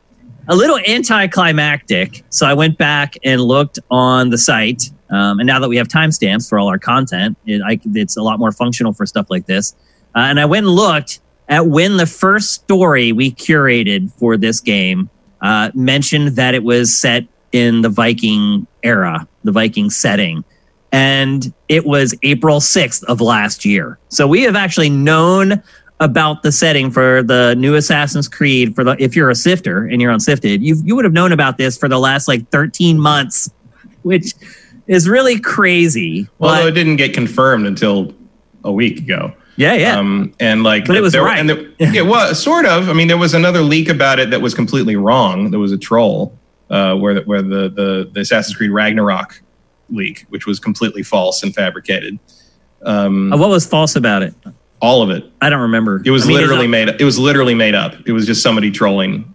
a 0.49 0.57
little 0.57 0.79
anticlimactic. 0.79 2.25
So 2.31 2.47
I 2.47 2.55
went 2.55 2.79
back 2.79 3.17
and 3.23 3.43
looked 3.43 3.79
on 3.91 4.31
the 4.31 4.39
site. 4.39 4.91
Um, 5.11 5.41
and 5.41 5.47
now 5.47 5.59
that 5.61 5.69
we 5.69 5.77
have 5.77 5.89
timestamps 5.89 6.49
for 6.49 6.59
all 6.59 6.69
our 6.69 6.79
content, 6.79 7.37
it, 7.45 7.61
I, 7.61 7.79
it's 7.95 8.17
a 8.17 8.23
lot 8.23 8.39
more 8.39 8.51
functional 8.51 8.95
for 8.95 9.05
stuff 9.05 9.27
like 9.29 9.45
this. 9.45 9.75
Uh, 10.15 10.21
and 10.21 10.41
I 10.41 10.45
went 10.45 10.67
and 10.67 10.75
looked 10.75 11.21
at 11.49 11.67
when 11.67 11.97
the 11.97 12.07
first 12.07 12.53
story 12.53 13.13
we 13.13 13.31
curated 13.33 14.13
for 14.13 14.37
this 14.37 14.61
game 14.61 15.09
uh, 15.41 15.71
mentioned 15.75 16.37
that 16.37 16.55
it 16.55 16.65
was 16.65 16.95
set 16.97 17.25
in 17.53 17.83
the 17.83 17.89
Viking 17.89 18.67
era, 18.83 19.27
the 19.45 19.53
Viking 19.53 19.91
setting. 19.91 20.45
And 20.93 21.53
it 21.69 21.87
was 21.87 22.15
April 22.23 22.61
6th 22.61 23.05
of 23.05 23.21
last 23.21 23.65
year. 23.65 23.99
So 24.09 24.27
we 24.27 24.43
have 24.43 24.57
actually 24.57 24.91
known 24.91 25.63
about 26.01 26.43
the 26.43 26.53
setting 26.53 26.91
for 26.91 27.23
the 27.23 27.55
new 27.57 27.75
Assassin's 27.75 28.29
Creed. 28.29 28.75
For 28.75 28.85
the 28.85 28.97
if 28.99 29.17
you're 29.17 29.31
a 29.31 29.35
sifter 29.35 29.85
and 29.85 30.01
you're 30.01 30.13
on 30.13 30.21
Sifted, 30.21 30.63
you 30.63 30.77
you 30.85 30.95
would 30.97 31.05
have 31.05 31.13
known 31.13 31.33
about 31.33 31.59
this 31.59 31.77
for 31.77 31.89
the 31.89 31.99
last 31.99 32.29
like 32.29 32.49
13 32.51 32.99
months, 32.99 33.51
which 34.03 34.35
is 34.87 35.09
really 35.09 35.39
crazy. 35.39 36.29
Well, 36.39 36.51
but- 36.51 36.57
although 36.59 36.69
it 36.69 36.73
didn't 36.73 36.97
get 36.97 37.15
confirmed 37.15 37.67
until 37.67 38.15
a 38.65 38.73
week 38.73 38.99
ago. 38.99 39.33
Yeah, 39.59 39.75
yeah. 39.75 39.99
Um, 39.99 40.33
and 40.39 40.63
like, 40.63 40.87
But 40.87 40.95
it 40.97 41.01
was 41.01 41.13
there, 41.13 41.25
right. 41.25 41.39
And 41.39 41.51
there, 41.51 41.69
yeah, 41.81 42.03
well, 42.03 42.33
sort 42.33 42.65
of. 42.65 42.89
I 42.89 42.93
mean, 42.93 43.09
there 43.09 43.19
was 43.19 43.35
another 43.35 43.61
leak 43.61 43.89
about 43.89 44.21
it 44.21 44.31
that 44.31 44.41
was 44.41 44.55
completely 44.55 44.95
wrong. 44.95 45.51
There 45.51 45.59
was 45.59 45.73
a 45.73 45.77
troll 45.77 46.39
uh, 46.71 46.95
where 46.95 47.15
the, 47.15 47.21
where 47.23 47.43
the, 47.43 47.69
the 47.69 48.11
the 48.13 48.21
Assassin's 48.21 48.57
Creed 48.57 48.71
Ragnarok 48.71 49.43
leak, 49.91 50.27
which 50.29 50.47
was 50.47 50.61
completely 50.61 51.03
false 51.03 51.43
and 51.43 51.53
fabricated. 51.53 52.21
Um, 52.83 53.33
Uh, 53.33 53.37
what 53.37 53.51
was 53.51 53.67
false 53.67 53.97
about 53.97 54.23
it? 54.23 54.33
all 54.81 55.03
of 55.03 55.11
it. 55.11 55.25
I 55.41 55.51
don't 55.51 55.63
remember. 55.63 56.01
It 56.05 56.11
was 56.13 56.23
I 56.25 56.29
mean, 56.29 56.37
literally 56.37 56.69
made. 56.69 56.89
It 56.89 57.05
was 57.05 57.19
literally 57.19 57.55
made 57.55 57.75
up. 57.75 57.97
It 58.07 58.13
was 58.13 58.27
just 58.27 58.45
somebody 58.45 58.71
trolling. 58.71 59.35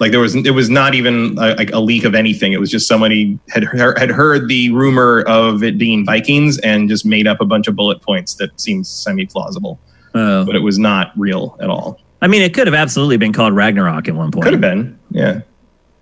Like 0.00 0.12
there 0.12 0.20
was, 0.20 0.34
it 0.34 0.50
was 0.54 0.70
not 0.70 0.94
even 0.94 1.36
a, 1.38 1.54
like 1.54 1.72
a 1.72 1.78
leak 1.78 2.04
of 2.04 2.14
anything. 2.14 2.54
It 2.54 2.58
was 2.58 2.70
just 2.70 2.88
somebody 2.88 3.38
had 3.50 3.64
had 3.98 4.10
heard 4.10 4.48
the 4.48 4.70
rumor 4.70 5.20
of 5.28 5.62
it 5.62 5.76
being 5.76 6.06
Vikings 6.06 6.58
and 6.60 6.88
just 6.88 7.04
made 7.04 7.26
up 7.26 7.42
a 7.42 7.44
bunch 7.44 7.68
of 7.68 7.76
bullet 7.76 8.00
points 8.00 8.34
that 8.36 8.58
seemed 8.58 8.86
semi 8.86 9.26
plausible, 9.26 9.78
oh. 10.14 10.46
but 10.46 10.56
it 10.56 10.60
was 10.60 10.78
not 10.78 11.12
real 11.18 11.56
at 11.60 11.68
all. 11.68 12.00
I 12.22 12.28
mean, 12.28 12.40
it 12.40 12.54
could 12.54 12.66
have 12.66 12.74
absolutely 12.74 13.18
been 13.18 13.32
called 13.34 13.54
Ragnarok 13.54 14.08
at 14.08 14.14
one 14.14 14.30
point. 14.30 14.44
Could 14.44 14.54
have 14.54 14.60
been, 14.62 14.98
yeah. 15.10 15.42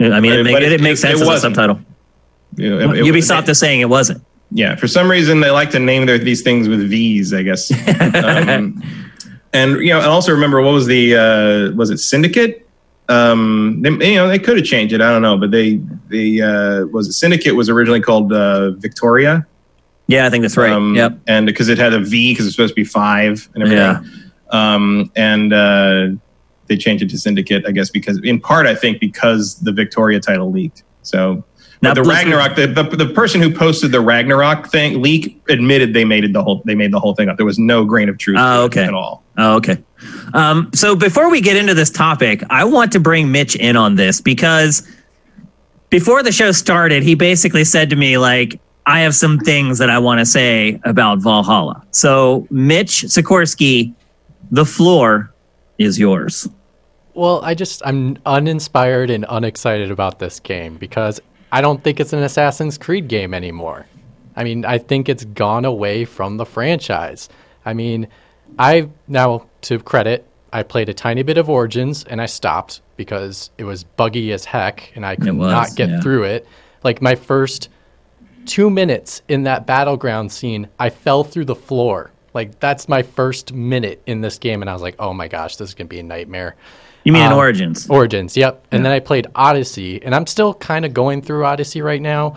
I 0.00 0.20
mean, 0.20 0.30
But 0.30 0.32
it, 0.32 0.38
it- 0.38 0.44
make, 0.44 0.62
it, 0.62 0.72
it- 0.72 0.80
makes 0.80 1.00
sense 1.00 1.20
it 1.20 1.28
as 1.28 1.38
a 1.38 1.40
subtitle. 1.40 1.80
Know, 2.56 2.90
it- 2.92 2.98
it- 2.98 3.04
Ubisoft 3.04 3.48
is 3.48 3.58
saying 3.58 3.80
it 3.80 3.88
wasn't. 3.88 4.24
yeah. 4.52 4.76
For 4.76 4.86
some 4.86 5.10
reason, 5.10 5.40
they 5.40 5.50
like 5.50 5.70
to 5.72 5.80
name 5.80 6.06
their 6.06 6.18
these 6.18 6.42
things 6.42 6.68
with 6.68 6.88
V's, 6.88 7.34
I 7.34 7.42
guess. 7.42 7.70
um, 8.14 8.80
and 9.52 9.72
you 9.80 9.88
know, 9.88 9.98
and 9.98 10.06
also 10.06 10.30
remember 10.30 10.60
what 10.62 10.72
was 10.72 10.86
the 10.86 11.16
uh, 11.16 11.76
was 11.76 11.90
it 11.90 11.98
Syndicate? 11.98 12.67
Um, 13.08 13.80
they, 13.82 13.90
you 13.90 14.16
know, 14.16 14.28
they 14.28 14.38
could 14.38 14.58
have 14.58 14.66
changed 14.66 14.92
it. 14.94 15.00
I 15.00 15.10
don't 15.10 15.22
know, 15.22 15.38
but 15.38 15.50
they 15.50 15.80
the 16.08 16.42
uh, 16.42 16.86
was 16.86 17.08
it 17.08 17.12
Syndicate 17.12 17.54
was 17.54 17.68
originally 17.68 18.00
called 18.00 18.32
uh, 18.32 18.72
Victoria. 18.72 19.46
Yeah, 20.08 20.26
I 20.26 20.30
think 20.30 20.42
that's 20.42 20.56
right. 20.56 20.72
Um, 20.72 20.94
yep. 20.94 21.18
And 21.26 21.46
because 21.46 21.68
it 21.68 21.78
had 21.78 21.92
a 21.92 22.00
V 22.00 22.32
because 22.32 22.46
it's 22.46 22.56
supposed 22.56 22.72
to 22.72 22.74
be 22.74 22.84
five 22.84 23.48
and 23.54 23.62
everything. 23.62 24.32
Um, 24.50 25.12
and 25.14 25.52
uh, 25.52 26.08
they 26.66 26.76
changed 26.76 27.02
it 27.02 27.10
to 27.10 27.18
Syndicate, 27.18 27.66
I 27.66 27.72
guess, 27.72 27.90
because 27.90 28.18
in 28.22 28.40
part, 28.40 28.66
I 28.66 28.74
think 28.74 29.00
because 29.00 29.56
the 29.56 29.72
Victoria 29.72 30.20
title 30.20 30.50
leaked. 30.50 30.82
So 31.02 31.44
Now, 31.80 31.94
the 31.94 32.02
Blizzard- 32.02 32.26
Ragnarok, 32.32 32.56
the, 32.56 32.66
the 32.66 32.96
the 33.04 33.12
person 33.14 33.40
who 33.40 33.52
posted 33.54 33.92
the 33.92 34.00
Ragnarok 34.00 34.68
thing 34.68 35.00
leak 35.00 35.40
admitted 35.48 35.94
they 35.94 36.04
made 36.04 36.24
it 36.24 36.32
the 36.32 36.42
whole 36.42 36.62
they 36.64 36.74
made 36.74 36.92
the 36.92 36.98
whole 37.00 37.14
thing 37.14 37.28
up. 37.28 37.36
There 37.36 37.46
was 37.46 37.58
no 37.58 37.84
grain 37.84 38.08
of 38.08 38.18
truth 38.18 38.36
Oh, 38.40 38.64
okay. 38.64 38.84
at 38.84 38.94
all. 38.94 39.22
Oh, 39.36 39.56
okay. 39.56 39.78
Um, 40.34 40.70
so 40.74 40.96
before 40.96 41.30
we 41.30 41.40
get 41.40 41.56
into 41.56 41.74
this 41.74 41.90
topic, 41.90 42.42
I 42.50 42.64
want 42.64 42.90
to 42.92 43.00
bring 43.00 43.30
Mitch 43.30 43.54
in 43.56 43.76
on 43.76 43.94
this 43.94 44.20
because 44.20 44.88
before 45.90 46.22
the 46.22 46.32
show 46.32 46.50
started, 46.52 47.02
he 47.02 47.14
basically 47.14 47.64
said 47.64 47.90
to 47.90 47.96
me, 47.96 48.18
like, 48.18 48.60
I 48.86 49.00
have 49.00 49.14
some 49.14 49.38
things 49.38 49.78
that 49.78 49.88
I 49.90 49.98
want 49.98 50.18
to 50.18 50.26
say 50.26 50.80
about 50.84 51.18
Valhalla. 51.18 51.82
So, 51.92 52.46
Mitch 52.50 53.02
Sikorsky, 53.04 53.94
the 54.50 54.64
floor 54.66 55.32
is 55.78 55.98
yours. 55.98 56.48
Well, 57.14 57.40
I 57.44 57.54
just 57.54 57.82
I'm 57.84 58.16
uninspired 58.26 59.10
and 59.10 59.24
unexcited 59.28 59.90
about 59.90 60.18
this 60.20 60.40
game 60.40 60.76
because 60.76 61.20
I 61.50 61.60
don't 61.60 61.82
think 61.82 62.00
it's 62.00 62.12
an 62.12 62.22
Assassin's 62.22 62.78
Creed 62.78 63.08
game 63.08 63.34
anymore. 63.34 63.86
I 64.36 64.44
mean, 64.44 64.64
I 64.64 64.78
think 64.78 65.08
it's 65.08 65.24
gone 65.24 65.64
away 65.64 66.04
from 66.04 66.36
the 66.36 66.46
franchise. 66.46 67.28
I 67.64 67.74
mean, 67.74 68.08
I 68.58 68.88
now 69.08 69.46
to 69.62 69.78
credit, 69.80 70.26
I 70.52 70.62
played 70.62 70.88
a 70.88 70.94
tiny 70.94 71.22
bit 71.22 71.38
of 71.38 71.50
Origins 71.50 72.04
and 72.04 72.20
I 72.20 72.26
stopped 72.26 72.80
because 72.96 73.50
it 73.58 73.64
was 73.64 73.84
buggy 73.84 74.32
as 74.32 74.44
heck 74.44 74.92
and 74.94 75.04
I 75.04 75.16
could 75.16 75.36
was, 75.36 75.50
not 75.50 75.74
get 75.74 75.88
yeah. 75.88 76.00
through 76.00 76.24
it. 76.24 76.46
Like 76.84 77.02
my 77.02 77.14
first 77.14 77.68
2 78.46 78.70
minutes 78.70 79.22
in 79.28 79.42
that 79.42 79.66
battleground 79.66 80.32
scene, 80.32 80.68
I 80.78 80.90
fell 80.90 81.24
through 81.24 81.46
the 81.46 81.54
floor. 81.54 82.12
Like 82.34 82.60
that's 82.60 82.88
my 82.88 83.02
first 83.02 83.52
minute 83.52 84.02
in 84.06 84.20
this 84.20 84.38
game 84.38 84.62
and 84.62 84.70
I 84.70 84.72
was 84.72 84.82
like, 84.82 84.96
"Oh 84.98 85.12
my 85.12 85.28
gosh, 85.28 85.56
this 85.56 85.70
is 85.70 85.74
going 85.74 85.88
to 85.88 85.94
be 85.94 86.00
a 86.00 86.04
nightmare." 86.04 86.56
You 87.08 87.12
mean 87.12 87.22
in 87.24 87.32
Um, 87.32 87.38
Origins? 87.38 87.88
Origins, 87.88 88.36
yep. 88.36 88.66
And 88.70 88.84
then 88.84 88.92
I 88.92 89.00
played 89.00 89.28
Odyssey, 89.34 89.98
and 90.04 90.14
I'm 90.14 90.26
still 90.26 90.52
kind 90.52 90.84
of 90.84 90.92
going 90.92 91.22
through 91.22 91.42
Odyssey 91.46 91.80
right 91.80 92.02
now, 92.02 92.36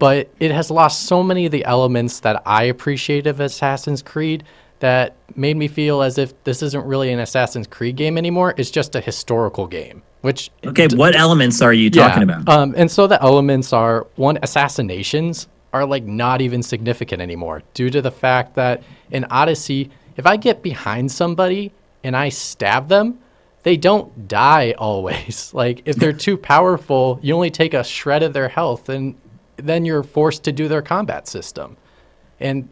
but 0.00 0.28
it 0.40 0.50
has 0.50 0.72
lost 0.72 1.04
so 1.06 1.22
many 1.22 1.46
of 1.46 1.52
the 1.52 1.64
elements 1.64 2.18
that 2.20 2.42
I 2.44 2.64
appreciate 2.64 3.28
of 3.28 3.38
Assassin's 3.38 4.02
Creed 4.02 4.42
that 4.80 5.14
made 5.36 5.56
me 5.56 5.68
feel 5.68 6.02
as 6.02 6.18
if 6.18 6.32
this 6.42 6.64
isn't 6.64 6.84
really 6.84 7.12
an 7.12 7.20
Assassin's 7.20 7.68
Creed 7.68 7.94
game 7.94 8.18
anymore. 8.18 8.54
It's 8.56 8.72
just 8.72 8.96
a 8.96 9.00
historical 9.00 9.68
game, 9.68 10.02
which 10.22 10.50
Okay, 10.66 10.88
what 10.96 11.14
elements 11.14 11.62
are 11.62 11.72
you 11.72 11.88
talking 11.88 12.28
yeah. 12.28 12.40
about? 12.40 12.48
Um, 12.52 12.74
and 12.76 12.90
so 12.90 13.06
the 13.06 13.22
elements 13.22 13.72
are 13.72 14.08
one 14.16 14.36
assassinations 14.42 15.46
are 15.72 15.86
like 15.86 16.02
not 16.02 16.40
even 16.40 16.60
significant 16.60 17.22
anymore 17.22 17.62
due 17.72 17.88
to 17.90 18.02
the 18.02 18.10
fact 18.10 18.56
that 18.56 18.82
in 19.12 19.24
Odyssey, 19.30 19.90
if 20.16 20.26
I 20.26 20.36
get 20.36 20.60
behind 20.60 21.12
somebody 21.12 21.70
and 22.02 22.16
I 22.16 22.30
stab 22.30 22.88
them, 22.88 23.18
they 23.68 23.76
don't 23.76 24.26
die 24.26 24.72
always. 24.78 25.52
Like 25.58 25.82
if 25.84 25.96
they're 25.96 26.14
too 26.14 26.38
powerful, 26.38 27.18
you 27.20 27.34
only 27.34 27.50
take 27.50 27.74
a 27.74 27.84
shred 27.84 28.22
of 28.22 28.32
their 28.32 28.48
health 28.48 28.88
and 28.88 29.14
then 29.56 29.84
you're 29.84 30.02
forced 30.02 30.42
to 30.44 30.52
do 30.52 30.68
their 30.68 30.80
combat 30.80 31.28
system. 31.28 31.76
And 32.40 32.66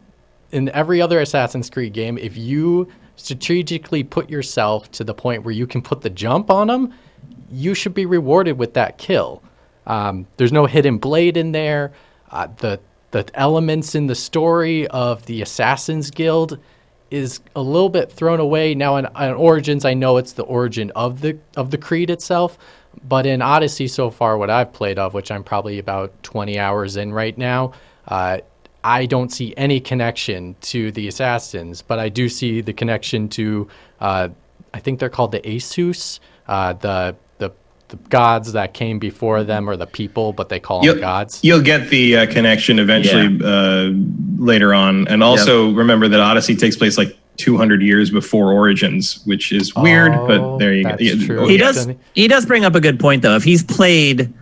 in 0.53 0.71
every 0.71 1.03
other 1.03 1.21
Assassin's 1.21 1.69
Creed 1.69 1.93
game, 1.93 2.17
if 2.17 2.39
you 2.39 2.89
strategically 3.17 4.05
put 4.05 4.31
yourself 4.31 4.91
to 4.93 5.05
the 5.05 5.13
point 5.13 5.43
where 5.43 5.53
you 5.53 5.67
can 5.67 5.83
put 5.83 6.01
the 6.01 6.09
jump 6.09 6.51
on 6.51 6.69
them, 6.69 6.95
you 7.51 7.75
should 7.75 7.93
be 7.93 8.07
rewarded 8.07 8.57
with 8.59 8.73
that 8.73 8.97
kill. 8.97 9.43
Um, 9.87 10.27
there's 10.39 10.53
no 10.53 10.65
hidden 10.65 10.97
blade 10.97 11.37
in 11.37 11.53
there. 11.53 11.93
Uh, 12.31 12.49
the 12.57 12.81
the 13.11 13.29
elements 13.35 13.95
in 13.95 14.07
the 14.07 14.15
story 14.15 14.87
of 14.89 15.27
the 15.27 15.43
Assassins 15.43 16.11
Guild 16.11 16.59
is 17.11 17.41
a 17.55 17.63
little 17.63 17.89
bit 17.89 18.11
thrown 18.11 18.41
away 18.41 18.75
now. 18.75 18.97
In, 18.97 19.07
in 19.07 19.35
Origins, 19.35 19.85
I 19.85 19.95
know 19.95 20.17
it's 20.17 20.33
the 20.33 20.43
origin 20.45 20.91
of 20.97 21.21
the 21.21 21.39
of 21.57 21.71
the 21.71 21.79
creed 21.79 22.11
itself, 22.11 22.59
but 23.07 23.27
in 23.27 23.43
Odyssey 23.43 23.89
so 23.89 24.11
far, 24.11 24.39
what 24.39 24.51
I've 24.51 24.73
played 24.73 24.99
of, 24.99 25.15
which 25.15 25.31
I'm 25.31 25.45
probably 25.45 25.79
about 25.79 26.23
20 26.23 26.59
hours 26.59 26.97
in 26.97 27.13
right 27.13 27.37
now, 27.37 27.73
uh, 28.09 28.39
I 28.85 29.07
don't 29.07 29.33
see 29.33 29.53
any 29.57 29.81
connection 29.81 30.55
to 30.63 30.93
the 30.93 31.09
assassins, 31.09 31.83
but 31.83 31.99
I 31.99 32.09
do 32.09 32.29
see 32.29 32.61
the 32.61 32.73
connection 32.73 33.29
to, 33.31 33.69
uh, 34.01 34.29
I 34.73 34.79
think 34.79 35.01
they're 35.01 35.09
called 35.09 35.33
the 35.33 35.41
Asus, 35.41 36.21
uh, 36.47 36.73
the, 36.75 37.17
the 37.89 37.97
the 37.97 38.03
gods 38.09 38.53
that 38.53 38.75
came 38.75 38.99
before 38.99 39.45
them, 39.45 39.69
or 39.69 39.77
the 39.77 39.87
people, 39.87 40.33
but 40.33 40.49
they 40.49 40.59
call 40.61 40.81
them 40.81 40.87
You'll, 40.87 41.01
gods. 41.01 41.41
you'll 41.43 41.63
get 41.63 41.89
the 41.91 42.17
uh, 42.17 42.27
connection 42.33 42.79
eventually 42.79 43.39
uh, 43.45 43.91
later 44.39 44.75
on, 44.75 45.07
and 45.09 45.23
also 45.23 45.71
remember 45.73 46.09
that 46.09 46.21
Odyssey 46.21 46.57
takes 46.57 46.77
place 46.77 46.99
like 46.99 47.17
200 47.37 47.83
years 47.83 48.11
before 48.11 48.53
Origins, 48.53 49.21
which 49.27 49.53
is 49.53 49.75
weird, 49.77 50.13
Oh, 50.13 50.27
but 50.27 50.59
there 50.59 50.73
you 50.73 50.85
go. 50.85 50.97
Yeah, 50.99 51.27
true. 51.27 51.47
he 51.47 51.55
yeah. 51.59 51.65
does 51.65 51.89
he 52.15 52.29
does 52.29 52.47
bring 52.47 52.65
up 52.65 52.75
a 52.75 52.81
good 52.81 52.99
point 52.99 53.23
though. 53.23 53.37
If 53.37 53.45
he's 53.45 53.63
played 53.63 54.33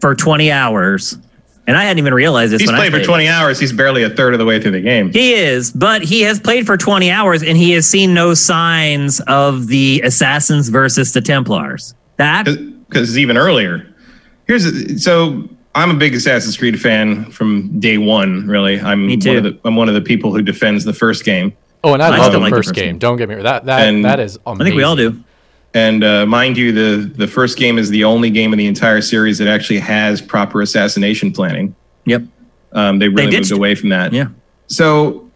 for 0.00 0.14
20 0.14 0.50
hours, 0.52 1.16
and 1.66 1.76
I 1.76 1.82
hadn't 1.84 1.98
even 1.98 2.14
realized 2.14 2.52
this 2.52 2.60
He's 2.60 2.68
when 2.70 2.76
I 2.76 2.88
played 2.88 2.92
for 3.00 3.04
20 3.04 3.26
hours. 3.28 3.58
He's 3.58 3.72
barely 3.72 4.02
a 4.04 4.10
third 4.10 4.34
of 4.34 4.38
the 4.38 4.44
way 4.44 4.60
through 4.60 4.72
the 4.72 4.80
game. 4.82 5.10
He 5.12 5.32
is, 5.34 5.72
but 5.72 6.02
he 6.02 6.20
has 6.22 6.38
played 6.38 6.66
for 6.66 6.76
20 6.76 7.10
hours 7.10 7.42
and 7.42 7.56
he 7.56 7.72
has 7.72 7.86
seen 7.86 8.14
no 8.14 8.34
signs 8.34 9.20
of 9.26 9.66
the 9.68 10.00
assassins 10.04 10.68
versus 10.68 11.12
the 11.12 11.20
Templars. 11.22 11.94
That 12.18 12.46
because 12.88 13.08
it's 13.08 13.18
even 13.18 13.36
earlier. 13.36 13.86
Here's 14.46 15.02
so 15.02 15.48
I'm 15.74 15.90
a 15.90 15.94
big 15.94 16.14
Assassin's 16.14 16.56
Creed 16.56 16.80
fan 16.80 17.30
from 17.30 17.78
day 17.80 17.98
one. 17.98 18.46
Really, 18.46 18.80
I'm 18.80 19.06
Me 19.06 19.16
too. 19.16 19.28
one 19.28 19.36
of 19.38 19.44
the 19.44 19.60
I'm 19.64 19.76
one 19.76 19.88
of 19.88 19.94
the 19.94 20.00
people 20.00 20.32
who 20.32 20.42
defends 20.42 20.84
the 20.84 20.92
first 20.92 21.24
game. 21.24 21.56
Oh, 21.84 21.92
and 21.92 22.02
I, 22.02 22.14
I 22.14 22.18
love 22.18 22.32
the 22.32 22.38
like 22.38 22.50
the 22.50 22.56
first 22.56 22.68
first 22.68 22.74
game. 22.74 22.92
game. 22.94 22.98
Don't 22.98 23.16
get 23.16 23.28
me 23.28 23.36
wrong. 23.36 23.44
That 23.44 23.66
that 23.66 23.86
And 23.88 24.04
that 24.04 24.18
is 24.18 24.38
amazing. 24.46 24.60
I 24.60 24.64
think 24.64 24.76
we 24.76 24.82
all 24.82 24.96
do. 24.96 25.22
And 25.74 26.02
uh, 26.02 26.24
mind 26.24 26.56
you, 26.56 26.72
the 26.72 27.06
the 27.06 27.26
first 27.28 27.58
game 27.58 27.78
is 27.78 27.90
the 27.90 28.04
only 28.04 28.30
game 28.30 28.52
in 28.52 28.58
the 28.58 28.66
entire 28.66 29.02
series 29.02 29.38
that 29.38 29.48
actually 29.48 29.80
has 29.80 30.22
proper 30.22 30.62
assassination 30.62 31.32
planning. 31.32 31.74
Yep. 32.06 32.22
Um, 32.72 32.98
they 32.98 33.08
really 33.08 33.30
ditched 33.30 33.50
moved 33.50 33.52
away 33.52 33.74
from 33.74 33.90
that. 33.90 34.12
Yeah. 34.12 34.28
So 34.68 35.30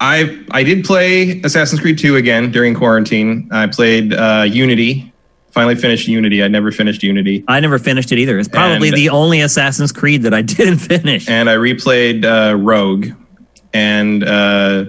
I 0.00 0.44
I 0.50 0.62
did 0.62 0.84
play 0.84 1.40
Assassin's 1.42 1.80
Creed 1.80 1.98
2 1.98 2.16
again 2.16 2.50
during 2.50 2.74
quarantine. 2.74 3.48
I 3.52 3.66
played 3.66 4.14
uh, 4.14 4.46
Unity. 4.48 5.12
Finally 5.54 5.76
finished 5.76 6.08
Unity. 6.08 6.42
I 6.42 6.48
never 6.48 6.72
finished 6.72 7.04
Unity. 7.04 7.44
I 7.46 7.60
never 7.60 7.78
finished 7.78 8.10
it 8.10 8.18
either. 8.18 8.36
It's 8.40 8.48
probably 8.48 8.88
And- 8.88 8.96
the 8.96 9.08
only 9.10 9.40
Assassin's 9.40 9.92
Creed 9.92 10.22
that 10.24 10.34
I 10.34 10.42
didn't 10.56 10.78
finish. 10.78 11.28
and 11.28 11.48
I 11.48 11.54
replayed 11.54 12.24
uh, 12.24 12.56
Rogue, 12.56 13.06
and 13.72 14.24
uh, 14.24 14.86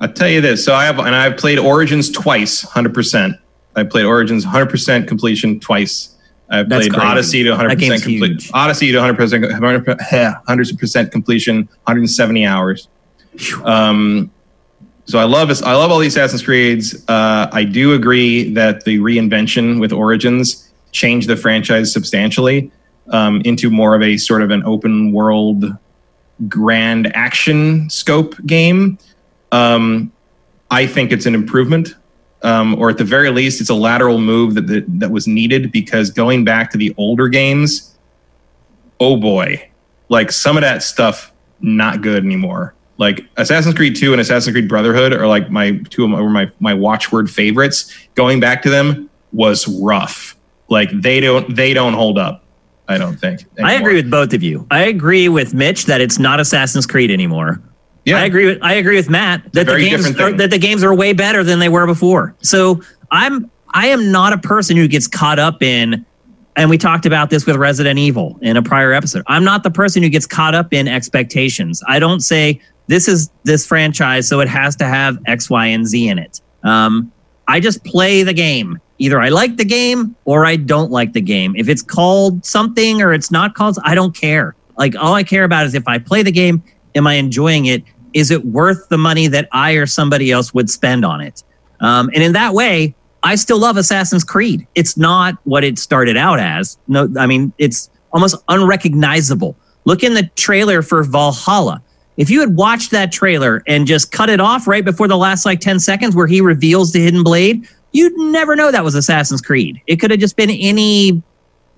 I'll 0.00 0.12
tell 0.12 0.28
you 0.28 0.40
this. 0.40 0.64
So 0.64 0.74
I 0.74 0.86
have, 0.86 0.98
and 0.98 1.14
I've 1.14 1.36
played 1.36 1.58
Origins 1.58 2.10
twice, 2.10 2.62
hundred 2.62 2.94
percent. 2.94 3.36
I 3.76 3.84
played 3.84 4.06
Origins 4.06 4.44
hundred 4.44 4.70
percent 4.70 5.08
completion 5.08 5.60
twice. 5.60 6.16
I've 6.48 6.68
played. 6.68 6.94
Odyssey 6.94 7.42
to 7.42 7.50
100% 7.50 8.02
complete. 8.02 8.50
Odyssey 8.54 8.92
to 8.92 9.00
hundred 9.00 9.16
percent, 9.16 9.52
hundred 9.52 10.78
percent 10.78 11.12
completion, 11.12 11.56
one 11.56 11.68
hundred 11.86 12.00
and 12.00 12.10
seventy 12.10 12.46
hours. 12.46 12.88
Um, 13.62 14.30
so 15.06 15.20
I 15.20 15.24
love. 15.24 15.50
I 15.62 15.74
love 15.74 15.92
all 15.92 16.00
these 16.00 16.16
Assassin's 16.16 16.42
Creeds. 16.42 17.04
Uh, 17.08 17.48
I 17.52 17.62
do 17.64 17.94
agree 17.94 18.52
that 18.54 18.84
the 18.84 18.98
reinvention 18.98 19.80
with 19.80 19.92
Origins 19.92 20.68
changed 20.90 21.28
the 21.28 21.36
franchise 21.36 21.92
substantially 21.92 22.72
um, 23.10 23.40
into 23.44 23.70
more 23.70 23.94
of 23.94 24.02
a 24.02 24.16
sort 24.16 24.42
of 24.42 24.50
an 24.50 24.64
open 24.64 25.12
world, 25.12 25.64
grand 26.48 27.14
action 27.14 27.88
scope 27.88 28.34
game. 28.46 28.98
Um, 29.52 30.12
I 30.72 30.86
think 30.88 31.12
it's 31.12 31.26
an 31.26 31.36
improvement, 31.36 31.94
um, 32.42 32.74
or 32.74 32.90
at 32.90 32.98
the 32.98 33.04
very 33.04 33.30
least, 33.30 33.60
it's 33.60 33.70
a 33.70 33.74
lateral 33.74 34.18
move 34.18 34.54
that, 34.56 34.66
that 34.66 34.84
that 35.00 35.10
was 35.12 35.28
needed 35.28 35.70
because 35.70 36.10
going 36.10 36.44
back 36.44 36.72
to 36.72 36.78
the 36.78 36.92
older 36.98 37.28
games, 37.28 37.96
oh 38.98 39.16
boy, 39.16 39.70
like 40.08 40.32
some 40.32 40.56
of 40.56 40.62
that 40.62 40.82
stuff 40.82 41.32
not 41.60 42.02
good 42.02 42.24
anymore. 42.24 42.74
Like 42.98 43.26
Assassin's 43.36 43.74
Creed 43.74 43.96
2 43.96 44.12
and 44.12 44.20
Assassin's 44.20 44.54
Creed 44.54 44.68
Brotherhood 44.68 45.12
are 45.12 45.26
like 45.26 45.50
my 45.50 45.78
two 45.90 46.04
of 46.04 46.10
my 46.10 46.22
my, 46.22 46.50
my 46.60 46.74
watchword 46.74 47.30
favorites. 47.30 47.92
Going 48.14 48.40
back 48.40 48.62
to 48.62 48.70
them 48.70 49.10
was 49.32 49.68
rough. 49.68 50.36
Like 50.68 50.90
they 50.92 51.20
don't 51.20 51.54
they 51.54 51.74
don't 51.74 51.94
hold 51.94 52.18
up. 52.18 52.44
I 52.88 52.98
don't 52.98 53.16
think. 53.16 53.44
Anymore. 53.58 53.70
I 53.70 53.74
agree 53.74 53.94
with 53.96 54.10
both 54.10 54.32
of 54.32 54.42
you. 54.42 54.66
I 54.70 54.84
agree 54.84 55.28
with 55.28 55.54
Mitch 55.54 55.86
that 55.86 56.00
it's 56.00 56.18
not 56.18 56.40
Assassin's 56.40 56.86
Creed 56.86 57.10
anymore. 57.10 57.60
Yeah. 58.04 58.18
I 58.18 58.24
agree 58.24 58.46
with 58.46 58.62
I 58.62 58.74
agree 58.74 58.96
with 58.96 59.10
Matt 59.10 59.52
that 59.52 59.66
the 59.66 59.78
games 59.78 60.06
are, 60.20 60.32
that 60.32 60.50
the 60.50 60.58
games 60.58 60.84
are 60.84 60.94
way 60.94 61.12
better 61.12 61.42
than 61.42 61.58
they 61.58 61.68
were 61.68 61.86
before. 61.86 62.34
So 62.40 62.80
I'm 63.10 63.50
I 63.70 63.88
am 63.88 64.12
not 64.12 64.32
a 64.32 64.38
person 64.38 64.76
who 64.76 64.86
gets 64.88 65.08
caught 65.08 65.38
up 65.38 65.62
in 65.62 66.06
and 66.54 66.70
we 66.70 66.78
talked 66.78 67.04
about 67.04 67.30
this 67.30 67.44
with 67.44 67.56
Resident 67.56 67.98
Evil 67.98 68.38
in 68.40 68.56
a 68.56 68.62
prior 68.62 68.92
episode. 68.92 69.22
I'm 69.26 69.44
not 69.44 69.62
the 69.62 69.70
person 69.70 70.02
who 70.02 70.08
gets 70.08 70.26
caught 70.26 70.54
up 70.54 70.72
in 70.72 70.88
expectations. 70.88 71.82
I 71.86 71.98
don't 71.98 72.20
say 72.20 72.60
this 72.86 73.08
is 73.08 73.30
this 73.44 73.66
franchise, 73.66 74.28
so 74.28 74.40
it 74.40 74.48
has 74.48 74.76
to 74.76 74.84
have 74.84 75.18
X, 75.26 75.50
Y, 75.50 75.66
and 75.66 75.86
Z 75.86 76.08
in 76.08 76.18
it. 76.18 76.40
Um, 76.62 77.12
I 77.48 77.60
just 77.60 77.84
play 77.84 78.22
the 78.22 78.32
game. 78.32 78.80
Either 78.98 79.20
I 79.20 79.28
like 79.28 79.56
the 79.56 79.64
game 79.64 80.16
or 80.24 80.46
I 80.46 80.56
don't 80.56 80.90
like 80.90 81.12
the 81.12 81.20
game. 81.20 81.54
If 81.56 81.68
it's 81.68 81.82
called 81.82 82.44
something 82.44 83.02
or 83.02 83.12
it's 83.12 83.30
not 83.30 83.54
called, 83.54 83.78
I 83.84 83.94
don't 83.94 84.14
care. 84.14 84.56
Like 84.78 84.96
all 84.96 85.14
I 85.14 85.22
care 85.22 85.44
about 85.44 85.66
is 85.66 85.74
if 85.74 85.86
I 85.86 85.98
play 85.98 86.22
the 86.22 86.32
game, 86.32 86.62
am 86.94 87.06
I 87.06 87.14
enjoying 87.14 87.66
it? 87.66 87.84
Is 88.14 88.30
it 88.30 88.44
worth 88.46 88.88
the 88.88 88.96
money 88.96 89.26
that 89.28 89.48
I 89.52 89.72
or 89.72 89.86
somebody 89.86 90.30
else 90.30 90.54
would 90.54 90.70
spend 90.70 91.04
on 91.04 91.20
it? 91.20 91.42
Um, 91.80 92.10
and 92.14 92.22
in 92.22 92.32
that 92.32 92.54
way, 92.54 92.94
I 93.22 93.34
still 93.34 93.58
love 93.58 93.76
Assassin's 93.76 94.24
Creed. 94.24 94.66
It's 94.74 94.96
not 94.96 95.36
what 95.44 95.64
it 95.64 95.78
started 95.78 96.16
out 96.16 96.38
as. 96.38 96.78
No, 96.88 97.12
I 97.18 97.26
mean 97.26 97.52
it's 97.58 97.90
almost 98.12 98.36
unrecognizable. 98.48 99.56
Look 99.84 100.02
in 100.02 100.14
the 100.14 100.28
trailer 100.36 100.80
for 100.80 101.02
Valhalla. 101.02 101.82
If 102.16 102.30
you 102.30 102.40
had 102.40 102.56
watched 102.56 102.90
that 102.92 103.12
trailer 103.12 103.62
and 103.66 103.86
just 103.86 104.10
cut 104.10 104.30
it 104.30 104.40
off 104.40 104.66
right 104.66 104.84
before 104.84 105.08
the 105.08 105.18
last 105.18 105.44
like 105.44 105.60
10 105.60 105.80
seconds 105.80 106.16
where 106.16 106.26
he 106.26 106.40
reveals 106.40 106.92
the 106.92 107.00
hidden 107.00 107.22
blade, 107.22 107.68
you'd 107.92 108.16
never 108.16 108.56
know 108.56 108.70
that 108.70 108.84
was 108.84 108.94
Assassin's 108.94 109.40
Creed. 109.40 109.80
It 109.86 109.96
could 109.96 110.10
have 110.10 110.20
just 110.20 110.36
been 110.36 110.50
any 110.50 111.22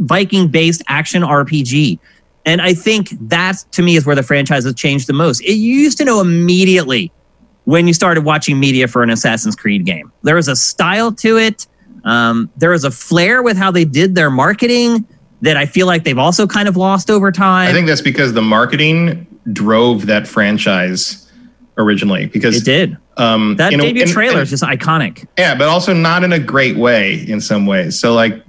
Viking 0.00 0.48
based 0.48 0.82
action 0.86 1.22
RPG. 1.22 1.98
And 2.44 2.62
I 2.62 2.72
think 2.72 3.10
that 3.28 3.64
to 3.72 3.82
me 3.82 3.96
is 3.96 4.06
where 4.06 4.16
the 4.16 4.22
franchise 4.22 4.64
has 4.64 4.74
changed 4.74 5.06
the 5.06 5.12
most. 5.12 5.40
It, 5.42 5.54
you 5.54 5.74
used 5.74 5.98
to 5.98 6.04
know 6.04 6.20
immediately 6.20 7.12
when 7.64 7.86
you 7.86 7.92
started 7.92 8.24
watching 8.24 8.58
media 8.58 8.88
for 8.88 9.02
an 9.02 9.10
Assassin's 9.10 9.54
Creed 9.54 9.84
game. 9.84 10.10
There 10.22 10.36
was 10.36 10.48
a 10.48 10.56
style 10.56 11.12
to 11.12 11.36
it. 11.36 11.66
Um, 12.04 12.50
there 12.56 12.70
was 12.70 12.84
a 12.84 12.90
flair 12.90 13.42
with 13.42 13.56
how 13.58 13.70
they 13.70 13.84
did 13.84 14.14
their 14.14 14.30
marketing 14.30 15.06
that 15.42 15.56
I 15.56 15.66
feel 15.66 15.86
like 15.86 16.04
they've 16.04 16.18
also 16.18 16.46
kind 16.46 16.68
of 16.68 16.76
lost 16.76 17.10
over 17.10 17.30
time. 17.30 17.68
I 17.68 17.72
think 17.72 17.86
that's 17.86 18.00
because 18.00 18.32
the 18.32 18.42
marketing 18.42 19.26
drove 19.52 20.06
that 20.06 20.26
franchise 20.26 21.30
originally 21.76 22.26
because 22.26 22.56
it 22.56 22.64
did. 22.64 22.96
Um, 23.16 23.56
that 23.56 23.72
you 23.72 23.78
know, 23.78 23.84
debut 23.84 24.02
and, 24.02 24.10
trailer 24.10 24.42
is 24.42 24.50
just 24.50 24.62
iconic. 24.62 25.26
Yeah, 25.36 25.54
but 25.56 25.68
also 25.68 25.92
not 25.92 26.24
in 26.24 26.32
a 26.32 26.38
great 26.38 26.76
way 26.76 27.24
in 27.28 27.40
some 27.40 27.66
ways. 27.66 27.98
So 27.98 28.14
like, 28.14 28.42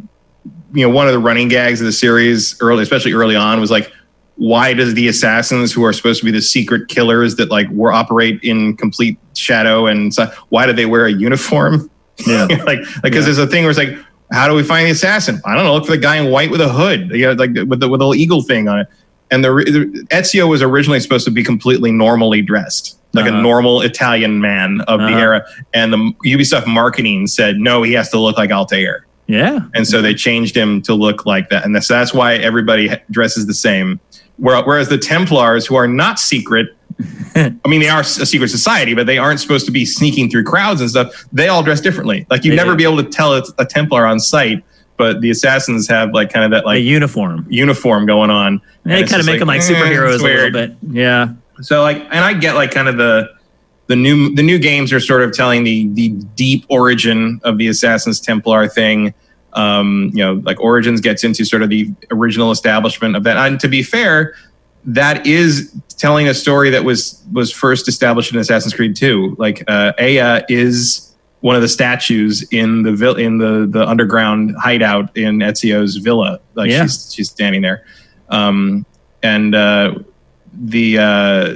you 0.74 0.88
know, 0.88 0.90
one 0.90 1.08
of 1.08 1.14
the 1.14 1.20
running 1.20 1.48
gags 1.48 1.82
of 1.82 1.86
the 1.86 1.92
series 1.92 2.60
early, 2.62 2.84
especially 2.84 3.14
early 3.14 3.36
on, 3.36 3.60
was 3.60 3.72
like, 3.72 3.92
why 4.36 4.74
does 4.74 4.94
the 4.94 5.08
assassins 5.08 5.74
who 5.74 5.84
are 5.84 5.92
supposed 5.92 6.20
to 6.20 6.26
be 6.26 6.32
the 6.32 6.42
secret 6.42 6.88
killers 6.88 7.36
that 7.36 7.50
like 7.50 7.68
were 7.70 7.92
operate 7.92 8.40
in 8.44 8.78
complete 8.78 9.18
shadow 9.36 9.88
and 9.88 10.14
so, 10.14 10.32
why 10.50 10.66
do 10.66 10.74
they 10.74 10.86
wear 10.86 11.06
a 11.06 11.12
uniform? 11.12 11.90
Yeah, 12.26 12.46
like 12.50 12.66
like 12.66 12.80
because 13.02 13.16
yeah. 13.16 13.22
there's 13.22 13.38
a 13.38 13.48
thing 13.48 13.64
where 13.64 13.72
it's 13.72 13.80
like 13.80 13.98
how 14.32 14.48
do 14.48 14.54
we 14.54 14.64
find 14.64 14.86
the 14.86 14.92
assassin? 14.92 15.42
I 15.46 15.56
don't 15.56 15.64
know. 15.64 15.74
Look 15.74 15.86
for 15.86 15.92
the 15.92 15.98
guy 15.98 16.18
in 16.18 16.32
white 16.32 16.52
with 16.52 16.62
a 16.62 16.70
hood, 16.70 17.10
you 17.12 17.26
know, 17.26 17.34
like 17.34 17.52
with 17.54 17.56
the 17.56 17.66
with 17.66 17.80
the 17.80 17.88
little 17.88 18.16
eagle 18.16 18.44
thing 18.44 18.68
on 18.68 18.80
it. 18.80 18.88
And 19.32 19.44
the, 19.44 19.50
the 19.50 20.06
Ezio 20.10 20.50
was 20.50 20.62
originally 20.62 21.00
supposed 21.00 21.26
to 21.26 21.32
be 21.32 21.44
completely 21.44 21.92
normally 21.92 22.42
dressed, 22.42 23.00
like 23.14 23.26
uh-huh. 23.26 23.38
a 23.38 23.42
normal 23.42 23.82
Italian 23.82 24.42
man 24.42 24.82
of 24.82 25.00
uh-huh. 25.00 25.10
the 25.10 25.16
era. 25.16 25.46
And 25.74 25.94
the 25.94 25.98
Ubisoft 26.26 26.68
marketing 26.68 27.28
said 27.28 27.58
no, 27.58 27.84
he 27.84 27.94
has 27.94 28.10
to 28.10 28.20
look 28.20 28.38
like 28.38 28.52
Altair. 28.52 29.06
Yeah. 29.28 29.60
And 29.76 29.88
so 29.88 30.02
they 30.02 30.16
changed 30.16 30.58
him 30.58 30.82
to 30.84 30.96
look 30.96 31.28
like 31.28 31.50
that, 31.50 31.64
and 31.64 31.76
that's, 31.76 31.88
that's 31.88 32.16
why 32.16 32.36
everybody 32.36 32.90
dresses 33.12 33.46
the 33.46 33.54
same. 33.54 34.00
Whereas 34.38 34.90
the 34.90 34.98
Templars, 34.98 35.68
who 35.68 35.76
are 35.76 35.88
not 35.88 36.18
secret, 36.18 36.76
I 37.36 37.56
mean, 37.68 37.82
they 37.82 37.90
are 37.90 38.02
a 38.02 38.04
secret 38.04 38.50
society, 38.50 38.94
but 38.94 39.06
they 39.06 39.18
aren't 39.18 39.40
supposed 39.40 39.66
to 39.68 39.72
be 39.72 39.86
sneaking 39.86 40.30
through 40.30 40.46
crowds 40.46 40.82
and 40.82 40.90
stuff. 40.90 41.26
They 41.32 41.48
all 41.48 41.62
dress 41.62 41.82
differently. 41.82 42.26
Like 42.30 42.44
you'd 42.44 42.56
never 42.56 42.72
do. 42.72 42.78
be 42.78 42.84
able 42.84 42.98
to 43.04 43.10
tell 43.10 43.36
it's 43.36 43.52
a 43.58 43.66
Templar 43.66 44.06
on 44.06 44.20
sight, 44.20 44.64
but 44.98 45.22
the 45.22 45.30
assassins 45.30 45.88
have 45.88 46.14
like 46.14 46.32
kind 46.32 46.46
of 46.46 46.52
that 46.52 46.66
like 46.66 46.78
a 46.78 46.82
uniform 46.82 47.46
uniform 47.50 48.06
going 48.06 48.30
on. 48.30 48.62
They 48.90 49.04
kind 49.04 49.20
of 49.20 49.26
make 49.26 49.34
like, 49.34 49.40
them 49.40 49.48
like 49.48 49.62
eh, 49.62 49.64
superheroes 49.64 50.20
a 50.20 50.24
little 50.24 50.52
bit. 50.52 50.76
Yeah. 50.82 51.34
So 51.62 51.82
like, 51.82 51.98
and 51.98 52.20
I 52.20 52.34
get 52.34 52.56
like 52.56 52.72
kind 52.72 52.88
of 52.88 52.98
the 52.98 53.30
the 53.88 53.96
new 53.96 54.34
the 54.36 54.44
new 54.44 54.60
games 54.60 54.94
are 54.94 55.00
sort 55.00 55.24
of 55.24 55.34
telling 55.34 55.64
the 55.64 55.88
the 55.90 56.10
deep 56.36 56.66
origin 56.70 57.42
of 57.44 57.58
the 57.58 57.68
Assassins 57.68 58.20
Templar 58.20 58.68
thing. 58.68 59.14
Um, 59.54 60.12
you 60.14 60.24
know, 60.24 60.34
like 60.46 60.60
Origins 60.62 61.02
gets 61.02 61.24
into 61.24 61.44
sort 61.44 61.64
of 61.64 61.70
the 61.70 61.92
original 62.12 62.52
establishment 62.52 63.16
of 63.16 63.24
that. 63.24 63.36
And 63.36 63.60
to 63.62 63.68
be 63.68 63.82
fair, 63.82 64.36
that 64.86 65.26
is 65.26 65.76
telling 65.98 66.28
a 66.28 66.34
story 66.34 66.70
that 66.70 66.84
was 66.84 67.24
was 67.32 67.52
first 67.52 67.88
established 67.88 68.32
in 68.32 68.40
Assassin's 68.40 68.74
Creed 68.74 68.96
2. 68.96 69.36
Like 69.40 69.64
uh, 69.68 69.94
Aya 70.00 70.44
is 70.50 71.14
one 71.42 71.56
of 71.56 71.62
the 71.62 71.68
statues 71.68 72.44
in 72.52 72.84
the 72.84 72.94
vil- 72.94 73.16
in 73.16 73.38
the 73.38 73.68
the 73.70 73.88
underground 73.88 74.56
hideout 74.60 75.16
in 75.18 75.40
Ezio's 75.40 75.98
villa. 75.98 76.40
Like 76.56 76.70
yeah. 76.70 76.84
she's 76.84 77.14
she's 77.14 77.30
standing 77.30 77.62
there, 77.62 77.84
um, 78.30 78.86
and 79.24 79.56
uh, 79.56 79.96
the 80.54 80.98
uh, 80.98 81.56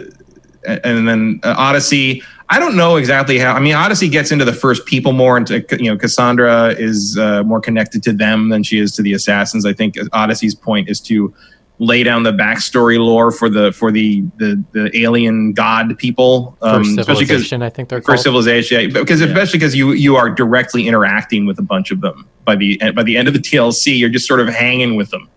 and 0.66 1.08
then 1.08 1.40
uh, 1.44 1.56
Odyssey. 1.58 2.24
I 2.50 2.60
don't 2.60 2.76
know 2.76 2.98
exactly 2.98 3.40
how. 3.40 3.54
I 3.54 3.60
mean, 3.60 3.74
Odyssey 3.74 4.10
gets 4.10 4.32
into 4.32 4.46
the 4.46 4.54
first 4.54 4.86
people 4.86 5.14
more, 5.14 5.38
and 5.38 5.50
you 5.50 5.90
know, 5.90 5.98
Kassandra 5.98 6.78
is 6.78 7.18
uh, 7.18 7.42
more 7.44 7.60
connected 7.60 8.04
to 8.04 8.14
them 8.14 8.50
than 8.50 8.62
she 8.64 8.80
is 8.80 8.92
to 8.98 9.02
the 9.02 9.14
assassins. 9.14 9.66
I 9.66 9.74
think 9.74 9.96
Odyssey's 10.12 10.54
point 10.54 10.90
is 10.90 11.00
to 11.02 11.34
lay 11.80 12.04
down 12.04 12.24
the 12.24 12.32
backstory 12.32 12.98
lore 12.98 13.32
for 13.32 13.50
the 13.50 13.72
for 13.72 13.92
the 13.92 14.22
the, 14.38 14.64
the 14.72 14.98
alien 14.98 15.54
god 15.54 15.98
people. 15.98 16.58
Um, 16.62 16.82
especially 16.98 17.26
because 17.26 17.52
I 17.52 17.70
think 17.70 17.90
they're 17.90 18.02
called. 18.02 18.20
civilization, 18.20 18.94
because 18.94 19.22
yeah. 19.22 19.28
especially 19.28 19.60
because 19.60 19.76
you 19.76 19.92
you 19.92 20.16
are 20.16 20.30
directly 20.30 20.88
interacting 20.88 21.46
with 21.46 21.60
a 21.60 21.64
bunch 21.64 21.92
of 21.92 22.02
them 22.02 22.28
by 22.46 22.56
the 22.56 22.80
by 22.92 23.04
the 23.04 23.18
end 23.18 23.28
of 23.28 23.34
the 23.34 23.40
DLC, 23.40 23.98
you're 23.98 24.10
just 24.10 24.28
sort 24.28 24.40
of 24.40 24.48
hanging 24.48 24.96
with 24.96 25.10
them, 25.10 25.30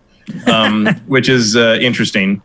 um, 0.47 0.87
which 1.07 1.29
is 1.29 1.57
uh, 1.57 1.79
interesting. 1.81 2.43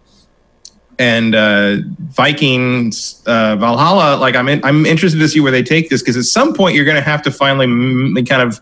And 1.00 1.34
uh, 1.34 1.78
Vikings 2.00 3.24
uh, 3.26 3.56
Valhalla, 3.56 4.18
like 4.18 4.36
I'm 4.36 4.48
in, 4.48 4.64
I'm 4.64 4.86
interested 4.86 5.20
to 5.20 5.28
see 5.28 5.40
where 5.40 5.52
they 5.52 5.64
take 5.64 5.90
this 5.90 6.02
because 6.02 6.16
at 6.16 6.26
some 6.26 6.54
point 6.54 6.76
you're 6.76 6.86
going 6.86 6.98
to 6.98 7.02
have 7.02 7.24
to 7.24 7.32
finally 7.32 7.66
m- 7.66 8.16
kind 8.26 8.42
of 8.42 8.60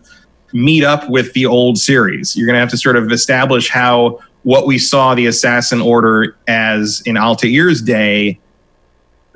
meet 0.52 0.82
up 0.82 1.08
with 1.10 1.32
the 1.34 1.46
old 1.46 1.78
series. 1.78 2.36
You're 2.36 2.46
going 2.46 2.54
to 2.54 2.60
have 2.60 2.70
to 2.70 2.78
sort 2.78 2.96
of 2.96 3.12
establish 3.12 3.68
how 3.68 4.20
what 4.42 4.66
we 4.66 4.78
saw 4.78 5.14
the 5.14 5.26
assassin 5.26 5.80
order 5.80 6.36
as 6.48 7.02
in 7.04 7.16
Altair's 7.16 7.82
day, 7.82 8.40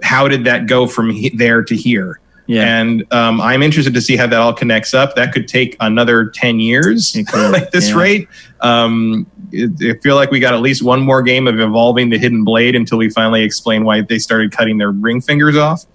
how 0.02 0.28
did 0.28 0.44
that 0.44 0.66
go 0.66 0.86
from 0.86 1.10
he- 1.10 1.30
there 1.30 1.62
to 1.62 1.76
here? 1.76 2.20
Yeah. 2.46 2.78
And 2.78 3.10
um, 3.12 3.40
I'm 3.40 3.62
interested 3.62 3.94
to 3.94 4.00
see 4.00 4.16
how 4.16 4.26
that 4.26 4.38
all 4.38 4.52
connects 4.52 4.92
up. 4.92 5.14
That 5.16 5.32
could 5.32 5.48
take 5.48 5.76
another 5.80 6.26
10 6.26 6.60
years 6.60 7.16
at 7.34 7.72
this 7.72 7.90
yeah. 7.90 7.96
rate. 7.96 8.28
Um, 8.60 9.26
I 9.52 9.94
feel 10.02 10.16
like 10.16 10.30
we 10.30 10.40
got 10.40 10.52
at 10.54 10.60
least 10.60 10.82
one 10.82 11.00
more 11.00 11.22
game 11.22 11.46
of 11.46 11.58
evolving 11.58 12.10
the 12.10 12.18
hidden 12.18 12.44
blade 12.44 12.74
until 12.74 12.98
we 12.98 13.08
finally 13.08 13.42
explain 13.42 13.84
why 13.84 14.02
they 14.02 14.18
started 14.18 14.52
cutting 14.52 14.78
their 14.78 14.90
ring 14.90 15.20
fingers 15.20 15.56
off. 15.56 15.86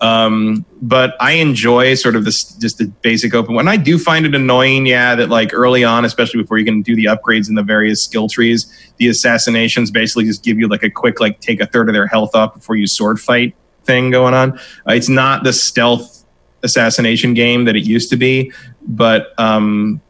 Um, 0.00 0.66
but 0.82 1.16
I 1.20 1.32
enjoy 1.32 1.94
sort 1.94 2.16
of 2.16 2.24
this 2.24 2.44
just 2.54 2.78
the 2.78 2.86
basic 3.00 3.32
open 3.32 3.54
one. 3.54 3.68
I 3.68 3.76
do 3.76 3.96
find 3.96 4.26
it 4.26 4.34
annoying, 4.34 4.86
yeah, 4.86 5.14
that 5.14 5.30
like 5.30 5.54
early 5.54 5.84
on, 5.84 6.04
especially 6.04 6.42
before 6.42 6.58
you 6.58 6.64
can 6.64 6.82
do 6.82 6.96
the 6.96 7.06
upgrades 7.06 7.48
in 7.48 7.54
the 7.54 7.62
various 7.62 8.02
skill 8.02 8.28
trees, 8.28 8.66
the 8.98 9.08
assassinations 9.08 9.90
basically 9.90 10.24
just 10.24 10.44
give 10.44 10.58
you 10.58 10.68
like 10.68 10.82
a 10.82 10.90
quick 10.90 11.20
like 11.20 11.40
take 11.40 11.60
a 11.60 11.66
third 11.66 11.88
of 11.88 11.94
their 11.94 12.06
health 12.06 12.34
up 12.34 12.54
before 12.54 12.76
you 12.76 12.86
sword 12.86 13.20
fight 13.20 13.54
thing 13.84 14.10
going 14.10 14.34
on. 14.34 14.58
Uh, 14.88 14.92
it's 14.92 15.08
not 15.08 15.44
the 15.44 15.52
stealth 15.52 16.24
assassination 16.62 17.34
game 17.34 17.64
that 17.66 17.76
it 17.76 17.84
used 17.84 18.10
to 18.10 18.16
be, 18.16 18.52
but 18.86 19.38
um, 19.38 20.00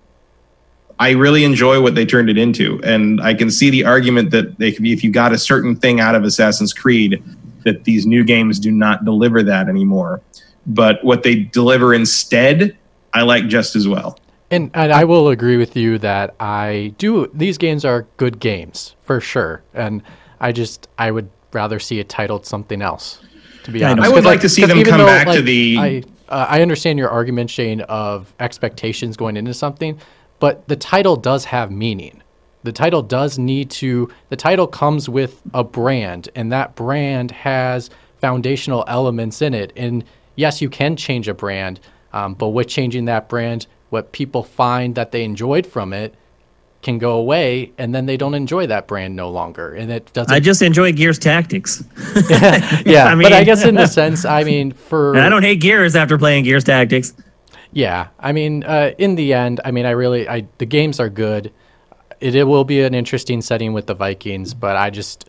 I 0.98 1.10
really 1.10 1.44
enjoy 1.44 1.82
what 1.82 1.94
they 1.94 2.06
turned 2.06 2.30
it 2.30 2.38
into, 2.38 2.80
and 2.84 3.20
I 3.20 3.34
can 3.34 3.50
see 3.50 3.70
the 3.70 3.84
argument 3.84 4.30
that 4.30 4.58
they, 4.58 4.72
could 4.72 4.82
be, 4.82 4.92
if 4.92 5.02
you 5.02 5.10
got 5.10 5.32
a 5.32 5.38
certain 5.38 5.76
thing 5.76 6.00
out 6.00 6.14
of 6.14 6.24
Assassin's 6.24 6.72
Creed 6.72 7.22
that 7.64 7.84
these 7.84 8.06
new 8.06 8.24
games 8.24 8.60
do 8.60 8.70
not 8.70 9.04
deliver 9.04 9.42
that 9.42 9.68
anymore. 9.68 10.20
But 10.66 11.02
what 11.04 11.22
they 11.22 11.36
deliver 11.36 11.92
instead, 11.92 12.76
I 13.12 13.22
like 13.22 13.48
just 13.48 13.74
as 13.74 13.88
well. 13.88 14.18
And, 14.50 14.70
and 14.74 14.92
I 14.92 15.04
will 15.04 15.28
agree 15.28 15.56
with 15.56 15.76
you 15.76 15.98
that 15.98 16.34
I 16.38 16.94
do. 16.98 17.28
These 17.34 17.58
games 17.58 17.84
are 17.84 18.06
good 18.16 18.38
games 18.38 18.94
for 19.02 19.20
sure, 19.20 19.62
and 19.72 20.02
I 20.38 20.52
just 20.52 20.88
I 20.96 21.10
would 21.10 21.28
rather 21.52 21.78
see 21.80 21.98
it 21.98 22.08
titled 22.08 22.46
something 22.46 22.82
else. 22.82 23.20
To 23.64 23.70
be 23.70 23.82
honest, 23.82 24.06
I 24.06 24.12
would 24.12 24.24
like 24.24 24.40
I, 24.40 24.42
to 24.42 24.48
see 24.48 24.64
them 24.64 24.82
come 24.84 24.98
though, 24.98 25.06
back 25.06 25.26
like, 25.26 25.36
to 25.36 25.42
the. 25.42 25.76
I, 25.78 26.02
uh, 26.28 26.46
I 26.48 26.62
understand 26.62 26.98
your 26.98 27.10
argument, 27.10 27.50
Shane, 27.50 27.80
of 27.82 28.32
expectations 28.40 29.16
going 29.16 29.36
into 29.36 29.52
something, 29.54 29.98
but 30.38 30.66
the 30.68 30.76
title 30.76 31.16
does 31.16 31.44
have 31.46 31.70
meaning. 31.70 32.22
The 32.62 32.72
title 32.72 33.02
does 33.02 33.38
need 33.38 33.70
to, 33.72 34.10
the 34.30 34.36
title 34.36 34.66
comes 34.66 35.08
with 35.08 35.42
a 35.52 35.62
brand, 35.62 36.30
and 36.34 36.50
that 36.50 36.74
brand 36.76 37.30
has 37.30 37.90
foundational 38.20 38.84
elements 38.88 39.42
in 39.42 39.52
it. 39.52 39.72
And 39.76 40.02
yes, 40.36 40.62
you 40.62 40.70
can 40.70 40.96
change 40.96 41.28
a 41.28 41.34
brand, 41.34 41.80
um, 42.14 42.32
but 42.32 42.48
with 42.48 42.68
changing 42.68 43.04
that 43.04 43.28
brand, 43.28 43.66
what 43.90 44.12
people 44.12 44.42
find 44.42 44.94
that 44.94 45.12
they 45.12 45.24
enjoyed 45.24 45.66
from 45.66 45.92
it 45.92 46.14
can 46.84 46.98
go 46.98 47.16
away 47.16 47.72
and 47.78 47.94
then 47.94 48.06
they 48.06 48.16
don't 48.16 48.34
enjoy 48.34 48.66
that 48.66 48.86
brand 48.86 49.16
no 49.16 49.30
longer 49.30 49.74
and 49.74 49.90
it 49.90 50.12
doesn't 50.12 50.32
I 50.32 50.38
just 50.38 50.62
enjoy 50.62 50.92
Gears 50.92 51.18
Tactics. 51.18 51.82
yeah 52.86 53.06
I 53.06 53.14
mean, 53.14 53.24
but 53.24 53.32
I 53.32 53.42
guess 53.42 53.64
in 53.64 53.74
the 53.74 53.86
sense 54.00 54.24
I 54.24 54.44
mean 54.44 54.70
for 54.72 55.16
I 55.16 55.28
don't 55.28 55.42
hate 55.42 55.60
Gears 55.60 55.96
after 55.96 56.18
playing 56.18 56.44
Gears 56.44 56.62
Tactics. 56.62 57.14
Yeah, 57.72 58.08
I 58.20 58.32
mean 58.32 58.62
uh, 58.62 58.92
in 58.98 59.16
the 59.16 59.32
end 59.32 59.60
I 59.64 59.72
mean 59.72 59.86
I 59.86 59.90
really 59.90 60.28
I 60.28 60.46
the 60.58 60.66
games 60.66 61.00
are 61.00 61.08
good. 61.08 61.52
It, 62.20 62.34
it 62.36 62.44
will 62.44 62.64
be 62.64 62.82
an 62.82 62.94
interesting 62.94 63.40
setting 63.40 63.72
with 63.72 63.86
the 63.86 63.94
Vikings, 63.94 64.54
but 64.54 64.76
I 64.76 64.90
just 64.90 65.28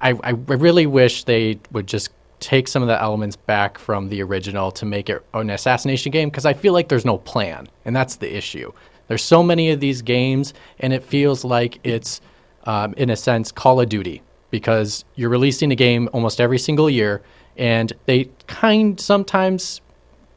I 0.00 0.18
I 0.22 0.30
really 0.30 0.86
wish 0.86 1.24
they 1.24 1.60
would 1.70 1.86
just 1.86 2.10
take 2.40 2.68
some 2.68 2.82
of 2.82 2.88
the 2.88 3.00
elements 3.00 3.36
back 3.36 3.78
from 3.78 4.08
the 4.08 4.22
original 4.22 4.70
to 4.72 4.84
make 4.84 5.08
it 5.08 5.24
an 5.32 5.48
assassination 5.48 6.12
game 6.12 6.28
because 6.28 6.44
I 6.44 6.52
feel 6.52 6.72
like 6.72 6.88
there's 6.88 7.04
no 7.04 7.18
plan, 7.18 7.68
and 7.84 7.96
that's 7.96 8.16
the 8.16 8.36
issue. 8.36 8.72
There's 9.08 9.22
so 9.22 9.42
many 9.42 9.70
of 9.70 9.80
these 9.80 10.02
games, 10.02 10.54
and 10.80 10.92
it 10.92 11.02
feels 11.02 11.44
like 11.44 11.78
it's, 11.84 12.20
um, 12.64 12.94
in 12.94 13.10
a 13.10 13.16
sense, 13.16 13.52
Call 13.52 13.80
of 13.80 13.88
Duty 13.88 14.22
because 14.54 15.04
you're 15.16 15.30
releasing 15.30 15.72
a 15.72 15.74
game 15.74 16.08
almost 16.12 16.40
every 16.40 16.60
single 16.60 16.88
year, 16.88 17.20
and 17.56 17.92
they 18.06 18.30
kind 18.46 19.00
sometimes 19.00 19.80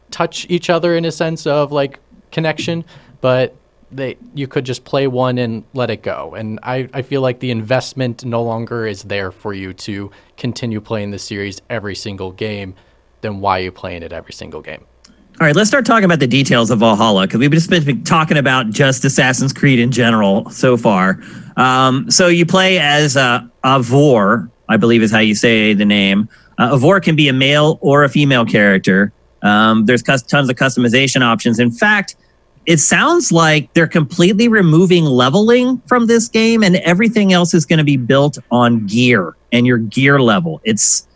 touch 0.10 0.48
each 0.49 0.72
other 0.72 0.95
in 0.95 1.06
a 1.06 1.11
sense 1.11 1.45
of 1.45 1.72
like 1.72 1.99
connection, 2.31 2.84
but 3.22 3.56
they 3.91 4.18
you 4.34 4.48
could 4.48 4.65
just 4.65 4.84
play 4.84 5.06
one 5.06 5.38
and 5.38 5.64
let 5.76 5.91
it 5.91 6.02
go. 6.02 6.34
And 6.35 6.60
I, 6.64 6.89
I 6.95 7.03
feel 7.03 7.22
like 7.22 7.41
the 7.41 7.52
investment 7.52 8.26
no 8.26 8.41
longer 8.41 8.88
is 8.88 9.03
there 9.03 9.31
for 9.31 9.53
you 9.53 9.72
to 9.73 10.10
continue 10.35 10.81
playing 10.81 11.11
the 11.11 11.19
series 11.19 11.61
every 11.69 11.95
single 11.95 12.31
game. 12.31 12.73
Then 13.22 13.39
why 13.39 13.60
are 13.60 13.64
you 13.65 13.72
playing 13.72 14.02
it 14.02 14.11
every 14.11 14.34
single 14.34 14.61
game? 14.61 14.85
All 15.39 15.45
right, 15.45 15.55
let's 15.55 15.69
start 15.69 15.85
talking 15.85 16.05
about 16.05 16.19
the 16.19 16.26
details 16.26 16.72
of 16.72 16.80
Valhalla 16.80 17.27
because 17.27 17.39
we've 17.39 17.51
just 17.51 17.69
been 17.69 18.03
talking 18.03 18.38
about 18.38 18.72
just 18.72 19.05
Assassin's 19.05 19.53
Creed 19.53 19.77
in 19.77 19.91
general 19.91 20.49
so 20.49 20.76
far. 20.77 21.22
Um, 21.57 22.09
so 22.09 22.26
you 22.27 22.43
play 22.43 22.80
as 22.80 23.15
uh, 23.15 23.41
Eivor, 23.64 24.49
I 24.68 24.77
believe 24.77 25.03
is 25.03 25.11
how 25.11 25.19
you 25.19 25.35
say 25.35 25.76
the 25.76 25.85
name. 25.85 26.27
Uh, 26.57 26.76
Eivor 26.76 27.03
can 27.03 27.15
be 27.15 27.27
a 27.27 27.34
male 27.34 27.77
or 27.81 28.03
a 28.03 28.09
female 28.09 28.45
character. 28.47 29.14
Um, 29.43 29.85
there's 29.85 30.01
tons 30.01 30.49
of 30.49 30.55
customization 30.55 31.22
options. 31.22 31.59
In 31.59 31.69
fact, 31.69 32.15
it 32.65 32.80
sounds 32.80 33.31
like 33.31 33.72
they're 33.76 33.85
completely 33.85 34.47
removing 34.47 35.05
leveling 35.05 35.77
from 35.85 36.07
this 36.07 36.27
game, 36.27 36.64
and 36.64 36.77
everything 36.77 37.31
else 37.31 37.53
is 37.53 37.64
going 37.64 37.77
to 37.77 37.85
be 37.85 37.95
built 37.95 38.39
on 38.49 38.88
gear 38.88 39.35
and 39.51 39.68
your 39.68 39.77
gear 39.77 40.19
level. 40.19 40.61
It's 40.64 41.06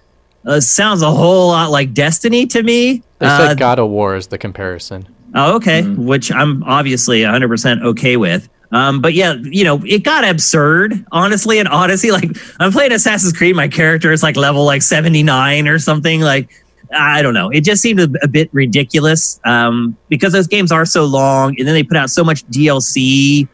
uh, 0.46 0.60
sounds 0.60 1.02
a 1.02 1.12
whole 1.12 1.50
lot 1.50 1.72
like 1.72 1.94
Destiny 1.94 2.46
to 2.48 2.64
me. 2.64 3.04
They 3.20 3.28
said 3.28 3.52
uh, 3.52 3.54
God 3.56 3.80
of 3.80 3.90
War 3.90 4.16
is 4.16 4.28
the 4.28 4.38
comparison. 4.38 5.08
Oh, 5.36 5.56
okay. 5.56 5.82
Mm-hmm. 5.82 6.06
Which 6.06 6.32
I'm 6.32 6.64
obviously 6.64 7.22
100% 7.22 7.84
okay 7.84 8.18
with. 8.18 8.50
Um, 8.72 9.02
but 9.02 9.14
yeah, 9.14 9.34
you 9.34 9.64
know, 9.64 9.82
it 9.86 10.04
got 10.04 10.24
absurd, 10.24 11.06
honestly, 11.12 11.60
in 11.60 11.68
Odyssey. 11.68 12.12
Like, 12.12 12.30
I'm 12.60 12.72
playing 12.72 12.94
Assassin's 12.94 13.34
Creed, 13.34 13.56
my 13.56 13.68
character 13.68 14.12
is 14.12 14.24
like 14.24 14.38
level 14.38 14.66
like 14.66 14.82
79 14.82 15.68
or 15.68 15.78
something. 15.78 16.22
Like, 16.22 16.50
I 16.94 17.22
don't 17.22 17.34
know. 17.34 17.50
It 17.50 17.62
just 17.62 17.82
seemed 17.82 18.00
a, 18.00 18.10
a 18.24 18.28
bit 18.28 18.50
ridiculous 18.54 19.40
um, 19.46 19.98
because 20.10 20.34
those 20.34 20.48
games 20.48 20.72
are 20.72 20.86
so 20.86 21.06
long 21.06 21.56
and 21.58 21.68
then 21.68 21.74
they 21.74 21.84
put 21.84 21.98
out 21.98 22.10
so 22.10 22.24
much 22.24 22.46
DLC. 22.48 23.48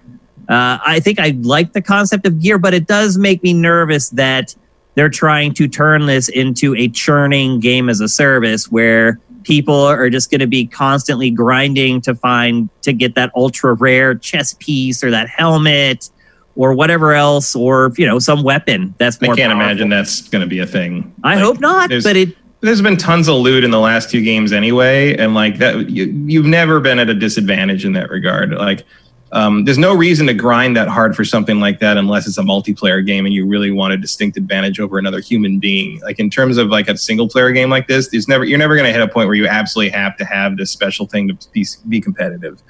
Uh, 0.50 0.80
I 0.86 1.00
think 1.00 1.20
I 1.20 1.36
like 1.42 1.74
the 1.74 1.82
concept 1.82 2.26
of 2.26 2.40
gear, 2.42 2.58
but 2.58 2.74
it 2.74 2.88
does 2.88 3.18
make 3.18 3.44
me 3.44 3.54
nervous 3.54 4.10
that 4.12 4.56
they're 4.98 5.10
trying 5.10 5.54
to 5.54 5.68
turn 5.68 6.08
this 6.08 6.28
into 6.28 6.76
a 6.76 6.88
churning 6.90 7.60
game 7.60 7.88
as 7.88 8.02
a 8.02 8.08
service 8.08 8.72
where 8.72 9.20
people 9.44 9.76
are 9.76 10.10
just 10.10 10.32
going 10.32 10.42
to 10.42 10.48
be 10.48 10.66
constantly 10.66 11.30
grinding 11.30 12.02
to 12.02 12.16
find 12.16 12.68
to 12.82 12.92
get 12.94 13.14
that 13.14 13.32
ultra 13.36 13.76
rare 13.76 14.16
chest 14.16 14.60
piece 14.60 15.04
or 15.04 15.12
that 15.12 15.30
helmet 15.30 16.10
or 16.56 16.74
whatever 16.74 17.14
else 17.14 17.56
or 17.56 17.94
you 17.96 18.08
know 18.08 18.18
some 18.18 18.42
weapon 18.42 18.96
that's 18.98 19.22
more 19.22 19.34
I 19.34 19.36
can't 19.36 19.52
powerful. 19.52 19.70
imagine 19.70 19.90
that's 19.90 20.28
going 20.30 20.42
to 20.42 20.48
be 20.48 20.60
a 20.60 20.66
thing. 20.66 21.14
I 21.24 21.36
like, 21.36 21.44
hope 21.44 21.60
not, 21.60 21.92
but 22.04 22.18
it 22.18 22.36
there's 22.62 22.82
been 22.82 22.98
tons 22.98 23.28
of 23.28 23.36
loot 23.36 23.64
in 23.64 23.70
the 23.70 23.80
last 23.80 24.10
two 24.10 24.24
games 24.24 24.52
anyway 24.52 25.16
and 25.16 25.36
like 25.36 25.60
that 25.60 25.92
you, 25.92 26.06
you've 26.26 26.48
never 26.48 26.80
been 26.80 26.98
at 26.98 27.08
a 27.08 27.14
disadvantage 27.14 27.86
in 27.86 27.94
that 27.94 28.10
regard. 28.10 28.52
Like 28.52 28.84
um, 29.32 29.66
there's 29.66 29.78
no 29.78 29.94
reason 29.94 30.28
to 30.28 30.34
grind 30.34 30.78
that 30.78 30.88
hard 30.88 31.16
for 31.16 31.26
something 31.26 31.60
like 31.60 31.80
that 31.80 31.98
unless 31.98 32.28
it's 32.28 32.38
a 32.38 32.44
multiplayer 32.44 33.06
game 33.06 33.26
and 33.26 33.34
you 33.34 33.46
really 33.46 33.72
want 33.72 33.94
a 33.94 33.98
distinct 33.98 34.38
advantage 34.38 34.80
over 34.80 34.98
another 34.98 35.20
human 35.20 35.60
being. 35.60 36.00
Like 36.02 36.20
in 36.20 36.30
terms 36.30 36.58
of 36.58 36.68
like 36.68 36.88
a 36.88 36.98
single 36.98 37.28
player 37.28 37.52
game 37.52 37.70
like 37.70 37.88
this, 37.88 38.08
there's 38.10 38.28
never 38.28 38.46
you're 38.46 38.58
never 38.58 38.76
going 38.76 38.88
to 38.88 38.94
hit 38.94 39.02
a 39.02 39.08
point 39.08 39.28
where 39.28 39.36
you 39.36 39.48
absolutely 39.48 39.92
have 39.92 40.16
to 40.18 40.26
have 40.26 40.58
this 40.58 40.72
special 40.72 41.08
thing 41.08 41.28
to 41.28 41.50
be, 41.52 41.66
be 41.90 42.00
competitive. 42.00 42.62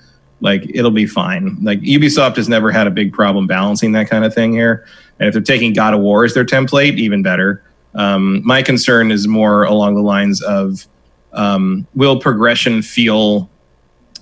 Like 0.42 0.70
it'll 0.74 0.92
be 0.92 1.06
fine. 1.06 1.58
Like 1.64 1.82
Ubisoft 1.82 2.38
has 2.38 2.50
never 2.50 2.72
had 2.72 2.88
a 2.88 2.92
big 2.92 3.14
problem 3.14 3.46
balancing 3.46 3.92
that 3.92 4.10
kind 4.10 4.26
of 4.26 4.34
thing 4.34 4.52
here. 4.52 4.88
And 5.20 5.28
if 5.28 5.34
they're 5.34 5.42
taking 5.42 5.74
God 5.74 5.94
of 5.94 6.00
War 6.00 6.26
as 6.26 6.34
their 6.34 6.46
template, 6.46 6.98
even 6.98 7.22
better. 7.22 7.64
Um, 7.94 8.46
my 8.46 8.62
concern 8.62 9.12
is 9.12 9.28
more 9.28 9.64
along 9.64 9.96
the 9.96 10.02
lines 10.02 10.42
of 10.44 10.88
um, 11.34 11.88
will 11.96 12.20
progression 12.20 12.82
feel 12.82 13.50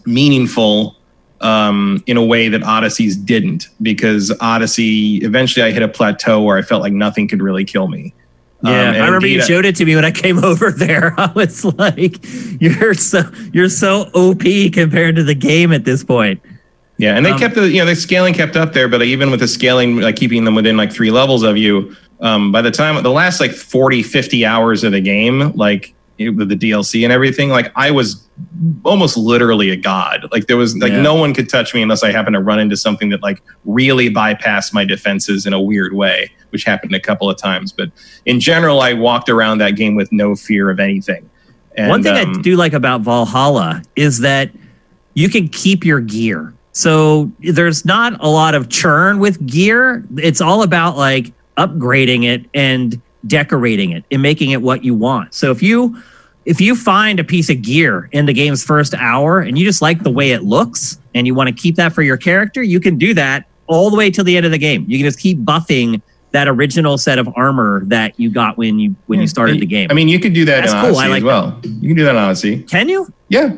meaningful 0.05 0.95
um, 1.41 2.03
in 2.07 2.17
a 2.17 2.23
way 2.23 2.49
that 2.49 2.63
Odyssey's 2.63 3.15
didn't, 3.15 3.69
because 3.81 4.35
Odyssey 4.39 5.17
eventually 5.17 5.65
I 5.65 5.71
hit 5.71 5.83
a 5.83 5.87
plateau 5.87 6.41
where 6.41 6.57
I 6.57 6.61
felt 6.61 6.81
like 6.81 6.93
nothing 6.93 7.27
could 7.27 7.41
really 7.41 7.65
kill 7.65 7.87
me. 7.87 8.13
Yeah, 8.63 8.89
um, 8.89 8.95
I 8.95 9.05
remember 9.05 9.27
you 9.27 9.41
showed 9.41 9.65
it 9.65 9.75
to 9.77 9.85
me 9.85 9.95
when 9.95 10.05
I 10.05 10.11
came 10.11 10.37
over 10.43 10.71
there. 10.71 11.13
I 11.17 11.31
was 11.33 11.65
like, 11.65 12.19
"You're 12.59 12.93
so 12.93 13.23
you're 13.53 13.69
so 13.69 14.09
OP 14.13 14.43
compared 14.73 15.15
to 15.17 15.23
the 15.23 15.35
game 15.35 15.71
at 15.71 15.85
this 15.85 16.03
point." 16.03 16.41
Yeah, 16.97 17.17
and 17.17 17.25
they 17.25 17.31
um, 17.31 17.39
kept 17.39 17.55
the 17.55 17.69
you 17.69 17.79
know 17.79 17.85
the 17.85 17.95
scaling 17.95 18.33
kept 18.33 18.55
up 18.55 18.73
there, 18.73 18.87
but 18.87 19.01
even 19.03 19.31
with 19.31 19.41
the 19.41 19.47
scaling, 19.47 19.97
like 19.97 20.15
keeping 20.15 20.45
them 20.45 20.55
within 20.55 20.77
like 20.77 20.91
three 20.91 21.11
levels 21.11 21.43
of 21.43 21.57
you, 21.57 21.95
um, 22.21 22.51
by 22.51 22.61
the 22.61 22.71
time 22.71 23.01
the 23.03 23.11
last 23.11 23.39
like 23.39 23.51
40, 23.51 24.03
50 24.03 24.45
hours 24.45 24.83
of 24.83 24.93
the 24.93 25.01
game, 25.01 25.51
like 25.53 25.93
with 26.17 26.49
the 26.49 26.55
DLC 26.55 27.03
and 27.03 27.11
everything, 27.11 27.49
like 27.49 27.71
I 27.75 27.91
was 27.91 28.27
almost 28.83 29.17
literally 29.17 29.69
a 29.69 29.75
god. 29.75 30.27
Like 30.31 30.47
there 30.47 30.57
was 30.57 30.77
like 30.77 30.91
yeah. 30.91 31.01
no 31.01 31.15
one 31.15 31.33
could 31.33 31.49
touch 31.49 31.73
me 31.73 31.81
unless 31.81 32.03
I 32.03 32.11
happened 32.11 32.35
to 32.35 32.41
run 32.41 32.59
into 32.59 32.77
something 32.77 33.09
that 33.09 33.21
like 33.21 33.41
really 33.65 34.09
bypassed 34.09 34.73
my 34.73 34.85
defenses 34.85 35.45
in 35.45 35.53
a 35.53 35.61
weird 35.61 35.93
way, 35.93 36.31
which 36.49 36.63
happened 36.63 36.95
a 36.95 36.99
couple 36.99 37.29
of 37.29 37.37
times. 37.37 37.71
But 37.71 37.91
in 38.25 38.39
general, 38.39 38.81
I 38.81 38.93
walked 38.93 39.29
around 39.29 39.57
that 39.59 39.71
game 39.71 39.95
with 39.95 40.11
no 40.11 40.35
fear 40.35 40.69
of 40.69 40.79
anything. 40.79 41.29
And, 41.75 41.89
One 41.89 42.03
thing 42.03 42.17
um, 42.17 42.39
I 42.39 42.41
do 42.41 42.55
like 42.55 42.73
about 42.73 43.01
Valhalla 43.01 43.81
is 43.95 44.19
that 44.19 44.51
you 45.13 45.29
can 45.29 45.49
keep 45.49 45.85
your 45.85 45.99
gear. 45.99 46.53
So 46.71 47.31
there's 47.39 47.85
not 47.85 48.21
a 48.23 48.27
lot 48.27 48.55
of 48.55 48.69
churn 48.69 49.19
with 49.19 49.45
gear. 49.45 50.05
It's 50.17 50.41
all 50.41 50.61
about 50.61 50.97
like 50.97 51.33
upgrading 51.57 52.25
it 52.25 52.49
and 52.53 53.01
decorating 53.27 53.91
it 53.91 54.03
and 54.11 54.21
making 54.21 54.51
it 54.51 54.61
what 54.61 54.83
you 54.83 54.93
want. 54.93 55.33
So 55.33 55.51
if 55.51 55.61
you 55.61 56.01
if 56.45 56.61
you 56.61 56.75
find 56.75 57.19
a 57.19 57.23
piece 57.23 57.49
of 57.49 57.61
gear 57.61 58.07
in 58.11 58.27
the 58.27 58.33
game's 58.33 58.63
first 58.63 58.93
hour 58.93 59.39
and 59.39 59.57
you 59.57 59.65
just 59.65 59.81
like 59.81 60.03
the 60.03 60.11
way 60.11 60.31
it 60.31 60.43
looks 60.43 60.99
and 61.15 61.25
you 61.25 61.33
want 61.33 61.49
to 61.49 61.55
keep 61.55 61.75
that 61.75 61.91
for 61.93 62.03
your 62.03 62.17
character, 62.17 62.61
you 62.61 62.79
can 62.79 62.97
do 62.97 63.13
that 63.15 63.47
all 63.67 63.89
the 63.89 63.97
way 63.97 64.11
till 64.11 64.23
the 64.23 64.37
end 64.37 64.45
of 64.45 64.51
the 64.51 64.59
game. 64.59 64.85
You 64.87 64.99
can 64.99 65.05
just 65.05 65.19
keep 65.19 65.39
buffing 65.39 66.01
that 66.31 66.47
original 66.47 66.97
set 66.97 67.17
of 67.17 67.29
armor 67.35 67.83
that 67.85 68.19
you 68.19 68.29
got 68.29 68.57
when 68.57 68.77
you 68.77 68.95
when 69.07 69.19
you 69.19 69.25
hmm. 69.25 69.29
started 69.29 69.59
the 69.59 69.65
game. 69.65 69.87
I 69.89 69.93
mean, 69.93 70.07
you 70.07 70.19
could 70.19 70.33
do 70.33 70.45
that 70.45 70.61
That's 70.61 70.73
in 70.73 70.79
cool. 70.79 70.89
Odyssey 70.89 71.05
I 71.05 71.07
like 71.07 71.17
as 71.19 71.23
well. 71.23 71.51
That. 71.61 71.67
You 71.67 71.89
can 71.89 71.97
do 71.97 72.03
that 72.03 72.11
in 72.11 72.17
Odyssey. 72.17 72.63
Can 72.63 72.89
you? 72.89 73.11
Yeah 73.29 73.57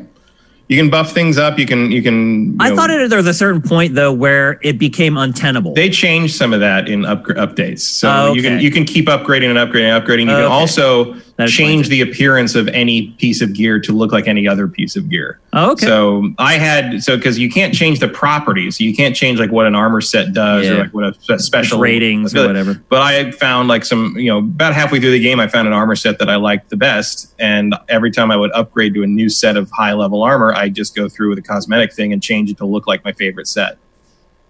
you 0.68 0.76
can 0.76 0.90
buff 0.90 1.12
things 1.12 1.38
up. 1.38 1.58
You 1.58 1.66
can 1.66 1.90
you 1.90 2.02
can. 2.02 2.52
You 2.52 2.56
I 2.60 2.68
know, 2.70 2.76
thought 2.76 2.90
it, 2.90 3.08
there 3.08 3.16
was 3.16 3.26
a 3.26 3.34
certain 3.34 3.62
point 3.62 3.94
though 3.94 4.12
where 4.12 4.58
it 4.62 4.78
became 4.78 5.16
untenable. 5.16 5.72
They 5.74 5.88
changed 5.88 6.36
some 6.36 6.52
of 6.52 6.60
that 6.60 6.88
in 6.88 7.06
up, 7.06 7.24
updates, 7.24 7.80
so 7.80 8.10
oh, 8.10 8.26
okay. 8.28 8.36
you 8.36 8.42
can 8.42 8.60
you 8.60 8.70
can 8.70 8.84
keep 8.84 9.06
upgrading 9.06 9.48
and 9.48 9.58
upgrading 9.58 9.96
and 9.96 10.04
upgrading. 10.04 10.20
You 10.20 10.36
can 10.36 10.44
also 10.44 11.14
change 11.46 11.88
the 11.88 12.00
appearance 12.00 12.54
of 12.54 12.66
any 12.68 13.08
piece 13.12 13.40
of 13.40 13.52
gear 13.52 13.78
to 13.78 13.92
look 13.92 14.10
like 14.10 14.26
any 14.26 14.48
other 14.48 14.66
piece 14.66 14.96
of 14.96 15.08
gear. 15.08 15.38
Oh, 15.52 15.72
okay. 15.72 15.86
So 15.86 16.32
I 16.38 16.54
had 16.54 17.02
so 17.02 17.16
because 17.16 17.38
you 17.38 17.48
can't 17.48 17.72
change 17.72 18.00
the 18.00 18.08
properties, 18.08 18.80
you 18.80 18.94
can't 18.94 19.14
change 19.14 19.38
like 19.38 19.52
what 19.52 19.66
an 19.66 19.74
armor 19.74 20.00
set 20.00 20.32
does 20.32 20.66
yeah. 20.66 20.72
or 20.72 20.78
like 20.80 20.94
what 20.94 21.16
a 21.30 21.38
special 21.38 21.78
ratings 21.78 22.34
or 22.34 22.46
whatever. 22.46 22.82
But 22.88 23.02
I 23.02 23.30
found 23.30 23.68
like 23.68 23.84
some 23.84 24.16
you 24.18 24.30
know 24.30 24.38
about 24.38 24.74
halfway 24.74 24.98
through 24.98 25.12
the 25.12 25.22
game, 25.22 25.38
I 25.38 25.46
found 25.46 25.68
an 25.68 25.74
armor 25.74 25.94
set 25.94 26.18
that 26.18 26.28
I 26.28 26.36
liked 26.36 26.70
the 26.70 26.76
best, 26.76 27.34
and 27.38 27.74
every 27.88 28.10
time 28.10 28.30
I 28.30 28.36
would 28.36 28.50
upgrade 28.52 28.94
to 28.94 29.04
a 29.04 29.06
new 29.06 29.28
set 29.28 29.56
of 29.56 29.70
high 29.70 29.92
level 29.92 30.22
armor, 30.22 30.52
I 30.52 30.68
just 30.68 30.96
go 30.96 31.08
through 31.08 31.30
with 31.30 31.38
a 31.38 31.42
cosmetic 31.42 31.92
thing 31.92 32.12
and 32.12 32.22
change 32.22 32.50
it 32.50 32.56
to 32.58 32.66
look 32.66 32.86
like 32.86 33.04
my 33.04 33.12
favorite 33.12 33.46
set. 33.46 33.78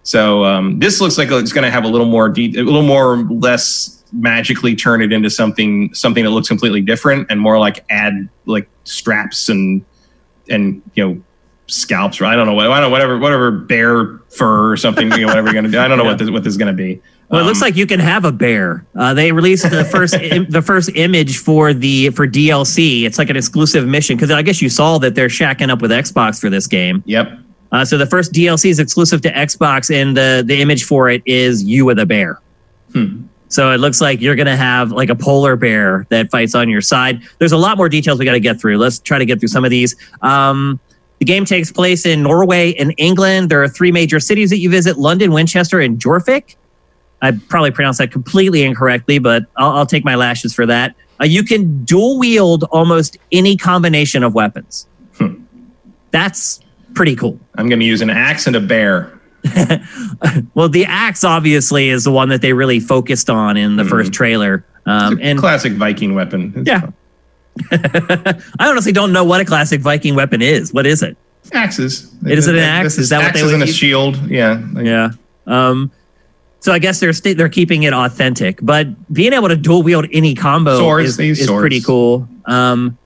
So 0.03 0.43
um, 0.43 0.79
this 0.79 1.01
looks 1.01 1.19
like 1.19 1.29
it's 1.29 1.53
going 1.53 1.65
to 1.65 1.71
have 1.71 1.83
a 1.83 1.87
little 1.87 2.07
more 2.07 2.29
de- 2.29 2.57
a 2.57 2.63
little 2.63 2.81
more 2.81 3.17
less 3.17 3.98
magically 4.11 4.75
turn 4.75 5.01
it 5.01 5.11
into 5.13 5.29
something 5.29 5.93
something 5.93 6.23
that 6.23 6.31
looks 6.31 6.47
completely 6.47 6.81
different 6.81 7.27
and 7.29 7.39
more 7.39 7.59
like 7.59 7.85
add 7.89 8.27
like 8.45 8.67
straps 8.83 9.49
and 9.49 9.85
and 10.49 10.81
you 10.95 11.07
know 11.07 11.21
scalps 11.67 12.19
or 12.19 12.25
I 12.25 12.35
don't 12.35 12.47
know 12.47 12.53
what 12.53 12.65
I 12.71 12.79
don't 12.79 12.81
know 12.81 12.89
whatever 12.89 13.17
whatever 13.19 13.51
bear 13.51 14.19
fur 14.29 14.71
or 14.71 14.77
something 14.77 15.11
you 15.11 15.19
know 15.21 15.27
whatever 15.27 15.47
you're 15.47 15.53
gonna 15.53 15.67
do 15.69 15.79
I 15.79 15.87
don't 15.87 15.97
know 15.97 16.03
Yeah. 16.05 16.09
what 16.11 16.17
this 16.19 16.29
what 16.29 16.43
this 16.43 16.51
is 16.51 16.57
gonna 16.57 16.73
be. 16.73 16.99
Well, 17.29 17.41
it 17.41 17.43
looks 17.43 17.59
Um, 17.61 17.67
like 17.67 17.75
you 17.75 17.85
can 17.85 17.99
have 17.99 18.25
a 18.25 18.31
bear. 18.31 18.83
Uh, 18.95 19.13
they 19.13 19.31
released 19.31 19.69
the 19.69 19.85
first 19.85 20.15
Im- 20.19 20.47
the 20.49 20.63
first 20.63 20.89
image 20.95 21.37
for 21.37 21.73
the 21.75 22.09
for 22.09 22.27
DLC. 22.27 23.03
It's 23.05 23.19
like 23.19 23.29
an 23.29 23.37
exclusive 23.37 23.85
mission 23.87 24.15
because 24.17 24.31
I 24.31 24.41
guess 24.41 24.63
you 24.63 24.69
saw 24.69 24.97
that 24.97 25.13
they're 25.13 25.27
shacking 25.27 25.69
up 25.69 25.79
with 25.83 25.91
Xbox 25.91 26.41
for 26.41 26.49
this 26.49 26.65
game. 26.65 27.03
Yep. 27.05 27.37
Uh, 27.71 27.85
so 27.85 27.99
the 27.99 28.07
first 28.07 28.33
DLC 28.33 28.71
is 28.71 28.79
exclusive 28.79 29.21
to 29.21 29.31
Xbox, 29.31 29.93
and 29.95 30.17
the 30.17 30.41
the 30.43 30.59
image 30.59 30.85
for 30.85 31.07
it 31.07 31.21
is 31.27 31.63
you 31.63 31.85
with 31.85 31.99
a 31.99 32.05
bear. 32.07 32.39
Hmm. 32.93 33.25
So 33.49 33.71
it 33.71 33.79
looks 33.79 33.99
like 33.99 34.21
you're 34.21 34.35
gonna 34.35 34.55
have 34.55 34.91
like 34.91 35.09
a 35.09 35.15
polar 35.15 35.55
bear 35.55 36.05
that 36.09 36.31
fights 36.31 36.55
on 36.55 36.69
your 36.69 36.81
side. 36.81 37.21
There's 37.39 37.51
a 37.51 37.57
lot 37.57 37.77
more 37.77 37.89
details 37.89 38.19
we 38.19 38.25
got 38.25 38.33
to 38.33 38.39
get 38.39 38.61
through. 38.61 38.77
Let's 38.77 38.99
try 38.99 39.17
to 39.17 39.25
get 39.25 39.39
through 39.39 39.49
some 39.49 39.65
of 39.65 39.71
these. 39.71 39.95
Um, 40.21 40.79
the 41.17 41.25
game 41.25 41.45
takes 41.45 41.71
place 41.71 42.05
in 42.05 42.23
Norway 42.23 42.73
and 42.75 42.93
England. 42.97 43.49
There 43.49 43.61
are 43.61 43.67
three 43.67 43.91
major 43.91 44.19
cities 44.19 44.49
that 44.51 44.59
you 44.59 44.69
visit: 44.69 44.97
London, 44.97 45.31
Winchester, 45.31 45.79
and 45.79 45.99
Jorvik. 45.99 46.55
I 47.21 47.31
probably 47.49 47.71
pronounced 47.71 47.99
that 47.99 48.11
completely 48.11 48.63
incorrectly, 48.63 49.19
but 49.19 49.43
I'll, 49.57 49.71
I'll 49.71 49.85
take 49.85 50.05
my 50.05 50.15
lashes 50.15 50.53
for 50.53 50.65
that. 50.67 50.95
Uh, 51.19 51.25
you 51.25 51.43
can 51.43 51.83
dual 51.83 52.17
wield 52.17 52.63
almost 52.65 53.17
any 53.31 53.57
combination 53.57 54.23
of 54.23 54.33
weapons. 54.33 54.87
Hmm. 55.17 55.43
That's 56.11 56.61
pretty 56.93 57.15
cool. 57.15 57.39
I'm 57.55 57.67
gonna 57.67 57.83
use 57.83 58.01
an 58.01 58.09
axe 58.09 58.47
and 58.47 58.55
a 58.55 58.61
bear. 58.61 59.18
well, 60.53 60.69
the 60.69 60.85
axe 60.85 61.23
obviously 61.23 61.89
is 61.89 62.03
the 62.03 62.11
one 62.11 62.29
that 62.29 62.41
they 62.41 62.53
really 62.53 62.79
focused 62.79 63.29
on 63.29 63.57
in 63.57 63.75
the 63.75 63.83
Mhm. 63.83 63.89
first 63.89 64.13
trailer. 64.13 64.65
Um, 64.85 65.19
and 65.21 65.37
classic 65.39 65.73
Viking 65.73 66.15
weapon. 66.15 66.53
It's 66.55 66.67
Yeah. 66.67 66.89
I 68.59 68.69
honestly 68.69 68.91
don't 68.91 69.11
know 69.11 69.23
what 69.23 69.41
a 69.41 69.45
classic 69.45 69.81
Viking 69.81 70.15
weapon 70.15 70.41
is. 70.41 70.73
What 70.73 70.85
is 70.85 71.03
it? 71.03 71.17
Axes. 71.53 72.11
Is 72.25 72.47
it 72.47 72.55
an 72.55 72.61
axe? 72.61 72.95
This 72.95 72.97
Is 72.99 73.09
that 73.09 73.17
what 73.17 73.23
they 73.33 73.39
axes 73.39 73.45
would 73.45 73.53
and 73.55 73.63
a 73.63 73.67
shield? 73.67 74.17
Yeah. 74.29 74.61
Yeah. 74.81 75.09
Um, 75.47 75.91
so 76.61 76.71
I 76.73 76.79
guess 76.79 76.99
they're 76.99 77.13
sta- 77.13 77.33
they're 77.33 77.49
keeping 77.49 77.83
it 77.83 77.93
authentic, 77.93 78.59
but 78.61 78.87
being 79.13 79.33
able 79.33 79.47
to 79.47 79.55
dual 79.55 79.81
wield 79.81 80.07
any 80.11 80.35
combo 80.35 80.77
Swords, 80.77 81.17
is, 81.19 81.39
is 81.41 81.47
pretty 81.49 81.81
cool. 81.81 82.27
Um, 82.45 82.97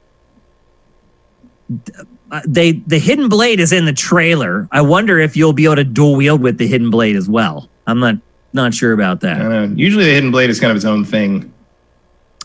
uh, 2.34 2.42
they 2.48 2.74
the 2.88 3.00
hidden 3.00 3.30
blade 3.30 3.60
is 3.60 3.72
in 3.72 3.86
the 3.86 3.94
trailer. 3.94 4.68
I 4.72 4.82
wonder 4.82 5.20
if 5.20 5.38
you'll 5.38 5.54
be 5.54 5.66
able 5.66 5.76
to 5.78 5.84
dual 5.84 6.16
wield 6.16 6.42
with 6.42 6.58
the 6.58 6.68
hidden 6.68 6.90
blade 6.90 7.16
as 7.16 7.30
well. 7.30 7.70
I'm 7.88 8.00
not 8.00 8.16
not 8.54 8.74
sure 8.74 8.92
about 8.92 9.22
that. 9.22 9.38
I 9.38 9.40
don't 9.40 9.50
know. 9.52 9.76
Usually 9.78 10.06
the 10.06 10.14
hidden 10.14 10.32
blade 10.32 10.50
is 10.50 10.60
kind 10.60 10.72
of 10.72 10.76
its 10.78 10.86
own 10.86 11.06
thing. 11.06 11.54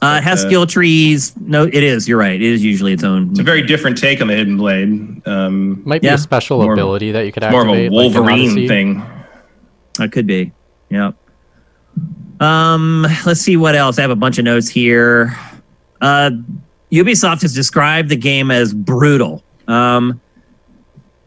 Uh, 0.00 0.18
it 0.22 0.24
has 0.24 0.44
uh, 0.44 0.48
skill 0.48 0.64
trees. 0.66 1.34
No, 1.40 1.64
it 1.64 1.74
is. 1.74 2.06
You're 2.06 2.18
right. 2.18 2.34
It 2.40 2.42
is 2.42 2.62
usually 2.62 2.92
its 2.92 3.02
own. 3.02 3.30
It's 3.30 3.40
a 3.40 3.42
very 3.42 3.62
different 3.62 3.98
take 3.98 4.20
on 4.20 4.28
the 4.28 4.34
hidden 4.36 4.56
blade. 4.56 5.26
Um, 5.26 5.82
Might 5.84 6.02
be 6.02 6.06
Yeah. 6.06 6.14
a 6.14 6.18
special 6.18 6.62
More 6.62 6.72
of 6.72 6.78
ability 6.78 7.10
that 7.12 7.26
you 7.26 7.32
could 7.32 7.42
activate. 7.42 7.66
more 7.66 7.74
of 7.74 7.80
a 7.80 7.88
Wolverine 7.88 8.50
Odyssey. 8.52 8.68
thing. 8.68 9.02
That 9.98 10.12
could 10.12 10.26
be. 10.26 10.52
Yep. 10.90 11.14
Um, 12.40 13.06
let's 13.26 13.40
see 13.40 13.56
what 13.56 13.74
else. 13.74 13.98
I 13.98 14.02
have 14.02 14.10
a 14.12 14.16
bunch 14.16 14.38
of 14.38 14.44
notes 14.44 14.68
here. 14.68 15.36
Uh, 16.00 16.30
Ubisoft 16.92 17.42
has 17.42 17.52
described 17.52 18.08
the 18.08 18.16
game 18.16 18.50
as 18.52 18.72
brutal. 18.72 19.42
Um, 19.68 20.20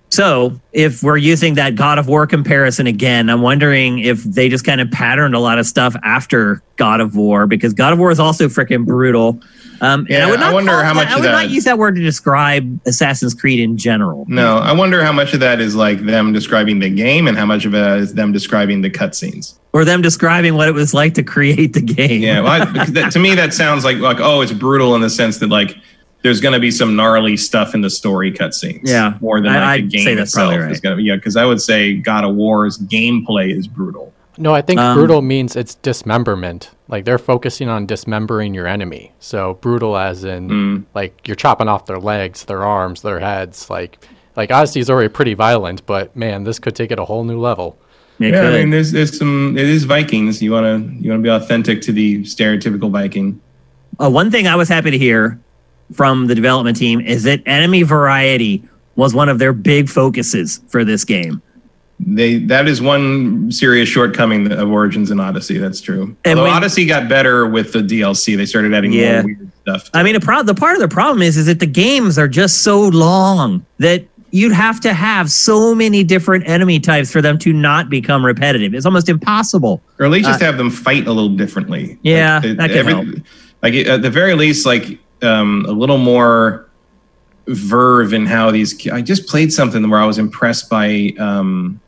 so 0.09 0.59
if 0.73 1.03
we're 1.03 1.15
using 1.15 1.53
that 1.53 1.75
God 1.75 1.97
of 1.97 2.09
War 2.09 2.27
comparison 2.27 2.85
again, 2.85 3.29
I'm 3.29 3.41
wondering 3.41 3.99
if 3.99 4.21
they 4.23 4.49
just 4.49 4.65
kind 4.65 4.81
of 4.81 4.91
patterned 4.91 5.35
a 5.35 5.39
lot 5.39 5.57
of 5.57 5.65
stuff 5.65 5.95
after 6.03 6.61
God 6.75 6.99
of 6.99 7.15
War 7.15 7.47
because 7.47 7.71
God 7.73 7.93
of 7.93 7.99
War 7.99 8.11
is 8.11 8.19
also 8.19 8.49
freaking 8.49 8.85
brutal. 8.85 9.39
Um, 9.79 10.01
and 10.01 10.09
Yeah, 10.09 10.27
I 10.27 10.29
would 10.29 10.39
I 10.41 10.47
not 10.47 10.53
wonder 10.53 10.71
call 10.73 10.83
how 10.83 10.93
that- 10.95 11.05
much 11.05 11.07
I 11.07 11.19
would 11.21 11.31
not 11.31 11.49
use 11.49 11.63
that 11.63 11.77
word 11.77 11.95
to 11.95 12.01
describe 12.01 12.77
Assassin's 12.85 13.33
Creed 13.33 13.61
in 13.61 13.77
general. 13.77 14.25
No, 14.27 14.57
I 14.57 14.73
wonder 14.73 15.01
how 15.01 15.13
much 15.13 15.33
of 15.33 15.39
that 15.39 15.61
is 15.61 15.75
like 15.75 16.05
them 16.05 16.33
describing 16.33 16.79
the 16.79 16.89
game 16.89 17.25
and 17.25 17.37
how 17.37 17.45
much 17.45 17.63
of 17.63 17.73
it 17.73 17.99
is 18.01 18.13
them 18.13 18.33
describing 18.33 18.81
the 18.81 18.89
cutscenes. 18.89 19.53
Or 19.71 19.85
them 19.85 20.01
describing 20.01 20.55
what 20.55 20.67
it 20.67 20.73
was 20.73 20.93
like 20.93 21.13
to 21.13 21.23
create 21.23 21.71
the 21.71 21.81
game. 21.81 22.21
Yeah, 22.21 22.41
well, 22.41 22.61
I, 22.61 22.85
that, 22.89 23.13
to 23.13 23.19
me 23.19 23.33
that 23.35 23.53
sounds 23.53 23.85
like 23.85 23.97
like 23.99 24.17
oh, 24.19 24.41
it's 24.41 24.51
brutal 24.51 24.93
in 24.95 24.99
the 25.01 25.09
sense 25.09 25.37
that 25.37 25.47
like 25.47 25.77
there's 26.23 26.39
going 26.39 26.53
to 26.53 26.59
be 26.59 26.71
some 26.71 26.95
gnarly 26.95 27.35
stuff 27.37 27.73
in 27.73 27.81
the 27.81 27.89
story 27.89 28.31
cutscenes. 28.31 28.81
Yeah, 28.83 29.15
more 29.21 29.41
than 29.41 29.51
I- 29.51 29.55
like 29.55 29.67
I'd 29.67 29.83
the 29.85 29.87
game 29.97 30.03
say 30.05 30.15
that's 30.15 30.29
itself 30.31 30.53
probably 30.53 30.71
is 30.71 30.79
going 30.79 30.95
to 30.95 30.97
be. 30.97 31.03
Yeah, 31.07 31.15
because 31.15 31.35
I 31.35 31.45
would 31.45 31.61
say 31.61 31.95
God 31.95 32.23
of 32.25 32.35
War's 32.35 32.77
gameplay 32.77 33.55
is 33.55 33.67
brutal. 33.67 34.13
No, 34.37 34.53
I 34.53 34.61
think 34.61 34.79
Um, 34.79 34.95
brutal 34.97 35.21
means 35.21 35.55
it's 35.55 35.75
dismemberment. 35.75 36.69
Like 36.87 37.05
they're 37.05 37.17
focusing 37.17 37.69
on 37.69 37.85
dismembering 37.85 38.53
your 38.53 38.65
enemy. 38.67 39.11
So 39.19 39.57
brutal 39.61 39.97
as 39.97 40.23
in 40.23 40.49
Mm. 40.49 40.83
like 40.95 41.27
you're 41.27 41.35
chopping 41.35 41.67
off 41.67 41.85
their 41.85 41.99
legs, 41.99 42.45
their 42.45 42.63
arms, 42.63 43.01
their 43.01 43.19
heads. 43.19 43.69
Like 43.69 43.97
like 44.37 44.49
Odyssey 44.51 44.79
is 44.79 44.89
already 44.89 45.09
pretty 45.09 45.33
violent, 45.33 45.85
but 45.85 46.15
man, 46.15 46.45
this 46.45 46.59
could 46.59 46.75
take 46.75 46.91
it 46.91 46.97
a 46.99 47.05
whole 47.05 47.23
new 47.25 47.39
level. 47.39 47.77
It 48.19 48.33
yeah, 48.33 48.41
could. 48.43 48.53
I 48.55 48.59
mean, 48.59 48.69
there's 48.69 48.91
there's 48.91 49.17
some. 49.17 49.57
It 49.57 49.67
is 49.67 49.83
Vikings. 49.83 50.41
You 50.41 50.51
want 50.53 50.65
to 50.65 51.03
you 51.03 51.09
want 51.11 51.19
to 51.19 51.23
be 51.23 51.29
authentic 51.29 51.81
to 51.83 51.91
the 51.91 52.21
stereotypical 52.23 52.89
Viking. 52.89 53.39
uh, 53.99 54.09
one 54.09 54.31
thing 54.31 54.47
I 54.47 54.55
was 54.55 54.69
happy 54.69 54.91
to 54.91 54.97
hear 54.97 55.39
from 55.93 56.27
the 56.27 56.35
development 56.35 56.77
team 56.77 57.01
is 57.01 57.23
that 57.23 57.41
enemy 57.45 57.83
variety 57.83 58.63
was 58.95 59.13
one 59.13 59.29
of 59.29 59.39
their 59.39 59.53
big 59.53 59.89
focuses 59.89 60.61
for 60.67 60.83
this 60.83 61.03
game. 61.05 61.41
They 62.03 62.39
that 62.45 62.67
is 62.67 62.81
one 62.81 63.51
serious 63.51 63.87
shortcoming 63.87 64.51
of 64.51 64.69
Origins 64.71 65.11
and 65.11 65.21
Odyssey. 65.21 65.59
That's 65.59 65.79
true. 65.81 66.15
And 66.25 66.39
Although 66.39 66.49
when- 66.49 66.57
Odyssey 66.57 66.85
got 66.87 67.07
better 67.07 67.45
with 67.45 67.73
the 67.73 67.79
DLC, 67.83 68.35
they 68.35 68.45
started 68.47 68.73
adding 68.73 68.91
Yeah. 68.91 69.21
more 69.21 69.25
weird 69.25 69.51
stuff. 69.61 69.89
I 69.93 70.01
mean, 70.01 70.13
the, 70.13 70.19
pro- 70.19 70.41
the 70.41 70.55
part 70.55 70.75
of 70.75 70.81
the 70.81 70.87
problem 70.87 71.21
is 71.21 71.37
is 71.37 71.45
that 71.45 71.59
the 71.59 71.67
games 71.67 72.17
are 72.17 72.27
just 72.27 72.63
so 72.63 72.81
long 72.87 73.63
that 73.77 74.05
you'd 74.31 74.51
have 74.53 74.79
to 74.79 74.93
have 74.93 75.29
so 75.29 75.75
many 75.75 76.03
different 76.03 76.47
enemy 76.47 76.79
types 76.79 77.11
for 77.11 77.21
them 77.21 77.37
to 77.37 77.53
not 77.53 77.87
become 77.89 78.25
repetitive. 78.25 78.73
It's 78.73 78.85
almost 78.87 79.07
impossible. 79.07 79.81
or 79.99 80.05
at 80.05 80.11
least 80.11 80.27
just 80.27 80.41
have 80.41 80.57
them 80.57 80.71
fight 80.71 81.05
a 81.05 81.11
little 81.11 81.35
differently. 81.35 81.93
Uh, 81.93 81.97
Yeah, 82.01 82.41
Like, 82.43 82.57
that 82.57 82.69
could 82.71 82.85
help. 82.87 83.07
Like 83.61 83.73
at 83.75 84.01
the 84.01 84.09
very 84.09 84.33
least, 84.33 84.65
like 84.65 84.97
um, 85.23 85.65
a 85.67 85.71
little 85.71 85.97
more 85.97 86.69
verve 87.47 88.13
in 88.13 88.25
how 88.25 88.51
these. 88.51 88.87
I 88.89 89.01
just 89.01 89.27
played 89.27 89.51
something 89.51 89.89
where 89.89 89.99
I 89.99 90.05
was 90.05 90.17
impressed 90.17 90.69
by. 90.69 91.13
Um, 91.19 91.79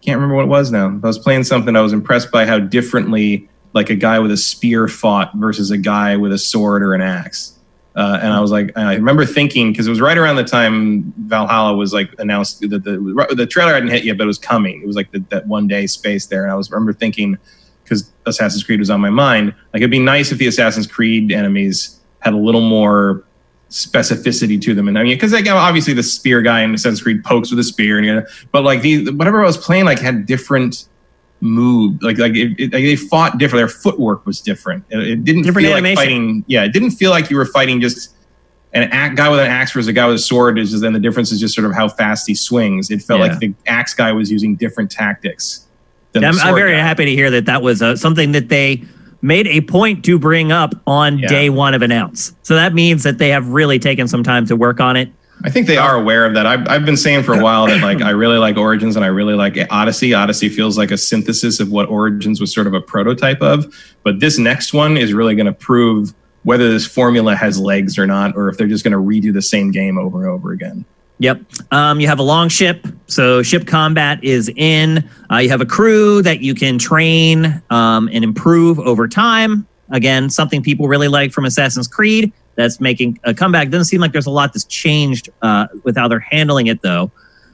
can't 0.00 0.16
remember 0.16 0.36
what 0.36 0.44
it 0.44 0.48
was 0.48 0.70
now. 0.70 0.88
I 0.88 1.06
was 1.06 1.18
playing 1.18 1.44
something. 1.44 1.76
I 1.76 1.80
was 1.80 1.92
impressed 1.92 2.30
by 2.30 2.46
how 2.46 2.58
differently, 2.58 3.48
like 3.74 3.90
a 3.90 3.96
guy 3.96 4.18
with 4.18 4.30
a 4.30 4.36
spear 4.36 4.88
fought 4.88 5.34
versus 5.34 5.70
a 5.70 5.78
guy 5.78 6.16
with 6.16 6.32
a 6.32 6.38
sword 6.38 6.82
or 6.82 6.94
an 6.94 7.00
axe. 7.00 7.58
Uh, 7.96 8.16
and 8.22 8.32
I 8.32 8.38
was 8.38 8.52
like, 8.52 8.70
I 8.76 8.94
remember 8.94 9.26
thinking 9.26 9.72
because 9.72 9.88
it 9.88 9.90
was 9.90 10.00
right 10.00 10.16
around 10.16 10.36
the 10.36 10.44
time 10.44 11.12
Valhalla 11.16 11.74
was 11.74 11.92
like 11.92 12.14
announced 12.18 12.60
that 12.60 12.84
the 12.84 13.26
the 13.34 13.46
trailer 13.46 13.74
hadn't 13.74 13.88
hit 13.88 14.04
yet, 14.04 14.16
but 14.16 14.24
it 14.24 14.28
was 14.28 14.38
coming. 14.38 14.80
It 14.80 14.86
was 14.86 14.94
like 14.94 15.10
the, 15.10 15.18
that 15.30 15.48
one 15.48 15.66
day 15.66 15.86
space 15.88 16.26
there, 16.26 16.44
and 16.44 16.52
I 16.52 16.54
was 16.54 16.70
remember 16.70 16.92
thinking 16.92 17.36
because 17.82 18.12
Assassin's 18.24 18.62
Creed 18.62 18.78
was 18.78 18.90
on 18.90 19.00
my 19.00 19.10
mind, 19.10 19.52
like 19.72 19.80
it'd 19.80 19.90
be 19.90 19.98
nice 19.98 20.30
if 20.30 20.38
the 20.38 20.46
Assassin's 20.46 20.86
Creed 20.86 21.32
enemies 21.32 21.97
had 22.20 22.34
a 22.34 22.36
little 22.36 22.60
more 22.60 23.24
specificity 23.70 24.60
to 24.62 24.74
them. 24.74 24.88
And 24.88 24.98
I 24.98 25.02
mean, 25.02 25.16
because 25.16 25.32
like 25.32 25.46
obviously 25.48 25.92
the 25.94 26.02
spear 26.02 26.40
guy 26.42 26.62
in 26.62 26.74
Assassin's 26.74 27.02
Creed 27.02 27.22
pokes 27.24 27.50
with 27.50 27.58
a 27.58 27.64
spear, 27.64 27.96
and 27.98 28.06
you 28.06 28.14
know, 28.16 28.26
but 28.52 28.62
like 28.64 28.80
the 28.82 29.10
whatever 29.10 29.42
I 29.42 29.46
was 29.46 29.56
playing, 29.58 29.84
like 29.84 29.98
had 29.98 30.26
different 30.26 30.88
move 31.40 32.02
like 32.02 32.18
like 32.18 32.34
it, 32.34 32.58
it, 32.58 32.70
they 32.72 32.96
fought 32.96 33.38
different 33.38 33.60
their 33.60 33.68
footwork 33.68 34.26
was 34.26 34.40
different 34.40 34.82
it, 34.90 34.98
it 34.98 35.22
didn't 35.24 35.42
Different 35.42 35.66
feel 35.68 35.76
animation. 35.76 35.96
like 35.96 36.04
fighting 36.08 36.44
yeah 36.48 36.64
it 36.64 36.72
didn't 36.72 36.90
feel 36.90 37.12
like 37.12 37.30
you 37.30 37.36
were 37.36 37.44
fighting 37.46 37.80
just 37.80 38.16
an 38.72 38.90
axe 38.90 39.14
guy 39.14 39.28
with 39.28 39.38
an 39.38 39.46
axe 39.46 39.70
versus 39.70 39.86
a 39.86 39.92
guy 39.92 40.04
with 40.08 40.16
a 40.16 40.18
sword 40.18 40.58
is 40.58 40.70
just 40.72 40.82
then 40.82 40.94
the 40.94 40.98
difference 40.98 41.30
is 41.30 41.38
just 41.38 41.54
sort 41.54 41.64
of 41.64 41.72
how 41.72 41.88
fast 41.88 42.26
he 42.26 42.34
swings 42.34 42.90
it 42.90 43.00
felt 43.00 43.20
Yeah. 43.20 43.26
like 43.28 43.38
the 43.38 43.54
axe 43.68 43.94
guy 43.94 44.10
was 44.10 44.32
using 44.32 44.56
different 44.56 44.90
tactics 44.90 45.64
than 46.10 46.22
the 46.22 46.28
I'm, 46.28 46.40
I'm 46.40 46.54
very 46.56 46.72
guy. 46.72 46.78
happy 46.80 47.04
to 47.04 47.12
hear 47.12 47.30
that 47.30 47.46
that 47.46 47.62
was 47.62 47.82
uh, 47.82 47.94
something 47.94 48.32
that 48.32 48.48
they 48.48 48.82
made 49.22 49.46
a 49.48 49.60
point 49.62 50.04
to 50.04 50.18
bring 50.18 50.52
up 50.52 50.74
on 50.86 51.18
Yeah. 51.18 51.28
day 51.28 51.50
one 51.50 51.74
of 51.74 51.82
announce. 51.82 52.32
So 52.42 52.54
that 52.54 52.74
means 52.74 53.02
that 53.02 53.18
they 53.18 53.30
have 53.30 53.48
really 53.48 53.78
taken 53.78 54.06
some 54.08 54.22
time 54.22 54.46
to 54.46 54.56
work 54.56 54.80
on 54.80 54.96
it. 54.96 55.10
I 55.44 55.50
think 55.50 55.66
they 55.68 55.76
uh, 55.76 55.84
are 55.84 55.96
aware 55.96 56.24
of 56.26 56.34
that. 56.34 56.46
I've, 56.46 56.66
I've 56.68 56.84
been 56.84 56.96
saying 56.96 57.22
for 57.22 57.32
a 57.32 57.42
while 57.42 57.66
that 57.66 57.80
like 57.80 58.00
I 58.02 58.10
really 58.10 58.38
like 58.38 58.56
Origins 58.56 58.96
and 58.96 59.04
I 59.04 59.08
really 59.08 59.34
like 59.34 59.56
Odyssey. 59.70 60.12
Odyssey 60.12 60.48
feels 60.48 60.76
like 60.76 60.90
a 60.90 60.98
synthesis 60.98 61.60
of 61.60 61.70
what 61.70 61.88
Origins 61.88 62.40
was 62.40 62.52
sort 62.52 62.66
of 62.66 62.74
a 62.74 62.80
prototype 62.80 63.40
of. 63.40 63.72
But 64.02 64.18
this 64.20 64.38
next 64.38 64.72
one 64.72 64.96
is 64.96 65.12
really 65.12 65.36
going 65.36 65.46
to 65.46 65.52
prove 65.52 66.12
whether 66.42 66.68
this 66.70 66.86
formula 66.86 67.36
has 67.36 67.58
legs 67.58 67.98
or 67.98 68.06
not, 68.06 68.34
or 68.36 68.48
if 68.48 68.56
they're 68.56 68.66
just 68.66 68.82
going 68.82 68.92
to 68.92 68.98
redo 68.98 69.32
the 69.32 69.42
same 69.42 69.70
game 69.70 69.98
over 69.98 70.22
and 70.22 70.30
over 70.30 70.50
again. 70.52 70.84
Yep. 71.20 71.40
Um, 71.72 72.00
you 72.00 72.06
have 72.06 72.20
a 72.20 72.22
long 72.22 72.48
ship, 72.48 72.86
so 73.06 73.42
ship 73.42 73.66
combat 73.66 74.22
is 74.22 74.48
in. 74.54 75.08
Uh, 75.30 75.38
you 75.38 75.48
have 75.48 75.60
a 75.60 75.66
crew 75.66 76.22
that 76.22 76.40
you 76.40 76.54
can 76.54 76.78
train 76.78 77.60
um, 77.70 78.08
and 78.12 78.22
improve 78.22 78.78
over 78.78 79.08
time. 79.08 79.66
Again, 79.90 80.30
something 80.30 80.62
people 80.62 80.86
really 80.86 81.08
like 81.08 81.32
from 81.32 81.44
Assassin's 81.44 81.88
Creed. 81.88 82.32
That's 82.54 82.80
making 82.80 83.18
a 83.24 83.34
comeback. 83.34 83.70
Doesn't 83.70 83.86
seem 83.86 84.00
like 84.00 84.12
there's 84.12 84.26
a 84.26 84.30
lot 84.30 84.52
that's 84.52 84.64
changed 84.64 85.28
uh, 85.42 85.66
with 85.84 85.96
how 85.96 86.08
they're 86.08 86.18
handling 86.20 86.68
it, 86.68 86.82
though. 86.82 87.10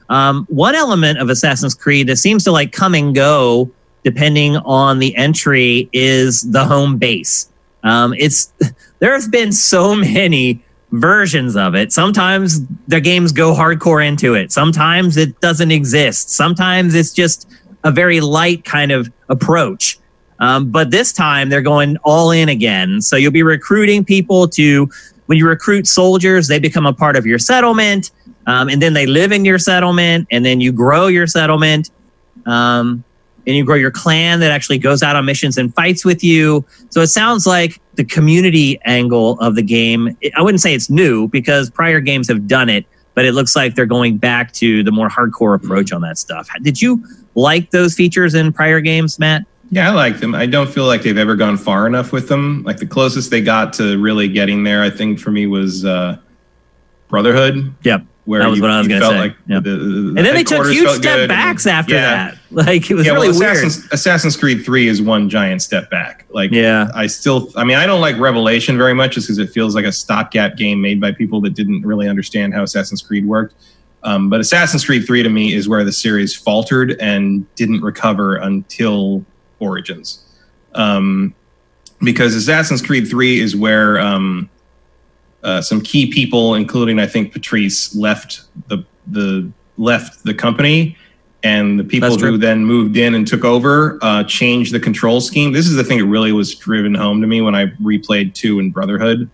Um, 0.08 0.46
one 0.48 0.74
element 0.74 1.18
of 1.18 1.30
Assassin's 1.30 1.74
Creed 1.74 2.06
that 2.08 2.16
seems 2.16 2.44
to 2.44 2.52
like 2.52 2.72
come 2.72 2.94
and 2.94 3.14
go 3.14 3.70
depending 4.02 4.56
on 4.58 4.98
the 4.98 5.16
entry 5.16 5.88
is 5.92 6.42
the 6.42 6.64
home 6.64 6.98
base. 6.98 7.50
Um, 7.82 8.14
it's 8.16 8.52
there 8.98 9.18
have 9.18 9.30
been 9.30 9.52
so 9.52 9.94
many 9.94 10.63
versions 10.94 11.56
of 11.56 11.74
it. 11.74 11.92
Sometimes 11.92 12.60
the 12.86 13.00
games 13.00 13.32
go 13.32 13.52
hardcore 13.52 14.06
into 14.06 14.34
it. 14.34 14.52
Sometimes 14.52 15.16
it 15.16 15.40
doesn't 15.40 15.70
exist. 15.70 16.30
Sometimes 16.30 16.94
it's 16.94 17.12
just 17.12 17.48
a 17.82 17.90
very 17.90 18.20
light 18.20 18.64
kind 18.64 18.92
of 18.92 19.10
approach. 19.28 19.98
Um, 20.38 20.70
but 20.70 20.90
this 20.90 21.12
time 21.12 21.48
they're 21.48 21.62
going 21.62 21.96
all 22.04 22.30
in 22.30 22.48
again. 22.48 23.00
So 23.02 23.16
you'll 23.16 23.32
be 23.32 23.42
recruiting 23.42 24.04
people 24.04 24.48
to, 24.48 24.88
when 25.26 25.38
you 25.38 25.48
recruit 25.48 25.86
soldiers, 25.86 26.48
they 26.48 26.58
become 26.58 26.86
a 26.86 26.92
part 26.92 27.16
of 27.16 27.26
your 27.26 27.38
settlement. 27.38 28.10
Um, 28.46 28.68
and 28.68 28.80
then 28.80 28.92
they 28.94 29.06
live 29.06 29.32
in 29.32 29.44
your 29.44 29.58
settlement 29.58 30.28
and 30.30 30.44
then 30.44 30.60
you 30.60 30.70
grow 30.70 31.08
your 31.08 31.26
settlement. 31.26 31.90
Um, 32.46 33.04
and 33.46 33.54
you 33.56 33.64
grow 33.64 33.76
your 33.76 33.90
clan 33.90 34.40
that 34.40 34.50
actually 34.50 34.78
goes 34.78 35.02
out 35.02 35.16
on 35.16 35.24
missions 35.26 35.58
and 35.58 35.74
fights 35.74 36.04
with 36.04 36.24
you. 36.24 36.64
So 36.88 37.02
it 37.02 37.08
sounds 37.08 37.46
like 37.46 37.80
the 37.96 38.04
community 38.04 38.80
angle 38.84 39.38
of 39.40 39.54
the 39.54 39.62
game. 39.62 40.16
I 40.36 40.42
wouldn't 40.42 40.60
say 40.60 40.74
it's 40.74 40.90
new 40.90 41.28
because 41.28 41.70
prior 41.70 42.00
games 42.00 42.28
have 42.28 42.46
done 42.46 42.68
it, 42.68 42.86
but 43.14 43.24
it 43.24 43.32
looks 43.32 43.54
like 43.54 43.74
they're 43.74 43.86
going 43.86 44.18
back 44.18 44.52
to 44.54 44.82
the 44.82 44.92
more 44.92 45.08
hardcore 45.08 45.54
approach 45.54 45.92
on 45.92 46.00
that 46.02 46.18
stuff. 46.18 46.48
Did 46.62 46.80
you 46.80 47.04
like 47.34 47.70
those 47.70 47.94
features 47.94 48.34
in 48.34 48.52
prior 48.52 48.80
games, 48.80 49.18
Matt? 49.18 49.44
Yeah, 49.70 49.90
I 49.90 49.94
like 49.94 50.20
them. 50.20 50.34
I 50.34 50.46
don't 50.46 50.68
feel 50.68 50.86
like 50.86 51.02
they've 51.02 51.18
ever 51.18 51.36
gone 51.36 51.56
far 51.56 51.86
enough 51.86 52.12
with 52.12 52.28
them. 52.28 52.62
Like 52.64 52.76
the 52.76 52.86
closest 52.86 53.30
they 53.30 53.40
got 53.40 53.72
to 53.74 53.98
really 53.98 54.28
getting 54.28 54.62
there, 54.62 54.82
I 54.82 54.90
think 54.90 55.18
for 55.18 55.30
me 55.30 55.46
was 55.46 55.84
uh, 55.84 56.18
Brotherhood. 57.08 57.74
Yep 57.82 58.06
where 58.24 58.40
that 58.40 58.48
was 58.48 58.58
you, 58.58 58.62
what 58.62 58.70
I 58.70 58.78
was 58.78 58.88
going 58.88 59.00
to 59.00 59.06
say. 59.06 59.18
Like 59.18 59.36
yep. 59.46 59.62
the, 59.64 59.70
the, 59.70 60.08
and 60.08 60.16
then 60.18 60.34
they 60.34 60.44
took 60.44 60.66
huge 60.66 60.88
step 60.90 61.28
backs 61.28 61.66
and, 61.66 61.74
after 61.74 61.94
yeah. 61.94 62.30
that. 62.30 62.38
Like 62.54 62.88
it 62.88 62.94
was 62.94 63.04
yeah, 63.04 63.14
really 63.14 63.30
well, 63.30 63.40
weird. 63.40 63.56
Assassin's, 63.56 63.92
Assassin's, 63.92 64.36
Creed 64.36 64.64
Three 64.64 64.86
is 64.86 65.02
one 65.02 65.28
giant 65.28 65.60
step 65.60 65.90
back. 65.90 66.24
Like 66.30 66.52
yeah, 66.52 66.88
I 66.94 67.08
still, 67.08 67.50
I 67.56 67.64
mean, 67.64 67.76
I 67.76 67.84
don't 67.84 68.00
like 68.00 68.16
Revelation 68.16 68.78
very 68.78 68.94
much, 68.94 69.14
just 69.14 69.26
because 69.26 69.38
it 69.38 69.50
feels 69.50 69.74
like 69.74 69.84
a 69.84 69.90
stopgap 69.90 70.56
game 70.56 70.80
made 70.80 71.00
by 71.00 71.10
people 71.10 71.40
that 71.40 71.54
didn't 71.54 71.82
really 71.82 72.08
understand 72.08 72.54
how 72.54 72.62
Assassin's 72.62 73.02
Creed 73.02 73.26
worked. 73.26 73.56
Um, 74.04 74.30
but 74.30 74.38
Assassin's 74.38 74.84
Creed 74.84 75.04
3 75.04 75.24
to 75.24 75.30
me 75.30 75.52
is 75.52 75.68
where 75.68 75.82
the 75.82 75.92
series 75.92 76.36
faltered 76.36 76.96
and 77.00 77.52
didn't 77.56 77.80
recover 77.80 78.36
until 78.36 79.24
Origins. 79.58 80.24
Um, 80.74 81.34
because 82.02 82.36
Assassin's 82.36 82.82
Creed 82.82 83.08
3 83.08 83.40
is 83.40 83.56
where 83.56 83.98
um, 83.98 84.48
uh, 85.44 85.60
some 85.60 85.80
key 85.80 86.10
people, 86.10 86.54
including 86.54 86.98
I 86.98 87.06
think 87.06 87.32
Patrice, 87.32 87.94
left 87.94 88.42
the 88.68 88.84
the 89.06 89.50
left 89.76 90.24
the 90.24 90.34
company, 90.34 90.96
and 91.42 91.78
the 91.78 91.84
people 91.84 92.16
who 92.16 92.38
then 92.38 92.64
moved 92.64 92.96
in 92.96 93.14
and 93.14 93.26
took 93.26 93.44
over 93.44 93.98
uh, 94.02 94.24
changed 94.24 94.72
the 94.72 94.80
control 94.80 95.20
scheme. 95.20 95.52
This 95.52 95.66
is 95.66 95.76
the 95.76 95.84
thing 95.84 95.98
that 95.98 96.06
really 96.06 96.32
was 96.32 96.54
driven 96.54 96.94
home 96.94 97.20
to 97.20 97.26
me 97.26 97.42
when 97.42 97.54
I 97.54 97.66
replayed 97.82 98.34
two 98.34 98.58
in 98.58 98.70
Brotherhood. 98.70 99.30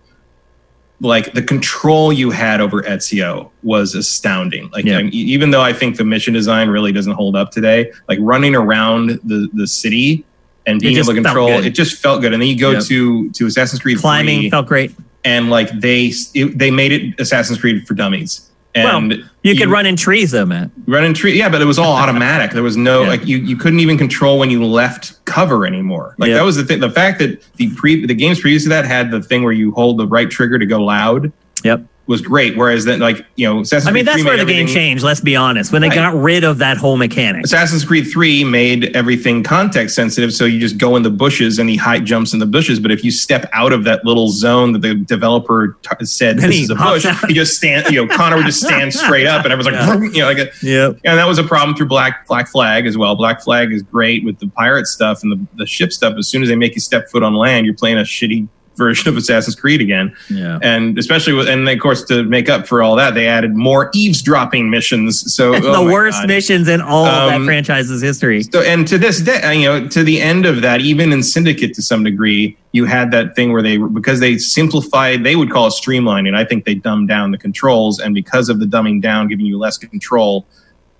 Like 0.99 1.33
the 1.33 1.41
control 1.41 2.13
you 2.13 2.29
had 2.29 2.61
over 2.61 2.83
Ezio 2.83 3.49
was 3.63 3.95
astounding. 3.95 4.69
Like 4.69 4.85
yeah. 4.85 4.97
I 4.97 5.03
mean, 5.03 5.13
even 5.13 5.49
though 5.49 5.61
I 5.61 5.73
think 5.73 5.97
the 5.97 6.03
mission 6.03 6.33
design 6.33 6.69
really 6.69 6.91
doesn't 6.91 7.13
hold 7.13 7.35
up 7.35 7.51
today, 7.51 7.91
like 8.07 8.19
running 8.21 8.53
around 8.53 9.19
the 9.23 9.49
the 9.53 9.65
city 9.65 10.25
and 10.67 10.79
being 10.79 10.97
able 10.97 11.07
to 11.07 11.13
control 11.15 11.49
it 11.49 11.71
just 11.71 11.99
felt 11.99 12.21
good. 12.21 12.33
And 12.33 12.41
then 12.41 12.49
you 12.49 12.59
go 12.59 12.71
yep. 12.71 12.83
to 12.83 13.31
to 13.31 13.47
Assassin's 13.47 13.81
Creed 13.81 13.97
climbing 13.97 14.41
3, 14.41 14.49
felt 14.49 14.67
great 14.67 14.91
and 15.23 15.49
like 15.49 15.69
they 15.79 16.11
it, 16.33 16.57
they 16.57 16.71
made 16.71 16.91
it 16.91 17.19
Assassin's 17.19 17.59
Creed 17.59 17.87
for 17.87 17.93
dummies. 17.93 18.47
And 18.73 19.09
well, 19.09 19.19
you, 19.43 19.51
you 19.51 19.55
could 19.57 19.67
run 19.67 19.85
in 19.85 19.97
trees 19.97 20.31
though, 20.31 20.45
man. 20.45 20.71
Run 20.87 21.03
in 21.03 21.13
trees, 21.13 21.35
yeah, 21.35 21.49
but 21.49 21.61
it 21.61 21.65
was 21.65 21.77
all 21.77 21.91
automatic. 21.91 22.51
There 22.51 22.63
was 22.63 22.77
no 22.77 23.01
yeah. 23.01 23.09
like 23.09 23.25
you 23.25 23.37
you 23.37 23.57
couldn't 23.57 23.81
even 23.81 23.97
control 23.97 24.39
when 24.39 24.49
you 24.49 24.63
left 24.65 25.23
cover 25.25 25.65
anymore. 25.65 26.15
Like 26.17 26.31
that 26.31 26.43
was 26.43 26.55
the 26.55 26.63
thing. 26.63 26.79
The 26.79 26.89
fact 26.89 27.19
that 27.19 27.41
the 27.55 27.73
pre 27.75 28.05
the 28.05 28.13
games 28.13 28.39
previous 28.39 28.63
to 28.63 28.69
that 28.69 28.85
had 28.85 29.11
the 29.11 29.21
thing 29.21 29.43
where 29.43 29.51
you 29.53 29.71
hold 29.71 29.97
the 29.97 30.07
right 30.07 30.29
trigger 30.29 30.57
to 30.57 30.65
go 30.65 30.79
loud. 30.83 31.31
Yep 31.63 31.85
was 32.11 32.21
great. 32.21 32.55
Whereas 32.57 32.85
then, 32.85 32.99
like 32.99 33.25
you 33.37 33.47
know, 33.47 33.61
Assassin's 33.61 33.87
I 33.87 33.91
mean, 33.91 34.05
Creed 34.05 34.17
that's 34.17 34.25
where 34.25 34.37
the 34.37 34.45
game 34.45 34.67
changed. 34.67 35.03
Let's 35.03 35.21
be 35.21 35.35
honest. 35.35 35.71
When 35.71 35.81
they 35.81 35.87
right. 35.87 35.95
got 35.95 36.13
rid 36.13 36.43
of 36.43 36.59
that 36.59 36.77
whole 36.77 36.97
mechanic, 36.97 37.45
Assassin's 37.45 37.83
Creed 37.83 38.07
Three 38.11 38.43
made 38.43 38.95
everything 38.95 39.41
context 39.41 39.95
sensitive. 39.95 40.33
So 40.33 40.45
you 40.45 40.59
just 40.59 40.77
go 40.77 40.95
in 40.95 41.03
the 41.03 41.09
bushes 41.09 41.57
and 41.57 41.69
he 41.69 41.77
high 41.77 41.99
jumps 41.99 42.33
in 42.33 42.39
the 42.39 42.45
bushes. 42.45 42.79
But 42.79 42.91
if 42.91 43.03
you 43.03 43.09
step 43.09 43.49
out 43.53 43.73
of 43.73 43.85
that 43.85 44.05
little 44.05 44.29
zone 44.29 44.73
that 44.73 44.81
the 44.81 44.93
developer 44.93 45.77
t- 45.81 46.05
said 46.05 46.37
then 46.37 46.49
this 46.49 46.59
is 46.59 46.69
a 46.69 46.75
bush, 46.75 47.05
out. 47.05 47.25
he 47.27 47.33
just 47.33 47.55
stand. 47.55 47.87
You 47.87 48.05
know, 48.05 48.15
Connor 48.15 48.35
would 48.35 48.45
just 48.45 48.61
stand 48.61 48.93
straight 49.03 49.25
up, 49.25 49.45
and 49.45 49.53
everyone's 49.53 49.75
like, 49.75 49.87
yeah. 49.87 50.09
you 50.11 50.21
know, 50.21 50.25
like, 50.25 50.37
a, 50.37 50.51
yeah. 50.61 50.87
And 51.05 51.17
that 51.17 51.27
was 51.27 51.39
a 51.39 51.43
problem 51.43 51.75
through 51.75 51.87
Black 51.87 52.27
Black 52.27 52.47
Flag 52.49 52.85
as 52.85 52.97
well. 52.97 53.15
Black 53.15 53.41
Flag 53.41 53.71
is 53.71 53.81
great 53.81 54.23
with 54.25 54.37
the 54.39 54.47
pirate 54.49 54.85
stuff 54.85 55.23
and 55.23 55.31
the 55.31 55.47
the 55.55 55.65
ship 55.65 55.93
stuff. 55.93 56.15
As 56.17 56.27
soon 56.27 56.43
as 56.43 56.49
they 56.49 56.55
make 56.55 56.75
you 56.75 56.81
step 56.81 57.09
foot 57.09 57.23
on 57.23 57.33
land, 57.33 57.65
you're 57.65 57.75
playing 57.75 57.97
a 57.97 58.01
shitty 58.01 58.49
version 58.75 59.09
of 59.09 59.17
Assassin's 59.17 59.55
Creed 59.55 59.81
again. 59.81 60.15
Yeah. 60.29 60.59
And 60.61 60.97
especially 60.97 61.33
with, 61.33 61.47
and 61.47 61.67
of 61.67 61.79
course 61.79 62.03
to 62.05 62.23
make 62.23 62.49
up 62.49 62.67
for 62.67 62.81
all 62.81 62.95
that, 62.95 63.13
they 63.13 63.27
added 63.27 63.55
more 63.55 63.91
eavesdropping 63.93 64.69
missions. 64.69 65.33
So 65.33 65.55
oh 65.55 65.85
the 65.85 65.91
worst 65.91 66.19
God. 66.19 66.27
missions 66.27 66.67
in 66.67 66.81
all 66.81 67.05
um, 67.05 67.13
of 67.13 67.29
that 67.29 67.35
um, 67.37 67.45
franchise's 67.45 68.01
history. 68.01 68.43
So 68.43 68.61
and 68.61 68.87
to 68.87 68.97
this 68.97 69.21
day, 69.21 69.55
you 69.55 69.67
know, 69.67 69.87
to 69.87 70.03
the 70.03 70.21
end 70.21 70.45
of 70.45 70.61
that, 70.61 70.81
even 70.81 71.11
in 71.11 71.23
Syndicate 71.23 71.73
to 71.75 71.81
some 71.81 72.03
degree, 72.03 72.57
you 72.71 72.85
had 72.85 73.11
that 73.11 73.35
thing 73.35 73.51
where 73.51 73.61
they 73.61 73.77
because 73.77 74.19
they 74.19 74.37
simplified, 74.37 75.23
they 75.23 75.35
would 75.35 75.51
call 75.51 75.67
it 75.67 75.71
streamlining. 75.71 76.35
I 76.35 76.45
think 76.45 76.65
they 76.65 76.75
dumbed 76.75 77.09
down 77.09 77.31
the 77.31 77.37
controls, 77.37 77.99
and 77.99 78.15
because 78.15 78.49
of 78.49 78.59
the 78.59 78.65
dumbing 78.65 79.01
down, 79.01 79.27
giving 79.27 79.45
you 79.45 79.57
less 79.57 79.77
control 79.77 80.45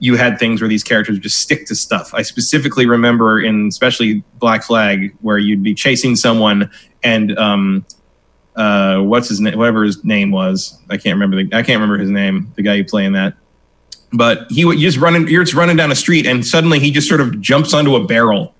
you 0.01 0.15
had 0.15 0.39
things 0.39 0.61
where 0.61 0.67
these 0.67 0.83
characters 0.83 1.13
would 1.13 1.23
just 1.23 1.37
stick 1.37 1.67
to 1.67 1.75
stuff. 1.75 2.11
I 2.11 2.23
specifically 2.23 2.87
remember 2.87 3.39
in 3.39 3.67
especially 3.67 4.23
Black 4.39 4.63
Flag 4.63 5.15
where 5.21 5.37
you'd 5.37 5.61
be 5.61 5.75
chasing 5.75 6.15
someone 6.15 6.71
and 7.03 7.37
um, 7.37 7.85
uh, 8.55 8.97
what's 9.01 9.29
his 9.29 9.39
name? 9.39 9.57
Whatever 9.57 9.83
his 9.83 10.03
name 10.03 10.31
was, 10.31 10.77
I 10.89 10.97
can't 10.97 11.13
remember. 11.15 11.43
The, 11.43 11.55
I 11.55 11.61
can't 11.61 11.79
remember 11.79 11.99
his 11.99 12.09
name. 12.09 12.51
The 12.55 12.63
guy 12.63 12.73
you 12.73 12.83
play 12.83 13.05
in 13.05 13.13
that. 13.13 13.35
But 14.11 14.47
he 14.49 14.61
you 14.61 14.75
just 14.75 14.97
running. 14.97 15.27
You're 15.27 15.43
just 15.43 15.55
running 15.55 15.77
down 15.77 15.91
a 15.91 15.95
street, 15.95 16.25
and 16.25 16.45
suddenly 16.45 16.79
he 16.79 16.89
just 16.89 17.07
sort 17.07 17.21
of 17.21 17.39
jumps 17.39 17.73
onto 17.73 17.95
a 17.95 18.03
barrel. 18.03 18.55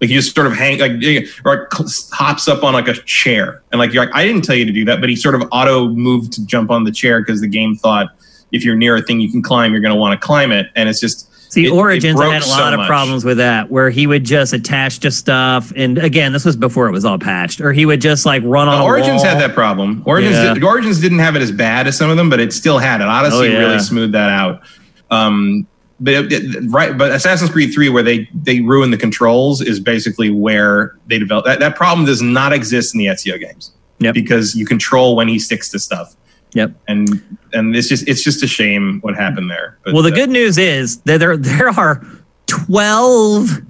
Like 0.00 0.10
he 0.10 0.16
just 0.16 0.34
sort 0.34 0.46
of 0.46 0.54
hang 0.54 0.78
like 0.78 1.26
or 1.44 1.68
hops 2.12 2.48
up 2.48 2.62
on 2.62 2.74
like 2.74 2.88
a 2.88 2.94
chair, 2.94 3.62
and 3.72 3.78
like 3.80 3.92
you're 3.92 4.06
like, 4.06 4.14
I 4.14 4.24
didn't 4.24 4.42
tell 4.42 4.56
you 4.56 4.64
to 4.64 4.72
do 4.72 4.84
that, 4.84 5.00
but 5.00 5.10
he 5.10 5.16
sort 5.16 5.34
of 5.34 5.42
auto 5.50 5.88
moved 5.88 6.32
to 6.34 6.46
jump 6.46 6.70
on 6.70 6.84
the 6.84 6.92
chair 6.92 7.20
because 7.20 7.40
the 7.40 7.48
game 7.48 7.74
thought 7.74 8.15
if 8.52 8.64
you're 8.64 8.76
near 8.76 8.96
a 8.96 9.02
thing 9.02 9.20
you 9.20 9.30
can 9.30 9.42
climb, 9.42 9.72
you're 9.72 9.80
going 9.80 9.94
to 9.94 10.00
want 10.00 10.18
to 10.18 10.24
climb 10.24 10.52
it, 10.52 10.70
and 10.74 10.88
it's 10.88 11.00
just 11.00 11.32
See, 11.52 11.66
it, 11.66 11.70
Origins, 11.70 12.20
it 12.20 12.22
I 12.22 12.34
had 12.34 12.42
a 12.42 12.48
lot 12.48 12.72
so 12.74 12.80
of 12.80 12.86
problems 12.86 13.24
with 13.24 13.38
that, 13.38 13.70
where 13.70 13.88
he 13.88 14.06
would 14.06 14.24
just 14.24 14.52
attach 14.52 15.00
to 15.00 15.10
stuff, 15.10 15.72
and 15.76 15.98
again, 15.98 16.32
this 16.32 16.44
was 16.44 16.56
before 16.56 16.88
it 16.88 16.92
was 16.92 17.04
all 17.04 17.18
patched, 17.18 17.60
or 17.60 17.72
he 17.72 17.86
would 17.86 18.00
just 18.00 18.26
like 18.26 18.42
run 18.44 18.68
on. 18.68 18.80
Uh, 18.80 18.84
Origins 18.84 19.22
had 19.22 19.38
that 19.40 19.54
problem. 19.54 20.02
Origins, 20.06 20.34
yeah. 20.34 20.54
did, 20.54 20.64
Origins 20.64 21.00
didn't 21.00 21.20
have 21.20 21.36
it 21.36 21.42
as 21.42 21.52
bad 21.52 21.86
as 21.86 21.96
some 21.96 22.10
of 22.10 22.16
them, 22.16 22.28
but 22.28 22.40
it 22.40 22.52
still 22.52 22.78
had 22.78 23.00
it. 23.00 23.06
Odyssey 23.06 23.36
oh, 23.36 23.42
yeah. 23.42 23.58
really 23.58 23.78
smoothed 23.78 24.14
that 24.14 24.30
out. 24.30 24.62
Um, 25.10 25.66
but 25.98 26.14
it, 26.14 26.32
it, 26.32 26.70
right, 26.70 26.98
but 26.98 27.12
Assassin's 27.12 27.50
Creed 27.50 27.72
Three, 27.72 27.88
where 27.88 28.02
they 28.02 28.28
they 28.34 28.60
ruin 28.60 28.90
the 28.90 28.98
controls, 28.98 29.62
is 29.62 29.80
basically 29.80 30.30
where 30.30 30.96
they 31.06 31.18
develop 31.18 31.44
that. 31.46 31.60
That 31.60 31.76
problem 31.76 32.06
does 32.06 32.20
not 32.20 32.52
exist 32.52 32.94
in 32.94 32.98
the 32.98 33.06
Ezio 33.06 33.40
games. 33.40 33.72
Yep. 33.98 34.14
because 34.14 34.54
you 34.54 34.66
control 34.66 35.16
when 35.16 35.28
he 35.28 35.38
sticks 35.38 35.70
to 35.70 35.78
stuff. 35.78 36.14
Yep. 36.56 36.72
And 36.88 37.38
and 37.52 37.76
it's 37.76 37.86
just 37.86 38.08
it's 38.08 38.22
just 38.22 38.42
a 38.42 38.46
shame 38.46 39.00
what 39.02 39.14
happened 39.14 39.50
there. 39.50 39.78
But, 39.84 39.92
well, 39.92 40.02
the 40.02 40.10
uh, 40.10 40.14
good 40.14 40.30
news 40.30 40.56
is 40.56 40.98
that 41.02 41.18
there 41.18 41.36
there 41.36 41.68
are 41.68 42.02
12, 42.46 43.60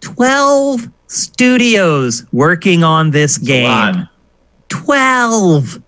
12 0.00 0.90
studios 1.06 2.26
working 2.32 2.84
on 2.84 3.12
this 3.12 3.38
game. 3.38 4.08
12. 4.68 5.80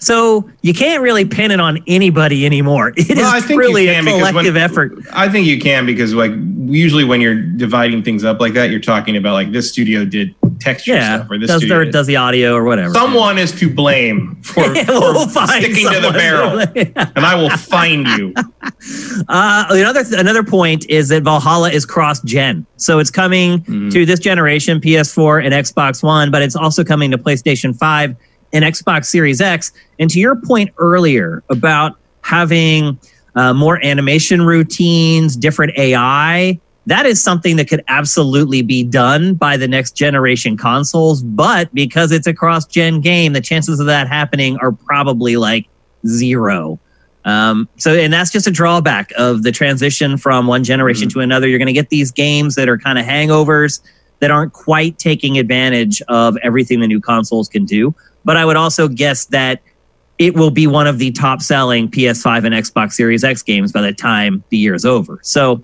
So 0.00 0.48
you 0.62 0.72
can't 0.72 1.02
really 1.02 1.24
pin 1.24 1.50
it 1.50 1.60
on 1.60 1.82
anybody 1.86 2.46
anymore. 2.46 2.94
It 2.96 3.16
well, 3.16 3.36
is 3.36 3.48
really 3.48 3.88
a 3.88 4.02
collective 4.02 4.54
when, 4.54 4.56
effort. 4.56 4.98
I 5.12 5.28
think 5.28 5.46
you 5.46 5.60
can 5.60 5.84
because 5.84 6.14
like 6.14 6.32
usually 6.66 7.04
when 7.04 7.20
you're 7.20 7.34
dividing 7.34 8.02
things 8.02 8.24
up 8.24 8.40
like 8.40 8.54
that, 8.54 8.70
you're 8.70 8.80
talking 8.80 9.16
about 9.16 9.34
like 9.34 9.52
this 9.52 9.70
studio 9.70 10.04
did 10.04 10.34
texture 10.58 10.94
yeah, 10.94 11.16
stuff 11.18 11.30
or 11.30 11.38
this 11.38 11.48
does, 11.48 11.62
studio 11.62 11.90
does 11.90 12.06
the 12.06 12.16
audio 12.16 12.54
or 12.54 12.64
whatever. 12.64 12.92
Someone 12.94 13.38
is 13.38 13.52
to 13.60 13.72
blame 13.72 14.36
for, 14.42 14.62
we'll 14.72 15.28
for 15.28 15.46
sticking 15.46 15.90
to 15.90 16.00
the 16.00 16.12
barrel, 16.12 16.60
and 16.60 17.26
I 17.26 17.34
will 17.34 17.50
find 17.50 18.06
you. 18.08 18.34
Uh, 19.28 19.66
another 19.70 20.04
another 20.12 20.44
point 20.44 20.88
is 20.88 21.08
that 21.08 21.22
Valhalla 21.24 21.70
is 21.70 21.84
cross 21.84 22.20
gen, 22.22 22.64
so 22.76 23.00
it's 23.00 23.10
coming 23.10 23.58
mm-hmm. 23.60 23.88
to 23.88 24.06
this 24.06 24.20
generation, 24.20 24.80
PS4 24.80 25.44
and 25.44 25.52
Xbox 25.52 26.02
One, 26.02 26.30
but 26.30 26.42
it's 26.42 26.54
also 26.54 26.84
coming 26.84 27.10
to 27.10 27.18
PlayStation 27.18 27.76
Five 27.76 28.14
and 28.52 28.64
Xbox 28.64 29.06
Series 29.06 29.40
X. 29.40 29.72
And 29.98 30.08
to 30.10 30.20
your 30.20 30.36
point 30.36 30.70
earlier 30.78 31.42
about 31.50 31.96
having 32.22 32.98
uh, 33.34 33.54
more 33.54 33.84
animation 33.84 34.42
routines, 34.42 35.36
different 35.36 35.76
AI, 35.78 36.58
that 36.88 37.04
is 37.04 37.22
something 37.22 37.56
that 37.56 37.68
could 37.68 37.84
absolutely 37.88 38.62
be 38.62 38.82
done 38.82 39.34
by 39.34 39.58
the 39.58 39.68
next 39.68 39.94
generation 39.94 40.56
consoles. 40.56 41.22
But 41.22 41.72
because 41.74 42.12
it's 42.12 42.26
a 42.26 42.32
cross 42.32 42.66
gen 42.66 43.02
game, 43.02 43.34
the 43.34 43.42
chances 43.42 43.78
of 43.78 43.86
that 43.86 44.08
happening 44.08 44.56
are 44.62 44.72
probably 44.72 45.36
like 45.36 45.68
zero. 46.06 46.80
Um, 47.26 47.68
so, 47.76 47.92
and 47.92 48.10
that's 48.10 48.30
just 48.30 48.46
a 48.46 48.50
drawback 48.50 49.12
of 49.18 49.42
the 49.42 49.52
transition 49.52 50.16
from 50.16 50.46
one 50.46 50.64
generation 50.64 51.08
mm-hmm. 51.08 51.18
to 51.18 51.22
another. 51.22 51.46
You're 51.46 51.58
going 51.58 51.66
to 51.66 51.74
get 51.74 51.90
these 51.90 52.10
games 52.10 52.54
that 52.54 52.70
are 52.70 52.78
kind 52.78 52.98
of 52.98 53.04
hangovers 53.04 53.80
that 54.20 54.30
aren't 54.30 54.54
quite 54.54 54.98
taking 54.98 55.36
advantage 55.36 56.00
of 56.08 56.38
everything 56.42 56.80
the 56.80 56.86
new 56.86 57.02
consoles 57.02 57.50
can 57.50 57.66
do. 57.66 57.94
But 58.24 58.38
I 58.38 58.46
would 58.46 58.56
also 58.56 58.88
guess 58.88 59.26
that 59.26 59.60
it 60.16 60.34
will 60.34 60.50
be 60.50 60.66
one 60.66 60.86
of 60.86 60.98
the 60.98 61.10
top 61.12 61.42
selling 61.42 61.90
PS5 61.90 62.46
and 62.46 62.54
Xbox 62.54 62.92
Series 62.94 63.24
X 63.24 63.42
games 63.42 63.72
by 63.72 63.82
the 63.82 63.92
time 63.92 64.42
the 64.48 64.56
year 64.56 64.74
is 64.74 64.86
over. 64.86 65.20
So 65.22 65.62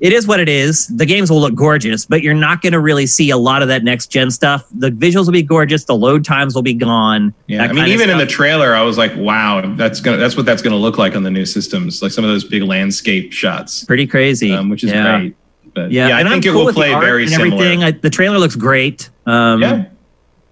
it 0.00 0.14
is 0.14 0.26
what 0.26 0.40
it 0.40 0.48
is. 0.48 0.86
The 0.86 1.04
games 1.04 1.30
will 1.30 1.40
look 1.40 1.54
gorgeous, 1.54 2.06
but 2.06 2.22
you're 2.22 2.34
not 2.34 2.62
going 2.62 2.72
to 2.72 2.80
really 2.80 3.06
see 3.06 3.28
a 3.30 3.36
lot 3.36 3.60
of 3.60 3.68
that 3.68 3.84
next 3.84 4.06
gen 4.06 4.30
stuff. 4.30 4.66
The 4.72 4.90
visuals 4.90 5.26
will 5.26 5.32
be 5.32 5.42
gorgeous. 5.42 5.84
The 5.84 5.94
load 5.94 6.24
times 6.24 6.54
will 6.54 6.62
be 6.62 6.72
gone. 6.72 7.34
Yeah, 7.46 7.64
I 7.64 7.72
mean, 7.72 7.86
even 7.88 8.08
in 8.08 8.16
the 8.16 8.26
trailer, 8.26 8.74
I 8.74 8.82
was 8.82 8.96
like, 8.96 9.14
"Wow, 9.16 9.74
that's 9.76 10.00
gonna 10.00 10.16
that's 10.16 10.36
what 10.36 10.46
that's 10.46 10.62
gonna 10.62 10.76
look 10.76 10.96
like 10.96 11.14
on 11.14 11.22
the 11.22 11.30
new 11.30 11.44
systems." 11.44 12.02
Like 12.02 12.12
some 12.12 12.24
of 12.24 12.30
those 12.30 12.44
big 12.44 12.62
landscape 12.62 13.32
shots. 13.32 13.84
Pretty 13.84 14.06
crazy, 14.06 14.52
um, 14.52 14.70
which 14.70 14.84
is 14.84 14.90
yeah. 14.90 15.18
great. 15.18 15.36
But 15.74 15.92
yeah, 15.92 16.08
yeah 16.08 16.16
I 16.16 16.22
think 16.22 16.46
I'm 16.46 16.52
cool 16.52 16.62
it 16.62 16.64
will 16.64 16.72
play 16.72 16.92
very 16.94 17.24
and 17.24 17.32
similar. 17.32 17.62
Everything. 17.62 17.84
I, 17.84 17.90
the 17.92 18.10
trailer 18.10 18.38
looks 18.38 18.56
great. 18.56 19.10
Um, 19.26 19.60
yeah. 19.60 19.86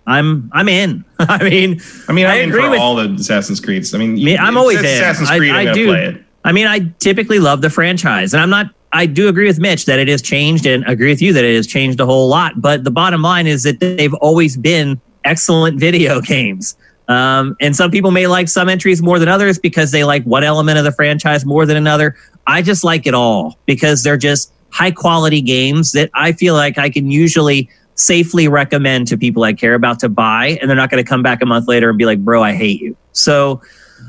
I'm 0.07 0.51
I'm 0.53 0.69
in. 0.69 1.05
I 1.19 1.43
mean, 1.49 1.81
I 2.09 2.13
mean, 2.13 2.27
I'm 2.27 2.33
I 2.33 2.41
in 2.41 2.53
for 2.53 2.71
with, 2.71 2.81
all 2.81 2.97
the 2.97 3.15
Assassin's 3.15 3.61
Creeds. 3.61 3.95
I 3.95 3.99
mean, 3.99 4.15
me, 4.15 4.37
I'm 4.37 4.57
always 4.57 4.79
in. 4.79 4.85
Assassin's 4.85 5.31
Creed. 5.31 5.53
I, 5.53 5.71
I 5.71 5.73
do. 5.73 6.25
I 6.45 6.53
mean, 6.53 6.67
I 6.67 6.81
typically 6.99 7.39
love 7.41 7.61
the 7.61 7.71
franchise, 7.71 8.33
and 8.33 8.43
I'm 8.43 8.51
not 8.51 8.75
I 8.93 9.07
do 9.07 9.29
agree 9.29 9.47
with 9.47 9.59
Mitch 9.59 9.87
that 9.87 9.99
it 9.99 10.09
has 10.09 10.23
changed 10.23 10.67
and 10.67 10.85
agree 10.87 11.11
with 11.11 11.21
you 11.21 11.33
that 11.33 11.45
it 11.45 11.57
has 11.57 11.67
changed 11.67 12.01
a 12.01 12.07
whole 12.07 12.29
lot. 12.29 12.61
But 12.61 12.85
the 12.85 12.91
bottom 12.91 13.23
line 13.23 13.47
is 13.47 13.63
that 13.65 13.81
they've 13.81 14.15
always 14.15 14.57
been 14.57 15.01
excellent 15.25 15.79
video 15.81 16.21
games. 16.21 16.77
Um, 17.09 17.57
and 17.61 17.75
some 17.75 17.91
people 17.91 18.11
may 18.11 18.27
like 18.27 18.49
some 18.49 18.69
entries 18.69 19.01
more 19.03 19.19
than 19.19 19.29
others 19.29 19.59
because 19.59 19.93
they 19.93 20.05
like 20.05 20.23
one 20.25 20.45
element 20.45 20.79
of 20.79 20.85
the 20.85 20.93
franchise 20.93 21.45
more 21.45 21.65
than 21.65 21.77
another. 21.77 22.17
I 22.47 22.61
just 22.61 22.85
like 22.85 23.07
it 23.07 23.15
all 23.15 23.59
because 23.67 24.03
they're 24.03 24.19
just 24.19 24.53
high 24.71 24.91
quality 24.91 25.41
games 25.41 25.93
that 25.93 26.11
I 26.15 26.33
feel 26.33 26.55
like 26.55 26.77
I 26.77 26.91
can 26.91 27.11
usually 27.11 27.71
safely 27.95 28.47
recommend 28.47 29.09
to 29.09 29.17
people 29.17 29.43
I 29.43 29.55
care 29.55 29.75
about 29.75 30.01
to 30.01 30.09
buy. 30.09 30.59
And 30.61 30.69
they're 30.69 30.77
not 30.77 30.91
going 30.91 31.03
to 31.03 31.09
come 31.09 31.23
back 31.23 31.43
a 31.43 31.47
month 31.47 31.67
later 31.67 31.89
and 31.89 31.99
be 31.99 32.05
like, 32.05 32.21
bro, 32.21 32.43
I 32.43 32.55
hate 32.55 32.81
you. 32.81 32.97
So 33.13 33.61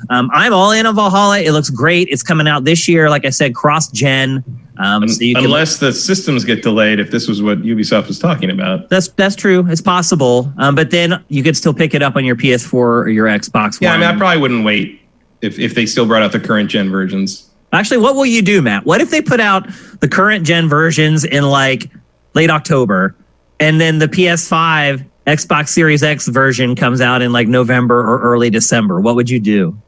um, 0.10 0.30
I'm 0.34 0.54
all 0.54 0.72
in 0.72 0.86
on 0.86 0.96
Valhalla. 0.96 1.40
It 1.40 1.52
looks 1.52 1.70
great. 1.70 2.08
It's 2.10 2.24
coming 2.24 2.48
out 2.48 2.64
this 2.64 2.88
year. 2.88 3.10
Like 3.10 3.26
I 3.26 3.30
said, 3.30 3.56
cross 3.56 3.90
gen. 3.90 4.44
Um, 4.78 5.08
so 5.08 5.24
Unless 5.36 5.80
can, 5.80 5.88
the 5.88 5.94
systems 5.94 6.46
get 6.46 6.64
delayed, 6.64 7.00
if 7.00 7.12
this 7.12 7.28
was 7.28 7.42
what 7.42 7.62
Ubisoft 7.64 8.08
was 8.08 8.18
talking 8.18 8.50
about. 8.50 8.90
That's 8.90 9.10
that's 9.10 9.36
true. 9.36 9.66
It's 9.70 9.82
possible. 9.82 10.52
Um, 10.58 10.74
but 10.74 10.92
then 10.92 11.24
you 11.28 11.44
could 11.44 11.58
still 11.58 11.74
pick 11.74 11.94
it 11.94 12.02
up 12.02 12.16
on 12.16 12.24
your 12.24 12.36
PS4 12.36 12.74
or 12.74 13.10
your 13.10 13.28
Xbox 13.28 13.82
yeah, 13.82 13.92
One. 13.92 14.04
I 14.04 14.08
mean, 14.08 14.16
I 14.16 14.18
probably 14.18 14.42
wouldn't 14.42 14.64
wait 14.64 15.02
if, 15.42 15.60
if 15.60 15.76
they 15.76 15.86
still 15.86 16.06
brought 16.06 16.22
out 16.22 16.32
the 16.32 16.40
current 16.40 16.70
gen 16.70 16.90
versions. 16.90 17.50
Actually, 17.74 17.98
what 17.98 18.16
will 18.16 18.26
you 18.26 18.42
do, 18.42 18.62
Matt? 18.62 18.86
What 18.86 19.02
if 19.02 19.12
they 19.12 19.22
put 19.22 19.40
out 19.40 19.68
the 20.00 20.08
current 20.08 20.46
gen 20.46 20.70
versions 20.70 21.24
in 21.26 21.44
like 21.44 21.92
late 22.34 22.50
October 22.50 23.16
and 23.60 23.80
then 23.80 24.00
the 24.00 24.08
PS5 24.08 25.06
Xbox 25.30 25.70
Series 25.70 26.04
X 26.04 26.28
version 26.28 26.76
comes 26.76 27.02
out 27.02 27.22
in 27.22 27.32
like 27.32 27.48
November 27.48 28.00
or 28.00 28.20
early 28.22 28.50
December? 28.50 29.00
What 29.00 29.16
would 29.16 29.30
you 29.30 29.40
do? 29.40 29.80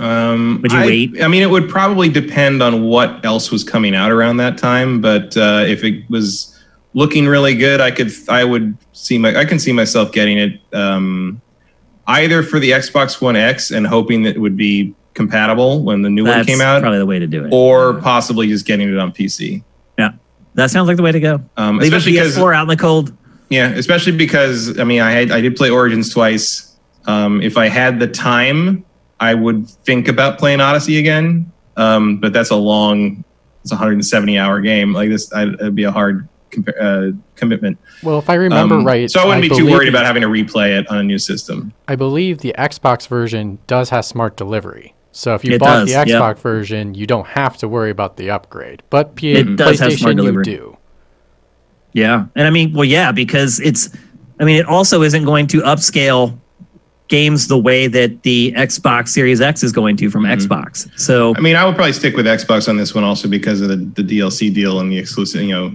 Um, 0.00 0.60
Would 0.62 0.72
you 0.72 0.78
I, 0.78 0.86
wait? 0.86 1.22
I 1.22 1.28
mean, 1.28 1.42
it 1.42 1.50
would 1.50 1.68
probably 1.68 2.08
depend 2.08 2.62
on 2.62 2.84
what 2.84 3.24
else 3.24 3.50
was 3.50 3.64
coming 3.64 3.94
out 3.94 4.10
around 4.10 4.38
that 4.38 4.56
time. 4.56 5.00
But 5.00 5.36
uh, 5.36 5.64
if 5.66 5.84
it 5.84 6.08
was 6.08 6.58
looking 6.94 7.26
really 7.26 7.54
good, 7.54 7.80
I 7.80 7.90
could, 7.90 8.10
I 8.28 8.44
would 8.44 8.78
see 8.92 9.18
my, 9.18 9.36
I 9.36 9.44
can 9.44 9.58
see 9.58 9.72
myself 9.72 10.12
getting 10.12 10.38
it 10.38 10.60
um, 10.72 11.42
either 12.06 12.42
for 12.42 12.58
the 12.58 12.70
Xbox 12.70 13.20
One 13.20 13.36
X 13.36 13.70
and 13.70 13.86
hoping 13.86 14.22
that 14.22 14.36
it 14.36 14.38
would 14.38 14.56
be 14.56 14.94
compatible 15.12 15.82
when 15.82 16.02
the 16.02 16.10
new 16.10 16.24
That's 16.24 16.38
one 16.38 16.46
came 16.46 16.60
out. 16.60 16.80
Probably 16.80 16.98
the 16.98 17.06
way 17.06 17.18
to 17.18 17.26
do 17.26 17.44
it. 17.44 17.52
Or 17.52 17.94
possibly 18.00 18.48
just 18.48 18.66
getting 18.66 18.88
it 18.88 18.98
on 18.98 19.12
PC. 19.12 19.62
Yeah, 19.98 20.12
that 20.54 20.70
sounds 20.70 20.88
like 20.88 20.96
the 20.96 21.02
way 21.02 21.12
to 21.12 21.20
go. 21.20 21.42
Um, 21.56 21.78
Leave 21.78 21.92
especially 21.92 22.12
because 22.12 22.38
out 22.38 22.62
in 22.62 22.68
the 22.68 22.76
cold. 22.76 23.16
Yeah, 23.54 23.68
especially 23.70 24.16
because 24.16 24.78
I 24.78 24.84
mean, 24.84 25.00
I 25.00 25.12
had, 25.12 25.30
I 25.30 25.40
did 25.40 25.56
play 25.56 25.70
Origins 25.70 26.12
twice. 26.12 26.76
Um, 27.06 27.40
if 27.42 27.56
I 27.56 27.68
had 27.68 28.00
the 28.00 28.08
time 28.08 28.84
I 29.20 29.34
would 29.34 29.68
think 29.68 30.08
about 30.08 30.38
playing 30.38 30.60
Odyssey 30.60 30.98
again, 30.98 31.52
um, 31.76 32.18
but 32.18 32.32
that's 32.32 32.50
a 32.50 32.56
long, 32.56 33.24
it's 33.62 33.70
a 33.72 33.76
170 33.76 34.38
hour 34.38 34.60
game. 34.60 34.92
Like 34.92 35.08
this, 35.10 35.32
it'd 35.32 35.74
be 35.74 35.84
a 35.84 35.92
hard 35.92 36.28
uh, 36.80 37.10
commitment. 37.36 37.78
Well, 38.02 38.18
if 38.18 38.28
I 38.28 38.34
remember 38.34 38.76
um, 38.76 38.84
right, 38.84 39.10
so 39.10 39.20
I 39.20 39.26
wouldn't 39.26 39.44
I 39.44 39.48
be 39.48 39.56
too 39.56 39.70
worried 39.70 39.88
about 39.88 40.04
having 40.04 40.22
to 40.22 40.28
replay 40.28 40.78
it 40.78 40.88
on 40.90 40.98
a 40.98 41.02
new 41.02 41.18
system. 41.18 41.72
I 41.88 41.96
believe 41.96 42.38
the 42.38 42.54
Xbox 42.58 43.06
version 43.06 43.58
does 43.66 43.90
have 43.90 44.04
smart 44.04 44.36
delivery. 44.36 44.94
So 45.12 45.34
if 45.34 45.44
you 45.44 45.54
it 45.54 45.60
bought 45.60 45.86
does, 45.86 45.88
the 45.88 45.94
Xbox 45.94 46.34
yep. 46.34 46.38
version, 46.38 46.94
you 46.94 47.06
don't 47.06 47.26
have 47.28 47.56
to 47.58 47.68
worry 47.68 47.90
about 47.90 48.16
the 48.16 48.30
upgrade. 48.30 48.82
But 48.90 49.14
P- 49.14 49.32
it 49.32 49.56
does 49.56 49.78
PlayStation, 49.78 49.90
have 49.90 49.98
smart 49.98 50.16
delivery. 50.16 50.44
you 50.50 50.56
do. 50.58 50.76
Yeah, 51.94 52.26
and 52.36 52.46
I 52.46 52.50
mean, 52.50 52.74
well, 52.74 52.84
yeah, 52.84 53.10
because 53.10 53.60
it's, 53.60 53.88
I 54.38 54.44
mean, 54.44 54.56
it 54.56 54.66
also 54.66 55.02
isn't 55.02 55.24
going 55.24 55.46
to 55.48 55.62
upscale 55.62 56.38
games 57.08 57.48
the 57.48 57.58
way 57.58 57.86
that 57.86 58.22
the 58.22 58.52
Xbox 58.56 59.08
Series 59.08 59.40
X 59.40 59.62
is 59.62 59.72
going 59.72 59.96
to 59.98 60.10
from 60.10 60.24
mm-hmm. 60.24 60.40
Xbox. 60.40 60.88
So 60.98 61.34
I 61.36 61.40
mean, 61.40 61.56
I 61.56 61.64
would 61.64 61.74
probably 61.74 61.92
stick 61.92 62.16
with 62.16 62.26
Xbox 62.26 62.68
on 62.68 62.76
this 62.76 62.94
one 62.94 63.04
also 63.04 63.28
because 63.28 63.60
of 63.60 63.68
the, 63.68 63.76
the 63.76 64.02
DLC 64.02 64.52
deal 64.52 64.80
and 64.80 64.90
the 64.90 64.98
exclusive. 64.98 65.42
You 65.42 65.52
know, 65.52 65.72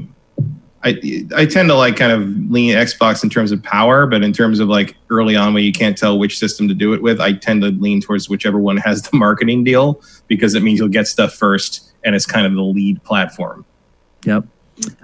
I 0.84 1.26
I 1.36 1.46
tend 1.46 1.70
to 1.70 1.76
like 1.76 1.98
kind 1.98 2.12
of 2.12 2.52
lean 2.52 2.76
Xbox 2.76 3.24
in 3.24 3.30
terms 3.30 3.52
of 3.52 3.62
power, 3.64 4.06
but 4.06 4.24
in 4.24 4.34
terms 4.34 4.60
of 4.60 4.70
like 4.70 4.96
early 5.10 5.36
on 5.36 5.54
when 5.54 5.64
you 5.64 5.72
can't 5.72 5.98
tell 5.98 6.18
which 6.18 6.38
system 6.38 6.68
to 6.68 6.74
do 6.74 6.94
it 6.94 7.02
with, 7.02 7.20
I 7.20 7.34
tend 7.34 7.62
to 7.64 7.70
lean 7.70 8.02
towards 8.02 8.30
whichever 8.30 8.60
one 8.60 8.78
has 8.78 9.02
the 9.04 9.16
marketing 9.16 9.64
deal 9.64 10.02
because 10.28 10.56
it 10.56 10.64
means 10.64 10.80
you'll 10.80 10.90
get 10.90 11.08
stuff 11.08 11.34
first 11.34 11.92
and 12.04 12.16
it's 12.16 12.26
kind 12.26 12.46
of 12.46 12.54
the 12.54 12.62
lead 12.62 13.04
platform. 13.04 13.66
Yep. 14.26 14.46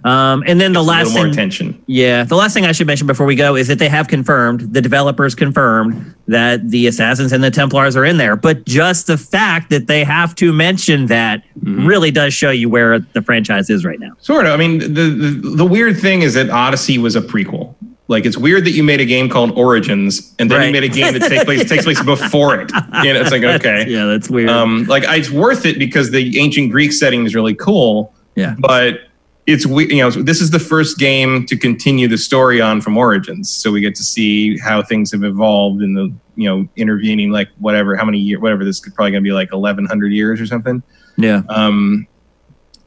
Um, 0.04 0.44
and 0.46 0.62
then 0.62 0.74
the 0.74 0.84
last 0.84 1.14
thing, 1.14 1.26
attention. 1.26 1.84
Yeah, 1.88 2.24
the 2.24 2.36
last 2.36 2.54
thing 2.54 2.66
I 2.66 2.72
should 2.72 2.88
mention 2.88 3.08
before 3.08 3.26
we 3.26 3.36
go 3.36 3.56
is 3.56 3.68
that 3.68 3.80
they 3.80 3.90
have 3.90 4.08
confirmed 4.08 4.74
the 4.74 4.82
developers 4.82 5.34
confirmed 5.34 6.16
that 6.28 6.70
the 6.70 6.88
assassins 6.88 7.32
and 7.32 7.44
the 7.44 7.52
Templars 7.52 7.96
are 7.96 8.06
in 8.06 8.18
there. 8.18 8.36
But 8.36 8.66
just 8.66 9.08
the 9.08 9.18
fact 9.18 9.70
that 9.72 9.88
they 9.88 10.04
have 10.04 10.36
to 10.36 10.54
mention 10.54 11.08
that 11.08 11.44
mm-hmm. 11.60 11.86
really 11.86 12.12
does 12.12 12.34
show 12.34 12.52
you 12.52 12.70
where 12.70 13.00
the 13.00 13.22
franchise 13.22 13.70
is 13.70 13.84
right 13.84 14.00
now. 14.00 14.12
Sort 14.20 14.46
of. 14.46 14.54
I 14.54 14.58
mean, 14.58 14.80
the, 14.80 14.88
the 14.88 15.56
the 15.56 15.66
weird 15.66 16.00
thing 16.00 16.22
is 16.22 16.36
that 16.36 16.50
Odyssey 16.50 16.98
was 16.98 17.16
a 17.16 17.22
prequel. 17.22 17.76
Like 18.08 18.26
it's 18.26 18.38
weird 18.38 18.66
that 18.66 18.72
you 18.72 18.84
made 18.84 19.02
a 19.02 19.06
game 19.06 19.30
called 19.30 19.58
Origins 19.58 20.36
and 20.38 20.52
then 20.52 20.60
right. 20.60 20.68
you 20.68 20.72
made 20.72 20.84
a 20.84 20.90
game 20.90 21.14
that 21.14 21.28
takes 21.28 21.44
place 21.44 21.68
takes 21.68 21.86
place 21.86 22.04
before 22.04 22.62
it. 22.62 22.72
You 23.04 23.14
know, 23.14 23.22
it's 23.22 23.32
like 23.32 23.44
okay, 23.44 23.86
yeah, 23.88 24.06
that's 24.06 24.30
weird. 24.30 24.50
Um, 24.50 24.86
like 24.86 25.04
it's 25.08 25.32
worth 25.32 25.66
it 25.66 25.80
because 25.80 26.12
the 26.12 26.38
ancient 26.38 26.72
Greek 26.72 26.94
setting 26.94 27.26
is 27.26 27.34
really 27.34 27.56
cool. 27.56 28.14
Yeah, 28.36 28.56
but 28.60 29.10
it's 29.48 29.66
you 29.66 29.98
know 29.98 30.10
this 30.10 30.42
is 30.42 30.52
the 30.52 30.60
first 30.60 30.98
game 30.98 31.46
to 31.46 31.56
continue 31.56 32.08
the 32.08 32.18
story 32.18 32.62
on 32.62 32.82
from 32.82 32.98
Origins, 32.98 33.50
so 33.50 33.72
we 33.72 33.80
get 33.80 33.96
to 33.96 34.04
see 34.04 34.58
how 34.58 34.82
things 34.82 35.12
have 35.12 35.24
evolved 35.24 35.82
in 35.82 35.94
the 35.94 36.12
you 36.36 36.50
know 36.50 36.68
intervening 36.76 37.32
like 37.32 37.50
whatever 37.60 37.96
how 37.96 38.06
many 38.06 38.18
years 38.18 38.42
whatever 38.42 38.66
this 38.66 38.80
could 38.80 38.96
probably 38.96 39.12
gonna 39.12 39.22
be 39.22 39.32
like 39.32 39.52
eleven 39.54 39.86
hundred 39.86 40.14
years 40.14 40.42
or 40.42 40.46
something. 40.48 40.82
Yeah. 41.18 41.44
Um, 41.50 42.08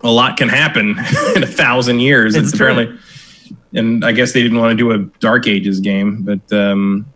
a 0.03 0.11
lot 0.11 0.37
can 0.37 0.49
happen 0.49 0.91
in 1.37 1.43
a 1.43 1.47
thousand 1.47 2.01
years. 2.01 2.35
It's 2.35 2.53
apparently, 2.53 2.97
and 3.75 4.05
I 4.05 4.13
guess 4.13 4.33
they 4.33 4.43
didn't 4.43 4.59
want 4.59 4.71
to 4.73 4.77
do 4.77 4.93
a 4.93 4.99
Dark 5.21 5.47
Ages 5.47 5.81
game, 5.81 6.23
but 6.23 6.53
um, 6.53 7.07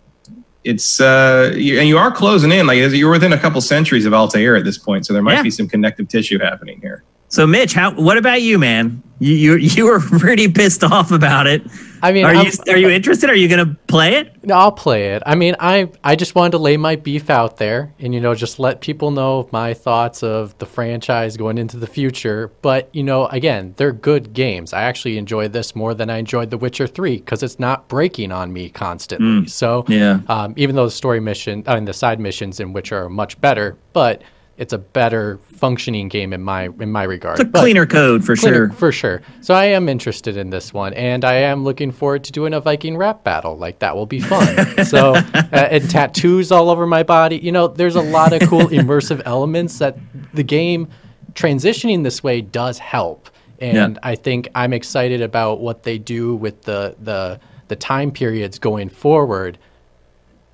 it's 0.65 1.01
uh, 1.01 1.51
and 1.53 1.89
you 1.89 1.99
are 1.99 2.13
closing 2.13 2.53
in 2.53 2.67
like 2.67 2.79
you're 2.93 3.11
within 3.11 3.33
a 3.33 3.39
couple 3.39 3.61
centuries 3.61 4.07
of 4.07 4.15
Altair 4.15 4.57
at 4.57 4.65
this 4.65 4.79
point, 4.79 5.05
so 5.05 5.13
there 5.13 5.23
might 5.23 5.35
yeah. 5.35 5.43
be 5.43 5.51
some 5.51 5.69
connective 5.69 6.09
tissue 6.09 6.39
happening 6.39 6.81
here. 6.81 7.03
So, 7.33 7.47
Mitch, 7.47 7.73
how? 7.73 7.95
What 7.95 8.19
about 8.19 8.43
you, 8.43 8.59
man? 8.59 9.03
You 9.19 9.35
you, 9.35 9.57
you 9.57 9.87
were 9.87 10.01
pretty 10.01 10.49
pissed 10.53 10.85
off 10.85 11.11
about 11.11 11.47
it. 11.47 11.63
I 12.03 12.13
mean, 12.13 12.27
are 12.27 12.35
I'm, 12.35 12.45
you 12.45 12.53
are 12.69 12.77
you 12.77 12.91
interested? 12.91 13.31
Are 13.31 13.35
you 13.35 13.49
gonna 13.49 13.75
play 13.87 14.17
it? 14.17 14.45
No, 14.45 14.55
I'll 14.55 14.71
play 14.71 15.15
it. 15.15 15.23
I 15.25 15.35
mean, 15.35 15.57
I 15.59 15.91
I 16.05 16.15
just 16.15 16.35
wanted 16.35 16.51
to 16.51 16.59
lay 16.59 16.77
my 16.77 16.95
beef 16.95 17.31
out 17.31 17.57
there, 17.57 17.95
and 17.99 18.13
you 18.13 18.21
know, 18.21 18.35
just 18.35 18.59
let 18.59 18.83
people 18.83 19.11
know 19.11 19.49
my 19.51 19.73
thoughts 19.73 20.23
of 20.23 20.59
the 20.59 20.67
franchise 20.67 21.39
going 21.39 21.57
into 21.57 21.79
the 21.79 21.87
future. 21.87 22.53
But 22.61 22.95
you 22.95 23.03
know, 23.03 23.29
again, 23.29 23.73
they're 23.79 23.93
good 23.93 24.35
games. 24.35 24.75
I 24.75 24.83
actually 24.83 25.17
enjoyed 25.17 25.55
this 25.55 25.75
more 25.75 25.95
than 25.95 26.11
I 26.11 26.19
enjoyed 26.19 26.51
The 26.51 26.59
Witcher 26.59 26.87
Three 26.87 27.17
because 27.17 27.43
it's 27.43 27.59
not 27.59 27.89
breaking 27.89 28.31
on 28.31 28.53
me 28.53 28.69
constantly. 28.69 29.47
Mm, 29.47 29.49
so 29.49 29.87
yeah, 29.89 30.21
um, 30.29 30.53
even 30.59 30.77
though 30.77 30.85
the 30.85 30.91
story 30.91 31.21
mission, 31.21 31.65
I 31.67 31.77
mean, 31.77 31.87
the 31.87 31.95
side 31.95 32.21
missions 32.21 32.61
in 32.61 32.75
Witcher 32.75 33.05
are 33.05 33.09
much 33.09 33.41
better, 33.41 33.79
but 33.95 34.21
it's 34.59 34.73
a 34.73 34.79
better 34.79 35.39
functioning 35.39 36.09
game 36.09 36.33
in 36.33 36.43
my 36.43 36.65
in 36.81 36.93
my 36.93 37.05
regard. 37.05 37.41
It's 37.41 37.49
a 37.49 37.51
but 37.51 37.61
cleaner 37.61 37.87
code 37.87 38.25
for 38.25 38.37
cleaner, 38.37 38.69
sure. 38.69 38.73
For 38.73 38.93
sure. 38.93 39.23
So 39.41 39.55
I 39.55 39.67
am 39.67 39.89
interested 39.89 40.37
in 40.37 40.51
this 40.51 40.75
one, 40.75 40.93
and 40.95 41.25
I 41.25 41.35
am 41.35 41.65
looking 41.65 41.91
forward 41.91 42.25
to 42.25 42.33
doing 42.33 42.53
a 42.53 42.61
Viking 42.61 42.97
rap 42.97 43.25
battle. 43.25 43.57
Like 43.57 43.79
that 43.79 43.97
will 43.97 44.07
be 44.07 44.21
fun. 44.21 44.85
so 44.85 45.15
uh, 45.15 45.49
and 45.53 45.89
tattoos 45.89 46.53
all 46.53 46.69
over 46.69 46.87
my 46.87 47.03
body. 47.03 47.39
You 47.39 47.53
know, 47.53 47.69
there's 47.69 47.97
a 47.97 48.03
lot 48.03 48.33
of 48.33 48.49
cool 48.49 48.61
immersive 48.69 49.23
elements 49.25 49.79
that 49.79 49.97
the 50.35 50.45
game 50.45 50.89
transitioning 51.33 52.05
this 52.05 52.23
way 52.23 52.41
does 52.41 52.79
help. 52.79 53.31
And 53.59 53.95
yeah. 53.95 54.01
I 54.03 54.17
think 54.17 54.49
I'm 54.55 54.73
excited 54.73 55.23
about 55.23 55.61
what 55.61 55.83
they 55.85 55.97
do 55.97 56.37
with 56.37 56.63
the 56.63 56.95
the 57.01 57.41
the 57.69 57.77
time 57.77 58.11
periods 58.11 58.59
going 58.59 58.91
forward. 58.91 59.59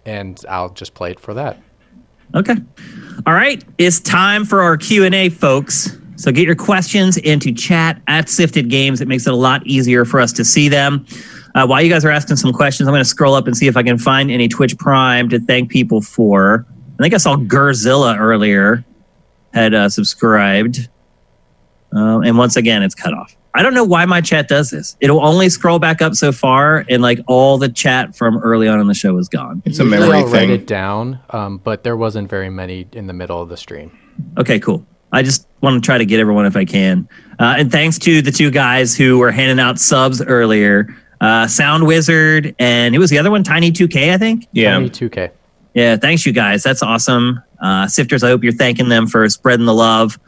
And 0.06 0.42
I'll 0.48 0.70
just 0.70 0.94
play 0.94 1.10
it 1.10 1.20
for 1.20 1.34
that. 1.34 1.60
Okay. 2.34 2.56
All 3.26 3.34
right. 3.34 3.64
It's 3.78 4.00
time 4.00 4.44
for 4.44 4.62
our 4.62 4.76
Q&A, 4.76 5.28
folks. 5.28 5.96
So 6.16 6.32
get 6.32 6.46
your 6.46 6.56
questions 6.56 7.16
into 7.16 7.52
chat 7.52 8.02
at 8.08 8.28
Sifted 8.28 8.68
Games. 8.68 9.00
It 9.00 9.08
makes 9.08 9.26
it 9.26 9.32
a 9.32 9.36
lot 9.36 9.66
easier 9.66 10.04
for 10.04 10.20
us 10.20 10.32
to 10.34 10.44
see 10.44 10.68
them. 10.68 11.06
Uh, 11.54 11.66
while 11.66 11.80
you 11.80 11.88
guys 11.88 12.04
are 12.04 12.10
asking 12.10 12.36
some 12.36 12.52
questions, 12.52 12.88
I'm 12.88 12.92
going 12.92 13.02
to 13.02 13.08
scroll 13.08 13.34
up 13.34 13.46
and 13.46 13.56
see 13.56 13.66
if 13.66 13.76
I 13.76 13.82
can 13.82 13.98
find 13.98 14.30
any 14.30 14.48
Twitch 14.48 14.76
Prime 14.78 15.28
to 15.28 15.38
thank 15.38 15.70
people 15.70 16.00
for. 16.00 16.66
I 16.98 17.02
think 17.02 17.14
I 17.14 17.18
saw 17.18 17.36
Gurzilla 17.36 18.18
earlier 18.18 18.84
had 19.54 19.74
uh, 19.74 19.88
subscribed. 19.88 20.88
Uh, 21.94 22.20
and 22.20 22.36
once 22.36 22.56
again, 22.56 22.82
it's 22.82 22.94
cut 22.94 23.14
off. 23.14 23.37
I 23.54 23.62
don't 23.62 23.74
know 23.74 23.84
why 23.84 24.04
my 24.04 24.20
chat 24.20 24.48
does 24.48 24.70
this. 24.70 24.96
It'll 25.00 25.24
only 25.24 25.48
scroll 25.48 25.78
back 25.78 26.02
up 26.02 26.14
so 26.14 26.32
far, 26.32 26.84
and 26.88 27.02
like 27.02 27.20
all 27.26 27.58
the 27.58 27.68
chat 27.68 28.14
from 28.14 28.38
early 28.38 28.68
on 28.68 28.80
in 28.80 28.86
the 28.86 28.94
show 28.94 29.16
is 29.18 29.28
gone. 29.28 29.62
It's 29.64 29.78
a 29.78 29.84
Usually 29.84 30.00
memory 30.00 30.18
I'll 30.18 30.26
write 30.26 30.50
it 30.50 30.66
down, 30.66 31.18
um, 31.30 31.58
but 31.58 31.82
there 31.82 31.96
wasn't 31.96 32.28
very 32.28 32.50
many 32.50 32.86
in 32.92 33.06
the 33.06 33.12
middle 33.12 33.40
of 33.40 33.48
the 33.48 33.56
stream. 33.56 33.96
Okay, 34.36 34.60
cool. 34.60 34.86
I 35.12 35.22
just 35.22 35.46
want 35.62 35.82
to 35.82 35.86
try 35.86 35.98
to 35.98 36.04
get 36.04 36.20
everyone 36.20 36.46
if 36.46 36.56
I 36.56 36.64
can. 36.64 37.08
Uh, 37.38 37.56
and 37.58 37.72
thanks 37.72 37.98
to 38.00 38.20
the 38.20 38.30
two 38.30 38.50
guys 38.50 38.96
who 38.96 39.18
were 39.18 39.30
handing 39.30 39.58
out 39.58 39.78
subs 39.78 40.22
earlier, 40.22 40.94
uh, 41.20 41.46
Sound 41.46 41.86
Wizard 41.86 42.54
and 42.58 42.94
who 42.94 43.00
was 43.00 43.10
the 43.10 43.18
other 43.18 43.30
one? 43.30 43.42
Tiny 43.42 43.72
2K, 43.72 44.12
I 44.12 44.18
think. 44.18 44.46
Yeah. 44.52 44.76
Only 44.76 44.90
2K. 44.90 45.30
Yeah, 45.74 45.96
thanks 45.96 46.26
you 46.26 46.32
guys. 46.32 46.62
That's 46.62 46.82
awesome. 46.82 47.42
Uh, 47.60 47.86
Sifters, 47.86 48.22
I 48.22 48.28
hope 48.28 48.42
you're 48.42 48.52
thanking 48.52 48.88
them 48.88 49.06
for 49.06 49.28
spreading 49.28 49.66
the 49.66 49.74
love. 49.74 50.18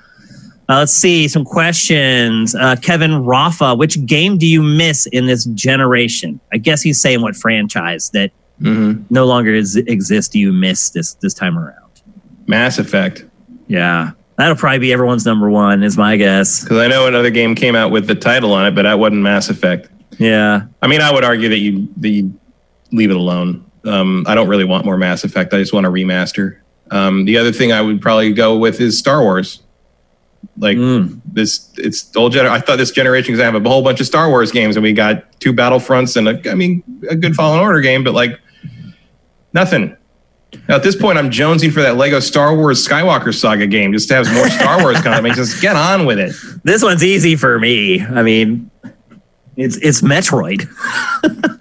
Uh, 0.71 0.79
let's 0.79 0.95
see 0.95 1.27
some 1.27 1.45
questions. 1.45 2.55
Uh, 2.55 2.77
Kevin 2.77 3.25
Rafa, 3.25 3.75
which 3.75 4.07
game 4.07 4.39
do 4.39 4.47
you 4.47 4.63
miss 4.63 5.07
in 5.07 5.27
this 5.27 5.45
generation? 5.47 6.39
I 6.53 6.59
guess 6.59 6.81
he's 6.81 7.01
saying 7.01 7.23
what 7.23 7.35
franchise 7.35 8.11
that 8.11 8.31
hmm 8.61 9.03
no 9.11 9.25
longer 9.25 9.53
is, 9.53 9.75
exists 9.75 10.31
do 10.31 10.39
you 10.39 10.53
miss 10.53 10.91
this 10.91 11.15
this 11.15 11.35
time 11.35 11.59
around? 11.59 12.03
Mass 12.47 12.79
Effect. 12.79 13.25
Yeah, 13.67 14.13
that'll 14.37 14.55
probably 14.55 14.79
be 14.79 14.93
everyone's 14.93 15.27
number 15.27 15.51
one, 15.51 15.83
is 15.83 15.97
my 15.97 16.17
guess. 16.17 16.63
Because 16.63 16.79
I 16.79 16.87
know 16.87 17.09
another 17.09 17.31
game 17.31 17.57
came 17.57 17.75
out 17.75 17.91
with 17.91 18.07
the 18.07 18.15
title 18.15 18.53
on 18.53 18.67
it, 18.67 18.75
but 18.77 18.83
that 18.83 19.01
wasn't 19.01 19.23
Mass 19.23 19.51
Effect. 19.51 19.89
Yeah, 20.19 20.67
I 20.83 20.87
mean, 20.87 21.01
I 21.01 21.13
would 21.13 21.25
argue 21.25 21.49
that 21.49 21.59
you 21.59 21.89
that 21.97 22.11
you 22.11 22.39
leave 22.93 23.11
it 23.11 23.17
alone. 23.17 23.69
Um, 23.85 24.25
I 24.29 24.37
don't 24.37 24.49
really 24.49 24.65
want 24.65 24.85
more 24.85 24.97
Mass 24.97 25.25
Effect. 25.25 25.53
I 25.53 25.59
just 25.59 25.73
want 25.73 25.87
a 25.87 25.91
remaster. 25.91 26.59
Um, 26.93 27.25
the 27.25 27.39
other 27.39 27.51
thing 27.51 27.73
I 27.73 27.81
would 27.81 28.01
probably 28.01 28.33
go 28.33 28.57
with 28.57 28.81
is 28.81 28.97
Star 28.97 29.23
Wars. 29.23 29.63
Like 30.61 30.77
Mm. 30.77 31.21
this, 31.33 31.69
it's 31.79 32.15
old. 32.17 32.33
Gener- 32.35 32.51
I 32.51 32.61
thought 32.61 32.77
this 32.77 32.91
generation 32.91 33.33
was 33.33 33.41
gonna 33.41 33.51
have 33.53 33.65
a 33.65 33.69
whole 33.69 33.83
bunch 33.83 34.01
of 34.01 34.07
Star 34.07 34.29
Wars 34.29 34.53
games, 34.53 34.77
and 34.77 34.83
we 34.83 34.93
got 34.93 35.25
two 35.41 35.53
Battlefronts 35.53 36.17
and 36.17 36.29
a, 36.29 36.51
I 36.51 36.55
mean, 36.55 36.83
a 37.09 37.17
good 37.17 37.35
Fallen 37.35 37.59
Order 37.61 37.81
game, 37.81 38.05
but 38.05 38.15
like 38.15 38.39
nothing. 39.53 39.97
Now, 40.69 40.77
at 40.77 40.83
this 40.83 40.97
point, 40.97 41.17
I'm 41.17 41.31
jonesing 41.31 41.73
for 41.73 41.81
that 41.81 41.97
Lego 41.97 42.19
Star 42.21 42.55
Wars 42.57 42.85
Skywalker 42.87 43.33
Saga 43.33 43.67
game 43.69 43.93
just 43.93 44.09
to 44.09 44.15
have 44.17 44.33
more 44.35 44.49
Star 44.51 44.83
Wars 44.83 44.97
content. 44.97 45.15
I 45.15 45.21
mean, 45.21 45.35
just 45.35 45.63
get 45.63 45.77
on 45.77 46.07
with 46.07 46.19
it. 46.19 46.35
this 46.65 46.83
one's 46.83 47.05
easy 47.05 47.37
for 47.37 47.59
me. 47.59 48.03
I 48.05 48.23
mean, 48.23 48.71
it's 49.57 49.77
it's 49.77 50.01
Metroid. 50.03 50.69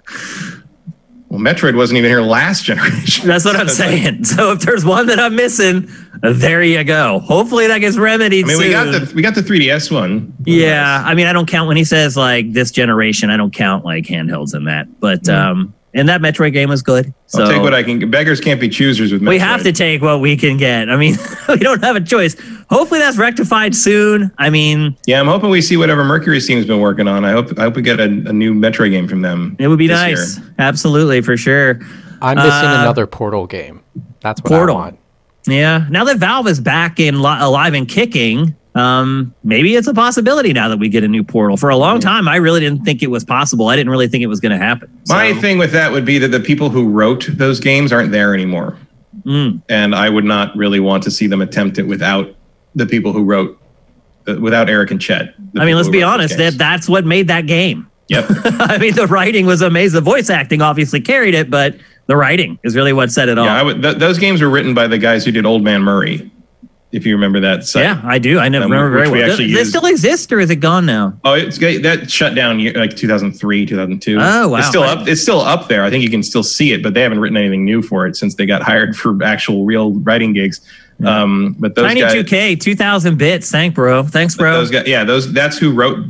Well, 1.40 1.54
Metroid 1.54 1.76
wasn't 1.76 1.98
even 1.98 2.10
here 2.10 2.20
last 2.20 2.64
generation. 2.64 3.26
That's 3.26 3.44
what 3.44 3.56
I'm 3.60 3.68
saying. 3.68 4.24
So 4.30 4.52
if 4.52 4.60
there's 4.60 4.84
one 4.84 5.06
that 5.06 5.18
I'm 5.18 5.34
missing, 5.34 5.88
there 6.22 6.62
you 6.62 6.82
go. 6.84 7.20
Hopefully 7.20 7.66
that 7.66 7.78
gets 7.78 7.96
remedied 7.96 8.44
I 8.44 8.48
mean, 8.48 8.56
soon. 8.58 8.66
we 8.66 8.72
got 8.72 8.84
the 8.84 9.12
we 9.14 9.22
got 9.22 9.34
the 9.34 9.40
3DS 9.40 9.90
one. 9.90 10.32
yeah, 10.44 11.02
I 11.06 11.14
mean, 11.14 11.26
I 11.26 11.32
don't 11.32 11.46
count 11.46 11.68
when 11.68 11.76
he 11.76 11.84
says 11.84 12.16
like 12.16 12.52
this 12.52 12.70
generation. 12.70 13.30
I 13.30 13.36
don't 13.36 13.52
count 13.52 13.84
like 13.84 14.04
handhelds 14.04 14.54
in 14.54 14.64
that. 14.64 15.00
But 15.00 15.28
um, 15.28 15.74
and 15.94 16.08
that 16.08 16.20
Metroid 16.20 16.52
game 16.52 16.68
was 16.68 16.82
good. 16.82 17.12
So 17.26 17.42
I'll 17.42 17.48
take 17.50 17.62
what 17.62 17.74
I 17.74 17.82
can. 17.82 18.10
Beggars 18.10 18.40
can't 18.40 18.60
be 18.60 18.68
choosers 18.68 19.12
with 19.12 19.22
Metroid. 19.22 19.28
we 19.28 19.38
have 19.38 19.62
to 19.64 19.72
take 19.72 20.02
what 20.02 20.20
we 20.20 20.36
can 20.36 20.56
get. 20.56 20.88
I 20.88 20.96
mean, 20.96 21.16
we 21.48 21.56
don't 21.56 21.82
have 21.82 21.96
a 21.96 22.00
choice. 22.00 22.36
Hopefully 22.70 23.00
that's 23.00 23.16
rectified 23.18 23.74
soon. 23.74 24.30
I 24.38 24.50
mean, 24.50 24.96
Yeah, 25.06 25.20
I'm 25.20 25.26
hoping 25.26 25.50
we 25.50 25.60
see 25.60 25.76
whatever 25.76 26.04
MercurySteam's 26.04 26.66
been 26.66 26.80
working 26.80 27.08
on. 27.08 27.24
I 27.24 27.32
hope 27.32 27.58
I 27.58 27.62
hope 27.62 27.76
we 27.76 27.82
get 27.82 27.98
a, 28.00 28.04
a 28.04 28.32
new 28.32 28.54
Metroid 28.54 28.90
game 28.90 29.08
from 29.08 29.22
them. 29.22 29.56
it 29.58 29.68
would 29.68 29.78
be 29.78 29.88
nice. 29.88 30.38
year. 30.38 30.54
Absolutely, 30.58 31.20
for 31.22 31.36
sure. 31.36 31.80
I'm 32.22 32.36
missing 32.36 32.50
Uh, 32.50 32.80
another 32.82 33.06
Portal 33.06 33.46
game. 33.46 33.82
That's 34.20 34.40
what 34.42 34.50
Portal. 34.50 34.76
I 34.76 34.80
want. 34.80 34.98
Yeah. 35.46 35.86
Now 35.88 36.04
that 36.04 36.18
Valve 36.18 36.46
is 36.48 36.60
back 36.60 37.00
in 37.00 37.22
li- 37.22 37.38
alive 37.40 37.72
and 37.74 37.88
kicking, 37.88 38.54
um, 38.74 39.34
maybe 39.42 39.74
it's 39.74 39.88
a 39.88 39.94
possibility 39.94 40.52
now 40.52 40.68
that 40.68 40.78
we 40.78 40.88
get 40.88 41.02
a 41.02 41.08
new 41.08 41.24
portal. 41.24 41.56
For 41.56 41.70
a 41.70 41.76
long 41.76 42.00
time, 42.00 42.28
I 42.28 42.36
really 42.36 42.60
didn't 42.60 42.84
think 42.84 43.02
it 43.02 43.08
was 43.08 43.24
possible. 43.24 43.68
I 43.68 43.76
didn't 43.76 43.90
really 43.90 44.08
think 44.08 44.22
it 44.22 44.28
was 44.28 44.40
going 44.40 44.52
to 44.52 44.58
happen. 44.58 44.90
My 45.08 45.32
thing 45.34 45.58
with 45.58 45.72
that 45.72 45.92
would 45.92 46.04
be 46.04 46.18
that 46.18 46.28
the 46.28 46.40
people 46.40 46.70
who 46.70 46.88
wrote 46.88 47.28
those 47.30 47.58
games 47.58 47.92
aren't 47.92 48.12
there 48.12 48.32
anymore, 48.32 48.76
mm, 49.22 49.60
and 49.68 49.94
I 49.94 50.08
would 50.08 50.24
not 50.24 50.56
really 50.56 50.80
want 50.80 51.02
to 51.04 51.10
see 51.10 51.26
them 51.26 51.40
attempt 51.40 51.78
it 51.78 51.84
without 51.84 52.34
the 52.74 52.86
people 52.86 53.12
who 53.12 53.24
wrote, 53.24 53.60
uh, 54.28 54.36
without 54.40 54.70
Eric 54.70 54.92
and 54.92 55.00
Chet. 55.00 55.34
I 55.58 55.64
mean, 55.64 55.76
let's 55.76 55.88
be 55.88 56.02
honest. 56.02 56.36
That 56.36 56.56
that's 56.56 56.88
what 56.88 57.04
made 57.04 57.28
that 57.28 57.46
game. 57.46 57.90
Yep. 58.08 58.26
I 58.44 58.78
mean, 58.78 58.94
the 58.94 59.06
writing 59.06 59.46
was 59.46 59.62
amazing. 59.62 59.94
The 59.94 60.00
voice 60.00 60.30
acting 60.30 60.62
obviously 60.62 61.00
carried 61.00 61.34
it, 61.34 61.48
but 61.48 61.76
the 62.06 62.16
writing 62.16 62.58
is 62.64 62.74
really 62.74 62.92
what 62.92 63.12
set 63.12 63.28
it 63.28 63.38
off. 63.38 63.46
Yeah, 63.46 63.54
I 63.54 63.62
would, 63.62 63.82
th- 63.82 63.96
those 63.96 64.18
games 64.18 64.42
were 64.42 64.50
written 64.50 64.74
by 64.74 64.88
the 64.88 64.98
guys 64.98 65.24
who 65.24 65.30
did 65.30 65.46
Old 65.46 65.62
Man 65.62 65.82
Murray, 65.82 66.30
if 66.92 67.06
you 67.06 67.14
remember 67.14 67.40
that. 67.40 67.64
Site. 67.64 67.84
Yeah, 67.84 68.00
I 68.04 68.18
do. 68.18 68.38
I 68.38 68.48
know, 68.48 68.62
Um, 68.62 68.70
remember 68.70 68.96
which 68.98 69.08
very 69.08 69.10
we 69.12 69.18
well. 69.18 69.28
Does, 69.28 69.38
actually 69.40 69.52
does 69.54 69.66
it 69.66 69.70
still 69.70 69.86
exist, 69.86 70.32
or 70.32 70.40
is 70.40 70.50
it 70.50 70.56
gone 70.56 70.86
now? 70.86 71.18
Oh, 71.24 71.34
it's 71.34 71.58
that 71.58 72.10
shut 72.10 72.34
down 72.34 72.58
year, 72.60 72.72
like 72.74 72.96
2003, 72.96 73.66
2002. 73.66 74.18
Oh, 74.20 74.48
wow. 74.48 74.58
It's 74.58 74.66
still 74.68 74.82
up. 74.82 75.06
It's 75.08 75.22
still 75.22 75.40
up 75.40 75.68
there. 75.68 75.84
I 75.84 75.90
think 75.90 76.02
you 76.02 76.10
can 76.10 76.22
still 76.22 76.42
see 76.42 76.72
it, 76.72 76.82
but 76.82 76.94
they 76.94 77.00
haven't 77.02 77.20
written 77.20 77.36
anything 77.36 77.64
new 77.64 77.80
for 77.82 78.06
it 78.06 78.16
since 78.16 78.34
they 78.34 78.46
got 78.46 78.62
hired 78.70 78.96
for 78.96 79.22
actual 79.22 79.64
real 79.64 79.92
writing 80.00 80.32
gigs. 80.32 80.60
Um, 81.04 81.56
but 81.58 81.74
those 81.76 81.86
Tiny 81.86 82.00
guys, 82.02 82.12
2K, 82.14 82.60
2000 82.60 83.16
bits. 83.16 83.50
Thank, 83.50 83.74
bro. 83.74 84.02
Thanks, 84.02 84.34
bro. 84.36 84.52
those 84.52 84.70
guys, 84.70 84.86
yeah, 84.86 85.02
those 85.04 85.32
that's 85.32 85.56
who 85.56 85.72
wrote 85.72 86.04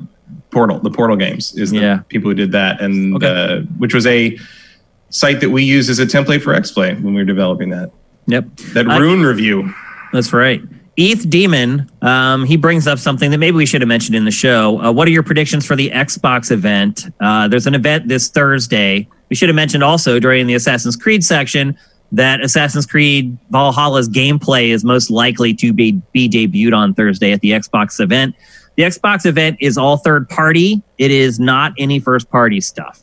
Portal, 0.51 0.81
the 0.81 0.91
Portal 0.91 1.15
games, 1.17 1.55
is 1.55 1.71
the 1.71 1.79
Yeah. 1.79 1.99
people 2.09 2.29
who 2.31 2.35
did 2.35 2.51
that, 2.53 2.81
and 2.81 3.15
Okay. 3.15 3.27
uh, 3.27 3.61
which 3.79 3.95
was 3.95 4.05
a 4.07 4.37
site 5.11 5.41
that 5.41 5.51
we 5.51 5.63
used 5.63 5.91
as 5.91 6.01
a 6.01 6.07
template 6.07 6.43
for 6.43 6.53
XPlay 6.55 6.95
when 7.01 7.15
we 7.15 7.21
were 7.21 7.25
developing 7.25 7.71
that. 7.71 7.93
Yep. 8.27 8.57
That 8.75 8.89
I- 8.89 8.99
Rune 8.99 9.23
review. 9.23 9.73
That's 10.13 10.33
right. 10.33 10.63
ETH 10.97 11.31
Demon, 11.31 11.91
um, 12.03 12.45
he 12.45 12.57
brings 12.57 12.87
up 12.87 12.99
something 12.99 13.31
that 13.31 13.39
maybe 13.39 13.57
we 13.57 13.65
should 13.65 13.81
have 13.81 13.89
mentioned 13.89 14.17
in 14.17 14.25
the 14.25 14.31
show. 14.31 14.83
Uh, 14.83 14.93
what 14.93 15.09
are 15.09 15.11
your 15.11 15.23
predictions 15.23 15.65
for 15.65 15.77
the 15.77 15.91
Xbox 15.91 16.51
event? 16.51 17.07
Uh, 17.21 17.49
there's 17.49 17.67
an 17.67 17.75
event 17.75 18.09
this 18.09 18.29
Thursday. 18.29 19.09
We 19.31 19.37
should 19.37 19.49
have 19.49 19.57
mentioned 19.57 19.83
also 19.83 20.19
during 20.19 20.47
the 20.47 20.55
Assassin's 20.55 20.97
Creed 20.97 21.25
section 21.25 21.79
that 22.13 22.41
Assassin's 22.43 22.87
Creed 22.87 23.39
Valhalla's 23.51 24.09
gameplay 24.09 24.69
is 24.69 24.85
most 24.85 25.11
likely 25.11 25.55
to 25.55 25.73
be, 25.73 25.93
be 26.13 26.29
debuted 26.29 26.77
on 26.77 26.93
Thursday 26.93 27.33
at 27.33 27.41
the 27.41 27.53
Xbox 27.53 28.01
event. 28.01 28.35
The 28.77 28.83
Xbox 28.83 29.27
event 29.27 29.59
is 29.61 29.79
all 29.79 29.97
third 29.97 30.29
party, 30.29 30.83
it 30.99 31.11
is 31.11 31.39
not 31.39 31.73
any 31.79 32.01
first 32.01 32.31
party 32.31 32.61
stuff. 32.61 33.01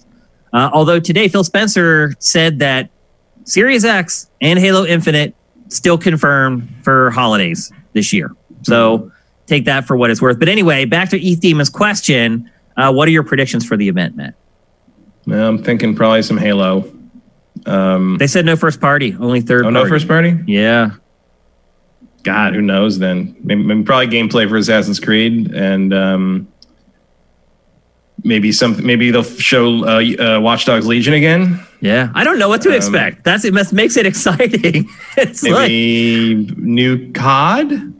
Uh, 0.53 0.69
although 0.73 0.99
today, 0.99 1.27
Phil 1.27 1.43
Spencer 1.43 2.13
said 2.19 2.59
that 2.59 2.89
Series 3.43 3.85
X 3.85 4.29
and 4.41 4.59
Halo 4.59 4.85
Infinite 4.85 5.35
still 5.69 5.97
confirmed 5.97 6.67
for 6.83 7.11
holidays 7.11 7.71
this 7.93 8.13
year. 8.13 8.35
So 8.63 9.11
take 9.45 9.65
that 9.65 9.85
for 9.85 9.95
what 9.95 10.09
it's 10.09 10.21
worth. 10.21 10.39
But 10.39 10.49
anyway, 10.49 10.85
back 10.85 11.09
to 11.09 11.19
ETH 11.19 11.39
Demon's 11.39 11.69
question. 11.69 12.51
Uh, 12.75 12.91
what 12.93 13.07
are 13.07 13.11
your 13.11 13.23
predictions 13.23 13.65
for 13.65 13.77
the 13.77 13.87
event, 13.87 14.15
Matt? 14.15 14.35
I'm 15.29 15.63
thinking 15.63 15.95
probably 15.95 16.21
some 16.21 16.37
Halo. 16.37 16.91
Um, 17.65 18.17
They 18.17 18.27
said 18.27 18.45
no 18.45 18.55
first 18.55 18.79
party, 18.79 19.15
only 19.19 19.41
third 19.41 19.65
oh, 19.65 19.71
party. 19.71 19.83
no 19.83 19.89
first 19.89 20.07
party. 20.07 20.37
Yeah. 20.45 20.91
God, 22.23 22.53
who 22.53 22.61
knows 22.61 22.99
then? 22.99 23.35
Maybe, 23.43 23.63
maybe 23.63 23.83
probably 23.83 24.07
gameplay 24.07 24.47
for 24.49 24.57
Assassin's 24.57 24.99
Creed 24.99 25.53
and 25.53 25.93
um, 25.93 26.47
maybe 28.23 28.51
some 28.51 28.85
maybe 28.85 29.11
they'll 29.11 29.23
show 29.23 29.85
uh, 29.85 30.01
uh, 30.19 30.39
Watch 30.41 30.65
Dogs 30.65 30.85
Legion 30.85 31.13
again. 31.13 31.65
Yeah. 31.79 32.09
I 32.15 32.23
don't 32.23 32.39
know 32.39 32.49
what 32.49 32.61
to 32.63 32.69
Um, 32.69 32.75
expect. 32.75 33.23
That's 33.23 33.45
it 33.45 33.53
must, 33.53 33.71
makes 33.73 33.97
it 33.97 34.05
exciting. 34.05 34.89
it's 35.17 35.43
like, 35.43 35.69
Maybe 35.69 36.53
new 36.57 37.11
COD. 37.13 37.93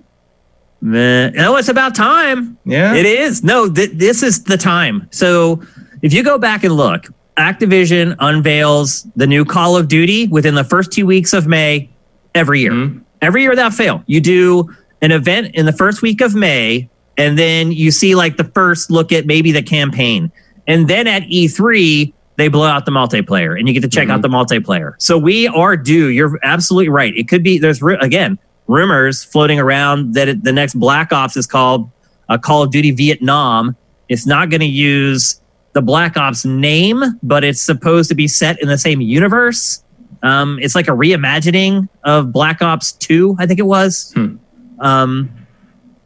meh. 0.82 1.30
no, 1.32 1.56
it's 1.58 1.70
about 1.70 1.96
time. 1.96 2.58
Yeah. 2.66 2.96
It 2.96 3.06
is. 3.06 3.44
No, 3.44 3.70
th- 3.72 3.92
this 3.94 4.24
is 4.24 4.44
the 4.44 4.58
time. 4.58 5.08
So 5.12 5.62
if 6.02 6.14
you 6.14 6.24
go 6.24 6.38
back 6.38 6.64
and 6.64 6.76
look, 6.76 7.08
Activision 7.38 8.16
unveils 8.20 9.06
the 9.16 9.28
new 9.28 9.46
Call 9.46 9.78
of 9.78 9.88
Duty 9.88 10.28
within 10.28 10.56
the 10.56 10.64
first 10.64 10.92
two 10.92 11.06
weeks 11.06 11.34
of 11.34 11.46
May 11.48 11.90
every 12.34 12.62
year. 12.62 12.72
Mhm. 12.72 13.02
Every 13.22 13.42
year 13.42 13.52
without 13.52 13.74
fail. 13.74 14.04
You 14.08 14.22
do 14.22 14.70
an 15.04 15.12
event 15.12 15.52
in 15.54 15.66
the 15.68 15.72
first 15.74 16.02
week 16.02 16.22
of 16.22 16.34
May, 16.34 16.90
and 17.18 17.38
then 17.38 17.72
you 17.72 17.92
see 17.92 18.16
like 18.16 18.38
the 18.38 18.44
first 18.44 18.90
look 18.90 19.12
at 19.12 19.28
maybe 19.28 19.52
the 19.52 19.62
campaign. 19.62 20.32
And 20.68 20.88
then 20.88 21.06
at 21.08 21.24
E3, 21.30 22.12
they 22.38 22.48
blow 22.48 22.68
out 22.68 22.86
the 22.86 22.92
multiplayer 22.92 23.58
and 23.58 23.68
you 23.68 23.74
get 23.74 23.82
to 23.82 23.90
check 23.90 24.10
out 24.10 24.22
the 24.22 24.28
multiplayer. 24.28 24.94
So 25.00 25.18
we 25.18 25.48
are 25.48 25.76
due. 25.76 26.08
You're 26.08 26.40
absolutely 26.44 26.90
right. 26.90 27.16
It 27.18 27.28
could 27.28 27.44
be, 27.44 27.58
there's, 27.58 27.82
again, 28.00 28.38
rumors 28.68 29.24
floating 29.24 29.60
around 29.60 30.14
that 30.14 30.28
it, 30.28 30.44
the 30.44 30.54
next 30.54 30.76
Black 30.76 31.12
Ops 31.12 31.36
is 31.36 31.48
called 31.48 31.90
uh, 32.30 32.38
Call 32.38 32.62
of 32.62 32.72
Duty 32.72 32.92
Vietnam. 32.92 33.76
It's 34.08 34.28
not 34.28 34.52
going 34.52 34.62
to 34.62 34.68
use 34.68 35.42
the 35.74 35.82
Black 35.82 36.16
Ops 36.16 36.46
name, 36.46 37.04
but 37.24 37.44
it's 37.44 37.62
supposed 37.62 38.08
to 38.10 38.16
be 38.16 38.28
set 38.28 38.62
in 38.62 38.68
the 38.68 38.78
same 38.78 39.02
universe. 39.02 39.84
Um, 40.22 40.60
it's 40.62 40.76
like 40.76 40.88
a 40.88 40.92
reimagining 40.92 41.90
of 42.04 42.32
Black 42.32 42.62
Ops 42.62 42.92
2, 42.94 43.36
I 43.40 43.48
think 43.48 43.60
it 43.60 43.66
was. 43.66 44.14
Hmm. 44.14 44.36
Um, 44.80 45.32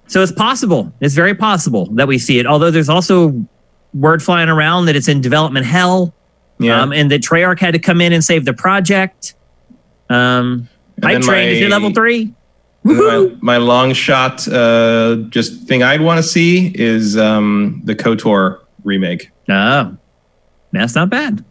so 0.07 0.21
it's 0.21 0.31
possible. 0.31 0.93
It's 1.01 1.13
very 1.13 1.35
possible 1.35 1.87
that 1.93 2.07
we 2.07 2.17
see 2.17 2.39
it. 2.39 2.45
Although 2.45 2.71
there's 2.71 2.89
also 2.89 3.45
word 3.93 4.23
flying 4.23 4.49
around 4.49 4.85
that 4.85 4.95
it's 4.95 5.07
in 5.07 5.21
development 5.21 5.65
hell, 5.65 6.13
Yeah. 6.61 6.81
um, 6.81 6.93
and 6.93 7.11
that 7.11 7.21
Treyarch 7.21 7.59
had 7.59 7.73
to 7.73 7.79
come 7.79 8.01
in 8.01 8.13
and 8.13 8.23
save 8.23 8.45
the 8.45 8.53
project. 8.53 9.35
Um, 10.09 10.67
then 10.97 11.21
train 11.21 11.49
is 11.49 11.59
your 11.59 11.69
level 11.69 11.91
three. 11.91 12.33
And 12.83 12.97
then 12.97 12.97
Woohoo! 12.97 13.41
My, 13.41 13.57
my 13.57 13.57
long 13.57 13.93
shot, 13.93 14.47
uh, 14.47 15.17
just 15.29 15.67
thing 15.67 15.83
I'd 15.83 16.01
want 16.01 16.17
to 16.17 16.23
see 16.23 16.71
is 16.73 17.15
um, 17.17 17.81
the 17.83 17.95
Kotor 17.95 18.59
remake. 18.83 19.29
Oh, 19.49 19.95
that's 20.71 20.95
not 20.95 21.09
bad. 21.09 21.43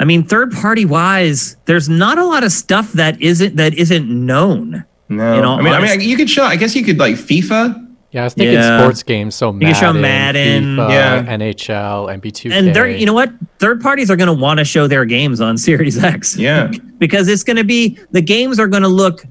I 0.00 0.04
mean, 0.04 0.22
third 0.22 0.52
party 0.52 0.84
wise, 0.84 1.56
there's 1.64 1.88
not 1.88 2.18
a 2.18 2.24
lot 2.24 2.44
of 2.44 2.52
stuff 2.52 2.92
that 2.92 3.20
isn't 3.20 3.56
that 3.56 3.74
isn't 3.74 4.08
known. 4.08 4.84
No, 5.08 5.54
I 5.54 5.62
mean, 5.62 5.72
I 5.72 5.80
mean, 5.80 6.00
you 6.08 6.16
could 6.16 6.30
show. 6.30 6.44
I 6.44 6.56
guess 6.56 6.76
you 6.76 6.84
could 6.84 6.98
like 6.98 7.14
FIFA. 7.16 7.87
Yeah, 8.10 8.22
I 8.22 8.24
was 8.24 8.34
thinking 8.34 8.54
Yeah. 8.54 8.80
sports 8.80 9.02
games. 9.02 9.34
So 9.34 9.52
can 9.52 9.74
show 9.74 9.92
Madden, 9.92 10.76
Madden. 10.76 10.76
FIFA, 10.76 10.90
Yeah. 10.90 11.36
NHL, 11.36 12.08
NBA 12.08 12.30
2K. 12.32 12.52
And 12.54 12.74
they're, 12.74 12.88
you 12.88 13.04
know 13.04 13.12
what? 13.12 13.32
Third 13.58 13.82
parties 13.82 14.10
are 14.10 14.16
going 14.16 14.28
to 14.28 14.32
want 14.32 14.58
to 14.58 14.64
show 14.64 14.86
their 14.86 15.04
games 15.04 15.40
on 15.40 15.58
Series 15.68 16.02
X. 16.02 16.36
Yeah, 16.36 16.70
because 16.98 17.28
it's 17.28 17.42
going 17.42 17.58
to 17.58 17.64
be 17.64 17.98
the 18.12 18.22
games 18.22 18.58
are 18.58 18.66
going 18.68 18.82
to 18.82 18.88
look 18.88 19.24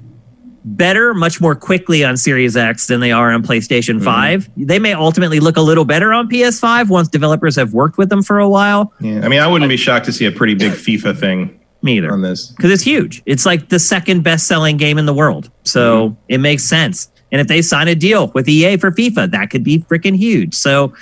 better 0.64 1.14
much 1.14 1.40
more 1.40 1.54
quickly 1.54 2.04
on 2.04 2.16
Series 2.16 2.56
X 2.56 2.86
than 2.88 3.00
they 3.00 3.10
are 3.10 3.32
on 3.32 3.42
PlayStation 3.42 3.96
mm-hmm. 3.96 4.04
5. 4.04 4.50
They 4.56 4.78
may 4.78 4.92
ultimately 4.92 5.40
look 5.40 5.56
a 5.56 5.60
little 5.62 5.84
better 5.84 6.12
on 6.12 6.28
PS5 6.28 6.88
once 6.88 7.08
developers 7.08 7.56
have 7.56 7.72
worked 7.72 7.96
with 7.98 8.10
them 8.10 8.22
for 8.22 8.38
a 8.38 8.48
while. 8.48 8.92
yeah. 9.00 9.20
I 9.24 9.28
mean, 9.28 9.40
I 9.40 9.46
wouldn't 9.46 9.68
be 9.68 9.76
shocked 9.76 10.04
to 10.06 10.12
see 10.12 10.26
a 10.26 10.32
pretty 10.32 10.54
big 10.54 10.72
FIFA 10.72 11.18
thing 11.18 11.60
Me 11.82 11.96
either. 11.96 12.12
on 12.12 12.22
this. 12.22 12.48
because 12.48 12.70
it's 12.70 12.82
huge. 12.82 13.22
It's 13.24 13.46
like 13.46 13.68
the 13.70 13.78
second 13.78 14.22
best 14.22 14.46
selling 14.46 14.76
game 14.76 14.98
in 14.98 15.06
the 15.06 15.14
world. 15.14 15.50
So 15.64 16.10
mm-hmm. 16.10 16.20
it 16.28 16.38
makes 16.38 16.64
sense. 16.64 17.10
And 17.30 17.40
if 17.40 17.46
they 17.46 17.60
sign 17.62 17.88
a 17.88 17.94
deal 17.94 18.28
with 18.28 18.48
EA 18.48 18.76
for 18.76 18.90
FIFA, 18.90 19.30
that 19.32 19.50
could 19.50 19.62
be 19.64 19.80
freaking 19.80 20.16
huge. 20.16 20.54
So 20.54 20.94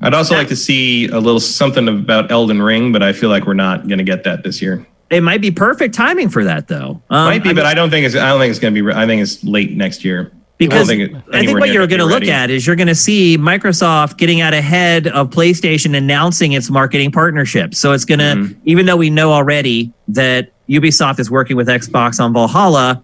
I'd 0.00 0.14
also 0.14 0.34
like 0.34 0.48
to 0.48 0.56
see 0.56 1.06
a 1.08 1.18
little 1.20 1.40
something 1.40 1.88
about 1.88 2.30
Elden 2.30 2.60
Ring, 2.62 2.92
but 2.92 3.02
I 3.02 3.12
feel 3.12 3.28
like 3.30 3.46
we're 3.46 3.54
not 3.54 3.86
going 3.86 3.98
to 3.98 4.04
get 4.04 4.24
that 4.24 4.42
this 4.44 4.60
year. 4.62 4.86
it 5.10 5.22
might 5.22 5.40
be 5.40 5.50
perfect 5.50 5.94
timing 5.94 6.28
for 6.28 6.44
that, 6.44 6.68
though. 6.68 7.02
Um, 7.10 7.26
Might 7.26 7.42
be, 7.42 7.50
I 7.50 7.52
but 7.52 7.60
mean, 7.62 7.66
I 7.66 7.74
don't 7.74 7.90
think 7.90 8.06
it's. 8.06 8.16
I 8.16 8.28
don't 8.28 8.40
think 8.40 8.50
it's 8.50 8.58
going 8.58 8.74
to 8.74 8.82
be. 8.84 8.92
I 8.92 9.06
think 9.06 9.22
it's 9.22 9.44
late 9.44 9.72
next 9.76 10.04
year. 10.04 10.32
because 10.56 10.88
I 10.90 10.94
I 10.94 10.96
think, 10.96 11.12
think 11.12 11.24
it- 11.28 11.34
anywhere 11.36 11.60
what 11.60 11.68
you're 11.72 11.86
going 11.86 12.00
to 12.00 12.06
look 12.06 12.24
at 12.24 12.50
is 12.50 12.66
you're 12.66 12.76
going 12.76 12.88
to 12.88 12.94
see 12.94 13.36
Microsoft 13.38 14.16
getting 14.16 14.40
out 14.40 14.54
ahead 14.54 15.06
of 15.08 15.30
PlayStation 15.30 15.96
announcing 15.96 16.52
its 16.52 16.70
marketing 16.70 17.12
partnership. 17.12 17.74
So 17.74 17.92
it's 17.92 18.04
going 18.06 18.20
to, 18.20 18.24
Mhm. 18.36 18.56
even 18.64 18.86
though 18.86 18.96
we 18.96 19.10
know 19.10 19.32
already 19.32 19.92
that 20.08 20.50
Ubisoft 20.68 21.18
is 21.20 21.30
working 21.30 21.56
with 21.56 21.68
Xbox 21.68 22.18
on 22.20 22.32
Valhalla, 22.32 23.02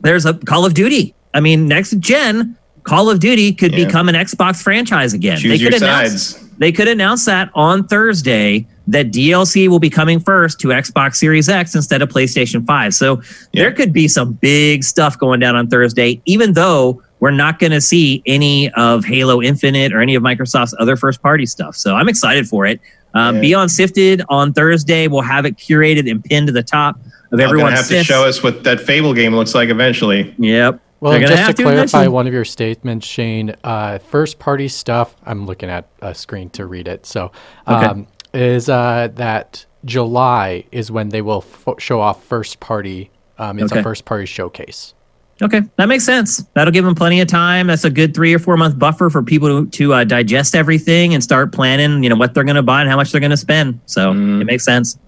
there's 0.00 0.26
a 0.26 0.34
Call 0.34 0.64
of 0.66 0.74
Duty. 0.74 1.14
I 1.36 1.40
mean, 1.40 1.68
next 1.68 1.98
gen 2.00 2.56
Call 2.84 3.10
of 3.10 3.18
Duty 3.20 3.52
could 3.52 3.72
Yeah. 3.72 3.84
become 3.84 4.08
an 4.08 4.14
Xbox 4.14 4.62
franchise 4.62 5.12
again. 5.12 5.36
Choose 5.38 5.60
your 5.60 5.70
could 5.70 5.82
announce 5.82 6.30
sides. 6.32 6.48
they 6.58 6.72
could 6.72 6.88
announce 6.88 7.24
that 7.26 7.50
on 7.54 7.84
Thursday 7.86 8.66
that 8.88 9.10
DLC 9.12 9.68
will 9.68 9.80
be 9.80 9.90
coming 9.90 10.18
first 10.20 10.60
to 10.60 10.68
Xbox 10.68 11.16
Series 11.16 11.48
X 11.48 11.74
instead 11.74 12.00
of 12.00 12.08
PlayStation 12.08 12.64
5. 12.64 12.94
So 12.94 13.20
Yeah. 13.52 13.64
there 13.64 13.72
could 13.72 13.92
be 13.92 14.06
some 14.08 14.38
big 14.40 14.82
stuff 14.84 15.18
going 15.18 15.40
down 15.40 15.56
on 15.56 15.66
Thursday, 15.66 16.20
even 16.24 16.52
though 16.54 17.02
we're 17.20 17.32
not 17.32 17.58
going 17.58 17.72
to 17.72 17.80
see 17.80 18.22
any 18.24 18.70
of 18.74 19.04
Halo 19.04 19.42
Infinite 19.42 19.92
or 19.92 20.00
any 20.00 20.14
of 20.14 20.22
Microsoft's 20.22 20.74
other 20.78 20.96
first 20.96 21.20
party 21.22 21.44
stuff. 21.46 21.74
So 21.76 21.96
I'm 21.96 22.08
excited 22.08 22.46
for 22.48 22.64
it. 22.66 22.80
Um, 23.14 23.36
Yeah. 23.36 23.40
Beyond 23.40 23.70
Sifted 23.72 24.22
on 24.28 24.52
Thursday, 24.52 25.08
we'll 25.08 25.22
have 25.22 25.44
it 25.44 25.56
curated 25.56 26.08
and 26.10 26.22
pinned 26.24 26.46
to 26.46 26.52
the 26.52 26.62
top 26.62 26.98
of 27.32 27.40
everyone's 27.40 27.76
have 27.78 27.88
to 27.88 28.04
show 28.04 28.24
us 28.24 28.42
what 28.44 28.62
that 28.64 28.80
Fable 28.80 29.12
game 29.14 29.34
looks 29.34 29.54
like 29.54 29.68
eventually. 29.70 30.32
Yep. 30.38 30.78
Well, 31.00 31.12
They're 31.12 31.28
just 31.28 31.46
to 31.48 31.52
to 31.52 31.62
clarify 31.62 31.80
eventually. 31.82 32.08
one 32.08 32.26
of 32.26 32.32
your 32.32 32.44
statements, 32.44 33.06
Shane, 33.06 33.54
uh, 33.64 33.98
first 33.98 34.38
party 34.38 34.66
stuff, 34.68 35.14
I'm 35.26 35.44
looking 35.46 35.68
at 35.68 35.86
a 36.00 36.14
screen 36.14 36.48
to 36.50 36.64
read 36.66 36.88
it. 36.88 37.04
So, 37.06 37.32
Okay. 37.68 37.84
um, 37.86 38.06
is 38.32 38.68
uh, 38.68 39.08
that 39.16 39.66
July 39.84 40.64
is 40.72 40.90
when 40.90 41.10
they 41.10 41.22
will 41.22 41.42
fo- 41.42 41.76
show 41.78 42.00
off 42.00 42.24
first 42.24 42.60
party. 42.60 43.10
Um, 43.38 43.58
it's 43.58 43.70
Okay. 43.72 43.80
a 43.80 43.82
first 43.82 44.04
party 44.06 44.24
showcase. 44.26 44.94
Okay, 45.42 45.60
that 45.76 45.86
makes 45.86 46.02
sense. 46.04 46.46
That'll 46.54 46.72
give 46.72 46.86
them 46.86 46.94
plenty 46.94 47.20
of 47.20 47.28
time. 47.28 47.66
That's 47.66 47.84
a 47.84 47.90
good 47.90 48.14
three 48.14 48.32
or 48.32 48.38
four 48.38 48.56
month 48.56 48.78
buffer 48.78 49.10
for 49.10 49.22
people 49.22 49.48
to, 49.66 49.70
to 49.70 49.92
uh, 49.92 50.04
digest 50.04 50.54
everything 50.54 51.12
and 51.12 51.22
start 51.22 51.52
planning. 51.52 52.02
You 52.02 52.08
know 52.08 52.16
what 52.16 52.32
they're 52.32 52.42
going 52.44 52.56
to 52.56 52.62
buy 52.62 52.80
and 52.80 52.88
how 52.88 52.96
much 52.96 53.12
they're 53.12 53.20
going 53.20 53.30
to 53.32 53.36
spend. 53.36 53.80
So 53.84 54.14
Mm. 54.14 54.40
it 54.40 54.44
makes 54.46 54.64
sense. 54.64 54.98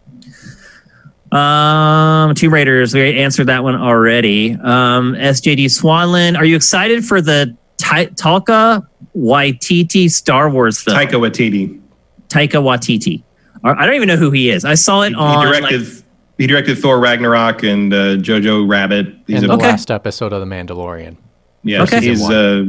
Um, 1.33 2.35
Tomb 2.35 2.53
Raiders. 2.55 2.95
We 2.95 3.19
answered 3.19 3.47
that 3.47 3.63
one 3.65 3.75
already. 3.77 4.53
Um, 4.55 5.15
SJD 5.15 5.67
Swanland. 5.67 6.37
Are 6.39 6.45
you 6.45 6.57
excited 6.57 7.05
for 7.05 7.21
the 7.21 7.55
Ta- 7.79 8.07
Talka 8.15 8.87
Waititi 9.17 10.11
Star 10.11 10.49
Wars 10.51 10.81
film? 10.81 10.97
Taika 10.97 11.13
Waititi. 11.21 11.81
Taika 12.29 12.63
Waititi. 12.63 13.23
I 13.65 13.85
don't 13.87 13.95
even 13.95 14.09
know 14.09 14.17
who 14.17 14.31
he 14.31 14.51
is. 14.51 14.65
I 14.65 14.75
saw 14.75 15.03
it 15.03 15.11
He 15.11 15.15
on. 15.17 15.47
like- 15.51 15.69
directed. 15.69 16.03
he 16.39 16.47
directed 16.47 16.79
Thor 16.79 17.01
Ragnarok 17.01 17.63
and 17.65 17.93
uh, 17.93 18.17
Jojo 18.17 18.69
Rabbit. 18.69 19.15
He's 19.27 19.37
and 19.43 19.45
a 19.47 19.49
the 19.49 19.55
Okay. 19.55 19.67
last 19.69 19.91
episode 19.91 20.33
of 20.33 20.41
The 20.41 20.47
Mandalorian. 20.47 21.17
Yeah, 21.65 21.83
Okay. 21.83 22.01
he's 22.01 22.23
uh, 22.31 22.65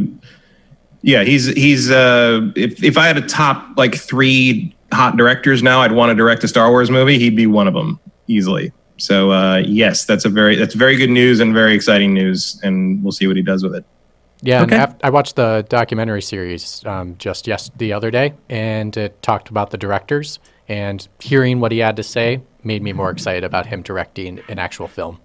yeah, 1.04 1.24
he's 1.24 1.46
he's 1.46 1.92
uh, 1.92 2.42
if 2.56 2.84
if 2.84 2.98
I 2.98 3.06
had 3.06 3.18
a 3.18 3.22
top 3.22 3.78
like 3.78 3.96
three 3.96 4.76
hot 4.92 5.16
directors 5.16 5.62
now, 5.62 5.82
I'd 5.82 5.92
want 5.92 6.10
to 6.10 6.16
direct 6.16 6.44
a 6.44 6.48
Star 6.48 6.70
Wars 6.72 6.90
movie. 6.90 7.20
He'd 7.20 7.36
be 7.36 7.46
one 7.46 7.68
of 7.68 7.74
them 7.76 8.00
easily. 8.30 8.72
So 8.98 9.32
uh, 9.32 9.58
yes, 9.66 10.06
that's 10.06 10.24
a 10.26 10.30
very 10.30 10.56
that's 10.56 10.74
very 10.76 10.96
good 10.96 11.10
news 11.10 11.40
and 11.40 11.54
very 11.54 11.74
exciting 11.74 12.14
news, 12.14 12.60
and 12.64 13.02
we'll 13.04 13.12
see 13.12 13.28
what 13.28 13.36
he 13.38 13.42
does 13.44 13.64
with 13.64 13.76
it. 13.76 13.86
Yeah, 14.42 14.62
Okay. 14.64 14.78
and 14.78 14.96
I 15.04 15.10
watched 15.10 15.36
the 15.36 15.66
documentary 15.68 16.22
series 16.22 16.84
um, 16.86 17.16
just 17.18 17.48
yes 17.48 17.72
the 17.78 17.92
other 17.94 18.12
day, 18.12 18.34
and 18.50 18.96
it 18.96 19.22
talked 19.22 19.50
about 19.50 19.72
the 19.72 19.78
directors. 19.78 20.40
And 20.70 21.06
hearing 21.20 21.60
what 21.62 21.72
he 21.72 21.80
had 21.80 21.96
to 21.96 22.04
say 22.04 22.42
made 22.64 22.84
me 22.84 22.94
more 22.94 23.10
excited 23.10 23.44
about 23.44 23.66
him 23.66 23.82
directing 23.82 24.40
an 24.50 24.60
actual 24.60 24.88
film. 24.88 25.20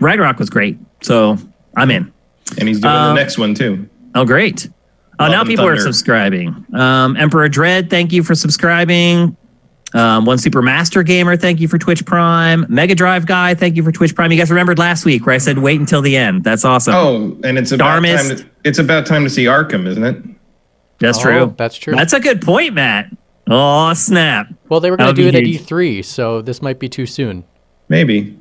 Ragnarok 0.00 0.38
was 0.38 0.48
great. 0.50 0.78
So 1.00 1.36
I'm 1.76 1.90
in. 1.90 2.12
And 2.58 2.68
he's 2.68 2.80
doing 2.80 2.94
Um, 2.94 3.14
the 3.16 3.20
next 3.20 3.38
one 3.38 3.54
too. 3.54 3.88
Oh, 4.14 4.24
great. 4.24 4.68
Oh, 5.18 5.24
Love 5.24 5.32
now 5.32 5.40
and 5.40 5.48
people 5.48 5.66
are 5.66 5.76
subscribing. 5.78 6.64
Um, 6.74 7.16
Emperor 7.16 7.48
Dread, 7.48 7.90
thank 7.90 8.12
you 8.12 8.22
for 8.22 8.34
subscribing. 8.36 9.36
Um, 9.94 10.26
One 10.26 10.36
Super 10.38 10.60
Master 10.60 11.02
Gamer, 11.02 11.36
thank 11.36 11.60
you 11.60 11.68
for 11.68 11.78
Twitch 11.78 12.04
Prime. 12.04 12.66
Mega 12.68 12.94
Drive 12.94 13.24
Guy, 13.26 13.54
thank 13.54 13.74
you 13.76 13.82
for 13.82 13.90
Twitch 13.90 14.14
Prime. 14.14 14.30
You 14.30 14.36
guys 14.38 14.50
remembered 14.50 14.78
last 14.78 15.04
week 15.06 15.24
where 15.24 15.34
I 15.34 15.38
said 15.38 15.58
wait 15.58 15.80
until 15.80 16.02
the 16.02 16.16
end. 16.16 16.44
That's 16.44 16.64
awesome. 16.64 16.94
Oh, 16.94 17.38
and 17.44 17.56
it's 17.56 17.72
about 17.72 18.02
Darmist. 18.02 18.28
time. 18.28 18.36
To, 18.36 18.46
it's 18.64 18.78
about 18.78 19.06
time 19.06 19.24
to 19.24 19.30
see 19.30 19.44
Arkham, 19.44 19.86
isn't 19.86 20.04
it? 20.04 20.22
That's 20.98 21.18
Oh, 21.18 21.22
true. 21.22 21.54
That's 21.56 21.76
true. 21.76 21.94
That's 21.94 22.12
a 22.12 22.20
good 22.20 22.42
point, 22.42 22.74
Matt. 22.74 23.10
Oh, 23.50 23.94
snap. 23.94 24.48
well, 24.68 24.80
they 24.80 24.90
were 24.90 24.98
going 24.98 25.14
to 25.14 25.22
do 25.22 25.28
it 25.28 25.32
be 25.42 25.56
at 25.56 25.62
E3, 25.62 26.04
so 26.04 26.42
this 26.42 26.60
might 26.60 26.78
be 26.78 26.88
too 26.90 27.06
soon. 27.06 27.44
Maybe. 27.88 28.38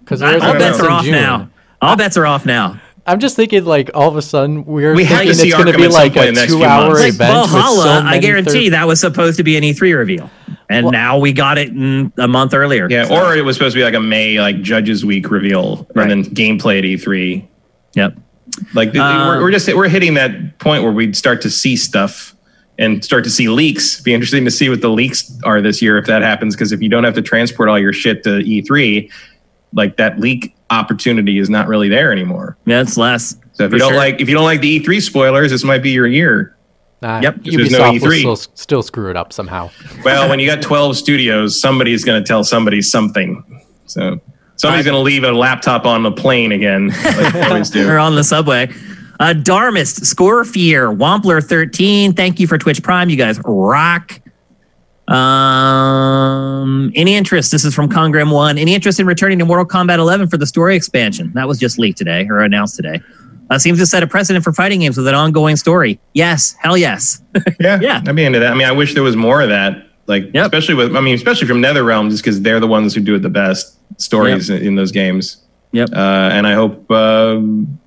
Because 0.00 0.20
All 0.20 0.30
bets 0.58 0.78
are 0.80 0.90
off 0.90 1.06
now. 1.06 1.48
All 1.80 1.96
bets 1.96 2.16
are 2.18 2.26
off 2.26 2.44
now. 2.44 2.78
I'm 3.06 3.18
just 3.18 3.34
thinking, 3.36 3.64
like, 3.64 3.90
all 3.94 4.08
of 4.08 4.16
a 4.16 4.22
sudden, 4.22 4.64
we're 4.64 4.94
We 4.94 5.04
have 5.04 5.18
thinking 5.18 5.32
to 5.32 5.38
see 5.40 5.48
it's 5.48 5.56
going 5.56 5.72
to 5.72 5.76
be 5.76 5.88
like 5.88 6.14
a 6.16 6.28
in 6.28 6.34
the 6.34 6.40
next 6.40 6.52
few 6.52 6.60
two-hour 6.60 6.86
months. 6.88 7.00
Like 7.00 7.12
event. 7.14 7.34
with 7.42 7.50
so 7.50 7.56
Valhalla, 7.56 8.02
I 8.04 8.18
guarantee 8.18 8.66
third- 8.66 8.72
that 8.74 8.86
was 8.86 9.00
supposed 9.00 9.36
to 9.38 9.42
be 9.42 9.56
an 9.56 9.64
E3 9.64 9.96
reveal. 9.96 10.30
And 10.70 10.84
Well- 10.86 10.92
now 10.92 11.18
we 11.18 11.32
got 11.32 11.58
it 11.58 11.68
in 11.70 12.12
a 12.16 12.28
month 12.28 12.54
earlier. 12.54 12.86
Yeah, 12.88 13.04
So, 13.06 13.16
or 13.16 13.36
it 13.36 13.44
was 13.44 13.56
supposed 13.56 13.74
to 13.74 13.80
be 13.80 13.84
like 13.84 13.94
a 13.94 14.00
May 14.00 14.40
like 14.40 14.62
Judges 14.62 15.04
Week 15.04 15.30
reveal, 15.30 15.86
Right. 15.94 16.10
and 16.10 16.24
then 16.24 16.32
gameplay 16.34 16.78
at 16.78 16.84
E3. 16.84 17.44
yep. 17.94 18.16
Like 18.74 18.92
th- 18.92 19.02
Um, 19.02 19.26
we're, 19.26 19.40
we're 19.42 19.50
just 19.50 19.66
we're 19.74 19.88
hitting 19.88 20.14
that 20.14 20.58
point 20.58 20.82
where 20.84 20.92
we'd 20.92 21.16
start 21.16 21.40
to 21.42 21.50
see 21.50 21.74
stuff 21.74 22.34
and 22.78 23.04
start 23.04 23.24
to 23.24 23.30
see 23.30 23.48
leaks. 23.48 24.00
Be 24.00 24.14
interesting 24.14 24.44
to 24.44 24.50
see 24.50 24.68
what 24.68 24.80
the 24.80 24.88
leaks 24.90 25.32
are 25.44 25.60
this 25.60 25.82
year 25.82 25.98
if 25.98 26.06
that 26.06 26.22
happens. 26.22 26.54
Because 26.54 26.70
if 26.72 26.80
you 26.80 26.88
don't 26.88 27.04
have 27.04 27.14
to 27.14 27.22
transport 27.22 27.68
all 27.68 27.78
your 27.78 27.92
shit 27.92 28.22
to 28.24 28.30
E3, 28.42 29.10
like 29.74 29.96
that 29.96 30.20
leak 30.20 30.54
opportunity 30.72 31.38
is 31.38 31.48
not 31.50 31.68
really 31.68 31.88
there 31.88 32.10
anymore. 32.12 32.56
Yeah, 32.66 32.80
it's 32.80 32.96
less. 32.96 33.36
So 33.52 33.64
if 33.64 33.72
you 33.72 33.78
don't 33.78 33.90
sure. 33.90 33.96
like 33.98 34.20
if 34.20 34.28
you 34.28 34.34
don't 34.34 34.44
like 34.44 34.60
the 34.60 34.80
E3 34.80 35.00
spoilers, 35.02 35.50
this 35.50 35.62
might 35.64 35.82
be 35.82 35.90
your 35.90 36.06
year. 36.06 36.56
Nah, 37.02 37.20
Yep, 37.20 37.36
there's 37.42 37.70
no 37.72 37.78
Ubisoft 37.78 38.00
will 38.00 38.08
E3. 38.10 38.18
still, 38.20 38.36
still 38.36 38.82
screw 38.82 39.10
it 39.10 39.16
up 39.16 39.32
somehow. 39.32 39.70
Well, 40.04 40.28
when 40.28 40.38
you 40.40 40.46
got 40.46 40.62
12 40.62 40.96
studios, 40.96 41.60
somebody's 41.60 42.04
going 42.04 42.22
to 42.22 42.26
tell 42.26 42.44
somebody 42.44 42.80
something. 42.80 43.44
So 43.86 44.20
somebody's 44.56 44.84
going 44.86 44.94
to 44.96 45.02
leave 45.02 45.24
a 45.24 45.32
laptop 45.32 45.84
on 45.84 46.02
the 46.04 46.12
plane 46.12 46.52
again, 46.52 46.88
like 46.88 47.32
they 47.32 47.42
always 47.48 47.70
do. 47.70 47.88
or 47.88 47.98
on 47.98 48.14
the 48.14 48.24
subway. 48.24 48.68
Uh, 49.20 49.34
Darmist, 49.34 50.04
Score 50.04 50.44
Fear, 50.44 50.90
Wampler 50.92 51.44
13. 51.44 52.12
Thank 52.14 52.40
you 52.40 52.46
for 52.46 52.56
Twitch 52.58 52.82
Prime. 52.82 53.10
You 53.10 53.16
guys 53.16 53.40
rock. 53.44 54.18
Um, 55.12 56.92
any 56.94 57.14
interest? 57.14 57.50
This 57.52 57.64
is 57.64 57.74
from 57.74 57.88
Congram 57.88 58.30
One. 58.32 58.58
Any 58.58 58.74
interest 58.74 58.98
in 59.00 59.06
returning 59.06 59.38
to 59.38 59.44
Mortal 59.44 59.66
Kombat 59.66 59.98
11 59.98 60.28
for 60.28 60.36
the 60.36 60.46
story 60.46 60.76
expansion? 60.76 61.32
That 61.34 61.46
was 61.48 61.58
just 61.58 61.78
leaked 61.78 61.98
today 61.98 62.26
or 62.28 62.40
announced 62.40 62.76
today. 62.76 63.00
Uh, 63.50 63.58
seems 63.58 63.78
to 63.78 63.86
set 63.86 64.02
a 64.02 64.06
precedent 64.06 64.44
for 64.44 64.52
fighting 64.52 64.80
games 64.80 64.96
with 64.96 65.06
an 65.06 65.14
ongoing 65.14 65.56
story. 65.56 65.98
Yes, 66.14 66.54
hell 66.60 66.76
yes. 66.76 67.22
Yeah, 67.60 67.78
Yeah. 67.80 68.02
I'd 68.06 68.16
be 68.16 68.24
into 68.24 68.38
that. 68.38 68.52
I 68.52 68.54
mean, 68.54 68.66
I 68.66 68.72
wish 68.72 68.94
there 68.94 69.02
was 69.02 69.16
more 69.16 69.42
of 69.42 69.48
that. 69.50 69.86
Like, 70.06 70.24
Yep. 70.32 70.46
especially 70.46 70.74
with, 70.74 70.96
I 70.96 71.00
mean, 71.00 71.14
especially 71.14 71.46
from 71.46 71.60
Nether 71.60 71.82
NetherRealm, 71.82 72.10
just 72.10 72.22
because 72.22 72.40
they're 72.40 72.60
the 72.60 72.66
ones 72.66 72.94
who 72.94 73.00
do 73.00 73.14
it 73.14 73.20
the 73.20 73.28
best 73.30 73.76
stories 74.00 74.48
in, 74.50 74.62
in 74.62 74.74
those 74.74 74.90
games. 74.92 75.38
Yep. 75.72 75.90
Uh, 75.92 75.96
and 76.32 76.46
I 76.46 76.54
hope 76.54 76.90
um 76.90 77.78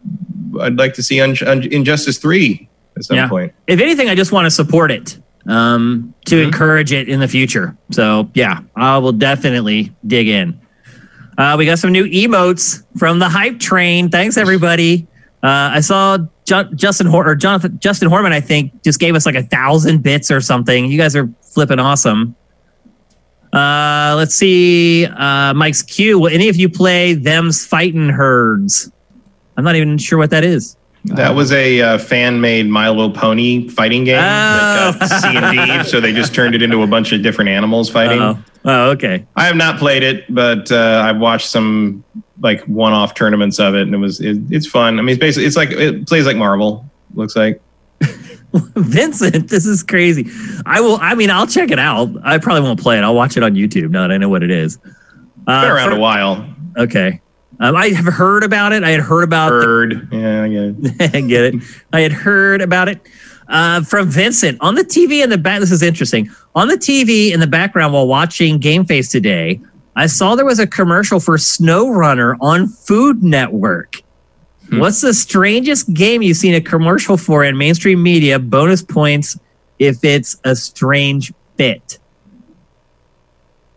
I'd 0.62 0.78
like 0.78 0.94
to 0.96 1.04
see 1.04 1.20
Un- 1.22 1.36
Un- 1.46 1.64
Injustice 1.72 2.18
Three 2.18 2.70
at 2.96 3.04
some 3.04 3.18
Yeah. 3.18 3.28
point. 3.28 3.54
If 3.68 3.80
anything, 3.80 4.10
I 4.10 4.16
just 4.16 4.32
want 4.32 4.46
to 4.46 4.52
support 4.52 4.92
it 4.92 5.18
um, 5.48 6.14
to 6.26 6.42
encourage 6.42 6.92
it 6.92 7.08
in 7.10 7.20
the 7.20 7.28
future. 7.28 7.78
So 7.92 8.30
yeah, 8.34 8.62
I 8.76 8.98
will 8.98 9.12
definitely 9.12 9.94
dig 10.08 10.28
in. 10.28 10.60
Uh, 11.38 11.56
we 11.58 11.66
got 11.66 11.80
some 11.80 11.92
new 11.92 12.06
emotes 12.06 12.84
from 12.98 13.20
the 13.20 13.28
hype 13.28 13.60
train. 13.60 14.10
Thanks 14.10 14.38
everybody. 14.38 15.08
Uh, 15.44 15.70
I 15.74 15.82
saw 15.82 16.18
Ju- 16.46 16.72
Justin 16.76 17.08
Hor- 17.08 17.28
or 17.28 17.36
Jonathan 17.36 17.78
Justin 17.80 18.10
Horman. 18.10 18.32
I 18.32 18.42
think 18.42 18.84
just 18.84 19.00
gave 19.00 19.16
us 19.16 19.26
like 19.26 19.36
a 19.36 19.44
thousand 19.44 20.02
bits 20.02 20.32
or 20.32 20.42
something. 20.42 20.86
You 20.86 20.98
guys 20.98 21.16
are 21.16 21.30
flipping 21.42 21.80
awesome. 21.80 22.36
Uh, 23.54 24.16
let's 24.18 24.36
see. 24.36 25.06
Uh, 25.06 25.54
Mike's 25.54 25.82
Q. 25.82 26.20
Will 26.20 26.34
any 26.34 26.50
of 26.50 26.56
you 26.56 26.68
play 26.70 27.14
them's 27.14 27.66
fighting 27.66 28.10
herds? 28.10 28.92
I'm 29.56 29.64
not 29.64 29.76
even 29.76 29.98
sure 29.98 30.18
what 30.18 30.30
that 30.32 30.44
is. 30.44 30.76
That 31.08 31.36
was 31.36 31.52
a 31.52 31.82
uh, 31.82 31.98
fan-made 32.00 32.68
My 32.68 32.90
Little 32.90 33.12
Pony 33.12 33.68
fighting 33.70 34.04
game 34.06 34.16
got 34.18 34.96
Oh. 35.02 35.06
C 35.22 35.28
and 35.38 35.84
D, 35.84 35.90
so 35.90 36.02
they 36.02 36.12
just 36.14 36.34
turned 36.34 36.56
it 36.56 36.62
into 36.62 36.82
a 36.82 36.88
bunch 36.88 37.12
of 37.12 37.22
different 37.22 37.50
animals 37.50 37.90
fighting. 37.90 38.20
Oh, 38.22 38.38
oh, 38.66 38.90
okay. 38.92 39.26
I 39.36 39.46
have 39.46 39.56
not 39.56 39.78
played 39.78 40.02
it, 40.04 40.26
but 40.34 40.72
uh, 40.72 41.04
I've 41.06 41.20
watched 41.20 41.48
some 41.48 42.04
like 42.42 42.62
one-off 42.66 43.14
tournaments 43.14 43.60
of 43.60 43.76
it, 43.76 43.84
and 43.84 43.94
it 43.94 43.98
was 44.00 44.20
it, 44.20 44.38
it's 44.50 44.66
fun. 44.68 44.98
I 45.00 45.04
mean, 45.04 45.14
it's 45.14 45.20
basically 45.20 45.46
it's 45.46 45.56
like 45.56 45.72
it 45.72 46.08
plays 46.08 46.26
like 46.26 46.38
Marvel. 46.38 46.90
Looks 47.14 47.36
like 47.36 47.62
Vincent, 48.54 49.50
this 49.50 49.66
is 49.66 49.84
crazy. 49.84 50.30
I 50.66 50.82
will. 50.82 50.98
I 51.02 51.14
mean, 51.16 51.30
I'll 51.30 51.48
check 51.48 51.72
it 51.72 51.80
out. 51.80 52.10
I 52.24 52.38
probably 52.40 52.62
won't 52.64 52.80
play 52.80 52.98
it. 52.98 53.02
I'll 53.04 53.16
watch 53.16 53.38
it 53.38 53.44
on 53.44 53.54
YouTube 53.54 53.90
now 53.92 54.02
that 54.02 54.12
I 54.12 54.18
know 54.18 54.30
what 54.30 54.44
it 54.44 54.52
is. 54.52 54.78
Uh, 55.48 55.62
been 55.62 55.72
around 55.72 55.90
for- 55.92 55.98
a 55.98 56.00
while. 56.00 56.50
Okay. 56.78 57.22
Um, 57.60 57.76
I 57.76 57.90
have 57.90 58.06
heard 58.06 58.44
about 58.44 58.74
it. 58.74 58.84
I 58.84 58.92
had 58.92 59.00
heard 59.00 59.24
about. 59.24 59.52
Heard, 59.52 60.10
yeah, 60.12 60.46
yeah. 60.46 60.72
I 61.00 61.22
get 61.22 61.54
it. 61.54 61.64
I 61.94 62.02
had 62.02 62.12
heard 62.12 62.62
about 62.62 62.90
it 62.90 63.00
uh, 63.48 63.84
from 63.84 64.10
Vincent 64.10 64.58
on 64.62 64.76
the 64.76 64.84
TV 64.84 65.24
in 65.24 65.30
the 65.30 65.38
back. 65.38 65.60
This 65.60 65.72
is 65.72 65.82
interesting. 65.82 66.30
On 66.56 66.68
the 66.68 66.78
TV 66.78 67.32
in 67.32 67.40
the 67.40 67.48
background 67.48 67.94
while 67.94 68.08
watching 68.08 68.58
Game 68.58 68.86
Face 68.86 69.10
today, 69.10 69.60
I 69.96 70.08
saw 70.08 70.36
there 70.36 70.46
was 70.46 70.60
a 70.60 70.68
commercial 70.68 71.20
for 71.20 71.38
Snow 71.38 71.90
Runner 71.90 72.36
on 72.42 72.68
Food 72.68 73.24
Network. 73.24 74.02
What's 74.72 75.02
the 75.02 75.14
strangest 75.14 75.94
game 75.94 76.22
you've 76.22 76.38
seen 76.38 76.56
a 76.56 76.62
commercial 76.62 77.18
for 77.18 77.44
in 77.44 77.58
mainstream 77.58 78.02
media? 78.02 78.40
Bonus 78.40 78.82
points 78.82 79.38
if 79.80 80.04
it's 80.04 80.38
a 80.44 80.56
strange 80.56 81.32
fit. 81.56 82.00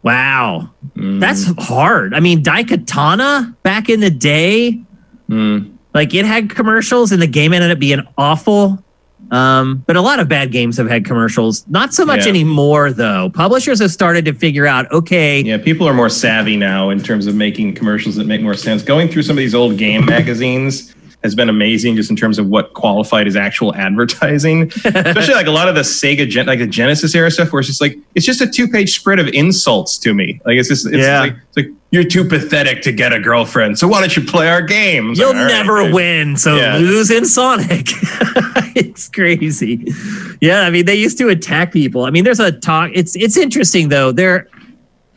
Wow. 0.09 0.71
Mm, 0.97 1.21
That's 1.21 1.45
hard. 1.59 2.15
I 2.15 2.21
mean, 2.21 2.43
Daikatana 2.43 3.55
back 3.63 3.91
in 3.91 4.01
the 4.01 4.09
day, 4.11 4.81
mm. 5.29 5.77
like 5.93 6.15
it 6.15 6.25
had 6.25 6.49
commercials 6.49 7.13
and 7.13 7.21
the 7.21 7.27
game 7.27 7.53
ended 7.53 7.71
up 7.71 7.79
being 7.79 8.01
awful. 8.17 8.83
Um, 9.31 9.85
but 9.87 9.97
a 9.97 10.01
lot 10.01 10.21
of 10.21 10.29
bad 10.29 10.51
games 10.51 10.79
have 10.79 10.89
had 10.89 11.05
commercials. 11.05 11.67
Not 11.69 11.93
so 11.93 12.07
much 12.07 12.25
Yeah. 12.25 12.31
anymore, 12.31 12.91
though. 12.93 13.29
Publishers 13.35 13.81
have 13.81 13.91
started 13.91 14.25
to 14.25 14.33
figure 14.33 14.67
out, 14.67 14.91
okay, 14.91 15.43
Yeah, 15.43 15.59
people 15.59 15.87
are 15.87 15.93
more 15.93 16.09
savvy 16.09 16.57
now 16.57 16.89
in 16.89 17.01
terms 17.03 17.27
of 17.27 17.35
making 17.35 17.75
commercials 17.75 18.17
that 18.17 18.27
make 18.27 18.41
more 18.41 18.55
sense. 18.55 18.83
Going 18.83 19.09
through 19.09 19.25
some 19.25 19.35
of 19.37 19.39
these 19.39 19.55
old 19.55 19.77
game 19.77 20.07
magazines 20.07 20.95
has 21.25 21.35
been 21.35 21.49
amazing 21.49 21.97
just 21.97 22.11
in 22.11 22.17
terms 22.17 22.39
of 22.39 22.47
what 22.47 22.75
qualified 22.75 23.27
as 23.27 23.35
actual 23.35 23.75
advertising. 23.75 24.63
Especially 24.85 25.35
like 25.35 25.49
a 25.49 25.51
lot 25.51 25.69
of 25.69 25.75
the 25.75 25.81
Sega 25.81 26.29
Gen- 26.29 26.47
like 26.47 26.61
the 26.61 26.67
Genesis 26.67 27.13
era 27.15 27.29
stuff 27.31 27.53
where 27.53 27.59
it's 27.59 27.67
just 27.69 27.81
like 27.81 27.99
it's 28.15 28.25
just 28.25 28.41
a 28.41 28.47
two-page 28.47 28.95
spread 28.95 29.19
of 29.19 29.27
insults 29.29 29.99
to 29.99 30.15
me. 30.15 30.41
Like 30.45 30.57
it's 30.59 30.69
just 30.69 30.87
it's 30.87 30.97
Yeah. 30.99 31.21
like 31.21 31.33
it's 31.35 31.57
like 31.57 31.67
you're 31.91 32.05
too 32.05 32.25
pathetic 32.25 32.83
to 32.83 32.93
get 32.93 33.13
a 33.13 33.19
girlfriend. 33.19 33.79
So 33.79 33.89
why 33.89 33.99
don't 34.01 34.17
you 34.17 34.23
play 34.25 34.49
our 34.49 34.63
game? 34.63 35.13
You'll 35.15 35.35
like, 35.35 35.49
never 35.49 35.83
great. 35.83 35.95
win. 35.95 36.37
So 36.37 36.55
Yeah. 36.57 36.77
lose 36.77 37.11
in 37.11 37.25
Sonic. 37.25 37.89
it's 38.77 39.09
crazy. 39.09 39.93
Yeah, 40.41 40.61
I 40.61 40.71
mean, 40.71 40.85
they 40.87 40.95
used 40.95 41.19
to 41.19 41.29
attack 41.31 41.73
people. 41.73 42.05
I 42.05 42.11
mean, 42.11 42.23
there's 42.23 42.39
a 42.41 42.53
talk. 42.53 42.93
It's 42.95 43.17
it's 43.17 43.37
interesting 43.37 43.89
though. 43.89 44.13
There, 44.13 44.47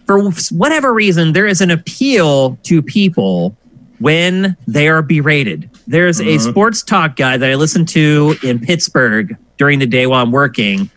for 0.08 0.32
whatever 0.50 0.94
reason, 0.94 1.34
there 1.34 1.46
is 1.46 1.62
an 1.62 1.70
appeal 1.70 2.58
to 2.64 2.82
people 2.82 3.56
when 4.02 4.58
they 4.68 4.88
are 4.88 5.02
berated. 5.02 5.70
There's 5.88 6.20
a 6.20 6.24
Mhm. 6.38 6.50
sports 6.50 6.84
talk 6.84 7.16
guy 7.16 7.38
that 7.38 7.50
I 7.50 7.56
listen 7.56 7.86
to 7.88 8.36
in 8.44 8.60
Pittsburgh 8.60 9.36
during 9.58 9.80
the 9.80 9.86
day 9.86 10.08
while 10.08 10.24
I'm 10.24 10.32
working. 10.32 10.90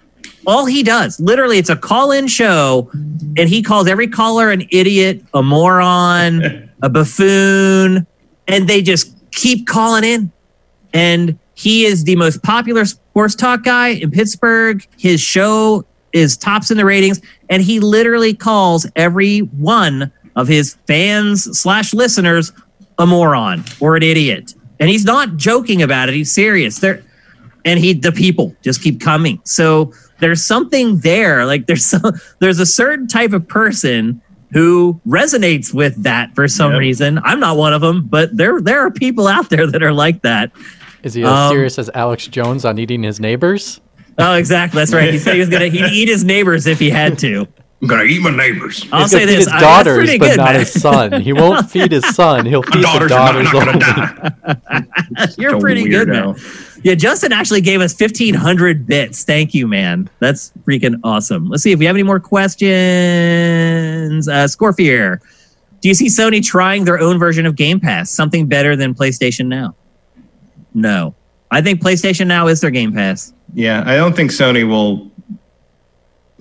All 0.47 0.67
he 0.67 0.83
does, 0.83 1.19
literally, 1.21 1.59
it's 1.59 1.71
a 1.71 1.77
call-in 1.77 2.27
show, 2.27 2.91
and 3.37 3.49
he 3.49 3.63
calls 3.63 3.87
every 3.89 4.09
caller 4.09 4.51
an 4.51 4.65
idiot, 4.71 5.23
a 5.33 5.43
moron, 5.43 6.69
a 6.83 6.89
buffoon, 6.89 8.07
and 8.49 8.69
they 8.69 8.83
just 8.83 9.11
keep 9.33 9.67
calling 9.67 10.05
in. 10.05 10.31
And 10.93 11.39
he 11.55 11.85
is 11.87 12.05
the 12.05 12.17
most 12.17 12.43
popular 12.43 12.85
sports 12.85 13.35
talk 13.35 13.65
guy 13.65 13.89
in 13.89 14.11
Pittsburgh. 14.11 14.87
His 14.99 15.21
show 15.21 15.85
is 16.13 16.37
tops 16.37 16.71
in 16.71 16.77
the 16.77 16.85
ratings, 16.85 17.21
and 17.49 17.63
he 17.63 17.81
literally 17.81 18.35
calls 18.35 18.87
every 18.97 19.41
one 19.41 20.11
of 20.37 20.47
his 20.49 20.77
fans 20.87 21.45
slash 21.59 21.95
listeners 21.95 22.53
a 22.99 23.07
moron 23.07 23.65
or 23.81 23.97
an 23.97 24.03
idiot. 24.03 24.55
And 24.81 24.89
he's 24.91 25.05
not 25.05 25.37
joking 25.37 25.83
about 25.83 26.09
it. 26.09 26.15
He's 26.15 26.33
serious. 26.33 26.79
There 26.79 27.03
and 27.65 27.79
he 27.81 27.93
the 27.95 28.13
people 28.13 28.55
just 28.63 28.83
keep 28.83 29.01
coming. 29.01 29.41
So 29.45 29.93
there's 30.21 30.43
something 30.45 30.99
there. 30.99 31.45
Like 31.47 31.67
there's 31.69 31.85
some, 31.87 32.13
there's 32.41 32.59
a 32.61 32.67
certain 32.67 33.07
type 33.07 33.33
of 33.33 33.47
person 33.49 34.21
who 34.53 35.01
resonates 35.07 35.75
with 35.75 36.01
that 36.05 36.35
for 36.35 36.47
some 36.47 36.73
Yep. 36.73 36.79
reason. 36.81 37.19
I'm 37.25 37.41
not 37.41 37.57
one 37.57 37.73
of 37.73 37.81
them, 37.81 38.07
but 38.07 38.37
there 38.37 38.61
there 38.61 38.81
are 38.81 38.91
people 38.91 39.27
out 39.27 39.51
there 39.51 39.67
that 39.67 39.83
are 39.83 39.93
like 39.93 40.23
that. 40.23 40.53
Is 41.03 41.15
he 41.15 41.23
as 41.23 41.29
Um, 41.29 41.51
serious 41.53 41.79
as 41.79 41.91
Alex 41.95 42.27
Jones 42.29 42.65
on 42.65 42.79
eating 42.79 43.03
his 43.03 43.19
neighbors? 43.21 43.81
Oh, 44.19 44.35
exactly. 44.35 44.79
That's 44.79 44.93
right. 44.95 45.13
He 45.13 45.19
said 45.19 45.35
he 45.35 45.41
was 45.41 45.49
gonna 45.49 45.67
he'd 45.69 45.93
eat 45.93 46.09
his 46.09 46.23
neighbors 46.25 46.67
if 46.69 46.79
he 46.79 46.91
had 46.91 47.19
to. 47.21 47.49
I'm 47.85 47.91
gonna 47.91 48.05
eat 48.05 48.23
my 48.23 48.31
neighbors. 48.35 48.87
I'll 48.93 49.03
He's 49.03 49.11
say 49.11 49.19
gonna 49.21 49.33
this: 49.33 49.39
his 49.45 49.49
I- 49.49 49.51
that's 49.53 49.63
daughters, 49.63 49.97
pretty 49.99 50.19
but 50.19 50.29
good, 50.31 50.37
not 50.39 50.53
man. 50.53 50.61
his 50.61 50.73
son. 50.81 51.21
He 51.21 51.33
won't 51.35 51.71
feed 51.71 51.93
his 51.93 52.07
son. 52.15 52.47
He'll 52.47 52.63
feed 52.63 52.75
the 52.75 52.81
Daughters 52.83 53.13
are 53.13 53.17
daughters 53.17 53.53
not, 53.53 53.67
not 53.67 53.83
gonna 53.83 54.57
die. 54.63 55.27
You're 55.39 55.51
So 55.53 55.61
pretty 55.61 55.89
good, 55.89 56.09
man. 56.09 56.35
Yeah, 56.83 56.95
Justin 56.95 57.33
actually 57.33 57.61
gave 57.63 57.81
us 57.81 57.99
1,500 57.99 58.87
bits. 58.87 59.25
Thank 59.25 59.55
you, 59.55 59.67
man. 59.67 60.09
That's 60.19 60.53
freaking 60.67 61.01
awesome. 61.05 61.49
Let's 61.49 61.63
see 61.63 61.73
if 61.73 61.79
we 61.79 61.87
have 61.87 61.97
any 61.97 62.03
more 62.03 62.21
questions. 62.21 62.69
Uh, 64.29 64.45
Scorpier, 64.45 65.19
do 65.81 65.89
you 65.89 65.95
see 65.95 66.07
Sony 66.09 66.45
trying 66.45 66.85
their 66.85 66.99
own 67.01 67.19
version 67.19 67.47
of 67.47 67.57
Game 67.57 67.81
Pass, 67.81 68.11
something 68.11 68.47
better 68.47 68.77
than 68.77 68.95
PlayStation 68.95 69.47
Now? 69.47 69.75
No. 70.75 71.15
I 71.51 71.63
think 71.63 71.81
PlayStation 71.83 72.27
Now 72.27 72.49
is 72.49 72.61
their 72.61 72.71
Game 72.71 72.93
Pass. 72.93 73.33
Yeah, 73.55 73.83
I 73.87 73.97
don't 73.97 74.15
think 74.17 74.31
Sony 74.31 74.67
will. 74.69 75.11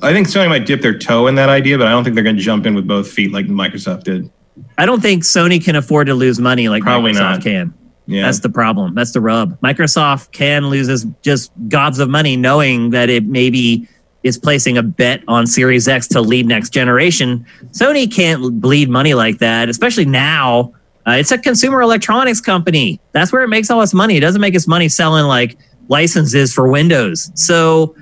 I 0.01 0.11
think 0.11 0.27
Sony 0.27 0.49
might 0.49 0.65
dip 0.65 0.81
their 0.81 0.97
toe 0.97 1.27
in 1.27 1.35
that 1.35 1.49
idea, 1.49 1.77
but 1.77 1.87
I 1.87 1.91
don't 1.91 2.03
think 2.03 2.15
they're 2.15 2.23
going 2.23 2.35
to 2.35 2.41
jump 2.41 2.65
in 2.65 2.73
with 2.75 2.87
both 2.87 3.09
feet 3.09 3.31
like 3.31 3.45
Microsoft 3.47 4.03
did. 4.03 4.29
I 4.77 4.85
don't 4.85 5.01
think 5.01 5.23
Sony 5.23 5.63
can 5.63 5.75
afford 5.75 6.07
to 6.07 6.13
lose 6.15 6.39
money 6.39 6.69
like 6.69 6.83
Probably 6.83 7.11
Microsoft 7.11 7.15
not. 7.17 7.41
can. 7.41 7.73
Yeah, 8.05 8.23
That's 8.23 8.39
the 8.39 8.49
problem. 8.49 8.95
That's 8.95 9.11
the 9.11 9.21
rub. 9.21 9.59
Microsoft 9.61 10.31
can 10.31 10.67
lose 10.67 11.05
just 11.21 11.51
gobs 11.69 11.99
of 11.99 12.09
money 12.09 12.35
knowing 12.35 12.89
that 12.89 13.09
it 13.09 13.25
maybe 13.25 13.87
is 14.23 14.37
placing 14.37 14.77
a 14.77 14.83
bet 14.83 15.23
on 15.27 15.47
Series 15.47 15.87
X 15.87 16.07
to 16.09 16.21
lead 16.21 16.45
next 16.47 16.71
generation. 16.71 17.45
Sony 17.71 18.11
can't 18.11 18.59
bleed 18.59 18.89
money 18.89 19.13
like 19.13 19.37
that, 19.39 19.69
especially 19.69 20.05
now. 20.05 20.73
Uh, 21.07 21.11
it's 21.11 21.31
a 21.31 21.37
consumer 21.37 21.81
electronics 21.81 22.41
company. 22.41 22.99
That's 23.11 23.31
where 23.31 23.43
it 23.43 23.49
makes 23.49 23.69
all 23.69 23.81
its 23.81 23.93
money. 23.93 24.17
It 24.17 24.21
doesn't 24.21 24.41
make 24.41 24.55
its 24.55 24.67
money 24.67 24.89
selling 24.89 25.25
like 25.25 25.57
licenses 25.87 26.53
for 26.53 26.67
Windows. 26.69 27.31
So 27.35 27.95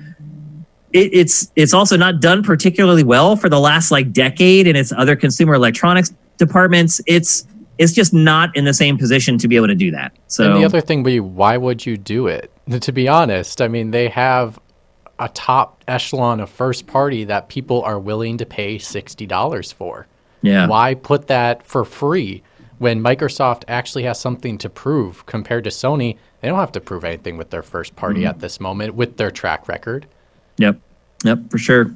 it, 0.92 1.10
it's 1.12 1.50
it's 1.56 1.72
also 1.74 1.96
not 1.96 2.20
done 2.20 2.42
particularly 2.42 3.04
well 3.04 3.36
for 3.36 3.48
the 3.48 3.60
last 3.60 3.90
like 3.90 4.12
decade 4.12 4.66
in 4.66 4.76
its 4.76 4.92
other 4.92 5.16
consumer 5.16 5.54
electronics 5.54 6.12
departments. 6.38 7.00
It's 7.06 7.46
it's 7.78 7.92
just 7.92 8.12
not 8.12 8.54
in 8.56 8.64
the 8.64 8.74
same 8.74 8.98
position 8.98 9.38
to 9.38 9.48
be 9.48 9.56
able 9.56 9.66
to 9.68 9.74
do 9.74 9.90
that. 9.90 10.12
So 10.28 10.44
And 10.44 10.60
the 10.60 10.64
other 10.64 10.80
thing 10.80 11.02
would 11.02 11.10
be, 11.10 11.20
why 11.20 11.56
would 11.56 11.84
you 11.86 11.96
do 11.96 12.26
it? 12.26 12.50
To 12.80 12.92
be 12.92 13.08
honest, 13.08 13.60
I 13.60 13.66
mean, 13.68 13.90
they 13.90 14.08
have 14.08 14.58
a 15.18 15.28
top 15.30 15.82
echelon 15.88 16.38
of 16.40 16.48
first 16.48 16.86
party 16.86 17.24
that 17.24 17.48
people 17.48 17.82
are 17.82 17.98
willing 17.98 18.38
to 18.38 18.46
pay 18.46 18.78
sixty 18.78 19.26
dollars 19.26 19.72
for. 19.72 20.06
yeah, 20.42 20.66
Why 20.66 20.94
put 20.94 21.26
that 21.28 21.64
for 21.64 21.84
free 21.84 22.42
when 22.78 23.00
Microsoft 23.02 23.62
actually 23.68 24.02
has 24.04 24.18
something 24.20 24.58
to 24.58 24.68
prove 24.68 25.24
compared 25.26 25.64
to 25.64 25.70
Sony? 25.70 26.16
They 26.40 26.48
don't 26.48 26.58
have 26.58 26.72
to 26.72 26.80
prove 26.80 27.04
anything 27.04 27.36
with 27.36 27.50
their 27.50 27.62
first 27.62 27.94
party 27.96 28.20
Mm-hmm. 28.20 28.28
at 28.30 28.40
this 28.40 28.58
moment 28.60 28.94
with 28.94 29.16
their 29.16 29.30
track 29.30 29.68
record. 29.68 30.06
Yep, 30.62 30.78
yep, 31.24 31.50
for 31.50 31.58
sure. 31.58 31.94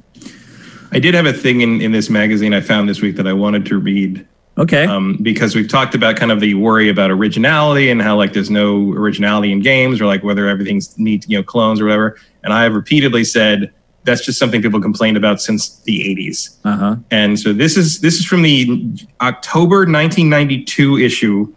I 0.91 0.99
did 0.99 1.13
have 1.15 1.25
a 1.25 1.33
thing 1.33 1.61
in, 1.61 1.81
in 1.81 1.91
this 1.91 2.09
magazine 2.09 2.53
I 2.53 2.61
found 2.61 2.87
this 2.87 3.01
week 3.01 3.15
that 3.17 3.27
I 3.27 3.33
wanted 3.33 3.65
to 3.67 3.77
read 3.77 4.25
Okay, 4.57 4.85
um, 4.85 5.17
because 5.21 5.55
we've 5.55 5.69
talked 5.69 5.93
about 5.93 6.15
kind 6.15 6.31
of 6.31 6.39
the 6.39 6.55
worry 6.55 6.89
about 6.89 7.11
originality 7.11 7.91
and 7.91 8.01
how 8.01 8.17
like 8.17 8.33
there's 8.33 8.49
no 8.49 8.91
originality 8.93 9.51
in 9.51 9.61
games 9.61 10.01
or 10.01 10.05
like 10.05 10.23
whether 10.23 10.47
everything's 10.47 10.97
neat, 10.97 11.25
you 11.29 11.37
know, 11.37 11.43
clones 11.43 11.79
or 11.79 11.85
whatever. 11.85 12.17
And 12.43 12.51
I 12.51 12.63
have 12.63 12.73
repeatedly 12.73 13.23
said 13.23 13.71
that's 14.03 14.25
just 14.25 14.39
something 14.39 14.61
people 14.61 14.81
complained 14.81 15.17
about 15.17 15.41
since 15.41 15.81
the 15.81 15.99
80s. 15.99 16.57
uh 16.63 16.77
huh. 16.77 16.95
And 17.11 17.39
so 17.39 17.53
this 17.53 17.77
is 17.77 17.99
this 17.99 18.17
is 18.17 18.25
from 18.25 18.41
the 18.41 19.05
October 19.21 19.79
1992 19.79 20.97
issue 20.97 21.53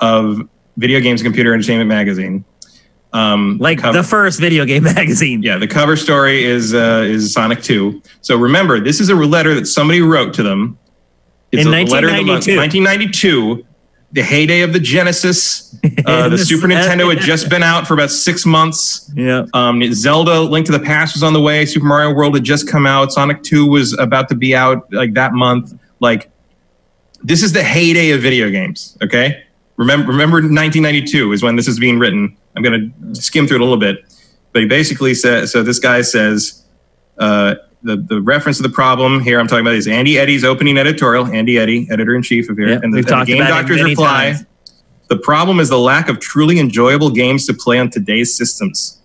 of 0.00 0.48
Video 0.76 0.98
Games 0.98 1.20
and 1.20 1.26
Computer 1.26 1.54
Entertainment 1.54 1.88
Magazine. 1.88 2.44
Um, 3.12 3.58
Like 3.60 3.78
cover- 3.80 3.98
the 3.98 4.04
first 4.04 4.38
video 4.40 4.64
game 4.64 4.82
magazine. 4.96 5.42
yeah, 5.42 5.58
the 5.58 5.66
cover 5.66 5.96
story 5.96 6.44
is 6.44 6.72
uh, 6.74 7.04
is 7.06 7.32
Sonic 7.32 7.62
2. 7.62 8.00
So 8.20 8.36
remember, 8.36 8.78
this 8.80 9.00
is 9.00 9.08
a 9.08 9.14
letter 9.14 9.54
that 9.54 9.66
somebody 9.66 10.00
wrote 10.00 10.32
to 10.34 10.42
them 10.42 10.78
It's 11.52 11.62
In 11.62 11.68
a 11.68 11.70
letter 11.84 12.08
of 12.08 12.14
the 12.16 12.22
month. 12.22 12.46
1992. 12.46 12.56
1992, 12.56 13.66
the 14.12 14.22
heyday 14.22 14.60
of 14.62 14.72
the 14.72 14.80
Genesis. 14.80 15.66
Uh, 16.06 16.28
the 16.28 16.36
Super 16.38 16.66
Nintendo 16.66 17.08
had 17.14 17.20
just 17.22 17.48
been 17.48 17.62
out 17.62 17.86
for 17.86 17.94
about 17.94 18.10
six 18.10 18.44
months. 18.44 19.10
Yeah. 19.14 19.46
Um, 19.54 19.82
Zelda: 19.94 20.40
Link 20.40 20.66
to 20.66 20.72
the 20.72 20.80
Past 20.80 21.14
was 21.14 21.22
on 21.22 21.32
the 21.32 21.40
way. 21.40 21.64
Super 21.64 21.86
Mario 21.86 22.12
World 22.12 22.34
had 22.34 22.44
just 22.44 22.68
come 22.68 22.84
out. 22.86 23.12
Sonic 23.12 23.42
Two 23.42 23.66
was 23.66 23.96
about 23.98 24.28
to 24.30 24.34
be 24.34 24.54
out 24.54 24.92
like 24.92 25.14
that 25.14 25.32
month. 25.32 25.72
Like, 26.00 26.30
this 27.22 27.42
is 27.42 27.52
the 27.52 27.62
heyday 27.62 28.10
of 28.10 28.20
video 28.20 28.50
games. 28.50 28.96
Okay, 29.02 29.42
remember 29.76 30.08
remember 30.12 30.36
1992 30.38 31.32
is 31.32 31.42
when 31.42 31.56
this 31.56 31.68
is 31.68 31.78
being 31.78 31.98
written. 31.98 32.36
I'm 32.56 32.62
gonna 32.62 32.90
skim 33.14 33.46
through 33.46 33.56
it 33.56 33.60
a 33.60 33.64
little 33.64 33.78
bit, 33.78 34.04
but 34.52 34.62
he 34.62 34.68
basically 34.68 35.14
says. 35.14 35.52
So 35.52 35.62
this 35.62 35.78
guy 35.78 36.02
says. 36.02 36.64
Uh, 37.18 37.56
the, 37.82 37.96
the 37.96 38.20
reference 38.20 38.58
to 38.58 38.62
the 38.62 38.68
problem 38.68 39.20
here 39.20 39.40
I'm 39.40 39.46
talking 39.46 39.64
about 39.64 39.74
is 39.74 39.88
Andy 39.88 40.18
Eddy's 40.18 40.44
opening 40.44 40.76
editorial. 40.76 41.26
Andy 41.26 41.58
Eddy, 41.58 41.88
editor 41.90 42.14
in 42.14 42.22
chief 42.22 42.48
of 42.50 42.58
here, 42.58 42.68
Yeah, 42.68 42.80
and 42.82 42.92
the, 42.92 42.98
and 42.98 43.06
the 43.06 43.24
game 43.24 43.38
doctor's 43.38 43.82
reply. 43.82 44.32
times. 44.32 44.44
The 45.08 45.16
problem 45.16 45.60
is 45.60 45.70
the 45.70 45.78
lack 45.78 46.08
of 46.08 46.20
truly 46.20 46.58
enjoyable 46.58 47.10
games 47.10 47.46
to 47.46 47.54
play 47.54 47.78
on 47.78 47.90
today's 47.90 48.36
systems. 48.36 48.99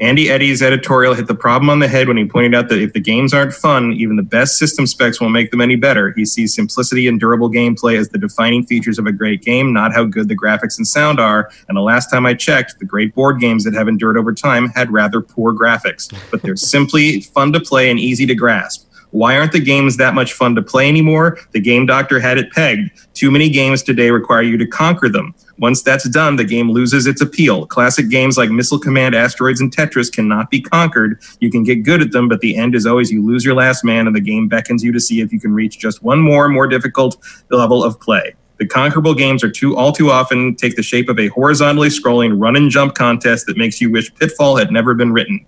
Andy 0.00 0.30
Eddy's 0.30 0.62
editorial 0.62 1.14
hit 1.14 1.26
the 1.26 1.34
problem 1.34 1.70
on 1.70 1.78
the 1.78 1.86
head 1.86 2.08
when 2.08 2.16
he 2.16 2.24
pointed 2.24 2.54
out 2.54 2.68
that 2.70 2.80
if 2.80 2.92
the 2.92 3.00
games 3.00 3.32
aren't 3.32 3.52
fun, 3.52 3.92
even 3.92 4.16
the 4.16 4.22
best 4.22 4.58
system 4.58 4.86
specs 4.86 5.20
won't 5.20 5.32
make 5.32 5.50
them 5.50 5.60
any 5.60 5.76
better. 5.76 6.12
He 6.12 6.24
sees 6.24 6.54
simplicity 6.54 7.06
and 7.06 7.20
durable 7.20 7.50
gameplay 7.50 7.98
as 7.98 8.08
the 8.08 8.18
defining 8.18 8.64
features 8.64 8.98
of 8.98 9.06
a 9.06 9.12
great 9.12 9.42
game, 9.42 9.72
not 9.72 9.92
how 9.92 10.04
good 10.04 10.28
the 10.28 10.36
graphics 10.36 10.78
and 10.78 10.88
sound 10.88 11.20
are. 11.20 11.50
And 11.68 11.76
the 11.76 11.82
last 11.82 12.10
time 12.10 12.26
I 12.26 12.34
checked, 12.34 12.78
the 12.78 12.84
great 12.84 13.14
board 13.14 13.38
games 13.38 13.64
that 13.64 13.74
have 13.74 13.86
endured 13.86 14.16
over 14.16 14.32
time 14.32 14.70
had 14.70 14.90
rather 14.90 15.20
poor 15.20 15.52
graphics, 15.52 16.12
but 16.30 16.42
they're 16.42 16.56
simply 16.72 17.20
fun 17.20 17.52
to 17.52 17.60
play 17.60 17.90
and 17.90 18.00
easy 18.00 18.26
to 18.26 18.34
grasp. 18.34 18.88
Why 19.12 19.36
aren't 19.36 19.52
the 19.52 19.60
games 19.60 19.98
that 19.98 20.14
much 20.14 20.32
fun 20.32 20.54
to 20.54 20.62
play 20.62 20.88
anymore? 20.88 21.38
The 21.52 21.60
game 21.60 21.84
doctor 21.84 22.18
had 22.18 22.38
it 22.38 22.50
pegged. 22.50 22.90
Too 23.12 23.30
many 23.30 23.50
games 23.50 23.82
today 23.82 24.10
require 24.10 24.40
you 24.40 24.56
to 24.56 24.66
conquer 24.66 25.10
them. 25.10 25.34
Once 25.58 25.82
that's 25.82 26.08
done, 26.08 26.36
the 26.36 26.44
game 26.44 26.70
loses 26.70 27.06
its 27.06 27.20
appeal. 27.20 27.66
Classic 27.66 28.08
games 28.08 28.36
like 28.36 28.50
Missile 28.50 28.78
Command, 28.78 29.14
Asteroids, 29.14 29.60
and 29.60 29.74
Tetris 29.74 30.12
cannot 30.12 30.50
be 30.50 30.60
conquered. 30.60 31.20
You 31.40 31.50
can 31.50 31.62
get 31.62 31.82
good 31.82 32.02
at 32.02 32.12
them, 32.12 32.28
but 32.28 32.40
the 32.40 32.56
end 32.56 32.74
is 32.74 32.86
always 32.86 33.10
you 33.10 33.24
lose 33.24 33.44
your 33.44 33.54
last 33.54 33.84
man, 33.84 34.06
and 34.06 34.16
the 34.16 34.20
game 34.20 34.48
beckons 34.48 34.82
you 34.82 34.92
to 34.92 35.00
see 35.00 35.20
if 35.20 35.32
you 35.32 35.40
can 35.40 35.52
reach 35.52 35.78
just 35.78 36.02
one 36.02 36.20
more, 36.20 36.48
more 36.48 36.66
difficult 36.66 37.16
level 37.50 37.84
of 37.84 38.00
play. 38.00 38.34
The 38.58 38.66
conquerable 38.66 39.14
games 39.14 39.42
are 39.42 39.50
too 39.50 39.76
all 39.76 39.92
too 39.92 40.10
often 40.10 40.54
take 40.54 40.76
the 40.76 40.82
shape 40.82 41.08
of 41.08 41.18
a 41.18 41.28
horizontally 41.28 41.88
scrolling 41.88 42.40
run 42.40 42.54
and 42.56 42.70
jump 42.70 42.94
contest 42.94 43.46
that 43.46 43.56
makes 43.56 43.80
you 43.80 43.90
wish 43.90 44.14
Pitfall 44.14 44.56
had 44.56 44.70
never 44.70 44.94
been 44.94 45.12
written 45.12 45.46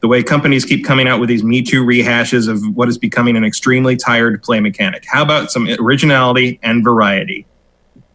the 0.00 0.08
way 0.08 0.22
companies 0.22 0.64
keep 0.64 0.84
coming 0.84 1.06
out 1.06 1.20
with 1.20 1.28
these 1.28 1.44
Me 1.44 1.62
Too 1.62 1.84
rehashes 1.84 2.48
of 2.48 2.74
what 2.74 2.88
is 2.88 2.98
becoming 2.98 3.36
an 3.36 3.44
extremely 3.44 3.96
tired 3.96 4.42
play 4.42 4.60
mechanic. 4.60 5.04
How 5.06 5.22
about 5.22 5.50
some 5.50 5.68
originality 5.78 6.58
and 6.62 6.82
variety? 6.82 7.46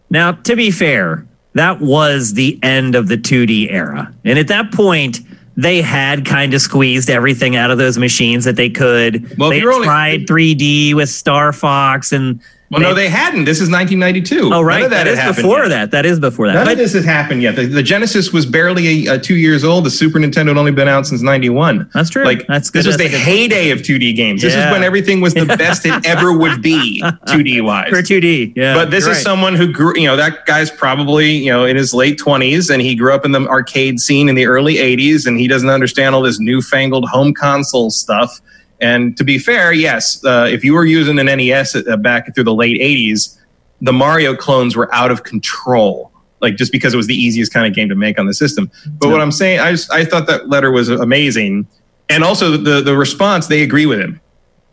Now, 0.09 0.33
to 0.33 0.55
be 0.55 0.71
fair, 0.71 1.25
that 1.53 1.79
was 1.81 2.33
the 2.33 2.59
end 2.63 2.95
of 2.95 3.07
the 3.07 3.17
2D 3.17 3.71
era. 3.71 4.13
And 4.23 4.37
at 4.37 4.47
that 4.49 4.71
point, 4.71 5.21
they 5.57 5.81
had 5.81 6.25
kind 6.25 6.53
of 6.53 6.61
squeezed 6.61 7.09
everything 7.09 7.55
out 7.55 7.71
of 7.71 7.77
those 7.77 7.97
machines 7.97 8.43
that 8.45 8.57
they 8.57 8.69
could. 8.69 9.37
Well, 9.37 9.51
they 9.51 9.59
you're 9.61 9.71
only- 9.71 9.85
tried 9.87 10.27
3D 10.27 10.93
with 10.93 11.09
Star 11.09 11.53
Fox 11.53 12.11
and 12.11 12.39
Well, 12.75 12.89
no, 12.89 12.93
they 12.93 13.09
hadn't. 13.09 13.45
This 13.45 13.57
is 13.61 13.69
1992. 13.69 14.47
Oh, 14.47 14.49
None 14.49 14.65
right. 14.65 14.83
of 14.83 14.89
that 14.91 15.07
had 15.07 15.29
is 15.31 15.35
before 15.37 15.59
yet. 15.63 15.67
that. 15.69 15.91
That 15.91 16.05
is 16.05 16.19
before 16.19 16.47
that. 16.47 16.53
None 16.53 16.65
But- 16.65 16.71
of 16.73 16.77
this 16.77 16.93
has 16.93 17.05
happened 17.05 17.41
yet. 17.41 17.55
The, 17.55 17.65
the 17.65 17.81
Genesis 17.83 18.33
was 18.33 18.45
barely 18.45 19.07
uh, 19.07 19.17
two 19.17 19.35
years 19.35 19.63
old. 19.63 19.85
The 19.85 19.89
Super 19.89 20.19
Nintendo 20.19 20.49
had 20.49 20.57
only 20.57 20.71
been 20.71 20.87
out 20.87 21.07
since 21.07 21.21
'91. 21.21 21.89
That's 21.93 22.09
true. 22.09 22.25
Like 22.25 22.45
That's 22.47 22.69
good. 22.69 22.79
this 22.79 22.87
was 22.87 22.97
the 22.97 23.03
That's 23.03 23.15
a 23.15 23.17
good- 23.17 23.23
heyday 23.25 23.69
of 23.71 23.79
2D 23.79 24.15
games. 24.15 24.41
This 24.41 24.53
is 24.55 24.63
when 24.71 24.83
everything 24.83 25.21
was 25.21 25.33
the 25.33 25.45
best 25.45 25.85
it 25.85 26.05
ever 26.05 26.37
would 26.37 26.61
be 26.61 27.01
2D 27.27 27.63
wise. 27.63 27.89
for 27.89 27.97
2D. 28.01 28.53
Yeah. 28.55 28.73
But 28.75 28.91
this 28.91 29.03
is 29.03 29.09
right. 29.09 29.17
someone 29.17 29.55
who 29.55 29.71
grew, 29.71 29.93
you 29.97 30.07
know, 30.07 30.15
that 30.17 30.45
guy's 30.45 30.69
probably, 30.71 31.31
you 31.31 31.51
know, 31.51 31.65
in 31.65 31.75
his 31.75 31.93
late 31.93 32.19
20s 32.19 32.69
and 32.69 32.81
he 32.81 32.95
grew 32.95 33.13
up 33.13 33.25
in 33.25 33.31
the 33.31 33.41
arcade 33.47 33.99
scene 33.99 34.27
in 34.29 34.35
the 34.35 34.45
early 34.45 34.75
80s 34.75 35.25
and 35.25 35.39
he 35.39 35.47
doesn't 35.47 35.69
understand 35.69 36.13
all 36.15 36.21
this 36.21 36.39
newfangled 36.39 37.07
home 37.09 37.33
console 37.33 37.89
stuff. 37.89 38.41
And 38.81 39.15
to 39.17 39.23
be 39.23 39.37
fair, 39.39 39.71
yes, 39.71 40.23
uh, 40.25 40.47
if 40.51 40.63
you 40.63 40.73
were 40.73 40.85
using 40.85 41.17
an 41.19 41.25
NES 41.27 41.75
uh, 41.75 41.97
back 41.97 42.33
through 42.35 42.43
the 42.43 42.53
late 42.53 42.79
80s, 42.81 43.37
the 43.81 43.93
Mario 43.93 44.35
clones 44.35 44.75
were 44.75 44.93
out 44.93 45.11
of 45.11 45.23
control. 45.23 46.11
Like 46.41 46.57
just 46.57 46.71
because 46.71 46.93
it 46.93 46.97
was 46.97 47.07
the 47.07 47.15
easiest 47.15 47.53
kind 47.53 47.65
of 47.65 47.73
game 47.73 47.89
to 47.89 47.95
make 47.95 48.19
on 48.19 48.25
the 48.27 48.33
system. 48.33 48.69
But 48.99 49.09
what 49.09 49.21
I'm 49.21 49.31
saying, 49.31 49.59
I 49.61 49.71
just, 49.71 49.91
I 49.91 50.03
thought 50.05 50.27
that 50.27 50.49
letter 50.49 50.69
was 50.69 50.89
amazing, 50.89 51.65
and 52.09 52.23
also 52.23 52.57
the 52.57 52.81
the 52.81 52.95
response 52.95 53.47
they 53.47 53.63
agree 53.63 53.85
with 53.85 53.99
him. 53.99 54.19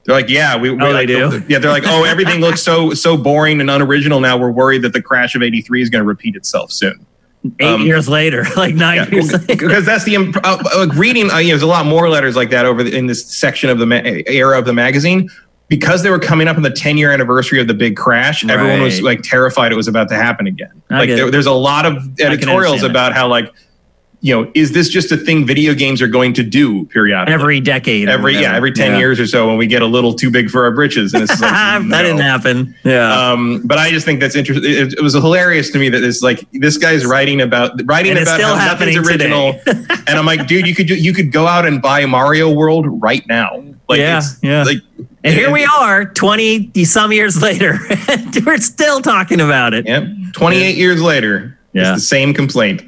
They're 0.04 0.16
like, 0.16 0.28
yeah, 0.28 0.56
we, 0.56 0.70
Oh, 0.70 0.74
like, 0.74 1.06
do? 1.06 1.42
yeah, 1.48 1.60
they're 1.60 1.70
like, 1.70 1.84
oh, 1.86 2.02
everything 2.04 2.40
looks 2.40 2.60
so 2.60 2.92
so 2.92 3.16
boring 3.16 3.60
and 3.60 3.70
unoriginal 3.70 4.18
now. 4.20 4.36
We're 4.36 4.50
worried 4.50 4.82
that 4.82 4.92
the 4.92 5.00
crash 5.00 5.34
of 5.36 5.42
'83 5.42 5.80
is 5.82 5.88
going 5.88 6.02
to 6.02 6.06
repeat 6.06 6.34
itself 6.34 6.72
soon. 6.72 7.06
Eight 7.58 7.66
um, 7.66 7.82
years 7.82 8.08
later, 8.08 8.44
like 8.56 8.74
nine 8.74 8.96
Yeah, 8.96 9.08
years 9.10 9.32
later. 9.32 9.46
because 9.46 9.84
that's 9.84 10.04
the 10.04 10.14
imp- 10.14 10.36
uh, 10.44 10.62
uh, 10.74 10.86
reading. 10.94 11.30
Uh, 11.30 11.38
you 11.38 11.48
know, 11.48 11.52
there's 11.54 11.62
a 11.62 11.66
lot 11.66 11.86
more 11.86 12.08
letters 12.08 12.36
like 12.36 12.50
that 12.50 12.66
over 12.66 12.82
the, 12.82 12.96
in 12.96 13.06
this 13.06 13.24
section 13.26 13.70
of 13.70 13.78
the 13.78 13.86
ma- 13.86 14.00
era 14.04 14.58
of 14.58 14.64
the 14.64 14.72
magazine. 14.72 15.28
Because 15.68 16.02
they 16.02 16.10
were 16.10 16.18
coming 16.18 16.48
up 16.48 16.56
on 16.58 16.62
the 16.62 16.70
10 16.70 16.98
year 16.98 17.12
anniversary 17.12 17.58
of 17.58 17.66
the 17.66 17.72
big 17.72 17.96
crash, 17.96 18.44
everyone 18.46 18.82
was 18.82 19.00
like 19.00 19.22
terrified 19.22 19.72
it 19.72 19.74
was 19.74 19.88
about 19.88 20.10
to 20.10 20.16
happen 20.16 20.46
again. 20.46 20.82
I 20.90 20.98
Like 20.98 21.08
there, 21.08 21.30
there's 21.30 21.46
a 21.46 21.52
lot 21.52 21.86
of 21.86 21.96
editorials 22.20 22.82
about 22.82 23.14
how 23.14 23.26
like, 23.26 23.50
you 24.24 24.32
know, 24.32 24.48
is 24.54 24.70
this 24.70 24.88
just 24.88 25.10
a 25.10 25.16
thing 25.16 25.44
video 25.44 25.74
games 25.74 26.00
are 26.00 26.06
going 26.06 26.32
to 26.34 26.44
do 26.44 26.84
periodically? 26.86 27.34
Every 27.34 27.60
decade. 27.60 28.08
every 28.08 28.38
yeah, 28.38 28.54
every 28.54 28.70
10 28.70 28.92
Yeah. 28.92 28.98
years 28.98 29.18
or 29.18 29.26
so 29.26 29.48
when 29.48 29.56
we 29.56 29.66
get 29.66 29.82
a 29.82 29.86
little 29.86 30.14
too 30.14 30.30
big 30.30 30.48
for 30.48 30.62
our 30.64 30.70
britches. 30.70 31.12
And 31.12 31.24
it's 31.24 31.32
like, 31.40 31.50
that 31.50 31.82
no. 31.84 32.02
didn't 32.02 32.20
happen. 32.20 32.74
Yeah. 32.84 33.30
Um, 33.32 33.62
but 33.64 33.78
I 33.78 33.90
just 33.90 34.06
think 34.06 34.20
that's 34.20 34.36
interesting. 34.36 34.64
It, 34.70 34.92
it 34.94 35.02
was 35.02 35.14
hilarious 35.14 35.70
to 35.72 35.78
me 35.78 35.88
that 35.88 36.04
it's 36.04 36.22
like 36.22 36.46
this 36.52 36.78
guy's 36.78 37.04
writing 37.04 37.40
about 37.40 37.72
writing 37.84 38.12
And 38.12 38.20
about 38.20 38.38
still 38.38 38.54
how 38.54 38.72
nothing's 38.72 38.96
original, 38.96 39.60
and 39.66 40.08
I'm 40.10 40.24
like, 40.24 40.46
dude, 40.46 40.68
you 40.68 40.74
could 40.76 40.86
do, 40.86 40.94
you 40.94 41.12
could 41.12 41.32
go 41.32 41.48
out 41.48 41.66
and 41.66 41.82
buy 41.82 42.06
Mario 42.06 42.48
World 42.52 42.86
right 43.02 43.26
now. 43.26 43.64
Like, 43.88 43.98
Yeah, 43.98 44.18
it's, 44.18 44.38
yeah. 44.40 44.62
Like, 44.62 44.78
and 45.24 45.34
here 45.34 45.50
we 45.50 45.64
are, 45.64 46.04
20 46.04 46.70
some 46.84 47.10
years 47.12 47.42
later, 47.42 47.76
and 48.08 48.36
we're 48.46 48.58
still 48.58 49.00
talking 49.00 49.40
about 49.40 49.74
it. 49.74 49.84
yeah, 49.86 50.06
28 50.32 50.76
years 50.76 51.02
later, 51.02 51.58
Yeah. 51.72 51.92
it's 51.94 52.02
the 52.02 52.06
same 52.06 52.32
complaint. 52.34 52.82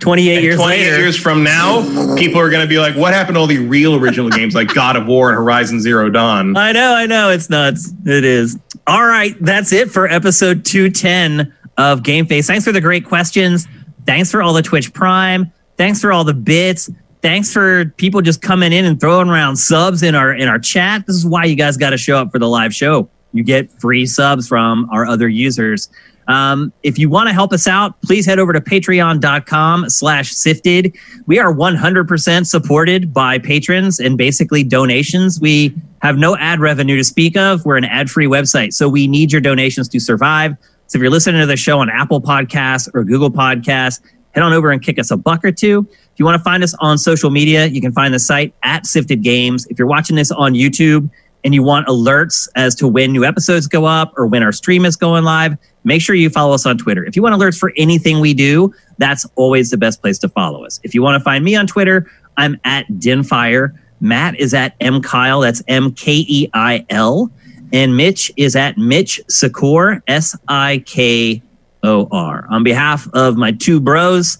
28 0.00 0.34
And 0.34 0.42
years 0.44 0.56
28 0.56 0.78
later. 0.78 0.98
years 0.98 1.16
from 1.18 1.42
now, 1.42 2.14
people 2.16 2.40
are 2.40 2.50
going 2.50 2.62
to 2.62 2.68
be 2.68 2.78
like, 2.78 2.94
what 2.96 3.14
happened 3.14 3.36
to 3.36 3.40
all 3.40 3.46
the 3.46 3.58
real 3.58 3.94
original 3.94 4.28
games 4.28 4.54
like 4.54 4.68
God 4.74 4.96
of 4.96 5.06
War 5.06 5.30
and 5.30 5.36
Horizon 5.36 5.80
Zero 5.80 6.10
Dawn? 6.10 6.56
I 6.56 6.72
know, 6.72 6.94
I 6.94 7.06
know. 7.06 7.30
It's 7.30 7.48
nuts. 7.48 7.92
It 8.04 8.24
is. 8.24 8.58
All 8.86 9.06
right. 9.06 9.34
That's 9.40 9.72
it 9.72 9.90
for 9.90 10.06
episode 10.08 10.64
210 10.64 11.52
of 11.78 12.00
GameFace. 12.02 12.46
Thanks 12.46 12.64
for 12.64 12.72
the 12.72 12.80
great 12.80 13.04
questions. 13.06 13.66
Thanks 14.04 14.30
for 14.30 14.42
all 14.42 14.52
the 14.52 14.62
Twitch 14.62 14.92
Prime. 14.92 15.50
Thanks 15.78 16.00
for 16.00 16.12
all 16.12 16.24
the 16.24 16.34
bits. 16.34 16.90
Thanks 17.22 17.50
for 17.50 17.86
people 17.96 18.20
just 18.20 18.42
coming 18.42 18.72
in 18.72 18.84
and 18.84 19.00
throwing 19.00 19.28
around 19.30 19.56
subs 19.56 20.02
in 20.02 20.14
our 20.14 20.34
in 20.34 20.46
our 20.46 20.58
chat. 20.58 21.06
This 21.06 21.16
is 21.16 21.24
why 21.24 21.44
you 21.44 21.56
guys 21.56 21.78
got 21.78 21.90
to 21.90 21.96
show 21.96 22.18
up 22.18 22.30
for 22.30 22.38
the 22.38 22.48
live 22.48 22.74
show. 22.74 23.08
You 23.32 23.42
get 23.42 23.72
free 23.80 24.04
subs 24.04 24.46
from 24.46 24.88
our 24.92 25.06
other 25.06 25.26
users. 25.28 25.88
Um, 26.26 26.72
if 26.82 26.98
you 26.98 27.08
want 27.08 27.28
to 27.28 27.32
help 27.32 27.52
us 27.52 27.66
out, 27.66 28.00
please 28.02 28.26
head 28.26 28.38
over 28.38 28.52
to 28.52 28.60
patreon.com 28.60 29.90
slash 29.90 30.32
sifted. 30.32 30.96
We 31.26 31.38
are 31.38 31.52
100% 31.52 32.46
supported 32.46 33.12
by 33.12 33.38
patrons 33.38 34.00
and 34.00 34.16
basically 34.16 34.64
donations. 34.64 35.40
We 35.40 35.74
have 36.02 36.16
no 36.16 36.36
ad 36.36 36.60
revenue 36.60 36.96
to 36.96 37.04
speak 37.04 37.36
of. 37.36 37.64
We're 37.64 37.76
an 37.76 37.84
ad-free 37.84 38.26
website. 38.26 38.72
So 38.72 38.88
we 38.88 39.06
need 39.06 39.32
your 39.32 39.40
donations 39.40 39.88
to 39.88 40.00
survive. 40.00 40.56
So 40.86 40.98
if 40.98 41.02
you're 41.02 41.10
listening 41.10 41.40
to 41.40 41.46
the 41.46 41.56
show 41.56 41.78
on 41.80 41.90
Apple 41.90 42.20
Podcasts 42.20 42.88
or 42.94 43.04
Google 43.04 43.30
Podcasts, 43.30 44.00
head 44.32 44.42
on 44.42 44.52
over 44.52 44.70
and 44.70 44.82
kick 44.82 44.98
us 44.98 45.10
a 45.10 45.16
buck 45.16 45.44
or 45.44 45.52
two. 45.52 45.86
If 45.90 46.18
you 46.18 46.24
want 46.24 46.38
to 46.38 46.44
find 46.44 46.62
us 46.62 46.74
on 46.80 46.98
social 46.98 47.30
media, 47.30 47.66
you 47.66 47.80
can 47.80 47.92
find 47.92 48.12
the 48.12 48.18
site 48.18 48.54
at 48.62 48.86
Sifted 48.86 49.22
Games. 49.22 49.66
If 49.66 49.78
you're 49.78 49.88
watching 49.88 50.16
this 50.16 50.30
on 50.30 50.54
YouTube 50.54 51.10
and 51.44 51.54
you 51.54 51.62
want 51.62 51.86
alerts 51.86 52.48
as 52.56 52.74
to 52.76 52.88
when 52.88 53.12
new 53.12 53.24
episodes 53.24 53.66
go 53.66 53.84
up 53.84 54.12
or 54.16 54.26
when 54.26 54.42
our 54.42 54.52
stream 54.52 54.84
is 54.84 54.96
going 54.96 55.24
live, 55.24 55.56
make 55.84 56.00
sure 56.00 56.16
you 56.16 56.30
follow 56.30 56.54
us 56.54 56.64
on 56.64 56.78
Twitter. 56.78 57.04
If 57.04 57.14
you 57.14 57.22
want 57.22 57.34
alerts 57.34 57.58
for 57.58 57.72
anything 57.76 58.20
we 58.20 58.32
do, 58.34 58.74
that's 58.98 59.26
always 59.36 59.70
the 59.70 59.76
best 59.76 60.00
place 60.00 60.18
to 60.20 60.28
follow 60.28 60.64
us. 60.64 60.80
If 60.82 60.94
you 60.94 61.02
want 61.02 61.20
to 61.20 61.24
find 61.24 61.44
me 61.44 61.54
on 61.54 61.66
Twitter, 61.66 62.10
I'm 62.36 62.58
at 62.64 62.86
Dinfire. 62.88 63.78
Matt 64.00 64.38
is 64.40 64.54
at 64.54 64.74
M 64.80 65.00
Keil. 65.02 65.42
That's 65.42 65.62
M 65.68 65.92
K 65.92 66.24
E 66.26 66.50
I 66.54 66.84
L. 66.90 67.30
And 67.72 67.96
Mitch 67.96 68.32
is 68.36 68.56
at 68.56 68.78
Mitch 68.78 69.20
Sikor, 69.28 70.02
S 70.06 70.36
I 70.48 70.82
K 70.86 71.42
O 71.82 72.08
R. 72.10 72.46
On 72.50 72.62
behalf 72.62 73.08
of 73.14 73.36
my 73.36 73.52
two 73.52 73.80
bros 73.80 74.38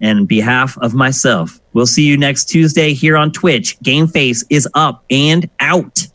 and 0.00 0.28
behalf 0.28 0.76
of 0.78 0.94
myself, 0.94 1.60
we'll 1.72 1.86
see 1.86 2.04
you 2.04 2.16
next 2.16 2.46
Tuesday 2.46 2.92
here 2.92 3.16
on 3.16 3.32
Twitch. 3.32 3.78
GameFace 3.80 4.44
is 4.50 4.68
up 4.74 5.04
and 5.10 5.48
out. 5.60 6.06